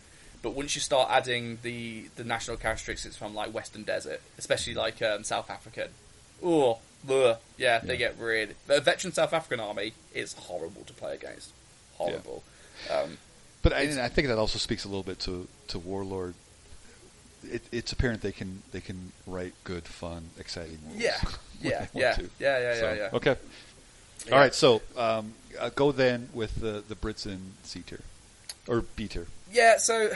but 0.44 0.54
once 0.54 0.76
you 0.76 0.82
start 0.82 1.10
adding 1.10 1.58
the 1.64 2.06
the 2.18 2.24
national 2.24 2.58
characteristics 2.58 3.16
from 3.16 3.34
like 3.34 3.52
Western 3.52 3.82
Desert, 3.82 4.22
especially 4.38 4.76
like 4.76 5.02
um, 5.02 5.24
South 5.24 5.50
African, 5.50 5.90
oh, 6.44 6.78
ugh, 7.10 7.38
yeah, 7.58 7.80
they 7.80 7.98
get 7.98 8.18
really. 8.20 8.54
The 8.68 8.82
veteran 8.82 9.14
South 9.14 9.34
African 9.34 9.60
army 9.60 9.94
is 10.14 10.34
horrible 10.34 10.84
to 10.86 10.94
play 10.94 11.14
against. 11.16 11.52
Horrible. 11.96 12.44
Um, 12.90 13.18
But 13.62 13.74
I, 13.74 13.82
I 14.06 14.10
think 14.10 14.28
that 14.28 14.38
also 14.38 14.58
speaks 14.58 14.86
a 14.86 14.88
little 14.88 15.04
bit 15.04 15.20
to 15.22 15.48
to 15.70 15.80
Warlord. 15.80 16.34
It, 17.44 17.64
it's 17.72 17.92
apparent 17.92 18.22
they 18.22 18.32
can 18.32 18.62
they 18.72 18.82
can 18.82 19.12
write 19.28 19.54
good, 19.64 19.84
fun, 19.86 20.30
exciting 20.40 20.80
rules. 20.88 21.02
yeah, 21.02 21.18
yeah, 21.62 21.88
yeah, 21.94 22.18
yeah, 22.40 22.60
yeah, 22.60 22.76
So, 22.76 22.90
yeah, 22.90 22.96
yeah. 22.96 23.10
Okay. 23.14 23.36
Yeah. 24.28 24.34
All 24.34 24.40
right. 24.40 24.54
So 24.54 24.82
um, 24.98 25.34
uh, 25.60 25.70
go 25.70 25.92
then 25.92 26.30
with 26.34 26.56
the 26.62 26.84
the 26.88 26.96
Brits 26.96 27.26
in 27.26 27.54
C 27.64 27.82
tier 27.82 28.02
or 28.68 28.82
B 28.96 29.08
tier. 29.08 29.28
Yeah, 29.52 29.78
so 29.78 30.10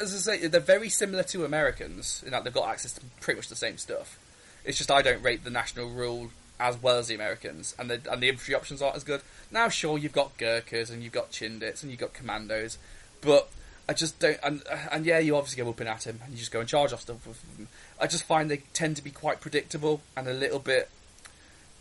as 0.00 0.14
I 0.14 0.36
say, 0.38 0.46
they're 0.48 0.60
very 0.60 0.88
similar 0.88 1.22
to 1.24 1.44
Americans 1.44 2.22
in 2.24 2.32
that 2.32 2.44
they've 2.44 2.52
got 2.52 2.68
access 2.68 2.92
to 2.94 3.00
pretty 3.20 3.38
much 3.38 3.48
the 3.48 3.56
same 3.56 3.78
stuff. 3.78 4.18
It's 4.64 4.78
just 4.78 4.90
I 4.90 5.02
don't 5.02 5.22
rate 5.22 5.44
the 5.44 5.50
national 5.50 5.90
rule 5.90 6.30
as 6.58 6.80
well 6.80 6.98
as 6.98 7.08
the 7.08 7.14
Americans, 7.14 7.74
and 7.78 7.90
the 7.90 8.00
and 8.10 8.22
the 8.22 8.28
infantry 8.28 8.54
options 8.54 8.82
aren't 8.82 8.96
as 8.96 9.04
good. 9.04 9.22
Now, 9.50 9.68
sure, 9.68 9.98
you've 9.98 10.12
got 10.12 10.36
Gurkhas 10.36 10.90
and 10.90 11.02
you've 11.02 11.12
got 11.12 11.32
Chindits 11.32 11.82
and 11.82 11.90
you've 11.90 12.00
got 12.00 12.12
Commandos, 12.12 12.76
but 13.22 13.48
I 13.88 13.94
just 13.94 14.18
don't. 14.18 14.38
And 14.42 14.62
and 14.92 15.06
yeah, 15.06 15.18
you 15.18 15.36
obviously 15.36 15.62
go 15.62 15.66
whooping 15.66 15.88
at 15.88 16.06
him 16.06 16.20
and 16.24 16.32
you 16.32 16.38
just 16.38 16.52
go 16.52 16.60
and 16.60 16.68
charge 16.68 16.92
off 16.92 17.00
stuff 17.00 17.26
with 17.26 17.56
them. 17.56 17.68
I 17.98 18.06
just 18.06 18.24
find 18.24 18.50
they 18.50 18.58
tend 18.72 18.96
to 18.96 19.02
be 19.02 19.10
quite 19.10 19.40
predictable 19.40 20.02
and 20.16 20.28
a 20.28 20.32
little 20.34 20.58
bit. 20.60 20.90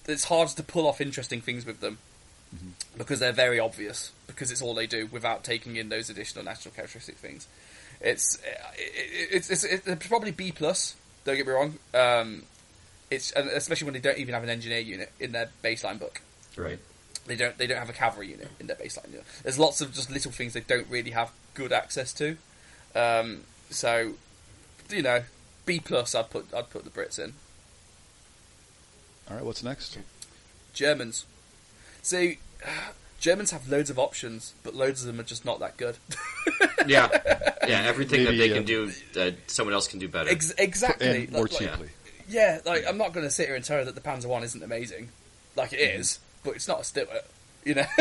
It's 0.07 0.23
hard 0.23 0.47
to 0.49 0.63
pull 0.63 0.87
off 0.87 1.01
interesting 1.01 1.39
things 1.39 1.65
with 1.65 1.81
them 1.81 1.99
because 2.97 3.19
they're 3.19 3.31
very 3.31 3.59
obvious 3.59 4.11
because 4.25 4.51
it's 4.51 4.61
all 4.61 4.73
they 4.73 4.87
do 4.87 5.07
without 5.07 5.43
taking 5.43 5.75
in 5.75 5.89
those 5.89 6.09
additional 6.09 6.43
national 6.43 6.73
characteristic 6.73 7.15
things. 7.17 7.47
It's 8.01 8.39
it's 8.75 9.49
it's, 9.49 9.63
it's, 9.63 10.07
probably 10.07 10.31
B 10.31 10.51
plus. 10.51 10.95
Don't 11.25 11.35
get 11.35 11.45
me 11.45 11.53
wrong. 11.53 11.77
Um, 11.93 12.43
it's 13.11 13.31
especially 13.35 13.85
when 13.85 13.93
they 13.93 13.99
don't 13.99 14.17
even 14.17 14.33
have 14.33 14.43
an 14.43 14.49
engineer 14.49 14.79
unit 14.79 15.11
in 15.19 15.31
their 15.31 15.49
baseline 15.63 15.99
book. 15.99 16.21
Right. 16.55 16.79
They 17.25 17.35
don't 17.35 17.57
they 17.57 17.67
don't 17.67 17.77
have 17.77 17.89
a 17.89 17.93
cavalry 17.93 18.27
unit 18.29 18.49
in 18.59 18.67
their 18.67 18.75
baseline. 18.75 19.09
Unit. 19.11 19.25
There's 19.43 19.59
lots 19.59 19.81
of 19.81 19.93
just 19.93 20.09
little 20.11 20.31
things 20.31 20.53
they 20.53 20.61
don't 20.61 20.87
really 20.89 21.11
have 21.11 21.31
good 21.53 21.71
access 21.71 22.13
to. 22.13 22.37
Um, 22.95 23.41
so 23.69 24.13
you 24.89 25.01
know, 25.03 25.23
B 25.65 25.79
plus. 25.79 26.15
I'd 26.15 26.29
put 26.29 26.53
I'd 26.53 26.69
put 26.69 26.83
the 26.85 26.89
Brits 26.89 27.19
in. 27.19 27.33
All 29.29 29.35
right. 29.37 29.45
What's 29.45 29.63
next? 29.63 29.97
Germans. 30.73 31.25
See, 32.01 32.39
Germans 33.19 33.51
have 33.51 33.67
loads 33.69 33.89
of 33.89 33.99
options, 33.99 34.53
but 34.63 34.73
loads 34.73 35.01
of 35.01 35.07
them 35.07 35.19
are 35.19 35.23
just 35.27 35.45
not 35.45 35.59
that 35.59 35.77
good. 35.77 35.97
Yeah. 36.87 37.09
Yeah, 37.69 37.83
everything 37.83 38.23
Maybe, 38.23 38.37
that 38.37 38.43
they 38.47 38.51
uh, 38.51 38.55
can 38.55 38.65
do, 38.65 38.91
uh, 39.19 39.31
someone 39.45 39.75
else 39.75 39.87
can 39.87 39.99
do 39.99 40.07
better. 40.07 40.27
Ex- 40.31 40.55
exactly. 40.57 41.25
And 41.25 41.31
more 41.31 41.43
Like- 41.43 41.51
like- 41.51 41.59
cheaply. 41.71 41.89
Yeah, 42.29 42.59
like 42.65 42.85
I'm 42.87 42.97
not 42.97 43.13
going 43.13 43.25
to 43.25 43.31
sit 43.31 43.47
here 43.47 43.55
and 43.55 43.65
tell 43.65 43.79
you 43.79 43.85
that 43.85 43.95
the 43.95 44.01
Panzer 44.01 44.27
One 44.27 44.43
isn't 44.43 44.63
amazing, 44.63 45.09
like 45.55 45.73
it 45.73 45.79
Mm-hmm. 45.79 45.99
is, 46.01 46.19
but 46.43 46.55
it's 46.55 46.67
not 46.67 46.81
a 46.81 46.83
Stuart, 46.83 47.25
you 47.65 47.75
know. 47.75 47.85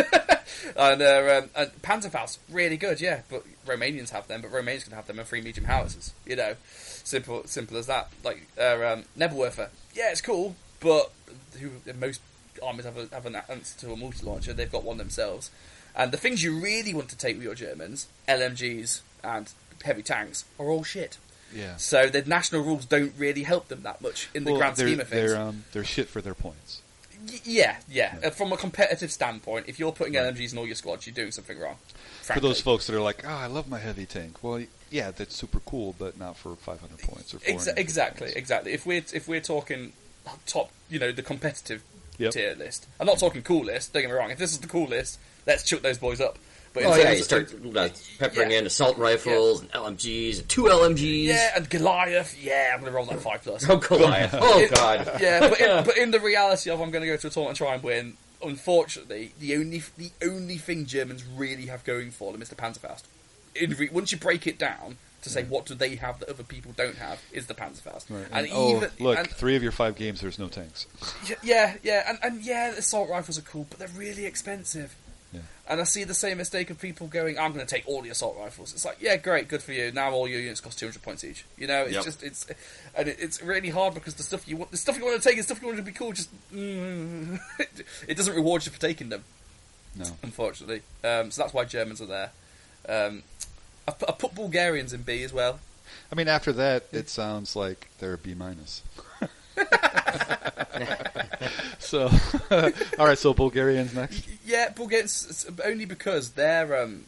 and, 0.76 1.02
uh, 1.02 1.42
um, 1.42 1.50
and 1.56 1.82
Panzerfaust 1.82 2.38
really 2.50 2.76
good, 2.76 3.00
yeah, 3.00 3.22
but 3.30 3.44
Romanians 3.66 4.10
have 4.10 4.28
them, 4.28 4.42
but 4.42 4.52
Romanians 4.52 4.84
can 4.84 4.92
have 4.92 5.06
them 5.06 5.18
and 5.18 5.26
three 5.26 5.40
medium 5.40 5.66
howitzers, 5.66 6.12
you 6.26 6.36
know. 6.36 6.54
Simple, 6.68 7.42
simple 7.46 7.76
as 7.78 7.86
that. 7.86 8.10
Like 8.22 8.46
uh, 8.58 8.74
um, 8.92 9.04
Nebelwerfer, 9.18 9.70
yeah, 9.94 10.10
it's 10.10 10.20
cool, 10.20 10.56
but 10.80 11.10
who 11.58 11.70
most 11.98 12.20
armies 12.62 12.84
have, 12.84 12.96
a, 12.96 13.08
have 13.14 13.26
an 13.26 13.36
answer 13.48 13.78
to 13.80 13.92
a 13.92 13.96
multi 13.96 14.24
launcher. 14.26 14.52
They've 14.52 14.70
got 14.70 14.84
one 14.84 14.98
themselves. 14.98 15.50
And 15.96 16.12
the 16.12 16.16
things 16.16 16.42
you 16.44 16.58
really 16.60 16.94
want 16.94 17.08
to 17.08 17.16
take 17.16 17.36
with 17.36 17.44
your 17.44 17.54
Germans, 17.54 18.06
LMGs 18.28 19.00
and 19.24 19.50
heavy 19.84 20.02
tanks, 20.02 20.44
are 20.58 20.66
all 20.68 20.84
shit. 20.84 21.18
Yeah. 21.54 21.76
So 21.76 22.08
the 22.08 22.22
national 22.22 22.62
rules 22.62 22.84
don't 22.84 23.12
really 23.18 23.42
help 23.42 23.68
them 23.68 23.82
that 23.82 24.00
much 24.02 24.28
in 24.34 24.44
the 24.44 24.52
grand 24.54 24.76
scheme 24.76 25.00
of 25.00 25.08
things. 25.08 25.30
They're 25.32 25.40
um, 25.40 25.64
they're 25.72 25.84
shit 25.84 26.08
for 26.08 26.20
their 26.20 26.34
points. 26.34 26.82
Y- 27.26 27.40
yeah, 27.44 27.76
yeah. 27.88 28.16
Yeah. 28.20 28.28
Uh, 28.28 28.30
From 28.30 28.52
a 28.52 28.56
competitive 28.56 29.10
standpoint, 29.10 29.64
if 29.68 29.78
you're 29.78 29.92
putting 29.92 30.14
Right. 30.14 30.34
LMGs 30.34 30.52
in 30.52 30.58
all 30.58 30.66
your 30.66 30.74
squads, 30.76 31.06
you're 31.06 31.14
doing 31.14 31.32
something 31.32 31.58
wrong. 31.58 31.76
For 32.22 32.40
those 32.40 32.60
folks 32.60 32.86
that 32.86 32.94
are 32.96 33.00
like, 33.00 33.24
oh, 33.26 33.28
I 33.28 33.46
love 33.46 33.68
my 33.68 33.78
heavy 33.78 34.04
tank. 34.06 34.42
Well, 34.42 34.62
yeah, 34.90 35.10
that's 35.10 35.34
super 35.34 35.60
cool, 35.60 35.94
but 35.98 36.18
not 36.18 36.36
for 36.36 36.54
500 36.56 36.98
points 37.00 37.32
or 37.34 37.38
400 37.38 37.58
Exa- 37.74 37.78
exactly, 37.78 38.26
points. 38.26 38.36
exactly. 38.36 38.72
If 38.72 38.84
we're 38.86 39.02
if 39.12 39.26
we're 39.26 39.40
talking 39.40 39.92
top, 40.46 40.70
you 40.90 40.98
know, 40.98 41.10
the 41.12 41.22
competitive 41.22 41.82
Yep. 42.18 42.32
tier 42.32 42.54
list. 42.56 42.86
I'm 42.98 43.06
not 43.06 43.18
talking 43.20 43.42
cool 43.42 43.64
list. 43.64 43.92
Don't 43.92 44.02
get 44.02 44.08
me 44.10 44.14
wrong. 44.16 44.30
If 44.32 44.38
this 44.38 44.50
is 44.52 44.58
the 44.58 44.66
cool 44.66 44.88
list, 44.88 45.18
let's 45.46 45.62
chuck 45.62 45.82
those 45.82 45.98
boys 45.98 46.20
up. 46.20 46.36
But 46.74 46.84
Oh 46.84 46.94
yeah, 46.96 47.12
you 47.12 47.22
start 47.22 47.52
uh, 47.76 47.88
peppering 48.18 48.50
yeah. 48.50 48.58
in 48.58 48.66
assault 48.66 48.98
rifles 48.98 49.62
and 49.62 49.70
LMGs, 49.72 50.40
and 50.40 50.48
two 50.48 50.64
LMGs. 50.64 51.24
yeah, 51.24 51.52
and 51.56 51.68
Goliath. 51.68 52.36
Yeah, 52.42 52.72
I'm 52.74 52.80
gonna 52.80 52.92
roll 52.92 53.06
that 53.06 53.20
five 53.20 53.42
plus. 53.42 53.66
Oh 53.68 53.76
Goliath. 53.78 54.34
Oh 54.40 54.60
It- 54.60 54.70
god. 54.74 55.18
yeah, 55.20 55.48
but 55.48 55.60
in, 55.60 55.84
but 55.86 55.96
in 55.98 56.10
the 56.10 56.20
reality 56.20 56.70
of 56.70 56.80
I'm 56.80 56.90
going 56.90 57.02
to 57.02 57.08
go 57.08 57.16
to 57.16 57.26
a 57.26 57.30
tournament 57.30 57.58
and 57.60 57.66
try 57.66 57.74
and 57.74 57.82
win, 57.82 58.16
unfortunately, 58.42 59.32
the 59.40 59.56
only 59.56 59.82
the 59.96 60.10
only 60.22 60.56
thing 60.58 60.86
Germans 60.86 61.24
really 61.24 61.66
have 61.66 61.84
going 61.84 62.10
for 62.10 62.32
them 62.32 62.42
is 62.42 62.48
the 62.48 62.54
Panzerfaust. 62.56 63.02
In 63.54 63.70
re- 63.72 63.88
once 63.92 64.12
you 64.12 64.18
break 64.18 64.46
it 64.46 64.58
down 64.58 64.98
to 65.22 65.28
say 65.30 65.42
what 65.44 65.66
do 65.66 65.74
they 65.74 65.96
have 65.96 66.20
that 66.20 66.28
other 66.28 66.44
people 66.44 66.72
don't 66.76 66.96
have, 66.96 67.20
is 67.32 67.46
the 67.46 67.54
Panzerfaust. 67.54 68.08
Right. 68.08 68.26
And 68.30 68.48
oh, 68.52 68.76
even 68.76 68.90
look, 69.00 69.18
and, 69.18 69.26
three 69.28 69.56
of 69.56 69.62
your 69.64 69.72
five 69.72 69.96
games, 69.96 70.20
there's 70.20 70.38
no 70.38 70.46
tanks. 70.48 70.86
y- 71.28 71.34
yeah, 71.42 71.74
yeah, 71.82 72.04
and, 72.08 72.18
and 72.22 72.42
yeah, 72.44 72.68
assault 72.70 73.10
rifles 73.10 73.36
are 73.38 73.42
cool, 73.42 73.66
but 73.68 73.78
they're 73.80 73.88
really 73.96 74.26
expensive. 74.26 74.94
Yeah. 75.32 75.40
And 75.68 75.80
I 75.80 75.84
see 75.84 76.04
the 76.04 76.14
same 76.14 76.38
mistake 76.38 76.70
of 76.70 76.80
people 76.80 77.06
going, 77.06 77.38
"I'm 77.38 77.52
going 77.52 77.64
to 77.66 77.70
take 77.74 77.86
all 77.86 78.00
the 78.00 78.08
assault 78.08 78.36
rifles." 78.40 78.72
It's 78.72 78.84
like, 78.86 78.96
yeah, 79.00 79.16
great, 79.16 79.48
good 79.48 79.62
for 79.62 79.72
you. 79.72 79.92
Now 79.92 80.10
all 80.12 80.26
your 80.26 80.40
units 80.40 80.60
cost 80.60 80.78
200 80.78 81.02
points 81.02 81.22
each. 81.24 81.44
You 81.58 81.66
know, 81.66 81.82
it's 81.82 81.92
Yep. 81.92 82.04
just 82.04 82.22
it's 82.22 82.46
and 82.96 83.08
it, 83.08 83.16
it's 83.20 83.42
really 83.42 83.68
hard 83.68 83.92
because 83.94 84.14
the 84.14 84.22
stuff 84.22 84.48
you 84.48 84.56
want, 84.56 84.70
the 84.70 84.78
stuff 84.78 84.96
you 84.96 85.04
want 85.04 85.20
to 85.20 85.28
take, 85.28 85.36
and 85.36 85.44
stuff 85.44 85.60
you 85.60 85.66
want 85.66 85.78
to 85.78 85.84
be 85.84 85.92
cool, 85.92 86.12
just 86.12 86.30
mm, 86.54 87.38
it 88.08 88.16
doesn't 88.16 88.34
reward 88.34 88.64
you 88.64 88.72
for 88.72 88.80
taking 88.80 89.10
them. 89.10 89.24
No. 89.96 90.06
Unfortunately, 90.22 90.82
um, 91.04 91.30
so 91.30 91.42
that's 91.42 91.52
why 91.52 91.64
Germans 91.64 92.00
are 92.00 92.06
there. 92.06 92.30
Um, 92.88 93.22
I, 93.86 93.92
put, 93.92 94.08
I 94.08 94.12
put 94.12 94.34
Bulgarians 94.34 94.92
in 94.94 95.02
B 95.02 95.22
as 95.24 95.32
well. 95.32 95.60
I 96.10 96.14
mean, 96.14 96.28
after 96.28 96.52
that, 96.52 96.84
it 96.92 97.10
sounds 97.10 97.54
like 97.56 97.88
they're 97.98 98.14
a 98.14 98.18
B 98.18 98.32
minus. 98.34 98.82
so, 101.78 102.10
all 102.98 103.06
right. 103.06 103.18
So 103.18 103.34
Bulgarians 103.34 103.94
next. 103.94 104.24
Yeah, 104.44 104.70
Bulgarians 104.70 105.46
only 105.64 105.84
because 105.84 106.30
they're 106.30 106.82
um, 106.82 107.04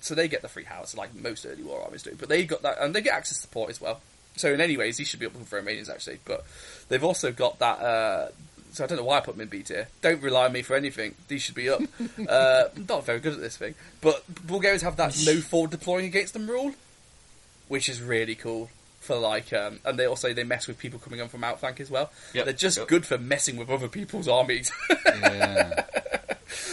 so 0.00 0.14
they 0.14 0.28
get 0.28 0.42
the 0.42 0.48
free 0.48 0.64
house 0.64 0.96
like 0.96 1.14
most 1.14 1.46
early 1.46 1.62
war 1.62 1.82
armies 1.82 2.02
do, 2.02 2.14
but 2.18 2.28
they 2.28 2.44
got 2.44 2.62
that 2.62 2.76
and 2.80 2.94
they 2.94 3.00
get 3.00 3.14
access 3.14 3.40
to 3.42 3.48
port 3.48 3.70
as 3.70 3.80
well. 3.80 4.00
So 4.36 4.52
in 4.52 4.60
any 4.60 4.76
ways, 4.76 4.96
these 4.96 5.08
should 5.08 5.20
be 5.20 5.26
up 5.26 5.32
for 5.32 5.62
Romanians 5.62 5.88
actually, 5.88 6.18
but 6.24 6.44
they've 6.88 7.04
also 7.04 7.32
got 7.32 7.58
that. 7.60 7.80
Uh, 7.80 8.28
so 8.72 8.82
I 8.82 8.88
don't 8.88 8.98
know 8.98 9.04
why 9.04 9.18
I 9.18 9.20
put 9.20 9.36
them 9.36 9.42
in 9.42 9.48
B 9.48 9.62
tier. 9.62 9.86
Don't 10.02 10.20
rely 10.20 10.46
on 10.46 10.52
me 10.52 10.62
for 10.62 10.74
anything. 10.74 11.14
These 11.28 11.42
should 11.42 11.54
be 11.54 11.70
up. 11.70 11.80
uh, 12.28 12.64
not 12.88 13.06
very 13.06 13.20
good 13.20 13.34
at 13.34 13.40
this 13.40 13.56
thing, 13.56 13.76
but 14.00 14.24
Bulgarians 14.46 14.82
have 14.82 14.96
that 14.96 15.16
no 15.24 15.40
forward 15.40 15.70
deploying 15.70 16.06
against 16.06 16.34
them 16.34 16.50
rule, 16.50 16.74
which 17.68 17.88
is 17.88 18.02
really 18.02 18.34
cool. 18.34 18.68
For 19.04 19.16
like, 19.16 19.52
um, 19.52 19.80
and 19.84 19.98
they 19.98 20.06
also 20.06 20.32
they 20.32 20.44
mess 20.44 20.66
with 20.66 20.78
people 20.78 20.98
coming 20.98 21.20
on 21.20 21.28
from 21.28 21.44
outflank 21.44 21.78
as 21.78 21.90
well. 21.90 22.10
Yep, 22.32 22.44
They're 22.46 22.54
just 22.54 22.78
yep. 22.78 22.88
good 22.88 23.04
for 23.04 23.18
messing 23.18 23.56
with 23.56 23.68
other 23.70 23.88
people's 23.88 24.28
armies. 24.28 24.72
Yeah, 25.06 25.84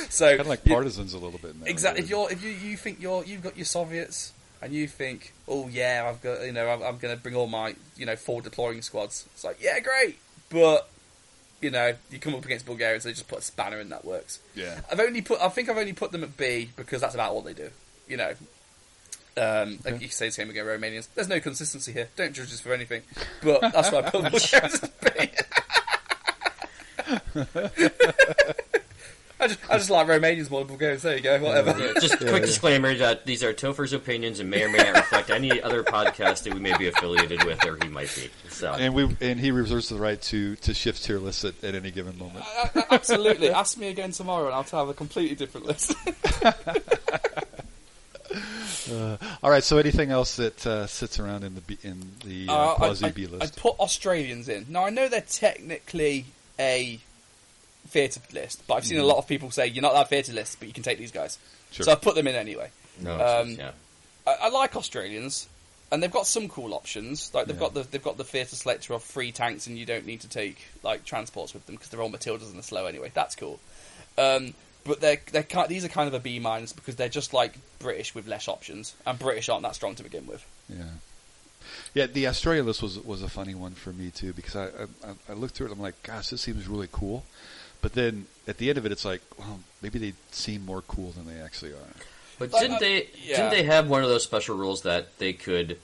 so 0.09 0.27
kind 0.29 0.41
of 0.41 0.47
like 0.47 0.65
you- 0.65 0.73
partisans 0.73 1.13
a 1.13 1.17
little 1.17 1.39
bit. 1.39 1.51
In 1.51 1.59
that 1.61 1.69
Exactly. 1.69 2.03
If 2.03 2.09
you're 2.09 2.31
if 2.31 2.43
you, 2.43 2.51
you 2.51 2.77
think 2.77 3.01
you're 3.01 3.23
you've 3.23 3.41
got 3.43 3.55
your 3.57 3.65
Soviets 3.65 4.33
and 4.61 4.73
you 4.73 4.87
think, 4.87 5.33
oh 5.47 5.67
yeah, 5.69 6.05
I've 6.07 6.21
got 6.21 6.41
you 6.45 6.51
know 6.51 6.67
I'm, 6.69 6.81
I'm 6.83 6.97
going 6.97 7.15
to 7.15 7.21
bring 7.21 7.35
all 7.35 7.47
my 7.47 7.75
you 7.97 8.05
know 8.05 8.15
forward 8.15 8.43
deploying 8.43 8.81
squads. 8.81 9.25
It's 9.33 9.43
like 9.43 9.57
yeah, 9.61 9.79
great, 9.79 10.19
but 10.49 10.87
you 11.61 11.69
know 11.71 11.93
you 12.09 12.19
come 12.19 12.35
up 12.35 12.45
against 12.45 12.65
Bulgarians, 12.65 13.03
they 13.03 13.11
just 13.11 13.27
put 13.27 13.39
a 13.39 13.41
spanner 13.43 13.79
in 13.79 13.89
that 13.89 14.05
works. 14.05 14.39
yeah. 14.55 14.81
I've 14.91 14.99
only 14.99 15.21
put 15.21 15.41
I 15.41 15.49
think 15.49 15.69
I've 15.69 15.77
only 15.77 15.93
put 15.93 16.11
them 16.11 16.23
at 16.23 16.37
B 16.37 16.69
because 16.75 17.01
that's 17.01 17.15
about 17.15 17.31
all 17.31 17.41
they 17.41 17.53
do. 17.53 17.69
You 18.07 18.17
know. 18.17 18.33
Um, 19.37 19.79
like 19.85 19.93
Okay. 19.95 20.03
you 20.03 20.09
say 20.09 20.25
the 20.27 20.31
same 20.31 20.49
again, 20.49 20.65
Romanians. 20.65 21.07
There's 21.15 21.27
no 21.29 21.39
consistency 21.39 21.91
here. 21.93 22.09
Don't 22.15 22.33
judge 22.33 22.51
us 22.51 22.59
for 22.59 22.73
anything. 22.73 23.01
But 23.43 23.61
that's 23.61 23.91
why 23.91 23.99
I 23.99 24.09
put 24.09 24.29
Bulgarians 24.31 24.83
at 24.83 25.15
B. 25.15 25.29
I 29.43 29.47
just, 29.47 29.59
I 29.71 29.77
just 29.77 29.89
like 29.89 30.05
Romanians 30.05 30.51
more 30.51 30.59
than 30.59 30.67
Bulgarians. 30.67 31.01
There 31.01 31.15
you 31.15 31.23
go. 31.23 31.39
Whatever. 31.41 31.71
Yeah, 31.79 31.93
just 31.99 32.19
quick 32.19 32.43
disclaimer 32.43 32.93
that 32.93 33.25
these 33.25 33.43
are 33.43 33.53
Topher's 33.53 33.91
opinions 33.91 34.39
and 34.39 34.51
may 34.51 34.63
or 34.63 34.69
may 34.69 34.77
not 34.77 34.93
reflect 34.97 35.31
any 35.31 35.59
other 35.59 35.83
podcast 35.83 36.43
that 36.43 36.53
we 36.53 36.59
may 36.59 36.77
be 36.77 36.87
affiliated 36.87 37.43
with 37.43 37.65
or 37.65 37.79
he 37.81 37.89
might 37.89 38.13
be. 38.15 38.29
So 38.49 38.71
And 38.73 38.93
we 38.93 39.17
and 39.19 39.39
he 39.39 39.49
reserves 39.49 39.89
the 39.89 39.95
right 39.95 40.21
to 40.23 40.55
to 40.57 40.73
shift 40.75 41.03
tier 41.05 41.17
lists 41.17 41.43
at, 41.43 41.63
at 41.63 41.73
any 41.73 41.89
given 41.89 42.19
moment. 42.19 42.45
Uh, 42.75 42.83
Absolutely. 42.91 43.49
Ask 43.49 43.79
me 43.79 43.87
again 43.87 44.11
tomorrow, 44.11 44.45
and 44.45 44.53
I'll 44.53 44.61
have 44.79 44.89
a 44.89 44.93
completely 44.93 45.35
different 45.35 45.65
list. 45.65 45.95
All 48.91 49.49
right. 49.49 49.63
So 49.63 49.77
anything 49.77 50.11
else 50.11 50.35
that 50.37 50.65
uh, 50.67 50.87
sits 50.87 51.19
around 51.19 51.43
in 51.43 51.55
the 51.55 51.61
B, 51.61 51.77
in 51.83 52.11
the 52.25 52.47
uh, 52.49 52.53
Uh, 52.53 52.71
I, 52.73 52.75
quasi 52.75 53.05
I- 53.05 53.11
B 53.11 53.25
I 53.25 53.29
list? 53.29 53.55
put 53.57 53.79
Australians 53.79 54.49
in. 54.49 54.65
Now 54.69 54.85
I 54.85 54.89
know 54.89 55.07
they're 55.07 55.21
technically 55.21 56.25
a 56.59 56.99
theatre 57.87 58.21
list, 58.33 58.61
but 58.67 58.75
I've 58.75 58.85
seen 58.85 58.99
a 58.99 59.03
lot 59.03 59.17
of 59.17 59.27
people 59.27 59.51
say 59.51 59.67
you're 59.67 59.81
not 59.81 59.93
that 59.93 60.09
theatre 60.09 60.33
list, 60.33 60.57
but 60.59 60.67
you 60.67 60.73
can 60.73 60.83
take 60.83 60.97
these 60.97 61.11
guys. 61.11 61.37
Sure. 61.71 61.85
So 61.85 61.91
I 61.91 61.95
put 61.95 62.15
them 62.15 62.27
in 62.27 62.35
anyway. 62.35 62.69
no, 62.99 63.13
um, 63.19 63.51
yeah. 63.51 63.71
I, 64.27 64.35
I 64.43 64.49
like 64.49 64.75
Australians, 64.75 65.47
and 65.91 66.01
they've 66.03 66.11
got 66.11 66.27
some 66.27 66.47
cool 66.49 66.73
options. 66.73 67.33
Like 67.33 67.47
they've 67.47 67.55
Yeah. 67.55 67.59
got 67.61 67.73
the 67.73 67.83
they've 67.83 68.03
got 68.03 68.17
the 68.17 68.23
theatre 68.23 68.55
selector 68.55 68.93
of 68.93 69.03
free 69.03 69.31
tanks, 69.31 69.67
and 69.67 69.77
you 69.77 69.85
don't 69.85 70.05
need 70.05 70.21
to 70.21 70.29
take 70.29 70.57
like 70.83 71.05
transports 71.05 71.53
with 71.53 71.65
them 71.65 71.75
because 71.75 71.89
they're 71.89 72.01
all 72.01 72.11
Matildas 72.11 72.47
and 72.47 72.55
they're 72.55 72.61
slow 72.63 72.85
anyway. 72.85 73.11
That's 73.13 73.35
cool. 73.35 73.59
Um, 74.17 74.53
but 74.83 75.01
they're 75.01 75.21
they're 75.31 75.43
ki 75.43 75.67
these 75.67 75.85
are 75.85 75.89
kind 75.89 76.07
of 76.07 76.13
a 76.13 76.19
B 76.19 76.39
minus 76.39 76.73
because 76.73 76.95
they're 76.95 77.09
just 77.09 77.33
like 77.33 77.53
British 77.79 78.15
with 78.15 78.27
less 78.27 78.47
options, 78.47 78.95
and 79.05 79.17
British 79.19 79.49
aren't 79.49 79.63
that 79.63 79.75
strong 79.75 79.95
to 79.95 80.03
begin 80.03 80.27
with. 80.27 80.45
Yeah. 80.69 80.83
Yeah, 81.93 82.05
the 82.07 82.27
Australia 82.27 82.63
list 82.63 82.81
was 82.81 82.99
was 82.99 83.21
a 83.21 83.29
funny 83.29 83.55
one 83.55 83.73
for 83.73 83.91
me 83.91 84.09
too 84.09 84.33
because 84.33 84.55
I 84.55 84.65
I, 85.05 85.13
I 85.29 85.33
looked 85.33 85.55
through 85.55 85.67
it. 85.67 85.71
I'm 85.71 85.79
like, 85.79 86.01
gosh, 86.03 86.29
this 86.29 86.41
seems 86.41 86.67
really 86.67 86.89
cool, 86.91 87.25
but 87.81 87.93
then 87.93 88.25
at 88.47 88.57
the 88.57 88.69
end 88.69 88.77
of 88.77 88.85
it, 88.85 88.91
it's 88.91 89.05
like, 89.05 89.21
well, 89.37 89.59
maybe 89.81 89.99
they 89.99 90.13
seem 90.31 90.65
more 90.65 90.81
cool 90.81 91.11
than 91.11 91.27
they 91.27 91.39
actually 91.41 91.71
are. 91.71 91.93
But 92.39 92.51
But, 92.51 92.61
didn't 92.61 92.77
uh, 92.77 92.79
they 92.79 93.09
yeah. 93.23 93.37
didn't 93.37 93.51
they 93.51 93.63
have 93.63 93.87
one 93.87 94.03
of 94.03 94.09
those 94.09 94.23
special 94.23 94.57
rules 94.57 94.81
that 94.81 95.17
they 95.19 95.33
could 95.33 95.77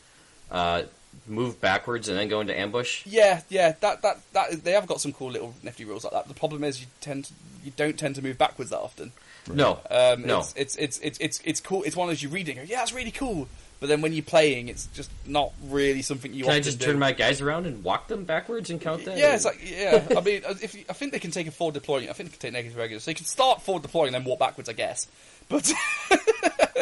uh, 0.50 0.84
move 1.28 1.60
backwards 1.60 2.08
and 2.10 2.18
then 2.18 2.28
go 2.28 2.40
into 2.42 2.58
ambush? 2.58 3.06
Yeah, 3.06 3.42
yeah, 3.50 3.74
that 3.82 4.02
that 4.02 4.20
that 4.34 4.64
they 4.64 4.72
have 4.72 4.88
got 4.88 5.02
some 5.02 5.14
cool 5.14 5.32
little 5.32 5.54
nifty 5.64 5.86
rules 5.86 6.04
like 6.04 6.14
that. 6.14 6.28
The 6.28 6.34
problem 6.34 6.64
is 6.64 6.80
you 6.82 6.88
tend 7.02 7.26
to, 7.26 7.34
you 7.64 7.72
don't 7.76 7.98
tend 8.00 8.16
to 8.16 8.22
move 8.22 8.38
backwards 8.38 8.70
that 8.72 8.80
often. 8.80 9.12
No, 9.52 9.80
Um, 9.90 10.24
no. 10.26 10.40
it's, 10.40 10.54
it's 10.56 10.76
it's 10.76 11.00
it's 11.00 11.20
it's 11.20 11.42
it's 11.46 11.62
cool. 11.62 11.84
It's 11.84 11.96
one 11.96 12.08
of 12.08 12.12
those 12.12 12.22
you 12.22 12.30
read 12.30 12.50
and 12.50 12.58
go, 12.58 12.64
yeah, 12.68 12.82
it's 12.82 12.94
really 12.94 13.12
cool. 13.12 13.48
But 13.80 13.90
then 13.90 14.02
when 14.02 14.12
you're 14.12 14.24
playing, 14.24 14.70
it's 14.70 14.88
just 14.88 15.12
not 15.28 15.52
really 15.66 16.02
something 16.02 16.34
you. 16.34 16.46
Want 16.46 16.56
to 16.56 16.62
do. 16.62 16.64
Can 16.64 16.68
I 16.68 16.72
just 16.72 16.80
do. 16.80 16.86
turn 16.88 16.98
my 17.00 17.12
guys 17.12 17.42
around 17.42 17.68
and 17.68 17.84
walk 17.84 18.08
them 18.08 18.24
backwards 18.26 18.72
and 18.72 18.82
count 18.82 19.06
that? 19.06 19.18
Yeah, 19.18 19.36
it's 19.36 19.46
like 19.46 19.60
yeah. 19.64 20.04
I 20.18 20.22
mean, 20.22 20.42
if 20.62 20.74
you, 20.74 20.84
I 20.90 20.94
think 20.94 21.12
they 21.12 21.20
can 21.20 21.30
take 21.32 21.46
a 21.48 21.52
forward 21.52 21.76
deploying. 21.76 22.10
I 22.10 22.14
think 22.14 22.30
they 22.32 22.34
can 22.38 22.40
take 22.42 22.54
negative 22.54 22.76
regular, 22.78 23.00
so 23.00 23.12
you 23.12 23.16
can 23.16 23.26
start 23.26 23.62
forward 23.62 23.84
deploying 23.84 24.14
and 24.14 24.16
then 24.16 24.30
walk 24.30 24.40
backwards. 24.40 24.68
I 24.68 24.74
guess, 24.74 25.08
but 25.48 25.72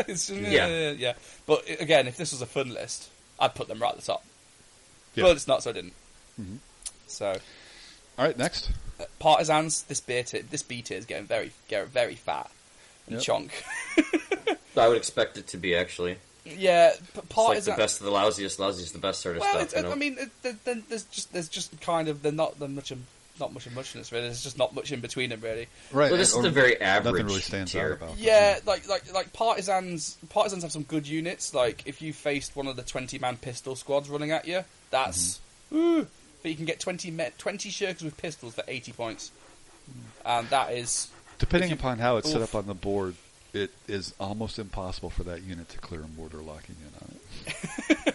it's, 0.07 0.30
yeah, 0.30 0.49
Yeah. 0.49 0.68
yeah, 0.68 0.91
yeah. 0.91 1.14
But 1.45 1.69
again, 1.81 2.07
if 2.07 2.18
this 2.18 2.31
was 2.31 2.41
a 2.41 2.45
fun 2.45 2.73
list, 2.73 3.10
I'd 3.40 3.56
put 3.56 3.68
them 3.68 3.80
right 3.80 3.91
at 3.94 3.99
the 3.99 4.06
top. 4.06 4.24
Yeah. 5.16 5.24
But 5.26 5.36
it's 5.38 5.48
not, 5.48 5.64
so 5.64 5.70
I 5.70 5.74
didn't. 5.74 5.94
Mhm. 6.41 6.57
So 7.07 7.28
All 8.18 8.26
right, 8.26 8.38
next. 8.38 8.72
uh, 8.99 9.06
partisans, 9.20 9.84
this 9.84 9.99
beer, 10.02 10.24
tier, 10.24 10.41
this 10.41 10.64
B 10.64 10.82
tier 10.82 10.98
is 10.98 11.06
getting 11.06 11.26
very, 11.28 11.52
getting 11.68 11.90
very 11.90 12.16
fat 12.16 12.49
and 13.07 13.16
Yep. 13.16 13.24
chonk. 13.24 14.57
I 14.78 14.88
would 14.88 14.98
expect 14.98 15.38
it 15.38 15.48
to 15.48 15.57
be 15.57 15.76
actually. 15.76 16.18
yeah, 16.44 16.91
p- 17.14 17.22
It's 17.30 17.38
like 17.38 17.64
the 17.64 17.72
best 17.72 17.99
of 18.02 18.06
the 18.06 18.12
lousiest, 18.12 18.57
lousiest 18.60 18.91
the 18.94 18.99
best 18.99 19.22
sort 19.22 19.38
of 19.38 19.41
well, 19.41 19.52
stuff. 19.52 19.64
it's, 19.64 19.74
you 19.76 19.82
know? 19.84 19.91
I 19.91 19.95
mean, 19.95 20.18
it, 20.20 20.30
there- 20.44 20.57
there- 20.66 20.82
there's 20.90 21.03
just 21.06 21.32
there's 21.34 21.48
just 21.49 21.80
kind 21.82 22.07
of 22.10 22.22
they're 22.22 22.32
not 22.34 22.60
they're 22.60 22.68
much 22.68 22.91
of, 22.91 22.99
not 23.40 23.53
much 23.53 23.66
of 23.66 23.74
muchness 23.76 24.12
really. 24.12 24.26
There's 24.26 24.44
just 24.44 24.57
not 24.57 24.74
much 24.76 24.91
in 24.91 24.99
between 25.02 25.30
them 25.30 25.41
really. 25.41 25.68
Right. 25.91 26.10
Well, 26.10 26.18
this 26.18 26.30
is 26.30 26.36
or 26.36 26.41
the 26.44 26.49
very 26.52 26.80
average 26.82 27.14
Nothing 27.14 27.28
really 27.28 27.41
stands 27.41 27.72
tier. 27.72 27.86
out 27.86 27.91
about. 27.94 28.10
them. 28.10 28.18
Yeah, 28.20 28.60
like 28.66 28.88
like 28.88 29.14
like 29.14 29.34
partisans. 29.34 30.18
Partisans 30.30 30.64
have 30.64 30.72
some 30.72 30.84
good 30.84 31.07
units. 31.07 31.53
Like 31.53 31.84
if 31.86 32.02
you 32.02 32.14
faced 32.14 32.56
one 32.56 32.68
of 32.68 32.76
the 32.76 32.84
twenty 32.84 33.20
man 33.20 33.38
pistol 33.38 33.76
squads 33.76 34.10
running 34.10 34.32
at 34.32 34.48
you, 34.48 34.64
that's 34.91 35.40
Mm-hmm. 35.74 35.78
ooh, 35.78 36.07
but 36.44 36.52
you 36.52 36.56
can 36.56 36.66
get 36.66 36.80
twenty 36.80 37.10
me- 37.12 37.30
twenty 37.38 37.70
shirkers 37.70 38.03
with 38.03 38.18
pistols 38.18 38.53
for 38.56 38.64
eighty 38.68 38.91
points, 38.91 39.32
and 40.26 40.48
that 40.49 40.72
is 40.74 41.10
Depending 41.40 41.70
you- 41.72 41.76
upon 41.76 41.99
how 41.99 42.18
it's 42.18 42.32
set 42.32 42.41
up 42.41 42.56
on 42.56 42.68
the 42.68 42.74
board, 42.74 43.16
it 43.53 43.72
is 43.88 44.14
almost 44.20 44.60
impossible 44.60 45.10
for 45.10 45.24
that 45.24 45.41
unit 45.44 45.68
to 45.70 45.78
clear 45.80 46.02
a 46.02 46.07
mortar 46.18 46.38
locking 46.38 46.76
in 46.80 46.94
on 47.02 47.16
it. 47.18 48.15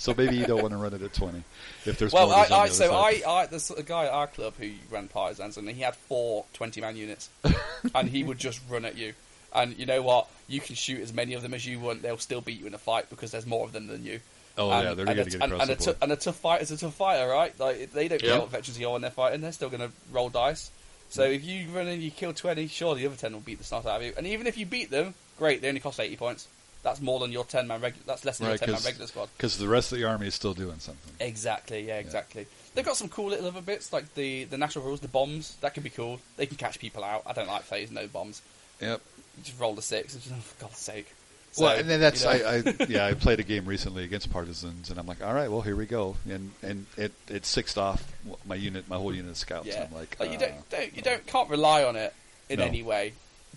so 0.04 0.14
maybe 0.16 0.36
you 0.36 0.46
don't 0.46 0.62
want 0.62 0.72
to 0.72 0.78
run 0.78 0.94
it 0.94 1.02
at 1.02 1.12
twenty 1.12 1.44
if 1.84 1.98
there's 1.98 2.12
well. 2.12 2.30
I, 2.32 2.46
I 2.50 2.68
the 2.68 2.74
so 2.74 2.94
I. 2.94 3.22
I 3.26 3.46
there's 3.46 3.70
a 3.70 3.82
guy 3.82 4.06
at 4.06 4.12
our 4.12 4.26
club 4.26 4.54
who 4.58 4.70
ran 4.90 5.08
partisans, 5.08 5.58
and 5.58 5.68
he 5.68 5.82
had 5.82 5.94
four 5.94 6.46
20 6.54 6.80
man 6.80 6.96
units, 6.96 7.28
and 7.94 8.08
he 8.08 8.24
would 8.24 8.38
just 8.38 8.60
run 8.68 8.86
at 8.86 8.96
you. 8.96 9.12
And 9.54 9.76
you 9.78 9.84
know 9.84 10.00
what? 10.00 10.28
You 10.48 10.60
can 10.60 10.74
shoot 10.74 11.00
as 11.00 11.12
many 11.12 11.34
of 11.34 11.42
them 11.42 11.52
as 11.52 11.66
you 11.66 11.80
want; 11.80 12.00
they'll 12.02 12.16
still 12.16 12.40
beat 12.40 12.58
you 12.58 12.66
in 12.66 12.72
a 12.74 12.78
fight 12.78 13.10
because 13.10 13.30
there's 13.30 13.46
more 13.46 13.64
of 13.66 13.72
them 13.72 13.88
than 13.88 14.04
you. 14.04 14.20
Oh 14.56 14.70
and, 14.70 14.88
yeah, 14.88 14.94
they're 14.94 15.04
going 15.04 15.18
a, 15.18 15.24
to 15.24 15.30
get 15.30 15.42
across 15.44 15.60
and, 15.62 15.70
a 15.70 15.74
the 15.74 15.76
tou- 15.76 15.84
board. 15.92 15.96
and 16.02 16.12
a 16.12 16.16
tough 16.16 16.36
fight 16.36 16.62
is 16.62 16.70
a 16.70 16.76
tough 16.78 16.94
fighter, 16.94 17.28
right? 17.28 17.58
Like 17.60 17.92
they 17.92 18.08
don't 18.08 18.20
care 18.20 18.30
Yeah. 18.30 18.38
what 18.38 18.50
veterans 18.50 18.78
you 18.80 18.86
are 18.88 18.92
when 18.92 19.02
they're 19.02 19.10
fighting; 19.10 19.42
they're 19.42 19.52
still 19.52 19.68
going 19.68 19.82
to 19.82 19.90
roll 20.12 20.28
dice. 20.30 20.70
So 21.10 21.24
if 21.24 21.44
you 21.44 21.68
run 21.70 21.88
and 21.88 22.02
you 22.02 22.10
kill 22.10 22.32
twenty, 22.32 22.68
sure 22.68 22.94
the 22.94 23.06
other 23.06 23.16
ten 23.16 23.32
will 23.32 23.40
beat 23.40 23.58
the 23.58 23.64
snot 23.64 23.84
out 23.86 23.96
of 23.96 24.02
you. 24.02 24.12
And 24.16 24.26
even 24.26 24.46
if 24.46 24.56
you 24.56 24.64
beat 24.66 24.90
them, 24.90 25.14
great, 25.38 25.60
they 25.60 25.68
only 25.68 25.80
cost 25.80 26.00
eighty 26.00 26.16
points. 26.16 26.46
That's 26.82 27.00
more 27.00 27.18
than 27.20 27.30
your 27.32 27.44
ten 27.44 27.66
man 27.66 27.80
regular. 27.82 28.04
That's 28.06 28.24
less 28.24 28.38
than 28.38 28.48
your 28.48 28.56
ten 28.58 28.68
man 28.68 28.76
'cause- 28.76 28.86
regular 28.86 29.06
squad. 29.06 29.28
Because 29.36 29.58
the 29.58 29.68
rest 29.68 29.92
of 29.92 29.98
the 29.98 30.04
army 30.04 30.26
is 30.28 30.34
still 30.34 30.54
doing 30.54 30.78
something. 30.78 31.14
Exactly. 31.20 31.86
Yeah. 31.86 31.98
Exactly. 31.98 32.46
They've 32.74 32.84
got 32.84 32.96
some 32.96 33.08
cool 33.08 33.28
little 33.30 33.48
other 33.48 33.60
bits 33.60 33.92
like 33.92 34.14
the 34.14 34.44
the 34.44 34.56
national 34.56 34.84
rules, 34.86 35.00
the 35.00 35.08
bombs. 35.08 35.56
That 35.60 35.74
could 35.74 35.82
be 35.82 35.90
cool. 35.90 36.20
They 36.36 36.46
can 36.46 36.56
catch 36.56 36.78
people 36.78 37.04
out. 37.04 37.22
I 37.26 37.32
don't 37.32 37.48
like 37.48 37.62
phase 37.64 37.90
no 37.90 38.06
bombs. 38.06 38.40
Yep. 38.80 39.00
just 39.44 39.60
roll 39.60 39.74
the 39.74 39.82
six. 39.82 40.14
And 40.14 40.22
just, 40.22 40.34
oh, 40.34 40.40
for 40.40 40.62
God's 40.62 40.78
sake. 40.78 41.06
So, 41.52 41.64
Well, 41.64 41.76
and 41.78 41.90
then 41.90 42.00
that's 42.00 42.22
you 42.22 42.30
know. 42.30 42.46
I, 42.46 42.56
I 42.58 42.74
yeah 42.88 43.06
I 43.06 43.14
played 43.14 43.40
a 43.40 43.42
game 43.42 43.66
recently 43.66 44.04
against 44.04 44.32
Partisans, 44.32 44.88
and 44.88 44.98
I'm 45.00 45.06
like, 45.06 45.20
all 45.22 45.34
right, 45.34 45.50
well 45.50 45.62
here 45.62 45.74
we 45.76 45.84
go, 45.84 46.16
and 46.28 46.52
and 46.62 46.86
it 46.96 47.12
it 47.28 47.44
sixed 47.44 47.76
off 47.76 48.04
my 48.46 48.54
unit, 48.54 48.88
my 48.88 48.96
whole 48.96 49.12
unit 49.14 49.32
of 49.32 49.36
scouts. 49.36 49.66
yeah. 49.66 49.86
I'm 49.90 49.92
like, 49.94 50.16
you 50.20 50.26
uh, 50.26 50.38
don't, 50.38 50.70
don't 50.70 50.96
you 50.96 51.02
don't 51.02 51.26
can't 51.26 51.50
rely 51.50 51.82
on 51.84 51.96
it 51.96 52.14
in 52.48 52.60
No. 52.60 52.64
any 52.66 52.82
way, 52.84 53.14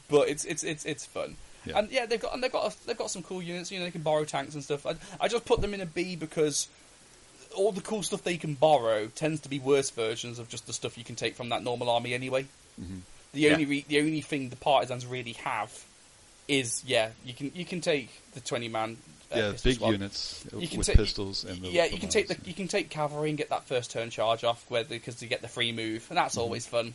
but 0.10 0.28
it's 0.28 0.44
it's 0.44 0.64
it's 0.64 0.86
it's 0.86 1.06
fun. 1.06 1.36
Yeah. 1.66 1.80
And 1.80 1.90
yeah, 1.92 2.06
they've 2.06 2.20
got 2.20 2.34
and 2.34 2.44
they've 2.44 2.52
got 2.52 2.74
a, 2.74 2.88
they've 2.88 2.98
got 2.98 3.10
some 3.12 3.24
cool 3.24 3.42
units. 3.42 3.72
You 3.72 3.80
know, 3.80 3.86
they 3.86 3.92
can 3.92 4.02
borrow 4.02 4.26
tanks 4.26 4.54
and 4.56 4.64
stuff. 4.64 4.86
I, 4.86 4.96
I 5.20 5.28
just 5.28 5.46
put 5.46 5.62
them 5.62 5.74
in 5.74 5.82
a 5.82 5.86
B 5.86 6.16
because 6.16 6.68
all 7.56 7.72
the 7.72 7.82
cool 7.82 8.04
stuff 8.04 8.24
they 8.24 8.38
can 8.38 8.56
borrow 8.56 9.08
tends 9.08 9.42
to 9.42 9.50
be 9.50 9.60
worse 9.60 9.90
versions 9.92 10.40
of 10.40 10.50
just 10.50 10.66
the 10.68 10.74
stuff 10.74 10.98
you 10.98 11.04
can 11.04 11.16
take 11.16 11.36
from 11.36 11.50
that 11.50 11.64
normal 11.64 11.90
army 11.90 12.14
anyway. 12.14 12.44
Mm-hmm. 12.82 12.98
The 13.34 13.52
only 13.52 13.66
re- 13.66 13.86
the 13.88 14.00
only 14.00 14.22
thing 14.22 14.50
the 14.50 14.56
partisans 14.56 15.06
really 15.06 15.34
have 15.34 15.72
is 16.48 16.84
yeah, 16.86 17.10
you 17.26 17.34
can 17.34 17.52
you 17.56 17.66
can 17.66 17.80
take 17.82 18.10
the 18.34 18.40
twenty 18.42 18.68
man 18.68 18.98
uh, 19.34 19.38
yeah, 19.38 19.52
big 19.64 19.76
squad. 19.76 19.92
units 19.92 20.46
You 20.56 20.68
can 20.68 20.78
with 20.80 20.88
take- 20.88 20.98
pistols 20.98 21.44
and 21.44 21.62
the, 21.62 21.70
yeah, 21.70 21.86
you 21.86 21.98
can 21.98 22.10
take 22.10 22.28
the 22.28 22.38
you 22.46 22.54
can 22.54 22.68
take 22.68 22.90
cavalry 22.90 23.30
and 23.30 23.38
get 23.38 23.50
that 23.50 23.64
first 23.68 23.92
turn 23.92 24.10
charge 24.10 24.44
off, 24.44 24.64
where 24.70 24.84
because 24.84 25.22
you 25.22 25.30
get 25.30 25.42
the 25.42 25.48
free 25.48 25.72
move, 25.72 25.82
and 25.86 26.02
Mm-hmm. 26.02 26.16
that's 26.16 26.38
always 26.38 26.66
fun. 26.68 26.94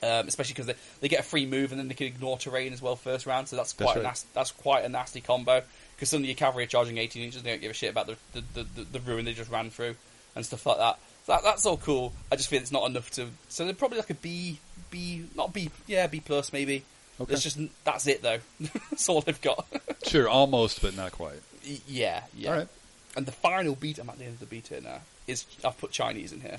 Um, 0.00 0.28
especially 0.28 0.52
because 0.52 0.66
they, 0.66 0.74
they 1.00 1.08
get 1.08 1.20
a 1.20 1.24
free 1.24 1.44
move 1.44 1.72
and 1.72 1.80
then 1.80 1.88
they 1.88 1.94
can 1.94 2.06
ignore 2.06 2.38
terrain 2.38 2.72
as 2.72 2.80
well 2.80 2.94
first 2.94 3.26
round, 3.26 3.48
so 3.48 3.56
that's 3.56 3.72
That's 3.72 3.92
quite 3.92 4.00
a 4.00 4.02
nasty, 4.02 4.28
that's 4.32 4.50
quite 4.52 4.84
a 4.84 4.88
nasty 4.88 5.20
combo. 5.20 5.62
Because 5.96 6.10
some 6.10 6.20
of 6.20 6.26
your 6.26 6.36
cavalry 6.36 6.64
are 6.64 6.68
charging 6.68 6.98
18 6.98 7.20
inches, 7.24 7.42
they 7.42 7.50
don't 7.50 7.60
give 7.60 7.72
a 7.72 7.74
shit 7.74 7.90
about 7.90 8.06
the 8.06 8.16
the, 8.32 8.44
the, 8.54 8.62
the, 8.76 8.82
the 8.92 9.00
ruin 9.00 9.24
they 9.24 9.32
just 9.32 9.50
ran 9.50 9.70
through 9.70 9.96
and 10.36 10.46
stuff 10.46 10.64
like 10.66 10.78
that. 10.78 11.00
So 11.26 11.32
that. 11.32 11.42
That's 11.42 11.66
all 11.66 11.78
cool. 11.78 12.12
I 12.30 12.36
just 12.36 12.48
feel 12.48 12.60
it's 12.60 12.70
not 12.70 12.88
enough 12.88 13.10
to. 13.12 13.26
So 13.48 13.64
they're 13.64 13.74
probably 13.74 13.98
like 13.98 14.10
a 14.10 14.14
B, 14.14 14.60
B, 14.90 15.24
not 15.34 15.52
B, 15.52 15.70
yeah, 15.88 16.06
B 16.06 16.20
plus 16.20 16.52
maybe. 16.52 16.84
Okay. 17.20 17.32
It's 17.34 17.42
just 17.42 17.58
that's 17.82 18.06
it 18.06 18.22
though. 18.22 18.38
that's 18.60 19.08
all 19.08 19.20
they've 19.20 19.40
got. 19.42 19.66
Sure, 20.06 20.28
almost, 20.28 20.80
but 20.80 20.96
not 20.96 21.10
quite. 21.12 21.40
Yeah, 21.86 22.22
yeah. 22.34 22.50
All 22.50 22.56
right, 22.58 22.68
And 23.16 23.26
the 23.26 23.32
final 23.32 23.74
beat, 23.74 23.98
I'm 23.98 24.08
at 24.08 24.16
the 24.16 24.24
end 24.24 24.34
of 24.34 24.40
the 24.40 24.46
beat 24.46 24.68
here 24.68 24.80
now, 24.80 25.00
is 25.26 25.44
I've 25.64 25.76
put 25.76 25.90
Chinese 25.90 26.32
in 26.32 26.40
here. 26.40 26.58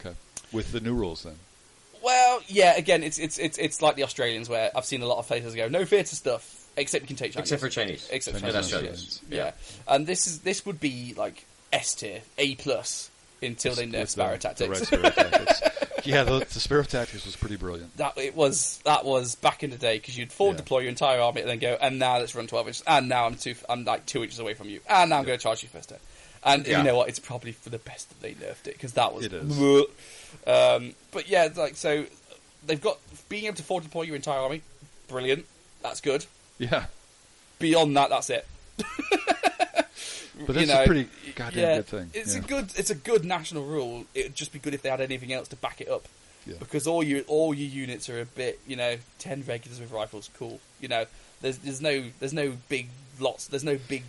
okay. 0.00 0.14
With 0.50 0.72
the 0.72 0.80
new 0.80 0.92
rules, 0.92 1.22
then. 1.22 1.36
Well, 2.02 2.40
yeah, 2.48 2.76
again, 2.76 3.02
it's 3.02 3.18
it's 3.18 3.38
it's 3.38 3.58
it's 3.58 3.80
like 3.82 3.96
the 3.96 4.04
Australians 4.04 4.48
where 4.48 4.70
I've 4.76 4.84
seen 4.84 5.02
a 5.02 5.06
lot 5.06 5.18
of 5.18 5.26
places 5.26 5.54
go 5.54 5.68
no 5.68 5.84
theatre 5.84 6.16
stuff, 6.16 6.66
except 6.76 7.02
you 7.02 7.06
can 7.08 7.16
take 7.16 7.32
Chinese. 7.32 7.52
Except 7.52 7.60
for 7.62 7.68
Chinese. 7.68 8.08
except 8.10 8.40
Chinese 8.40 8.52
Chinese. 8.54 8.72
and. 8.72 8.74
Australians. 8.74 9.22
Yeah. 9.30 9.50
and 9.88 10.06
this 10.06 10.26
is 10.26 10.40
this 10.40 10.66
would 10.66 10.80
be 10.80 11.14
like 11.16 11.44
S 11.72 11.94
tier, 11.94 12.20
A 12.38 12.54
plus 12.56 13.10
until 13.42 13.74
they 13.74 13.86
nerf 13.86 14.08
Sparrow 14.08 14.36
the- 14.36 14.54
the 14.54 14.66
Tactics. 14.66 14.92
right 14.92 15.14
tactics. 15.14 15.60
yeah, 16.06 16.22
the, 16.22 16.38
the 16.40 16.60
Sparrow 16.60 16.84
Tactics 16.84 17.24
was 17.24 17.34
pretty 17.34 17.56
brilliant. 17.56 17.96
that 17.96 18.16
it 18.16 18.36
was 18.36 18.80
that 18.84 19.04
was 19.04 19.34
back 19.36 19.62
in 19.64 19.70
the 19.70 19.76
day 19.78 19.98
because 19.98 20.16
you'd 20.16 20.32
forward 20.32 20.54
Yeah. 20.54 20.58
deploy 20.58 20.78
your 20.80 20.88
entire 20.90 21.20
army 21.20 21.40
and 21.40 21.50
then 21.50 21.58
go 21.58 21.76
and 21.80 21.98
now 21.98 22.18
let's 22.18 22.34
run 22.36 22.46
12 22.46 22.66
inches 22.68 22.82
and 22.86 23.08
now 23.08 23.26
I'm 23.26 23.34
two 23.36 23.54
I'm 23.68 23.84
like 23.84 24.06
two 24.06 24.22
inches 24.22 24.38
away 24.38 24.54
from 24.54 24.68
you 24.68 24.80
and 24.88 25.10
now 25.10 25.18
I'm 25.18 25.24
going 25.24 25.38
to 25.38 25.42
charge 25.42 25.62
you 25.62 25.68
first 25.68 25.88
turn 25.88 25.98
and 26.44 26.66
Yeah. 26.66 26.78
you 26.78 26.84
know 26.84 26.96
what 26.96 27.08
it's 27.08 27.18
probably 27.18 27.52
for 27.52 27.70
the 27.70 27.78
best 27.78 28.08
that 28.08 28.20
they 28.20 28.32
nerfed 28.34 28.66
it 28.66 28.74
because 28.74 28.92
that 28.94 29.14
was 29.14 29.24
It 29.26 29.32
is. 29.32 29.58
um, 30.46 30.94
but 31.10 31.28
yeah 31.28 31.48
like 31.56 31.76
so 31.76 32.04
they've 32.66 32.80
got 32.80 32.98
being 33.28 33.44
able 33.46 33.56
to 33.56 33.62
forward 33.62 33.84
deploy 33.84 34.02
your 34.02 34.16
entire 34.16 34.38
army 34.40 34.62
brilliant 35.08 35.44
that's 35.82 36.00
good 36.00 36.26
Yeah, 36.58 36.86
beyond 37.58 37.96
that 37.96 38.10
that's 38.10 38.30
it 38.30 38.46
but 38.78 39.86
You 40.48 40.54
that's 40.54 40.68
know, 40.68 40.82
a 40.82 40.86
pretty 40.86 41.08
goddamn 41.34 41.60
yeah, 41.62 41.76
good 41.76 41.86
thing. 41.86 42.10
It's 42.14 42.34
yeah. 42.34 42.40
a 42.42 42.44
good, 42.44 42.72
it's 42.76 42.90
a 42.90 42.94
good 42.94 43.24
national 43.24 43.64
rule. 43.64 44.06
It'd 44.14 44.34
just 44.34 44.52
be 44.52 44.58
good 44.58 44.74
if 44.74 44.82
they 44.82 44.88
had 44.88 45.00
anything 45.00 45.32
else 45.32 45.48
to 45.48 45.56
back 45.56 45.80
it 45.80 45.88
up, 45.88 46.06
Yeah. 46.46 46.54
because 46.58 46.86
all 46.86 47.02
your 47.02 47.20
all 47.28 47.54
your 47.54 47.68
units 47.68 48.08
are 48.08 48.20
a 48.20 48.24
bit, 48.24 48.58
you 48.66 48.74
know, 48.76 48.96
ten 49.18 49.44
regulars 49.46 49.78
with 49.78 49.92
rifles, 49.92 50.30
cool. 50.36 50.58
You 50.80 50.88
know, 50.88 51.04
there's 51.42 51.58
there's 51.58 51.80
no 51.80 52.04
there's 52.18 52.32
no 52.32 52.54
big 52.68 52.88
lots, 53.20 53.46
there's 53.46 53.62
no 53.64 53.78
big, 53.88 54.02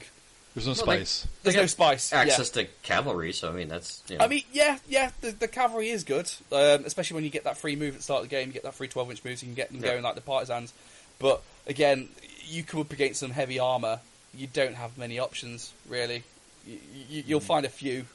There's 0.55 0.67
no 0.67 0.73
Well, 0.85 0.97
they- 0.97 1.03
spice. 1.05 1.27
there's 1.41 1.55
no 1.55 1.61
got 1.63 1.69
spice. 1.71 2.11
yeah. 2.11 2.19
Access 2.19 2.49
to 2.51 2.65
cavalry, 2.83 3.33
so 3.33 3.49
I 3.49 3.53
mean 3.53 3.67
that's. 3.69 4.03
You 4.07 4.17
know, 4.19 4.25
I 4.25 4.27
mean, 4.27 4.43
yeah, 4.53 4.77
yeah, 4.87 5.09
the, 5.21 5.31
the 5.31 5.47
cavalry 5.47 5.89
is 5.89 6.03
good, 6.03 6.29
um, 6.51 6.85
especially 6.85 7.15
when 7.15 7.23
you 7.23 7.31
get 7.31 7.45
that 7.45 7.57
free 7.57 7.75
move 7.75 7.95
at 7.95 7.97
the 7.97 8.03
start 8.03 8.23
of 8.23 8.29
the 8.29 8.35
game. 8.35 8.47
You 8.49 8.53
get 8.53 8.63
that 8.63 8.75
free 8.75 8.87
twelve 8.87 9.09
inch 9.09 9.23
moves, 9.25 9.41
you 9.41 9.47
can 9.47 9.55
get 9.55 9.71
them 9.71 9.81
Yeah. 9.81 9.91
going 9.91 10.03
like 10.03 10.13
the 10.15 10.21
partisans. 10.21 10.71
But 11.17 11.41
again, 11.65 12.09
you 12.45 12.63
come 12.63 12.81
up 12.81 12.91
against 12.91 13.19
some 13.19 13.31
heavy 13.31 13.57
armor. 13.57 13.99
You 14.35 14.47
don't 14.47 14.75
have 14.75 14.97
many 14.97 15.17
options 15.19 15.73
really. 15.89 16.23
You, 16.67 16.77
you, 17.09 17.23
you'll 17.27 17.39
find 17.39 17.65
a 17.65 17.69
few, 17.69 18.05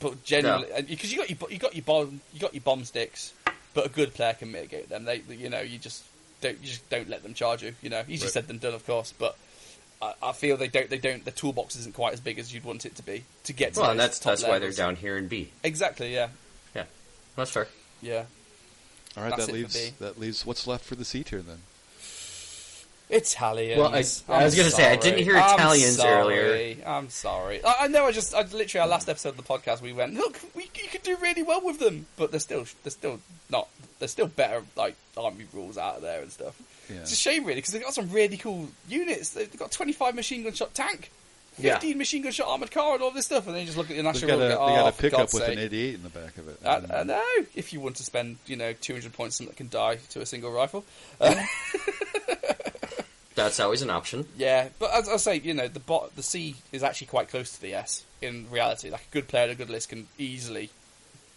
but 0.00 0.24
generally, 0.24 0.66
because 0.88 1.12
you 1.12 1.18
got 1.18 1.28
your 1.30 1.38
you 1.50 1.58
got 1.58 1.74
your 1.74 1.84
bomb 1.84 2.20
you 2.32 2.40
got 2.40 2.54
your 2.54 2.62
bomb 2.62 2.84
sticks, 2.84 3.32
but 3.74 3.86
a 3.86 3.88
good 3.90 4.14
player 4.14 4.32
can 4.32 4.50
mitigate 4.50 4.88
them. 4.88 5.04
They, 5.04 5.22
you 5.28 5.50
know, 5.50 5.60
you 5.60 5.78
just 5.78 6.04
don't 6.40 6.58
you 6.60 6.68
just 6.68 6.88
don't 6.88 7.08
let 7.08 7.22
them 7.22 7.34
charge 7.34 7.62
you. 7.62 7.74
You 7.82 7.90
know, 7.90 8.02
easier 8.08 8.26
Right. 8.26 8.32
said 8.32 8.48
than 8.48 8.56
done, 8.58 8.72
of 8.74 8.86
course, 8.86 9.12
but. 9.18 9.36
I, 10.02 10.14
I 10.22 10.32
feel 10.32 10.56
they 10.56 10.68
don't. 10.68 10.88
They 10.90 10.98
don't. 10.98 11.24
The 11.24 11.30
toolbox 11.30 11.76
isn't 11.76 11.94
quite 11.94 12.12
as 12.12 12.20
big 12.20 12.38
as 12.38 12.52
you'd 12.52 12.64
want 12.64 12.84
it 12.86 12.96
to 12.96 13.02
be 13.02 13.24
to 13.44 13.52
get 13.52 13.74
to. 13.74 13.80
well, 13.80 13.90
and 13.90 14.00
those 14.00 14.06
that's 14.06 14.18
top 14.18 14.30
that's 14.32 14.42
why 14.44 14.58
they're 14.58 14.70
down 14.72 14.96
here 14.96 15.16
in 15.16 15.28
B. 15.28 15.50
Exactly. 15.62 16.14
Yeah. 16.14 16.28
Yeah, 16.74 16.84
that's 17.36 17.50
fair. 17.50 17.68
Yeah. 18.02 18.24
All 19.16 19.22
right, 19.22 19.30
That's 19.30 19.46
that 19.46 19.52
leaves 19.52 19.92
that 20.00 20.18
leaves 20.18 20.44
what's 20.44 20.66
left 20.66 20.84
for 20.84 20.96
the 20.96 21.04
C 21.04 21.22
tier 21.22 21.40
then. 21.40 21.58
Italians. 23.10 23.78
Well, 23.78 23.88
I- 23.88 24.40
I 24.40 24.44
was 24.44 24.54
gonna 24.56 24.70
say, 24.70 24.90
I 24.90 24.96
didn't 24.96 25.22
hear 25.24 25.36
I'm 25.36 25.54
Italians 25.54 25.96
sorry. 25.96 26.38
earlier. 26.38 26.76
I'm 26.86 27.08
sorry. 27.10 27.64
I, 27.64 27.74
I 27.80 27.86
know. 27.88 28.06
I 28.06 28.12
just, 28.12 28.34
I 28.34 28.42
literally, 28.42 28.80
our 28.82 28.88
last 28.88 29.08
episode 29.08 29.30
of 29.30 29.36
the 29.36 29.42
podcast, 29.42 29.80
we 29.82 29.92
went, 29.92 30.14
look, 30.14 30.38
we 30.54 30.62
you 30.64 30.88
could 30.90 31.02
do 31.02 31.16
really 31.20 31.42
well 31.42 31.60
with 31.64 31.78
them, 31.78 32.06
but 32.16 32.30
they're 32.30 32.40
still, 32.40 32.64
they're 32.82 32.90
still 32.90 33.20
not, 33.50 33.68
they're 33.98 34.08
still 34.08 34.26
better 34.26 34.62
like 34.76 34.96
army 35.16 35.44
rules 35.52 35.78
out 35.78 35.96
of 35.96 36.02
there 36.02 36.22
and 36.22 36.32
stuff. 36.32 36.60
Yeah. 36.90 36.96
It's 37.00 37.12
a 37.12 37.16
shame, 37.16 37.44
really, 37.44 37.56
because 37.56 37.72
they've 37.72 37.82
got 37.82 37.94
some 37.94 38.10
really 38.10 38.36
cool 38.36 38.68
units. 38.88 39.30
They've 39.30 39.56
got 39.58 39.70
25 39.70 40.14
machine 40.14 40.42
gun 40.42 40.52
shot 40.52 40.74
tank, 40.74 41.10
Yeah. 41.58 41.74
15 41.74 41.96
machine 41.96 42.22
gun 42.22 42.32
shot 42.32 42.48
armored 42.48 42.70
car, 42.70 42.94
and 42.94 43.02
all 43.02 43.10
this 43.10 43.24
stuff, 43.26 43.46
and 43.46 43.54
then 43.54 43.60
you 43.62 43.66
just 43.66 43.78
look 43.78 43.90
at 43.90 43.96
They've 43.96 44.04
national 44.04 44.28
got 44.28 44.34
a, 44.34 44.38
rule 44.38 44.48
they 44.48 44.54
go, 44.54 44.58
got 44.66 44.84
oh, 44.84 44.88
a 44.88 44.92
pickup 44.92 45.32
with 45.34 45.48
an 45.48 45.58
88 45.58 45.94
in 45.94 46.02
the 46.02 46.08
back 46.10 46.36
of 46.36 46.48
it. 46.48 46.58
I, 46.64 47.00
I 47.00 47.02
know. 47.04 47.22
If 47.54 47.72
you 47.72 47.80
want 47.80 47.96
to 47.96 48.02
spend, 48.02 48.36
you 48.46 48.56
know, 48.56 48.72
200 48.74 49.12
points 49.14 49.40
on 49.40 49.46
something 49.46 49.50
that 49.52 49.56
can 49.56 49.68
die 49.70 49.96
to 50.10 50.20
a 50.20 50.26
single 50.26 50.50
rifle. 50.50 50.84
Uh, 51.20 51.34
That's 53.34 53.58
always 53.58 53.82
an 53.82 53.90
option. 53.90 54.26
Yeah, 54.36 54.68
but 54.78 54.92
as 54.94 55.08
I 55.08 55.16
say, 55.16 55.36
you 55.40 55.54
know, 55.54 55.68
the 55.68 55.80
bot, 55.80 56.14
the 56.14 56.22
C 56.22 56.56
is 56.72 56.82
actually 56.82 57.08
quite 57.08 57.28
close 57.28 57.52
to 57.52 57.60
the 57.60 57.74
S 57.74 58.04
in 58.22 58.46
reality. 58.50 58.90
Like 58.90 59.06
a 59.10 59.12
good 59.12 59.28
player 59.28 59.44
and 59.44 59.52
a 59.52 59.56
good 59.56 59.70
list 59.70 59.88
can 59.88 60.06
easily 60.18 60.70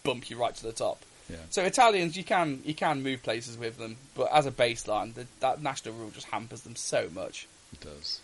bump 0.04 0.30
you 0.30 0.38
right 0.38 0.54
to 0.54 0.62
the 0.62 0.72
top. 0.72 1.02
Yeah. 1.28 1.36
So 1.50 1.62
Italians, 1.64 2.16
you 2.16 2.24
can 2.24 2.62
you 2.64 2.74
can 2.74 3.02
move 3.02 3.22
places 3.22 3.58
with 3.58 3.78
them, 3.78 3.96
but 4.14 4.32
as 4.32 4.46
a 4.46 4.50
baseline, 4.50 5.14
the, 5.14 5.26
that 5.40 5.62
national 5.62 5.94
rule 5.94 6.10
just 6.10 6.28
hampers 6.28 6.62
them 6.62 6.76
so 6.76 7.08
much. 7.12 7.46
It 7.72 7.80
does. 7.80 8.20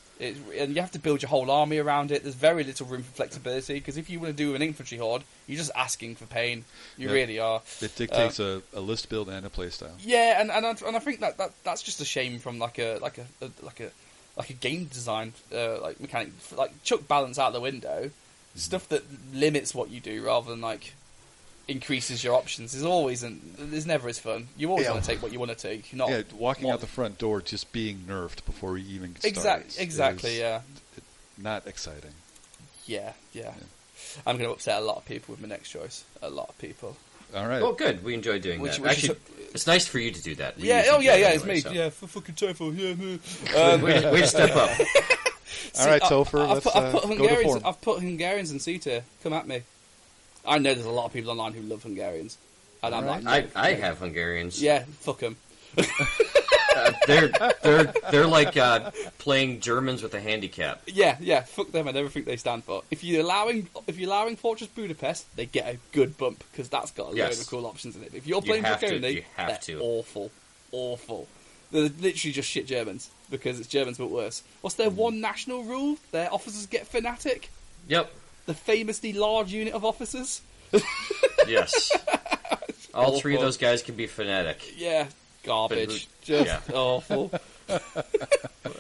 And 0.59 0.75
you 0.75 0.81
have 0.81 0.91
to 0.93 0.99
build 0.99 1.23
your 1.23 1.29
whole 1.29 1.51
army 1.51 1.79
around 1.79 2.11
it. 2.11 2.23
There's 2.23 2.35
very 2.35 2.65
little 2.65 2.87
room 2.87 3.03
for 3.03 3.13
flexibility 3.13 3.75
because 3.75 3.97
if 3.97 4.09
you 4.11 4.19
want 4.21 4.37
to 4.37 4.37
do 4.37 4.55
an 4.55 4.63
infantry 4.63 4.99
horde, 4.99 5.23
you're 5.47 5.59
just 5.59 5.71
asking 5.77 6.17
for 6.17 6.27
pain. 6.27 6.65
You 6.97 7.09
Yeah. 7.09 7.15
really 7.15 7.39
are. 7.39 7.63
It 7.81 7.95
dictates 7.97 8.39
a, 8.39 8.63
a 8.73 8.81
list 8.81 9.09
build 9.09 9.29
and 9.29 9.45
a 9.45 9.51
playstyle. 9.51 9.95
Yeah, 10.01 10.41
and 10.41 10.51
and 10.51 10.65
I, 10.67 10.71
and 10.87 10.97
I 10.97 10.99
think 11.01 11.21
that, 11.21 11.37
that 11.39 11.53
that's 11.65 11.83
just 11.83 12.01
a 12.01 12.05
shame 12.05 12.39
from 12.39 12.59
like 12.59 12.79
a 12.79 12.99
like 13.01 13.19
a, 13.19 13.27
a 13.45 13.51
like 13.63 13.81
a 13.81 13.91
like 14.37 14.51
a 14.51 14.55
game 14.55 14.87
design 14.87 15.33
uh, 15.55 15.81
like 15.81 16.01
mechanic 16.01 16.31
like 16.57 16.73
chuck 16.83 17.07
balance 17.07 17.39
out 17.39 17.53
the 17.53 17.61
window. 17.61 18.11
Stuff 18.57 18.89
that 18.91 19.03
limits 19.33 19.75
what 19.75 19.91
you 19.91 19.99
do 19.99 20.23
rather 20.25 20.51
than 20.51 20.61
like 20.61 20.95
increases 21.67 22.23
your 22.23 22.35
options 22.35 22.75
is 22.75 22.85
always 22.85 23.23
and 23.23 23.41
is 23.73 23.87
never 23.87 24.09
as 24.09 24.19
fun. 24.19 24.49
You 24.57 24.69
always 24.71 24.85
Yeah. 24.87 24.93
want 24.93 25.05
to 25.05 25.11
take 25.11 25.23
what 25.23 25.33
you 25.33 25.39
want 25.39 25.51
to 25.51 25.57
take. 25.57 25.93
Not 25.95 26.11
yeah, 26.11 26.23
walking 26.35 26.65
want- 26.65 26.75
out 26.75 26.81
the 26.81 26.87
front 26.87 27.19
door 27.19 27.41
just 27.41 27.73
being 27.73 28.05
nerfed 28.09 28.45
before 28.45 28.77
you 28.77 28.95
even 28.97 29.17
start. 29.17 29.25
exactly 29.25 29.83
exactly 29.83 30.39
yeah 30.39 30.61
Not 31.39 31.67
exciting. 31.67 32.13
yeah 32.87 33.13
yeah. 33.33 33.53
I'm 34.27 34.37
going 34.37 34.49
to 34.49 34.53
upset 34.55 34.81
a 34.81 34.85
lot 34.85 34.97
of 34.99 35.05
people 35.07 35.33
with 35.33 35.41
my 35.41 35.49
next 35.49 35.71
choice. 35.71 36.05
A 36.23 36.29
lot 36.31 36.49
of 36.51 36.59
people. 36.59 36.97
All 37.35 37.49
right. 37.49 37.61
Well, 37.61 37.73
good. 37.73 38.05
We 38.05 38.15
enjoy 38.15 38.39
doing 38.39 38.61
Which- 38.61 38.77
that. 38.77 38.83
which 38.83 39.05
is 39.05 39.11
Actually, 39.11 39.21
it's 39.55 39.67
nice 39.67 39.87
for 39.89 39.99
you 39.99 40.13
to 40.13 40.23
do 40.23 40.35
that. 40.37 40.57
We 40.59 40.69
yeah. 40.69 40.85
Oh 40.91 41.01
yeah. 41.01 41.17
Yeah. 41.17 41.27
anyway, 41.29 41.35
it's 41.37 41.45
me. 41.45 41.61
so. 41.61 41.71
Yeah. 41.73 41.89
For 41.91 42.07
fucking 42.07 42.35
Topher. 42.37 42.77
Yeah. 42.77 42.95
yeah. 43.55 43.73
Um, 43.75 43.81
Way 43.83 44.01
to, 44.01 44.11
way 44.13 44.21
to 44.21 44.27
step 44.27 44.55
up. 44.55 44.71
All 45.81 45.87
right, 45.87 46.03
I- 46.03 46.09
Topher, 46.09 46.43
I've 46.43 46.51
let's 46.51 46.65
put, 46.65 46.77
uh, 46.77 46.81
I've 46.81 46.93
put 46.93 47.03
go 47.03 47.09
to 47.09 47.17
Hungarians. 47.17 47.63
I've 47.65 47.81
put 47.81 48.01
Hungarians 48.01 48.51
in 48.53 48.61
C 48.61 48.79
tier. 48.79 49.03
Come 49.23 49.33
at 49.33 49.49
me. 49.49 49.63
I 50.47 50.59
know 50.59 50.75
there's 50.75 50.87
a 50.87 50.91
lot 50.91 51.07
of 51.07 51.13
people 51.13 51.31
online 51.31 51.53
who 51.55 51.63
love 51.63 51.83
Hungarians, 51.83 52.37
and 52.83 52.95
I'm 52.95 53.05
Alright. 53.05 53.25
like, 53.25 53.57
I, 53.57 53.69
I 53.71 53.75
have 53.75 53.99
Hungarians. 53.99 54.61
yeah, 54.63 54.85
fuck 55.01 55.19
them. 55.21 55.37
Uh, 56.77 56.91
they're 57.07 57.29
they're 57.63 57.93
they're 58.11 58.27
like 58.27 58.57
uh, 58.57 58.91
playing 59.19 59.61
Germans 59.61 60.03
with 60.03 60.13
a 60.13 60.21
handicap. 60.21 60.83
Yeah, 60.89 61.17
yeah, 61.21 61.43
fuck 61.43 61.71
them 61.71 61.87
and 61.87 61.97
everything 61.97 62.25
they 62.25 62.37
stand 62.37 62.65
for. 62.65 62.83
If 62.91 63.05
you're 63.05 63.21
allowing, 63.23 63.69
if 63.87 63.97
you're 63.97 64.09
allowing 64.11 64.35
Fortress 64.35 64.69
Budapest, 64.71 65.25
they 65.37 65.47
get 65.47 65.73
a 65.73 65.79
good 65.93 66.19
bump 66.19 66.43
because 66.51 66.69
that's 66.69 66.91
got 66.91 67.13
a 67.13 67.17
load 67.17 67.31
of 67.31 67.47
cool 67.47 67.67
options 67.67 67.95
in 67.95 68.03
it. 68.03 68.13
If 68.13 68.27
you're 68.27 68.43
playing 68.43 68.65
have 68.65 68.81
to- 68.81 68.87
Draconi, 68.89 69.15
you 69.15 69.23
they're 69.37 69.57
to. 69.57 69.81
awful, 69.83 70.33
awful. 70.73 71.29
They're 71.71 71.83
literally 71.83 72.33
just 72.33 72.49
shit 72.51 72.67
Germans 72.67 73.09
because 73.31 73.61
it's 73.61 73.69
Germans 73.69 73.99
but 73.99 74.11
worse. 74.11 74.43
What's 74.61 74.75
Mm. 74.75 74.79
their 74.79 74.91
one 74.91 75.21
national 75.21 75.63
rule? 75.63 75.97
Their 76.11 76.33
officers 76.35 76.67
get 76.67 76.89
fanatic. 76.89 77.51
Yep. 77.87 78.13
The 78.47 78.55
famously 78.55 79.13
large 79.13 79.53
unit 79.53 79.73
of 79.75 79.85
officers. 79.85 80.43
Yes. 81.47 81.91
All 82.95 83.19
three 83.19 83.35
of 83.35 83.41
those 83.41 83.57
guys 83.57 83.83
can 83.83 83.95
be 83.97 84.07
fanatic. 84.07 84.61
Yeah, 84.77 85.07
garbage. 85.43 86.09
But- 86.21 86.25
Just 86.27 86.47
yeah. 86.47 86.61
awful. 86.75 87.33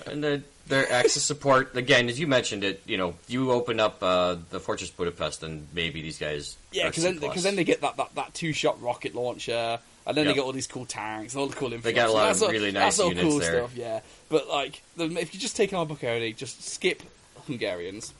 and 0.06 0.22
the, 0.22 0.42
their 0.66 0.90
access 0.92 1.22
support 1.22 1.74
again, 1.76 2.08
as 2.08 2.20
you 2.20 2.26
mentioned 2.26 2.62
it. 2.64 2.82
You 2.86 2.96
know, 2.98 3.14
you 3.28 3.50
open 3.50 3.80
up 3.80 4.02
uh, 4.02 4.36
the 4.50 4.60
Fortress 4.60 4.90
Budapest, 4.90 5.42
and 5.42 5.66
maybe 5.72 6.02
these 6.02 6.18
guys. 6.18 6.56
Yeah, 6.72 6.88
because 6.88 7.02
then 7.04 7.18
because 7.18 7.42
then 7.42 7.56
they 7.56 7.64
get 7.64 7.80
that, 7.80 7.96
that, 7.96 8.14
that 8.14 8.34
two 8.34 8.52
shot 8.52 8.80
rocket 8.82 9.14
launcher, 9.14 9.78
and 10.06 10.16
then 10.16 10.26
Yep. 10.26 10.32
they 10.34 10.36
get 10.38 10.44
all 10.44 10.52
these 10.52 10.66
cool 10.66 10.84
tanks 10.86 11.32
and 11.34 11.40
all 11.40 11.46
the 11.46 11.56
cool. 11.56 11.72
Infantry. 11.72 11.92
They 11.92 11.96
got 11.96 12.08
a 12.10 12.12
lot 12.12 12.26
That's 12.26 12.38
of 12.42 12.48
all- 12.48 12.52
really 12.52 12.70
that's 12.70 12.98
nice 12.98 13.00
all 13.02 13.08
units 13.08 13.26
cool 13.28 13.38
there. 13.38 13.58
stuff. 13.60 13.76
Yeah, 13.76 14.00
but 14.28 14.48
like 14.48 14.82
if 14.98 15.34
you 15.34 15.40
just 15.40 15.56
take 15.56 15.72
on 15.72 15.86
book 15.88 16.04
only, 16.04 16.32
just 16.34 16.62
skip 16.62 17.02
Hungarians. 17.46 18.12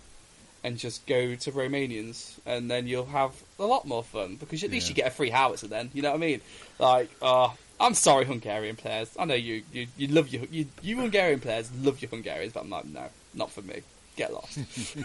And 0.64 0.78
just 0.78 1.06
go 1.06 1.34
to 1.34 1.52
Romanians, 1.52 2.38
and 2.46 2.70
then 2.70 2.86
you'll 2.86 3.04
have 3.04 3.32
a 3.58 3.66
lot 3.66 3.86
more 3.86 4.02
fun 4.02 4.36
because 4.36 4.64
at 4.64 4.70
least 4.70 4.86
Yeah. 4.86 4.90
you 4.92 4.94
get 4.96 5.06
a 5.08 5.10
free 5.10 5.28
howitzer. 5.28 5.68
Then 5.68 5.90
you 5.92 6.00
know 6.00 6.08
what 6.10 6.16
I 6.16 6.20
mean? 6.20 6.40
Like, 6.78 7.10
uh, 7.20 7.50
I'm 7.78 7.92
sorry, 7.92 8.24
Hungarian 8.24 8.74
players. 8.76 9.10
I 9.18 9.26
know 9.26 9.34
you, 9.34 9.62
you, 9.72 9.88
you 9.98 10.08
love 10.08 10.28
your 10.30 10.44
you, 10.50 10.64
you 10.80 10.96
Hungarian 10.96 11.40
players 11.40 11.70
love 11.82 12.00
your 12.00 12.08
Hungarians, 12.08 12.54
but 12.54 12.60
I'm 12.62 12.70
like, 12.70 12.86
no, 12.86 13.04
not 13.34 13.50
for 13.50 13.60
me. 13.60 13.82
Get 14.16 14.32
lost. 14.32 14.58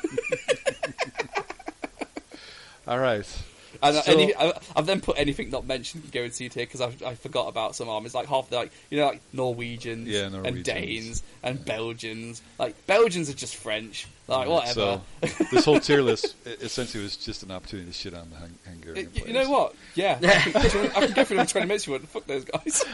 All 2.88 3.00
right. 3.00 3.28
And 3.82 3.96
uh, 3.98 4.02
So- 4.02 4.12
any, 4.12 4.36
I, 4.36 4.54
I've 4.76 4.86
then 4.86 5.02
put 5.02 5.18
anything 5.18 5.50
not 5.52 5.66
mentioned 5.66 6.12
guaranteed 6.12 6.54
here 6.54 6.66
because 6.66 6.82
I, 6.82 6.92
I 7.06 7.16
forgot 7.16 7.48
about 7.48 7.76
some 7.76 7.88
armies 7.90 8.14
like 8.14 8.28
half 8.28 8.50
the 8.50 8.58
like 8.58 8.72
you 8.90 8.98
know 9.00 9.08
like 9.08 9.22
Norwegians, 9.34 10.08
Yeah, 10.08 10.26
and 10.26 10.64
Danes 10.64 11.24
and 11.44 11.64
Belgians. 11.64 12.42
Like 12.58 12.76
Belgians 12.88 13.30
are 13.30 13.34
just 13.34 13.56
French. 13.56 14.08
Like 14.28 14.48
whatever. 14.48 15.02
So 15.22 15.46
this 15.52 15.66
whole 15.66 15.80
tier 15.80 16.02
list 16.02 16.36
essentially 16.46 17.04
was 17.04 17.18
just 17.18 17.42
an 17.44 17.52
opportunity 17.52 17.88
to 17.90 17.94
shit 17.94 18.14
on 18.14 18.30
the 18.30 18.36
Hung- 18.36 18.58
Hungarian 18.68 19.10
Y- 19.16 19.24
you 19.28 19.34
know 19.34 19.50
what? 19.50 19.74
Yeah, 19.96 20.20
I 20.22 20.28
can, 20.28 20.56
I 20.92 21.06
can 21.06 21.14
go 21.14 21.26
for 21.26 21.34
another 21.34 21.50
twenty 21.50 21.68
minutes. 21.68 21.86
if 21.86 21.88
You 21.88 21.94
want? 21.94 22.10
Fuck 22.10 22.26
those 22.28 22.46
guys. 22.46 22.86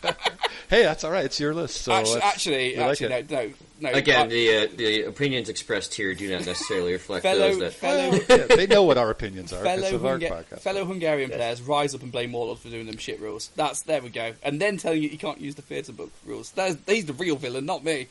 Hey, 0.68 0.82
that's 0.82 1.04
all 1.04 1.10
right. 1.10 1.24
It's 1.24 1.38
your 1.40 1.54
list. 1.54 1.82
So 1.82 1.92
actually, 1.92 2.20
actually, 2.22 2.76
like 2.76 2.90
actually 3.02 3.08
no, 3.08 3.42
no, 3.42 3.52
no. 3.80 3.90
Again, 3.90 4.26
uh, 4.26 4.30
the 4.30 4.56
uh, 4.56 4.66
the 4.76 5.02
opinions 5.02 5.48
expressed 5.48 5.94
here 5.94 6.14
do 6.14 6.30
not 6.30 6.46
necessarily 6.46 6.92
reflect 6.92 7.22
fellow, 7.22 7.38
those 7.38 7.58
that. 7.58 7.72
fellow, 7.74 8.18
Yeah, 8.28 8.54
they 8.56 8.66
know 8.66 8.82
what 8.82 8.98
our 8.98 9.10
opinions 9.10 9.52
are 9.52 9.62
fellow, 9.62 9.94
of 9.94 10.00
Hunga- 10.02 10.30
podcast. 10.30 10.60
fellow 10.60 10.84
Hungarian 10.84 11.30
players 11.30 11.62
rise 11.62 11.94
up 11.94 12.02
and 12.02 12.12
blame 12.12 12.32
Warlords 12.32 12.60
for 12.60 12.68
doing 12.68 12.86
them 12.86 12.98
shit 12.98 13.20
rules. 13.20 13.48
That's 13.56 13.82
there 13.82 14.02
we 14.02 14.10
go. 14.10 14.32
And 14.42 14.60
then 14.60 14.76
telling 14.76 15.02
you 15.02 15.08
you 15.08 15.18
can't 15.18 15.40
use 15.40 15.54
the 15.54 15.62
theatre 15.62 15.92
book 15.92 16.10
rules. 16.26 16.50
That's, 16.52 16.76
he's 16.86 17.06
the 17.06 17.12
real 17.14 17.36
villain, 17.36 17.66
not 17.66 17.84
me. 17.84 18.08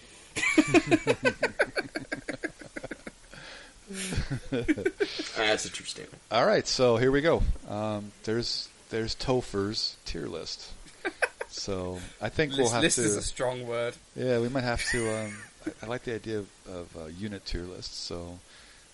That's 4.51 5.65
a 5.65 5.69
true 5.71 5.85
statement. 5.85 6.21
All 6.31 6.45
right, 6.45 6.67
so 6.67 6.97
here 6.97 7.11
we 7.11 7.21
go. 7.21 7.41
Um, 7.69 8.11
there's 8.23 8.69
there's 8.89 9.15
Topher's 9.15 9.95
tier 10.05 10.27
list. 10.27 10.71
So 11.49 11.99
I 12.21 12.29
think 12.29 12.53
we'll 12.55 12.69
have 12.69 12.83
list 12.83 12.97
to. 12.97 13.03
is 13.03 13.15
a 13.15 13.21
strong 13.21 13.65
word. 13.67 13.95
Yeah, 14.15 14.39
we 14.39 14.49
might 14.49 14.63
have 14.63 14.83
to. 14.91 15.23
Um, 15.23 15.33
I, 15.65 15.85
I 15.85 15.87
like 15.87 16.03
the 16.03 16.15
idea 16.15 16.39
of, 16.39 16.49
of 16.67 16.97
uh, 16.97 17.05
unit 17.07 17.45
tier 17.45 17.63
lists. 17.63 17.97
So, 17.97 18.39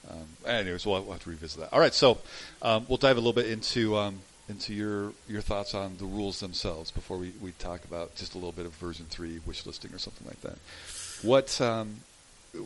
um, 0.09 0.25
anyways, 0.45 0.85
we'll, 0.85 1.01
we'll 1.03 1.13
have 1.13 1.23
to 1.23 1.29
revisit 1.29 1.59
that. 1.59 1.73
All 1.73 1.79
right, 1.79 1.93
so 1.93 2.17
um, 2.61 2.85
we'll 2.87 2.97
dive 2.97 3.17
a 3.17 3.19
little 3.19 3.33
bit 3.33 3.47
into 3.47 3.97
um, 3.97 4.19
into 4.47 4.73
your 4.73 5.13
your 5.27 5.41
thoughts 5.41 5.73
on 5.73 5.97
the 5.97 6.05
rules 6.05 6.39
themselves 6.39 6.91
before 6.91 7.17
we, 7.17 7.33
we 7.41 7.51
talk 7.53 7.83
about 7.83 8.15
just 8.15 8.35
a 8.35 8.37
little 8.37 8.51
bit 8.51 8.65
of 8.65 8.73
version 8.73 9.05
three 9.09 9.39
wish 9.45 9.65
listing 9.65 9.93
or 9.93 9.99
something 9.99 10.27
like 10.27 10.41
that. 10.41 10.57
What 11.21 11.59
um, 11.59 11.97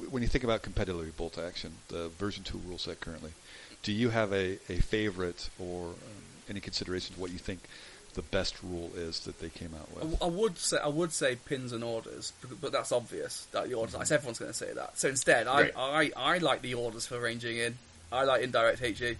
when 0.09 0.21
you 0.21 0.29
think 0.29 0.43
about 0.43 0.61
competitively 0.61 1.15
bolt 1.15 1.37
action, 1.37 1.73
the 1.87 2.09
version 2.09 2.43
two 2.43 2.59
rule 2.67 2.77
set 2.77 2.99
currently, 2.99 3.31
do 3.83 3.91
you 3.91 4.09
have 4.09 4.31
a, 4.33 4.59
a 4.69 4.79
favorite 4.81 5.49
or 5.57 5.87
um, 5.87 5.95
any 6.49 6.59
consideration 6.59 7.15
of 7.15 7.21
what 7.21 7.31
you 7.31 7.37
think 7.37 7.61
the 8.13 8.21
best 8.21 8.55
rule 8.63 8.91
is 8.95 9.19
that 9.21 9.39
they 9.39 9.49
came 9.49 9.73
out 9.79 9.93
with? 9.95 10.21
I 10.21 10.25
would 10.25 10.57
say 10.57 10.77
I 10.77 10.87
would 10.87 11.11
say 11.13 11.35
pins 11.35 11.71
and 11.73 11.83
orders, 11.83 12.33
but, 12.61 12.71
that's 12.71 12.91
obvious 12.91 13.47
that 13.51 13.67
the 13.69 13.75
orders. 13.75 13.95
Like, 13.95 14.11
everyone's 14.11 14.39
going 14.39 14.51
to 14.51 14.57
say 14.57 14.73
that. 14.73 14.97
So 14.97 15.09
instead, 15.09 15.47
I, 15.47 15.61
Right. 15.61 15.73
I 15.77 16.11
I 16.15 16.37
like 16.39 16.61
the 16.61 16.73
orders 16.73 17.05
for 17.05 17.19
ranging 17.19 17.57
in. 17.57 17.77
I 18.11 18.23
like 18.23 18.41
indirect 18.43 18.79
HE 18.79 19.17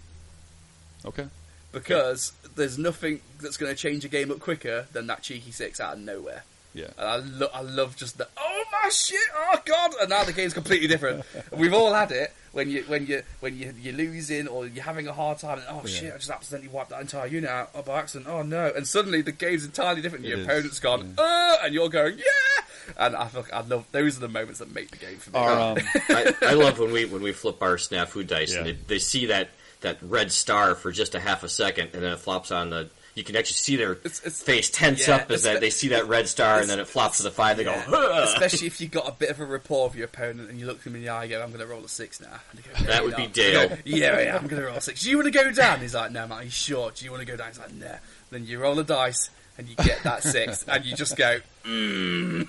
Okay. 1.06 1.28
because 1.72 2.32
there's 2.56 2.78
nothing 2.78 3.22
that's 3.42 3.58
going 3.58 3.72
to 3.74 3.78
change 3.80 4.04
a 4.04 4.08
game 4.10 4.32
up 4.32 4.40
quicker 4.40 4.88
than 4.94 5.08
that 5.08 5.22
cheeky 5.22 5.52
six 5.52 5.80
out 5.80 5.94
of 5.94 6.00
nowhere. 6.00 6.44
Yeah. 6.74 6.88
And 6.98 7.08
I, 7.08 7.16
lo- 7.18 7.50
I 7.54 7.62
love 7.62 7.96
just 7.96 8.18
the 8.18 8.28
oh 8.38 8.64
my 8.72 8.90
shit, 8.90 9.20
oh 9.36 9.62
god, 9.66 9.92
and 10.02 10.10
now 10.10 10.24
the 10.24 10.34
game's 10.34 10.54
completely 10.54 10.88
different. 10.88 11.24
We've 11.52 11.74
all 11.74 11.94
had 11.94 12.12
it 12.12 12.34
when 12.52 12.70
you 12.70 12.84
when 12.88 13.06
you 13.06 13.22
when 13.40 13.58
you 13.58 13.74
you're 13.80 13.94
losing 13.94 14.48
or 14.48 14.68
you're 14.68 14.84
having 14.84 15.08
a 15.08 15.14
hard 15.14 15.38
time. 15.40 15.60
And, 15.60 15.68
oh 15.70 15.82
Yeah. 15.86 15.90
shit, 15.92 16.14
I 16.14 16.18
just 16.18 16.30
accidentally 16.30 16.70
wiped 16.70 16.90
that 16.90 17.02
entire 17.02 17.28
unit 17.28 17.50
out 17.50 17.70
oh, 17.76 17.82
by 17.82 18.00
accident. 18.00 18.30
Oh 18.30 18.42
no! 18.42 18.72
And 18.76 18.88
suddenly 18.88 19.22
the 19.22 19.32
game's 19.32 19.66
entirely 19.66 20.02
different. 20.02 20.26
It 20.26 20.30
Your 20.30 20.40
is, 20.40 20.46
opponent's 20.46 20.80
gone, 20.80 21.16
yeah. 21.18 21.24
uh, 21.24 21.66
and 21.66 21.74
you're 21.74 21.90
going 21.90 22.18
yeah. 22.18 22.64
And 22.98 23.16
I 23.16 23.28
feel, 23.28 23.46
I 23.54 23.62
love 23.62 23.86
those 23.92 24.18
are 24.18 24.22
the 24.22 24.28
moments 24.28 24.60
that 24.60 24.74
make 24.74 24.90
the 24.92 24.98
game 24.98 25.18
for 25.18 25.30
me. 25.32 25.38
Our, 25.40 25.72
um, 25.74 25.78
I, 26.10 26.34
I 26.42 26.54
love 26.54 26.80
when 26.80 26.92
we 26.92 27.06
when 27.06 27.22
we 27.22 27.32
flip 27.34 27.62
our 27.62 27.76
snafu 27.76 28.26
dice 28.26 28.56
and 28.56 28.66
they, 28.66 28.72
they 28.72 29.00
see 29.00 29.28
that 29.28 29.50
that 29.82 29.98
red 30.02 30.32
star 30.32 30.76
for 30.76 30.92
just 30.92 31.16
a 31.16 31.20
half 31.20 31.44
a 31.44 31.50
second, 31.50 31.92
and 31.94 32.04
then 32.04 32.12
it 32.14 32.20
flops 32.20 32.52
on 32.52 32.70
the. 32.72 32.90
You 33.20 33.26
can 33.26 33.36
actually 33.36 33.56
see 33.56 33.76
their 33.76 33.92
It's- 33.92 34.20
it's- 34.20 34.42
face 34.42 34.70
tense 34.70 35.08
yeah, 35.08 35.18
up 35.18 35.30
as 35.30 35.44
that 35.44 35.60
they 35.60 35.70
see 35.70 35.90
that 35.90 36.08
red 36.08 36.30
star, 36.30 36.60
and 36.62 36.70
then 36.70 36.80
it 36.80 36.88
flops 36.88 37.18
to 37.18 37.24
the 37.24 37.32
five. 37.32 37.58
They 37.58 37.66
Yeah. 37.66 37.86
go, 37.86 37.98
"Huh." 37.98 38.22
Especially 38.34 38.66
if 38.68 38.80
you've 38.80 38.92
got 38.92 39.10
a 39.10 39.12
bit 39.12 39.30
of 39.30 39.42
a 39.42 39.46
rapport 39.46 39.90
with 39.90 39.98
your 39.98 40.06
opponent 40.06 40.50
and 40.50 40.58
you 40.58 40.66
look 40.66 40.84
them 40.86 40.96
in 40.96 41.02
the 41.02 41.10
eye 41.10 41.24
and 41.24 41.32
go, 41.32 41.42
I'm 41.42 41.50
going 41.50 41.60
to 41.60 41.68
roll 41.68 41.84
a 41.84 41.90
six 41.90 42.22
now. 42.22 42.40
And 42.52 42.64
they 42.64 42.70
go, 42.80 42.86
That 42.86 43.04
would 43.04 43.12
you're 43.12 43.18
be 43.18 43.24
not." 43.26 43.34
Dale. 43.34 43.78
Yeah, 43.86 44.20
yeah, 44.22 44.36
I'm 44.38 44.48
going 44.48 44.62
to 44.62 44.68
roll 44.68 44.78
a 44.78 44.82
six. 44.82 45.04
Do 45.04 45.10
you 45.10 45.18
want 45.18 45.26
to 45.26 45.32
go 45.38 45.52
down? 45.52 45.82
He's 45.82 45.94
like, 45.94 46.12
no, 46.12 46.26
man, 46.28 46.44
he's 46.44 46.54
short. 46.54 46.96
Do 46.96 47.04
you 47.06 47.12
want 47.12 47.22
to 47.22 47.26
go 47.28 47.36
down? 47.36 47.48
He's 47.50 47.60
like, 47.60 47.74
no. 47.74 47.98
Then 48.32 48.46
you 48.46 48.58
roll 48.60 48.80
a 48.80 48.84
dice 48.86 49.30
and 49.58 49.68
you 49.68 49.76
get 49.76 50.02
that 50.04 50.24
six 50.24 50.64
and 50.68 50.86
you 50.86 50.96
just 50.96 51.18
go, 51.18 51.40
mm. 51.66 52.48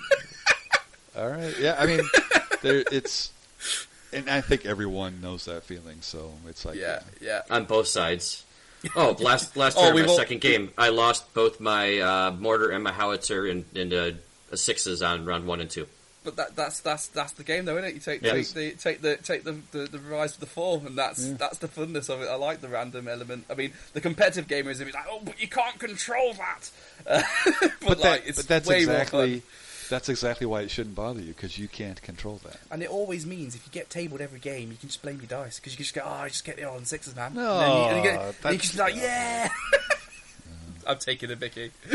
All 1.17 1.27
right. 1.27 1.53
Yeah. 1.59 1.75
I 1.77 1.85
mean, 1.85 2.01
there 2.61 2.83
it's, 2.91 3.31
and 4.13 4.29
I 4.29 4.39
think 4.41 4.65
everyone 4.65 5.19
knows 5.21 5.45
that 5.45 5.63
feeling. 5.63 5.97
So 6.01 6.33
it's 6.47 6.63
like, 6.63 6.75
yeah, 6.77 7.01
yeah. 7.19 7.41
on 7.49 7.65
both 7.65 7.87
sides. 7.87 8.43
Oh, 8.95 9.15
last 9.19 9.55
last 9.55 9.77
Oh, 9.77 9.85
turn, 9.85 9.95
we've 9.95 10.07
my 10.07 10.13
second 10.15 10.41
game, 10.41 10.71
I 10.77 10.89
lost 10.89 11.33
both 11.33 11.59
my 11.59 11.99
uh, 11.99 12.31
mortar 12.31 12.71
and 12.71 12.83
my 12.83 12.91
howitzer 12.91 13.45
in, 13.45 13.65
in 13.75 13.93
uh, 13.93 14.11
sixes 14.55 15.01
on 15.01 15.25
round 15.25 15.45
one 15.45 15.61
and 15.61 15.69
two. 15.69 15.87
But 16.23 16.35
that, 16.35 16.55
that's 16.55 16.79
that's 16.81 17.07
that's 17.07 17.31
the 17.33 17.43
game, 17.43 17.65
though, 17.65 17.77
isn't 17.77 17.89
it? 17.89 17.93
You 17.95 17.99
take 17.99 18.21
Yeah. 18.21 18.33
take 18.33 18.47
the 18.53 18.71
take 18.73 19.01
the 19.01 19.15
take 19.17 19.43
the, 19.43 19.57
the, 19.71 19.79
the 19.87 19.97
rise 19.99 20.35
of 20.35 20.39
the 20.39 20.45
fall, 20.45 20.81
and 20.85 20.95
that's 20.97 21.27
that's 21.33 21.57
the 21.59 21.67
funness 21.67 22.09
of 22.09 22.21
it. 22.21 22.27
I 22.27 22.35
like 22.35 22.61
the 22.61 22.69
random 22.69 23.07
element. 23.07 23.45
I 23.49 23.55
mean, 23.55 23.73
the 23.93 24.01
competitive 24.01 24.47
gamer 24.47 24.69
is 24.71 24.79
like, 24.79 24.93
oh, 25.09 25.21
but 25.23 25.41
you 25.41 25.47
can't 25.47 25.79
control 25.79 26.33
that. 26.33 26.69
Uh, 27.07 27.23
but, 27.61 27.71
But, 27.81 27.87
like, 27.87 27.99
that, 28.01 28.21
it's 28.27 28.37
but 28.37 28.47
that's 28.47 28.67
way 28.69 28.85
more 28.85 28.93
fun. 29.05 29.29
exactly 29.29 29.41
that's 29.91 30.09
exactly 30.09 30.47
why 30.47 30.61
it 30.61 30.71
shouldn't 30.71 30.95
bother 30.95 31.19
you 31.21 31.33
because 31.33 31.59
you 31.59 31.67
can't 31.67 32.01
control 32.01 32.39
that. 32.45 32.57
And 32.71 32.81
it 32.81 32.89
always 32.89 33.25
means 33.25 33.53
if 33.53 33.65
you 33.67 33.71
get 33.71 33.89
tabled 33.91 34.21
every 34.21 34.39
game, 34.39 34.71
you 34.71 34.77
can 34.77 34.89
just 34.89 35.01
blame 35.03 35.17
your 35.17 35.27
dice 35.27 35.59
because 35.59 35.73
you 35.73 35.77
can 35.77 35.83
just 35.83 35.93
go, 35.93 36.01
oh, 36.03 36.09
I 36.09 36.29
just 36.29 36.43
get 36.45 36.55
the 36.57 36.63
all 36.63 36.77
on 36.77 36.85
sixes, 36.85 37.15
man. 37.15 37.33
No, 37.35 37.59
and 37.59 37.61
then 37.61 37.77
you, 37.77 37.83
and 37.83 37.97
you, 37.97 38.03
get, 38.11 38.19
and 38.21 38.35
you 38.45 38.49
can 38.49 38.59
just 38.59 38.73
be 38.73 38.79
like, 38.79 38.95
yeah. 38.95 39.49
I'm 40.87 40.97
taking 40.97 41.29
a 41.29 41.35
Vicky. 41.35 41.71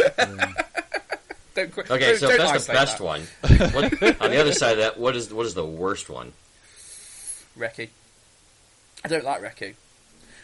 don't 1.55 1.73
quit. 1.73 1.91
Okay, 1.91 2.11
don't, 2.11 2.19
so 2.19 2.29
don't 2.29 2.39
that's 2.39 2.67
the 2.67 2.73
best 2.73 2.99
that. 2.99 3.05
one. 3.05 3.23
What, 3.73 4.21
on 4.23 4.31
the 4.31 4.41
other 4.41 4.53
side 4.53 4.73
of 4.73 4.79
that, 4.79 4.99
what 4.99 5.17
is 5.17 5.33
what 5.33 5.47
is 5.47 5.55
the 5.55 5.65
worst 5.67 6.09
one? 6.09 6.33
Recce. 7.59 7.89
I 9.05 9.09
don't 9.09 9.25
like 9.25 9.43
Recce. 9.43 9.75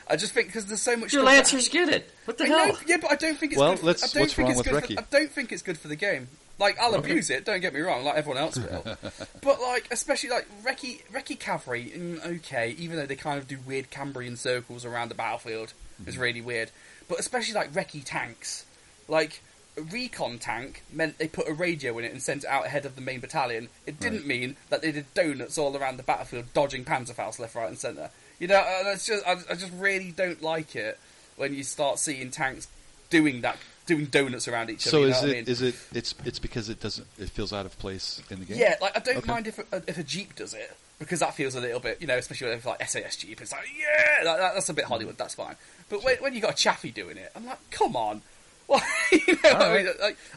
I 0.09 0.17
just 0.17 0.33
think 0.33 0.49
because 0.49 0.67
there's 0.67 0.81
so 0.83 0.97
much. 0.97 1.13
Your 1.13 1.23
stuff 1.23 1.31
that- 1.33 1.37
lancers 1.37 1.69
get 1.69 1.89
it. 1.89 2.11
What 2.25 2.39
the 2.39 2.45
I 2.45 2.47
hell? 2.49 2.67
know, 2.69 2.75
yeah, 2.87 2.97
but 3.01 3.13
I 3.13 3.17
don't 3.17 3.39
think 3.39 3.53
it's 3.53 3.59
Well, 3.61 3.71
good. 3.73 3.81
For, 3.81 3.87
let's- 3.87 4.03
I 4.03 4.07
don't 4.09 4.21
what's 4.23 4.35
think 4.35 4.49
wrong 4.49 4.59
it's 4.59 4.71
with 4.73 4.83
good 4.83 4.91
Recce? 4.91 4.95
For, 4.95 5.01
I 5.17 5.19
don't 5.21 5.31
think 5.31 5.53
it's 5.53 5.63
good 5.63 5.79
for 5.79 5.89
the 5.89 5.97
game. 5.97 6.29
Like 6.63 6.79
I'll 6.81 6.95
abuse 6.95 7.29
it. 7.29 7.45
Don't 7.45 7.61
get 7.61 7.75
me 7.75 7.81
wrong. 7.81 8.05
Like 8.05 8.15
everyone 8.17 8.41
else 8.43 8.57
will. 8.57 8.85
but 9.43 9.61
like, 9.61 9.89
especially 9.91 10.31
like 10.31 10.47
Recce, 10.65 11.03
Recce 11.13 11.39
cavalry. 11.39 11.93
Mm, 11.95 12.25
okay, 12.39 12.75
even 12.79 12.97
though 12.97 13.07
they 13.07 13.17
kind 13.17 13.39
of 13.39 13.47
do 13.49 13.59
weird 13.67 13.91
Cambrian 13.91 14.37
circles 14.37 14.85
around 14.85 15.09
the 15.11 15.15
battlefield, 15.15 15.73
it's 16.07 16.13
Mm-hmm. 16.13 16.21
really 16.23 16.41
weird. 16.41 16.71
But 17.09 17.19
especially 17.21 17.55
like 17.55 17.73
Recce 17.73 18.03
tanks, 18.05 18.65
like. 19.09 19.43
A 19.75 19.81
recon 19.81 20.39
tank 20.39 20.83
meant 20.93 21.17
they 21.17 21.29
put 21.29 21.49
a 21.49 21.55
radio 21.55 21.97
in 21.99 22.05
it 22.05 22.13
and 22.13 22.21
sent 22.23 22.45
it 22.45 22.51
out 22.51 22.67
ahead 22.67 22.85
of 22.85 22.95
the 22.95 23.01
main 23.01 23.21
battalion. 23.21 23.71
It 23.87 23.99
didn't 23.99 24.19
Right. 24.19 24.27
mean 24.27 24.57
that 24.69 24.83
they 24.83 24.93
did 24.93 25.07
donuts 25.15 25.57
all 25.57 25.75
around 25.75 25.97
the 25.97 26.03
battlefield, 26.03 26.53
dodging 26.53 26.85
Panzerfaust 26.85 27.39
left, 27.39 27.55
right, 27.55 27.71
and 27.71 27.79
centre. 27.79 28.11
You 28.39 28.49
know, 28.49 28.59
and 28.59 28.89
it's 28.89 29.07
just 29.07 29.27
I, 29.27 29.33
I 29.49 29.55
just 29.55 29.73
really 29.73 30.11
don't 30.13 30.43
like 30.43 30.77
it 30.77 31.01
when 31.37 31.55
you 31.55 31.63
start 31.65 31.99
seeing 31.99 32.31
tanks 32.31 32.69
doing 33.09 33.41
that, 33.41 33.57
doing 33.97 34.07
donuts 34.07 34.49
around 34.49 34.71
each 34.71 34.87
other. 34.87 34.91
So 34.91 34.99
you 35.01 35.05
know 35.07 35.11
is 35.11 35.21
what 35.23 35.29
it 35.29 35.33
I 35.33 35.35
mean? 35.37 35.45
is 35.47 35.63
it 35.63 35.75
it's 35.95 36.15
it's 36.25 36.39
because 36.39 36.69
it 36.69 36.81
doesn't 36.81 37.07
it 37.19 37.29
feels 37.31 37.53
out 37.53 37.67
of 37.67 37.79
place 37.79 38.23
in 38.31 38.39
the 38.41 38.45
game. 38.45 38.59
Yeah, 38.59 38.77
like 38.81 38.97
I 38.97 39.01
don't 39.01 39.19
Okay. 39.19 39.31
mind 39.33 39.47
if 39.47 39.59
a, 39.73 39.83
if 39.87 39.99
a 39.99 40.03
jeep 40.03 40.35
does 40.37 40.55
it 40.55 40.75
because 40.99 41.21
that 41.21 41.35
feels 41.35 41.55
a 41.55 41.61
little 41.61 41.81
bit, 41.81 42.01
you 42.01 42.07
know, 42.07 42.17
especially 42.17 42.49
if 42.49 42.65
like 42.67 42.87
SAS 42.89 43.17
jeep. 43.17 43.41
It's 43.41 43.53
like 43.53 43.67
yeah, 43.79 44.25
that, 44.25 44.37
that- 44.39 44.55
that's 44.55 44.69
a 44.69 44.75
bit 44.75 44.85
Hollywood. 44.87 45.19
That's 45.19 45.35
fine. 45.35 45.57
But 45.91 46.03
when, 46.05 46.17
when 46.19 46.35
you 46.35 46.41
got 46.41 46.53
a 46.53 46.57
chaffee 46.57 46.91
doing 46.91 47.17
it, 47.17 47.31
I'm 47.37 47.45
like, 47.47 47.59
come 47.71 47.97
on. 47.97 48.23
Well, 48.69 48.81
you 49.11 49.19
know, 49.43 49.51
what 49.53 49.63
I 49.63 49.77
mean, 49.83 49.89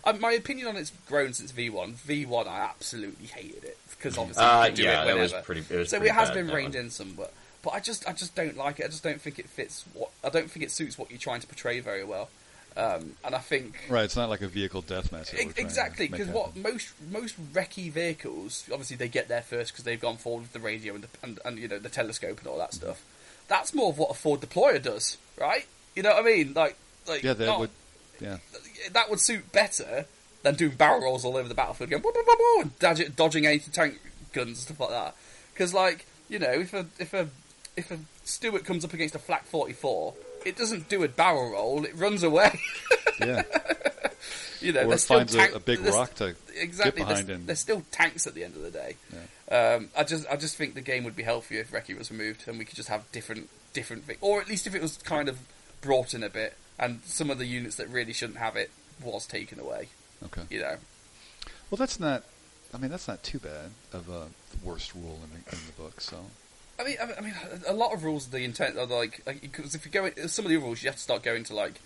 like 0.03 0.19
my 0.19 0.32
opinion 0.32 0.68
on 0.68 0.76
it's 0.76 0.91
grown 1.07 1.32
since 1.34 1.52
V1. 1.53 1.94
V1, 1.94 2.48
I 2.48 2.60
absolutely 2.61 3.27
hated 3.27 3.64
it 3.64 3.77
because 3.91 4.18
obviously 4.18 4.44
Uh, 4.44 4.65
you 4.65 4.72
do 4.73 4.84
yeah, 4.84 5.03
it 5.03 5.06
that 5.06 5.18
was 5.18 5.32
pretty. 5.44 5.61
It 5.69 5.77
was 5.77 5.90
so 5.90 5.99
pretty 5.99 6.10
it 6.10 6.15
has 6.15 6.30
bad, 6.30 6.34
been 6.36 6.48
that 6.48 6.56
reined 6.56 6.76
in 6.76 6.90
some, 6.90 7.14
but 7.15 7.32
but 7.64 7.73
I 7.76 7.80
just 7.80 8.06
I 8.10 8.14
just 8.14 8.36
don't 8.36 8.57
like 8.57 8.80
it. 8.80 8.86
I 8.86 8.88
just 8.88 9.03
don't 9.03 9.22
think 9.22 9.38
it 9.40 9.48
fits 9.48 9.86
what 9.94 10.10
I 10.23 10.30
don't 10.30 10.49
think 10.52 10.65
it 10.65 10.72
suits 10.72 10.98
what 10.98 11.11
you're 11.11 11.19
trying 11.19 11.40
to 11.41 11.48
portray 11.48 11.80
very 11.80 12.03
well. 12.03 12.30
Um, 12.78 13.14
and 13.24 13.34
I 13.34 13.38
think 13.40 13.78
Right, 13.90 14.04
it's 14.04 14.18
not 14.18 14.30
like 14.30 14.42
a 14.42 14.48
vehicle 14.50 14.82
deathmatch. 14.84 15.32
that 15.32 15.34
we're 15.36 15.40
Ex- 15.40 15.54
trying 15.54 15.54
to 15.54 15.62
Exactly, 15.62 16.08
because 16.10 16.28
what 16.28 16.56
most 16.58 16.90
most 17.10 17.54
recce 17.54 17.90
vehicles, 17.90 18.66
obviously 18.70 18.98
they 18.98 19.08
get 19.08 19.30
there 19.30 19.42
first 19.42 19.72
because 19.72 19.86
they've 19.86 20.00
gone 20.02 20.18
forward 20.18 20.42
with 20.42 20.54
the 20.54 20.60
radio 20.60 20.94
and, 20.96 21.04
the, 21.04 21.08
and 21.24 21.40
and 21.46 21.58
you 21.58 21.68
know 21.70 21.80
the 21.80 21.88
telescope 21.90 22.40
and 22.40 22.48
all 22.48 22.58
that 22.58 22.74
stuff. 22.74 23.02
That's 23.48 23.74
more 23.74 23.90
of 23.92 23.98
what 23.98 24.12
a 24.12 24.14
Ford 24.14 24.42
deployer 24.42 24.82
does, 24.82 25.18
right? 25.40 25.66
You 25.96 26.04
know 26.04 26.10
what 26.10 26.24
I 26.24 26.26
mean? 26.26 26.54
Like, 26.54 26.76
like 27.08 27.24
Yeah, 27.24 27.34
that 27.34 27.60
would. 27.60 27.70
Yeah, 28.20 28.38
that 28.92 29.10
would 29.10 29.20
suit 29.20 29.52
better 29.52 30.06
than 30.44 30.56
doing 30.56 30.72
barrel 30.76 31.02
rolls 31.02 31.24
all 31.26 31.38
over 31.38 31.48
the 31.48 31.56
battlefield, 31.56 31.90
going 31.90 32.02
"Boo, 32.02 32.12
boo, 32.14 32.24
boo, 32.26 32.36
boo," 32.38 32.62
and 32.62 32.80
dodging, 32.80 33.12
dodging 33.16 33.46
anti-tank 33.46 34.00
guns 34.34 34.48
and 34.50 34.58
stuff 34.58 34.80
like 34.80 34.90
that. 34.90 35.16
Because, 35.54 35.74
like, 35.74 36.06
you 36.30 36.40
know, 36.40 36.52
if 36.52 36.74
a 36.74 36.86
if 37.00 37.14
a 37.14 37.30
if 37.78 37.92
a 37.92 38.00
Stuart 38.26 38.66
comes 38.66 38.84
up 38.84 38.94
against 38.94 39.16
a 39.16 39.20
Flak 39.20 39.46
44, 39.46 40.14
it 40.46 40.56
doesn't 40.58 40.90
do 40.90 41.04
a 41.04 41.08
barrel 41.08 41.52
roll; 41.52 41.84
it 41.86 41.96
runs 41.96 42.24
away. 42.24 42.60
yeah. 43.20 43.44
you 44.62 44.72
know, 44.74 44.82
or 44.82 44.88
there's 44.90 45.02
it 45.02 45.04
still 45.04 45.18
finds 45.18 45.36
tank- 45.36 45.54
a, 45.54 45.58
a 45.58 45.60
big 45.60 45.82
rock 45.82 46.14
to 46.16 46.36
exactly. 46.56 46.92
get 46.92 46.96
behind 47.08 47.28
there's, 47.28 47.38
and 47.40 47.48
there's 47.48 47.60
still 47.60 47.84
tanks 47.92 48.26
at 48.28 48.34
the 48.34 48.44
end 48.44 48.56
of 48.56 48.62
the 48.62 48.72
day. 48.72 48.96
Um, 49.52 49.90
I 49.96 50.04
just, 50.04 50.26
I 50.30 50.38
just 50.38 50.56
think 50.56 50.74
the 50.74 50.82
game 50.82 51.04
would 51.04 51.16
be 51.16 51.22
healthier 51.24 51.62
if 51.62 51.72
Recce 51.72 51.96
was 51.98 52.10
removed 52.10 52.48
and 52.48 52.58
we 52.58 52.66
could 52.66 52.76
just 52.76 52.90
have 52.90 53.10
different, 53.12 53.48
different, 53.74 54.06
vi- 54.06 54.18
or 54.22 54.42
at 54.42 54.50
least 54.50 54.66
if 54.66 54.74
it 54.74 54.82
was 54.82 54.98
kind 54.98 55.30
of 55.30 55.38
brought 55.82 56.14
in 56.16 56.24
a 56.24 56.30
bit, 56.30 56.58
and 56.80 57.02
some 57.06 57.30
of 57.30 57.38
the 57.38 57.46
units 57.46 57.76
that 57.76 57.88
really 57.90 58.14
shouldn't 58.14 58.40
have 58.40 58.56
it 58.56 58.72
was 59.04 59.28
taken 59.28 59.60
away. 59.60 59.90
okay. 60.26 60.42
You 60.50 60.62
know, 60.62 60.76
Well, 61.70 61.78
that's 61.78 62.00
not. 62.00 62.24
I 62.74 62.78
mean, 62.78 62.90
that's 62.92 63.08
not 63.08 63.24
too 63.24 63.40
bad 63.40 63.70
of 63.94 64.10
a 64.10 64.28
worst 64.64 64.94
rule 64.96 65.20
in 65.24 65.30
the, 65.30 65.56
in 65.56 65.62
the 65.68 65.82
book. 65.82 66.02
So 66.02 66.18
I 66.80 66.84
mean, 66.84 66.98
I 67.00 67.22
mean- 67.22 67.34
a 67.68 67.74
lot 67.74 67.94
of 67.94 68.04
rules, 68.04 68.28
the 68.28 68.40
intent 68.40 68.78
are 68.78 68.86
like, 68.86 69.22
because 69.42 69.76
if 69.76 69.86
you 69.86 69.92
go, 69.92 70.06
in- 70.06 70.28
some 70.28 70.46
of 70.46 70.52
the 70.52 70.58
rules, 70.58 70.84
you 70.84 70.90
have 70.90 70.96
to 70.96 71.02
start 71.02 71.24
going 71.24 71.44
to 71.46 71.56
like 71.56 71.80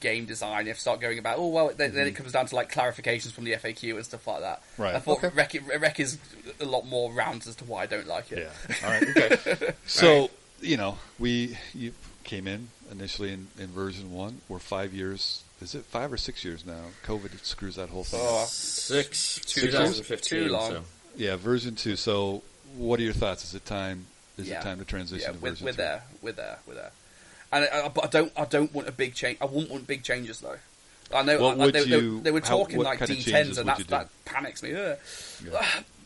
game 0.00 0.24
design. 0.24 0.66
You 0.66 0.70
have 0.70 0.76
to 0.76 0.80
start 0.80 1.00
going 1.00 1.18
about, 1.18 1.38
oh 1.38 1.48
well, 1.48 1.72
then, 1.76 1.94
then 1.94 2.06
it 2.06 2.10
mm-hmm. 2.10 2.22
comes 2.22 2.32
down 2.32 2.46
to 2.46 2.56
like 2.56 2.72
clarifications 2.72 3.32
from 3.32 3.44
the 3.44 3.52
FAQ 3.52 3.96
and 3.96 4.04
stuff 4.04 4.26
like 4.26 4.40
that. 4.40 4.62
Right, 4.78 4.94
I 4.94 4.98
thought 4.98 5.22
okay. 5.24 5.34
Rek, 5.34 5.56
Rek 5.80 6.00
is 6.00 6.18
a 6.60 6.64
lot 6.64 6.86
more 6.86 7.12
round 7.12 7.46
as 7.46 7.56
to 7.56 7.64
why 7.64 7.82
I 7.82 7.86
don't 7.86 8.06
like 8.06 8.32
it. 8.32 8.48
yeah. 8.70 8.86
All 8.86 8.90
right. 8.90 9.74
So 9.86 10.30
you 10.60 10.76
know, 10.76 10.98
we 11.18 11.56
you 11.74 11.92
came 12.24 12.46
in 12.46 12.68
initially 12.90 13.32
in, 13.32 13.48
in 13.58 13.68
version 13.68 14.12
one. 14.12 14.40
We're 14.48 14.58
five 14.58 14.92
years. 14.92 15.42
Is 15.60 15.74
it 15.74 15.84
five 15.84 16.12
or 16.12 16.16
six 16.16 16.44
years 16.44 16.66
now? 16.66 16.82
COVID 17.06 17.44
screws 17.44 17.76
that 17.76 17.88
whole 17.88 18.04
thing. 18.04 18.20
Oh, 18.22 18.44
Six, 18.46 19.40
Too 19.40 19.62
2015. 19.62 20.44
too 20.44 20.48
long. 20.50 20.70
So. 20.70 20.82
Yeah, 21.16 21.36
version 21.36 21.76
two. 21.76 21.96
So, 21.96 22.42
what 22.76 23.00
are 23.00 23.02
your 23.02 23.14
thoughts? 23.14 23.44
Is 23.44 23.54
it 23.54 23.64
time? 23.64 24.06
Is 24.38 24.48
Yeah. 24.48 24.60
it 24.60 24.62
time 24.62 24.78
to 24.78 24.84
transition 24.84 25.22
yeah, 25.22 25.32
to 25.32 25.38
we're, 25.42 25.50
version 25.50 25.64
we're 25.66 25.72
three? 25.72 25.84
there, 25.84 26.02
we're 26.22 26.32
there, 26.32 26.58
we're 26.66 26.74
there. 26.74 26.90
And 27.52 27.64
I, 27.72 27.86
I, 27.86 27.88
but 27.88 28.04
I 28.04 28.08
don't, 28.08 28.32
I 28.36 28.44
don't 28.44 28.74
want 28.74 28.88
a 28.88 28.92
big 28.92 29.14
change. 29.14 29.38
I 29.40 29.46
wouldn't 29.46 29.70
want 29.70 29.86
big 29.86 30.02
changes 30.02 30.40
though. 30.40 30.56
I 31.14 31.22
know 31.22 31.38
What 31.40 31.60
I- 31.60 31.64
would 31.66 31.74
they, 31.74 31.84
they- 31.84 31.96
you- 31.98 32.20
they 32.20 32.30
were 32.32 32.40
talking 32.40 32.76
what 32.78 32.86
like 32.86 32.98
D10s, 33.00 33.58
and 33.58 33.68
that, 33.68 33.78
that 33.88 34.08
panics 34.24 34.62
me. 34.62 34.74
Ugh. 34.74 34.96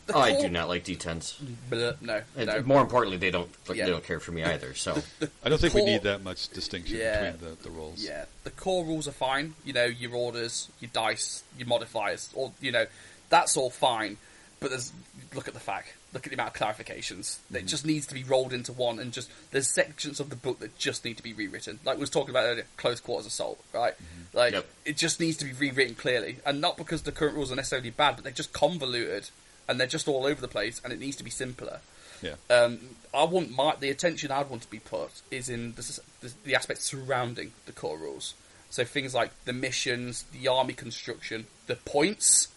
The 0.07 0.17
I 0.17 0.41
do 0.41 0.49
not 0.49 0.67
like 0.67 0.83
D10s. 0.83 1.35
Blah, 1.69 1.91
no, 2.01 2.21
And 2.35 2.47
no. 2.47 2.61
more 2.63 2.81
importantly, 2.81 3.17
they 3.17 3.29
don't 3.31 3.49
Yeah. 3.71 3.85
they 3.85 3.91
don't 3.91 4.03
care 4.03 4.19
for 4.19 4.31
me 4.31 4.43
either. 4.43 4.73
So 4.73 5.01
I 5.43 5.49
don't 5.49 5.59
think 5.61 5.73
we 5.75 5.83
need 5.85 6.03
that 6.03 6.23
much 6.23 6.49
distinction 6.49 6.97
Yeah. 6.97 7.31
between 7.31 7.55
the, 7.57 7.63
the 7.63 7.69
roles. 7.69 8.03
Yeah, 8.03 8.25
the 8.43 8.49
core 8.51 8.83
rules 8.83 9.07
are 9.07 9.11
fine. 9.13 9.53
You 9.63 9.73
know, 9.73 9.85
your 9.85 10.15
orders, 10.15 10.69
your 10.79 10.89
dice, 10.93 11.43
your 11.57 11.67
modifiers, 11.67 12.29
or 12.33 12.51
you 12.61 12.71
know, 12.71 12.85
that's 13.29 13.55
all 13.57 13.69
fine. 13.69 14.17
But 14.59 14.69
there's 14.71 14.91
look 15.35 15.47
at 15.47 15.53
the 15.53 15.59
fact, 15.59 15.93
look 16.13 16.25
at 16.25 16.29
the 16.29 16.35
amount 16.35 16.55
of 16.55 16.61
clarifications. 16.61 17.37
Mm-hmm. 17.37 17.57
It 17.57 17.65
just 17.67 17.85
needs 17.85 18.05
to 18.07 18.13
be 18.13 18.23
rolled 18.23 18.53
into 18.53 18.73
one, 18.73 18.99
and 18.99 19.11
just 19.13 19.29
there's 19.51 19.67
sections 19.67 20.19
of 20.19 20.29
the 20.29 20.35
book 20.35 20.59
that 20.59 20.77
just 20.77 21.05
need 21.05 21.17
to 21.17 21.23
be 21.23 21.33
rewritten. 21.33 21.79
Like 21.85 21.97
we 21.97 22.01
was 22.01 22.09
talking 22.09 22.29
about 22.31 22.45
earlier, 22.45 22.65
close 22.77 22.99
quarters 22.99 23.27
assault, 23.27 23.59
right? 23.73 23.93
Mm-hmm. 23.93 24.37
Like 24.37 24.53
Yep. 24.53 24.65
it 24.85 24.97
just 24.97 25.19
needs 25.19 25.37
to 25.37 25.45
be 25.45 25.53
rewritten 25.53 25.95
clearly, 25.95 26.37
and 26.45 26.61
not 26.61 26.77
because 26.77 27.03
the 27.03 27.11
current 27.11 27.35
rules 27.35 27.51
are 27.51 27.55
necessarily 27.55 27.89
bad, 27.89 28.15
but 28.15 28.23
they're 28.23 28.33
just 28.33 28.53
convoluted 28.53 29.29
and 29.67 29.79
they're 29.79 29.87
just 29.87 30.07
all 30.07 30.25
over 30.25 30.41
the 30.41 30.47
place, 30.47 30.81
and 30.83 30.91
it 30.91 30.99
needs 30.99 31.15
to 31.17 31.23
be 31.23 31.29
simpler. 31.29 31.79
Yeah. 32.21 32.35
Um, 32.49 32.79
I 33.13 33.23
want 33.23 33.51
my 33.55 33.75
the 33.79 33.89
attention 33.89 34.31
I'd 34.31 34.49
want 34.49 34.61
to 34.63 34.69
be 34.69 34.79
put 34.79 35.09
is 35.31 35.49
in 35.49 35.73
the, 35.73 35.99
the, 36.21 36.33
the 36.43 36.55
aspects 36.55 36.85
surrounding 36.85 37.51
the 37.65 37.71
core 37.71 37.97
rules. 37.97 38.33
So 38.69 38.83
things 38.85 39.13
like 39.13 39.31
the 39.45 39.53
missions, 39.53 40.23
the 40.31 40.47
army 40.47 40.73
construction, 40.73 41.47
the 41.67 41.75
points. 41.75 42.47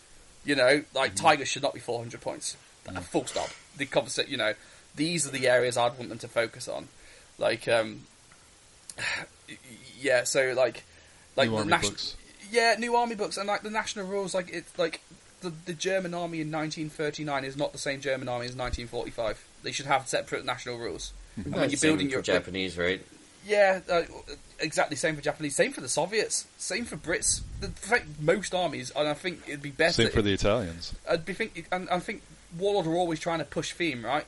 You 0.44 0.54
know, 0.54 0.84
like 0.94 1.14
Tigers 1.14 1.48
should 1.48 1.62
not 1.62 1.72
be 1.72 1.80
400 1.80 2.20
points. 2.20 2.56
Uh, 2.88 3.00
Full 3.00 3.26
stop. 3.26 3.48
The 3.76 3.86
conversation. 3.86 4.30
You 4.30 4.36
know, 4.38 4.54
these 4.96 5.26
are 5.26 5.30
the 5.30 5.48
areas 5.48 5.76
I'd 5.76 5.96
want 5.98 6.08
them 6.08 6.18
to 6.18 6.28
focus 6.28 6.68
on. 6.68 6.88
Like, 7.38 7.66
um, 7.68 8.02
yeah. 10.00 10.24
So 10.24 10.52
like, 10.56 10.84
like 11.36 11.48
New 11.48 11.54
the 11.56 11.60
army 11.62 11.70
nation- 11.72 11.90
books. 11.90 12.16
yeah, 12.50 12.74
new 12.78 12.94
army 12.96 13.14
books 13.14 13.36
and 13.36 13.46
like 13.46 13.62
the 13.62 13.70
national 13.70 14.06
rules. 14.06 14.34
Like 14.34 14.50
it's 14.52 14.78
like 14.78 15.00
the 15.40 15.52
the 15.66 15.72
German 15.74 16.14
army 16.14 16.40
in 16.40 16.50
1939 16.50 17.44
is 17.44 17.56
not 17.56 17.72
the 17.72 17.78
same 17.78 18.00
German 18.00 18.28
army 18.28 18.46
as 18.46 18.54
1945. 18.56 19.44
They 19.62 19.72
should 19.72 19.86
have 19.86 20.06
separate 20.08 20.44
national 20.44 20.78
rules. 20.78 21.12
And 21.36 21.52
when 21.54 21.70
you're 21.70 21.76
Same 21.78 21.90
building 21.92 22.06
for 22.08 22.12
your 22.12 22.22
Japanese, 22.22 22.78
right? 22.78 23.02
yeah, 23.44 23.80
uh, 23.90 24.02
exactly. 24.60 24.96
Same 24.96 25.16
for 25.16 25.20
Japanese. 25.22 25.56
Same 25.56 25.72
for 25.72 25.80
the 25.80 25.88
Soviets. 25.88 26.46
Same 26.58 26.84
for 26.84 26.96
Brits. 26.96 27.40
The 27.60 27.68
fact 27.68 28.06
most 28.20 28.54
armies, 28.54 28.92
and 28.94 29.08
I 29.08 29.14
think 29.14 29.40
it'd 29.48 29.60
be 29.62 29.70
better. 29.72 29.92
Same 29.94 30.10
for 30.10 30.22
the 30.22 30.32
Italians. 30.32 30.94
I'd 31.10 31.24
be 31.26 31.32
think, 31.32 31.66
and 31.72 31.88
I 31.90 31.98
think 31.98 32.22
Warlord 32.58 32.86
are 32.86 32.94
always 32.94 33.20
trying 33.20 33.38
to 33.38 33.44
push 33.44 33.72
theme, 33.72 34.04
right? 34.04 34.26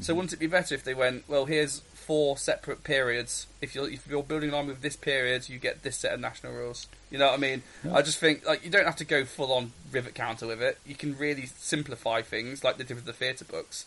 So 0.00 0.12
mhm. 0.12 0.16
wouldn't 0.16 0.32
it 0.32 0.38
be 0.38 0.46
better 0.46 0.74
if 0.74 0.84
they 0.84 0.94
went, 0.94 1.28
well, 1.28 1.46
here's 1.46 1.80
four 2.08 2.38
separate 2.38 2.84
periods. 2.84 3.46
If 3.60 3.74
you're 3.74 3.90
if 3.90 4.06
you're 4.06 4.22
building 4.22 4.54
army 4.54 4.70
with 4.70 4.80
this 4.80 4.96
period, 4.96 5.48
you 5.48 5.58
get 5.58 5.82
this 5.82 5.96
set 5.96 6.14
of 6.14 6.20
national 6.20 6.54
rules. 6.54 6.86
You 7.10 7.18
know 7.18 7.26
what 7.26 7.34
I 7.34 7.36
mean? 7.36 7.62
I 7.92 8.00
just 8.00 8.18
think 8.18 8.46
like 8.46 8.64
you 8.64 8.70
don't 8.70 8.86
have 8.86 8.96
to 8.96 9.04
go 9.04 9.26
full 9.26 9.52
on 9.52 9.72
rivet 9.92 10.14
counter 10.14 10.46
with 10.46 10.62
it. 10.62 10.78
You 10.86 10.94
can 10.94 11.18
really 11.18 11.46
simplify 11.46 12.22
things 12.22 12.64
like 12.64 12.78
they 12.78 12.84
did 12.84 12.94
with 12.94 13.04
the 13.04 13.12
theatre 13.12 13.44
books, 13.44 13.84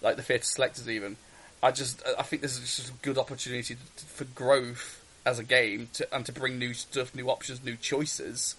like 0.00 0.14
the 0.14 0.22
theatre 0.22 0.44
selectors 0.44 0.88
even. 0.88 1.16
I 1.64 1.72
just 1.72 2.00
I 2.16 2.22
think 2.22 2.42
this 2.42 2.56
is 2.58 2.76
just 2.76 2.90
a 2.90 2.92
good 3.02 3.18
opportunity 3.18 3.74
to, 3.74 4.04
for 4.04 4.24
growth 4.24 5.04
as 5.26 5.40
a 5.40 5.44
game 5.44 5.88
to, 5.94 6.14
and 6.14 6.24
to 6.26 6.32
bring 6.32 6.60
new 6.60 6.74
stuff, 6.74 7.12
new 7.12 7.28
options, 7.28 7.64
new 7.64 7.76
choices, 7.76 8.54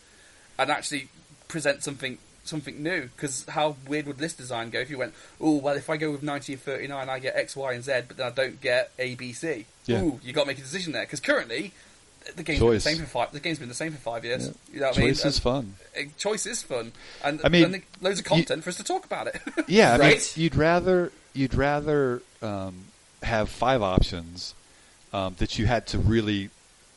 and 0.59 0.69
actually 0.69 1.07
present 1.47 1.83
something 1.83 2.17
something 2.47 2.81
new. 2.81 3.09
Because 3.15 3.45
how 3.49 3.75
weird 3.87 4.07
would 4.07 4.17
this 4.17 4.33
design 4.33 4.69
go 4.69 4.79
if 4.79 4.89
you 4.89 4.97
went, 4.97 5.13
oh 5.39 5.57
well, 5.57 5.75
if 5.75 5.89
I 5.89 5.97
go 5.97 6.11
with 6.11 6.23
1939, 6.23 7.09
I 7.09 7.19
get 7.19 7.35
X, 7.35 7.55
Y, 7.55 7.73
and 7.73 7.83
Z, 7.83 7.91
but 8.07 8.17
then 8.17 8.27
I 8.27 8.29
don't 8.31 8.61
get 8.61 8.91
A, 8.99 9.15
B, 9.15 9.33
C. 9.33 9.65
Yeah. 9.85 10.01
Ooh, 10.01 10.19
you 10.23 10.33
got 10.33 10.41
to 10.41 10.47
make 10.47 10.57
a 10.57 10.61
decision 10.61 10.93
there. 10.93 11.03
Because 11.03 11.19
currently, 11.19 11.71
the 12.35 12.43
game's 12.43 12.59
Choice. 12.59 12.83
been 12.83 12.93
the 12.93 12.97
same 12.97 13.05
for 13.05 13.11
five. 13.11 13.31
The 13.33 13.39
game's 13.39 13.59
been 13.59 13.67
the 13.69 13.73
same 13.75 13.91
for 13.91 13.99
five 13.99 14.25
years. 14.25 14.47
Yeah. 14.47 14.53
You 14.73 14.79
know 14.79 14.85
what 14.87 14.95
Choice 14.95 15.21
I 15.21 15.23
mean? 15.25 15.29
is 15.29 15.39
fun. 15.39 15.75
And, 15.95 16.07
uh, 16.07 16.11
choice 16.17 16.45
is 16.47 16.63
fun, 16.63 16.91
and 17.23 17.39
I 17.43 17.49
mean, 17.49 17.63
and 17.65 17.81
loads 18.01 18.19
of 18.19 18.25
content 18.25 18.63
for 18.63 18.69
us 18.71 18.77
to 18.77 18.83
talk 18.83 19.05
about 19.05 19.27
it. 19.27 19.39
Yeah, 19.67 19.93
I 19.93 19.97
mean, 19.97 20.07
Right? 20.07 20.37
you'd 20.37 20.55
rather 20.55 21.11
you'd 21.33 21.53
rather 21.53 22.21
um, 22.41 22.85
have 23.21 23.49
five 23.49 23.81
options 23.81 24.53
um, 25.13 25.35
that 25.37 25.59
you 25.59 25.65
had 25.67 25.85
to 25.87 25.99
really, 25.99 26.49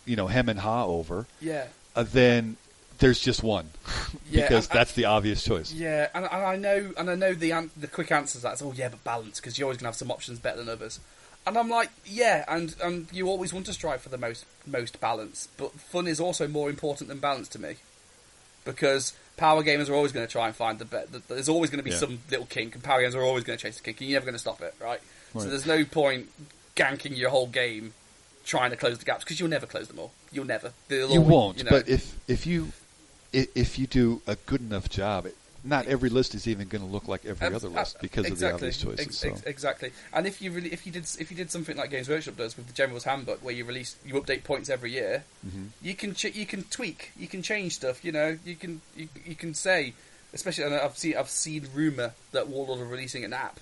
you 0.06 0.16
know, 0.16 0.26
hem 0.28 0.48
and 0.48 0.60
haw 0.60 0.86
over, 0.86 1.26
yeah. 1.40 1.66
uh, 1.94 2.02
than 2.04 2.56
there's 2.98 3.18
just 3.20 3.42
one 3.42 3.70
Yeah, 4.30 4.42
because 4.48 4.68
and- 4.68 4.78
that's 4.78 4.92
the 4.92 5.04
obvious 5.06 5.42
choice. 5.44 5.72
Yeah, 5.72 6.08
and, 6.14 6.24
and 6.24 6.42
I 6.44 6.56
know, 6.56 6.92
and 6.96 7.08
I 7.10 7.14
know 7.14 7.34
the 7.34 7.52
an- 7.52 7.70
the 7.76 7.86
quick 7.88 8.10
answer 8.12 8.38
to 8.38 8.42
that 8.42 8.54
is, 8.54 8.62
oh 8.62 8.72
yeah, 8.76 8.88
but 8.88 9.02
balance 9.04 9.40
because 9.40 9.58
you're 9.58 9.66
always 9.66 9.78
gonna 9.78 9.88
have 9.88 9.96
some 9.96 10.10
options 10.10 10.38
better 10.38 10.58
than 10.58 10.68
others. 10.68 11.00
And 11.46 11.56
I'm 11.56 11.70
like, 11.70 11.90
yeah, 12.04 12.44
and 12.48 12.74
and 12.82 13.06
you 13.12 13.28
always 13.28 13.52
want 13.54 13.66
to 13.66 13.72
strive 13.72 14.02
for 14.02 14.08
the 14.10 14.18
most 14.18 14.44
most 14.66 15.00
balance, 15.00 15.48
but 15.56 15.72
fun 15.72 16.06
is 16.06 16.20
also 16.20 16.46
more 16.48 16.68
important 16.68 17.08
than 17.08 17.18
balance 17.20 17.48
to 17.50 17.58
me, 17.60 17.76
because 18.64 19.14
power 19.36 19.62
gamers 19.62 19.88
are 19.88 19.94
always 19.94 20.12
going 20.12 20.26
to 20.26 20.30
try 20.30 20.46
and 20.46 20.54
find 20.56 20.78
the 20.78 20.84
bet. 20.84 21.10
the- 21.12 21.22
There's 21.28 21.48
always 21.48 21.70
going 21.70 21.78
to 21.78 21.84
be 21.84 21.90
Yeah. 21.90 21.96
some 21.98 22.18
little 22.30 22.46
kink, 22.46 22.74
and 22.74 22.82
power 22.84 23.00
gamers 23.02 23.14
are 23.14 23.22
always 23.22 23.44
going 23.44 23.58
to 23.58 23.62
chase 23.62 23.76
the 23.76 23.82
kink, 23.82 24.00
and 24.00 24.10
you're 24.10 24.16
never 24.16 24.26
going 24.26 24.34
to 24.34 24.38
stop 24.40 24.60
it, 24.60 24.74
right? 24.80 25.00
So 25.34 25.44
there's 25.44 25.66
no 25.66 25.84
point 25.84 26.30
ganking 26.74 27.16
your 27.16 27.30
whole 27.30 27.46
game 27.46 27.92
trying 28.44 28.70
to 28.70 28.76
close 28.76 28.98
the 28.98 29.04
gaps 29.04 29.24
because 29.24 29.38
you'll 29.38 29.48
never 29.50 29.66
close 29.66 29.88
them 29.88 29.98
all. 29.98 30.10
You'll 30.32 30.46
never. 30.46 30.72
They'll 30.88 31.10
You 31.10 31.18
always- 31.20 31.28
won't, 31.32 31.58
you 31.58 31.64
know. 31.64 31.70
but 31.70 31.88
if 31.88 32.14
if 32.26 32.46
you 32.46 32.72
if 33.32 33.78
you 33.78 33.86
do 33.86 34.22
a 34.26 34.36
good 34.46 34.60
enough 34.60 34.88
job, 34.88 35.26
it, 35.26 35.36
not 35.64 35.86
every 35.86 36.09
list 36.09 36.34
is 36.34 36.46
even 36.46 36.68
going 36.68 36.82
to 36.82 36.88
look 36.90 37.09
like 37.09 37.26
every 37.26 37.48
Ab- 37.48 37.55
other 37.55 37.68
list 37.68 38.00
because 38.00 38.24
of 38.30 38.38
the 38.38 38.46
exactly, 38.46 38.55
obvious 38.68 38.78
choices. 38.82 39.00
ex- 39.06 39.18
so. 39.18 39.28
ex- 39.28 39.42
exactly. 39.42 39.90
And 40.12 40.26
if 40.26 40.40
you 40.40 40.50
really, 40.52 40.72
if 40.72 40.86
you 40.86 40.92
did, 40.92 41.05
if 41.18 41.30
you 41.30 41.36
did 41.36 41.50
something 41.50 41.76
like 41.76 41.90
Games 41.90 42.09
Workshop 42.09 42.36
does 42.36 42.56
with 42.56 42.68
the 42.68 42.72
General's 42.72 43.05
Handbook, 43.05 43.44
where 43.44 43.52
you 43.55 43.64
release, 43.64 43.96
you 44.06 44.14
update 44.14 44.44
points 44.44 44.70
every 44.70 44.92
year, 44.92 45.24
Mm-hmm. 45.46 45.64
you 45.82 45.94
can 45.94 46.14
ch- 46.14 46.34
you 46.34 46.46
can 46.46 46.62
tweak, 46.64 47.10
you 47.18 47.26
can 47.26 47.42
change 47.42 47.74
stuff. 47.74 48.05
You 48.05 48.12
know, 48.12 48.38
you 48.44 48.55
can 48.56 48.80
you, 48.96 49.09
you 49.26 49.34
can 49.34 49.52
say, 49.52 49.94
especially 50.32 50.64
and 50.64 50.74
I've 50.74 50.96
seen 50.96 51.16
I've 51.16 51.28
seen 51.28 51.66
rumor 51.74 52.12
that 52.32 52.48
Warlord 52.48 52.80
are 52.80 52.84
releasing 52.86 53.24
an 53.24 53.32
app. 53.32 53.59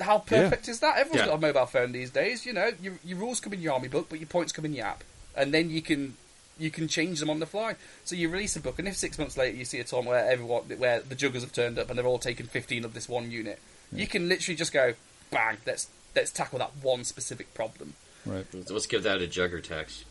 How 0.00 0.18
perfect 0.18 0.68
is 0.68 0.80
that? 0.80 0.98
Everyone's 0.98 1.20
Yeah. 1.20 1.26
got 1.28 1.34
a 1.36 1.40
mobile 1.40 1.66
phone 1.66 1.92
these 1.92 2.10
days. 2.10 2.44
You 2.44 2.52
know, 2.52 2.70
your, 2.82 2.94
your 3.04 3.16
rules 3.18 3.40
come 3.40 3.54
in 3.54 3.62
your 3.62 3.72
army 3.72 3.88
book, 3.88 4.08
but 4.10 4.18
your 4.20 4.26
points 4.28 4.52
come 4.52 4.66
in 4.66 4.74
your 4.74 4.84
app, 4.86 5.02
and 5.34 5.54
then 5.54 5.70
you 5.70 5.80
can 5.80 6.16
you 6.58 6.70
can 6.70 6.88
change 6.88 7.20
them 7.20 7.28
on 7.30 7.38
the 7.40 7.46
fly. 7.46 7.76
So 8.04 8.16
you 8.16 8.28
release 8.28 8.56
a 8.56 8.60
book, 8.60 8.78
and 8.78 8.88
if 8.88 8.96
six 8.96 9.18
months 9.18 9.36
later 9.36 9.56
you 9.56 9.64
see 9.64 9.78
a 9.80 9.84
time 9.84 10.04
where 10.06 10.30
everyone 10.30 10.62
where 10.78 11.00
the 11.00 11.14
juggers 11.14 11.40
have 11.42 11.52
turned 11.52 11.78
up 11.78 11.88
and 11.90 11.98
they're 11.98 12.06
all 12.06 12.18
taken 12.18 12.46
fifteen 12.46 12.84
of 12.84 12.94
this 12.94 13.08
one 13.08 13.30
unit, 13.30 13.60
you 13.92 14.06
can 14.06 14.28
literally 14.28 14.56
just 14.56 14.72
go 14.72 14.94
bang. 15.30 15.58
Let's 15.66 15.88
let's 16.14 16.30
tackle 16.30 16.58
that 16.60 16.70
one 16.82 17.04
specific 17.04 17.52
problem. 17.54 17.94
Right. 18.24 18.46
Let's 18.68 18.86
give 18.86 19.02
that 19.04 19.22
a 19.22 19.26
jugger 19.26 19.62
tax. 19.62 20.04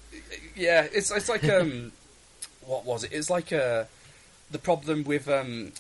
Yeah, 0.56 0.88
it's 0.94 1.12
it's 1.12 1.28
like 1.30 1.44
um, 1.50 1.92
what 2.66 2.86
was 2.86 3.04
it? 3.04 3.12
It's 3.14 3.30
like 3.30 3.52
uh, 3.52 3.86
the 4.52 4.60
problem 4.60 5.04
with 5.04 5.28
um, 5.28 5.74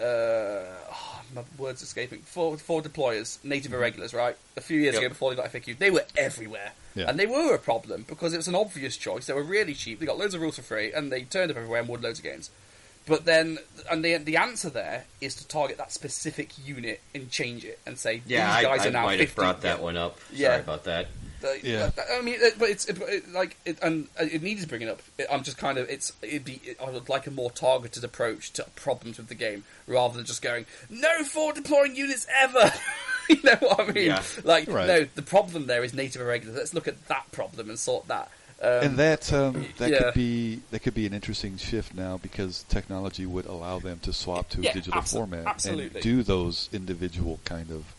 uh, 0.00 0.04
oh, 0.04 1.22
my 1.34 1.42
words 1.58 1.82
escaping. 1.82 2.20
For 2.20 2.56
for 2.58 2.82
deployers, 2.82 3.42
native 3.44 3.72
irregulars, 3.72 4.12
right? 4.12 4.36
A 4.56 4.60
few 4.60 4.78
years 4.80 4.94
Yep. 4.94 5.00
ago, 5.02 5.08
before 5.10 5.30
they 5.34 5.36
got 5.40 5.50
FAQ, 5.52 5.78
they 5.78 5.90
were 5.90 6.04
everywhere, 6.16 6.72
Yeah. 6.94 7.08
and 7.08 7.18
they 7.18 7.26
were 7.26 7.54
a 7.54 7.58
problem 7.58 8.04
because 8.08 8.32
it 8.34 8.36
was 8.36 8.48
an 8.48 8.54
obvious 8.54 8.96
choice. 8.96 9.26
They 9.26 9.32
were 9.34 9.42
really 9.42 9.74
cheap. 9.74 9.98
They 10.00 10.06
got 10.06 10.18
loads 10.18 10.34
of 10.34 10.40
rules 10.40 10.56
for 10.56 10.62
free, 10.62 10.92
and 10.92 11.10
they 11.10 11.22
turned 11.22 11.50
up 11.50 11.56
everywhere 11.56 11.80
and 11.80 11.88
won 11.88 12.02
loads 12.02 12.18
of 12.18 12.24
games. 12.24 12.50
But 13.04 13.24
then, 13.24 13.58
and 13.90 14.04
the 14.04 14.16
the 14.18 14.36
answer 14.36 14.70
there 14.70 15.04
is 15.20 15.34
to 15.36 15.48
target 15.48 15.76
that 15.78 15.90
specific 15.90 16.50
unit 16.64 17.00
and 17.14 17.28
change 17.30 17.64
it 17.64 17.80
and 17.84 17.98
say 17.98 18.22
Yeah, 18.26 18.46
these 18.46 18.56
I, 18.56 18.62
guys 18.62 18.80
I 18.86 18.88
are 18.88 18.92
now 18.92 19.02
might 19.06 19.18
50. 19.18 19.24
have 19.26 19.34
brought 19.34 19.60
that 19.62 19.78
yeah. 19.78 19.82
one 19.84 19.96
up. 19.96 20.18
Yeah. 20.32 20.48
Sorry 20.48 20.60
about 20.60 20.84
that. 20.84 21.06
Uh, 21.44 21.48
Yeah. 21.64 21.90
I 22.16 22.20
mean, 22.20 22.38
but 22.60 22.68
it's 22.68 22.84
it, 22.86 23.00
it, 23.02 23.32
like, 23.32 23.56
it, 23.64 23.76
and 23.82 24.06
uh, 24.20 24.26
it 24.30 24.40
needs 24.44 24.64
bringing 24.66 24.88
up. 24.88 25.02
It, 25.18 25.26
I'm 25.32 25.42
just 25.42 25.58
kind 25.58 25.78
of, 25.78 25.90
it's, 25.90 26.12
it'd 26.22 26.44
be, 26.44 26.60
I 26.80 26.88
would 26.90 27.08
like 27.08 27.26
a 27.26 27.32
more 27.32 27.50
targeted 27.50 28.04
approach 28.04 28.52
to 28.52 28.66
problems 28.76 29.18
with 29.18 29.26
the 29.26 29.34
game 29.34 29.64
rather 29.88 30.16
than 30.16 30.24
just 30.24 30.40
going, 30.40 30.66
no 30.88 31.24
forward 31.24 31.56
deploying 31.56 31.96
units 31.96 32.28
ever. 32.40 32.72
you 33.42 33.42
know 33.42 33.56
what 33.60 33.80
I 33.80 33.92
mean? 33.92 34.06
Yeah. 34.06 34.22
Like, 34.44 34.68
Right. 34.68 34.86
no, 34.86 35.04
the 35.14 35.22
problem 35.22 35.66
there 35.66 35.84
is 35.84 35.94
native 35.94 36.22
irregulars. 36.22 36.56
Let's 36.56 36.74
look 36.74 36.88
at 36.88 37.08
that 37.08 37.30
problem 37.32 37.68
and 37.68 37.78
sort 37.78 38.08
that. 38.08 38.30
Um, 38.62 38.68
and 38.84 38.96
that 38.96 39.32
um, 39.32 39.66
that 39.78 39.90
yeah. 39.90 39.98
could 39.98 40.14
be 40.14 40.60
that 40.70 40.80
could 40.80 40.94
be 40.94 41.04
an 41.04 41.12
interesting 41.12 41.56
shift 41.56 41.96
now 41.96 42.16
because 42.16 42.62
technology 42.68 43.26
would 43.26 43.46
allow 43.46 43.80
them 43.80 43.98
to 44.02 44.12
swap 44.12 44.50
to 44.50 44.60
a 44.60 44.72
digital 44.72 45.00
abso- 45.02 45.14
format 45.14 45.46
absolutely. 45.46 45.96
and 45.96 46.02
do 46.02 46.22
those 46.22 46.68
individual 46.72 47.40
kind 47.44 47.72
of 47.72 47.92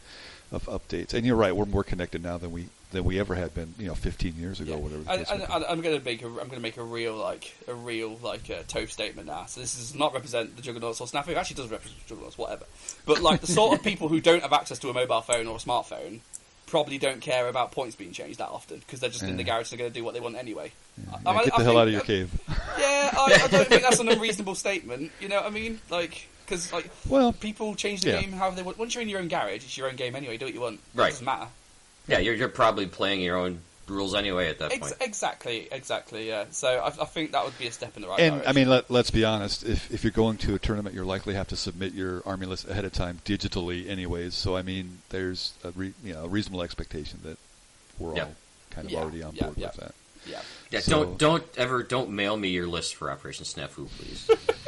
of 0.54 0.66
updates. 0.68 1.14
And 1.14 1.26
you're 1.26 1.36
right, 1.36 1.54
we're 1.54 1.66
more 1.66 1.84
connected 1.84 2.24
now 2.24 2.38
than 2.38 2.52
we 2.52 2.68
than 2.94 3.04
we 3.04 3.20
ever 3.20 3.36
had 3.36 3.54
been, 3.54 3.74
you 3.78 3.88
know, 3.88 3.96
15 3.96 4.36
years 4.38 4.60
ago, 4.62 4.72
Yeah. 4.72 4.78
whatever. 4.78 5.04
I, 5.10 5.18
case 5.18 5.30
I, 5.32 5.38
may 5.38 5.46
be. 5.46 5.52
I, 5.52 5.56
I'm 5.70 5.82
going 5.82 6.00
to 6.00 6.06
make 6.06 6.22
a 6.22 6.28
I'm 6.28 6.34
going 6.34 6.50
to 6.52 6.60
make 6.62 6.78
a 6.78 6.84
real 6.84 7.16
like 7.16 7.54
a 7.68 7.74
real 7.74 8.18
like 8.24 8.50
uh, 8.50 8.64
toe 8.68 8.86
statement 8.86 9.28
now. 9.28 9.46
So 9.48 9.60
this 9.62 9.76
does 9.76 9.94
not 9.96 10.14
represent 10.14 10.56
the 10.56 10.62
Juggernauts 10.62 11.02
or 11.02 11.08
Snafu. 11.08 11.30
It 11.30 11.38
actually 11.38 11.58
does 11.58 11.70
represent 11.70 12.00
the 12.04 12.10
Juggernauts, 12.16 12.38
whatever. 12.38 12.66
But 13.06 13.22
like 13.22 13.42
the 13.42 13.48
sort 13.48 13.78
of 13.78 13.84
people 13.92 14.08
who 14.08 14.22
don't 14.22 14.42
have 14.42 14.54
access 14.54 14.80
to 14.80 14.90
a 14.90 14.94
mobile 14.94 15.22
phone 15.22 15.48
or 15.48 15.58
a 15.58 15.60
smartphone 15.60 16.22
probably 16.68 16.98
don't 16.98 17.22
care 17.22 17.48
about 17.50 17.72
points 17.72 17.96
being 17.96 18.12
changed 18.14 18.40
that 18.40 18.50
often 18.50 18.80
because 18.80 19.00
they're 19.00 19.10
just 19.10 19.22
in 19.24 19.38
the 19.38 19.44
Yeah. 19.44 19.56
garage. 19.58 19.70
They're 19.70 19.78
going 19.78 19.92
to 19.92 20.00
do 20.00 20.04
what 20.04 20.14
they 20.16 20.20
want 20.20 20.38
anyway. 20.38 20.72
I- 21.12 21.20
Yeah, 21.24 21.30
I- 21.40 21.44
get 21.44 21.54
I 21.54 21.58
the 21.58 21.64
hell 21.64 21.74
think- 21.74 21.78
out 21.78 21.88
of 21.88 21.94
your 21.94 22.02
cave. 22.02 22.32
Yeah, 22.48 23.12
I, 23.18 23.42
I 23.44 23.48
don't 23.48 23.68
think 23.68 23.82
that's 23.84 24.00
an 24.00 24.10
unreasonable 24.10 24.56
statement. 24.56 25.12
You 25.20 25.28
know 25.30 25.36
what 25.38 25.46
I 25.46 25.50
mean? 25.52 25.80
Like 25.92 26.28
because 26.46 26.74
like 26.74 26.90
Well, 27.08 27.32
people 27.32 27.76
change 27.76 28.02
the 28.02 28.10
yeah. 28.12 28.22
game 28.22 28.32
however 28.32 28.56
they 28.56 28.64
want. 28.64 28.78
Once 28.80 28.96
you're 28.96 29.02
in 29.04 29.10
your 29.10 29.20
own 29.20 29.28
garage, 29.28 29.58
it's 29.64 29.78
your 29.78 29.88
own 29.88 29.96
game 29.96 30.16
anyway. 30.16 30.38
Do 30.38 30.46
what 30.46 30.54
you 30.54 30.62
want. 30.62 30.80
Right. 30.96 31.08
It 31.08 31.12
doesn't 31.12 31.26
matter. 31.26 31.48
Yeah, 32.08 32.20
you're, 32.20 32.36
you're 32.36 32.50
probably 32.50 32.86
playing 32.86 33.22
your 33.22 33.38
own 33.38 33.60
rules 33.88 34.16
anyway 34.16 34.50
at 34.50 34.60
that 34.60 34.72
Ex- 34.72 34.80
point. 34.80 34.94
exactly, 35.02 35.68
exactly. 35.72 36.28
Yeah. 36.28 36.46
So 36.52 36.68
I, 36.70 36.88
I 36.88 37.06
think 37.06 37.32
that 37.34 37.44
would 37.46 37.58
be 37.58 37.68
a 37.68 37.72
step 37.72 37.96
in 37.96 38.02
the 38.04 38.08
right 38.08 38.20
and 38.20 38.36
direction. 38.36 38.50
I 38.50 38.54
mean, 38.54 38.70
let, 38.70 38.90
let's 38.92 39.12
be 39.12 39.24
honest. 39.26 39.64
If 39.66 39.92
if 39.94 40.04
you're 40.04 40.12
going 40.12 40.38
to 40.38 40.56
a 40.56 40.60
tournament, 40.60 40.96
you're 40.96 41.06
likely 41.06 41.34
have 41.34 41.48
to 41.50 41.56
submit 41.56 41.94
your 41.94 42.22
army 42.26 42.46
list 42.46 42.68
ahead 42.68 42.86
of 42.86 42.94
time 42.94 43.20
digitally, 43.26 43.90
anyways. 43.90 44.36
So 44.36 44.56
I 44.56 44.62
mean, 44.62 45.00
there's 45.10 45.54
a 45.64 45.72
re, 45.72 45.94
you 46.04 46.14
know 46.14 46.24
a 46.26 46.28
reasonable 46.28 46.62
expectation 46.64 47.20
that 47.24 47.38
we're 48.00 48.16
Yeah. 48.16 48.24
all 48.24 48.36
kind 48.72 48.86
of 48.86 48.92
Yeah, 48.92 49.00
already 49.00 49.24
on 49.24 49.36
yeah, 49.36 49.44
board 49.46 49.58
yeah. 49.58 49.68
with 49.68 49.76
that. 49.78 49.96
yeah. 50.26 50.42
Yeah, 50.72 50.80
So- 50.80 51.04
don't 51.06 51.18
don't 51.20 51.44
ever 51.58 51.84
don't 51.84 52.10
mail 52.12 52.36
me 52.38 52.50
your 52.50 52.68
list 52.68 52.96
for 52.96 53.12
Operation 53.12 53.46
Snafu, 53.46 53.88
please. 53.98 54.30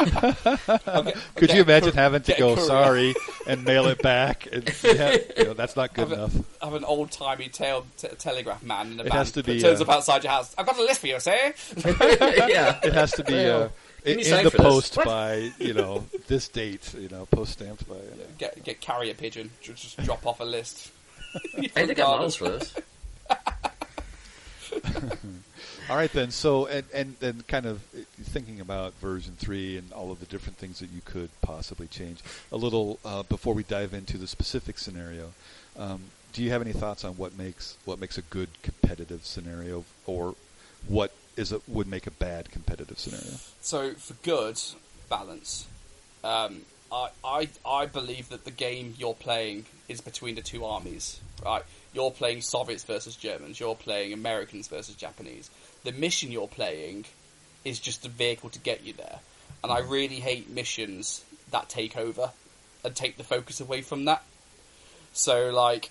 Okay, 0.00 1.12
Could 1.36 1.50
okay, 1.50 1.56
you 1.56 1.62
imagine 1.62 1.92
cor- 1.92 2.00
having 2.00 2.22
to 2.22 2.34
go 2.34 2.54
courier. 2.54 2.66
sorry 2.66 3.14
and 3.46 3.64
mail 3.64 3.86
it 3.86 4.00
back? 4.02 4.46
And, 4.52 4.70
yeah, 4.84 5.16
you 5.36 5.44
know, 5.44 5.54
that's 5.54 5.76
not 5.76 5.94
good 5.94 6.08
Have, 6.08 6.18
enough. 6.18 6.34
a, 6.60 6.64
have 6.66 6.74
an 6.74 6.84
old 6.84 7.10
timey 7.10 7.48
tail 7.48 7.86
t- 7.96 8.08
telegraph 8.18 8.62
man 8.62 8.92
in 8.92 9.00
a 9.00 9.04
It 9.04 9.08
van 9.08 9.16
has 9.18 9.32
to 9.32 9.42
be, 9.42 9.60
turns 9.60 9.80
uh, 9.80 9.84
up 9.84 9.90
outside 9.90 10.22
your 10.24 10.32
house. 10.32 10.54
I've 10.56 10.66
got 10.66 10.78
a 10.78 10.82
list 10.82 11.00
for 11.00 11.06
you, 11.08 11.18
say. 11.20 11.52
yeah. 11.84 12.78
It 12.82 12.92
has 12.92 13.12
to 13.12 13.24
be 13.24 13.34
uh, 13.46 13.68
in, 14.04 14.20
in 14.20 14.44
the 14.44 14.50
for 14.50 14.58
this? 14.58 14.66
post 14.66 14.96
by 15.04 15.50
you 15.58 15.74
know 15.74 16.06
this 16.28 16.48
date. 16.48 16.94
You 16.98 17.08
know, 17.08 17.26
post 17.26 17.52
stamped 17.54 17.88
by. 17.88 17.96
Uh, 17.96 17.98
Get 18.38 18.62
get 18.64 18.80
carrier 18.80 19.14
pigeon. 19.14 19.50
Just, 19.60 19.82
just 19.82 19.96
drop 20.04 20.24
off 20.26 20.40
a 20.40 20.44
list. 20.44 20.90
I 21.58 21.66
think 21.66 21.90
I 21.90 21.94
got 21.94 22.10
models 22.16 22.36
for 22.36 22.48
this. 22.50 22.72
All 25.88 25.96
right 25.96 26.12
then. 26.12 26.30
So 26.30 26.66
and 26.66 27.16
and 27.22 27.46
kind 27.46 27.66
of 27.66 27.80
thinking 28.20 28.60
about 28.60 28.94
version 29.00 29.34
three 29.38 29.76
and 29.78 29.92
all 29.92 30.12
of 30.12 30.20
the 30.20 30.26
different 30.26 30.58
things 30.58 30.80
that 30.80 30.90
you 30.90 31.00
could 31.04 31.30
possibly 31.40 31.86
change. 31.86 32.20
A 32.52 32.56
little 32.56 32.98
uh, 33.04 33.22
before 33.22 33.54
we 33.54 33.62
dive 33.62 33.94
into 33.94 34.18
the 34.18 34.26
specific 34.26 34.78
scenario. 34.78 35.32
Um, 35.78 36.00
do 36.32 36.42
you 36.42 36.50
have 36.50 36.60
any 36.60 36.72
thoughts 36.72 37.04
on 37.04 37.14
what 37.14 37.38
makes 37.38 37.76
what 37.84 37.98
makes 37.98 38.18
a 38.18 38.22
good 38.22 38.48
competitive 38.62 39.24
scenario, 39.24 39.84
or 40.06 40.34
what 40.86 41.12
is 41.36 41.54
would 41.66 41.86
make 41.86 42.06
a 42.06 42.10
bad 42.10 42.50
competitive 42.50 42.98
scenario? 42.98 43.38
So 43.60 43.94
for 43.94 44.14
good 44.22 44.60
balance, 45.08 45.66
um, 46.22 46.62
I, 46.92 47.08
I 47.24 47.48
I 47.66 47.86
believe 47.86 48.28
that 48.28 48.44
the 48.44 48.50
game 48.50 48.94
you're 48.98 49.14
playing 49.14 49.66
is 49.88 50.00
between 50.00 50.34
the 50.34 50.42
two 50.42 50.64
armies. 50.64 51.20
Right, 51.44 51.62
you're 51.94 52.10
playing 52.10 52.42
Soviets 52.42 52.84
versus 52.84 53.16
Germans. 53.16 53.58
You're 53.58 53.76
playing 53.76 54.12
Americans 54.12 54.68
versus 54.68 54.94
Japanese. 54.96 55.50
The 55.84 55.92
mission 55.92 56.30
you're 56.30 56.48
playing 56.48 57.06
is 57.64 57.78
just 57.78 58.04
a 58.04 58.08
vehicle 58.08 58.50
to 58.50 58.58
get 58.58 58.84
you 58.84 58.92
there, 58.92 59.18
and 59.62 59.72
I 59.72 59.80
really 59.80 60.16
hate 60.16 60.50
missions 60.50 61.24
that 61.50 61.68
take 61.68 61.96
over 61.96 62.30
and 62.84 62.94
take 62.94 63.16
the 63.16 63.24
focus 63.24 63.60
away 63.60 63.82
from 63.82 64.04
that. 64.06 64.22
So 65.12 65.50
like 65.50 65.90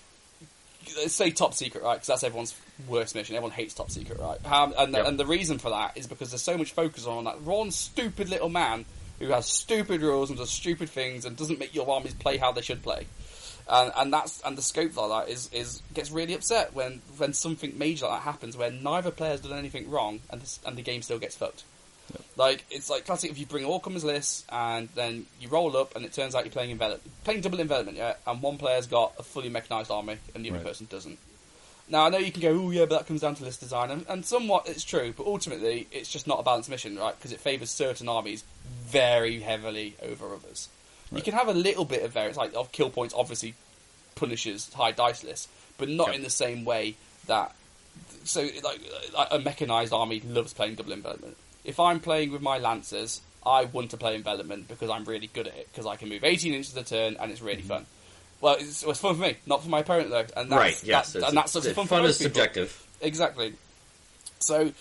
let's 0.96 1.14
say 1.14 1.30
top 1.30 1.54
secret, 1.54 1.82
right? 1.82 1.94
Because 1.94 2.06
that's 2.08 2.24
everyone's 2.24 2.54
worst 2.86 3.14
mission. 3.14 3.34
Everyone 3.36 3.50
hates 3.54 3.74
top 3.74 3.90
secret, 3.90 4.18
right? 4.20 4.38
Um, 4.50 4.72
and, 4.78 4.92
Yep. 4.94 5.06
and 5.06 5.18
the 5.18 5.26
reason 5.26 5.58
for 5.58 5.70
that 5.70 5.96
is 5.96 6.06
because 6.06 6.30
there's 6.30 6.42
so 6.42 6.56
much 6.56 6.72
focus 6.72 7.06
on 7.06 7.24
that 7.24 7.40
one 7.42 7.70
stupid 7.70 8.28
little 8.28 8.48
man 8.48 8.84
who 9.18 9.26
has 9.28 9.46
stupid 9.46 10.00
rules 10.00 10.30
and 10.30 10.38
does 10.38 10.50
stupid 10.50 10.88
things 10.88 11.24
and 11.24 11.36
doesn't 11.36 11.58
make 11.58 11.74
your 11.74 11.90
armies 11.90 12.14
play 12.14 12.36
how 12.36 12.52
they 12.52 12.62
should 12.62 12.82
play. 12.82 13.06
And, 13.70 13.92
and 13.96 14.12
that's 14.12 14.40
and 14.42 14.56
the 14.56 14.62
scope 14.62 14.96
like 14.96 15.26
that 15.26 15.32
is, 15.32 15.50
is 15.52 15.82
gets 15.92 16.10
really 16.10 16.32
upset 16.34 16.74
when 16.74 17.02
when 17.18 17.34
something 17.34 17.76
major 17.78 18.06
like 18.06 18.20
that 18.20 18.22
happens 18.22 18.56
where 18.56 18.70
neither 18.70 19.10
player's 19.10 19.40
done 19.40 19.58
anything 19.58 19.90
wrong 19.90 20.20
and 20.30 20.40
this, 20.40 20.58
and 20.64 20.76
the 20.76 20.82
game 20.82 21.02
still 21.02 21.18
gets 21.18 21.36
fucked. 21.36 21.64
Like 22.36 22.64
it's 22.70 22.88
like 22.88 23.04
classic 23.04 23.30
if 23.30 23.38
you 23.38 23.44
bring 23.44 23.66
all 23.66 23.78
comers 23.80 24.04
lists 24.04 24.46
and 24.50 24.88
then 24.94 25.26
you 25.38 25.48
roll 25.48 25.76
up 25.76 25.94
and 25.94 26.04
it 26.06 26.14
turns 26.14 26.34
out 26.34 26.44
you're 26.44 26.52
playing 26.52 26.70
envelop, 26.70 27.02
playing 27.24 27.42
double 27.42 27.60
envelopment, 27.60 27.98
yeah, 27.98 28.14
and 28.26 28.40
one 28.40 28.56
player's 28.56 28.86
got 28.86 29.12
a 29.18 29.22
fully 29.22 29.50
mechanized 29.50 29.90
army 29.90 30.16
and 30.34 30.42
the 30.44 30.48
other 30.48 30.58
Right. 30.60 30.66
person 30.68 30.86
doesn't. 30.88 31.18
Now 31.90 32.06
I 32.06 32.08
know 32.08 32.18
you 32.18 32.32
can 32.32 32.40
go, 32.40 32.50
oh 32.50 32.70
yeah, 32.70 32.86
but 32.86 33.00
that 33.00 33.06
comes 33.06 33.20
down 33.20 33.34
to 33.34 33.44
list 33.44 33.60
design, 33.60 33.90
and, 33.90 34.06
and 34.08 34.24
somewhat 34.24 34.66
it's 34.66 34.84
true, 34.84 35.12
but 35.14 35.26
ultimately 35.26 35.86
it's 35.92 36.10
just 36.10 36.26
not 36.26 36.40
a 36.40 36.42
balanced 36.42 36.70
mission, 36.70 36.98
right? 36.98 37.14
Because 37.18 37.32
it 37.32 37.40
favours 37.40 37.70
certain 37.70 38.08
armies 38.08 38.44
very 38.86 39.40
heavily 39.40 39.96
over 40.02 40.32
others. 40.34 40.68
You 41.12 41.22
can 41.22 41.34
have 41.34 41.48
a 41.48 41.54
little 41.54 41.84
bit 41.84 42.02
of 42.02 42.12
variance, 42.12 42.36
like 42.36 42.54
of 42.54 42.72
kill 42.72 42.90
points 42.90 43.14
obviously 43.16 43.54
punishes 44.14 44.72
high 44.74 44.92
dice 44.92 45.24
lists, 45.24 45.48
but 45.78 45.88
not 45.88 46.14
in 46.14 46.22
the 46.22 46.30
same 46.30 46.64
way 46.64 46.96
that. 47.26 47.54
So 48.24 48.42
like, 48.62 48.80
like 49.14 49.28
a 49.30 49.38
mechanized 49.38 49.92
army 49.92 50.20
loves 50.20 50.52
playing 50.52 50.74
double 50.74 50.92
envelopment. 50.92 51.36
If 51.64 51.80
I'm 51.80 52.00
playing 52.00 52.32
with 52.32 52.42
my 52.42 52.58
lancers, 52.58 53.20
I 53.44 53.64
want 53.64 53.90
to 53.92 53.96
play 53.96 54.14
envelopment 54.14 54.68
because 54.68 54.90
I'm 54.90 55.04
really 55.04 55.28
good 55.28 55.46
at 55.46 55.56
it 55.56 55.68
because 55.72 55.86
I 55.86 55.96
can 55.96 56.08
move 56.08 56.24
18 56.24 56.52
inches 56.52 56.76
a 56.76 56.82
turn 56.82 57.16
and 57.18 57.30
it's 57.30 57.40
really 57.40 57.58
mm-hmm. 57.58 57.68
fun. 57.68 57.86
Well, 58.40 58.54
it's, 58.54 58.84
it's 58.84 59.00
fun 59.00 59.16
for 59.16 59.22
me, 59.22 59.36
not 59.46 59.62
for 59.62 59.68
my 59.68 59.80
opponent 59.80 60.10
though, 60.10 60.26
and 60.36 60.52
that's, 60.52 60.52
right, 60.52 60.84
yes. 60.84 61.12
that- 61.14 61.28
and 61.28 61.36
that's 61.36 61.52
fun, 61.52 61.62
fun 61.62 61.86
for 61.86 62.02
most 62.02 62.18
people. 62.18 62.34
subjective. 62.34 62.86
Exactly. 63.00 63.54
So, 64.40 64.72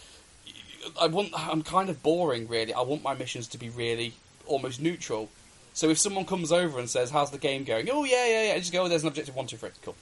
I 1.00 1.08
want. 1.08 1.32
I'm 1.36 1.64
kind 1.64 1.90
of 1.90 2.02
boring, 2.04 2.48
really. 2.48 2.74
I 2.74 2.82
want 2.82 3.04
my 3.04 3.14
missions 3.16 3.48
to 3.50 3.58
be 3.58 3.70
really 3.70 4.14
almost 4.46 4.82
neutral. 4.82 5.30
So 5.78 5.90
if 5.90 6.00
someone 6.00 6.26
comes 6.26 6.52
over 6.52 6.80
and 6.80 6.90
says, 6.90 7.12
"How's 7.12 7.30
the 7.30 7.38
game 7.38 7.64
going?" 7.64 7.88
Oh 7.92 8.04
yeah, 8.04 8.26
yeah, 8.26 8.48
yeah. 8.48 8.54
I 8.54 8.58
just 8.58 8.74
go, 8.74 8.86
oh, 8.86 8.88
"There's 8.88 9.04
an 9.04 9.10
objective 9.10 9.36
one, 9.36 9.46
two, 9.46 9.58
three. 9.58 9.70
Cool." 9.84 9.96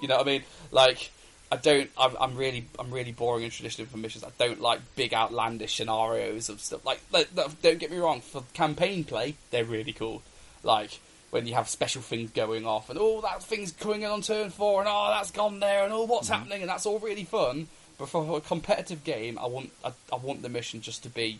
You 0.00 0.08
know 0.08 0.16
what 0.16 0.26
I 0.26 0.30
mean? 0.30 0.42
Like, 0.72 1.12
I 1.52 1.56
don't. 1.56 1.88
I'm, 1.96 2.16
I'm 2.20 2.36
really, 2.36 2.66
I'm 2.80 2.90
really 2.90 3.12
boring 3.12 3.44
and 3.44 3.52
traditional 3.52 3.86
for 3.86 3.96
missions. 3.96 4.24
I 4.24 4.30
don't 4.40 4.60
like 4.60 4.80
big 4.96 5.14
outlandish 5.14 5.76
scenarios 5.76 6.48
of 6.48 6.60
stuff. 6.60 6.84
Like, 6.84 7.00
don't 7.12 7.78
get 7.78 7.92
me 7.92 7.98
wrong. 7.98 8.22
For 8.22 8.42
campaign 8.54 9.04
play, 9.04 9.36
they're 9.52 9.64
really 9.64 9.92
cool. 9.92 10.22
Like 10.64 10.98
when 11.30 11.46
you 11.46 11.54
have 11.54 11.68
special 11.68 12.02
things 12.02 12.32
going 12.32 12.66
off, 12.66 12.90
and 12.90 12.98
oh, 13.00 13.20
that 13.20 13.40
thing's 13.40 13.70
coming 13.70 14.02
in 14.02 14.10
on 14.10 14.22
turn 14.22 14.50
four, 14.50 14.80
and 14.80 14.88
oh, 14.90 15.12
that's 15.12 15.30
gone 15.30 15.60
there, 15.60 15.84
and 15.84 15.92
oh, 15.92 16.06
what's 16.06 16.28
mm-hmm. 16.28 16.40
happening, 16.40 16.62
and 16.62 16.68
that's 16.68 16.86
all 16.86 16.98
really 16.98 17.22
fun. 17.22 17.68
But 17.98 18.08
for 18.08 18.38
a 18.38 18.40
competitive 18.40 19.04
game, 19.04 19.38
I 19.38 19.46
want, 19.46 19.70
I, 19.84 19.92
I 20.12 20.16
want 20.16 20.42
the 20.42 20.48
mission 20.48 20.80
just 20.80 21.04
to 21.04 21.08
be 21.08 21.38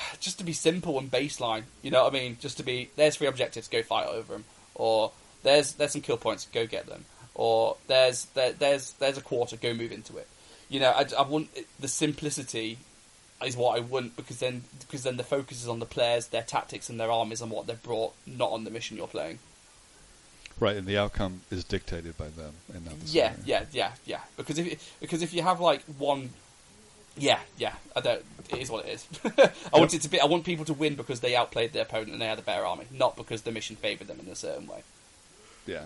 just 0.20 0.38
to 0.38 0.44
be 0.44 0.52
simple 0.52 0.98
and 0.98 1.10
baseline. 1.10 1.64
You 1.82 1.90
know 1.90 2.04
what 2.04 2.14
I 2.14 2.18
mean? 2.18 2.36
Just 2.40 2.56
to 2.58 2.62
be 2.62 2.90
there's 2.96 3.16
three 3.16 3.26
objectives, 3.26 3.68
go 3.68 3.82
fight 3.82 4.06
over 4.06 4.34
them, 4.34 4.44
or 4.74 5.12
there's 5.42 5.72
there's 5.74 5.92
some 5.92 6.02
kill 6.02 6.16
points, 6.16 6.46
go 6.52 6.66
get 6.66 6.86
them, 6.86 7.04
or 7.34 7.76
there's 7.86 8.26
there, 8.34 8.52
there's 8.52 8.92
there's 8.92 9.18
a 9.18 9.22
quarter, 9.22 9.56
go 9.56 9.74
move 9.74 9.92
into 9.92 10.16
it. 10.16 10.28
You 10.68 10.80
know, 10.80 10.90
I, 10.90 11.06
I 11.18 11.22
want 11.22 11.48
the 11.80 11.88
simplicity 11.88 12.78
is 13.44 13.56
what 13.56 13.76
I 13.76 13.80
want 13.80 14.16
because 14.16 14.38
then 14.38 14.62
because 14.80 15.02
then 15.02 15.16
the 15.16 15.24
focus 15.24 15.62
is 15.62 15.68
on 15.68 15.80
the 15.80 15.86
players, 15.86 16.28
their 16.28 16.42
tactics, 16.42 16.88
and 16.88 16.98
their 17.00 17.10
armies 17.10 17.40
and 17.42 17.50
what 17.50 17.66
they've 17.66 17.82
brought, 17.82 18.14
not 18.26 18.50
on 18.52 18.64
the 18.64 18.70
mission 18.70 18.96
you're 18.96 19.06
playing. 19.08 19.38
Right, 20.60 20.76
and 20.76 20.86
the 20.86 20.98
outcome 20.98 21.40
is 21.50 21.64
dictated 21.64 22.16
by 22.16 22.28
them 22.28 22.52
and 22.72 22.84
not 22.84 23.00
the 23.00 23.06
Yeah, 23.06 23.32
scenario. 23.32 23.44
yeah, 23.46 23.64
yeah, 23.72 23.92
yeah. 24.06 24.20
Because 24.36 24.58
if 24.58 24.96
because 25.00 25.22
if 25.22 25.34
you 25.34 25.42
have 25.42 25.60
like 25.60 25.82
one, 25.98 26.30
yeah, 27.16 27.40
yeah, 27.58 27.74
I 27.96 28.00
don't. 28.00 28.22
It 28.52 28.58
is 28.58 28.70
what 28.70 28.86
it 28.86 28.90
is. 28.92 29.06
I 29.74 29.78
want 29.78 29.94
it 29.94 30.02
to 30.02 30.08
be. 30.08 30.20
I 30.20 30.26
want 30.26 30.44
people 30.44 30.64
to 30.66 30.72
win 30.74 30.94
because 30.94 31.20
they 31.20 31.34
outplayed 31.36 31.72
their 31.72 31.82
opponent 31.82 32.12
and 32.12 32.20
they 32.20 32.26
had 32.26 32.38
a 32.38 32.42
better 32.42 32.64
army, 32.64 32.86
not 32.90 33.16
because 33.16 33.42
the 33.42 33.52
mission 33.52 33.76
favoured 33.76 34.08
them 34.08 34.18
in 34.24 34.30
a 34.30 34.34
certain 34.36 34.66
way. 34.66 34.82
Yeah. 35.66 35.84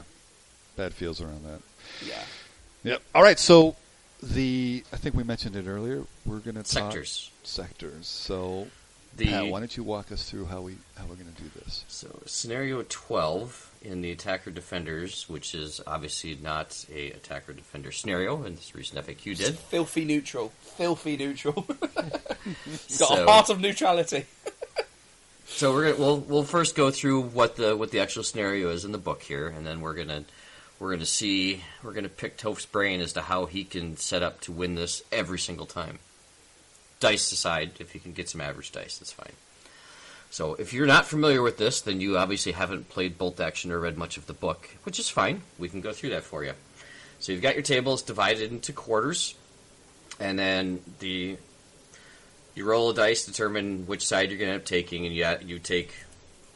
Bad 0.77 0.93
feels 0.95 1.21
around 1.21 1.45
that. 1.45 1.61
Yeah. 2.07 2.23
Yep. 2.85 3.03
All 3.15 3.23
right. 3.23 3.39
So 3.39 3.77
the 4.23 4.85
I 4.93 4.97
think 4.97 5.15
we 5.15 5.23
mentioned 5.25 5.57
it 5.57 5.67
earlier. 5.67 6.03
We're 6.25 6.39
going 6.39 6.57
to 6.57 6.63
talk 6.63 6.93
Sectors. 6.93 7.31
sectors. 7.43 8.07
So 8.07 8.69
The 9.17 9.27
Pat, 9.27 9.47
why 9.49 9.61
don't 9.61 9.77
you 9.77 9.83
walk 9.83 10.13
us 10.13 10.29
through 10.29 10.47
how 10.47 10.61
we 10.63 10.77
how 10.97 11.05
we're 11.05 11.17
going 11.17 11.33
to 11.35 11.43
do 11.43 11.51
this? 11.65 11.85
So, 11.89 12.09
scenario 12.27 12.85
12 12.89 13.71
in 13.87 14.01
the 14.03 14.11
attacker 14.11 14.51
defenders, 14.51 15.29
which 15.29 15.55
is 15.55 15.81
obviously 15.87 16.37
not 16.43 16.85
a 16.93 17.11
attacker 17.13 17.53
defender 17.53 17.93
scenario, 17.93 18.43
and 18.43 18.57
this 18.59 18.75
recent 18.75 19.05
FAQ 19.07 19.37
did. 19.37 19.55
Filthy 19.59 20.05
neutral. 20.05 20.53
Filthy 20.61 21.17
neutral. 21.17 21.63
Got 21.81 22.31
So- 22.89 23.23
a 23.25 23.31
heart 23.31 23.51
of 23.51 23.61
neutrality. 23.61 24.27
So 25.49 25.73
we're 25.73 25.85
gonna 25.93 25.97
we'll 26.05 26.19
we'll 26.19 26.43
first 26.43 26.75
go 26.75 26.91
through 26.91 27.23
what 27.23 27.55
the 27.55 27.77
what 27.77 27.93
the 27.93 28.01
actual 28.01 28.25
scenario 28.25 28.69
is 28.71 28.85
in 28.85 28.91
the 28.91 28.99
book 28.99 29.23
here, 29.23 29.47
and 29.47 29.65
then 29.65 29.81
we're 29.81 29.95
gonna 29.95 30.25
we're 30.81 30.91
gonna 30.91 31.07
see 31.07 31.63
we're 31.85 31.93
gonna 31.93 32.09
pick 32.09 32.37
Toph's 32.37 32.67
brain 32.67 33.01
as 33.01 33.13
to 33.13 33.23
how 33.23 33.47
he 33.47 33.63
can 33.63 33.97
set 33.97 34.25
up 34.25 34.41
to 34.43 34.53
win 34.53 34.75
this 34.75 35.03
every 35.13 35.39
single 35.39 35.65
time. 35.65 36.01
Dice 36.99 37.31
aside, 37.31 37.71
if 37.79 37.93
he 37.93 38.01
can 38.01 38.13
get 38.13 38.29
some 38.29 38.41
average 38.41 38.73
dice, 38.73 38.99
that's 38.99 39.13
fine. 39.13 39.33
So 40.31 40.55
if 40.55 40.73
you're 40.73 40.87
not 40.87 41.07
familiar 41.07 41.41
with 41.41 41.57
this, 41.57 41.81
then 41.81 42.01
you 42.01 42.19
obviously 42.19 42.53
haven't 42.53 42.89
played 42.91 43.17
Bolt 43.17 43.41
Action 43.41 43.71
or 43.73 43.81
read 43.81 43.97
much 43.97 44.17
of 44.17 44.27
the 44.27 44.33
book, 44.35 44.69
which 44.85 44.99
is 44.99 45.09
fine. 45.09 45.43
We 45.59 45.69
can 45.69 45.81
go 45.81 45.93
through 45.93 46.11
that 46.11 46.25
for 46.25 46.45
you. 46.45 46.53
So 47.21 47.33
you've 47.33 47.43
got 47.43 47.55
your 47.55 47.63
tables 47.63 48.03
divided 48.03 48.51
into 48.53 48.73
quarters, 48.75 49.35
and 50.21 50.39
then 50.39 50.83
the 50.99 51.39
you 52.55 52.65
roll 52.65 52.91
a 52.91 52.95
dice, 52.95 53.25
determine 53.27 53.87
which 53.87 54.07
side 54.07 54.31
you're 54.31 54.39
going 54.39 54.49
to 54.49 54.55
end 54.55 54.63
up 54.63 54.67
taking, 54.67 55.07
and 55.07 55.15
you 55.15 55.27
you 55.47 55.59
take 55.59 55.95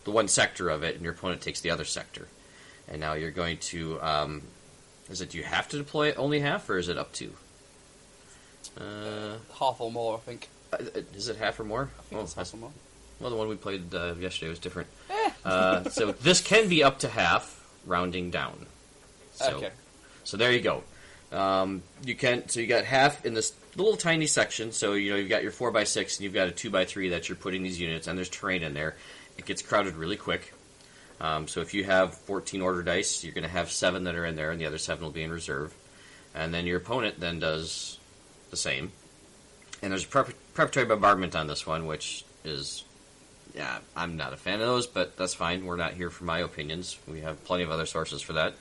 the 0.05 0.11
one 0.11 0.29
sector 0.29 0.69
of 0.69 0.83
it, 0.83 0.95
and 0.97 1.05
your 1.05 1.13
opponent 1.15 1.41
takes 1.41 1.61
the 1.63 1.71
other 1.71 1.85
sector. 1.85 2.29
And 2.89 3.01
now 3.01 3.15
you're 3.15 3.31
going 3.31 3.59
to 3.59 4.01
um, 4.03 4.43
is 5.09 5.21
it 5.23 5.31
do 5.31 5.39
you 5.39 5.45
have 5.45 5.69
to 5.69 5.79
deploy 5.79 6.13
only 6.15 6.41
half, 6.41 6.69
or 6.69 6.77
is 6.77 6.89
it 6.91 6.99
up 6.99 7.13
to? 7.15 7.33
Uh, 8.79 9.37
Half 9.59 9.81
or 9.81 9.91
more, 9.91 10.17
I 10.17 10.21
think. 10.21 10.49
uh, 10.73 10.77
is 11.15 11.29
it 11.29 11.37
half 11.37 11.59
or 11.61 11.65
more? 11.65 11.91
I 11.99 12.03
think 12.03 12.21
Oh, 12.21 12.25
it's 12.25 12.35
half 12.35 12.53
or 12.53 12.59
more. 12.59 12.73
Well, 13.21 13.31
the 13.31 13.37
one 13.37 13.49
we 13.49 13.57
played 13.57 13.95
uh, 13.95 14.15
yesterday 14.19 14.49
was 14.49 14.59
different. 14.59 14.89
Uh, 15.45 15.89
so 15.91 16.13
this 16.23 16.41
can 16.41 16.69
be 16.69 16.83
up 16.83 16.99
to 17.01 17.09
half, 17.09 17.69
rounding 17.87 18.31
down. 18.31 18.67
So, 19.35 19.57
okay. 19.57 19.71
so 20.25 20.37
there 20.37 20.53
you 20.53 20.61
go. 20.61 20.83
Um, 21.33 21.83
you 22.05 22.15
can 22.15 22.49
so 22.49 22.61
you 22.61 22.67
got 22.67 22.85
half 22.85 23.25
in 23.25 23.35
this 23.35 23.53
little 23.77 23.97
tiny 23.97 24.27
section. 24.27 24.73
So 24.73 24.95
you 24.95 25.11
know 25.11 25.17
you've 25.17 25.29
got 25.29 25.43
your 25.43 25.53
four 25.53 25.71
by 25.71 25.85
six 25.85 26.17
and 26.17 26.25
you've 26.25 26.35
got 26.35 26.49
a 26.49 26.51
two 26.51 26.71
by 26.71 26.85
three 26.85 27.11
that 27.11 27.29
you're 27.29 27.37
putting 27.37 27.63
these 27.63 27.81
units, 27.81 28.07
and 28.07 28.19
there's 28.19 28.29
terrain 28.29 28.63
in 28.63 28.75
there. 28.75 28.97
It 29.39 29.47
gets 29.47 29.63
crowded 29.63 29.97
really 29.97 30.17
quick. 30.17 30.53
Um, 31.21 31.47
so 31.49 31.61
if 31.61 31.75
you 31.75 31.85
have 31.85 32.15
14 32.15 32.63
order 32.63 32.83
dice, 32.83 33.23
you're 33.23 33.35
going 33.35 33.45
to 33.45 33.51
have 33.51 33.71
seven 33.71 34.05
that 34.05 34.15
are 34.15 34.25
in 34.25 34.37
there, 34.37 34.51
and 34.51 34.61
the 34.61 34.67
other 34.67 34.79
seven 34.79 35.05
will 35.05 35.13
be 35.13 35.23
in 35.23 35.31
reserve. 35.31 35.75
And 36.35 36.55
then 36.55 36.67
your 36.67 36.79
opponent 36.79 37.21
then 37.21 37.39
does 37.41 37.99
the 38.51 38.57
same. 38.57 38.93
And 39.83 39.93
there's 39.93 40.05
a 40.05 40.09
prep- 40.09 40.35
preparatory 40.55 40.87
bombardment 40.87 41.37
on 41.37 41.47
this 41.47 41.67
one, 41.67 41.87
which 41.87 42.25
is 42.45 42.85
yeah, 43.55 43.79
I'm 43.97 44.17
not 44.17 44.33
a 44.33 44.37
fan 44.37 44.61
of 44.61 44.67
those, 44.67 44.87
but 44.87 45.17
that's 45.17 45.35
fine. 45.35 45.65
We're 45.65 45.77
not 45.77 45.95
here 45.95 46.11
for 46.11 46.25
my 46.25 46.39
opinions. 46.39 46.99
We 47.07 47.21
have 47.21 47.43
plenty 47.45 47.65
of 47.65 47.71
other 47.71 47.87
sources 47.87 48.23
for 48.23 48.35
that. 48.35 48.55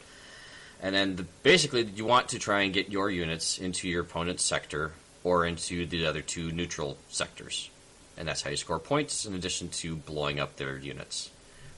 And 0.82 0.96
then 0.96 1.16
the, 1.18 1.24
basically, 1.44 1.84
you 1.84 2.06
want 2.06 2.30
to 2.30 2.40
try 2.40 2.62
and 2.62 2.74
get 2.74 2.90
your 2.90 3.10
units 3.10 3.58
into 3.58 3.88
your 3.90 4.02
opponent's 4.02 4.44
sector 4.44 4.94
or 5.24 5.46
into 5.46 5.86
the 5.86 6.06
other 6.06 6.22
two 6.22 6.52
neutral 6.52 6.98
sectors. 7.10 7.70
And 8.18 8.28
that's 8.28 8.42
how 8.42 8.50
you 8.50 8.58
score 8.58 8.80
points, 8.80 9.26
in 9.26 9.34
addition 9.34 9.70
to 9.70 9.96
blowing 9.96 10.40
up 10.40 10.56
their 10.56 10.78
units. 10.78 11.30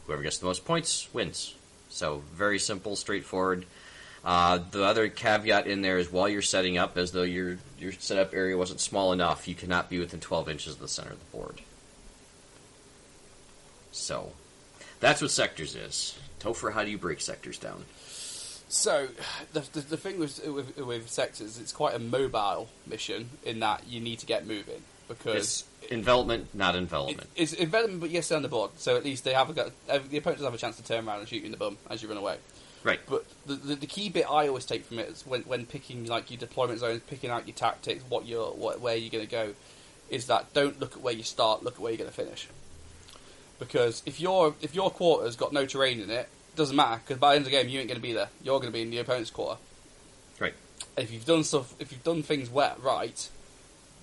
Whoever 0.05 0.23
gets 0.23 0.37
the 0.37 0.45
most 0.45 0.65
points 0.65 1.11
wins. 1.13 1.55
So, 1.89 2.23
very 2.33 2.59
simple, 2.59 2.95
straightforward. 2.95 3.65
Uh, 4.23 4.59
the 4.69 4.83
other 4.83 5.09
caveat 5.09 5.67
in 5.67 5.81
there 5.81 5.97
is 5.97 6.11
while 6.11 6.29
you're 6.29 6.41
setting 6.43 6.77
up, 6.77 6.97
as 6.97 7.11
though 7.11 7.23
your 7.23 7.57
your 7.79 7.91
setup 7.91 8.33
area 8.33 8.55
wasn't 8.55 8.79
small 8.79 9.13
enough, 9.13 9.47
you 9.47 9.55
cannot 9.55 9.89
be 9.89 9.99
within 9.99 10.19
12 10.19 10.49
inches 10.49 10.73
of 10.73 10.79
the 10.79 10.87
center 10.87 11.11
of 11.11 11.19
the 11.19 11.37
board. 11.37 11.61
So, 13.91 14.31
that's 14.99 15.21
what 15.21 15.31
sectors 15.31 15.75
is. 15.75 16.17
Topher, 16.39 16.73
how 16.73 16.83
do 16.83 16.91
you 16.91 16.97
break 16.97 17.21
sectors 17.21 17.57
down? 17.57 17.85
So, 18.69 19.09
the, 19.53 19.59
the, 19.73 19.81
the 19.81 19.97
thing 19.97 20.17
with, 20.17 20.45
with 20.47 20.77
with 20.77 21.09
sectors, 21.09 21.59
it's 21.59 21.73
quite 21.73 21.93
a 21.93 21.99
mobile 21.99 22.69
mission 22.87 23.29
in 23.43 23.59
that 23.59 23.87
you 23.87 23.99
need 23.99 24.19
to 24.19 24.25
get 24.25 24.47
moving 24.47 24.81
because 25.09 25.65
It's 25.83 25.91
envelopment, 25.91 26.55
not 26.55 26.75
it, 26.75 27.19
it's 27.35 27.53
envelopment, 27.53 27.99
but 27.99 28.09
yes, 28.11 28.29
they're 28.29 28.37
on 28.37 28.43
the 28.43 28.47
board. 28.47 28.71
So 28.77 28.95
at 28.95 29.03
least 29.03 29.25
they 29.25 29.33
have 29.33 29.49
a, 29.49 29.53
got- 29.53 29.71
the 29.87 30.17
opponent 30.17 30.37
does 30.37 30.45
have 30.45 30.53
a 30.53 30.57
chance 30.57 30.77
to 30.77 30.83
turn 30.83 31.05
around 31.05 31.19
and 31.19 31.27
shoot 31.27 31.37
you 31.39 31.45
in 31.45 31.51
the 31.51 31.57
bum 31.57 31.77
as 31.89 32.01
you 32.01 32.07
run 32.07 32.17
away. 32.17 32.37
Right. 32.83 32.99
But 33.07 33.25
the, 33.45 33.55
the, 33.55 33.75
the 33.75 33.87
key 33.87 34.09
bit 34.09 34.25
I 34.29 34.47
always 34.47 34.65
take 34.65 34.85
from 34.85 34.99
it 34.99 35.09
is 35.09 35.25
when, 35.27 35.41
when 35.43 35.65
picking 35.65 36.05
like 36.07 36.31
your 36.31 36.39
deployment 36.39 36.79
zones, 36.79 37.01
picking 37.07 37.29
out 37.29 37.47
your 37.47 37.55
tactics, 37.55 38.03
what 38.09 38.25
you're 38.25 38.47
what, 38.51 38.79
where 38.79 38.95
you're 38.95 39.11
going 39.11 39.25
to 39.25 39.29
go, 39.29 39.53
is 40.09 40.27
that 40.27 40.53
don't 40.53 40.79
look 40.79 40.93
at 40.93 41.01
where 41.01 41.13
you 41.13 41.23
start, 41.23 41.63
look 41.63 41.75
at 41.75 41.79
where 41.79 41.91
you're 41.91 41.97
going 41.99 42.09
to 42.09 42.15
finish. 42.15 42.47
Because 43.61 44.01
if 44.07 44.19
your 44.19 44.55
if 44.59 44.73
your 44.73 44.89
quarter's 44.89 45.35
got 45.35 45.53
no 45.53 45.67
terrain 45.67 45.99
in 46.01 46.09
it, 46.09 46.27
it 46.49 46.55
doesn't 46.55 46.75
matter 46.75 46.99
because 47.05 47.19
by 47.19 47.29
the 47.29 47.35
end 47.35 47.45
of 47.45 47.51
the 47.51 47.57
game 47.57 47.69
you 47.69 47.79
ain't 47.79 47.87
going 47.87 47.99
to 47.99 48.01
be 48.01 48.11
there. 48.11 48.29
You're 48.43 48.59
going 48.59 48.71
to 48.71 48.73
be 48.73 48.81
in 48.81 48.89
the 48.89 48.97
opponent's 48.97 49.29
quarter. 49.29 49.59
Right. 50.39 50.55
If 50.97 51.11
you've 51.11 51.25
done 51.25 51.43
stuff, 51.43 51.75
if 51.77 51.91
you've 51.91 52.03
done 52.03 52.23
things 52.23 52.49
wet 52.49 52.81
right, 52.81 53.29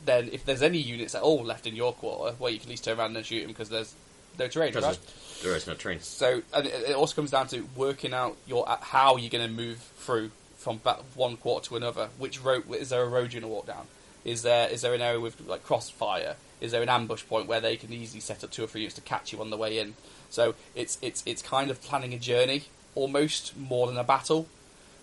then 0.05 0.30
if 0.32 0.44
there's 0.44 0.62
any 0.62 0.78
units 0.78 1.16
at 1.16 1.22
all 1.22 1.43
left 1.44 1.66
in 1.66 1.74
your 1.74 1.93
quarter, 1.93 2.36
well, 2.39 2.52
you 2.52 2.59
can 2.60 2.68
at 2.68 2.70
least 2.70 2.85
turn 2.85 3.01
around 3.01 3.16
and 3.16 3.26
shoot 3.26 3.40
them 3.40 3.48
because 3.48 3.68
there's 3.68 3.94
no 4.39 4.47
terrain. 4.47 4.72
Right? 4.72 4.80
there's- 4.80 4.98
there 5.43 5.56
is 5.56 5.66
no 5.66 5.74
train. 5.74 6.01
So, 6.01 6.43
and 6.55 6.66
it, 6.66 6.90
it 6.90 6.94
also 6.94 7.16
comes 7.16 7.32
down 7.32 7.48
to 7.48 7.68
working 7.74 8.14
out 8.14 8.36
your 8.47 8.64
how 8.80 9.16
you're 9.16 9.30
going 9.30 9.47
to 9.47 9.52
move 9.52 9.78
through 9.97 10.30
from 10.56 10.78
one 11.14 11.36
quarter 11.36 11.68
to 11.68 11.76
another. 11.76 12.10
Which 12.16 12.40
road 12.40 12.72
is 12.72 12.90
there 12.90 13.02
a 13.02 13.09
road 13.09 13.32
you're 13.32 13.40
going 13.40 13.51
to 13.51 13.55
walk 13.55 13.66
down? 13.66 13.86
Is 14.24 14.43
there 14.43 14.68
is 14.68 14.82
there 14.82 14.94
an 14.94 15.01
area 15.01 15.18
with 15.20 15.40
like 15.48 15.64
crossfire? 15.64 16.36
Is 16.60 16.72
there 16.72 16.82
an 16.82 16.89
ambush 16.89 17.24
point 17.26 17.47
where 17.47 17.60
they 17.60 17.76
can 17.76 17.93
easily 17.93 18.20
set 18.20 18.43
up 18.44 18.51
two 18.51 18.64
or 18.64 18.66
three 18.66 18.80
units 18.82 18.97
to 18.97 19.01
catch 19.01 19.32
you 19.32 19.40
on 19.40 19.51
the 19.51 19.56
way 19.56 19.78
in? 19.78 19.94
So 20.30 20.55
it's 20.74 20.98
it's 21.02 21.22
it's 21.26 21.43
kind 21.43 21.70
of 21.70 21.80
planning 21.82 22.12
a 22.14 22.18
journey 22.18 22.64
almost 22.94 23.56
more 23.56 23.86
than 23.86 23.97
a 23.97 24.05
battle 24.05 24.47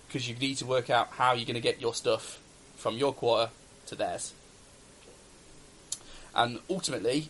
because 0.07 0.27
you 0.29 0.35
need 0.35 0.55
to 0.57 0.65
work 0.65 0.89
out 0.89 1.09
how 1.11 1.33
you're 1.33 1.45
going 1.45 1.55
to 1.55 1.61
get 1.61 1.79
your 1.81 1.93
stuff 1.93 2.39
from 2.75 2.97
your 2.97 3.13
quarter 3.13 3.51
to 3.87 3.95
theirs. 3.95 4.33
And 6.35 6.59
ultimately, 6.69 7.29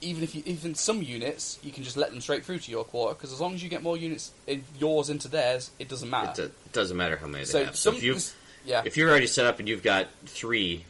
even 0.00 0.22
if 0.22 0.34
you 0.34 0.42
even 0.44 0.74
some 0.74 1.02
units, 1.02 1.58
you 1.62 1.72
can 1.72 1.84
just 1.84 1.96
let 1.96 2.10
them 2.10 2.20
straight 2.20 2.44
through 2.44 2.58
to 2.58 2.70
your 2.70 2.84
quarter 2.84 3.14
because 3.14 3.32
as 3.32 3.40
long 3.40 3.54
as 3.54 3.62
you 3.62 3.68
get 3.68 3.82
more 3.82 3.96
units 3.96 4.32
in 4.46 4.64
yours 4.78 5.08
into 5.08 5.28
theirs, 5.28 5.70
it 5.78 5.88
doesn't 5.88 6.08
It, 6.08 6.10
matter. 6.10 6.42
do- 6.48 6.52
it 6.66 6.72
doesn't 6.72 6.96
matter 6.96 7.16
how 7.16 7.26
many 7.26 7.44
they 7.44 7.50
so 7.50 7.64
have. 7.64 7.76
So 7.76 7.92
if 7.94 8.02
you 8.02 8.18
yeah, 8.64 8.82
if 8.84 8.96
you're 8.96 9.08
already 9.10 9.26
set 9.26 9.46
up 9.46 9.58
and 9.58 9.68
you've 9.68 9.82
got 9.82 10.08
three 10.26 10.84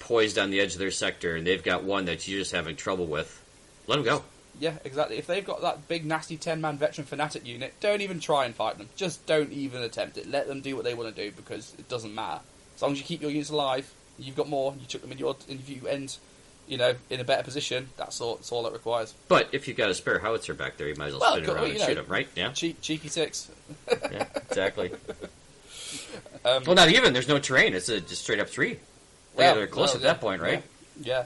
poised 0.00 0.36
on 0.38 0.50
the 0.50 0.60
edge 0.60 0.72
of 0.72 0.78
their 0.80 0.90
sector, 0.90 1.36
and 1.36 1.46
they've 1.46 1.62
got 1.62 1.84
one 1.84 2.06
that 2.06 2.26
you're 2.26 2.40
just 2.40 2.50
having 2.52 2.74
trouble 2.74 3.06
with, 3.06 3.40
let 3.86 3.96
them 3.96 4.04
go. 4.04 4.24
yeah, 4.58 4.74
exactly. 4.84 5.16
If 5.18 5.26
they've 5.28 5.44
got 5.46 5.60
that 5.62 5.86
big 5.86 6.04
nasty 6.04 6.36
ten 6.36 6.60
man 6.60 6.76
veteran 6.78 7.06
fanatic 7.06 7.46
unit, 7.46 7.74
don't 7.80 8.00
even 8.00 8.18
try 8.20 8.44
and 8.46 8.54
fight 8.54 8.76
them. 8.78 8.88
Just 8.96 9.24
don't 9.26 9.52
even 9.52 9.82
attempt 9.82 10.18
it. 10.18 10.28
Let 10.28 10.48
them 10.48 10.60
do 10.60 10.74
what 10.74 10.84
they 10.84 10.94
want 10.94 11.14
to 11.14 11.22
do 11.24 11.30
because 11.34 11.72
it 11.78 11.88
doesn't 11.88 12.14
matter. 12.14 12.40
As 12.76 12.82
long 12.82 12.92
as 12.92 12.98
you 12.98 13.04
keep 13.04 13.22
your 13.22 13.30
units 13.30 13.50
alive, 13.50 13.92
you've 14.18 14.36
got 14.36 14.48
more. 14.48 14.74
You 14.80 14.86
took 14.86 15.02
them 15.02 15.12
in 15.12 15.18
your, 15.18 15.36
and 15.48 15.60
if 15.60 15.68
you 15.68 15.86
end, 15.86 16.16
you 16.66 16.78
know, 16.78 16.94
in 17.10 17.20
a 17.20 17.24
better 17.24 17.42
position, 17.42 17.88
that's 17.96 18.20
all. 18.20 18.36
That's 18.36 18.50
all 18.52 18.66
it 18.66 18.72
requires. 18.72 19.12
But 19.28 19.48
if 19.52 19.68
you've 19.68 19.76
got 19.76 19.90
a 19.90 19.94
spare 19.94 20.18
howitzer 20.18 20.54
back 20.54 20.76
there, 20.78 20.88
you 20.88 20.94
might 20.96 21.08
as 21.08 21.12
well, 21.14 21.20
Well, 21.20 21.32
spin 21.36 21.44
it 21.44 21.52
around 21.52 21.64
you 21.66 21.70
and 21.72 21.78
know. 21.80 21.86
shoot 21.86 21.94
them, 21.96 22.06
right? 22.08 22.28
Yeah, 22.36 22.52
Cheek, 22.52 22.80
cheeky 22.80 23.08
six. 23.08 23.50
yeah, 24.10 24.24
exactly. 24.48 24.90
Um, 26.42 26.62
well, 26.66 26.74
not 26.74 26.88
even. 26.88 27.12
There's 27.12 27.28
no 27.28 27.38
terrain. 27.38 27.74
It's 27.74 27.90
a 27.90 28.00
just 28.00 28.22
straight 28.22 28.40
up 28.40 28.48
three. 28.48 28.78
Well, 29.40 29.48
Yeah, 29.48 29.54
they're 29.54 29.66
close 29.66 29.88
well, 29.88 29.96
at 29.96 30.02
yeah, 30.02 30.12
that 30.12 30.20
point, 30.20 30.42
right? 30.42 30.62
Yeah. 31.00 31.12
yeah. 31.12 31.24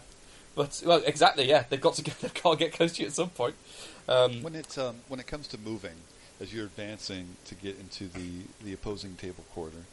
But 0.54 0.82
well, 0.86 1.02
exactly. 1.04 1.48
Yeah, 1.48 1.64
they've 1.68 1.80
got 1.80 1.94
to 1.94 2.02
get, 2.02 2.18
they've 2.20 2.42
got 2.42 2.52
to 2.52 2.58
get 2.58 2.72
close 2.72 2.92
to 2.94 3.02
you 3.02 3.08
at 3.08 3.14
some 3.14 3.30
point. 3.30 3.54
Um, 4.08 4.42
When 4.42 4.54
it 4.54 4.76
um, 4.78 4.96
when 5.08 5.20
it 5.20 5.26
comes 5.26 5.48
to 5.48 5.58
moving, 5.58 5.96
as 6.40 6.52
you're 6.52 6.66
advancing 6.66 7.36
to 7.46 7.54
get 7.54 7.78
into 7.78 8.04
the, 8.08 8.42
the 8.62 8.72
opposing 8.72 9.14
table 9.16 9.44
quarter, 9.54 9.84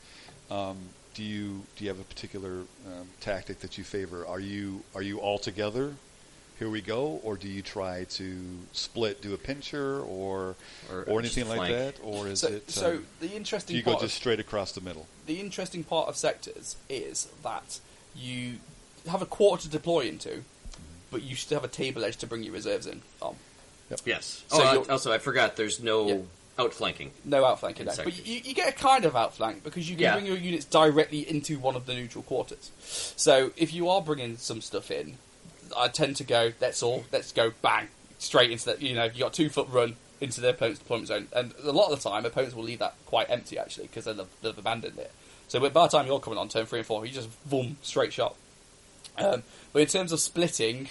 um, 0.49 0.77
do 1.13 1.23
you 1.23 1.63
do 1.75 1.83
you 1.85 1.89
have 1.89 1.99
a 1.99 2.03
particular 2.03 2.61
um, 2.85 3.07
tactic 3.21 3.59
that 3.61 3.77
you 3.77 3.83
favor? 3.83 4.25
Are 4.27 4.39
you 4.39 4.83
are 4.95 5.01
you 5.01 5.19
all 5.19 5.39
together? 5.39 5.95
Here 6.59 6.69
we 6.69 6.81
go, 6.81 7.19
or 7.23 7.37
do 7.37 7.47
you 7.47 7.63
try 7.63 8.03
to 8.03 8.37
split, 8.71 9.19
do 9.23 9.33
a 9.33 9.37
pincher, 9.37 9.99
or 10.01 10.55
Or, 10.91 11.03
or, 11.07 11.19
anything 11.19 11.47
like 11.49 11.71
that, 11.71 11.95
or 12.03 12.27
is 12.27 12.41
so, 12.41 12.49
it? 12.49 12.69
so 12.69 12.91
um, 12.91 13.05
the 13.19 13.29
do 13.29 13.35
interesting 13.35 13.75
you 13.77 13.81
go 13.81 13.99
just 13.99 14.13
straight 14.13 14.39
across 14.39 14.71
the 14.71 14.81
middle? 14.81 15.07
the 15.25 15.39
interesting 15.39 15.83
part 15.83 16.07
of 16.07 16.15
sectors 16.15 16.75
is 16.87 17.29
that 17.41 17.79
you 18.15 18.55
have 19.07 19.21
a 19.21 19.25
quarter 19.25 19.63
to 19.63 19.69
deploy 19.69 20.01
into, 20.01 20.43
but 21.11 21.21
you 21.23 21.35
still 21.35 21.59
have 21.59 21.69
a 21.69 21.73
table 21.73 22.03
edge 22.03 22.17
to 22.17 22.27
bring 22.27 22.43
your 22.43 22.53
reserves 22.53 22.87
in. 22.87 23.01
Um, 23.21 23.35
Yes. 24.05 24.43
So 24.47 24.63
oh, 24.63 24.71
you'll- 24.73 24.81
uh, 24.83 24.93
also, 24.93 25.11
I 25.11 25.17
forgot. 25.17 25.57
There's 25.57 25.81
no 25.81 26.07
Yeah. 26.07 26.17
outflanking. 26.57 27.11
no 27.25 27.43
outflanking, 27.43 27.85
no. 27.87 27.93
but 28.05 28.25
you, 28.25 28.39
you 28.41 28.53
get 28.53 28.69
a 28.69 28.71
kind 28.71 29.03
of 29.03 29.17
outflank 29.17 29.65
because 29.65 29.89
you 29.89 29.95
can 29.97 30.03
Yeah. 30.03 30.13
bring 30.13 30.25
your 30.27 30.37
units 30.37 30.63
directly 30.63 31.29
into 31.29 31.59
one 31.59 31.75
of 31.75 31.85
the 31.87 31.93
neutral 31.93 32.23
quarters. 32.23 32.71
So 33.17 33.51
if 33.57 33.73
you 33.73 33.89
are 33.89 34.01
bringing 34.01 34.37
some 34.37 34.61
stuff 34.61 34.91
in, 34.91 35.17
I 35.75 35.89
tend 35.89 36.15
to 36.17 36.23
go. 36.23 36.53
Let's 36.61 36.81
all 36.81 37.03
let's 37.11 37.33
go 37.33 37.51
bang 37.61 37.89
straight 38.17 38.51
into 38.51 38.63
that. 38.65 38.81
You 38.81 38.95
know, 38.95 39.05
you 39.05 39.19
got 39.19 39.33
two 39.33 39.49
foot 39.49 39.67
run 39.69 39.97
into 40.21 40.39
their 40.39 40.51
opponent's 40.51 40.79
deployment 40.79 41.07
zone, 41.09 41.27
and 41.33 41.53
a 41.63 41.71
lot 41.73 41.91
of 41.91 42.01
the 42.01 42.09
time 42.09 42.25
opponents 42.25 42.55
will 42.55 42.63
leave 42.63 42.79
that 42.79 42.93
quite 43.05 43.29
empty 43.29 43.57
actually 43.57 43.87
because 43.87 44.05
they've, 44.05 44.21
they've 44.41 44.57
abandoned 44.57 44.99
it. 44.99 45.11
So 45.51 45.59
by 45.59 45.67
the 45.67 45.87
time 45.89 46.07
you're 46.07 46.21
coming 46.21 46.39
on 46.39 46.47
turn 46.47 46.65
three 46.65 46.79
and 46.79 46.85
four, 46.85 47.05
you 47.05 47.11
just 47.11 47.27
boom 47.49 47.75
straight 47.81 48.13
shot. 48.13 48.37
Um, 49.17 49.43
but 49.73 49.81
in 49.81 49.87
terms 49.89 50.13
of 50.13 50.21
splitting, 50.21 50.87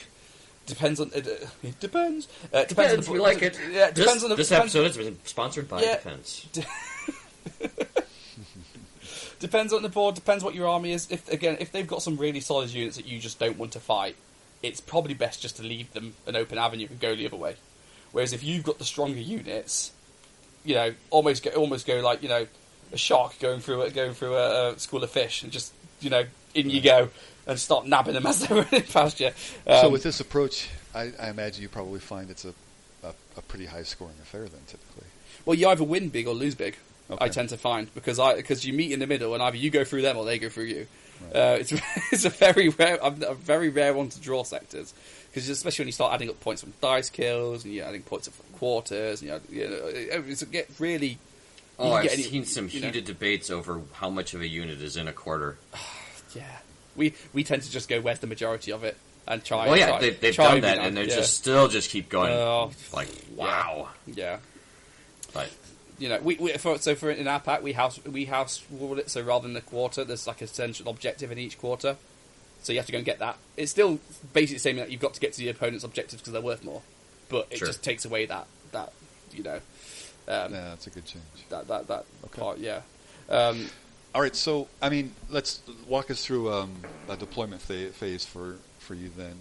depends 0.66 1.00
on 1.00 1.10
it, 1.14 1.26
uh, 1.26 1.46
it 1.62 1.80
depends. 1.80 2.28
Uh, 2.52 2.64
depends 2.64 2.92
on 2.92 3.00
the 3.00 3.10
we 3.10 3.20
like 3.20 3.40
it. 3.40 3.58
Yeah, 3.72 3.86
it 3.86 3.94
depends 3.94 4.16
this, 4.16 4.24
on 4.24 4.28
the 4.28 4.36
this 4.36 4.50
depends- 4.50 4.76
episode 4.76 4.86
has 4.86 4.96
been 4.98 5.18
sponsored 5.24 5.66
by 5.66 5.80
Yeah. 5.80 5.94
Defense. 5.94 6.46
Depends 9.38 9.72
on 9.72 9.80
the 9.80 9.88
board. 9.88 10.14
Depends 10.14 10.44
what 10.44 10.54
your 10.54 10.68
army 10.68 10.92
is. 10.92 11.10
If 11.10 11.26
again, 11.32 11.56
if 11.58 11.72
they've 11.72 11.86
got 11.86 12.02
some 12.02 12.18
really 12.18 12.40
solid 12.40 12.68
units 12.68 12.98
that 12.98 13.06
you 13.06 13.18
just 13.18 13.38
don't 13.38 13.56
want 13.56 13.72
to 13.72 13.80
fight, 13.80 14.16
it's 14.62 14.82
probably 14.82 15.14
best 15.14 15.40
just 15.40 15.56
to 15.56 15.62
leave 15.62 15.90
them 15.94 16.12
an 16.26 16.36
open 16.36 16.58
avenue 16.58 16.86
and 16.90 17.00
go 17.00 17.16
the 17.16 17.24
other 17.26 17.38
way. 17.38 17.56
Whereas 18.12 18.34
if 18.34 18.44
you've 18.44 18.64
got 18.64 18.76
the 18.76 18.84
stronger 18.84 19.18
units, 19.18 19.92
you 20.62 20.74
know, 20.74 20.92
almost 21.08 21.42
go, 21.42 21.50
almost 21.52 21.86
go 21.86 22.00
like 22.00 22.22
you 22.22 22.28
know, 22.28 22.46
a 22.92 22.96
shark 22.96 23.38
going 23.38 23.60
through 23.60 23.82
a, 23.82 23.90
going 23.90 24.14
through 24.14 24.34
a, 24.34 24.72
a 24.72 24.78
school 24.78 25.02
of 25.04 25.10
fish 25.10 25.42
and 25.42 25.52
just 25.52 25.72
you 26.00 26.10
know, 26.10 26.24
in 26.54 26.70
you 26.70 26.80
go 26.80 27.10
and 27.46 27.58
start 27.58 27.86
nabbing 27.86 28.14
them 28.14 28.26
as 28.26 28.40
they're 28.40 28.62
running 28.62 28.82
past 28.84 29.20
you. 29.20 29.30
so 29.66 29.86
Um, 29.86 29.92
with 29.92 30.02
this 30.02 30.20
approach, 30.20 30.68
I, 30.94 31.12
I 31.20 31.30
imagine 31.30 31.62
you 31.62 31.68
probably 31.68 32.00
find 32.00 32.30
it's 32.30 32.44
a, 32.44 32.54
a, 33.02 33.12
a 33.36 33.42
pretty 33.42 33.66
high 33.66 33.82
scoring 33.82 34.16
affair 34.22 34.42
then 34.42 34.60
typically. 34.66 35.06
Well, 35.44 35.54
you 35.54 35.68
either 35.68 35.84
win 35.84 36.08
big 36.08 36.26
or 36.26 36.34
lose 36.34 36.54
big. 36.54 36.76
Okay. 37.10 37.24
I 37.24 37.28
tend 37.28 37.48
to 37.48 37.56
find 37.56 37.92
because 37.92 38.20
I 38.20 38.36
because 38.36 38.64
you 38.64 38.72
meet 38.72 38.92
in 38.92 39.00
the 39.00 39.06
middle 39.06 39.34
and 39.34 39.42
either 39.42 39.56
you 39.56 39.70
go 39.70 39.84
through 39.84 40.02
them 40.02 40.16
or 40.16 40.24
they 40.24 40.38
go 40.38 40.48
through 40.48 40.64
you. 40.64 40.86
Uh, 41.34 41.58
it's 41.60 41.72
it's 42.12 42.24
a 42.24 42.30
very 42.30 42.68
rare 42.68 42.98
a 43.02 43.34
very 43.34 43.68
rare 43.68 43.92
one 43.92 44.08
to 44.08 44.20
draw 44.20 44.44
sectors 44.44 44.94
because 45.28 45.48
especially 45.48 45.82
when 45.82 45.88
you 45.88 45.92
start 45.92 46.14
adding 46.14 46.30
up 46.30 46.40
points 46.40 46.62
from 46.62 46.72
dice 46.80 47.10
kills 47.10 47.64
and 47.64 47.74
you're 47.74 47.84
adding 47.84 48.02
points 48.02 48.28
from 48.28 48.58
quarters 48.58 49.22
and 49.22 49.30
you 49.30 49.36
know, 49.36 49.40
you 49.50 49.68
know 49.68 49.86
it, 49.86 50.24
it's 50.28 50.42
it 50.42 50.50
gets 50.50 50.80
really. 50.80 51.18
Oh, 51.78 51.92
I've 51.92 52.10
any- 52.12 52.22
seen 52.22 52.44
some 52.44 52.68
you 52.68 52.80
know. 52.80 52.86
heated 52.88 53.04
debates 53.04 53.50
over 53.50 53.80
how 53.94 54.10
much 54.10 54.34
of 54.34 54.40
a 54.42 54.46
unit 54.48 54.80
is 54.82 54.96
in 54.96 55.08
a 55.08 55.12
quarter. 55.12 55.56
Yeah, 56.32 56.44
we 56.94 57.14
we 57.32 57.42
tend 57.42 57.62
to 57.62 57.70
just 57.72 57.88
go 57.88 58.00
where's 58.00 58.20
the 58.20 58.28
majority 58.28 58.70
of 58.70 58.84
it 58.84 58.96
and 59.26 59.42
try. 59.44 59.66
Well, 59.66 59.76
yeah, 59.76 59.88
try- 59.88 60.00
they, 60.00 60.10
they've 60.10 60.34
try 60.34 60.52
done 60.52 60.60
that, 60.60 60.78
and 60.78 60.96
they 60.96 61.08
yeah. 61.08 61.16
just 61.16 61.36
still 61.38 61.66
just 61.66 61.90
keep 61.90 62.08
going. 62.08 62.32
Oh, 62.32 62.70
like, 62.92 63.08
wow. 63.34 63.88
yeah. 64.06 64.38
But 65.34 65.50
you 65.98 66.08
know, 66.08 66.20
we, 66.20 66.36
we 66.36 66.52
for, 66.52 66.78
so 66.78 66.94
for 66.94 67.10
in 67.10 67.26
our 67.26 67.40
pack 67.40 67.64
we 67.64 67.72
house 67.72 67.98
we 68.04 68.26
house 68.26 68.62
rule 68.70 68.96
it. 69.00 69.10
So 69.10 69.22
rather 69.22 69.42
than 69.42 69.54
the 69.54 69.60
quarter, 69.60 70.04
there's 70.04 70.28
like 70.28 70.40
a 70.40 70.46
central 70.46 70.88
objective 70.88 71.32
in 71.32 71.38
each 71.38 71.58
quarter. 71.58 71.96
So 72.62 72.72
you 72.72 72.78
have 72.78 72.86
to 72.86 72.92
go 72.92 72.98
and 72.98 73.04
get 73.04 73.18
that. 73.18 73.36
It's 73.56 73.72
still 73.72 73.98
basically 74.32 74.58
saying 74.58 74.76
that 74.76 74.90
you've 74.92 75.00
got 75.00 75.14
to 75.14 75.20
get 75.20 75.32
to 75.32 75.38
the 75.40 75.48
opponent's 75.48 75.82
objectives 75.82 76.22
because 76.22 76.32
they're 76.32 76.40
worth 76.42 76.62
more, 76.62 76.82
but 77.28 77.48
it 77.50 77.58
Sure. 77.58 77.66
just 77.66 77.82
takes 77.82 78.04
away 78.04 78.26
that 78.26 78.46
that 78.70 78.92
you 79.32 79.42
know 79.42 79.58
um, 80.30 80.52
Yeah, 80.54 80.68
that's 80.70 80.86
a 80.86 80.90
good 80.90 81.04
change. 81.04 81.24
that 81.50 81.68
that 81.68 81.86
that 81.88 82.04
Okay. 82.26 82.40
part. 82.40 82.58
Yeah. 82.58 82.82
Um, 83.28 83.68
All 84.14 84.20
right, 84.22 84.34
so 84.34 84.66
I 84.82 84.88
mean, 84.88 85.12
let's 85.30 85.60
walk 85.86 86.10
us 86.10 86.24
through 86.24 86.52
um, 86.52 86.72
a 87.08 87.16
deployment 87.16 87.60
pha- 87.62 87.90
phase 87.92 88.24
for 88.26 88.56
for 88.80 88.94
you 88.94 89.10
then, 89.16 89.34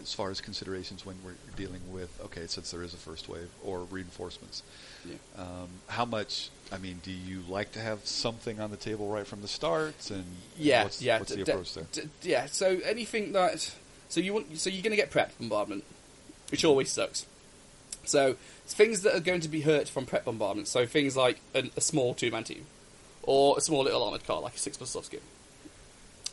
as 0.00 0.14
far 0.14 0.30
as 0.30 0.40
considerations 0.40 1.04
when 1.04 1.16
we're 1.24 1.34
dealing 1.56 1.82
with 1.92 2.08
okay, 2.26 2.46
since 2.46 2.70
there 2.70 2.82
is 2.82 2.94
a 2.94 2.96
first 2.96 3.28
wave 3.28 3.48
or 3.62 3.80
reinforcements. 3.90 4.62
Yeah. 5.04 5.16
Um, 5.36 5.68
how 5.88 6.06
much? 6.06 6.48
I 6.72 6.78
mean, 6.78 7.00
do 7.02 7.10
you 7.12 7.42
like 7.48 7.72
to 7.72 7.80
have 7.80 8.06
something 8.06 8.58
on 8.60 8.70
the 8.70 8.78
table 8.78 9.08
right 9.08 9.26
from 9.26 9.42
the 9.42 9.48
start? 9.48 10.10
And 10.10 10.24
yeah, 10.56 10.84
what's, 10.84 11.02
yeah, 11.02 11.18
what's 11.18 11.30
the 11.34 11.44
d- 11.44 11.50
approach 11.52 11.74
there? 11.74 11.86
d- 11.92 12.08
yeah. 12.22 12.46
So 12.46 12.78
anything 12.82 13.32
that 13.32 13.74
so 14.08 14.20
you 14.20 14.32
want 14.32 14.56
so 14.58 14.70
you're 14.70 14.82
going 14.82 14.92
to 14.92 14.96
get 14.96 15.10
prep 15.10 15.36
bombardment, 15.38 15.84
which 16.50 16.64
always 16.64 16.90
sucks. 16.90 17.26
So 18.08 18.36
things 18.66 19.02
that 19.02 19.14
are 19.14 19.20
going 19.20 19.40
to 19.40 19.48
be 19.48 19.62
hurt 19.62 19.88
from 19.88 20.06
prep 20.06 20.24
bombardment. 20.24 20.68
So 20.68 20.86
things 20.86 21.16
like 21.16 21.40
an, 21.54 21.70
a 21.76 21.80
small 21.80 22.14
two 22.14 22.30
man 22.30 22.44
team 22.44 22.66
or 23.22 23.56
a 23.58 23.60
small 23.60 23.84
little 23.84 24.02
armored 24.02 24.26
car 24.26 24.40
like 24.40 24.54
a 24.54 24.58
six 24.58 24.76
plus 24.76 24.96
skin. 25.04 25.20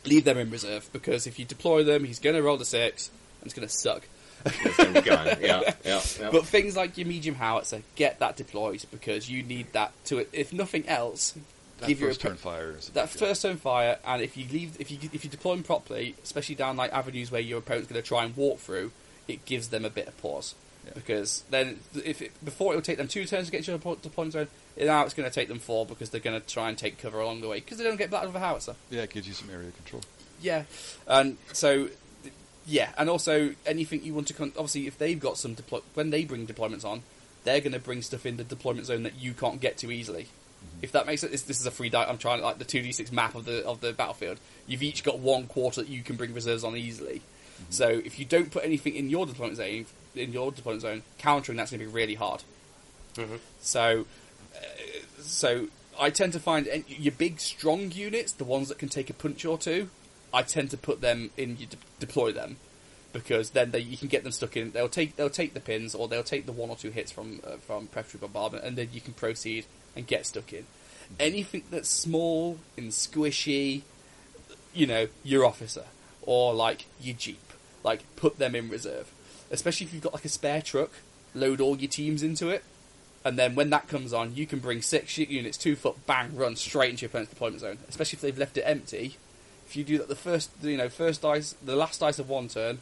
Leave 0.04 0.24
them 0.24 0.38
in 0.38 0.50
reserve 0.50 0.88
because 0.92 1.26
if 1.26 1.38
you 1.38 1.44
deploy 1.44 1.84
them, 1.84 2.04
he's 2.04 2.18
going 2.18 2.36
to 2.36 2.42
roll 2.42 2.56
the 2.56 2.64
six 2.64 3.10
and 3.40 3.46
it's 3.46 3.54
going 3.54 3.66
to 3.66 3.72
suck. 3.72 4.02
it's 4.44 4.76
been 4.76 5.04
gone. 5.04 5.26
Yeah, 5.40 5.74
yeah, 5.84 6.00
yeah. 6.20 6.30
But 6.32 6.46
things 6.46 6.76
like 6.76 6.98
your 6.98 7.06
medium 7.06 7.36
howitzer, 7.36 7.82
get 7.94 8.18
that 8.18 8.36
deployed 8.36 8.84
because 8.90 9.30
you 9.30 9.42
need 9.42 9.72
that 9.72 9.92
to, 10.06 10.26
if 10.32 10.52
nothing 10.52 10.88
else, 10.88 11.34
That 11.78 11.86
give 11.86 12.00
your 12.00 12.10
first 12.10 12.22
turn 12.22 12.36
fire. 12.36 12.74
That 12.94 13.08
first 13.08 13.42
turn 13.42 13.56
fire, 13.56 13.98
and 14.04 14.20
if 14.20 14.36
you 14.36 14.46
leave, 14.50 14.80
if 14.80 14.90
you 14.90 14.98
if 15.12 15.24
you 15.24 15.30
deploy 15.30 15.54
them 15.54 15.62
properly, 15.62 16.16
especially 16.24 16.56
down 16.56 16.76
like 16.76 16.92
avenues 16.92 17.30
where 17.30 17.40
your 17.40 17.60
opponent's 17.60 17.88
going 17.88 18.02
to 18.02 18.06
try 18.06 18.24
and 18.24 18.36
walk 18.36 18.58
through, 18.58 18.90
it 19.28 19.44
gives 19.44 19.68
them 19.68 19.84
a 19.84 19.90
bit 19.90 20.08
of 20.08 20.20
pause 20.20 20.56
Yeah. 20.84 20.92
because 20.94 21.44
then 21.50 21.78
if 22.04 22.20
it, 22.22 22.32
before 22.44 22.72
it 22.72 22.76
will 22.76 22.82
take 22.82 22.98
them 22.98 23.06
two 23.06 23.24
turns 23.24 23.46
to 23.46 23.52
get 23.52 23.64
to 23.64 23.70
the 23.72 23.96
deployment 24.02 24.32
zone, 24.32 24.48
now 24.76 25.04
it's 25.04 25.14
going 25.14 25.28
to 25.28 25.34
take 25.34 25.48
them 25.48 25.60
four 25.60 25.86
because 25.86 26.10
they're 26.10 26.20
going 26.20 26.40
to 26.40 26.46
try 26.46 26.68
and 26.68 26.76
take 26.76 26.98
cover 26.98 27.20
along 27.20 27.40
the 27.40 27.48
way 27.48 27.60
because 27.60 27.78
they 27.78 27.84
don't 27.84 27.96
get 27.96 28.10
battled 28.10 28.32
with 28.32 28.42
a 28.42 28.44
howitzer. 28.44 28.74
Yeah, 28.90 29.02
it 29.02 29.10
gives 29.10 29.28
you 29.28 29.34
some 29.34 29.50
area 29.50 29.70
control. 29.70 30.02
Yeah, 30.40 30.64
and 31.06 31.36
so 31.52 31.88
yeah, 32.66 32.90
and 32.96 33.08
also 33.08 33.54
anything 33.66 34.04
you 34.04 34.14
want 34.14 34.28
to 34.28 34.34
con- 34.34 34.52
obviously 34.56 34.86
if 34.86 34.98
they've 34.98 35.18
got 35.18 35.38
some 35.38 35.54
deploy 35.54 35.80
when 35.94 36.10
they 36.10 36.24
bring 36.24 36.46
deployments 36.46 36.84
on, 36.84 37.02
they're 37.44 37.60
going 37.60 37.72
to 37.72 37.78
bring 37.78 38.02
stuff 38.02 38.26
in 38.26 38.36
the 38.36 38.44
deployment 38.44 38.86
zone 38.86 39.02
that 39.02 39.16
you 39.20 39.34
can't 39.34 39.60
get 39.60 39.78
to 39.78 39.90
easily. 39.90 40.24
Mm-hmm. 40.24 40.78
If 40.82 40.92
that 40.92 41.06
makes 41.06 41.24
it, 41.24 41.30
this, 41.30 41.48
is 41.48 41.66
a 41.66 41.70
free 41.70 41.88
die. 41.88 42.04
I'm 42.04 42.18
trying 42.18 42.42
like 42.42 42.58
the 42.58 42.64
two 42.64 42.82
d 42.82 42.92
six 42.92 43.12
map 43.12 43.34
of 43.34 43.44
the 43.44 43.64
of 43.64 43.80
the 43.80 43.92
battlefield. 43.92 44.38
You've 44.66 44.82
each 44.82 45.04
got 45.04 45.18
one 45.18 45.46
quarter 45.46 45.82
that 45.82 45.90
you 45.90 46.02
can 46.02 46.16
bring 46.16 46.34
reserves 46.34 46.64
on 46.64 46.76
easily. 46.76 47.16
Mm-hmm. 47.16 47.70
So 47.70 47.88
if 47.88 48.18
you 48.18 48.24
don't 48.24 48.50
put 48.50 48.64
anything 48.64 48.94
in 48.94 49.10
your 49.10 49.26
deployment 49.26 49.58
zone, 49.58 49.86
in 50.14 50.32
your 50.32 50.52
deployment 50.52 50.82
zone, 50.82 51.02
countering 51.18 51.56
that's 51.56 51.70
going 51.70 51.80
to 51.80 51.86
be 51.86 51.92
really 51.92 52.14
hard. 52.14 52.42
So, 53.60 54.06
uh, 54.54 54.58
so 55.20 55.66
I 56.00 56.10
tend 56.10 56.32
to 56.32 56.40
find 56.40 56.66
en- 56.68 56.84
your 56.88 57.12
big 57.12 57.40
strong 57.40 57.90
units, 57.92 58.32
the 58.32 58.44
ones 58.44 58.68
that 58.68 58.78
can 58.78 58.88
take 58.88 59.10
a 59.10 59.14
punch 59.14 59.44
or 59.44 59.58
two, 59.58 59.90
I 60.32 60.42
tend 60.42 60.70
to 60.70 60.76
put 60.76 61.00
them 61.00 61.30
in. 61.36 61.56
You 61.58 61.66
de- 61.66 61.76
deploy 62.00 62.32
them 62.32 62.56
because 63.12 63.50
then 63.50 63.70
they, 63.70 63.80
you 63.80 63.96
can 63.96 64.08
get 64.08 64.22
them 64.22 64.32
stuck 64.32 64.56
in. 64.56 64.72
They'll 64.72 64.88
take 64.88 65.16
they'll 65.16 65.30
take 65.30 65.54
the 65.54 65.60
pins 65.60 65.94
or 65.94 66.08
they'll 66.08 66.22
take 66.22 66.46
the 66.46 66.52
one 66.52 66.70
or 66.70 66.76
two 66.76 66.90
hits 66.90 67.12
from 67.12 67.40
uh, 67.46 67.56
from 67.56 67.86
preparatory 67.88 68.20
bombardment, 68.20 68.64
and 68.64 68.76
then 68.76 68.88
you 68.92 69.00
can 69.00 69.12
proceed 69.12 69.66
and 69.94 70.06
get 70.06 70.26
stuck 70.26 70.52
in. 70.52 70.64
Anything 71.20 71.64
that's 71.70 71.90
small 71.90 72.58
and 72.76 72.90
squishy, 72.90 73.82
you 74.72 74.86
know, 74.86 75.08
your 75.22 75.44
officer 75.44 75.84
or 76.22 76.54
like 76.54 76.86
your 77.00 77.16
jeep, 77.16 77.52
like 77.84 78.00
put 78.16 78.38
them 78.38 78.54
in 78.54 78.70
reserve. 78.70 79.12
Especially 79.52 79.86
if 79.86 79.92
you've 79.92 80.02
got 80.02 80.14
like 80.14 80.24
a 80.24 80.30
spare 80.30 80.62
truck, 80.62 80.90
load 81.34 81.60
all 81.60 81.76
your 81.76 81.90
teams 81.90 82.22
into 82.22 82.48
it, 82.48 82.64
and 83.24 83.38
then 83.38 83.54
when 83.54 83.70
that 83.70 83.86
comes 83.86 84.12
on, 84.12 84.34
you 84.34 84.46
can 84.46 84.58
bring 84.58 84.82
six 84.82 85.12
shit 85.12 85.28
units, 85.28 85.56
two 85.56 85.76
foot, 85.76 86.06
bang, 86.06 86.34
run 86.34 86.56
straight 86.56 86.90
into 86.90 87.02
your 87.02 87.08
opponent's 87.08 87.32
deployment 87.32 87.60
zone. 87.60 87.78
Especially 87.88 88.16
if 88.16 88.20
they've 88.22 88.38
left 88.38 88.56
it 88.56 88.62
empty. 88.62 89.16
If 89.66 89.76
you 89.76 89.84
do 89.84 89.98
that, 89.98 90.08
the 90.08 90.16
first, 90.16 90.50
you 90.62 90.76
know, 90.76 90.88
first 90.88 91.22
dice, 91.22 91.54
the 91.64 91.76
last 91.76 92.00
dice 92.00 92.18
of 92.18 92.28
one 92.28 92.48
turn, 92.48 92.80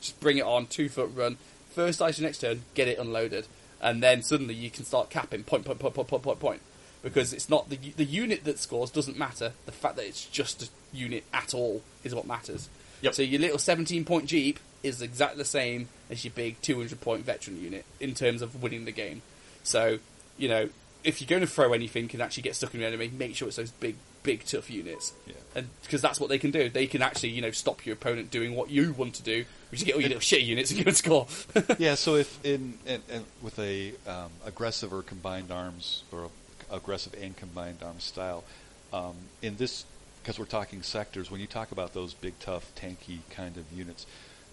just 0.00 0.18
bring 0.20 0.38
it 0.38 0.44
on, 0.44 0.66
two 0.66 0.88
foot 0.88 1.10
run. 1.14 1.36
First 1.74 1.98
dice 1.98 2.18
of 2.18 2.24
next 2.24 2.38
turn, 2.38 2.62
get 2.74 2.88
it 2.88 2.98
unloaded, 2.98 3.46
and 3.80 4.02
then 4.02 4.22
suddenly 4.22 4.54
you 4.54 4.70
can 4.70 4.84
start 4.84 5.10
capping 5.10 5.42
point, 5.42 5.64
point, 5.64 5.78
point, 5.78 5.94
point, 5.94 6.08
point, 6.08 6.22
point, 6.22 6.40
point. 6.40 6.62
Because 7.02 7.34
it's 7.34 7.50
not 7.50 7.68
the 7.68 7.76
the 7.76 8.04
unit 8.04 8.44
that 8.44 8.58
scores 8.58 8.90
doesn't 8.90 9.18
matter. 9.18 9.52
The 9.66 9.72
fact 9.72 9.96
that 9.96 10.06
it's 10.06 10.24
just 10.24 10.62
a 10.62 10.68
unit 10.96 11.24
at 11.34 11.52
all 11.52 11.82
is 12.02 12.14
what 12.14 12.26
matters. 12.26 12.70
Yep. 13.02 13.14
So 13.14 13.22
your 13.22 13.40
little 13.40 13.58
17 13.58 14.06
point 14.06 14.24
Jeep 14.24 14.58
is 14.84 15.02
exactly 15.02 15.38
the 15.38 15.44
same 15.44 15.88
as 16.10 16.24
your 16.24 16.32
big 16.32 16.60
200 16.62 17.00
point 17.00 17.24
veteran 17.24 17.60
unit 17.60 17.84
in 17.98 18.14
terms 18.14 18.42
of 18.42 18.62
winning 18.62 18.84
the 18.84 18.92
game. 18.92 19.22
So, 19.64 19.98
you 20.36 20.48
know, 20.48 20.68
if 21.02 21.20
you're 21.20 21.28
going 21.28 21.40
to 21.40 21.46
throw 21.46 21.72
anything 21.72 22.08
and 22.12 22.22
actually 22.22 22.42
get 22.44 22.54
stuck 22.54 22.74
in 22.74 22.80
the 22.80 22.86
enemy, 22.86 23.10
make 23.16 23.34
sure 23.34 23.48
it's 23.48 23.56
those 23.56 23.70
big, 23.72 23.96
big 24.22 24.44
tough 24.44 24.70
units. 24.70 25.14
Yeah. 25.26 25.34
And 25.54 25.68
because 25.82 26.02
that's 26.02 26.20
what 26.20 26.28
they 26.28 26.38
can 26.38 26.50
do. 26.50 26.68
They 26.68 26.86
can 26.86 27.02
actually, 27.02 27.30
you 27.30 27.42
know, 27.42 27.50
stop 27.50 27.84
your 27.86 27.94
opponent 27.94 28.30
doing 28.30 28.54
what 28.54 28.70
you 28.70 28.92
want 28.92 29.14
to 29.14 29.22
do, 29.22 29.44
which 29.70 29.80
is 29.80 29.84
get 29.84 29.94
all 29.94 30.00
your 30.00 30.10
little 30.10 30.22
shitty 30.22 30.44
units 30.44 30.70
and 30.70 30.84
go 30.84 30.88
and 30.88 30.96
score. 30.96 31.26
yeah, 31.78 31.94
so 31.94 32.16
if 32.16 32.44
in, 32.44 32.74
in, 32.86 33.00
in 33.10 33.24
with 33.42 33.58
a 33.58 33.92
um, 34.06 34.30
aggressive 34.44 34.92
or 34.92 35.02
combined 35.02 35.50
arms 35.50 36.04
or 36.12 36.30
aggressive 36.70 37.14
and 37.20 37.36
combined 37.36 37.78
arms 37.82 38.04
style, 38.04 38.44
um, 38.92 39.14
in 39.42 39.56
this 39.56 39.86
because 40.22 40.38
we're 40.38 40.46
talking 40.46 40.82
sectors, 40.82 41.30
when 41.30 41.38
you 41.38 41.46
talk 41.46 41.70
about 41.70 41.92
those 41.92 42.14
big, 42.14 42.38
tough, 42.40 42.72
tanky 42.74 43.18
kind 43.28 43.58
of 43.58 43.64
units, 43.70 44.06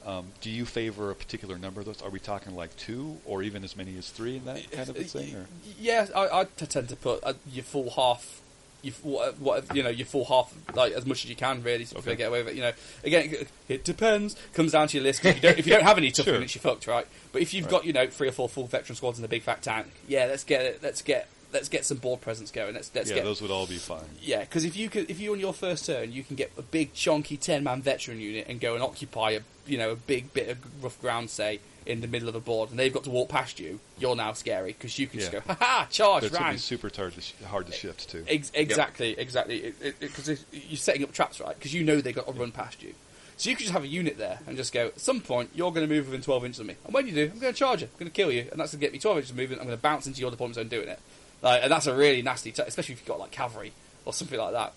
um, 0.06 0.28
do 0.42 0.50
you 0.50 0.66
favor 0.66 1.12
a 1.12 1.16
particular 1.16 1.58
number 1.58 1.80
of 1.82 1.86
those? 1.86 2.02
Are 2.02 2.10
we 2.10 2.20
talking 2.20 2.56
like 2.56 2.76
two, 2.78 3.18
or 3.26 3.44
even 3.44 3.64
as 3.64 3.76
many 3.78 3.98
as 3.98 4.10
three 4.10 4.38
in 4.38 4.46
that 4.46 4.72
kind 4.72 4.90
of 4.90 4.96
a 4.98 5.04
thing? 5.04 5.36
Or? 5.36 5.46
Yeah, 5.80 6.08
I 6.16 6.46
tend 6.58 6.90
to 6.90 6.96
put 6.96 7.20
uh, 7.24 7.34
your 7.52 7.64
full 7.64 7.92
half, 7.92 8.42
your 8.82 8.94
what, 9.04 9.38
what 9.40 9.76
you 9.76 9.84
know, 9.84 9.90
your 9.90 10.08
full 10.08 10.26
half, 10.26 10.54
like 10.74 10.94
as 10.94 11.06
much 11.06 11.24
as 11.24 11.30
you 11.30 11.36
can, 11.36 11.62
really, 11.64 11.86
to 11.86 11.98
Okay. 12.00 12.16
get 12.16 12.30
away 12.30 12.42
with 12.44 12.54
it. 12.54 12.56
You 12.56 12.62
know, 12.64 12.72
again, 13.04 13.34
it- 13.70 13.84
depends. 13.84 14.36
Comes 14.54 14.72
down 14.72 14.88
to 14.90 14.98
your 14.98 15.04
list. 15.04 15.24
If 15.24 15.36
you 15.36 15.42
don't, 15.42 15.60
if 15.60 15.68
you 15.68 15.74
don't 15.74 15.84
have 15.84 15.98
any 15.98 16.10
tough 16.12 16.26
Sure. 16.26 16.34
units, 16.36 16.56
you're 16.56 16.62
fucked, 16.62 16.88
right? 16.88 17.06
But 17.32 17.42
if 17.44 17.54
you've 17.54 17.66
Right. 17.66 17.72
got, 17.72 17.86
you 17.86 17.94
know, 17.94 18.08
three 18.08 18.28
or 18.28 18.32
four 18.32 18.50
full 18.50 18.66
veteran 18.68 18.96
squads 18.96 19.18
and 19.20 19.26
a 19.26 19.30
big 19.30 19.44
fat 19.44 19.62
tank, 19.62 19.88
yeah, 20.08 20.26
let's 20.26 20.44
get 20.44 20.62
it. 20.66 20.80
Let's 20.82 21.02
get 21.02 21.28
let's 21.54 21.70
get 21.70 21.86
some 21.86 21.98
board 21.98 22.22
presence 22.22 22.52
going. 22.52 22.74
Let's 22.74 22.92
let's 22.94 23.10
yeah, 23.10 23.18
get 23.18 23.26
those 23.26 23.42
would 23.42 23.52
all 23.52 23.68
be 23.68 23.78
fine. 23.78 24.04
yeah, 24.22 24.42
because 24.42 24.66
if 24.66 24.76
you 24.76 24.90
could, 24.90 25.10
if 25.10 25.20
you 25.20 25.32
on 25.34 25.40
your 25.40 25.54
first 25.54 25.86
turn, 25.86 26.12
you 26.12 26.24
can 26.24 26.36
get 26.36 26.52
a 26.58 26.62
big 26.62 26.94
chunky 26.94 27.38
ten 27.38 27.64
man 27.64 27.82
veteran 27.82 28.20
unit 28.20 28.48
and 28.48 28.60
go 28.60 28.74
and 28.74 28.84
occupy 28.84 29.32
a 29.32 29.42
you 29.66 29.78
know 29.78 29.92
a 29.92 29.96
big 29.96 30.34
bit 30.34 30.50
of 30.50 30.84
rough 30.84 31.00
ground, 31.02 31.30
say 31.30 31.60
in 31.86 32.02
the 32.02 32.08
middle 32.08 32.30
of 32.30 32.36
a 32.36 32.40
board, 32.40 32.70
and 32.70 32.78
they've 32.78 32.94
got 32.94 33.04
to 33.04 33.10
walk 33.10 33.30
past 33.30 33.60
you. 33.60 33.80
You're 33.98 34.16
now 34.16 34.34
scary 34.34 34.74
because 34.74 35.00
you 35.00 35.08
can 35.08 35.20
just 35.20 35.32
go, 35.32 35.42
ha 35.48 35.58
ha, 35.60 35.88
charge, 35.90 36.24
That's 36.24 36.38
going 36.38 36.52
to 36.52 36.54
be 36.54 36.60
super 36.60 36.92
hard 36.96 37.14
to, 37.14 37.22
sh- 37.22 37.34
hard 37.48 37.66
to 37.68 37.72
shift 37.72 38.10
too. 38.10 38.24
Ex- 38.28 38.52
exactly, 38.54 39.18
exactly. 39.18 39.74
Because 40.00 40.46
you're 40.52 40.78
setting 40.78 41.04
up 41.04 41.12
traps, 41.12 41.40
right? 41.40 41.56
Because 41.58 41.74
you 41.74 41.84
know 41.84 42.00
they've 42.00 42.16
got 42.16 42.28
to 42.28 42.34
run 42.34 42.52
past 42.52 42.84
you. 42.84 42.94
So 43.38 43.50
you 43.50 43.56
could 43.56 43.64
just 43.64 43.74
have 43.74 43.84
a 43.84 43.88
unit 43.88 44.20
there 44.20 44.40
and 44.46 44.56
just 44.56 44.72
go, 44.72 44.88
at 44.88 45.00
some 45.00 45.20
point, 45.20 45.50
you're 45.56 45.72
going 45.72 45.88
to 45.88 45.92
move 45.92 46.06
within 46.06 46.22
12 46.22 46.46
inches 46.46 46.60
of 46.60 46.68
me. 46.68 46.76
And 46.86 46.94
when 46.94 47.08
you 47.08 47.14
do, 47.14 47.32
I'm 47.34 47.40
going 47.40 47.52
to 47.52 47.58
charge 47.58 47.82
you. 47.82 47.88
I'm 47.88 47.98
going 47.98 48.12
to 48.12 48.16
kill 48.16 48.32
you. 48.32 48.42
And 48.52 48.60
that's 48.60 48.72
going 48.72 48.80
to 48.80 48.86
get 48.86 48.94
me 48.94 49.00
12 49.00 49.18
inches 49.18 49.32
of 49.32 49.38
movement. 49.38 49.62
I'm 49.62 49.68
going 49.68 49.78
to 49.80 49.82
bounce 49.82 50.06
into 50.06 50.22
your 50.22 50.30
deployment 50.30 50.56
zone 50.56 50.68
doing 50.68 50.88
it. 50.88 51.00
Like, 51.42 51.64
and 51.64 51.72
that's 51.72 51.88
a 51.88 51.96
really 51.96 52.22
nasty, 52.22 52.52
t- 52.52 52.64
especially 52.66 52.94
if 52.94 53.00
you've 53.02 53.08
got 53.08 53.20
like 53.20 53.32
cavalry 53.32 53.74
or 54.06 54.14
something 54.14 54.40
like 54.40 54.54
that. 54.54 54.74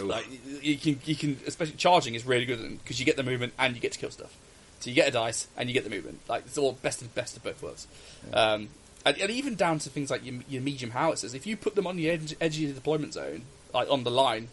Ooh. 0.00 0.04
Like 0.04 0.26
you 0.62 0.76
can, 0.76 1.00
you 1.04 1.14
can, 1.14 1.38
especially 1.46 1.76
charging 1.76 2.14
is 2.14 2.26
really 2.26 2.44
good 2.44 2.60
because 2.82 2.98
you 2.98 3.06
get 3.06 3.16
the 3.16 3.22
movement 3.22 3.52
and 3.58 3.74
you 3.74 3.80
get 3.80 3.92
to 3.92 3.98
kill 3.98 4.10
stuff. 4.10 4.36
So 4.80 4.90
you 4.90 4.96
get 4.96 5.08
a 5.08 5.12
dice 5.12 5.46
and 5.56 5.68
you 5.68 5.72
get 5.72 5.84
the 5.84 5.90
movement. 5.90 6.20
Like 6.28 6.44
it's 6.46 6.58
all 6.58 6.72
best 6.72 7.02
of 7.02 7.14
best 7.14 7.36
of 7.36 7.42
both 7.42 7.62
worlds. 7.62 7.86
Um, 8.32 8.68
and, 9.04 9.16
and 9.18 9.30
even 9.30 9.54
down 9.54 9.78
to 9.78 9.88
things 9.88 10.10
like 10.10 10.24
your, 10.24 10.40
your 10.48 10.60
medium 10.60 10.90
howitzers. 10.90 11.32
If 11.34 11.46
you 11.46 11.56
put 11.56 11.76
them 11.76 11.86
on 11.86 11.96
the 11.96 12.10
edge, 12.10 12.34
edge 12.40 12.56
of 12.56 12.62
your 12.62 12.72
deployment 12.72 13.14
zone, 13.14 13.42
like 13.72 13.90
on 13.90 14.04
the 14.04 14.10
line, 14.10 14.48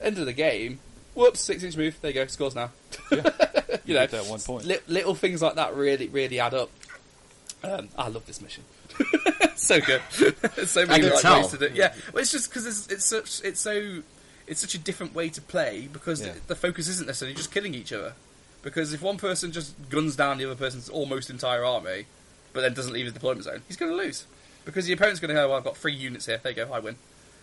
end 0.00 0.18
of 0.18 0.26
the 0.26 0.32
game. 0.32 0.78
Whoops, 1.14 1.40
six 1.40 1.62
inch 1.62 1.76
move. 1.76 1.98
There 2.00 2.10
you 2.10 2.14
go. 2.14 2.26
Scores 2.26 2.54
now. 2.54 2.70
Yeah, 3.10 3.30
you 3.84 3.94
you 3.94 3.94
know, 3.94 4.06
one 4.24 4.38
point. 4.40 4.66
li- 4.66 4.78
little 4.86 5.14
things 5.14 5.40
like 5.40 5.54
that 5.54 5.74
really, 5.74 6.08
really 6.08 6.38
add 6.38 6.52
up. 6.54 6.70
Um, 7.64 7.88
I 7.96 8.08
love 8.08 8.26
this 8.26 8.40
mission. 8.40 8.64
so 9.56 9.80
good. 9.80 10.02
so 10.66 10.86
many 10.86 11.08
right 11.08 11.20
tell. 11.20 11.40
ways 11.42 11.50
to 11.50 11.58
do. 11.58 11.70
Yeah, 11.74 11.94
well, 12.12 12.22
it's 12.22 12.32
just 12.32 12.48
because 12.50 12.66
it's, 12.66 12.86
it's 12.88 13.04
such 13.04 13.44
it's 13.46 13.60
so 13.60 14.02
it's 14.46 14.60
such 14.60 14.74
a 14.74 14.78
different 14.78 15.14
way 15.14 15.28
to 15.30 15.40
play 15.42 15.88
because 15.92 16.20
Yeah. 16.24 16.32
the, 16.32 16.40
the 16.48 16.54
focus 16.56 16.88
isn't 16.88 17.06
necessarily 17.06 17.34
just 17.34 17.50
killing 17.52 17.74
each 17.74 17.92
other. 17.92 18.14
Because 18.62 18.92
if 18.92 19.00
one 19.02 19.16
person 19.16 19.52
just 19.52 19.74
guns 19.90 20.16
down 20.16 20.38
the 20.38 20.44
other 20.44 20.56
person's 20.56 20.88
almost 20.88 21.30
entire 21.30 21.64
army, 21.64 22.06
but 22.52 22.62
then 22.62 22.74
doesn't 22.74 22.92
leave 22.92 23.04
his 23.04 23.14
deployment 23.14 23.44
zone, 23.44 23.62
he's 23.68 23.76
going 23.76 23.92
to 23.92 23.96
lose. 23.96 24.24
Because 24.64 24.86
the 24.86 24.92
opponent's 24.92 25.20
going 25.20 25.28
to 25.28 25.34
go, 25.34 25.48
well, 25.48 25.58
I've 25.58 25.62
got 25.64 25.76
three 25.76 25.94
units 25.94 26.26
here. 26.26 26.38
There 26.42 26.50
you 26.50 26.64
go, 26.64 26.72
I 26.72 26.80
win. 26.80 26.96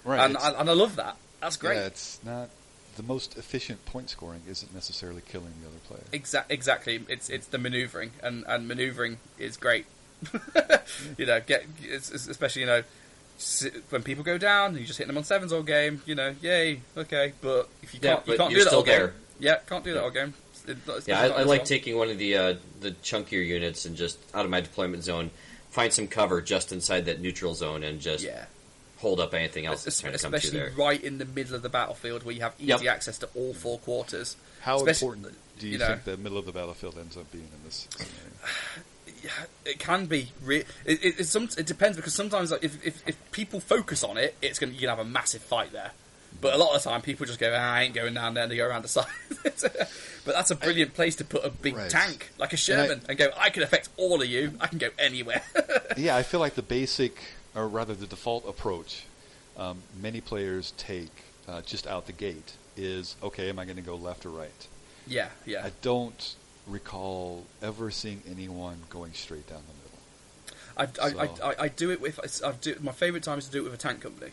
Right, 0.03 0.19
and, 0.25 0.35
it's- 0.35 0.53
and, 0.57 0.69
I 0.69 0.73
love 0.73 0.97
that. 0.97 1.15
That's 1.39 1.55
great. 1.55 1.75
Yeah, 1.75 1.85
it's 1.85 2.19
not 2.25 2.49
the 2.97 3.03
most 3.03 3.37
efficient 3.37 3.85
point 3.85 4.09
scoring. 4.09 4.41
Isn't 4.49 4.73
necessarily 4.73 5.21
killing 5.25 5.53
the 5.61 5.67
other 5.69 5.77
player. 5.87 6.03
Exa- 6.21 6.43
exactly. 6.49 7.03
It's 7.07 7.29
it's 7.29 7.47
the 7.47 7.57
manoeuvring, 7.57 8.11
and 8.21 8.43
and 8.47 8.67
manoeuvring 8.67 9.17
is 9.39 9.55
great. 9.55 9.85
you 11.17 11.25
know, 11.25 11.39
get 11.45 11.65
it's, 11.81 12.11
it's 12.11 12.27
especially 12.27 12.61
you 12.61 12.67
know 12.67 12.83
when 13.89 14.03
people 14.03 14.23
go 14.23 14.37
down, 14.37 14.75
you 14.77 14.85
just 14.85 14.99
hit 14.99 15.07
them 15.07 15.17
on 15.17 15.23
sevens 15.23 15.51
all 15.51 15.63
game. 15.63 16.01
You 16.05 16.15
know, 16.15 16.35
yay, 16.41 16.81
okay. 16.97 17.33
But 17.41 17.67
if 17.81 17.93
you 17.93 17.99
can't, 17.99 18.25
you 18.27 18.37
can't 18.37 18.49
do 18.51 18.57
that 18.57 18.67
still 18.67 18.79
all 18.79 18.83
game. 18.85 18.99
there. 18.99 19.13
Yeah, 19.39 19.55
can't 19.67 19.83
do 19.83 19.93
that 19.93 19.99
Yeah. 19.99 20.03
all 20.03 20.11
game. 20.11 20.33
It- 20.67 20.77
it's 20.87 21.07
Yeah, 21.07 21.19
I, 21.19 21.25
I 21.25 21.43
like 21.43 21.59
well. 21.59 21.65
taking 21.65 21.97
one 21.97 22.09
of 22.09 22.17
the 22.17 22.37
uh, 22.37 22.53
the 22.79 22.91
chunkier 22.91 23.45
units 23.45 23.85
and 23.85 23.95
just 23.97 24.17
out 24.33 24.45
of 24.45 24.51
my 24.51 24.61
deployment 24.61 25.03
zone, 25.03 25.29
find 25.71 25.91
some 25.91 26.07
cover 26.07 26.41
just 26.41 26.71
inside 26.71 27.05
that 27.05 27.19
neutral 27.19 27.53
zone 27.53 27.83
and 27.83 27.99
just 27.99 28.23
Yeah, 28.23 28.45
hold 28.99 29.19
up 29.19 29.33
anything 29.33 29.65
else 29.65 29.83
that's 29.83 29.99
trying 29.99 30.13
to 30.13 30.19
come 30.19 30.33
especially 30.33 30.59
there. 30.59 30.71
right 30.77 31.03
in 31.03 31.17
the 31.17 31.25
middle 31.25 31.55
of 31.55 31.63
the 31.63 31.69
battlefield 31.69 32.23
where 32.23 32.33
you 32.35 32.41
have 32.41 32.53
easy 32.59 32.67
Yep. 32.69 32.81
access 32.85 33.17
to 33.17 33.29
all 33.35 33.53
four 33.53 33.79
quarters. 33.79 34.37
How 34.61 34.77
Especially- 34.77 35.07
important 35.17 35.35
do 35.59 35.65
you, 35.67 35.73
you 35.73 35.77
know- 35.79 35.87
think 35.87 36.03
the 36.05 36.15
middle 36.17 36.37
of 36.37 36.45
the 36.45 36.53
battlefield 36.53 36.97
ends 36.97 37.17
up 37.17 37.29
being 37.31 37.43
in 37.51 37.65
this 37.65 37.87
scenario? 37.91 38.13
it 39.65 39.79
can 39.79 40.05
be. 40.05 40.29
Re- 40.43 40.63
it, 40.85 41.03
it, 41.03 41.19
it, 41.19 41.23
some, 41.25 41.49
it 41.57 41.65
depends 41.65 41.97
because 41.97 42.13
sometimes 42.13 42.51
like, 42.51 42.63
if, 42.63 42.85
if 42.85 43.07
if 43.07 43.31
people 43.31 43.59
focus 43.59 44.03
on 44.03 44.17
it, 44.17 44.35
it's 44.41 44.59
going 44.59 44.69
to 44.71 44.75
you 44.75 44.81
can 44.81 44.89
have 44.89 44.99
a 44.99 45.09
massive 45.09 45.41
fight 45.41 45.71
there. 45.71 45.91
But 46.41 46.55
a 46.55 46.57
lot 46.57 46.75
of 46.75 46.83
the 46.83 46.89
time, 46.89 47.01
people 47.01 47.25
just 47.25 47.39
go, 47.39 47.53
ah, 47.55 47.73
"I 47.73 47.83
ain't 47.83 47.93
going 47.93 48.13
down 48.15 48.33
there." 48.33 48.43
and 48.43 48.51
They 48.51 48.57
go 48.57 48.67
around 48.67 48.83
the 48.83 48.87
side. 48.89 49.05
but 49.43 50.33
that's 50.33 50.51
a 50.51 50.55
brilliant 50.55 50.93
place 50.93 51.15
to 51.17 51.23
put 51.25 51.45
a 51.45 51.49
big 51.49 51.75
Right. 51.77 51.89
tank 51.89 52.31
like 52.37 52.53
a 52.53 52.57
Sherman 52.57 53.01
and, 53.07 53.17
go. 53.17 53.29
I 53.37 53.49
can 53.49 53.63
affect 53.63 53.89
all 53.97 54.21
of 54.21 54.27
you. 54.27 54.53
I 54.59 54.67
can 54.67 54.77
go 54.77 54.89
anywhere. 54.99 55.41
yeah, 55.97 56.15
I 56.15 56.23
feel 56.23 56.39
like 56.39 56.55
the 56.55 56.61
basic, 56.61 57.15
or 57.55 57.67
rather 57.67 57.93
the 57.93 58.07
default 58.07 58.47
approach, 58.47 59.05
um, 59.57 59.83
many 60.01 60.19
players 60.21 60.73
take 60.75 61.11
uh, 61.47 61.61
just 61.61 61.87
out 61.87 62.07
the 62.07 62.11
gate 62.13 62.53
is 62.75 63.15
okay. 63.23 63.49
Am 63.49 63.59
I 63.59 63.65
going 63.65 63.77
to 63.77 63.81
go 63.83 63.95
left 63.95 64.25
or 64.25 64.29
right? 64.29 64.67
yeah, 65.07 65.27
yeah. 65.45 65.63
I 65.63 65.71
don't 65.81 66.35
recall 66.67 67.45
ever 67.61 67.91
seeing 67.91 68.21
anyone 68.29 68.77
going 68.89 69.13
straight 69.13 69.47
down 69.49 69.61
the 69.67 69.73
middle. 69.73 70.93
I, 71.01 71.05
I, 71.05 71.27
So- 71.27 71.43
I, 71.45 71.49
I, 71.49 71.55
I 71.65 71.67
do 71.67 71.91
it 71.91 72.01
with. 72.01 72.19
I 72.43 72.51
do 72.53 72.75
my 72.81 72.91
favourite 72.91 73.23
time 73.23 73.39
is 73.39 73.45
to 73.45 73.51
do 73.51 73.59
it 73.59 73.63
with 73.65 73.73
a 73.73 73.77
tank 73.77 74.01
company. 74.01 74.31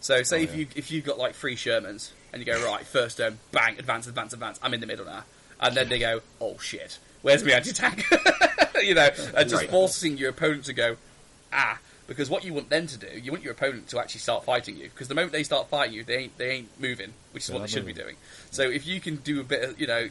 So 0.00 0.22
say 0.22 0.40
Oh, 0.40 0.42
if 0.42 0.50
yeah. 0.50 0.56
you 0.56 0.66
if 0.76 0.90
you've 0.90 1.04
got 1.04 1.18
like 1.18 1.34
three 1.34 1.56
Shermans 1.56 2.10
and 2.32 2.40
you 2.40 2.46
go 2.46 2.64
right 2.64 2.84
first 2.84 3.16
turn, 3.18 3.38
bang, 3.52 3.78
advance, 3.78 4.06
advance, 4.06 4.32
advance. 4.32 4.58
I'm 4.62 4.74
in 4.74 4.80
the 4.80 4.86
middle 4.86 5.04
now, 5.06 5.24
and 5.60 5.76
then 5.76 5.88
they 5.88 5.98
go, 5.98 6.20
oh 6.40 6.58
shit, 6.58 6.98
where's 7.22 7.44
my 7.44 7.52
anti 7.52 7.72
tank? 7.72 8.04
you 8.82 8.94
know, 8.94 9.08
and 9.36 9.48
just 9.48 9.62
Right. 9.62 9.70
forcing 9.70 10.16
your 10.18 10.30
opponent 10.30 10.64
to 10.64 10.72
go, 10.72 10.96
ah. 11.52 11.78
Because 12.06 12.30
what 12.30 12.44
you 12.44 12.54
want 12.54 12.68
them 12.70 12.86
to 12.86 12.96
do, 12.98 13.08
you 13.18 13.32
want 13.32 13.42
your 13.42 13.52
opponent 13.52 13.88
to 13.88 13.98
actually 13.98 14.20
start 14.20 14.44
fighting 14.44 14.76
you. 14.76 14.84
Because 14.84 15.08
the 15.08 15.16
moment 15.16 15.32
they 15.32 15.42
start 15.42 15.68
fighting 15.68 15.92
you, 15.92 16.04
they 16.04 16.18
ain't 16.18 16.38
they 16.38 16.50
ain't 16.50 16.80
moving, 16.80 17.12
which 17.32 17.44
is 17.44 17.50
what 17.50 17.62
they 17.62 17.66
should 17.68 17.84
be 17.84 17.92
doing. 17.92 18.14
So 18.52 18.62
if 18.62 18.86
you 18.86 19.00
can 19.00 19.16
do 19.16 19.40
a 19.40 19.42
bit 19.42 19.64
of, 19.70 19.80
you 19.80 19.88
know, 19.88 20.08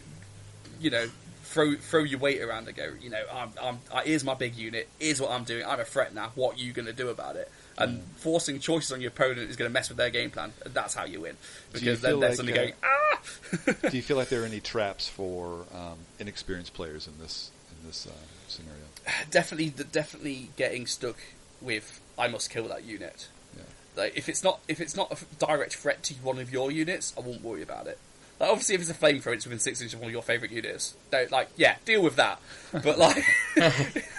you 0.80 0.90
know, 0.90 1.08
throw 1.44 1.76
throw 1.76 2.04
your 2.04 2.20
weight 2.20 2.42
around 2.42 2.68
and 2.68 2.76
go, 2.76 2.92
you 3.02 3.10
know, 3.10 3.22
I'm, 3.32 3.52
I'm, 3.62 3.80
uh, 3.92 4.02
here's 4.02 4.24
my 4.24 4.34
big 4.34 4.56
unit, 4.56 4.90
here's 5.00 5.22
what 5.22 5.32
I'm 5.32 5.44
doing, 5.44 5.66
I'm 5.66 5.80
a 5.80 5.86
threat 5.86 6.14
now, 6.14 6.32
what 6.36 6.58
are 6.58 6.60
you 6.60 6.74
going 6.74 6.88
to 6.88 6.94
do 6.94 7.10
about 7.10 7.36
it? 7.36 7.52
And 7.78 8.02
forcing 8.16 8.60
choices 8.60 8.94
on 8.94 9.02
your 9.02 9.10
opponent 9.10 9.50
is 9.50 9.58
going 9.58 9.70
to 9.70 9.74
mess 9.74 9.90
with 9.90 9.98
their 9.98 10.10
game 10.10 10.32
plan, 10.32 10.54
and 10.64 10.74
that's 10.74 10.94
how 10.94 11.04
you 11.04 11.22
win. 11.22 11.36
Do 11.74 11.80
you 11.80 11.86
Because 11.86 12.02
then 12.02 12.20
they're 12.22 12.30
like, 12.30 12.38
suddenly 12.38 12.54
uh, 12.54 12.64
going, 12.64 12.74
ah! 12.84 13.90
Do 13.90 13.98
you 13.98 14.04
feel 14.04 14.16
like 14.16 14.30
there 14.30 14.44
are 14.44 14.46
any 14.46 14.60
traps 14.62 15.10
for 15.10 15.66
um, 15.74 15.98
inexperienced 16.18 16.74
players 16.74 17.06
in 17.06 17.14
this 17.20 17.52
in 17.70 17.88
this 17.88 18.08
uh, 18.08 18.12
scenario? 18.48 18.84
definitely, 19.30 19.74
definitely 19.92 20.50
getting 20.56 20.88
stuck 20.88 21.18
with, 21.62 22.00
I 22.18 22.28
must 22.28 22.50
kill 22.50 22.68
that 22.70 22.86
unit. 22.86 23.28
Yeah. 23.56 23.64
Like, 23.98 24.18
if 24.18 24.30
it's 24.30 24.44
not 24.44 24.62
if 24.68 24.80
it's 24.80 24.96
not 24.96 25.12
a 25.12 25.46
direct 25.46 25.76
threat 25.76 26.04
to 26.04 26.14
one 26.16 26.40
of 26.40 26.52
your 26.52 26.72
units, 26.72 27.14
I 27.18 27.22
won't 27.22 27.44
worry 27.44 27.62
about 27.62 27.88
it. 27.88 28.00
Like, 28.40 28.50
obviously, 28.50 28.76
if 28.76 28.82
it's 28.82 28.90
a 28.90 28.94
flamethrower, 28.94 29.34
it's 29.34 29.46
within 29.46 29.60
six 29.60 29.80
inches 29.80 29.94
of 29.94 30.02
one 30.02 30.08
of 30.10 30.12
your 30.14 30.22
favourite 30.22 30.52
units. 30.54 30.96
Don't, 31.10 31.32
like, 31.32 31.48
yeah, 31.56 31.76
deal 31.86 32.02
with 32.04 32.18
that. 32.18 32.42
But 32.74 32.98
like, 32.98 33.24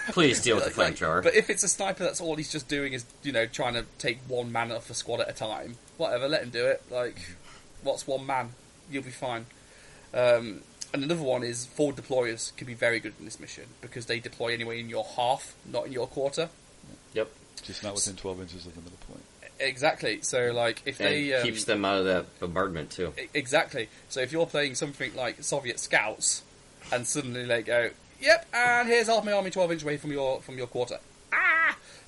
Please 0.09 0.41
deal 0.41 0.55
with 0.55 0.73
the 0.73 0.81
Like, 0.81 0.95
flamethrower. 0.95 1.21
But 1.23 1.35
if 1.35 1.49
it's 1.49 1.63
a 1.63 1.67
sniper, 1.67 2.03
that's 2.03 2.19
all 2.21 2.35
he's 2.35 2.51
just 2.51 2.67
doing 2.67 2.93
is 2.93 3.05
you 3.23 3.31
know 3.31 3.45
trying 3.45 3.75
to 3.75 3.85
take 3.99 4.17
one 4.27 4.51
man 4.51 4.71
off 4.71 4.89
a 4.89 4.93
squad 4.95 5.19
at 5.21 5.29
a 5.29 5.33
time. 5.33 5.75
Whatever, 5.97 6.27
let 6.27 6.43
him 6.43 6.49
do 6.49 6.65
it. 6.65 6.81
Like, 6.89 7.17
what's 7.83 8.07
one 8.07 8.25
man? 8.25 8.49
You'll 8.89 9.03
be 9.03 9.11
fine. 9.11 9.45
Um, 10.13 10.61
and 10.93 11.03
another 11.03 11.21
one 11.21 11.43
is 11.43 11.65
forward 11.65 11.97
deployers 11.97 12.55
can 12.55 12.65
be 12.65 12.73
very 12.73 12.99
good 12.99 13.13
in 13.19 13.25
this 13.25 13.39
mission 13.39 13.65
because 13.81 14.05
they 14.07 14.19
deploy 14.19 14.53
anyway 14.53 14.79
in 14.79 14.89
your 14.89 15.03
half, 15.03 15.53
not 15.65 15.85
in 15.85 15.91
your 15.91 16.07
quarter. 16.07 16.49
yep, 17.13 17.29
Just 17.61 17.83
not 17.83 17.93
within 17.93 18.15
12 18.15 18.41
inches 18.41 18.65
of 18.65 18.73
the 18.73 18.81
middle 18.81 18.97
point. 19.07 19.21
Exactly. 19.59 20.21
So 20.21 20.51
like 20.53 20.81
if 20.85 20.99
and 20.99 21.09
they 21.09 21.33
um, 21.33 21.43
keeps 21.43 21.63
them 21.65 21.85
out 21.85 21.99
of 21.99 22.05
that 22.05 22.39
bombardment 22.39 22.91
too. 22.91 23.13
Exactly. 23.33 23.89
So 24.09 24.21
if 24.21 24.31
you're 24.31 24.45
playing 24.45 24.75
something 24.75 25.15
like 25.15 25.43
Soviet 25.43 25.79
Scouts, 25.79 26.43
and 26.91 27.07
suddenly 27.07 27.45
they 27.45 27.61
go, 27.61 27.89
"Yep," 28.21 28.47
and 28.53 28.87
here's 28.87 29.07
half 29.07 29.25
my 29.25 29.31
army 29.31 29.49
twelve 29.49 29.71
inch 29.71 29.83
away 29.83 29.97
from 29.97 30.11
your 30.11 30.41
from 30.41 30.57
your 30.57 30.67
quarter. 30.67 30.99
Ah, 31.33 31.77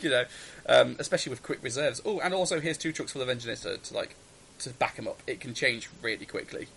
you 0.00 0.10
know, 0.10 0.24
um, 0.68 0.96
especially 0.98 1.30
with 1.30 1.42
quick 1.42 1.62
reserves. 1.62 2.00
Oh, 2.04 2.20
and 2.20 2.34
also 2.34 2.60
here's 2.60 2.78
two 2.78 2.92
trucks 2.92 3.12
full 3.12 3.22
of 3.22 3.28
engineers 3.28 3.62
to, 3.62 3.78
to 3.78 3.94
like 3.94 4.14
to 4.60 4.70
back 4.70 4.96
them 4.96 5.06
up. 5.06 5.22
It 5.26 5.40
can 5.40 5.54
change 5.54 5.88
really 6.02 6.26
quickly 6.26 6.68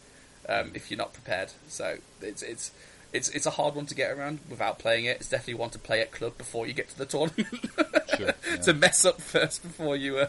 um, 0.47 0.71
if 0.73 0.91
you're 0.91 0.97
not 0.97 1.13
prepared. 1.13 1.51
So 1.67 1.97
it's 2.21 2.41
it's. 2.41 2.71
It's, 3.13 3.29
it's 3.29 3.45
a 3.45 3.51
hard 3.51 3.75
one 3.75 3.85
to 3.87 3.95
get 3.95 4.11
around 4.11 4.39
without 4.49 4.79
playing 4.79 5.05
it. 5.05 5.17
It's 5.17 5.29
definitely 5.29 5.55
one 5.55 5.69
to 5.71 5.79
play 5.79 5.99
at 6.01 6.11
club 6.11 6.37
before 6.37 6.65
you 6.65 6.73
get 6.73 6.89
to 6.89 6.97
the 6.97 7.05
tournament. 7.05 7.47
Sure. 8.17 8.27
yeah. 8.49 8.57
to 8.57 8.73
mess 8.73 9.05
up 9.05 9.21
first 9.21 9.63
before 9.63 9.95
you 9.95 10.17
uh, 10.17 10.27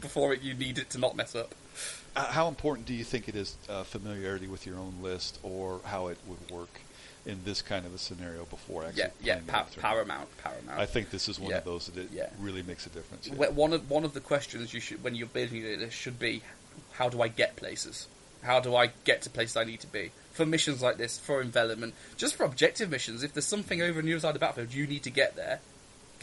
before 0.00 0.34
you 0.34 0.52
need 0.52 0.76
it 0.76 0.90
to 0.90 0.98
not 0.98 1.16
mess 1.16 1.34
up. 1.34 1.54
Uh, 2.14 2.26
how 2.26 2.46
important 2.46 2.86
do 2.86 2.92
you 2.92 3.04
think 3.04 3.26
it 3.26 3.34
is 3.34 3.56
uh, 3.70 3.84
familiarity 3.84 4.46
with 4.46 4.66
your 4.66 4.76
own 4.76 4.92
list, 5.00 5.38
or 5.42 5.80
how 5.84 6.08
it 6.08 6.18
would 6.26 6.50
work 6.50 6.82
in 7.24 7.38
this 7.44 7.62
kind 7.62 7.86
of 7.86 7.94
a 7.94 7.98
scenario 7.98 8.44
before 8.44 8.84
actually? 8.84 9.04
Yeah, 9.22 9.36
yeah, 9.36 9.40
pa- 9.46 9.66
paramount, 9.80 10.28
paramount. 10.44 10.78
I 10.78 10.84
think 10.84 11.08
this 11.10 11.26
is 11.26 11.40
one 11.40 11.52
Yeah. 11.52 11.58
of 11.58 11.64
those 11.64 11.86
that 11.86 11.96
it 11.96 12.10
Yeah. 12.12 12.28
really 12.38 12.62
makes 12.62 12.84
a 12.86 12.90
difference. 12.90 13.28
yeah. 13.28 13.48
One 13.48 13.72
of 13.72 13.90
one 13.90 14.04
of 14.04 14.12
the 14.12 14.20
questions 14.20 14.74
you 14.74 14.80
should 14.80 15.02
when 15.02 15.14
you're 15.14 15.26
building 15.26 15.64
it 15.64 15.90
should 15.90 16.18
be, 16.18 16.42
how 16.92 17.08
do 17.08 17.22
I 17.22 17.28
get 17.28 17.56
places? 17.56 18.08
How 18.42 18.60
do 18.60 18.74
I 18.76 18.90
get 19.04 19.22
to 19.22 19.30
places 19.30 19.56
I 19.56 19.64
need 19.64 19.80
to 19.80 19.86
be 19.86 20.10
for 20.32 20.44
missions 20.46 20.82
like 20.82 20.96
this, 20.96 21.18
for 21.18 21.40
envelopment, 21.40 21.94
just 22.16 22.34
for 22.36 22.44
objective 22.44 22.90
missions? 22.90 23.22
If 23.22 23.32
there's 23.34 23.46
something 23.46 23.80
over 23.82 24.00
on 24.00 24.06
the 24.06 24.12
other 24.12 24.20
side 24.20 24.28
of 24.30 24.34
the 24.34 24.40
battlefield, 24.40 24.74
you 24.74 24.86
need 24.86 25.02
to 25.04 25.10
get 25.10 25.36
there. 25.36 25.60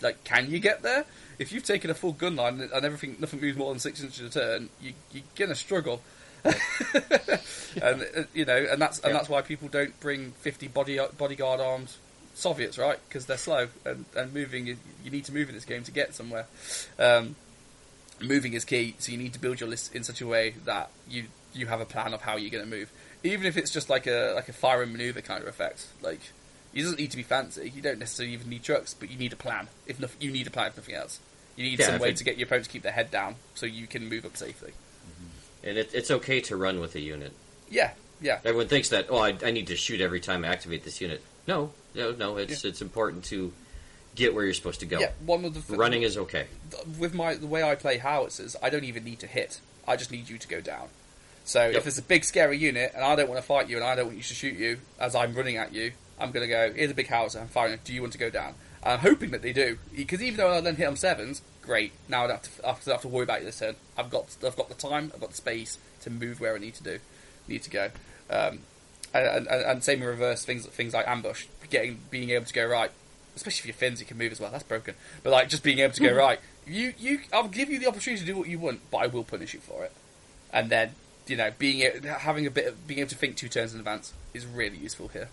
Like, 0.01 0.23
can 0.23 0.49
you 0.49 0.59
get 0.59 0.81
there? 0.81 1.05
If 1.39 1.51
you've 1.51 1.63
taken 1.65 1.89
a 1.89 1.93
full 1.93 2.13
gun 2.13 2.35
line 2.37 2.61
and 2.61 2.85
everything, 2.85 3.17
nothing 3.19 3.41
moves 3.41 3.57
more 3.57 3.71
than 3.71 3.79
six 3.79 4.01
inches 4.01 4.35
a 4.35 4.39
turn, 4.39 4.69
you, 4.81 4.93
you're 5.11 5.23
gonna 5.35 5.55
struggle. 5.55 6.01
and 6.45 8.01
uh, 8.17 8.23
you 8.33 8.45
know, 8.45 8.55
and 8.57 8.81
that's 8.81 8.99
and 8.99 9.07
Yeah. 9.11 9.13
that's 9.13 9.29
why 9.29 9.41
people 9.41 9.67
don't 9.67 9.97
bring 9.99 10.31
50 10.39 10.67
body 10.69 10.99
bodyguard 11.17 11.59
armed 11.59 11.91
Soviets, 12.35 12.77
right? 12.77 12.97
Because 13.09 13.25
they're 13.25 13.37
slow 13.37 13.67
and, 13.85 14.05
and 14.15 14.33
moving. 14.33 14.67
is- 14.67 14.77
You 15.03 15.11
need 15.11 15.25
to 15.25 15.33
move 15.33 15.49
in 15.49 15.55
this 15.55 15.65
game 15.65 15.83
to 15.83 15.91
get 15.91 16.13
somewhere. 16.15 16.45
Um, 16.97 17.35
moving 18.21 18.53
is 18.53 18.63
key, 18.63 18.95
so 18.99 19.11
you 19.11 19.17
need 19.17 19.33
to 19.33 19.39
build 19.39 19.59
your 19.59 19.69
list 19.69 19.93
in 19.93 20.03
such 20.05 20.21
a 20.21 20.27
way 20.27 20.55
that 20.65 20.89
you 21.09 21.25
you 21.53 21.67
have 21.67 21.81
a 21.81 21.85
plan 21.85 22.13
of 22.13 22.21
how 22.21 22.35
you're 22.37 22.51
going 22.51 22.63
to 22.63 22.69
move, 22.69 22.91
even 23.23 23.45
if 23.45 23.57
it's 23.57 23.71
just 23.71 23.89
like 23.89 24.07
a 24.07 24.33
like 24.35 24.49
a 24.49 24.53
fire 24.53 24.81
and 24.81 24.91
maneuver 24.91 25.21
kind 25.21 25.41
of 25.41 25.47
effect. 25.47 25.87
Like 26.01 26.19
it 26.73 26.81
doesn't 26.81 26.99
need 26.99 27.11
to 27.11 27.17
be 27.17 27.23
fancy. 27.23 27.71
You 27.73 27.81
don't 27.81 27.99
necessarily 27.99 28.33
even 28.33 28.49
need 28.49 28.63
trucks, 28.63 28.93
but 28.93 29.09
you 29.09 29.17
need 29.17 29.33
a 29.33 29.37
plan. 29.37 29.67
If 29.87 29.99
you 30.19 30.31
need 30.31 30.47
a 30.47 30.51
plan, 30.51 30.67
if 30.67 30.77
nothing 30.77 30.95
else, 30.95 31.19
you 31.55 31.63
need 31.63 31.79
Yeah, 31.79 31.87
some 31.87 31.99
way 31.99 32.13
to 32.13 32.23
get 32.23 32.37
your 32.37 32.45
opponent 32.45 32.65
to 32.65 32.71
keep 32.71 32.83
their 32.83 32.91
head 32.91 33.09
down 33.11 33.35
so 33.55 33.65
you 33.65 33.87
can 33.87 34.07
move 34.07 34.25
up 34.25 34.37
safely. 34.37 34.71
Mm-hmm. 34.71 35.67
And 35.69 35.77
it, 35.77 35.89
it's 35.93 36.11
okay 36.11 36.41
to 36.41 36.55
run 36.55 36.79
with 36.79 36.95
a 36.95 36.99
unit. 36.99 37.33
Yeah, 37.69 37.91
yeah, 38.21 38.39
Everyone 38.43 38.67
thinks 38.67 38.89
that, 38.89 39.07
oh, 39.09 39.17
I, 39.17 39.35
I 39.43 39.51
need 39.51 39.67
to 39.67 39.75
shoot 39.75 40.01
every 40.01 40.19
time 40.19 40.43
I 40.43 40.49
activate 40.49 40.83
this 40.83 40.99
unit. 41.01 41.23
No, 41.47 41.71
no, 41.95 42.11
no. 42.11 42.37
It's 42.37 42.63
it's 42.65 42.81
important 42.81 43.23
to 43.25 43.51
get 44.15 44.35
where 44.35 44.43
you're 44.43 44.53
supposed 44.53 44.81
to 44.81 44.85
go. 44.85 44.99
yeah. 44.99 45.11
One 45.25 45.45
of 45.45 45.53
the 45.53 45.61
th- 45.61 45.79
Running 45.79 46.03
is 46.03 46.17
okay. 46.17 46.47
with 46.99 47.13
my 47.13 47.35
the 47.35 47.47
way 47.47 47.63
I 47.63 47.75
play 47.75 47.97
howitzers, 47.97 48.55
I 48.61 48.69
don't 48.69 48.83
even 48.83 49.03
need 49.03 49.19
to 49.19 49.27
hit. 49.27 49.59
I 49.87 49.95
just 49.95 50.11
need 50.11 50.29
you 50.29 50.37
to 50.37 50.47
go 50.47 50.61
down. 50.61 50.89
So 51.49 51.65
Yep. 51.65 51.77
if 51.77 51.83
there's 51.83 51.97
a 51.97 52.03
big 52.03 52.23
scary 52.25 52.59
unit 52.59 52.91
and 52.93 53.03
I 53.03 53.15
don't 53.15 53.27
want 53.27 53.41
to 53.41 53.45
fight 53.47 53.69
you 53.69 53.77
and 53.77 53.83
I 53.83 53.95
don't 53.95 54.05
want 54.05 54.17
you 54.17 54.23
to 54.23 54.33
shoot 54.35 54.55
you 54.55 54.77
as 54.99 55.15
I'm 55.15 55.33
running 55.33 55.57
at 55.57 55.73
you, 55.73 55.93
I'm 56.19 56.29
going 56.29 56.47
to 56.47 56.47
go. 56.47 56.71
Here's 56.71 56.91
a 56.91 56.93
big 56.93 57.07
howitzer. 57.07 57.39
I'm 57.39 57.47
firing. 57.47 57.79
Do 57.83 57.91
you 57.91 58.01
want 58.01 58.13
to 58.13 58.19
go 58.19 58.29
down? 58.29 58.53
And 58.83 58.93
I'm 58.93 58.99
hoping 58.99 59.31
that 59.31 59.41
they 59.41 59.51
do 59.51 59.79
because 59.95 60.21
even 60.21 60.37
though 60.37 60.51
I 60.51 60.61
then 60.61 60.75
hit 60.75 60.85
on 60.85 60.95
sevens, 60.95 61.41
great. 61.63 61.91
Now 62.07 62.25
I 62.25 62.27
don't 62.27 62.35
have 62.35 62.55
to, 62.55 62.67
I 62.67 62.71
don't 62.73 62.85
have 62.85 63.01
to 63.01 63.07
worry 63.07 63.23
about 63.23 63.39
you 63.39 63.47
this 63.47 63.57
turn. 63.57 63.75
I've 63.97 64.11
got 64.11 64.27
I've 64.45 64.55
got 64.55 64.69
the 64.69 64.75
time. 64.75 65.11
I've 65.11 65.21
got 65.21 65.31
the 65.31 65.37
space 65.37 65.79
to 66.01 66.11
move 66.11 66.39
where 66.39 66.53
I 66.53 66.59
need 66.59 66.75
to 66.75 66.83
do 66.83 66.99
need 67.47 67.63
to 67.63 67.69
go. 67.71 67.89
Um, 68.29 68.59
and, 69.11 69.47
and, 69.47 69.47
and 69.47 69.83
same 69.83 70.03
in 70.03 70.07
reverse 70.07 70.45
things 70.45 70.67
things 70.67 70.93
like 70.93 71.07
ambush, 71.07 71.47
getting 71.71 71.99
being 72.11 72.29
able 72.29 72.45
to 72.45 72.53
go 72.53 72.65
right 72.65 72.91
especially 73.35 73.59
if 73.59 73.65
your 73.67 73.73
Finns, 73.73 74.01
you 74.01 74.05
can 74.05 74.17
move 74.17 74.33
as 74.33 74.39
well. 74.39 74.51
That's 74.51 74.63
broken. 74.63 74.95
But 75.23 75.31
like 75.31 75.49
just 75.49 75.63
being 75.63 75.79
able 75.79 75.93
to 75.93 76.01
go 76.01 76.13
right, 76.15 76.39
you 76.67 76.93
you, 76.99 77.21
I'll 77.33 77.47
give 77.47 77.71
you 77.71 77.79
the 77.79 77.87
opportunity 77.87 78.19
to 78.23 78.27
do 78.27 78.37
what 78.37 78.47
you 78.47 78.59
want, 78.59 78.81
but 78.91 78.97
I 78.97 79.07
will 79.07 79.23
punish 79.23 79.55
you 79.55 79.61
for 79.61 79.83
it. 79.83 79.93
And 80.53 80.69
then 80.69 80.91
you 81.29 81.37
know, 81.37 81.51
being 81.57 82.03
having 82.03 82.45
a 82.47 82.51
bit 82.51 82.67
of 82.67 82.87
being 82.87 82.99
able 82.99 83.09
to 83.09 83.15
think 83.15 83.37
two 83.37 83.49
turns 83.49 83.73
in 83.73 83.79
advance 83.79 84.13
is 84.33 84.45
really 84.45 84.77
useful 84.77 85.09
here. 85.09 85.29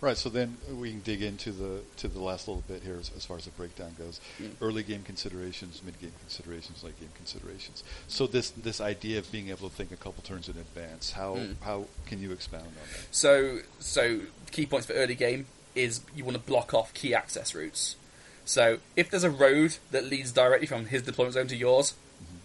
Right. 0.00 0.16
So 0.16 0.28
then 0.28 0.58
we 0.70 0.90
can 0.90 1.00
dig 1.00 1.22
into 1.22 1.52
the 1.52 1.80
to 1.98 2.08
the 2.08 2.20
last 2.20 2.48
little 2.48 2.62
bit 2.68 2.82
here 2.82 2.96
as, 3.00 3.10
as 3.16 3.24
far 3.24 3.38
as 3.38 3.46
the 3.46 3.50
breakdown 3.52 3.94
goes. 3.98 4.20
Mm. 4.40 4.50
Early 4.60 4.82
game 4.82 5.02
considerations, 5.02 5.80
mid 5.84 5.98
game 6.00 6.12
considerations, 6.20 6.84
late 6.84 6.98
game 7.00 7.08
considerations. 7.16 7.82
So 8.06 8.26
this 8.26 8.50
this 8.50 8.80
idea 8.80 9.18
of 9.18 9.30
being 9.32 9.48
able 9.48 9.68
to 9.70 9.74
think 9.74 9.92
a 9.92 9.96
couple 9.96 10.22
turns 10.22 10.48
in 10.48 10.56
advance. 10.56 11.12
How 11.12 11.36
Mm. 11.36 11.54
how 11.62 11.86
can 12.06 12.20
you 12.20 12.32
expound 12.32 12.66
on 12.66 12.72
that? 12.74 13.06
So 13.10 13.60
so 13.78 14.20
key 14.50 14.66
points 14.66 14.86
for 14.86 14.92
early 14.92 15.14
game 15.14 15.46
is 15.74 16.00
you 16.14 16.24
want 16.24 16.36
to 16.36 16.42
block 16.42 16.74
off 16.74 16.92
key 16.92 17.14
access 17.14 17.54
routes. 17.54 17.96
So 18.44 18.78
if 18.96 19.10
there's 19.10 19.24
a 19.24 19.30
road 19.30 19.76
that 19.90 20.04
leads 20.04 20.30
directly 20.32 20.66
from 20.66 20.86
his 20.86 21.02
deployment 21.02 21.34
zone 21.34 21.48
to 21.48 21.56
yours, 21.56 21.94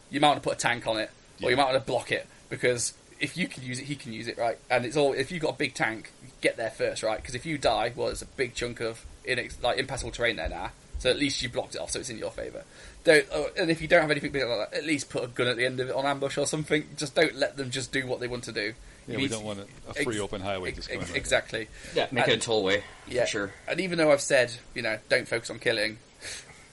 you 0.10 0.20
might 0.20 0.30
want 0.30 0.44
to 0.44 0.50
put 0.50 0.58
a 0.58 0.60
tank 0.60 0.88
on 0.88 0.98
it, 0.98 1.12
or 1.44 1.52
you 1.52 1.58
might 1.58 1.66
want 1.66 1.76
to 1.76 1.86
block 1.86 2.12
it 2.12 2.28
because 2.52 2.94
if 3.20 3.36
you 3.36 3.48
can 3.48 3.64
use 3.64 3.80
it, 3.80 3.86
he 3.86 3.96
can 3.96 4.14
use 4.14 4.28
it, 4.28 4.38
right? 4.38 4.60
And 4.70 4.86
it's 4.86 4.96
all 4.96 5.14
if 5.14 5.32
you've 5.32 5.42
got 5.42 5.56
a 5.56 5.58
big 5.58 5.74
tank, 5.74 6.12
get 6.42 6.58
there 6.58 6.70
first, 6.70 7.02
right? 7.02 7.18
Because 7.20 7.34
if 7.34 7.48
you 7.48 7.58
die, 7.58 7.92
well, 7.96 8.08
there's 8.08 8.22
a 8.22 8.28
big 8.28 8.54
chunk 8.54 8.80
of 8.82 9.04
inex- 9.28 9.62
like 9.64 9.80
impassable 9.80 10.12
terrain 10.12 10.36
there 10.36 10.50
now. 10.50 10.72
So 11.00 11.10
at 11.10 11.18
least 11.18 11.42
you 11.42 11.50
blocked 11.50 11.74
it 11.74 11.82
off, 11.82 11.90
so 11.90 12.00
it's 12.00 12.12
in 12.12 12.20
your 12.20 12.30
favour. 12.30 12.64
Don't, 13.04 13.26
oh, 13.34 13.48
and 13.58 13.72
if 13.72 13.82
you 13.82 13.88
don't 13.88 14.02
have 14.02 14.12
anything 14.12 14.32
big 14.32 14.44
like 14.44 14.70
that, 14.70 14.78
at 14.78 14.86
least 14.86 15.10
put 15.10 15.24
a 15.24 15.28
gun 15.28 15.48
at 15.48 15.58
the 15.58 15.66
end 15.66 15.80
of 15.80 15.90
it 15.90 15.96
on 15.96 16.06
ambush 16.06 16.38
or 16.38 16.46
something. 16.46 16.88
Just 16.96 17.16
don't 17.16 17.34
let 17.34 17.58
them 17.58 17.72
just 17.72 17.92
do 17.92 18.06
what 18.06 18.20
they 18.20 18.28
want 18.28 18.44
to 18.44 18.52
do. 18.52 18.74
Yeah, 19.08 19.16
You 19.16 19.24
we 19.24 19.28
don't 19.28 19.40
to- 19.40 19.46
want 19.48 19.60
a, 19.62 19.90
a 19.90 19.94
free 19.96 20.16
ex- 20.18 20.22
open 20.24 20.42
highway 20.42 20.68
ex- 20.70 20.76
just 20.78 20.90
going. 20.90 21.02
ex- 21.02 21.10
right 21.10 21.18
exactly. 21.18 21.68
Yeah, 21.96 22.06
make 22.12 22.28
it 22.28 22.46
a 22.46 22.50
tollway. 22.50 22.84
Yeah, 23.08 23.22
For 23.24 23.28
sure. 23.28 23.54
And 23.68 23.80
even 23.80 23.98
though 23.98 24.12
I've 24.12 24.22
said, 24.22 24.54
you 24.76 24.84
know, 24.84 25.00
don't 25.10 25.28
focus 25.28 25.50
on 25.50 25.58
killing, 25.58 25.98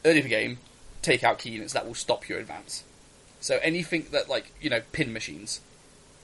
early 0.04 0.18
in 0.18 0.24
the 0.24 0.28
game, 0.28 0.58
take 1.00 1.24
out 1.24 1.38
key 1.38 1.48
units 1.50 1.72
that 1.72 1.86
will 1.86 1.94
stop 1.94 2.28
your 2.28 2.38
advance. 2.38 2.84
So 3.40 3.58
anything 3.62 4.04
that, 4.12 4.28
like, 4.28 4.52
you 4.60 4.68
know, 4.68 4.82
pin 4.92 5.14
machines, 5.14 5.60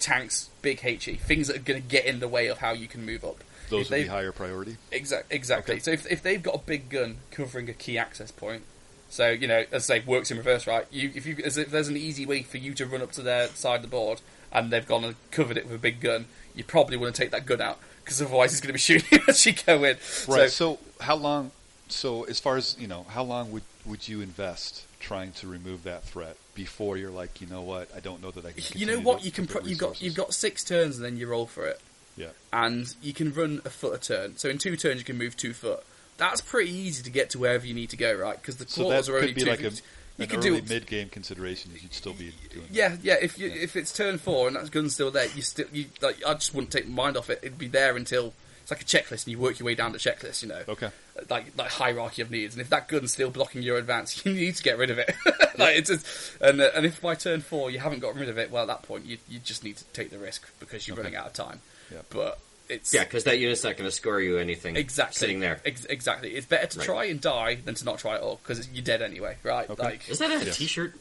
tanks, 0.05 0.51
big 0.61 0.81
HE, 0.81 1.15
things 1.15 1.49
that 1.49 1.57
are 1.57 1.61
going 1.61 1.81
to 1.81 1.89
get 1.89 2.05
in 2.05 2.21
the 2.21 2.29
way 2.29 2.49
of 2.49 2.59
how 2.59 2.73
you 2.73 2.87
can 2.87 3.07
move 3.07 3.25
up. 3.25 3.43
Those 3.71 3.89
would 3.91 4.03
be 4.03 4.07
higher 4.07 4.33
priority. 4.33 4.77
Exact, 4.93 5.33
exactly. 5.33 5.77
Okay. 5.77 5.81
So 5.81 5.91
if, 5.93 6.11
if 6.13 6.23
they've 6.23 6.43
got 6.43 6.55
a 6.55 6.59
big 6.59 6.91
gun 6.91 7.17
covering 7.31 7.71
a 7.71 7.73
key 7.73 7.97
access 7.97 8.31
point, 8.31 8.65
so 9.09 9.31
you 9.31 9.49
know, 9.49 9.65
as 9.73 9.91
I 9.91 9.99
say, 9.99 10.05
works 10.07 10.31
in 10.31 10.37
reverse, 10.37 10.67
right? 10.67 10.87
You, 10.91 11.11
if 11.15 11.25
you, 11.25 11.39
as 11.43 11.57
if 11.57 11.71
there's 11.71 11.89
an 11.89 11.97
easy 11.97 12.27
way 12.27 12.43
for 12.43 12.59
you 12.59 12.75
to 12.75 12.85
run 12.85 13.01
up 13.01 13.13
to 13.13 13.23
their 13.23 13.49
side 13.49 13.77
of 13.77 13.83
the 13.83 13.89
board, 13.89 14.21
and 14.53 14.71
they've 14.71 14.87
gone 14.87 15.05
and 15.05 15.17
covered 15.31 15.57
it 15.57 15.65
with 15.65 15.75
a 15.75 15.79
big 15.79 16.01
gun, 16.01 16.27
you 16.55 16.65
probably 16.65 16.99
want 16.99 17.15
to 17.15 17.23
take 17.23 17.31
that 17.31 17.47
gun 17.47 17.63
out 17.63 17.79
because 18.05 18.21
otherwise 18.21 18.51
he's 18.51 18.61
going 18.61 18.69
to 18.69 18.73
be 18.75 18.79
shooting 18.79 19.21
as 19.27 19.47
you 19.47 19.55
go 19.67 19.85
in. 19.85 19.97
Right. 20.29 20.51
So, 20.51 20.77
So, 20.77 20.79
how 21.01 21.17
long? 21.17 21.51
So 21.89 22.25
as 22.25 22.41
far 22.41 22.57
as 22.57 22.77
you 22.79 22.87
know, 22.87 23.05
how 23.09 23.23
long 23.23 23.51
would 23.53 23.63
would 23.87 24.07
you 24.07 24.21
invest 24.21 24.85
trying 25.01 25.33
to 25.33 25.47
remove 25.47 25.85
that 25.85 26.05
threat 26.05 26.37
before 26.55 26.97
you're 26.97 27.11
like, 27.11 27.41
you 27.41 27.47
know 27.47 27.63
what, 27.63 27.89
I 27.97 28.01
don't 28.01 28.23
know 28.23 28.31
that 28.31 28.45
I 28.45 28.53
can. 28.53 28.63
you 28.81 28.87
know 28.87 29.01
what? 29.01 29.25
You 29.25 29.31
can. 29.31 29.47
Pro- 29.47 29.63
you've 29.63 29.79
got 29.79 30.01
you've 30.01 30.15
got 30.15 30.33
six 30.35 30.65
turns, 30.65 30.97
and 30.97 31.05
then 31.05 31.17
you 31.17 31.27
roll 31.29 31.47
for 31.47 31.67
it. 31.67 31.81
Yeah. 32.17 32.29
and 32.53 32.87
you 33.03 33.13
can 33.13 33.33
run 33.33 33.61
a 33.65 33.71
foot 33.71 33.93
a 33.95 33.99
turn. 33.99 34.37
So 34.37 34.49
in 34.49 34.59
two 34.59 34.77
turns, 34.77 34.99
you 35.01 35.05
can 35.05 35.19
move 35.19 35.37
two 35.37 35.53
foot. 35.53 35.83
That's 36.17 36.41
pretty 36.41 36.71
easy 36.71 37.03
to 37.03 37.11
get 37.11 37.31
to 37.31 37.41
wherever 37.41 37.67
you 37.67 37.75
need 37.75 37.91
to 37.91 37.97
go, 37.97 38.15
right? 38.15 38.41
Because 38.41 38.57
the 38.57 38.69
So 38.69 38.83
quarters 38.83 39.07
that 39.07 39.13
are 39.13 39.17
only 39.17 39.29
could 39.29 39.35
be 39.35 39.41
two. 39.43 39.51
like 39.51 39.61
a, 39.63 39.71
you 40.17 40.27
early 40.39 40.61
do 40.61 40.69
mid 40.73 40.87
game 40.87 41.09
consideration. 41.09 41.73
You'd 41.75 41.93
still 41.93 42.13
be 42.13 42.33
doing. 42.51 42.67
that. 42.69 42.73
Yeah, 42.73 42.97
yeah. 43.03 43.17
If 43.21 43.37
you 43.37 43.49
if 43.51 43.75
it's 43.75 43.93
turn 43.93 44.19
four 44.19 44.47
and 44.47 44.55
that 44.55 44.71
gun's 44.71 44.95
still 44.95 45.11
there, 45.11 45.27
you 45.35 45.43
still 45.43 45.67
you 45.73 45.87
like. 46.03 46.25
I 46.25 46.35
just 46.35 46.55
wouldn't 46.55 46.71
take 46.73 46.87
my 46.87 47.03
mind 47.05 47.17
off 47.17 47.31
it. 47.31 47.41
It'd 47.43 47.59
be 47.59 47.67
there 47.67 47.97
until 47.97 48.33
it's 48.65 48.71
like 48.71 48.81
a 48.81 48.85
checklist, 48.85 49.25
and 49.27 49.29
you 49.29 49.39
work 49.39 49.59
your 49.59 49.67
way 49.67 49.75
down 49.75 49.93
the 49.93 49.99
checklist. 49.99 50.43
You 50.43 50.49
know, 50.49 50.63
Okay. 50.67 50.89
like 51.31 51.57
like 51.57 51.71
hierarchy 51.71 52.23
of 52.23 52.31
needs. 52.31 52.55
And 52.55 52.63
if 52.63 52.71
that 52.71 52.89
gun's 52.89 53.13
still 53.13 53.31
blocking 53.31 53.63
your 53.63 53.77
advance, 53.77 54.21
you 54.27 54.33
need 54.33 54.57
to 54.57 54.63
get 54.63 54.79
rid 54.79 54.91
of 54.91 54.99
it. 54.99 55.15
like 55.59 55.77
it's 55.77 55.91
just, 55.91 56.07
and 56.41 56.61
uh, 56.61 56.71
and 56.75 56.87
if 56.87 57.01
by 57.03 57.15
turn 57.15 57.43
four 57.43 57.71
you 57.71 57.79
haven't 57.79 58.01
got 58.01 58.15
rid 58.17 58.29
of 58.31 58.39
it, 58.39 58.51
well, 58.51 58.63
at 58.63 58.69
that 58.69 58.83
point 58.83 59.05
you 59.05 59.19
you 59.29 59.39
just 59.39 59.63
need 59.65 59.77
to 59.77 59.85
take 59.93 60.11
the 60.11 60.19
risk 60.19 60.51
because 60.61 60.89
you're 60.89 60.95
Okay. 60.95 61.03
running 61.05 61.17
out 61.19 61.27
of 61.27 61.33
time. 61.35 61.61
Yeah. 61.93 61.99
But 62.11 62.39
it's 62.71 62.95
Yeah, 62.95 63.05
because 63.05 63.25
that 63.25 63.39
unit's 63.39 63.63
not 63.63 63.77
going 63.77 63.87
to 63.89 63.95
score 63.95 64.19
you 64.21 64.39
anything 64.39 64.77
exactly 64.77 65.15
sitting 65.19 65.41
there. 65.41 65.61
Ex- 65.67 65.85
exactly. 65.85 66.31
It's 66.35 66.47
better 66.47 66.67
to 66.67 66.79
Right. 66.79 66.87
try 66.87 67.05
and 67.05 67.21
die 67.21 67.57
than 67.57 67.75
to 67.75 67.85
not 67.85 67.99
try 67.99 68.15
at 68.15 68.23
all 68.23 68.41
because 68.43 68.67
you're 68.71 68.83
dead 68.83 69.03
anyway, 69.03 69.37
right? 69.43 69.69
Okay. 69.69 69.83
Like 69.83 70.09
Is 70.09 70.19
that 70.21 70.31
a 70.31 70.43
Yes. 70.43 70.57
shirt 70.57 70.95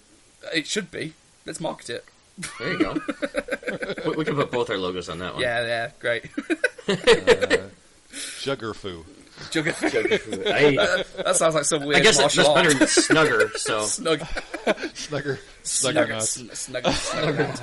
it 0.54 0.68
should 0.68 0.92
be. 0.92 1.14
Let's 1.46 1.62
market 1.62 1.90
it. 1.90 2.06
There 2.60 2.72
you 2.72 2.80
go. 2.80 2.94
we, 4.10 4.16
we 4.18 4.26
can 4.26 4.36
put 4.36 4.52
both 4.52 4.70
our 4.70 4.78
logos 4.78 5.10
on 5.10 5.20
that 5.20 5.34
one. 5.34 5.42
Yeah, 5.42 5.66
yeah, 5.66 5.92
great. 6.00 6.26
Uh, 6.88 6.96
Juggerfoo. 8.12 9.04
Juggernaut. 9.52 10.48
I, 10.48 11.04
that 11.24 11.36
sounds 11.36 11.56
like 11.56 11.66
some 11.66 11.86
weird 11.86 11.98
I 12.02 12.04
guess 12.04 12.18
that's 12.18 12.36
martial 12.38 12.54
better 12.54 12.74
than 12.74 12.88
snugger. 12.88 13.50
So 13.58 13.82
Snug, 13.86 14.20
Slugger. 14.94 15.40
snug, 15.64 15.96
Sluggernaut. 15.96 16.22
snug, 16.22 16.86
snug, 16.86 17.56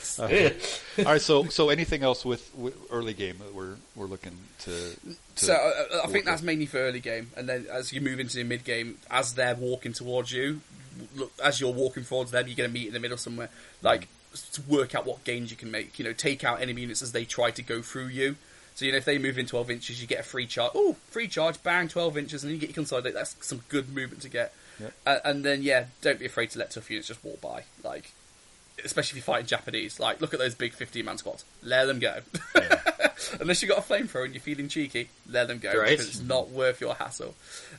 snug. 0.00 0.52
All 0.98 1.04
right. 1.12 1.20
So 1.20 1.44
so 1.44 1.68
anything 1.68 2.02
else 2.02 2.24
with, 2.24 2.52
with 2.56 2.76
early 2.90 3.14
game 3.14 3.38
that 3.38 3.54
we're 3.54 3.76
we're 3.94 4.06
looking 4.06 4.36
to. 4.60 4.70
to 4.70 5.16
So 5.36 5.52
uh, 5.52 6.00
I 6.04 6.06
think 6.08 6.24
that's 6.24 6.40
with? 6.40 6.46
mainly 6.46 6.66
for 6.66 6.78
early 6.78 7.00
game, 7.00 7.30
and 7.36 7.48
then 7.48 7.66
as 7.70 7.92
you 7.92 8.00
move 8.00 8.18
into 8.20 8.36
the 8.36 8.44
mid 8.44 8.64
game, 8.64 8.98
as 9.10 9.34
they're 9.34 9.54
walking 9.54 9.92
towards 9.92 10.32
you, 10.32 10.54
look 10.54 10.60
as 11.42 11.60
you're 11.60 11.72
walking 11.72 12.04
towards 12.04 12.30
them, 12.30 12.46
you're 12.46 12.56
going 12.56 12.68
to 12.70 12.74
meet 12.74 12.86
in 12.88 12.92
the 12.94 13.00
middle 13.00 13.16
somewhere. 13.18 13.48
Like 13.82 14.08
to 14.52 14.62
work 14.62 14.94
out 14.94 15.06
what 15.06 15.24
gains 15.24 15.50
you 15.50 15.56
can 15.56 15.70
make. 15.70 15.98
You 15.98 16.04
know, 16.04 16.12
take 16.12 16.44
out 16.44 16.60
enemy 16.60 16.82
units 16.82 17.02
as 17.02 17.12
they 17.12 17.24
try 17.24 17.50
to 17.52 17.62
go 17.62 17.82
through 17.82 18.06
you. 18.08 18.36
So 18.74 18.84
you 18.84 18.92
know, 18.92 18.98
if 18.98 19.06
they 19.06 19.16
move 19.18 19.38
in 19.38 19.46
12 19.46 19.70
inches, 19.70 20.00
you 20.02 20.06
get 20.06 20.20
a 20.20 20.22
free 20.22 20.46
charge. 20.46 20.72
Oh, 20.74 20.96
free 21.10 21.28
charge, 21.28 21.62
bang, 21.62 21.88
12 21.88 22.18
inches, 22.18 22.42
and 22.44 22.50
then 22.50 22.56
you 22.56 22.60
get 22.60 22.68
your 22.70 22.74
consolidate. 22.74 23.14
That's 23.14 23.34
some 23.40 23.62
good 23.70 23.88
movement 23.94 24.20
to 24.22 24.28
get. 24.28 24.52
Yep. 24.78 24.92
Uh, 25.06 25.18
and 25.24 25.44
then 25.44 25.62
yeah, 25.62 25.86
don't 26.02 26.18
be 26.18 26.26
afraid 26.26 26.50
to 26.50 26.58
let 26.58 26.70
tough 26.72 26.90
units 26.90 27.08
just 27.08 27.24
walk 27.24 27.40
by. 27.40 27.64
Like, 27.82 28.12
especially 28.84 29.18
if 29.18 29.26
you're 29.26 29.34
fighting 29.34 29.46
Japanese. 29.46 29.98
Like, 29.98 30.20
look 30.20 30.34
at 30.34 30.40
those 30.40 30.54
big 30.54 30.74
15 30.74 31.04
man 31.06 31.16
squads. 31.16 31.46
Let 31.62 31.86
them 31.86 31.98
go. 31.98 32.18
Unless 33.40 33.62
you've 33.62 33.70
got 33.70 33.78
a 33.78 33.80
flamethrower 33.80 34.26
and 34.26 34.34
you're 34.34 34.42
feeling 34.42 34.68
cheeky, 34.68 35.08
let 35.30 35.48
them 35.48 35.58
go 35.58 35.72
Right. 35.78 35.90
because 35.90 36.08
it's 36.08 36.20
not 36.20 36.50
worth 36.50 36.80
your 36.82 36.94
hassle. 36.94 37.34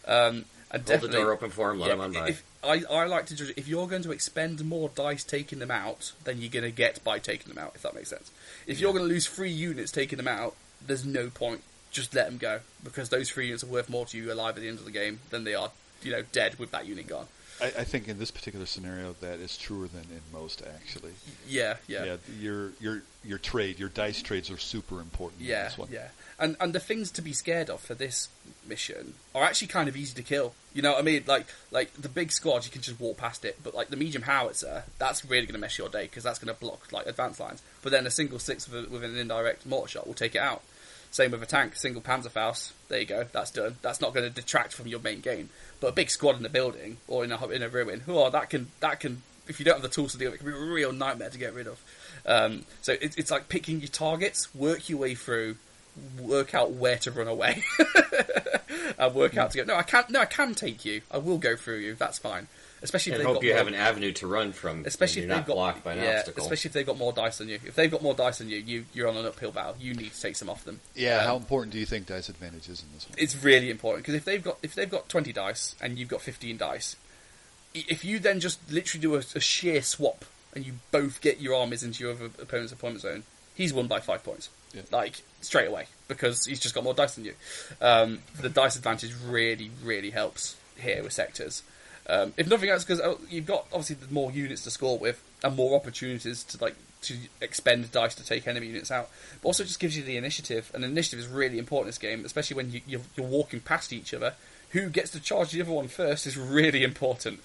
Um, 0.08 0.46
and 0.72 0.88
hold 0.88 1.02
the 1.02 1.08
door 1.10 1.32
open 1.32 1.52
for 1.52 1.70
them. 1.70 1.80
Let 1.80 1.88
yeah, 1.90 1.94
them 1.94 2.02
on 2.02 2.12
by. 2.14 2.30
if, 2.30 2.44
I, 2.64 2.84
I 2.90 3.06
like 3.06 3.26
to 3.28 3.36
judge 3.36 3.54
if 3.56 3.68
you're 3.68 3.88
going 3.88 4.04
to 4.04 4.12
expend 4.12 4.64
more 4.66 4.90
dice 4.90 5.24
taking 5.24 5.60
them 5.60 5.72
out 5.72 6.12
than 6.24 6.42
you're 6.42 6.50
going 6.52 6.64
to 6.64 6.72
get 6.72 7.04
by 7.04 7.20
taking 7.20 7.54
them 7.54 7.64
out. 7.64 7.74
If 7.76 7.84
that 7.84 7.96
makes 7.96 8.10
sense. 8.10 8.32
If 8.66 8.80
you're 8.80 8.94
going 8.94 9.06
to 9.06 9.10
lose 9.10 9.28
three 9.28 9.52
units 9.52 9.92
taking 9.92 10.18
them 10.18 10.28
out, 10.28 10.56
there's 10.86 11.06
no 11.06 11.30
point. 11.30 11.62
Just 11.92 12.14
let 12.14 12.28
them 12.28 12.38
go 12.38 12.60
because 12.84 13.10
those 13.10 13.30
three 13.30 13.46
units 13.46 13.64
are 13.64 13.68
worth 13.68 13.90
more 13.90 14.06
to 14.08 14.18
you 14.18 14.32
alive 14.32 14.56
at 14.58 14.62
the 14.62 14.68
end 14.68 14.80
of 14.80 14.86
the 14.86 14.92
game 14.92 15.20
than 15.30 15.46
they 15.46 15.56
are, 15.56 15.72
you 16.04 16.12
know, 16.12 16.24
dead 16.32 16.60
with 16.60 16.72
that 16.72 16.86
unit 16.86 17.08
gone. 17.08 17.28
I, 17.62 17.66
I 17.66 17.84
think 17.86 18.08
in 18.08 18.20
this 18.20 18.30
particular 18.30 18.66
scenario 18.66 19.16
that 19.22 19.40
is 19.40 19.58
truer 19.58 19.88
than 19.88 20.04
in 20.12 20.22
most 20.32 20.62
actually. 20.62 21.14
Yeah, 21.48 21.78
yeah. 21.88 22.04
Yeah. 22.06 22.16
your 22.40 22.72
your 22.80 23.04
your 23.24 23.38
trade, 23.38 23.80
your 23.80 23.90
dice 23.90 24.22
trades 24.22 24.52
are 24.52 24.58
super 24.58 25.00
important. 25.00 25.42
in 25.42 25.48
Yeah, 25.48 25.64
this 25.64 25.78
one. 25.78 25.88
yeah. 25.92 26.10
And 26.40 26.56
and 26.60 26.74
the 26.74 26.80
things 26.80 27.12
to 27.12 27.22
be 27.22 27.34
scared 27.34 27.70
of 27.70 27.82
for 27.82 27.96
this 27.96 28.30
mission 28.68 29.16
are 29.34 29.44
actually 29.44 29.68
kind 29.68 29.90
of 29.90 29.98
easy 29.98 30.14
to 30.16 30.24
kill. 30.24 30.54
You 30.74 30.82
know 30.82 30.92
what 30.92 31.00
I 31.00 31.02
mean? 31.02 31.24
Like 31.26 31.48
like 31.72 31.94
the 31.94 32.10
big 32.10 32.32
squad, 32.32 32.66
you 32.66 32.72
can 32.72 32.82
just 32.82 33.00
walk 33.00 33.18
past 33.18 33.44
it. 33.44 33.58
But 33.64 33.74
like 33.74 33.90
the 33.90 33.96
medium 33.96 34.24
howitzer, 34.24 34.84
that's 35.00 35.26
really 35.26 35.46
going 35.46 35.56
to 35.56 35.60
mess 35.60 35.78
your 35.78 35.90
day 35.90 36.04
because 36.04 36.24
that's 36.24 36.40
going 36.40 36.54
to 36.54 36.60
block 36.60 36.92
like 36.92 37.08
advanced 37.08 37.40
lines. 37.40 37.62
But 37.82 37.92
then 37.92 38.06
a 38.06 38.12
single 38.12 38.40
six 38.40 38.70
with, 38.70 38.90
with 38.90 39.04
an 39.04 39.18
indirect 39.18 39.66
mortar 39.66 39.90
shot 39.90 40.08
will 40.08 40.14
take 40.14 40.36
it 40.36 40.42
out. 40.42 40.62
Same 41.10 41.32
with 41.32 41.42
a 41.42 41.46
tank, 41.46 41.76
single 41.76 42.02
Panzerfaust. 42.02 42.74
There 42.90 43.00
you 43.00 43.06
go, 43.06 43.26
that's 43.32 43.50
done. 43.50 43.78
That's 43.82 44.02
not 44.02 44.14
going 44.14 44.26
to 44.26 44.30
detract 44.30 44.74
from 44.74 44.88
your 44.88 45.00
main 45.00 45.22
game. 45.22 45.50
But 45.80 45.88
a 45.88 45.92
big 45.94 46.10
squad 46.10 46.38
in 46.38 46.46
a 46.46 46.50
building 46.50 46.98
or 47.08 47.24
in 47.24 47.32
a 47.32 47.48
in 47.48 47.64
a 47.64 47.70
ruin, 47.70 48.04
oh, 48.08 48.30
that 48.30 48.50
can 48.50 48.68
that 48.82 49.00
can 49.00 49.24
if 49.48 49.60
you 49.60 49.66
don't 49.66 49.76
have 49.76 49.82
the 49.82 49.90
tools 49.90 50.12
to 50.12 50.18
do 50.18 50.28
it, 50.28 50.34
it 50.34 50.38
can 50.38 50.48
be 50.48 50.54
a 50.54 50.60
real 50.60 50.92
nightmare 50.92 51.30
to 51.30 51.38
get 51.38 51.54
rid 51.54 51.68
of. 51.68 51.82
Um, 52.26 52.66
so 52.82 52.94
it, 52.94 53.18
it's 53.18 53.32
like 53.32 53.50
picking 53.50 53.80
your 53.80 53.88
targets, 53.88 54.54
work 54.54 54.90
your 54.90 55.00
way 55.00 55.16
through, 55.16 55.56
work 56.22 56.54
out 56.56 56.72
where 56.72 56.98
to 56.98 57.12
run 57.12 57.28
away, 57.28 57.64
and 58.98 59.14
work 59.16 59.38
out 59.38 59.52
to 59.52 59.58
go. 59.58 59.64
No, 59.64 59.76
I 59.76 59.84
can't. 59.84 60.10
No, 60.10 60.20
I 60.22 60.26
can 60.26 60.54
take 60.56 60.86
you. 60.86 61.02
I 61.12 61.18
will 61.18 61.38
go 61.38 61.56
through 61.56 61.78
you. 61.80 61.96
That's 61.96 62.20
fine. 62.20 62.48
Especially 62.84 63.14
if 63.14 63.16
And 63.16 63.22
they've 63.22 63.28
hope 63.28 63.36
got 63.38 63.44
you 63.44 63.50
more- 63.54 63.58
have 63.58 63.68
an 63.68 63.74
avenue 63.74 64.12
to 64.14 64.28
run 64.28 64.52
from. 64.52 64.84
especially 64.86 65.24
and 65.24 65.32
if 65.32 65.36
you're 65.36 65.40
they've 65.40 65.48
not 65.48 65.48
got 65.48 65.54
blocked 65.56 65.84
by 65.84 65.94
an 65.94 66.04
yeah, 66.04 66.18
obstacle. 66.20 66.44
especially 66.44 66.70
if 66.70 66.74
they've 66.74 66.86
got 66.86 66.98
more 67.00 67.12
dice 67.12 67.40
than 67.40 67.50
you. 67.50 67.56
If 67.66 67.74
they've 67.74 67.90
got 67.90 68.04
more 68.04 68.14
dice 68.14 68.38
than 68.38 68.50
you, 68.50 68.58
you 68.58 68.86
you're 68.94 69.08
on 69.08 69.18
an 69.18 69.26
uphill 69.26 69.52
battle. 69.52 69.76
You 69.80 69.96
need 69.96 70.14
to 70.14 70.22
take 70.22 70.36
some 70.36 70.48
off 70.50 70.64
them. 70.64 70.80
Yeah, 70.96 71.18
Um, 71.22 71.26
how 71.26 71.36
important 71.38 71.74
do 71.74 71.80
you 71.80 71.88
think 71.88 72.06
dice 72.06 72.30
advantage 72.30 72.70
is 72.70 72.84
in 72.84 72.94
this 72.94 73.10
one? 73.10 73.16
it's 73.18 73.36
really 73.44 73.72
important 73.72 74.04
because 74.06 74.14
if 74.14 74.26
they've 74.26 74.44
got 74.44 74.58
if 74.62 74.76
they've 74.76 74.90
got 74.92 75.10
20 75.10 75.34
dice 75.34 75.74
and 75.82 75.98
you've 75.98 76.10
got 76.10 76.22
15 76.22 76.58
dice 76.58 76.96
if 77.74 78.06
you 78.06 78.20
then 78.20 78.40
just 78.40 78.60
literally 78.72 79.02
do 79.02 79.16
a, 79.16 79.24
a 79.36 79.40
sheer 79.40 79.82
swap 79.82 80.24
and 80.54 80.66
you 80.66 80.74
both 80.92 81.20
get 81.22 81.40
your 81.42 81.56
armies 81.56 81.82
into 81.84 82.04
your 82.04 82.14
other 82.14 82.26
opponent's 82.42 82.72
opponent 82.72 83.02
zone 83.02 83.24
he's 83.56 83.74
won 83.74 83.88
by 83.88 84.00
five 84.00 84.24
points 84.24 84.50
Yeah. 84.78 84.98
like 84.98 85.22
straight 85.42 85.68
away 85.68 85.88
because 86.08 86.46
he's 86.46 86.60
just 86.60 86.76
got 86.76 86.84
more 86.84 86.94
dice 86.94 87.16
than 87.16 87.26
you. 87.26 87.34
Um, 87.82 88.20
the 88.40 88.50
dice 88.50 88.76
advantage 88.76 89.14
really 89.26 89.72
really 89.84 90.12
helps 90.12 90.56
here 90.78 91.04
with 91.04 91.14
sectors. 91.14 91.64
Um, 92.10 92.34
if 92.38 92.48
nothing 92.48 92.70
else 92.70 92.86
because 92.86 93.02
you've 93.30 93.46
got 93.46 93.66
obviously 93.74 93.98
more 94.10 94.32
units 94.32 94.64
to 94.64 94.72
score 94.72 94.98
with 94.98 95.22
and 95.44 95.56
more 95.56 95.76
opportunities 95.76 96.44
to 96.46 96.62
like 96.62 96.76
to 97.02 97.16
expend 97.42 97.92
dice 97.92 98.16
to 98.16 98.26
take 98.26 98.48
enemy 98.48 98.68
units 98.68 98.90
out 98.92 99.10
but 99.42 99.50
also 99.50 99.64
just 99.64 99.80
gives 99.80 99.96
you 99.96 100.04
the 100.04 100.18
initiative 100.18 100.72
and 100.74 100.84
initiative 100.84 101.20
is 101.20 101.28
really 101.28 101.60
important 101.60 101.86
in 101.86 101.90
this 101.90 101.98
game 101.98 102.26
especially 102.26 102.56
when 102.56 102.72
you, 102.72 102.82
you're 103.16 103.28
walking 103.28 103.60
past 103.60 103.92
each 103.92 104.14
other. 104.14 104.34
Who 104.72 104.90
gets 104.90 105.12
to 105.12 105.20
charge 105.22 105.52
the 105.52 105.62
other 105.62 105.72
one 105.72 105.88
first 105.88 106.28
is 106.28 106.38
really 106.38 106.84
important 106.84 107.40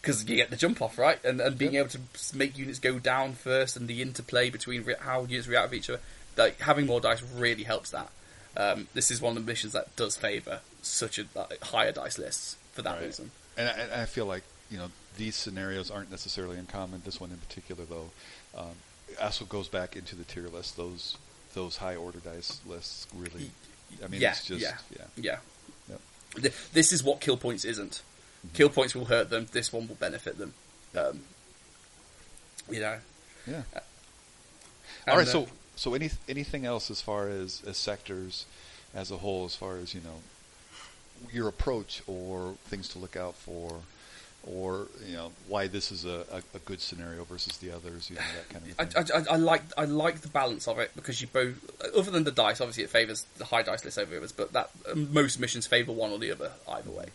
because 0.00 0.28
you 0.28 0.36
get 0.36 0.50
the 0.50 0.56
jump 0.56 0.80
off 0.80 0.98
right 0.98 1.22
and, 1.24 1.40
and 1.40 1.58
being 1.58 1.74
able 1.74 1.88
to 1.88 1.98
make 2.34 2.56
units 2.56 2.78
go 2.78 2.98
down 2.98 3.32
first 3.32 3.76
and 3.76 3.88
the 3.88 4.00
interplay 4.02 4.50
between 4.50 4.84
re- 4.84 4.94
how 5.00 5.24
units 5.24 5.48
react 5.48 5.70
with 5.70 5.78
each 5.78 5.90
other 5.90 6.00
like 6.36 6.60
having 6.60 6.86
more 6.86 7.00
dice 7.00 7.22
really 7.34 7.64
helps 7.64 7.90
that 7.90 8.10
um, 8.56 8.88
this 8.94 9.10
is 9.10 9.20
one 9.20 9.36
of 9.36 9.44
the 9.44 9.50
missions 9.50 9.72
that 9.72 9.94
does 9.96 10.16
favour 10.16 10.60
such 10.82 11.18
a 11.18 11.24
like, 11.34 11.62
higher 11.62 11.92
dice 11.92 12.18
lists 12.18 12.56
for 12.72 12.82
that 12.82 12.96
Right. 12.96 13.04
reason 13.06 13.30
And 13.56 13.68
I, 13.68 13.72
and 13.72 13.92
I 13.92 14.04
feel 14.06 14.26
like 14.26 14.42
you 14.70 14.78
know 14.78 14.88
these 15.16 15.36
scenarios 15.36 15.90
aren't 15.90 16.10
necessarily 16.10 16.56
uncommon. 16.56 17.02
This 17.04 17.20
one 17.20 17.30
in 17.30 17.36
particular, 17.36 17.84
though, 17.84 18.10
um, 18.56 18.70
also 19.20 19.44
goes 19.44 19.68
back 19.68 19.96
into 19.96 20.16
the 20.16 20.24
tier 20.24 20.48
list. 20.48 20.76
Those 20.76 21.18
those 21.54 21.76
high 21.76 21.96
order 21.96 22.18
dice 22.20 22.60
lists 22.66 23.06
really. 23.14 23.50
I 24.02 24.08
mean, 24.08 24.20
yeah, 24.20 24.30
it's 24.30 24.46
just 24.46 24.62
yeah, 24.62 24.76
yeah. 24.96 25.38
yeah. 25.88 25.98
Yep. 26.42 26.52
This 26.72 26.92
is 26.92 27.02
what 27.02 27.20
kill 27.20 27.36
points 27.36 27.64
isn't. 27.64 28.02
Kill 28.54 28.68
points 28.70 28.94
will 28.94 29.04
hurt 29.04 29.30
them. 29.30 29.46
This 29.52 29.72
one 29.72 29.86
will 29.86 29.96
benefit 29.96 30.38
them. 30.38 30.54
Um, 30.96 31.20
you 32.70 32.80
know. 32.80 32.98
Yeah. 33.46 33.62
And, 33.74 33.82
All 35.08 35.16
right. 35.16 35.26
uh, 35.26 35.30
So 35.30 35.48
so 35.76 35.94
any 35.94 36.10
anything 36.28 36.66
else 36.66 36.90
as 36.90 37.00
far 37.00 37.28
as 37.28 37.62
as 37.66 37.76
sectors 37.76 38.46
as 38.94 39.10
a 39.10 39.16
whole, 39.18 39.44
as 39.44 39.54
far 39.54 39.76
as 39.76 39.94
you 39.94 40.00
know, 40.00 40.20
your 41.32 41.48
approach 41.48 42.02
or 42.06 42.54
things 42.64 42.88
to 42.88 42.98
look 42.98 43.16
out 43.16 43.34
for, 43.34 43.80
or 44.46 44.88
you 45.06 45.14
know 45.16 45.32
why 45.48 45.66
this 45.66 45.92
is 45.92 46.04
a, 46.04 46.24
a, 46.32 46.42
a 46.54 46.58
good 46.64 46.80
scenario 46.80 47.24
versus 47.24 47.58
the 47.58 47.70
others, 47.70 48.10
you 48.10 48.16
know 48.16 48.22
that 48.36 48.48
kind 48.48 49.06
of 49.06 49.24
I. 49.24 49.32
I, 49.32 49.34
I 49.34 49.36
like 49.36 49.62
I 49.76 49.84
like 49.84 50.20
the 50.20 50.28
balance 50.28 50.66
of 50.66 50.78
it 50.78 50.90
because 50.96 51.20
you 51.20 51.28
both, 51.28 51.54
other 51.96 52.10
than 52.10 52.24
the 52.24 52.30
dice, 52.30 52.60
obviously 52.60 52.84
it 52.84 52.90
favours 52.90 53.26
the 53.38 53.44
high 53.44 53.62
dice 53.62 53.84
list 53.84 53.98
over 53.98 54.16
others, 54.16 54.32
but 54.32 54.52
that 54.52 54.70
most 54.94 55.38
missions 55.38 55.66
favour 55.66 55.92
one 55.92 56.10
or 56.10 56.18
the 56.18 56.32
other 56.32 56.52
either 56.68 56.90
way. 56.90 57.06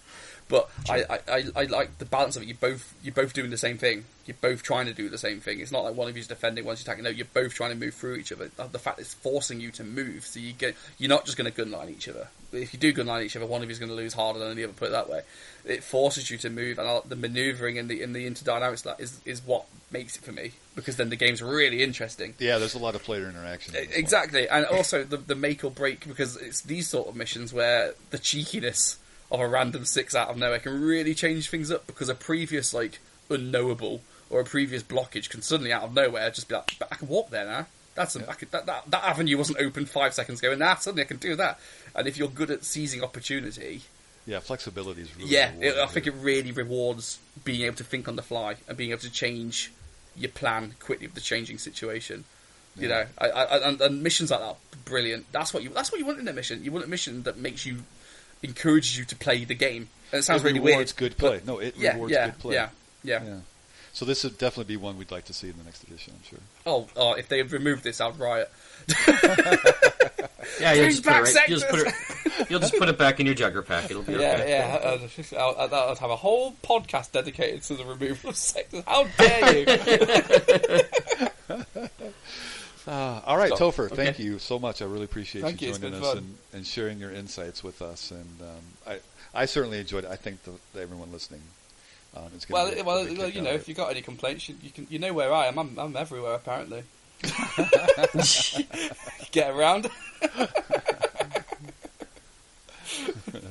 But 0.47 0.69
I, 0.87 1.03
I, 1.09 1.19
I, 1.27 1.43
I 1.55 1.63
like 1.63 1.97
the 1.97 2.05
balance 2.05 2.35
of 2.35 2.43
it. 2.43 2.47
You 2.47 2.53
both 2.53 2.93
you're 3.01 3.13
both 3.13 3.33
doing 3.33 3.49
the 3.49 3.57
same 3.57 3.79
thing. 3.79 4.05
You're 4.27 4.37
both 4.39 4.61
trying 4.61 4.85
to 4.85 4.93
do 4.93 5.09
the 5.09 5.17
same 5.17 5.39
thing. 5.39 5.59
It's 5.59 5.71
not 5.71 5.83
like 5.83 5.95
one 5.95 6.07
of 6.07 6.15
you's 6.15 6.27
defending, 6.27 6.65
one's 6.65 6.81
attacking. 6.81 7.03
No, 7.03 7.09
you're 7.09 7.27
both 7.33 7.53
trying 7.53 7.71
to 7.71 7.75
move 7.75 7.95
through 7.95 8.15
each 8.15 8.31
other. 8.31 8.51
Uh, 8.57 8.67
the 8.67 8.79
fact 8.79 8.99
it's 8.99 9.13
forcing 9.15 9.59
you 9.59 9.71
to 9.71 9.83
move, 9.83 10.23
so 10.23 10.39
you 10.39 10.53
get 10.53 10.75
you're 10.99 11.09
not 11.09 11.25
just 11.25 11.35
going 11.37 11.51
to 11.51 11.65
gunline 11.65 11.89
each 11.89 12.07
other. 12.07 12.27
If 12.51 12.73
you 12.73 12.79
do 12.79 12.93
gunline 12.93 13.23
each 13.23 13.35
other, 13.35 13.47
one 13.47 13.63
of 13.63 13.69
you's 13.69 13.79
going 13.79 13.89
to 13.89 13.95
lose 13.95 14.13
harder 14.13 14.39
than 14.39 14.55
the 14.55 14.63
other. 14.63 14.73
Put 14.73 14.89
it 14.89 14.91
that 14.91 15.09
way. 15.09 15.21
It 15.65 15.83
forces 15.83 16.29
you 16.29 16.37
to 16.37 16.49
move, 16.51 16.77
and 16.77 17.01
the 17.09 17.15
manoeuvring 17.15 17.79
and 17.79 17.89
the 17.89 18.03
in 18.03 18.13
the 18.13 18.29
interdynamics 18.29 18.83
that 18.83 18.99
is 18.99 19.19
is 19.25 19.41
what 19.43 19.65
makes 19.91 20.15
it 20.15 20.23
for 20.23 20.31
me 20.31 20.51
because 20.75 20.97
then 20.97 21.09
the 21.09 21.15
game's 21.15 21.41
really 21.41 21.81
interesting. 21.81 22.33
yeah, 22.37 22.57
there's 22.57 22.75
a 22.75 22.79
lot 22.79 22.95
of 22.95 23.03
player 23.03 23.27
interaction. 23.29 23.73
one. 23.73 23.83
Exactly, 23.93 24.47
and 24.47 24.65
also 24.67 25.03
the 25.03 25.17
the 25.17 25.35
make 25.35 25.63
or 25.63 25.71
break 25.71 26.07
because 26.07 26.37
it's 26.37 26.61
these 26.61 26.87
sort 26.87 27.07
of 27.07 27.15
missions 27.15 27.51
where 27.51 27.95
the 28.11 28.19
cheekiness 28.19 28.99
of 29.35 29.41
a 29.41 29.47
random 29.47 29.85
six 29.85 30.15
out 30.15 30.29
of 30.29 30.37
nowhere 30.37 30.59
can 30.59 30.81
really 30.81 31.13
change 31.15 31.49
things 31.49 31.71
up 31.71 31.85
because 31.87 32.09
a 32.09 32.15
previous 32.15 32.73
like 32.73 32.99
unknowable 33.29 34.01
or 34.29 34.39
a 34.41 34.45
previous 34.45 34.83
blockage 34.83 35.29
can 35.29 35.41
suddenly 35.41 35.71
out 35.71 35.83
of 35.83 35.93
nowhere 35.93 36.29
just 36.31 36.47
be 36.49 36.55
like, 36.55 36.75
"But 36.79 36.87
I 36.91 36.95
can 36.95 37.07
walk 37.07 37.29
there 37.29 37.45
now. 37.45 37.67
That's 37.95 38.15
a, 38.15 38.29
I 38.29 38.33
could, 38.33 38.51
that, 38.51 38.65
that 38.65 38.83
that 38.91 39.03
avenue 39.05 39.37
wasn't 39.37 39.59
open 39.59 39.85
five 39.85 40.13
seconds 40.13 40.39
ago, 40.39 40.51
and 40.51 40.59
now 40.59 40.75
suddenly 40.75 41.03
I 41.03 41.07
can 41.07 41.17
do 41.17 41.35
that. 41.35 41.59
And 41.95 42.07
if 42.07 42.17
you're 42.17 42.27
good 42.27 42.51
at 42.51 42.65
seizing 42.65 43.01
opportunity, 43.03 43.81
Yeah, 44.25 44.39
flexibility 44.39 45.03
is 45.03 45.15
really. 45.15 45.29
yeah, 45.29 45.51
it, 45.61 45.77
I 45.77 45.85
think 45.87 46.05
it 46.07 46.13
really 46.19 46.51
rewards 46.51 47.19
being 47.45 47.61
able 47.61 47.77
to 47.77 47.83
think 47.85 48.07
on 48.07 48.15
the 48.17 48.21
fly 48.21 48.55
and 48.67 48.75
being 48.77 48.91
able 48.91 49.01
to 49.01 49.11
change 49.11 49.71
your 50.15 50.31
plan 50.31 50.73
quickly 50.79 51.07
with 51.07 51.15
the 51.15 51.21
changing 51.21 51.57
situation. 51.57 52.25
You 52.77 52.89
know, 52.89 53.05
I, 53.17 53.29
I, 53.29 53.69
and, 53.69 53.79
and 53.79 54.03
missions 54.03 54.31
like 54.31 54.41
that, 54.41 54.45
are 54.47 54.55
brilliant. 54.83 55.31
That's 55.31 55.53
what 55.53 55.63
you. 55.63 55.69
That's 55.69 55.93
what 55.93 55.99
you 55.99 56.05
want 56.05 56.19
in 56.19 56.27
a 56.27 56.33
mission. 56.33 56.61
You 56.61 56.73
want 56.73 56.83
a 56.83 56.89
mission 56.89 57.23
that 57.23 57.37
makes 57.37 57.65
you, 57.65 57.83
encourages 58.43 58.97
you 58.97 59.05
to 59.05 59.15
play 59.15 59.43
the 59.45 59.55
game. 59.55 59.89
And 60.11 60.19
it 60.19 60.23
sounds 60.23 60.41
it 60.43 60.45
really 60.45 60.59
rewards 60.59 60.93
weird. 60.99 61.11
good 61.13 61.17
play. 61.17 61.41
No, 61.45 61.59
it 61.59 61.75
yeah, 61.77 61.93
rewards 61.93 62.13
yeah, 62.13 62.25
good 62.27 62.39
play. 62.39 62.53
yeah, 62.55 62.69
yeah, 63.03 63.23
Yeah. 63.23 63.35
So 63.93 64.03
this 64.03 64.23
would 64.25 64.37
definitely 64.37 64.73
be 64.73 64.77
one 64.77 64.97
we'd 64.97 65.09
like 65.11 65.23
to 65.25 65.33
see 65.33 65.47
in 65.49 65.57
the 65.57 65.63
next 65.63 65.83
edition. 65.83 66.13
I'm 66.17 66.23
sure. 66.29 66.39
Oh, 66.65 66.87
oh, 66.97 67.13
if 67.13 67.29
they 67.29 67.37
had 67.37 67.53
removed 67.53 67.83
this, 67.85 68.01
I'd 68.01 68.19
riot. 68.19 68.51
yeah, 70.59 70.73
you'll 70.73 70.89
just, 70.89 71.03
put 71.03 71.13
it 71.13 71.23
back 71.23 71.23
right, 71.23 71.47
you'll 71.47 71.59
just 71.59 71.69
put 71.69 71.79
it. 71.87 71.93
You'll 72.49 72.59
just 72.59 72.75
put 72.77 72.89
it 72.89 72.97
back 72.97 73.21
in 73.21 73.25
your 73.25 73.35
jugger 73.35 73.65
pack. 73.65 73.89
It'll 73.89 74.03
be 74.03 74.11
Yeah, 74.13 74.37
okay. 74.41 74.49
yeah. 74.49 75.39
I'd, 75.39 75.57
I'd, 75.57 75.73
I'd 75.73 75.97
have 75.97 76.09
a 76.11 76.15
whole 76.17 76.51
podcast 76.61 77.13
dedicated 77.13 77.61
to 77.63 77.75
the 77.75 77.85
removal 77.85 78.31
of 78.31 78.35
sectors. 78.35 78.83
How 78.85 79.05
dare 79.17 79.59
you? 79.59 79.65
Uh, 82.87 83.21
all 83.25 83.37
right, 83.37 83.49
So, 83.49 83.71
Topher, 83.71 83.91
okay. 83.91 83.95
thank 83.95 84.19
you 84.19 84.37
so 84.37 84.59
much. 84.59 84.81
I 84.81 84.85
really 84.85 85.05
appreciate 85.05 85.41
Thank 85.41 85.61
you 85.61 85.69
you, 85.69 85.73
joining 85.73 85.95
us 85.95 86.15
and, 86.15 86.37
and 86.53 86.67
sharing 86.67 86.99
your 86.99 87.11
insights 87.11 87.63
with 87.63 87.81
us. 87.81 88.11
And 88.11 88.41
um, 88.41 88.61
I, 88.85 88.99
I 89.33 89.45
certainly 89.45 89.79
enjoyed 89.79 90.03
it. 90.03 90.11
I 90.11 90.15
think 90.15 90.43
the, 90.43 90.51
that 90.73 90.81
everyone 90.81 91.11
listening 91.11 91.41
um, 92.15 92.25
is 92.37 92.45
going 92.45 92.61
well, 92.61 92.75
to 92.75 92.83
well, 92.83 93.05
well, 93.17 93.29
you 93.29 93.41
know, 93.41 93.51
if 93.51 93.67
you've 93.67 93.77
got 93.77 93.89
any 93.89 94.01
complaints, 94.01 94.47
you, 94.47 94.55
you 94.61 94.69
can, 94.69 94.85
you 94.89 94.99
know 94.99 95.13
where 95.13 95.33
I 95.33 95.47
am. 95.47 95.57
I'm, 95.57 95.77
I'm 95.79 95.97
everywhere 95.97 96.35
apparently. 96.35 96.83
Get 99.31 99.51
around. 99.51 99.89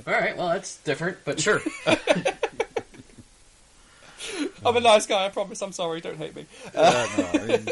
All 0.07 0.13
right. 0.13 0.37
Well, 0.37 0.49
that's 0.49 0.77
different, 0.79 1.19
but 1.25 1.41
sure. 1.41 1.61
I'm 4.67 4.77
a 4.77 4.81
nice 4.81 5.07
guy. 5.07 5.27
I 5.27 5.29
promise. 5.29 5.61
I'm 5.63 5.73
sorry. 5.73 6.01
Don't 6.01 6.17
hate 6.19 6.35
me. 6.37 6.47
Yeah, 6.75 7.07
no, 7.17 7.27
I 7.33 7.47
mean, 7.47 7.69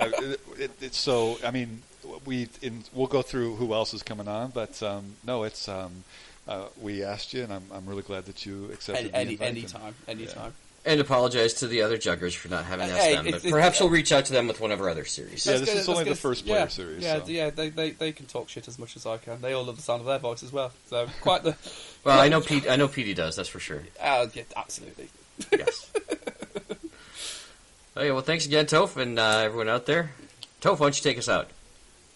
I- 0.00 0.12
it, 0.22 0.40
it, 0.58 0.70
it's 0.80 0.98
so. 0.98 1.38
I 1.44 1.50
mean, 1.50 1.82
we 2.24 2.48
in, 2.62 2.84
we'll 2.92 3.06
go 3.06 3.22
through 3.22 3.56
who 3.56 3.72
else 3.74 3.94
is 3.94 4.02
coming 4.02 4.28
on, 4.28 4.50
but 4.50 4.82
um, 4.82 5.14
no, 5.26 5.42
it's 5.44 5.68
um, 5.68 6.04
uh, 6.48 6.66
we 6.80 7.02
asked 7.02 7.32
you, 7.34 7.42
and 7.42 7.52
I'm, 7.52 7.64
I'm 7.72 7.86
really 7.86 8.02
glad 8.02 8.26
that 8.26 8.44
you 8.46 8.70
accepted 8.72 9.10
Any, 9.14 9.36
the 9.36 9.44
any, 9.44 9.60
invite. 9.62 9.78
anytime, 9.78 9.94
anytime. 10.08 10.52
and 10.84 11.00
apologize 11.00 11.54
to 11.54 11.66
the 11.66 11.80
other 11.82 11.96
juggers 11.96 12.34
for 12.36 12.48
not 12.48 12.64
having 12.66 12.90
asked 12.90 13.00
Hey, 13.02 13.14
them. 13.16 13.26
it's- 13.26 13.42
But 13.42 13.46
it's- 13.48 13.50
perhaps 13.52 13.80
we'll 13.80 13.88
reach 13.88 14.12
out 14.12 14.26
to 14.26 14.32
them 14.34 14.46
with 14.46 14.60
one 14.60 14.70
of 14.70 14.80
our 14.80 14.90
other 14.90 15.06
series. 15.06 15.46
Yeah, 15.46 15.52
Let's 15.52 15.64
this 15.64 15.74
get 15.74 15.80
is 15.80 15.88
only 15.88 16.04
let's 16.04 16.18
the 16.20 16.28
first 16.28 16.44
player 16.44 16.58
yeah, 16.58 16.68
series, 16.68 17.02
Yeah, 17.02 17.18
so. 17.24 17.28
yeah. 17.28 17.50
They, 17.50 17.68
they, 17.70 17.90
they 17.92 18.12
can 18.12 18.26
talk 18.26 18.50
shit 18.50 18.68
as 18.68 18.78
much 18.78 18.94
as 18.96 19.06
I 19.06 19.16
can. 19.16 19.40
They 19.40 19.54
all 19.54 19.64
love 19.64 19.76
the 19.76 19.82
sound 19.82 20.00
of 20.00 20.06
their 20.06 20.18
voice 20.18 20.42
as 20.42 20.52
well. 20.52 20.72
So 20.90 21.06
quite 21.22 21.42
the. 21.42 21.56
Well, 22.04 22.20
I 22.20 22.28
know 22.28 22.42
Pete. 22.42 22.68
I 22.68 22.76
know 22.76 22.86
Petey 22.88 23.14
does. 23.14 23.36
That's 23.36 23.48
for 23.48 23.60
sure. 23.60 23.82
Uh, 23.98 24.26
yeah, 24.34 24.42
absolutely. 24.58 25.08
Yes. 25.52 25.90
okay. 27.96 28.10
Well, 28.10 28.22
thanks 28.22 28.46
again, 28.46 28.66
Toph, 28.66 28.96
and 28.96 29.18
uh, 29.18 29.40
everyone 29.44 29.68
out 29.68 29.86
there. 29.86 30.10
Toph, 30.60 30.78
why 30.78 30.86
don't 30.86 30.96
you 30.96 31.02
take 31.02 31.18
us 31.18 31.28
out? 31.28 31.48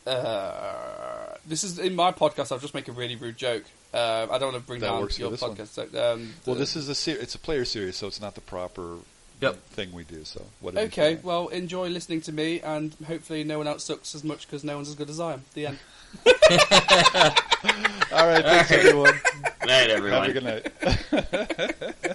Uh, 0.06 1.34
this 1.46 1.64
is 1.64 1.78
in 1.78 1.94
my 1.94 2.12
podcast. 2.12 2.52
I'll 2.52 2.58
just 2.58 2.74
make 2.74 2.88
a 2.88 2.92
really 2.92 3.16
rude 3.16 3.36
joke. 3.36 3.64
Uh, 3.92 4.26
I 4.30 4.38
don't 4.38 4.52
want 4.52 4.62
to 4.62 4.66
bring 4.66 4.80
That 4.80 4.88
down 4.88 5.00
works 5.02 5.18
your 5.18 5.30
this 5.30 5.42
podcast. 5.42 5.68
So, 5.68 5.82
um, 5.82 6.34
Well, 6.46 6.54
the- 6.54 6.60
this 6.60 6.76
is 6.76 6.88
a 6.88 6.94
ser- 6.94 7.18
it's 7.20 7.34
a 7.34 7.38
player 7.38 7.64
series, 7.64 7.96
so 7.96 8.06
it's 8.06 8.20
not 8.20 8.34
the 8.34 8.40
proper 8.40 8.96
Yep. 9.40 9.56
thing 9.70 9.92
we 9.92 10.04
do. 10.04 10.24
So 10.24 10.44
whatever. 10.60 10.86
Okay, 10.86 11.14
feel. 11.16 11.24
well, 11.24 11.48
enjoy 11.48 11.88
listening 11.88 12.20
to 12.22 12.32
me, 12.32 12.60
and 12.60 12.94
hopefully 13.06 13.44
no 13.44 13.58
one 13.58 13.66
else 13.68 13.84
sucks 13.84 14.14
as 14.14 14.24
much 14.24 14.46
because 14.46 14.64
no 14.64 14.76
one's 14.76 14.88
as 14.88 14.94
good 14.94 15.10
as 15.10 15.20
I 15.20 15.34
am. 15.34 15.44
The 15.54 15.66
end. 15.66 15.78
all 18.12 18.26
right, 18.26 18.44
thanks 18.44 18.70
everyone. 18.72 19.12
Night, 19.66 19.90
everyone. 19.90 20.24
Have 20.24 20.28
a 20.28 20.32
good 20.32 20.44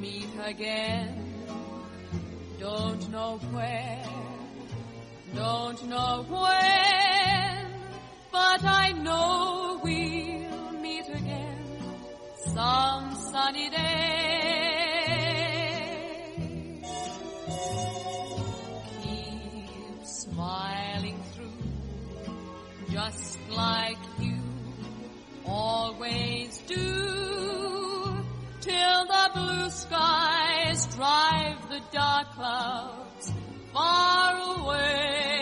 meet 0.00 0.28
again. 0.44 1.22
Don't 2.58 3.10
know 3.10 3.38
where, 3.52 4.02
don't 5.34 5.88
know 5.88 6.24
when, 6.26 7.66
but 8.32 8.64
I 8.64 8.92
know 8.92 9.78
we'll 9.84 10.72
meet 10.80 11.08
again 11.08 11.58
some 12.54 13.14
sunny 13.30 13.68
day. 13.68 14.35
Just 23.06 23.38
like 23.50 23.98
you 24.18 24.36
always 25.44 26.58
do, 26.66 28.24
till 28.60 29.06
the 29.06 29.30
blue 29.32 29.70
skies 29.70 30.86
drive 30.96 31.68
the 31.68 31.80
dark 31.92 32.32
clouds 32.34 33.32
far 33.72 34.58
away. 34.58 35.35